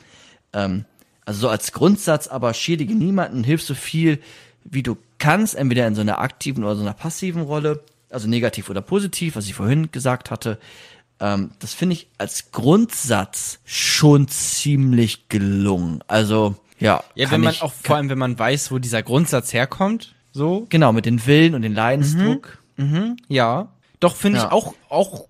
Ähm, 0.53 0.85
also 1.25 1.41
so 1.41 1.49
als 1.49 1.73
Grundsatz, 1.73 2.29
aber 2.29 2.55
schädige 2.55 2.95
niemanden, 2.95 3.45
hilf 3.45 3.63
so 3.63 3.75
viel, 3.75 4.21
wie 4.65 4.83
du 4.83 4.97
kannst, 5.19 5.55
entweder 5.55 5.87
in 5.87 5.95
so 5.95 6.01
einer 6.01 6.19
aktiven 6.19 6.65
oder 6.65 6.77
so 6.77 6.83
einer 6.83 6.95
passiven 6.95 7.43
Rolle, 7.43 7.83
also 8.11 8.29
negativ 8.29 8.71
oder 8.71 8.81
positiv, 8.81 9.37
was 9.37 9.47
ich 9.47 9.55
vorhin 9.55 9.91
gesagt 9.91 10.31
hatte. 10.31 10.59
Ähm, 11.21 11.51
das 11.59 11.73
finde 11.75 11.95
ich 11.95 12.09
als 12.19 12.51
Grundsatz 12.53 13.59
schon 13.65 14.29
ziemlich 14.29 15.29
gelungen. 15.29 16.03
Also, 16.09 16.57
ja. 16.79 17.03
Ja, 17.15 17.31
wenn 17.31 17.41
man 17.41 17.55
ich, 17.55 17.63
auch, 17.63 17.73
vor 17.73 17.97
allem 17.97 18.09
wenn 18.11 18.19
man 18.19 18.39
weiß, 18.39 18.71
wo 18.71 18.79
dieser 18.79 19.03
Grundsatz 19.03 19.53
herkommt, 19.53 20.15
so, 20.33 20.67
Genau, 20.69 20.93
mit 20.93 21.07
den 21.07 21.25
Willen 21.27 21.55
und 21.55 21.63
den 21.63 21.75
Leidensdruck. 21.75 22.59
Ja, 23.29 23.69
doch 24.01 24.15
finde 24.17 24.39
Ja. 24.41 24.47
ich 24.47 24.53
auch 24.53 24.75
auch 24.91 25.27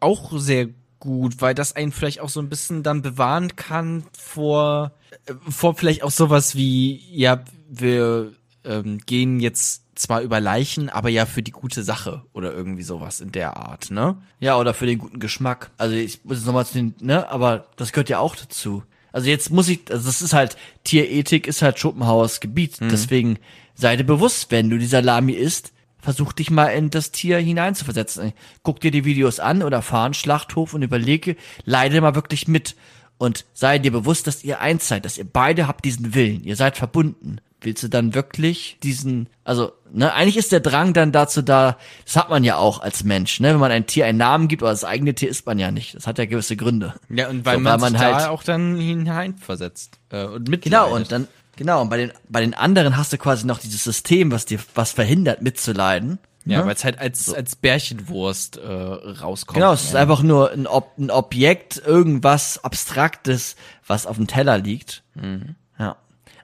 auch 0.00 0.32
sehr 0.38 0.68
gut, 0.98 1.40
weil 1.40 1.54
das 1.54 1.76
einen 1.76 1.92
vielleicht 1.92 2.20
auch 2.20 2.28
so 2.28 2.40
ein 2.40 2.48
bisschen 2.48 2.82
dann 2.82 3.02
bewahren 3.02 3.54
kann 3.54 4.02
vor 4.18 4.90
äh, 5.26 5.34
vor 5.48 5.76
vielleicht 5.76 6.02
auch 6.02 6.10
sowas 6.10 6.56
wie 6.56 7.00
ja 7.12 7.44
wir 7.68 8.32
ähm, 8.64 8.98
gehen 9.06 9.38
jetzt 9.38 9.81
zwar 9.94 10.22
über 10.22 10.40
Leichen, 10.40 10.88
aber 10.88 11.08
ja 11.08 11.26
für 11.26 11.42
die 11.42 11.50
gute 11.50 11.82
Sache 11.82 12.22
oder 12.32 12.52
irgendwie 12.52 12.82
sowas 12.82 13.20
in 13.20 13.32
der 13.32 13.56
Art, 13.56 13.90
ne? 13.90 14.16
Ja, 14.40 14.58
oder 14.58 14.74
für 14.74 14.86
den 14.86 14.98
guten 14.98 15.20
Geschmack. 15.20 15.70
Also 15.78 15.94
ich 15.94 16.24
muss 16.24 16.38
jetzt 16.38 16.46
nochmal 16.46 16.66
zu 16.66 16.74
den, 16.74 16.94
ne, 17.00 17.28
aber 17.30 17.66
das 17.76 17.92
gehört 17.92 18.08
ja 18.08 18.18
auch 18.18 18.36
dazu. 18.36 18.82
Also 19.12 19.28
jetzt 19.28 19.50
muss 19.50 19.68
ich, 19.68 19.80
also 19.90 20.06
das 20.06 20.22
ist 20.22 20.32
halt, 20.32 20.56
Tierethik 20.84 21.46
ist 21.46 21.60
halt 21.62 21.78
Schopenhauers 21.78 22.40
Gebiet. 22.40 22.78
Deswegen 22.80 23.38
sei 23.74 23.96
dir 23.96 24.04
bewusst, 24.04 24.50
wenn 24.50 24.70
du 24.70 24.78
die 24.78 24.86
Salami 24.86 25.32
isst, 25.32 25.72
versuch 25.98 26.32
dich 26.32 26.50
mal 26.50 26.68
in 26.68 26.88
das 26.90 27.12
Tier 27.12 27.38
hineinzuversetzen. 27.38 28.32
Guck 28.62 28.80
dir 28.80 28.90
die 28.90 29.04
Videos 29.04 29.38
an 29.38 29.62
oder 29.62 29.82
fahr 29.82 30.06
einen 30.06 30.14
Schlachthof 30.14 30.72
und 30.72 30.82
überlege, 30.82 31.36
leide 31.64 32.00
mal 32.00 32.14
wirklich 32.14 32.48
mit. 32.48 32.74
Und 33.18 33.44
sei 33.52 33.78
dir 33.78 33.92
bewusst, 33.92 34.26
dass 34.26 34.42
ihr 34.42 34.60
eins 34.60 34.88
seid, 34.88 35.04
dass 35.04 35.18
ihr 35.18 35.26
beide 35.30 35.68
habt 35.68 35.84
diesen 35.84 36.14
Willen. 36.14 36.42
Ihr 36.42 36.56
seid 36.56 36.76
verbunden. 36.76 37.36
Willst 37.62 37.82
du 37.82 37.88
dann 37.88 38.14
wirklich 38.14 38.78
diesen, 38.82 39.28
also, 39.44 39.72
ne, 39.92 40.12
eigentlich 40.12 40.36
ist 40.36 40.50
der 40.52 40.60
Drang 40.60 40.92
dann 40.92 41.12
dazu 41.12 41.42
da, 41.42 41.76
das 42.04 42.16
hat 42.16 42.28
man 42.28 42.42
ja 42.44 42.56
auch 42.56 42.80
als 42.80 43.04
Mensch, 43.04 43.38
ne, 43.40 43.52
wenn 43.52 43.60
man 43.60 43.70
ein 43.70 43.86
Tier 43.86 44.06
einen 44.06 44.18
Namen 44.18 44.48
gibt, 44.48 44.62
aber 44.62 44.70
das 44.72 44.84
eigene 44.84 45.14
Tier 45.14 45.28
isst 45.28 45.46
man 45.46 45.58
ja 45.58 45.70
nicht. 45.70 45.94
Das 45.94 46.06
hat 46.06 46.18
ja 46.18 46.24
gewisse 46.26 46.56
Gründe. 46.56 46.94
Ja, 47.08 47.28
und 47.28 47.44
weil 47.44 47.56
So, 47.56 47.60
man, 47.60 47.80
weil 47.80 47.90
man 47.92 48.00
halt- 48.00 48.16
da 48.16 48.28
auch 48.30 48.42
dann 48.42 48.76
hineinversetzt 48.76 49.98
äh, 50.10 50.24
und 50.24 50.48
mitleidet. 50.48 50.64
Genau, 50.64 50.94
und 50.94 51.12
dann, 51.12 51.28
genau, 51.56 51.82
und 51.82 51.88
bei 51.90 51.96
den, 51.98 52.12
bei 52.28 52.40
den 52.40 52.54
anderen 52.54 52.96
hast 52.96 53.12
du 53.12 53.18
quasi 53.18 53.46
noch 53.46 53.58
dieses 53.58 53.84
System, 53.84 54.32
was 54.32 54.44
dir 54.46 54.58
was 54.74 54.92
verhindert, 54.92 55.42
mitzuleiden. 55.42 56.18
ja, 56.44 56.58
ne? 56.60 56.66
weil 56.66 56.74
es 56.74 56.84
halt 56.84 56.98
als 56.98 57.32
als 57.32 57.54
Bärchenwurst 57.54 58.56
äh, 58.56 58.66
rauskommt. 58.72 59.54
Genau, 59.58 59.72
es 59.72 59.84
ist 59.84 59.94
einfach 59.94 60.22
nur 60.22 60.50
ein, 60.50 60.66
Ob 60.66 60.98
ein 60.98 61.10
Objekt, 61.10 61.80
irgendwas 61.86 62.62
Abstraktes, 62.64 63.54
was 63.86 64.06
auf 64.06 64.16
dem 64.16 64.26
Teller 64.26 64.58
liegt. 64.58 65.02
Ja. 65.14 65.22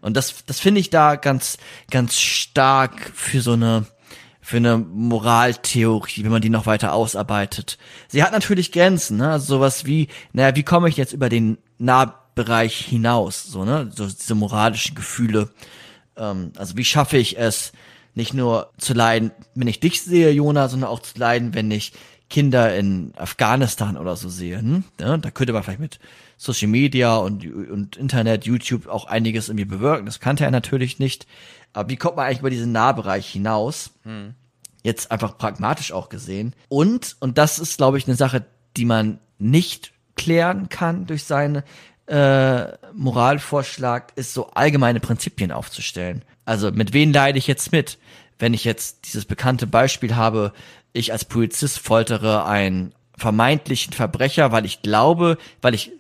Und 0.01 0.17
das, 0.17 0.45
das 0.47 0.61
finde 0.61 0.81
ich 0.81 0.91
da 0.91 1.17
ganz, 1.17 1.59
ganz 1.91 2.19
stark 2.19 3.11
für 3.15 3.41
so 3.41 3.53
eine, 3.53 3.87
für 4.41 4.59
eine 4.59 4.79
Moraltheorie, 4.79 6.25
wenn 6.25 6.31
man 6.31 6.43
die 6.43 6.51
noch 6.51 6.67
weiter 6.67 6.93
ausarbeitet. 6.93 7.79
Sie 8.09 8.23
hat 8.23 8.33
natürlich 8.33 8.73
Grenzen, 8.73 9.19
ne? 9.19 9.33
Also 9.33 9.47
sowas 9.47 9.85
wie, 9.85 10.09
naja, 10.33 10.57
wie 10.57 10.63
komme 10.63 10.89
ich 10.89 10.97
jetzt 10.97 11.13
über 11.13 11.29
den 11.29 11.59
Nahbereich 11.79 12.77
hinaus, 12.79 13.45
so, 13.45 13.65
ne? 13.65 13.91
So 13.95 14.07
diese 14.07 14.35
moralischen 14.35 14.95
Gefühle. 14.95 15.51
Ähm, 16.17 16.53
also 16.57 16.77
wie 16.77 16.85
schaffe 16.85 17.19
ich 17.19 17.39
es, 17.39 17.73
nicht 18.15 18.35
nur 18.35 18.73
zu 18.79 18.95
leiden, 18.95 19.31
wenn 19.55 19.69
ich 19.69 19.81
dich 19.81 20.03
sehe, 20.03 20.31
Jona, 20.31 20.69
sondern 20.69 20.91
auch 20.91 21.01
zu 21.01 21.19
leiden, 21.19 21.55
wenn 21.55 21.71
ich 21.71 21.93
Kinder 22.29 22.77
in 22.77 23.13
Afghanistan 23.17 23.97
oder 23.97 24.17
so 24.17 24.29
sehe. 24.29 24.59
Hm? 24.59 24.85
Ja, 25.01 25.17
da 25.17 25.31
könnte 25.31 25.53
man 25.53 25.63
vielleicht 25.63 25.81
mit 25.81 25.99
Social 26.39 26.69
Media 26.69 27.17
und, 27.17 27.45
und 27.45 27.97
Internet, 27.97 28.47
YouTube 28.47 28.87
auch 28.87 29.07
einiges 29.07 29.49
irgendwie 29.49 29.65
bewirken. 29.67 30.07
Das 30.07 30.21
kannte 30.21 30.45
er 30.45 30.51
natürlich 30.51 30.99
nicht. 30.99 31.27
Aber 31.73 31.91
wie 31.91 31.97
kommt 31.97 32.17
man 32.17 32.27
eigentlich 32.27 32.39
über 32.39 32.51
diesen 32.51 32.73
Nahbereich 32.73 33.29
hinaus? 33.29 33.91
Jetzt 34.85 35.11
einfach 35.11 35.37
pragmatisch 35.37 35.93
auch 35.93 36.09
gesehen. 36.09 36.55
Und, 36.69 37.17
und 37.21 37.37
das 37.37 37.59
ist, 37.59 37.77
glaube 37.77 37.99
ich, 37.99 38.07
eine 38.07 38.17
Sache, 38.17 38.47
die 38.77 38.85
man 38.85 39.19
nicht 39.39 39.93
klären 40.17 40.69
kann 40.69 41.07
durch 41.07 41.25
seinen 41.25 41.63
äh, 42.07 42.73
Moralvorschlag, 42.95 44.13
ist 44.15 44.33
so 44.33 44.51
allgemeine 44.51 45.01
Prinzipien 45.01 45.53
aufzustellen. 45.53 46.25
Also 46.45 46.71
mit 46.71 46.93
wem 46.93 47.13
leide 47.13 47.39
ich 47.39 47.47
jetzt 47.47 47.73
mit? 47.73 47.99
Wenn 48.39 48.55
ich 48.55 48.65
jetzt 48.65 49.07
dieses 49.07 49.25
bekannte 49.25 49.67
Beispiel 49.67 50.15
habe, 50.15 50.53
ich 50.93 51.13
als 51.13 51.25
Polizist 51.25 51.81
foltere 51.81 52.47
einen 52.47 52.95
vermeintlichen 53.17 53.93
Verbrecher, 53.93 54.53
weil 54.53 54.65
ich 54.65 54.81
glaube, 54.81 55.37
weil 55.61 55.75
ich 55.75 55.93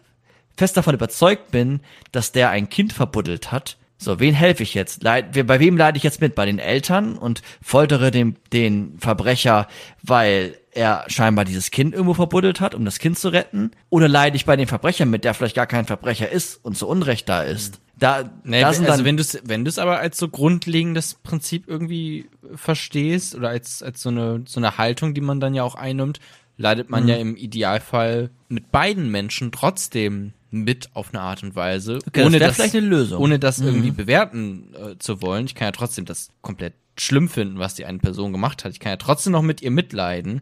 fest 0.59 0.77
davon 0.77 0.95
überzeugt 0.95 1.51
bin, 1.51 1.81
dass 2.13 2.33
der 2.33 2.51
ein 2.51 2.69
Kind 2.69 2.93
verbuddelt 2.93 3.51
hat. 3.53 3.77
So, 4.01 4.21
wen 4.21 4.35
helfe 4.35 4.63
ich 4.63 4.75
jetzt? 4.75 5.03
Leid, 5.03 5.33
bei 5.47 5.59
wem 5.59 5.77
leide 5.77 5.97
ich 5.97 6.05
jetzt 6.05 6.21
mit? 6.21 6.37
Bei 6.37 6.47
den 6.47 6.61
Eltern 6.61 7.17
und 7.19 7.43
foltere 7.61 8.11
den, 8.13 8.37
den 8.53 8.97
Verbrecher, 8.99 9.67
weil 10.05 10.57
er 10.71 11.05
scheinbar 11.09 11.45
dieses 11.45 11.73
Kind 11.73 11.95
irgendwo 11.95 12.15
verbuddelt 12.15 12.61
hat, 12.61 12.77
um 12.77 12.85
das 12.85 13.01
Kind 13.01 13.19
zu 13.19 13.31
retten? 13.31 13.73
Oder 13.91 14.07
leide 14.07 14.37
ich 14.37 14.45
bei 14.45 14.55
dem 14.55 14.69
Verbrecher 14.69 15.05
mit, 15.05 15.25
der 15.25 15.35
vielleicht 15.35 15.57
gar 15.57 15.67
kein 15.67 15.85
Verbrecher 15.87 16.31
ist 16.31 16.65
und 16.65 16.77
zu 16.77 16.87
Unrecht 16.87 17.29
da 17.29 17.43
ist? 17.43 17.81
Da, 17.97 18.31
Nee, 18.45 18.61
da 18.61 18.73
sind 18.73 18.85
also 18.85 18.99
dann, 18.99 19.05
wenn 19.05 19.17
du 19.17 19.23
es 19.23 19.41
wenn 19.43 19.65
du's 19.65 19.79
aber 19.79 19.99
als 19.99 20.17
so 20.19 20.29
grundlegendes 20.29 21.15
Prinzip 21.15 21.65
irgendwie 21.67 22.27
verstehst 22.55 23.35
oder 23.35 23.49
als, 23.49 23.83
als 23.83 24.01
so, 24.03 24.11
eine, 24.11 24.43
so 24.47 24.61
eine 24.61 24.79
Haltung, 24.79 25.15
die 25.15 25.21
man 25.21 25.41
dann 25.41 25.55
ja 25.55 25.65
auch 25.65 25.75
einnimmt, 25.75 26.21
leidet 26.57 26.91
man 26.91 27.09
ja 27.09 27.17
Mhm. 27.17 27.21
im 27.23 27.37
Idealfall 27.37 28.31
mit 28.49 28.71
beiden 28.71 29.11
Menschen 29.11 29.51
trotzdem 29.51 30.33
mit 30.51 30.91
auf 30.95 31.09
eine 31.13 31.21
Art 31.23 31.43
und 31.43 31.55
Weise, 31.57 31.97
Okay, 32.07 32.21
das 32.21 32.27
ohne 32.27 32.41
wär 32.41 32.47
das, 32.49 32.57
vielleicht 32.57 32.75
eine 32.77 32.87
Lösung. 32.87 33.19
Mhm. 33.19 33.25
ohne 33.25 33.39
das 33.39 33.59
irgendwie 33.59 33.91
bewerten 33.91 34.75
äh, 34.75 34.99
zu 34.99 35.21
wollen. 35.23 35.47
Ich 35.47 35.55
kann 35.55 35.67
ja 35.67 35.73
trotzdem 35.73 36.05
das 36.05 36.31
komplett 36.43 36.75
schlimm 36.99 37.29
finden, 37.29 37.59
was 37.61 37.75
die 37.77 37.85
eine 37.85 37.99
Person 37.99 38.33
gemacht 38.33 38.65
hat. 38.65 38.73
Ich 38.73 38.81
kann 38.81 38.91
ja 38.91 38.97
trotzdem 38.97 39.33
noch 39.33 39.43
mit 39.43 39.63
ihr 39.63 39.71
mitleiden. 39.71 40.41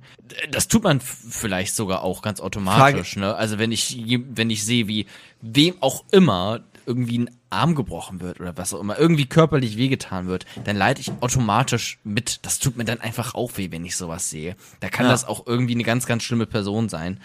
Das 0.50 0.68
tut 0.68 0.84
man 0.84 1.00
vielleicht 1.00 1.74
sogar 1.76 2.02
auch 2.02 2.22
ganz 2.22 2.40
automatisch. 2.40 3.16
Ne? 3.16 3.34
Also 3.34 3.58
wenn 3.58 3.72
ich 3.72 3.98
wenn 4.30 4.48
ich 4.48 4.64
sehe, 4.64 4.88
wie 4.88 5.06
wem 5.42 5.74
auch 5.80 6.04
immer 6.12 6.60
irgendwie 6.86 7.18
ein 7.18 7.30
Arm 7.50 7.74
gebrochen 7.74 8.20
wird 8.20 8.38
oder 8.40 8.56
was 8.56 8.72
auch 8.72 8.80
immer, 8.80 8.96
irgendwie 8.98 9.26
körperlich 9.26 9.76
wehgetan 9.76 10.28
wird, 10.28 10.46
dann 10.64 10.76
leide 10.76 11.00
ich 11.00 11.10
automatisch 11.20 11.98
mit. 12.04 12.38
Das 12.46 12.58
tut 12.60 12.76
mir 12.76 12.84
dann 12.84 13.00
einfach 13.00 13.34
auch 13.34 13.50
weh, 13.56 13.70
wenn 13.72 13.84
ich 13.84 13.96
sowas 13.96 14.30
sehe. 14.30 14.56
Da 14.80 14.88
kann 14.88 15.06
Ja. 15.06 15.12
das 15.12 15.24
auch 15.26 15.46
irgendwie 15.46 15.74
eine 15.74 15.82
ganz, 15.82 16.06
ganz 16.06 16.22
schlimme 16.22 16.46
Person 16.46 16.88
sein. 16.88 17.20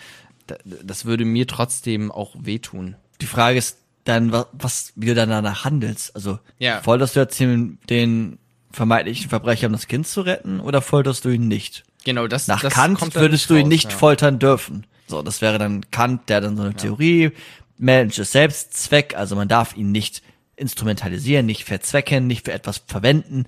Da- 0.66 0.76
Das 0.84 1.06
würde 1.06 1.26
mir 1.26 1.48
trotzdem 1.48 2.12
auch 2.12 2.36
wehtun. 2.40 2.96
Die 3.22 3.26
Frage 3.28 3.58
ist 3.58 3.78
dann, 4.04 4.32
was, 4.52 4.94
wie 4.96 5.06
du 5.08 5.16
dann 5.16 5.30
danach 5.30 5.64
handelst. 5.66 6.16
Also 6.16 6.40
Ja. 6.60 6.82
folterst 6.82 7.16
du 7.16 7.20
jetzt 7.20 7.40
den, 7.40 7.78
den 7.90 8.40
vermeintlichen 8.72 9.30
Verbrecher, 9.30 9.68
um 9.68 9.74
das 9.74 9.88
Kind 9.88 10.08
zu 10.08 10.22
retten, 10.22 10.60
oder 10.60 10.82
folterst 10.82 11.26
du 11.26 11.30
ihn 11.30 11.48
nicht? 11.48 11.84
Genau, 12.04 12.26
das 12.28 12.48
Nach 12.48 12.62
das 12.62 12.74
Kant 12.74 13.14
würdest 13.16 13.50
du 13.50 13.54
ihn 13.56 13.62
raus, 13.64 13.70
nicht 13.70 13.92
ja. 13.92 13.98
foltern 13.98 14.40
dürfen. 14.40 14.88
So, 15.08 15.22
das 15.22 15.42
wäre 15.42 15.60
dann 15.60 15.92
Kant, 15.92 16.30
der 16.30 16.42
dann 16.42 16.58
so 16.58 16.64
eine 16.64 16.74
Theorie, 16.74 17.32
Mensch 17.78 18.18
ist 18.18 18.32
Selbstzweck, 18.32 19.16
also 19.16 19.36
man 19.36 19.48
darf 19.48 19.76
ihn 19.76 19.92
nicht 19.92 20.24
instrumentalisieren, 20.56 21.46
nicht 21.46 21.66
verzwecken, 21.66 22.28
nicht 22.28 22.46
für 22.46 22.54
etwas 22.54 22.82
verwenden. 22.88 23.46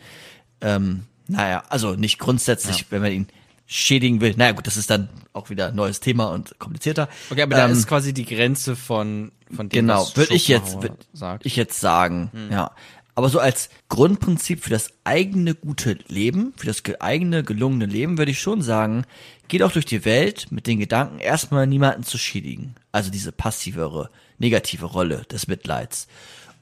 Ähm, 0.62 1.06
naja, 1.28 1.64
also 1.70 1.96
nicht 1.96 2.20
grundsätzlich, 2.20 2.88
wenn 2.90 3.02
man 3.02 3.12
ihn 3.12 3.28
schädigen 3.74 4.22
will. 4.22 4.36
Naja, 4.38 4.52
gut, 4.52 4.68
das 4.68 4.78
ist 4.78 4.90
dann 4.90 5.10
auch 5.34 5.50
wieder 5.50 5.70
ein 5.70 5.76
neues 5.76 6.00
Thema 6.00 6.26
und 6.28 6.58
komplizierter. 6.60 7.10
Okay, 7.32 7.42
aber 7.42 7.56
da 7.56 7.66
Ähm, 7.66 7.72
ist 7.72 7.88
quasi 7.88 8.14
die 8.14 8.26
Grenze 8.26 8.76
von, 8.76 9.32
von 9.54 9.70
dem, 9.70 9.88
Genau, 9.88 10.02
was 10.02 10.16
würde 10.16 10.36
ich 10.36 10.48
jetzt, 10.48 10.82
würd 10.82 10.94
sagt. 11.14 11.46
ich 11.46 11.56
jetzt 11.56 11.80
sagen, 11.80 12.30
ja. 12.52 12.72
Aber 13.16 13.30
so 13.30 13.40
als 13.40 13.70
Grundprinzip 13.90 14.64
für 14.64 14.70
das 14.72 14.90
eigene 15.04 15.54
gute 15.56 15.98
Leben, 16.08 16.54
für 16.56 16.66
das 16.66 16.82
ge 16.84 16.96
eigene 17.00 17.44
gelungene 17.44 17.86
Leben, 17.86 18.18
würde 18.18 18.32
ich 18.32 18.40
schon 18.40 18.62
sagen, 18.62 19.06
geht 19.48 19.62
auch 19.64 19.72
durch 19.72 19.86
die 19.86 20.04
Welt 20.06 20.48
mit 20.52 20.66
den 20.68 20.80
Gedanken, 20.80 21.20
erstmal 21.20 21.68
niemanden 21.68 22.04
zu 22.04 22.18
schädigen. 22.18 22.76
Also 22.92 23.12
diese 23.12 23.32
passivere, 23.32 24.10
negative 24.40 24.86
Rolle 24.86 25.24
des 25.32 25.48
Mitleids. 25.48 26.08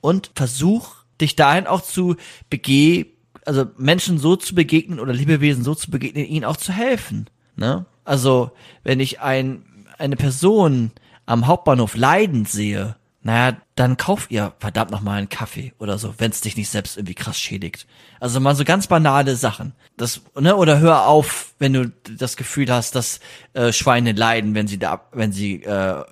Und 0.02 0.32
versuch, 0.36 0.96
dich 1.22 1.36
dahin 1.38 1.68
auch 1.68 1.82
zu 1.82 2.16
bege, 2.50 3.08
also 3.46 3.66
Menschen 3.78 4.18
so 4.18 4.36
zu 4.36 4.56
begegnen 4.56 5.00
oder 5.00 5.14
Lebewesen 5.14 5.64
so 5.64 5.76
zu 5.76 5.92
begegnen, 5.92 6.26
ihnen 6.26 6.46
auch 6.46 6.58
zu 6.58 6.72
helfen. 6.72 7.30
Ne? 7.56 7.86
Also, 8.04 8.52
wenn 8.84 9.00
ich 9.00 9.20
ein, 9.20 9.64
eine 9.98 10.16
Person 10.16 10.92
am 11.26 11.48
Hauptbahnhof 11.48 11.96
leidend 11.96 12.50
sehe, 12.50 12.96
naja, 13.24 13.58
dann 13.76 13.98
kauf 13.98 14.32
ihr 14.32 14.54
verdammt 14.60 14.90
nochmal 14.90 15.20
einen 15.20 15.30
Kaffee 15.30 15.74
oder 15.78 16.00
so, 16.00 16.16
wenn 16.18 16.32
es 16.32 16.42
dich 16.42 16.58
nicht 16.58 16.70
selbst 16.70 16.98
irgendwie 16.98 17.14
krass 17.14 17.40
schädigt. 17.40 17.86
Also 18.20 18.40
mal 18.40 18.56
so 18.56 18.64
ganz 18.64 18.88
banale 18.88 19.36
Sachen. 19.36 19.74
Das, 19.96 20.22
ne, 20.40 20.56
oder 20.56 20.80
hör 20.80 21.06
auf, 21.06 21.54
wenn 21.60 21.74
du 21.74 21.92
das 22.18 22.36
Gefühl 22.36 22.72
hast, 22.72 22.96
dass 22.96 23.20
äh, 23.54 23.72
Schweine 23.72 24.14
leiden, 24.14 24.56
wenn 24.56 24.66
sie 24.66 24.80
da, 24.80 25.06
wenn 25.12 25.32
sie 25.32 25.62
äh, 25.64 26.04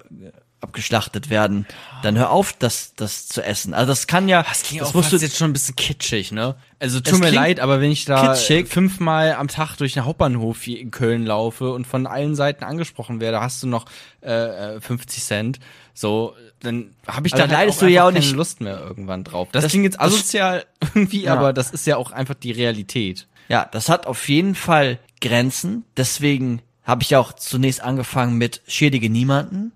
abgeschlachtet 0.62 1.30
werden, 1.30 1.66
dann 2.04 2.18
hör 2.18 2.32
auf, 2.32 2.54
das, 2.54 2.94
das 2.96 3.28
zu 3.28 3.42
essen. 3.44 3.74
Also 3.74 3.88
das 3.92 4.08
kann 4.08 4.28
ja, 4.28 4.44
Das 4.44 4.64
klingt 4.64 4.82
das 4.82 4.94
auch 4.96 5.12
jetzt 5.12 5.38
schon 5.38 5.50
ein 5.52 5.54
bisschen 5.54 5.76
kitschig, 5.76 6.32
ne? 6.32 6.56
Also 6.80 7.00
tut 7.00 7.20
mir 7.20 7.30
leid, 7.32 7.60
aber 7.60 7.80
wenn 7.82 7.92
ich 7.92 8.06
da 8.06 8.34
kitschig. 8.34 8.68
fünfmal 8.68 9.34
am 9.34 9.48
Tag 9.48 9.78
durch 9.78 9.94
den 9.94 10.06
Hauptbahnhof 10.06 10.62
hier 10.62 10.80
in 10.80 10.92
Köln 10.92 11.26
laufe 11.26 11.72
und 11.72 11.88
von 11.88 12.08
allen 12.08 12.36
Seiten 12.36 12.64
angesprochen 12.64 13.20
werde, 13.22 13.40
hast 13.42 13.64
du 13.64 13.68
noch 13.68 13.86
äh, 14.22 14.76
äh, 14.76 14.82
50 14.82 15.24
Cent, 15.24 15.60
so, 15.94 16.36
dann 16.62 16.94
habe 17.08 17.28
ich 17.28 17.34
da 17.34 17.40
halt 17.42 17.52
leidest 17.52 17.78
auch 17.80 17.84
du 17.88 17.90
ja 17.92 18.06
auch 18.08 18.12
nicht- 18.12 18.26
keine 18.28 18.38
Lust 18.38 18.60
mehr 18.62 18.80
irgendwann 18.80 19.24
drauf. 19.24 19.48
Das, 19.52 19.64
Das- 19.64 19.72
klingt 19.72 19.86
jetzt 19.86 20.00
asozial 20.00 20.66
irgendwie, 20.94 21.24
Ja. 21.24 21.34
aber 21.34 21.54
das 21.54 21.72
ist 21.72 21.88
ja 21.88 21.98
auch 21.98 22.12
einfach 22.12 22.36
die 22.36 22.52
Realität. 22.52 23.28
Ja, 23.48 23.66
das 23.72 23.90
hat 23.90 24.06
auf 24.08 24.28
jeden 24.30 24.56
Fall 24.56 25.00
Grenzen. 25.22 25.84
Deswegen 25.98 26.62
habe 26.84 27.02
ich 27.04 27.10
ja 27.12 27.20
auch 27.20 27.34
zunächst 27.34 27.82
angefangen 27.82 28.38
mit 28.38 28.62
schädige 28.68 29.10
niemanden. 29.10 29.72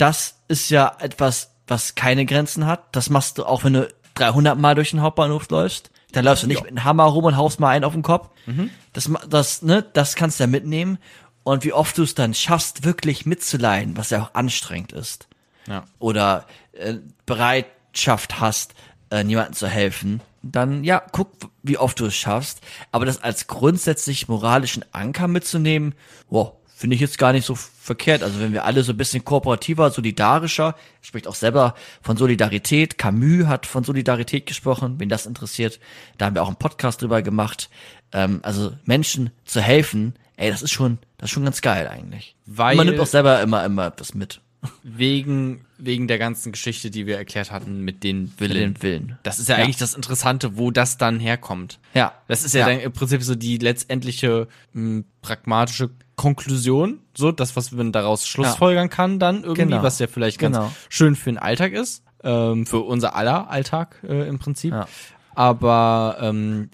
Das 0.00 0.36
ist 0.48 0.70
ja 0.70 0.96
etwas, 1.00 1.50
was 1.66 1.94
keine 1.94 2.24
Grenzen 2.26 2.66
hat. 2.66 2.84
Das 2.96 3.10
machst 3.10 3.38
du 3.38 3.44
auch, 3.44 3.64
wenn 3.64 3.74
du 3.74 3.88
300 4.14 4.58
Mal 4.58 4.74
durch 4.74 4.90
den 4.90 5.02
Hauptbahnhof 5.02 5.48
läufst. 5.50 5.90
Dann 6.12 6.24
läufst 6.24 6.42
du 6.42 6.48
nicht 6.48 6.62
mit 6.62 6.70
einem 6.70 6.84
Hammer 6.84 7.04
rum 7.04 7.24
und 7.24 7.36
haust 7.36 7.60
mal 7.60 7.68
einen 7.68 7.84
auf 7.84 7.92
den 7.92 8.02
Kopf. 8.02 8.28
Das, 8.92 9.06
ma- 9.08 9.22
das, 9.28 9.62
ne, 9.62 9.82
das 9.92 10.16
kannst 10.16 10.40
du 10.40 10.44
ja 10.44 10.48
mitnehmen. 10.48 10.98
Und 11.44 11.64
wie 11.64 11.72
oft 11.72 11.96
du 11.98 12.02
es 12.02 12.14
dann 12.14 12.34
schaffst, 12.34 12.84
wirklich 12.84 13.26
mitzuleiden, 13.26 13.96
was 13.96 14.10
ja 14.10 14.22
auch 14.22 14.34
anstrengend 14.34 14.92
ist 14.92 15.28
Ja. 15.66 15.84
oder 15.98 16.46
äh, 16.72 16.94
Bereitschaft 17.26 18.40
hast, 18.40 18.74
äh, 19.10 19.24
niemandem 19.24 19.54
zu 19.54 19.66
helfen, 19.68 20.20
dann 20.42 20.84
ja, 20.84 21.02
guck, 21.12 21.30
wie 21.62 21.78
oft 21.78 22.00
du 22.00 22.06
es 22.06 22.14
schaffst. 22.14 22.60
Aber 22.92 23.04
das 23.04 23.22
als 23.22 23.46
grundsätzlich 23.46 24.28
moralischen 24.28 24.84
Anker 24.92 25.28
mitzunehmen, 25.28 25.94
wow, 26.28 26.52
finde 26.80 26.94
ich 26.94 27.00
jetzt 27.02 27.18
gar 27.18 27.32
nicht 27.34 27.44
so 27.44 27.54
verkehrt. 27.54 28.22
Also 28.22 28.40
wenn 28.40 28.54
wir 28.54 28.64
alle 28.64 28.82
so 28.82 28.92
ein 28.92 28.96
bisschen 28.96 29.22
kooperativer, 29.22 29.90
solidarischer, 29.90 30.74
spricht 31.02 31.26
auch 31.28 31.34
selber 31.34 31.74
von 32.00 32.16
Solidarität. 32.16 32.96
Camus 32.96 33.46
hat 33.48 33.66
von 33.66 33.84
Solidarität 33.84 34.46
gesprochen, 34.46 34.94
wen 34.98 35.10
das 35.10 35.26
interessiert. 35.26 35.78
Da 36.16 36.24
haben 36.24 36.34
wir 36.34 36.42
auch 36.42 36.46
einen 36.48 36.56
Podcast 36.56 37.02
drüber 37.02 37.20
gemacht. 37.20 37.68
Ähm, 38.12 38.40
also 38.42 38.72
Menschen 38.86 39.28
zu 39.44 39.60
helfen, 39.60 40.14
ey, 40.38 40.50
das 40.50 40.62
ist 40.62 40.70
schon, 40.72 40.96
das 41.18 41.28
ist 41.28 41.34
schon 41.34 41.44
ganz 41.44 41.60
geil 41.60 41.86
eigentlich. 41.86 42.34
Weil- 42.46 42.70
Und 42.72 42.76
man 42.78 42.86
nimmt 42.86 43.00
auch 43.00 43.06
selber 43.06 43.42
immer, 43.42 43.62
immer 43.62 43.86
etwas 43.88 44.14
mit. 44.14 44.40
Wegen, 44.82 45.64
wegen 45.78 46.08
der 46.08 46.18
ganzen 46.18 46.52
Geschichte, 46.52 46.90
die 46.90 47.06
wir 47.06 47.16
erklärt 47.16 47.50
hatten 47.50 47.80
mit 47.82 48.02
den 48.04 48.22
Mit 48.24 48.40
Willen. 48.40 48.74
den 48.74 48.82
Willen. 48.82 49.18
Das 49.22 49.38
ist 49.38 49.48
ja, 49.48 49.56
Ja. 49.58 49.64
eigentlich 49.64 49.76
das 49.78 49.94
Interessante, 49.94 50.56
wo 50.58 50.70
das 50.70 50.98
dann 50.98 51.20
herkommt. 51.20 51.78
Ja. 51.94 52.12
Das 52.28 52.44
ist 52.44 52.54
ja, 52.54 52.60
Ja. 52.60 52.66
dann 52.74 52.80
im 52.80 52.92
Prinzip 52.92 53.22
so 53.22 53.34
die 53.34 53.58
letztendliche 53.58 54.48
m, 54.74 55.04
pragmatische 55.22 55.90
Konklusion, 56.20 56.98
so 57.16 57.32
das, 57.32 57.56
was 57.56 57.72
man 57.72 57.92
daraus 57.92 58.28
schlussfolgern 58.28 58.90
kann, 58.90 59.18
dann 59.18 59.36
irgendwie, 59.42 59.62
Genau. 59.62 59.82
was 59.82 59.98
ja 60.00 60.06
vielleicht 60.06 60.38
ganz 60.38 60.54
Genau. 60.58 60.70
schön 60.90 61.16
für 61.16 61.30
den 61.30 61.38
Alltag 61.38 61.72
ist, 61.72 62.04
ähm, 62.22 62.66
für 62.66 62.80
unser 62.80 63.16
aller 63.16 63.48
Alltag 63.50 63.96
äh, 64.06 64.28
im 64.28 64.38
Prinzip. 64.38 64.72
Ja. 64.72 64.86
Aber 65.34 66.18
ähm, 66.20 66.68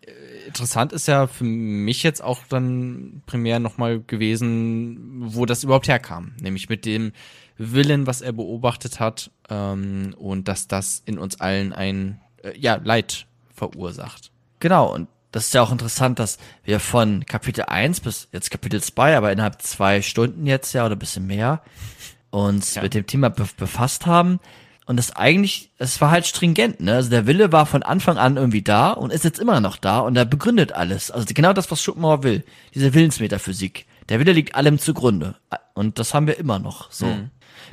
interessant 0.49 0.93
ist 0.93 1.07
ja 1.07 1.29
für 1.29 1.45
mich 1.45 2.03
jetzt 2.03 2.25
auch 2.25 2.41
dann 2.49 3.23
primär 3.27 3.61
nochmal 3.61 4.01
gewesen, 4.01 4.99
wo 5.27 5.47
das 5.47 5.63
überhaupt 5.63 5.87
herkam. 5.87 6.33
Nämlich 6.41 6.69
mit 6.69 6.85
dem 6.85 7.13
Willen, 7.57 8.09
was 8.09 8.23
er 8.23 8.33
beobachtet 8.33 8.99
hat 8.99 9.31
ähm, 9.49 10.13
und 10.19 10.49
dass 10.49 10.67
das 10.67 11.03
in 11.07 11.19
uns 11.19 11.41
allen 11.41 11.73
ein 11.73 12.21
äh, 12.43 12.59
ja, 12.59 12.81
Leid 12.83 13.29
verursacht. 13.55 14.33
Genau, 14.59 14.93
und 14.93 15.07
das 15.37 15.47
ist 15.49 15.55
ja 15.55 15.61
auch 15.63 15.71
interessant, 15.71 16.19
dass 16.19 16.39
wir 16.65 16.81
von 16.81 17.27
Kapitel 17.27 17.65
1 17.67 18.01
bis 18.01 18.29
jetzt 18.33 18.51
Kapitel 18.51 18.83
2, 18.83 19.17
aber 19.19 19.31
innerhalb 19.33 19.61
zwei 19.61 20.01
Stunden 20.01 20.47
jetzt 20.47 20.73
ja 20.73 20.87
oder 20.87 20.97
ein 20.97 20.99
bisschen 20.99 21.27
mehr, 21.27 21.61
uns 22.31 22.75
Ja. 22.75 22.83
mit 22.83 22.95
dem 22.95 23.07
Thema 23.07 23.29
be 23.29 23.47
befasst 23.59 24.07
haben. 24.07 24.41
Und 24.87 24.97
das 24.97 25.15
eigentlich, 25.15 25.73
es 25.79 26.01
war 26.01 26.11
halt 26.11 26.27
stringent, 26.27 26.81
ne? 26.81 26.95
Also 26.95 27.11
der 27.11 27.27
Wille 27.27 27.53
war 27.53 27.67
von 27.67 27.83
Anfang 27.83 28.17
an 28.17 28.37
irgendwie 28.37 28.63
da 28.63 28.93
und 28.93 29.13
ist 29.13 29.25
jetzt 29.25 29.39
immer 29.39 29.61
noch 29.61 29.77
da 29.77 29.99
und 29.99 30.17
er 30.17 30.25
begründet 30.25 30.73
alles. 30.73 31.11
Also 31.11 31.27
genau 31.35 31.53
das, 31.53 31.71
was 31.71 31.83
Schopenhauer 31.83 32.23
will. 32.23 32.45
Diese 32.75 32.95
Willensmetaphysik. 32.95 33.85
Der 34.09 34.21
Wille 34.21 34.33
liegt 34.33 34.55
allem 34.55 34.79
zugrunde. 34.79 35.35
Und 35.75 35.99
das 35.99 36.15
haben 36.15 36.27
wir 36.29 36.39
immer 36.39 36.59
noch, 36.61 36.91
so. 36.93 37.15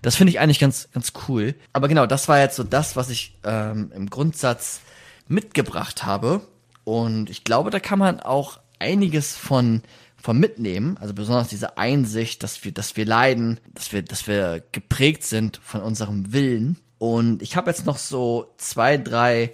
Das 0.02 0.16
finde 0.18 0.32
ich 0.32 0.40
eigentlich 0.40 0.60
ganz, 0.60 0.90
ganz 0.92 1.14
cool. 1.28 1.56
Aber 1.72 1.88
genau, 1.88 2.08
das 2.08 2.28
war 2.28 2.40
jetzt 2.40 2.58
so 2.58 2.64
das, 2.64 2.96
was 2.98 3.10
ich 3.10 3.38
ähm, 3.46 3.92
im 3.96 4.10
Grundsatz 4.10 4.82
mitgebracht 5.28 6.04
habe. 6.04 6.42
Und 6.84 7.30
ich 7.30 7.44
glaube, 7.44 7.70
da 7.70 7.80
kann 7.80 8.00
man 8.00 8.20
auch 8.20 8.60
einiges 8.80 9.36
von, 9.36 9.82
von 10.22 10.38
mitnehmen. 10.38 10.98
Also 11.00 11.14
besonders 11.14 11.48
diese 11.48 11.78
Einsicht, 11.78 12.44
dass 12.44 12.64
wir, 12.64 12.72
dass 12.72 12.98
wir 12.98 13.06
leiden, 13.06 13.60
dass 13.74 13.94
wir, 13.94 14.02
dass 14.02 14.28
wir 14.28 14.64
geprägt 14.72 15.24
sind 15.24 15.60
von 15.64 15.82
unserem 15.82 16.34
Willen. 16.34 16.78
Und 16.98 17.42
ich 17.42 17.56
habe 17.56 17.70
jetzt 17.70 17.86
noch 17.86 17.98
so 17.98 18.54
zwei, 18.58 18.98
drei 18.98 19.54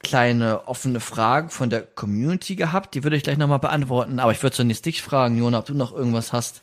kleine 0.00 0.68
offene 0.68 1.00
Fragen 1.00 1.50
von 1.50 1.70
der 1.70 1.82
Community 1.82 2.56
gehabt. 2.56 2.94
Die 2.94 3.02
würde 3.02 3.16
ich 3.16 3.22
gleich 3.22 3.38
nochmal 3.38 3.58
beantworten. 3.58 4.20
Aber 4.20 4.32
ich 4.32 4.42
würde 4.42 4.56
zunächst 4.56 4.86
dich 4.86 5.02
fragen, 5.02 5.36
Jona, 5.36 5.58
ob 5.58 5.66
du 5.66 5.74
noch 5.74 5.94
irgendwas 5.94 6.32
hast. 6.32 6.62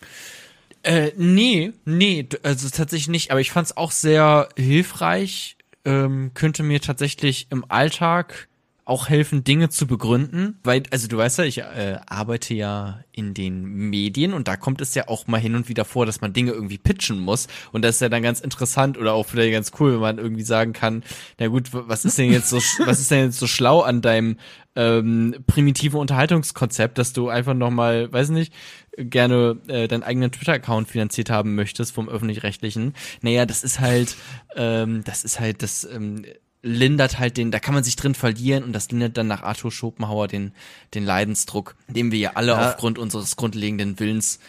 Äh, 0.83 1.11
nee, 1.15 1.71
nee, 1.85 2.27
also 2.43 2.69
tatsächlich 2.69 3.07
nicht, 3.07 3.31
aber 3.31 3.39
ich 3.39 3.51
fand 3.51 3.67
es 3.67 3.77
auch 3.77 3.91
sehr 3.91 4.49
hilfreich, 4.57 5.55
ähm, 5.85 6.31
könnte 6.33 6.61
mir 6.61 6.81
tatsächlich 6.81 7.47
im 7.51 7.63
Alltag 7.69 8.49
auch 8.85 9.07
helfen, 9.07 9.43
Dinge 9.43 9.69
zu 9.69 9.87
begründen, 9.87 10.59
weil, 10.63 10.83
also 10.91 11.07
du 11.07 11.17
weißt 11.17 11.39
ja, 11.39 11.45
ich 11.45 11.59
äh, 11.59 11.99
arbeite 12.05 12.53
ja 12.53 12.99
in 13.11 13.33
den 13.33 13.63
Medien 13.63 14.33
und 14.33 14.47
da 14.47 14.57
kommt 14.57 14.81
es 14.81 14.93
ja 14.93 15.07
auch 15.07 15.27
mal 15.27 15.39
hin 15.39 15.55
und 15.55 15.69
wieder 15.69 15.85
vor, 15.85 16.05
dass 16.05 16.19
man 16.19 16.33
Dinge 16.33 16.51
irgendwie 16.51 16.77
pitchen 16.77 17.19
muss 17.19 17.47
und 17.71 17.83
das 17.83 17.95
ist 17.95 18.01
ja 18.01 18.09
dann 18.09 18.23
ganz 18.23 18.41
interessant 18.41 18.97
oder 18.97 19.13
auch 19.13 19.25
vielleicht 19.25 19.53
ganz 19.53 19.71
cool, 19.79 19.93
wenn 19.93 19.99
man 19.99 20.17
irgendwie 20.17 20.43
sagen 20.43 20.73
kann, 20.73 21.03
na 21.39 21.47
gut, 21.47 21.69
was 21.71 22.03
ist 22.03 22.17
denn 22.17 22.31
jetzt 22.31 22.49
so, 22.49 22.57
was 22.85 22.99
ist 22.99 23.09
denn 23.09 23.25
jetzt 23.25 23.39
so 23.39 23.47
schlau 23.47 23.81
an 23.81 24.01
deinem 24.01 24.37
ähm, 24.75 25.35
primitiven 25.47 25.99
Unterhaltungskonzept, 25.99 26.97
dass 26.97 27.13
du 27.13 27.29
einfach 27.29 27.53
nochmal, 27.53 28.11
weiß 28.11 28.29
nicht, 28.29 28.53
gerne 28.97 29.59
äh, 29.67 29.87
deinen 29.87 30.03
eigenen 30.03 30.31
Twitter-Account 30.31 30.87
finanziert 30.89 31.29
haben 31.29 31.55
möchtest 31.55 31.93
vom 31.93 32.09
öffentlich-rechtlichen. 32.09 32.93
Naja, 33.21 33.45
das 33.45 33.63
ist 33.63 33.79
halt, 33.79 34.15
ähm, 34.55 35.03
das 35.03 35.23
ist 35.23 35.39
halt, 35.39 35.63
das 35.63 35.85
ähm, 35.85 36.25
lindert 36.63 37.19
halt 37.19 37.37
den, 37.37 37.51
da 37.51 37.59
kann 37.59 37.73
man 37.73 37.83
sich 37.83 37.95
drin 37.97 38.15
verlieren 38.15 38.63
und 38.63 38.73
das 38.73 38.89
lindert 38.89 39.17
dann 39.17 39.27
nach 39.27 39.43
Arthur 39.43 39.71
Schopenhauer 39.71 40.27
den, 40.27 40.53
den 40.93 41.03
Leidensdruck, 41.05 41.75
den 41.87 42.11
wir 42.11 42.19
ja 42.19 42.31
alle 42.35 42.53
Ja. 42.53 42.69
aufgrund 42.69 42.97
unseres 42.97 43.35
grundlegenden 43.35 43.99
Willens 43.99 44.39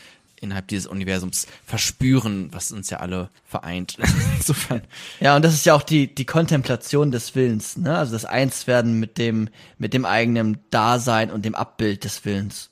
innerhalb 0.40 0.68
dieses 0.68 0.86
Universums 0.86 1.46
verspüren, 1.66 2.48
was 2.52 2.70
uns 2.70 2.90
ja 2.90 2.98
alle 2.98 3.30
vereint. 3.46 3.96
Insofern. 4.36 4.82
Ja, 5.18 5.36
und 5.36 5.44
das 5.44 5.54
ist 5.54 5.66
ja 5.66 5.74
auch 5.74 5.82
die, 5.82 6.14
die 6.14 6.26
Kontemplation 6.26 7.10
des 7.10 7.34
Willens, 7.34 7.76
ne? 7.78 7.96
Also 7.98 8.12
das 8.12 8.24
Einswerden 8.26 9.00
mit 9.00 9.18
dem, 9.18 9.48
mit 9.78 9.94
dem 9.94 10.04
eigenen 10.04 10.58
Dasein 10.70 11.30
und 11.30 11.44
dem 11.44 11.54
Abbild 11.54 12.04
des 12.04 12.24
Willens. 12.24 12.70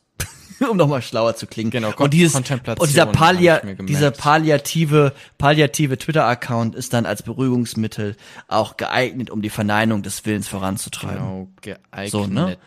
um 0.70 0.76
nochmal 0.76 1.02
schlauer 1.02 1.36
zu 1.36 1.46
klingen. 1.46 1.70
Genau, 1.70 1.92
und 1.96 2.12
dieses, 2.12 2.34
und 2.34 2.88
dieser 2.88 3.06
Pallia, 3.06 3.60
dieser 3.60 4.10
palliative, 4.10 5.12
palliative 5.38 5.98
Twitter-Account 5.98 6.74
ist 6.74 6.92
dann 6.92 7.06
als 7.06 7.22
Beruhigungsmittel 7.22 8.16
auch 8.48 8.76
geeignet, 8.76 9.30
um 9.30 9.42
die 9.42 9.50
Verneinung 9.50 10.02
des 10.02 10.24
Willens 10.24 10.48
voranzutreiben. 10.48 11.16
Genau, 11.16 11.48
geeignet. 11.60 12.10
So, 12.10 12.26
ne? 12.26 12.56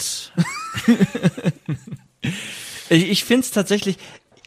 Ich, 2.90 3.10
ich 3.10 3.24
finde 3.24 3.42
es 3.42 3.52
tatsächlich, 3.52 3.98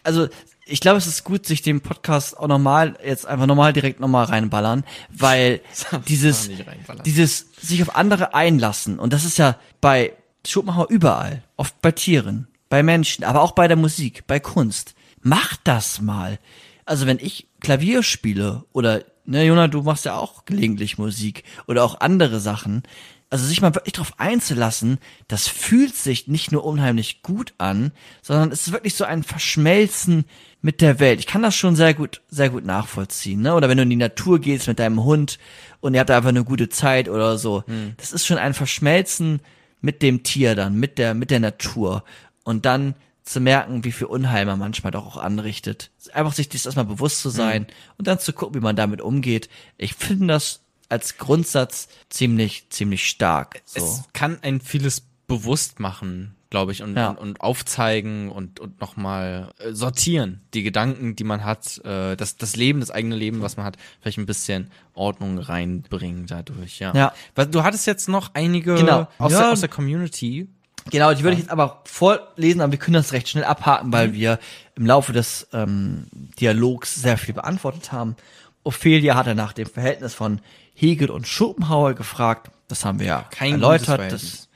also 0.03 0.29
ich 0.65 0.81
glaube, 0.81 0.99
es 0.99 1.07
ist 1.07 1.25
gut, 1.25 1.47
sich 1.47 1.63
den 1.63 1.81
Podcast 1.81 2.39
auch 2.39 2.47
normal, 2.47 2.97
jetzt 3.05 3.27
einfach 3.27 3.47
normal 3.47 3.73
direkt 3.73 4.01
nochmal 4.01 4.27
reinballern, 4.27 4.85
weil 5.11 5.61
dieses, 6.09 6.49
reinballern. 6.49 7.03
dieses 7.05 7.47
sich 7.61 7.83
auf 7.83 7.97
andere 7.97 8.35
einlassen, 8.35 8.99
und 8.99 9.13
das 9.13 9.25
ist 9.25 9.39
ja 9.39 9.57
bei 9.81 10.13
Schopenhauer 10.47 10.89
überall, 10.89 11.43
oft 11.57 11.81
bei 11.83 11.93
Tieren, 11.93 12.49
bei 12.69 12.83
Menschen, 12.83 13.25
aber 13.25 13.43
auch 13.43 13.53
bei 13.53 13.69
der 13.69 13.77
Musik, 13.77 14.27
bei 14.27 14.41
Kunst. 14.41 14.95
Macht 15.21 15.61
das 15.65 16.01
mal. 16.01 16.39
Also 16.85 17.07
wenn 17.07 17.19
ich 17.19 17.49
Klavier 17.61 18.03
spiele 18.03 18.65
oder, 18.73 19.05
ne, 19.25 19.45
Jona, 19.45 19.69
du 19.69 19.83
machst 19.83 20.05
ja 20.05 20.17
auch 20.17 20.45
gelegentlich 20.45 20.97
Musik 20.99 21.45
oder 21.67 21.85
auch 21.85 22.01
andere 22.01 22.41
Sachen, 22.41 22.83
also 23.31 23.45
sich 23.45 23.61
mal 23.61 23.75
wirklich 23.75 23.93
drauf 23.93 24.15
einzulassen, 24.17 24.99
das 25.27 25.49
fühlt 25.49 25.95
sich 25.95 26.29
nicht 26.29 26.51
nur 26.51 26.65
unheimlich 26.65 27.23
gut 27.23 27.53
an, 27.59 27.93
sondern 28.23 28.51
es 28.53 28.67
ist 28.67 28.73
wirklich 28.73 28.95
so 28.95 29.05
ein 29.05 29.23
Verschmelzen 29.23 30.25
mit 30.63 30.81
der 30.81 30.99
Welt. 30.99 31.21
Ich 31.21 31.27
kann 31.27 31.43
das 31.43 31.55
schon 31.55 31.77
sehr 31.77 31.93
gut, 31.93 32.23
sehr 32.31 32.49
gut 32.49 32.65
nachvollziehen, 32.65 33.43
ne? 33.43 33.55
Oder 33.55 33.69
wenn 33.69 33.77
du 33.77 33.83
in 33.83 33.91
die 33.91 33.97
Natur 33.97 34.41
gehst 34.41 34.67
mit 34.67 34.79
deinem 34.79 35.05
Hund 35.05 35.39
und 35.81 35.93
ihr 35.93 36.01
habt 36.01 36.09
da 36.09 36.17
einfach 36.17 36.31
eine 36.31 36.45
gute 36.45 36.71
Zeit 36.71 37.09
oder 37.09 37.37
so. 37.37 37.65
Das 37.99 38.13
ist 38.13 38.27
schon 38.27 38.39
ein 38.39 38.55
Verschmelzen 38.55 39.41
mit 39.81 40.03
dem 40.03 40.23
Tier 40.23 40.55
dann, 40.55 40.77
mit 40.77 40.97
der, 40.99 41.15
mit 41.15 41.31
der 41.31 41.41
Natur. 41.41 42.05
Und 42.49 42.65
dann 42.65 42.95
zu 43.25 43.41
merken, 43.41 43.85
wie 43.85 43.93
viel 43.93 44.07
Unheil 44.07 44.47
man 44.47 44.59
manchmal 44.59 44.91
doch 44.91 45.05
auch 45.05 45.17
anrichtet. 45.19 45.91
Einfach 46.15 46.33
sich 46.33 46.49
das 46.49 46.65
erstmal 46.65 46.87
bewusst 46.87 47.21
zu 47.21 47.29
sein 47.29 47.67
und 47.99 48.09
dann 48.09 48.19
zu 48.19 48.33
gucken, 48.33 48.55
wie 48.55 48.65
man 48.65 48.75
damit 48.75 49.03
umgeht. 49.03 49.51
Ich 49.77 49.93
finde 49.93 50.29
das 50.29 50.61
als 50.89 51.19
Grundsatz 51.19 51.89
ziemlich, 52.09 52.71
ziemlich 52.71 53.07
stark. 53.07 53.61
So. 53.67 53.85
Es 53.85 54.05
kann 54.15 54.39
ein 54.41 54.63
vieles 54.63 55.03
bewusst 55.27 55.79
machen, 55.79 56.37
glaube 56.49 56.73
ich, 56.73 56.83
und, 56.83 56.97
Ja. 56.97 57.11
und, 57.11 57.19
und 57.19 57.41
aufzeigen 57.43 58.31
und, 58.31 58.61
und 58.61 58.81
nochmal 58.81 59.51
äh, 59.59 59.75
sortieren. 59.75 60.41
Die 60.55 60.63
Gedanken, 60.63 61.15
die 61.15 61.25
man 61.25 61.45
hat, 61.45 61.85
äh, 61.85 62.17
das, 62.17 62.39
das 62.39 62.57
Leben, 62.57 62.81
das 62.81 62.91
eigene 62.91 63.15
Leben, 63.15 63.43
was 63.43 63.59
man 63.59 63.67
hat, 63.67 63.77
vielleicht 64.01 64.17
ein 64.17 64.25
bisschen 64.25 64.71
Ordnung 64.95 65.37
reinbringen 65.39 66.25
dadurch, 66.27 66.79
ja. 66.79 66.95
Ja. 66.95 67.45
Du 67.45 67.63
hattest 67.63 67.87
jetzt 67.87 68.09
noch 68.09 68.31
einige 68.33 68.77
Genau. 68.77 69.07
aus, 69.19 69.33
Ja. 69.33 69.39
der, 69.41 69.53
aus 69.53 69.61
der 69.61 69.69
Community. 69.69 70.49
Genau, 70.91 71.13
die 71.13 71.23
würde 71.23 71.35
ich 71.35 71.41
jetzt 71.41 71.51
aber 71.51 71.83
vorlesen, 71.85 72.61
aber 72.61 72.73
wir 72.73 72.79
können 72.79 72.95
das 72.95 73.13
recht 73.13 73.29
schnell 73.29 73.45
abhaken, 73.45 73.93
weil 73.93 74.13
wir 74.13 74.39
im 74.75 74.87
Laufe 74.87 75.13
des 75.13 75.49
ähm, 75.53 76.07
Dialogs 76.41 76.95
sehr 76.95 77.19
viel 77.19 77.35
beantwortet 77.35 77.93
haben. 77.93 78.17
Ophelia 78.65 79.15
hatte 79.15 79.35
nach 79.35 79.53
dem 79.53 79.67
Verhältnis 79.67 80.15
von 80.15 80.41
Hegel 80.75 81.11
und 81.11 81.27
Schopenhauer 81.27 81.95
gefragt. 81.95 82.51
Das 82.69 82.85
haben 82.85 83.01
wir 83.01 83.07
ja 83.07 83.25
Kein 83.31 83.53
erläutert. 83.53 84.13
Das, 84.13 84.49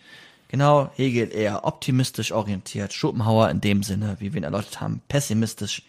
genau, 0.49 0.91
Hegel 0.95 1.33
eher 1.33 1.65
optimistisch 1.65 2.33
orientiert, 2.33 2.93
Schopenhauer 2.93 3.51
in 3.51 3.61
dem 3.61 3.83
Sinne, 3.83 4.17
wie 4.19 4.33
wir 4.33 4.41
ihn 4.41 4.45
erläutert 4.45 4.81
haben, 4.81 5.03
pessimistisch. 5.09 5.83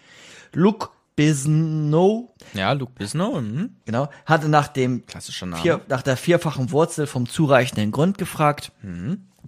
Luc 0.54 0.92
Bisnow, 1.16 2.34
Ja, 2.54 2.72
Luke 2.72 2.94
Bisnow, 2.98 3.40
mhm. 3.40 3.76
genau, 3.86 4.10
hatte 4.26 4.50
nach 4.50 4.68
dem 4.68 5.06
klassischer 5.06 5.46
Name. 5.46 5.62
vier, 5.62 5.82
nach 5.88 6.02
der 6.02 6.18
vierfachen 6.18 6.72
Wurzel 6.72 7.06
vom 7.06 7.30
zureichenden 7.30 7.92
Grund 7.92 8.18
gefragt. 8.18 8.72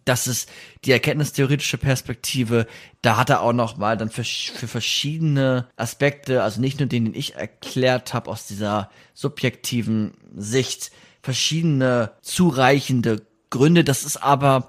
Das 0.03 0.27
ist 0.27 0.49
die 0.83 0.91
erkenntnistheoretische 0.91 1.77
Perspektive. 1.77 2.67
Da 3.01 3.17
hat 3.17 3.29
er 3.29 3.41
auch 3.41 3.53
noch 3.53 3.77
mal 3.77 3.97
dann 3.97 4.09
für, 4.09 4.23
für 4.23 4.67
verschiedene 4.67 5.67
Aspekte, 5.77 6.43
also 6.43 6.59
nicht 6.59 6.79
nur 6.79 6.87
den, 6.87 7.05
den 7.05 7.15
ich 7.15 7.35
erklärt 7.35 8.13
habe 8.13 8.29
aus 8.29 8.47
dieser 8.47 8.89
subjektiven 9.13 10.13
Sicht, 10.35 10.91
verschiedene 11.21 12.11
zureichende 12.21 13.25
Gründe. 13.49 13.83
Das 13.83 14.03
ist 14.03 14.17
aber, 14.17 14.67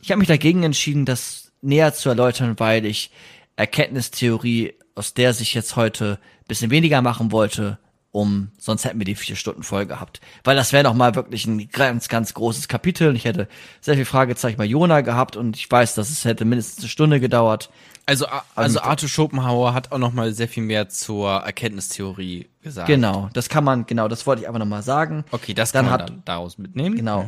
ich 0.00 0.10
habe 0.10 0.18
mich 0.18 0.28
dagegen 0.28 0.62
entschieden, 0.62 1.06
das 1.06 1.50
näher 1.62 1.94
zu 1.94 2.08
erläutern, 2.08 2.54
weil 2.58 2.84
ich 2.84 3.10
Erkenntnistheorie 3.56 4.74
aus 4.94 5.14
der 5.14 5.32
Sicht 5.32 5.54
jetzt 5.54 5.76
heute 5.76 6.18
bisschen 6.48 6.70
weniger 6.70 7.02
machen 7.02 7.30
wollte, 7.30 7.78
um, 8.10 8.50
sonst 8.58 8.84
hätten 8.84 8.98
wir 8.98 9.04
die 9.04 9.14
vier 9.14 9.36
Stunden 9.36 9.62
voll 9.62 9.86
gehabt. 9.86 10.20
Weil 10.44 10.56
das 10.56 10.72
wäre 10.72 10.84
noch 10.84 10.94
mal 10.94 11.14
wirklich 11.14 11.46
ein 11.46 11.68
ganz, 11.68 12.08
ganz 12.08 12.32
großes 12.34 12.66
Kapitel. 12.68 13.08
Und 13.08 13.16
ich 13.16 13.24
hätte 13.24 13.48
sehr 13.80 13.96
viel 13.96 14.04
Fragezeichen 14.06 14.56
bei 14.56 14.64
Jona 14.64 15.02
gehabt 15.02 15.36
und 15.36 15.56
ich 15.56 15.70
weiß, 15.70 15.94
dass 15.94 16.08
es 16.10 16.24
hätte 16.24 16.44
mindestens 16.44 16.80
eine 16.84 16.88
Stunde 16.88 17.20
gedauert. 17.20 17.70
Also, 18.06 18.26
also 18.54 18.80
Arthur 18.80 19.08
Schopenhauer 19.10 19.74
hat 19.74 19.92
auch 19.92 19.98
nochmal 19.98 20.32
sehr 20.32 20.48
viel 20.48 20.62
mehr 20.62 20.88
zur 20.88 21.30
Erkenntnistheorie 21.30 22.48
gesagt. 22.62 22.88
Genau, 22.88 23.28
das 23.34 23.50
kann 23.50 23.64
man, 23.64 23.84
genau, 23.84 24.08
das 24.08 24.26
wollte 24.26 24.40
ich 24.42 24.48
einfach 24.48 24.60
noch 24.60 24.66
mal 24.66 24.82
sagen. 24.82 25.24
Okay, 25.30 25.52
das 25.52 25.72
Dann 25.72 25.84
kann 25.84 25.92
man 25.92 26.00
hat- 26.00 26.08
dann 26.08 26.22
daraus 26.24 26.56
mitnehmen. 26.56 26.96
Genau. 26.96 27.26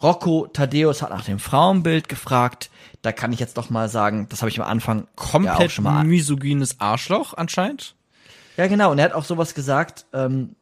Rocco 0.00 0.48
Thaddeus 0.52 1.02
hat 1.02 1.10
nach 1.10 1.24
dem 1.24 1.38
Frauenbild 1.38 2.08
gefragt. 2.08 2.70
Da 3.02 3.12
kann 3.12 3.32
ich 3.32 3.38
jetzt 3.40 3.56
doch 3.56 3.70
mal 3.70 3.88
sagen, 3.88 4.26
das 4.28 4.42
habe 4.42 4.50
ich 4.50 4.60
am 4.60 4.66
Anfang 4.66 5.00
ja 5.00 5.06
Komplett 5.16 5.70
schon 5.72 5.84
mal 5.84 6.04
misogynes 6.04 6.80
Arschloch 6.80 7.34
anscheinend. 7.34 7.94
Ja, 8.56 8.66
genau. 8.66 8.90
Und 8.90 8.98
er 8.98 9.06
hat 9.06 9.12
auch 9.12 9.24
sowas 9.24 9.54
gesagt, 9.54 10.06
ähm, 10.12 10.54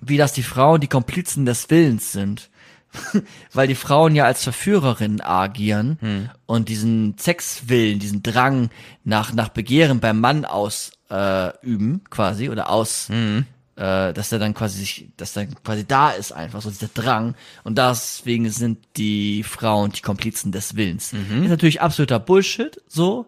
wie 0.00 0.16
dass 0.16 0.32
die 0.32 0.42
Frauen 0.42 0.80
die 0.80 0.88
Komplizen 0.88 1.46
des 1.46 1.68
Willens 1.70 2.12
sind. 2.12 2.50
Weil 3.52 3.68
die 3.68 3.76
Frauen 3.76 4.16
ja 4.16 4.24
als 4.24 4.42
Verführerinnen 4.42 5.20
agieren 5.20 5.98
Hm. 6.00 6.30
und 6.46 6.68
diesen 6.68 7.16
Sexwillen, 7.18 8.00
diesen 8.00 8.22
Drang 8.24 8.70
nach, 9.04 9.32
nach 9.32 9.48
Begehren 9.50 10.00
beim 10.00 10.18
Mann 10.18 10.44
ausüben, 10.44 11.94
äh, 12.02 12.08
quasi, 12.10 12.48
oder 12.50 12.68
aus, 12.68 13.08
Hm. 13.08 13.46
äh, 13.76 14.12
dass 14.12 14.32
er 14.32 14.40
dann 14.40 14.54
quasi 14.54 14.80
sich, 14.80 15.08
dass 15.16 15.36
er 15.36 15.46
quasi 15.46 15.86
da 15.86 16.10
ist 16.10 16.32
einfach, 16.32 16.62
so 16.62 16.70
dieser 16.70 16.88
Drang. 16.88 17.36
Und 17.62 17.78
deswegen 17.78 18.50
sind 18.50 18.78
die 18.96 19.44
Frauen 19.44 19.92
die 19.92 20.00
Komplizen 20.02 20.50
des 20.50 20.74
Willens. 20.74 21.12
Mhm. 21.12 21.44
Ist 21.44 21.50
natürlich 21.50 21.80
absoluter 21.80 22.18
Bullshit, 22.18 22.82
so. 22.88 23.26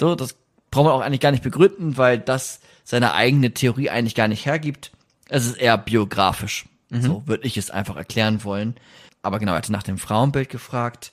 So, 0.00 0.16
das 0.16 0.34
braucht 0.72 0.86
man 0.86 0.92
auch 0.94 1.02
eigentlich 1.02 1.20
gar 1.20 1.30
nicht 1.30 1.44
begründen, 1.44 1.96
weil 1.96 2.18
das 2.18 2.58
seine 2.84 3.14
eigene 3.14 3.52
Theorie 3.52 3.90
eigentlich 3.90 4.14
gar 4.14 4.28
nicht 4.28 4.46
hergibt. 4.46 4.92
Es 5.28 5.46
ist 5.46 5.56
eher 5.56 5.78
biografisch. 5.78 6.66
So 7.00 7.26
würde 7.26 7.46
ich 7.46 7.56
es 7.56 7.70
einfach 7.70 7.96
erklären 7.96 8.44
wollen. 8.44 8.74
Aber 9.22 9.38
genau, 9.38 9.52
er 9.52 9.58
hatte 9.58 9.72
nach 9.72 9.82
dem 9.82 9.96
Frauenbild 9.96 10.50
gefragt. 10.50 11.12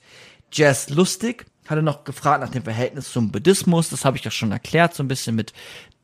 Jazz 0.52 0.90
Lustig 0.90 1.46
hatte 1.66 1.82
noch 1.82 2.04
gefragt 2.04 2.42
nach 2.42 2.50
dem 2.50 2.64
Verhältnis 2.64 3.12
zum 3.12 3.30
Buddhismus. 3.30 3.88
Das 3.88 4.04
habe 4.04 4.18
ich 4.18 4.24
ja 4.24 4.30
schon 4.30 4.52
erklärt, 4.52 4.94
so 4.94 5.02
ein 5.02 5.08
bisschen 5.08 5.36
mit 5.36 5.54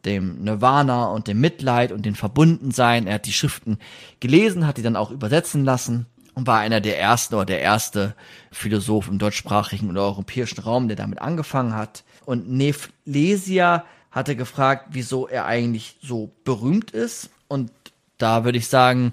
dem 0.07 0.43
Nirvana 0.45 1.07
und 1.07 1.27
dem 1.27 1.41
Mitleid 1.41 1.93
und 1.93 2.07
dem 2.07 2.15
Verbundensein. 2.15 3.07
Er 3.07 3.17
hat 3.17 3.27
die 3.27 3.33
Schriften 3.33 3.79
gelesen, 4.21 4.67
hat 4.67 4.79
die 4.79 4.83
dann 4.83 4.97
auch 4.97 5.11
übersetzen 5.11 5.65
lassen 5.65 6.07
und 6.35 6.47
war 6.47 6.61
einer 6.61 6.81
der 6.81 6.99
ersten 6.99 7.35
oder 7.35 7.45
der 7.45 7.61
erste 7.61 8.15
Philosoph 8.53 9.09
im 9.09 9.19
deutschsprachigen 9.19 9.91
oder 9.91 10.03
europäischen 10.03 10.61
Raum, 10.61 10.87
der 10.89 10.97
damit 10.97 11.21
angefangen 11.21 11.75
hat. 11.75 12.05
Und 12.25 12.49
Neflesia 12.49 13.85
hatte 14.17 14.35
gefragt, 14.35 14.87
wieso 14.93 15.29
er 15.29 15.45
eigentlich 15.45 15.99
so 16.03 16.33
berühmt 16.43 16.91
ist. 16.91 17.29
Und 17.49 17.71
da 18.17 18.45
würde 18.45 18.57
ich 18.57 18.67
sagen, 18.67 19.13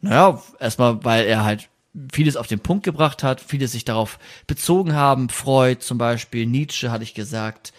naja, 0.00 0.42
erstmal, 0.58 1.04
weil 1.04 1.26
er 1.26 1.44
halt 1.44 1.68
vieles 2.12 2.36
auf 2.36 2.48
den 2.48 2.58
Punkt 2.58 2.84
gebracht 2.84 3.22
hat, 3.22 3.40
viele 3.40 3.68
sich 3.68 3.84
darauf 3.84 4.18
bezogen 4.48 4.92
haben. 4.94 5.28
Freud 5.28 5.82
zum 5.84 5.98
Beispiel, 5.98 6.46
Nietzsche 6.46 6.90
hatte 6.90 7.04
ich 7.04 7.14
gesagt, 7.14 7.72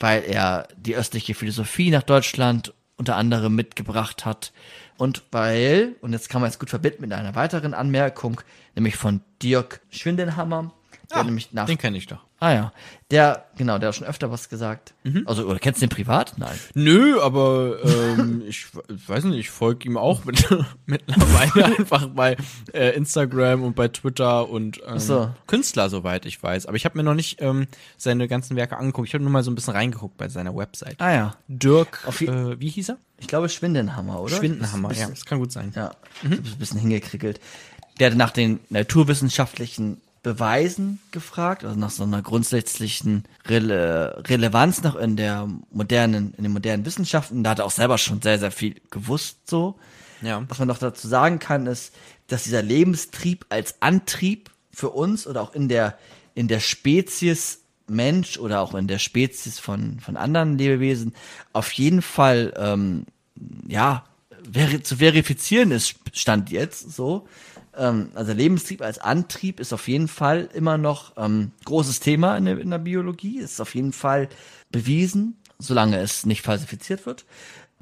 weil 0.00 0.24
er 0.24 0.66
die 0.76 0.96
östliche 0.96 1.34
Philosophie 1.34 1.90
nach 1.90 2.02
Deutschland 2.02 2.74
unter 2.96 3.14
anderem 3.14 3.54
mitgebracht 3.54 4.24
hat. 4.24 4.52
Und 4.98 5.22
weil, 5.30 5.94
und 6.00 6.12
jetzt 6.12 6.28
kann 6.28 6.40
man 6.40 6.50
es 6.50 6.58
gut 6.58 6.70
verbinden 6.70 7.02
mit 7.02 7.12
einer 7.12 7.36
weiteren 7.36 7.72
Anmerkung, 7.72 8.40
nämlich 8.74 8.96
von 8.96 9.20
Dirk 9.42 9.80
Schwindenhammer, 9.90 10.72
der 11.10 11.24
nämlich 11.24 11.52
nach 11.52 11.66
Den 11.66 11.78
kenne 11.78 11.98
ich 11.98 12.06
doch. 12.06 12.24
Ah 12.42 12.52
ja, 12.52 12.72
der, 13.10 13.44
genau, 13.58 13.78
der 13.78 13.88
hat 13.88 13.96
schon 13.96 14.06
öfter 14.06 14.30
was 14.30 14.48
gesagt. 14.48 14.94
Also, 15.26 15.46
oder 15.46 15.58
kennst 15.58 15.82
du 15.82 15.86
den 15.86 15.94
privat? 15.94 16.38
Nein. 16.38 16.58
Nö, 16.72 17.20
aber 17.20 17.76
ähm, 17.84 18.42
ich, 18.48 18.66
ich 18.88 19.08
weiß 19.08 19.24
nicht, 19.24 19.38
ich 19.38 19.50
folge 19.50 19.86
ihm 19.86 19.98
auch 19.98 20.24
mit, 20.24 20.48
mittlerweile 20.86 21.66
einfach 21.78 22.06
bei 22.08 22.38
äh, 22.72 22.96
Instagram 22.96 23.62
und 23.62 23.76
bei 23.76 23.88
Twitter 23.88 24.48
und 24.48 24.80
ähm, 24.86 24.98
so. 24.98 25.30
Künstler, 25.46 25.90
soweit 25.90 26.24
ich 26.24 26.42
weiß. 26.42 26.64
Aber 26.64 26.76
ich 26.76 26.86
habe 26.86 26.96
mir 26.96 27.04
noch 27.04 27.14
nicht 27.14 27.42
ähm, 27.42 27.66
seine 27.98 28.26
ganzen 28.26 28.56
Werke 28.56 28.78
angeguckt. 28.78 29.08
Ich 29.08 29.14
habe 29.14 29.22
nur 29.22 29.32
mal 29.32 29.42
so 29.42 29.50
ein 29.50 29.54
bisschen 29.54 29.74
reingeguckt 29.74 30.16
bei 30.16 30.28
seiner 30.28 30.56
Website. 30.56 30.96
Ah 30.98 31.12
ja, 31.12 31.34
Dirk, 31.48 32.04
Auf 32.06 32.22
äh, 32.22 32.58
wie 32.58 32.68
hieß 32.68 32.90
er? 32.90 32.98
ich 33.18 33.28
glaube 33.28 33.48
Schwindenhammer, 33.50 34.20
oder? 34.20 34.36
Schwindenhammer, 34.36 34.94
ja, 34.94 35.08
das 35.08 35.26
kann 35.26 35.38
gut 35.38 35.52
sein. 35.52 35.72
Ja, 35.76 35.90
hab 36.22 36.24
ein 36.24 36.42
bisschen 36.58 36.80
hingekrickelt. 36.80 37.38
Der 37.98 38.06
hatte 38.06 38.16
nach 38.16 38.30
den 38.30 38.60
naturwissenschaftlichen 38.70 40.00
Beweisen 40.22 41.00
gefragt, 41.12 41.64
also 41.64 41.78
nach 41.78 41.90
so 41.90 42.02
einer 42.02 42.20
grundsätzlichen 42.20 43.24
Rele 43.48 44.22
Relevanz 44.26 44.82
noch 44.82 44.96
in 44.96 45.16
der 45.16 45.48
modernen, 45.70 46.34
in 46.36 46.44
den 46.44 46.52
modernen 46.52 46.84
Wissenschaften. 46.84 47.42
Da 47.42 47.50
hat 47.50 47.60
er 47.60 47.64
auch 47.64 47.70
selber 47.70 47.96
schon 47.96 48.20
sehr, 48.20 48.38
sehr 48.38 48.50
viel 48.50 48.76
gewusst 48.90 49.48
so. 49.48 49.78
Ja. 50.20 50.44
Was 50.48 50.58
man 50.58 50.68
noch 50.68 50.78
dazu 50.78 51.08
sagen 51.08 51.38
kann, 51.38 51.66
ist, 51.66 51.94
dass 52.26 52.44
dieser 52.44 52.62
Lebenstrieb 52.62 53.46
als 53.48 53.80
Antrieb 53.80 54.50
für 54.72 54.90
uns 54.90 55.26
oder 55.26 55.40
auch 55.40 55.54
in 55.54 55.68
der, 55.68 55.98
in 56.34 56.48
der 56.48 56.60
Spezies 56.60 57.60
Mensch 57.86 58.38
oder 58.38 58.60
auch 58.60 58.74
in 58.74 58.86
der 58.86 58.98
Spezies 58.98 59.58
von, 59.58 60.00
von 60.00 60.16
anderen 60.16 60.56
Lebewesen 60.58 61.14
auf 61.52 61.72
jeden 61.72 62.02
Fall, 62.02 62.52
ähm, 62.56 63.06
ja, 63.66 64.04
zu 64.82 64.96
verifizieren 64.96 65.70
ist, 65.70 65.96
stand 66.12 66.50
jetzt 66.50 66.92
so. 66.92 67.26
Ähm, 67.76 68.10
also 68.14 68.32
Lebenstrieb 68.32 68.82
als 68.82 68.98
Antrieb 68.98 69.60
ist 69.60 69.72
auf 69.72 69.88
jeden 69.88 70.08
Fall 70.08 70.48
immer 70.54 70.78
noch 70.78 71.12
ähm, 71.16 71.52
großes 71.64 72.00
Thema 72.00 72.36
in 72.36 72.44
der, 72.44 72.58
in 72.58 72.70
der 72.70 72.78
Biologie, 72.78 73.38
ist 73.38 73.60
auf 73.60 73.74
jeden 73.74 73.92
Fall 73.92 74.28
bewiesen, 74.70 75.36
solange 75.58 75.98
es 75.98 76.26
nicht 76.26 76.42
falsifiziert 76.42 77.06
wird 77.06 77.24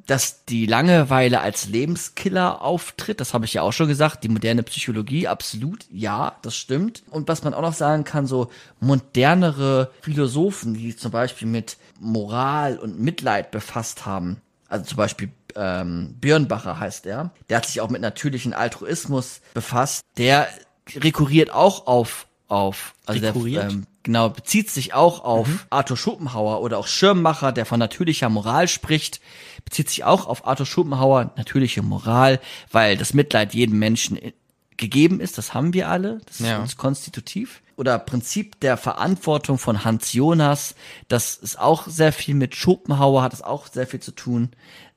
dass 0.09 0.43
die 0.45 0.65
Langeweile 0.65 1.39
als 1.39 1.67
Lebenskiller 1.67 2.63
auftritt. 2.63 3.19
Das 3.19 3.35
habe 3.35 3.45
ich 3.45 3.53
ja 3.53 3.61
auch 3.61 3.73
schon 3.73 3.87
gesagt. 3.87 4.23
Die 4.23 4.29
moderne 4.29 4.63
Psychologie, 4.63 5.27
absolut, 5.27 5.85
ja, 5.91 6.35
das 6.41 6.55
stimmt. 6.55 7.03
Und 7.11 7.27
was 7.27 7.43
man 7.43 7.53
auch 7.53 7.61
noch 7.61 7.73
sagen 7.73 8.05
kann, 8.05 8.25
so 8.25 8.49
modernere 8.79 9.91
Philosophen, 10.01 10.73
die 10.73 10.95
zum 10.95 11.11
Beispiel 11.11 11.47
mit 11.47 11.77
Moral 11.99 12.79
und 12.79 12.99
Mitleid 12.99 13.51
befasst 13.51 14.07
haben, 14.07 14.41
also 14.67 14.83
zum 14.83 14.97
Beispiel 14.97 15.29
ähm, 15.55 16.15
Birnbacher 16.19 16.79
heißt 16.79 17.05
er, 17.05 17.31
der 17.49 17.57
hat 17.57 17.65
sich 17.65 17.81
auch 17.81 17.89
mit 17.89 18.01
natürlichen 18.01 18.53
Altruismus 18.53 19.41
befasst, 19.53 20.03
der 20.17 20.47
rekurriert 20.95 21.51
auch 21.51 21.87
auf 21.87 22.25
auf 22.47 22.95
also 23.05 23.21
der 23.21 23.35
ähm, 23.35 23.85
genau 24.01 24.29
bezieht 24.29 24.71
sich 24.71 24.95
auch 24.95 25.23
auf 25.23 25.67
Arthur 25.69 25.97
Schopenhauer 25.97 26.61
oder 26.61 26.79
auch 26.79 26.87
Schirmmacher, 26.87 27.51
der 27.51 27.67
von 27.67 27.77
natürlicher 27.79 28.27
Moral 28.29 28.67
spricht, 28.67 29.21
bezieht 29.65 29.87
sich 29.87 30.03
auch 30.03 30.25
auf 30.25 30.47
Arthur 30.47 30.65
Schopenhauer 30.65 31.31
natürliche 31.37 31.83
Moral, 31.83 32.39
weil 32.71 32.97
das 32.97 33.13
Mitleid 33.13 33.53
jedem 33.53 33.77
Menschen 33.77 34.17
i- 34.17 34.33
gegeben 34.77 35.19
ist, 35.19 35.37
das 35.37 35.53
haben 35.53 35.73
wir 35.73 35.89
alle, 35.89 36.21
das 36.25 36.39
ist 36.39 36.47
Ja. 36.47 36.59
uns 36.59 36.75
konstitutiv. 36.75 37.61
Oder 37.75 37.99
Prinzip 37.99 38.59
der 38.61 38.77
Verantwortung 38.77 39.57
von 39.59 39.85
Hans 39.85 40.11
Jonas, 40.13 40.73
das 41.07 41.35
ist 41.35 41.59
auch 41.59 41.85
sehr 41.87 42.11
viel 42.11 42.33
mit 42.33 42.55
Schopenhauer, 42.55 43.21
hat 43.21 43.33
es 43.33 43.41
auch 43.43 43.67
sehr 43.67 43.85
viel 43.87 43.99
zu 43.99 44.11
tun. 44.11 44.49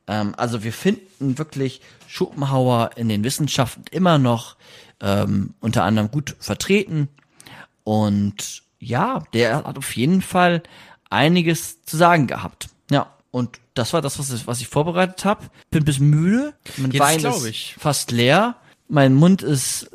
Ähm, 0.07 0.35
also 0.37 0.65
wir 0.65 0.73
finden 0.73 1.39
wirklich 1.39 1.81
Schopenhauer 2.09 2.91
in 2.97 3.09
den 3.09 3.25
Wissenschaften 3.25 3.85
immer 3.91 4.19
noch 4.19 4.57
ähm, 5.01 5.55
unter 5.61 5.85
anderem 5.85 6.11
gut 6.11 6.37
vertreten. 6.39 7.09
Und 7.85 8.63
ja, 8.79 9.23
der 9.33 9.65
hat 9.65 9.79
auf 9.79 9.97
jeden 9.97 10.23
Fall 10.23 10.63
einiges 11.11 11.83
zu 11.83 11.97
sagen 11.97 12.27
gehabt. 12.27 12.69
Ja, 12.91 13.13
und 13.31 13.61
das 13.75 13.93
war 13.93 14.03
das, 14.03 14.19
was 14.19 14.31
ich, 14.31 14.47
was 14.47 14.61
ich 14.61 14.69
vorbereitet 14.69 15.25
habe. 15.25 15.45
Bin 15.71 15.83
ein 15.83 15.85
bisschen 15.85 16.11
müde. 16.11 16.55
Mein 16.77 16.91
Jetzt 16.91 17.01
Wein 17.01 17.25
ist 17.25 17.47
ich. 17.47 17.77
fast 17.79 18.11
leer. 18.11 18.57
Mein 18.89 19.15
Mund 19.15 19.43
ist 19.43 19.91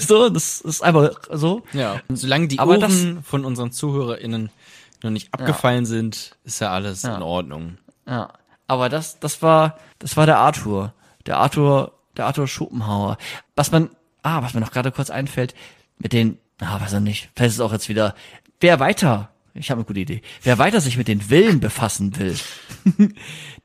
so, 0.00 0.28
das 0.28 0.60
ist 0.60 0.82
einfach 0.82 1.10
so. 1.32 1.62
Ja. 1.72 2.00
Solange 2.08 2.48
die 2.48 2.58
Aber 2.58 2.78
Ohren 2.78 3.22
von 3.22 3.44
unseren 3.44 3.72
ZuhörerInnen 3.72 4.50
noch 5.02 5.10
nicht 5.10 5.32
abgefallen 5.32 5.86
sind, 5.86 6.36
ist 6.44 6.60
ja 6.60 6.70
alles 6.70 7.04
in 7.04 7.22
Ordnung. 7.22 7.78
Ja, 8.06 8.30
aber 8.66 8.88
das, 8.88 9.18
das 9.18 9.42
war, 9.42 9.78
das 9.98 10.16
war 10.16 10.26
der 10.26 10.38
Arthur, 10.38 10.92
der 11.26 11.38
Arthur, 11.38 11.92
der 12.16 12.26
Arthur 12.26 12.46
Schopenhauer. 12.46 13.18
Was 13.56 13.72
man, 13.72 13.90
ah, 14.22 14.42
was 14.42 14.54
mir 14.54 14.60
noch 14.60 14.72
gerade 14.72 14.92
kurz 14.92 15.10
einfällt, 15.10 15.54
mit 15.98 16.12
den, 16.12 16.38
ah, 16.60 16.80
weiß 16.80 16.94
ich 16.94 17.00
nicht, 17.00 17.30
vielleicht 17.34 17.50
ist 17.50 17.54
es 17.56 17.60
auch 17.60 17.72
jetzt 17.72 17.88
wieder, 17.88 18.14
wer 18.60 18.80
weiter, 18.80 19.30
ich 19.54 19.70
habe 19.70 19.80
eine 19.80 19.86
gute 19.86 20.00
Idee, 20.00 20.22
wer 20.42 20.58
weiter 20.58 20.80
sich 20.80 20.96
mit 20.96 21.08
den 21.08 21.30
Willen 21.30 21.60
befassen 21.60 22.16
will, 22.18 22.36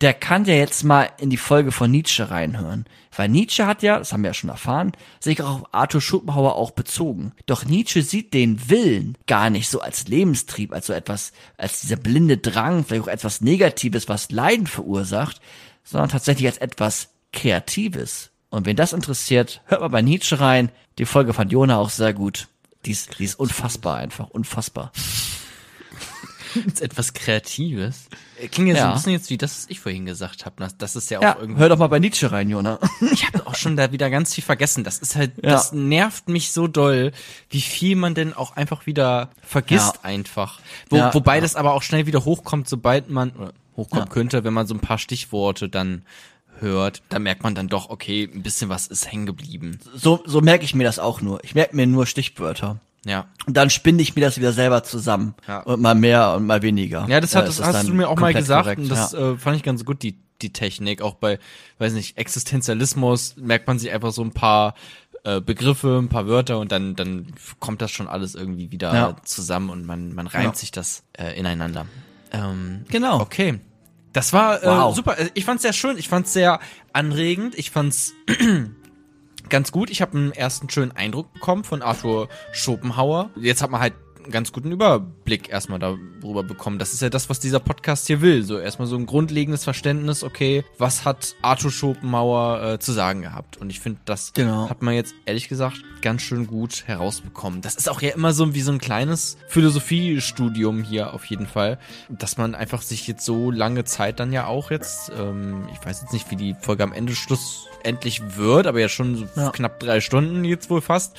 der 0.02 0.14
kann 0.14 0.46
ja 0.46 0.56
jetzt 0.56 0.84
mal 0.84 1.10
in 1.20 1.30
die 1.30 1.38
Folge 1.38 1.72
von 1.72 1.92
Nietzsche 1.92 2.30
reinhören. 2.30 2.86
Weil 3.16 3.30
Nietzsche 3.30 3.66
hat 3.66 3.82
ja, 3.82 3.98
das 3.98 4.12
haben 4.12 4.24
wir 4.24 4.32
ja 4.32 4.34
schon 4.34 4.50
erfahren, 4.50 4.92
sich 5.22 5.42
auch 5.42 5.62
auf 5.62 5.74
Arthur 5.74 6.02
Schopenhauer 6.02 6.56
auch 6.56 6.72
bezogen. 6.72 7.32
Doch 7.46 7.64
Nietzsche 7.64 8.02
sieht 8.02 8.34
den 8.34 8.70
Willen 8.70 9.18
gar 9.26 9.50
nicht 9.50 9.70
so 9.70 9.80
als 9.80 10.08
Lebenstrieb, 10.08 10.74
als 10.74 10.88
so 10.88 10.94
etwas, 10.94 11.32
als 11.58 11.80
dieser 11.80 11.96
blinde 11.96 12.38
Drang, 12.38 12.84
vielleicht 12.84 13.04
auch 13.04 13.08
etwas 13.08 13.40
Negatives, 13.40 14.10
was 14.10 14.32
Leiden 14.32 14.68
verursacht, 14.68 15.40
sondern 15.84 16.10
tatsächlich 16.10 16.48
als 16.48 16.58
etwas 16.58 17.10
Kreatives. 17.32 18.32
Und 18.50 18.66
wen 18.66 18.76
das 18.76 18.94
interessiert, 18.94 19.62
hört 19.66 19.82
mal 19.82 19.90
bei 19.90 20.02
Nietzsche 20.02 20.40
rein. 20.40 20.72
Die 20.98 21.06
Folge 21.06 21.34
fand 21.34 21.52
Jona 21.52 21.78
auch 21.78 21.90
sehr 21.90 22.14
gut. 22.14 22.48
Die 22.86 22.92
ist, 22.92 23.20
die 23.20 23.26
ist 23.26 23.40
unfassbar 23.40 23.98
einfach, 23.98 24.30
unfassbar. 24.30 24.92
Ist 26.66 26.82
etwas 26.82 27.14
Kreatives. 27.14 28.06
Äh, 28.42 28.48
Klingt 28.48 28.72
so 28.72 28.77
Ja. 28.77 28.90
ein 28.90 28.93
bisschen 28.95 29.11
jetzt 29.11 29.30
wie 29.30 29.38
das, 29.38 29.58
was 29.64 29.66
ich 29.69 29.80
vorhin 29.80 30.06
gesagt 30.06 30.45
habe. 30.45 30.67
Das, 30.77 30.95
ist 30.95 31.09
ja 31.09 31.19
auch 31.19 31.24
Ja, 31.24 31.38
irgendwie. 31.40 31.59
hör 31.59 31.69
doch 31.69 31.77
mal 31.77 31.88
bei 31.88 32.00
Nietzsche 32.00 32.32
rein, 32.32 32.50
Jona. 32.50 32.80
Ich 33.11 33.25
habe 33.27 33.45
auch 33.48 33.56
schon 33.56 33.75
da 33.75 33.92
wieder 33.92 34.09
ganz 34.09 34.34
viel 34.34 34.43
vergessen. 34.43 34.84
Das 34.84 34.98
ist 35.00 35.16
halt, 35.16 35.34
Ja. 35.38 35.51
das 35.51 35.72
nervt 35.74 36.30
mich 36.30 36.51
so 36.51 36.67
doll, 36.67 37.11
wie 37.50 37.61
viel 37.61 37.95
man 37.95 38.16
denn 38.16 38.34
auch 38.34 38.56
einfach 38.56 38.85
wieder 38.85 39.30
vergisst 39.42 40.03
einfach. 40.03 40.59
Wo, 40.90 40.98
wobei 41.14 41.40
das 41.42 41.56
aber 41.56 41.74
auch 41.74 41.82
schnell 41.84 42.06
wieder 42.06 42.25
hochkommt, 42.25 42.67
sobald 42.69 43.09
man 43.09 43.32
oder 43.32 43.53
hochkommen 43.75 44.09
könnte, 44.09 44.43
wenn 44.43 44.53
man 44.53 44.67
so 44.67 44.74
ein 44.74 44.80
paar 44.80 44.98
Stichworte 44.98 45.67
dann 45.69 46.03
hört, 46.59 47.01
da 47.09 47.19
merkt 47.19 47.43
man 47.43 47.53
dann 47.56 47.67
doch, 47.67 47.90
okay, 47.90 48.30
ein 48.34 48.42
bisschen 48.42 48.69
was 48.69 48.88
ist 48.88 49.11
hängen 49.11 49.25
geblieben. 49.25 49.80
So, 49.93 50.24
so 50.25 50.40
merke 50.40 50.64
ich 50.64 50.74
mir 50.74 50.85
das 50.85 51.00
auch 51.00 51.19
nur. 51.22 51.43
Ich 51.43 51.53
merke 51.56 51.75
mir 51.75 51.85
nur 51.85 52.06
Stichwörter. 52.06 52.80
Ja. 53.06 53.27
Und 53.45 53.56
dann 53.56 53.69
spinne 53.69 54.01
ich 54.01 54.16
mir 54.16 54.22
das 54.22 54.38
wieder 54.38 54.51
selber 54.51 54.84
zusammen. 54.84 55.35
Ja. 55.48 55.59
Und 55.61 55.82
mal 55.82 55.95
mehr 55.95 56.34
und 56.35 56.45
mal 56.48 56.61
weniger. 56.61 57.06
Ja, 57.08 57.22
das, 57.22 57.35
hat, 57.35 57.43
Äh, 57.43 57.48
das 57.48 57.61
hast 57.64 57.88
du 57.88 57.93
mir 57.93 58.09
auch 58.09 58.19
mal 58.19 58.34
gesagt 58.34 58.64
korrekt, 58.64 58.82
und 58.82 58.90
das 58.90 59.11
ja. 59.14 59.32
äh, 59.34 59.38
fand 59.38 59.56
ich 59.58 59.64
ganz 59.64 59.85
gut, 59.85 60.01
die, 60.03 60.17
die 60.42 60.51
Technik. 60.51 61.01
Auch 61.01 61.14
bei, 61.16 61.40
weiß 61.77 61.93
nicht, 61.93 62.17
Existenzialismus 62.17 63.35
merkt 63.38 63.67
man 63.67 63.80
sich 63.80 63.92
einfach 63.92 64.11
so 64.11 64.24
ein 64.24 64.32
paar 64.32 64.74
äh, 65.24 65.40
Begriffe, 65.40 66.00
ein 66.01 66.09
paar 66.09 66.27
Wörter 66.27 66.59
und 66.59 66.72
dann, 66.72 66.95
dann 66.95 67.27
kommt 67.59 67.82
das 67.82 67.92
schon 67.92 68.08
alles 68.08 68.35
irgendwie 68.35 68.72
wieder 68.72 68.93
Ja. 68.93 69.16
zusammen 69.24 69.69
und 69.69 69.85
man, 69.85 70.14
man 70.14 70.27
reimt 70.27 70.56
sich 70.58 70.72
das 70.72 71.03
äh, 71.17 71.38
ineinander. 71.40 71.85
Ähm, 72.32 72.85
Genau. 72.90 73.22
Okay. 73.22 73.59
Das 74.14 74.34
war 74.34 74.64
äh, 74.64 74.67
Wow. 74.67 74.95
super. 74.95 75.16
Also 75.17 75.30
Ich 75.34 75.45
fand's 75.45 75.61
sehr 75.64 75.74
schön, 75.74 75.98
ich 75.98 76.09
fand's 76.09 76.32
sehr 76.34 76.59
anregend, 76.93 77.56
ich 77.56 77.69
fand's 77.72 78.14
ganz 79.50 79.72
gut. 79.72 79.90
Ich 79.90 80.02
habe 80.02 80.18
einen 80.18 80.32
ersten 80.32 80.70
schönen 80.70 80.92
Eindruck 80.92 81.34
bekommen 81.34 81.64
von 81.64 81.82
Arthur 81.82 82.30
Schopenhauer. 82.52 83.30
Jetzt 83.40 83.62
hat 83.62 83.72
man 83.72 83.82
halt 83.82 83.94
einen 84.24 84.32
ganz 84.32 84.52
guten 84.52 84.72
Überblick 84.72 85.50
erstmal 85.50 85.78
darüber 85.78 86.42
bekommen. 86.42 86.80
Das 86.80 86.94
ist 86.94 87.02
ja 87.04 87.10
das, 87.10 87.30
was 87.30 87.40
dieser 87.40 87.60
Podcast 87.60 88.08
hier 88.08 88.22
will. 88.22 88.42
So 88.44 88.58
erstmal 88.58 88.88
so 88.88 88.96
ein 88.96 89.06
grundlegendes 89.06 89.64
Verständnis, 89.64 90.24
okay, 90.24 90.66
was 90.80 91.06
hat 91.06 91.36
Arthur 91.44 91.70
Schopenhauer 91.70 92.64
äh, 92.74 92.80
zu 92.80 92.92
sagen 92.92 93.22
gehabt? 93.22 93.58
Und 93.58 93.70
ich 93.70 93.80
finde, 93.80 94.00
das 94.06 94.34
Genau. 94.34 94.68
hat 94.68 94.82
man 94.82 94.96
jetzt 94.96 95.14
ehrlich 95.28 95.48
gesagt 95.48 95.78
ganz 96.02 96.24
schön 96.24 96.48
gut 96.48 96.88
herausbekommen. 96.88 97.62
Das 97.62 97.76
ist 97.76 97.88
auch 97.88 98.02
ja 98.02 98.16
immer 98.16 98.34
so 98.34 98.56
wie 98.56 98.62
so 98.62 98.72
ein 98.72 98.80
kleines 98.80 99.38
Philosophiestudium 99.48 100.82
hier 100.84 101.14
auf 101.14 101.26
jeden 101.26 101.46
Fall, 101.46 101.78
dass 102.10 102.38
man 102.38 102.56
einfach 102.56 102.82
sich 102.82 103.08
jetzt 103.08 103.26
so 103.26 103.52
lange 103.52 103.84
Zeit 103.86 104.20
dann 104.20 104.34
ja 104.34 104.48
auch 104.48 104.72
jetzt, 104.72 105.12
ähm, 105.18 105.68
ich 105.72 105.86
weiß 105.86 106.02
jetzt 106.02 106.14
nicht, 106.14 106.30
wie 106.32 106.36
die 106.36 106.56
Folge 106.60 106.84
am 106.84 106.94
Ende 106.94 107.14
schlussendlich 107.86 108.36
wird, 108.36 108.68
aber 108.68 108.80
ja 108.80 108.90
schon 108.90 109.30
Ja. 109.36 109.52
knapp 109.52 109.80
drei 109.80 110.02
Stunden 110.02 110.44
jetzt 110.44 110.70
wohl 110.70 110.82
fast, 110.82 111.16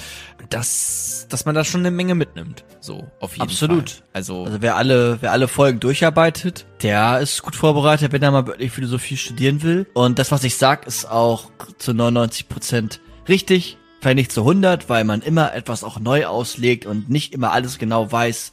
dass, 0.51 1.27
dass 1.29 1.45
man 1.45 1.55
da 1.55 1.65
schon 1.65 1.81
eine 1.81 1.91
Menge 1.91 2.15
mitnimmt. 2.15 2.65
So, 2.81 3.07
auf 3.21 3.33
jeden 3.37 3.43
Absolut. 3.43 3.91
Fall. 3.91 4.03
Also, 4.13 4.45
Also 4.45 4.63
wer 4.63 4.77
alle, 4.77 5.19
wer 5.21 5.33
alle 5.33 5.49
Folgen 5.49 5.81
durcharbeitet, 5.81 6.67
der 6.83 7.21
ist 7.21 7.43
gut 7.43 7.55
vorbereitet, 7.57 8.13
wenn 8.13 8.23
er 8.23 8.31
mal 8.33 8.47
wirklich 8.47 8.73
Philosophie 8.73 9.17
studieren 9.17 9.63
will. 9.63 9.87
Und 9.95 10.19
das, 10.19 10.33
was 10.33 10.45
ich 10.45 10.57
sag, 10.57 10.87
ist 10.87 11.09
auch 11.09 11.51
zu 11.79 11.95
99 11.95 12.49
Prozent 12.49 13.01
richtig. 13.29 13.79
Vielleicht 14.01 14.17
nicht 14.17 14.33
zu 14.33 14.43
100, 14.43 14.89
weil 14.89 15.05
man 15.05 15.23
immer 15.23 15.55
etwas 15.55 15.83
auch 15.83 15.99
neu 15.99 16.27
auslegt 16.27 16.85
und 16.87 17.09
nicht 17.09 17.33
immer 17.33 17.53
alles 17.53 17.79
genau 17.79 18.13
weiß. 18.13 18.53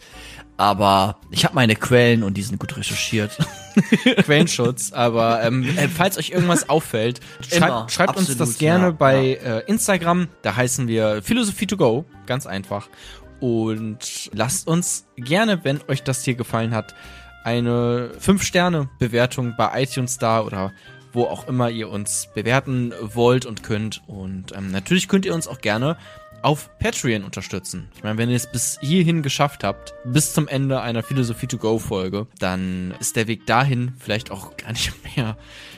Aber 0.58 1.18
ich 1.32 1.46
habe 1.46 1.56
meine 1.56 1.76
Quellen 1.76 2.24
und 2.24 2.36
die 2.36 2.44
sind 2.44 2.60
gut 2.60 2.78
recherchiert. 2.78 3.38
Quellenschutz, 4.24 4.92
aber 4.92 5.42
ähm, 5.44 5.64
äh, 5.78 5.88
falls 5.88 6.18
euch 6.18 6.30
irgendwas 6.30 6.70
auffällt, 6.70 7.22
schreibt, 7.42 7.92
schreibt 7.92 8.18
uns 8.18 8.28
das 8.28 8.40
absolut, 8.40 8.60
gerne 8.60 8.86
ja, 8.86 8.92
bei 8.92 9.34
Äh, 9.44 9.64
Instagram. 9.66 10.28
Da 10.44 10.56
heißen 10.56 10.88
wir 10.88 11.24
Philosophie 11.24 11.66
to 11.66 11.76
go, 11.76 12.06
ganz 12.28 12.46
einfach. 12.46 12.88
Und 13.40 14.30
lasst 14.32 14.68
uns 14.68 15.06
gerne, 15.18 15.64
wenn 15.64 15.80
euch 15.88 16.04
das 16.04 16.24
hier 16.24 16.36
gefallen 16.36 16.74
hat, 16.74 16.94
eine 17.44 18.12
5-Sterne-Bewertung 18.20 19.56
bei 19.58 19.84
iTunes 19.84 20.18
da 20.18 20.42
oder 20.42 20.72
wo 21.12 21.26
auch 21.26 21.48
immer 21.48 21.70
ihr 21.70 21.90
uns 21.90 22.30
bewerten 22.34 22.94
wollt 23.02 23.46
und 23.46 23.64
könnt. 23.64 24.02
Und 24.08 24.56
ähm, 24.56 24.72
natürlich 24.72 25.08
könnt 25.08 25.26
ihr 25.26 25.34
uns 25.34 25.48
auch 25.48 25.60
gerne 25.60 25.98
auf 26.44 26.70
Patreon 26.80 27.24
unterstützen. 27.24 27.90
Ich 27.96 28.04
meine, 28.04 28.18
wenn 28.18 28.30
ihr 28.30 28.36
es 28.36 28.52
bis 28.52 28.78
hierhin 28.82 29.22
geschafft 29.24 29.64
habt, 29.64 29.94
bis 30.06 30.34
zum 30.34 30.48
Ende 30.48 30.82
einer 30.82 31.02
Philosophie 31.04 31.48
to 31.48 31.58
go 31.58 31.80
Folge, 31.80 32.28
dann 32.40 32.94
ist 33.00 33.16
der 33.16 33.28
Weg 33.28 33.46
dahin 33.48 33.94
vielleicht 34.00 34.30
auch 34.32 34.56
gar 34.58 34.72
nicht 34.74 34.92
mehr 35.16 35.38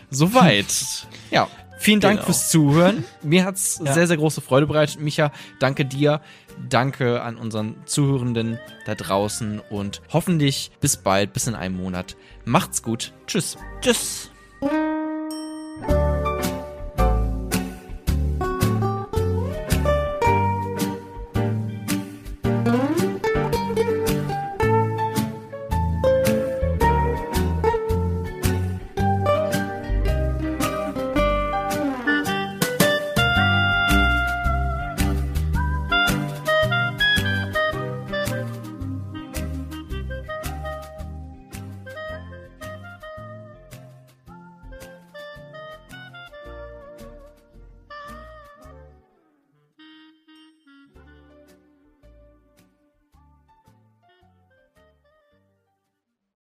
so 0.09 0.33
weit. 0.33 1.07
ja. 1.31 1.47
Vielen 1.77 1.99
Dank 1.99 2.15
Genau. 2.19 2.25
fürs 2.27 2.49
Zuhören. 2.49 3.03
Mir 3.21 3.43
hat's 3.43 3.81
Ja. 3.85 3.93
sehr, 3.93 4.07
sehr 4.07 4.15
große 4.17 4.39
Freude 4.41 4.65
bereitet. 4.65 4.99
Micha, 5.01 5.31
danke 5.59 5.83
dir. 5.85 6.21
Danke 6.69 7.21
an 7.21 7.35
unseren 7.35 7.75
Zuhörenden 7.85 8.57
da 8.85 8.95
draußen 8.95 9.59
und 9.59 10.01
hoffentlich 10.13 10.71
bis 10.79 10.95
bald, 10.95 11.33
bis 11.33 11.47
in 11.47 11.53
einem 11.55 11.75
Monat. 11.75 12.15
Macht's 12.45 12.81
gut. 12.81 13.11
Tschüss. 13.27 13.57
Tschüss. 13.81 14.31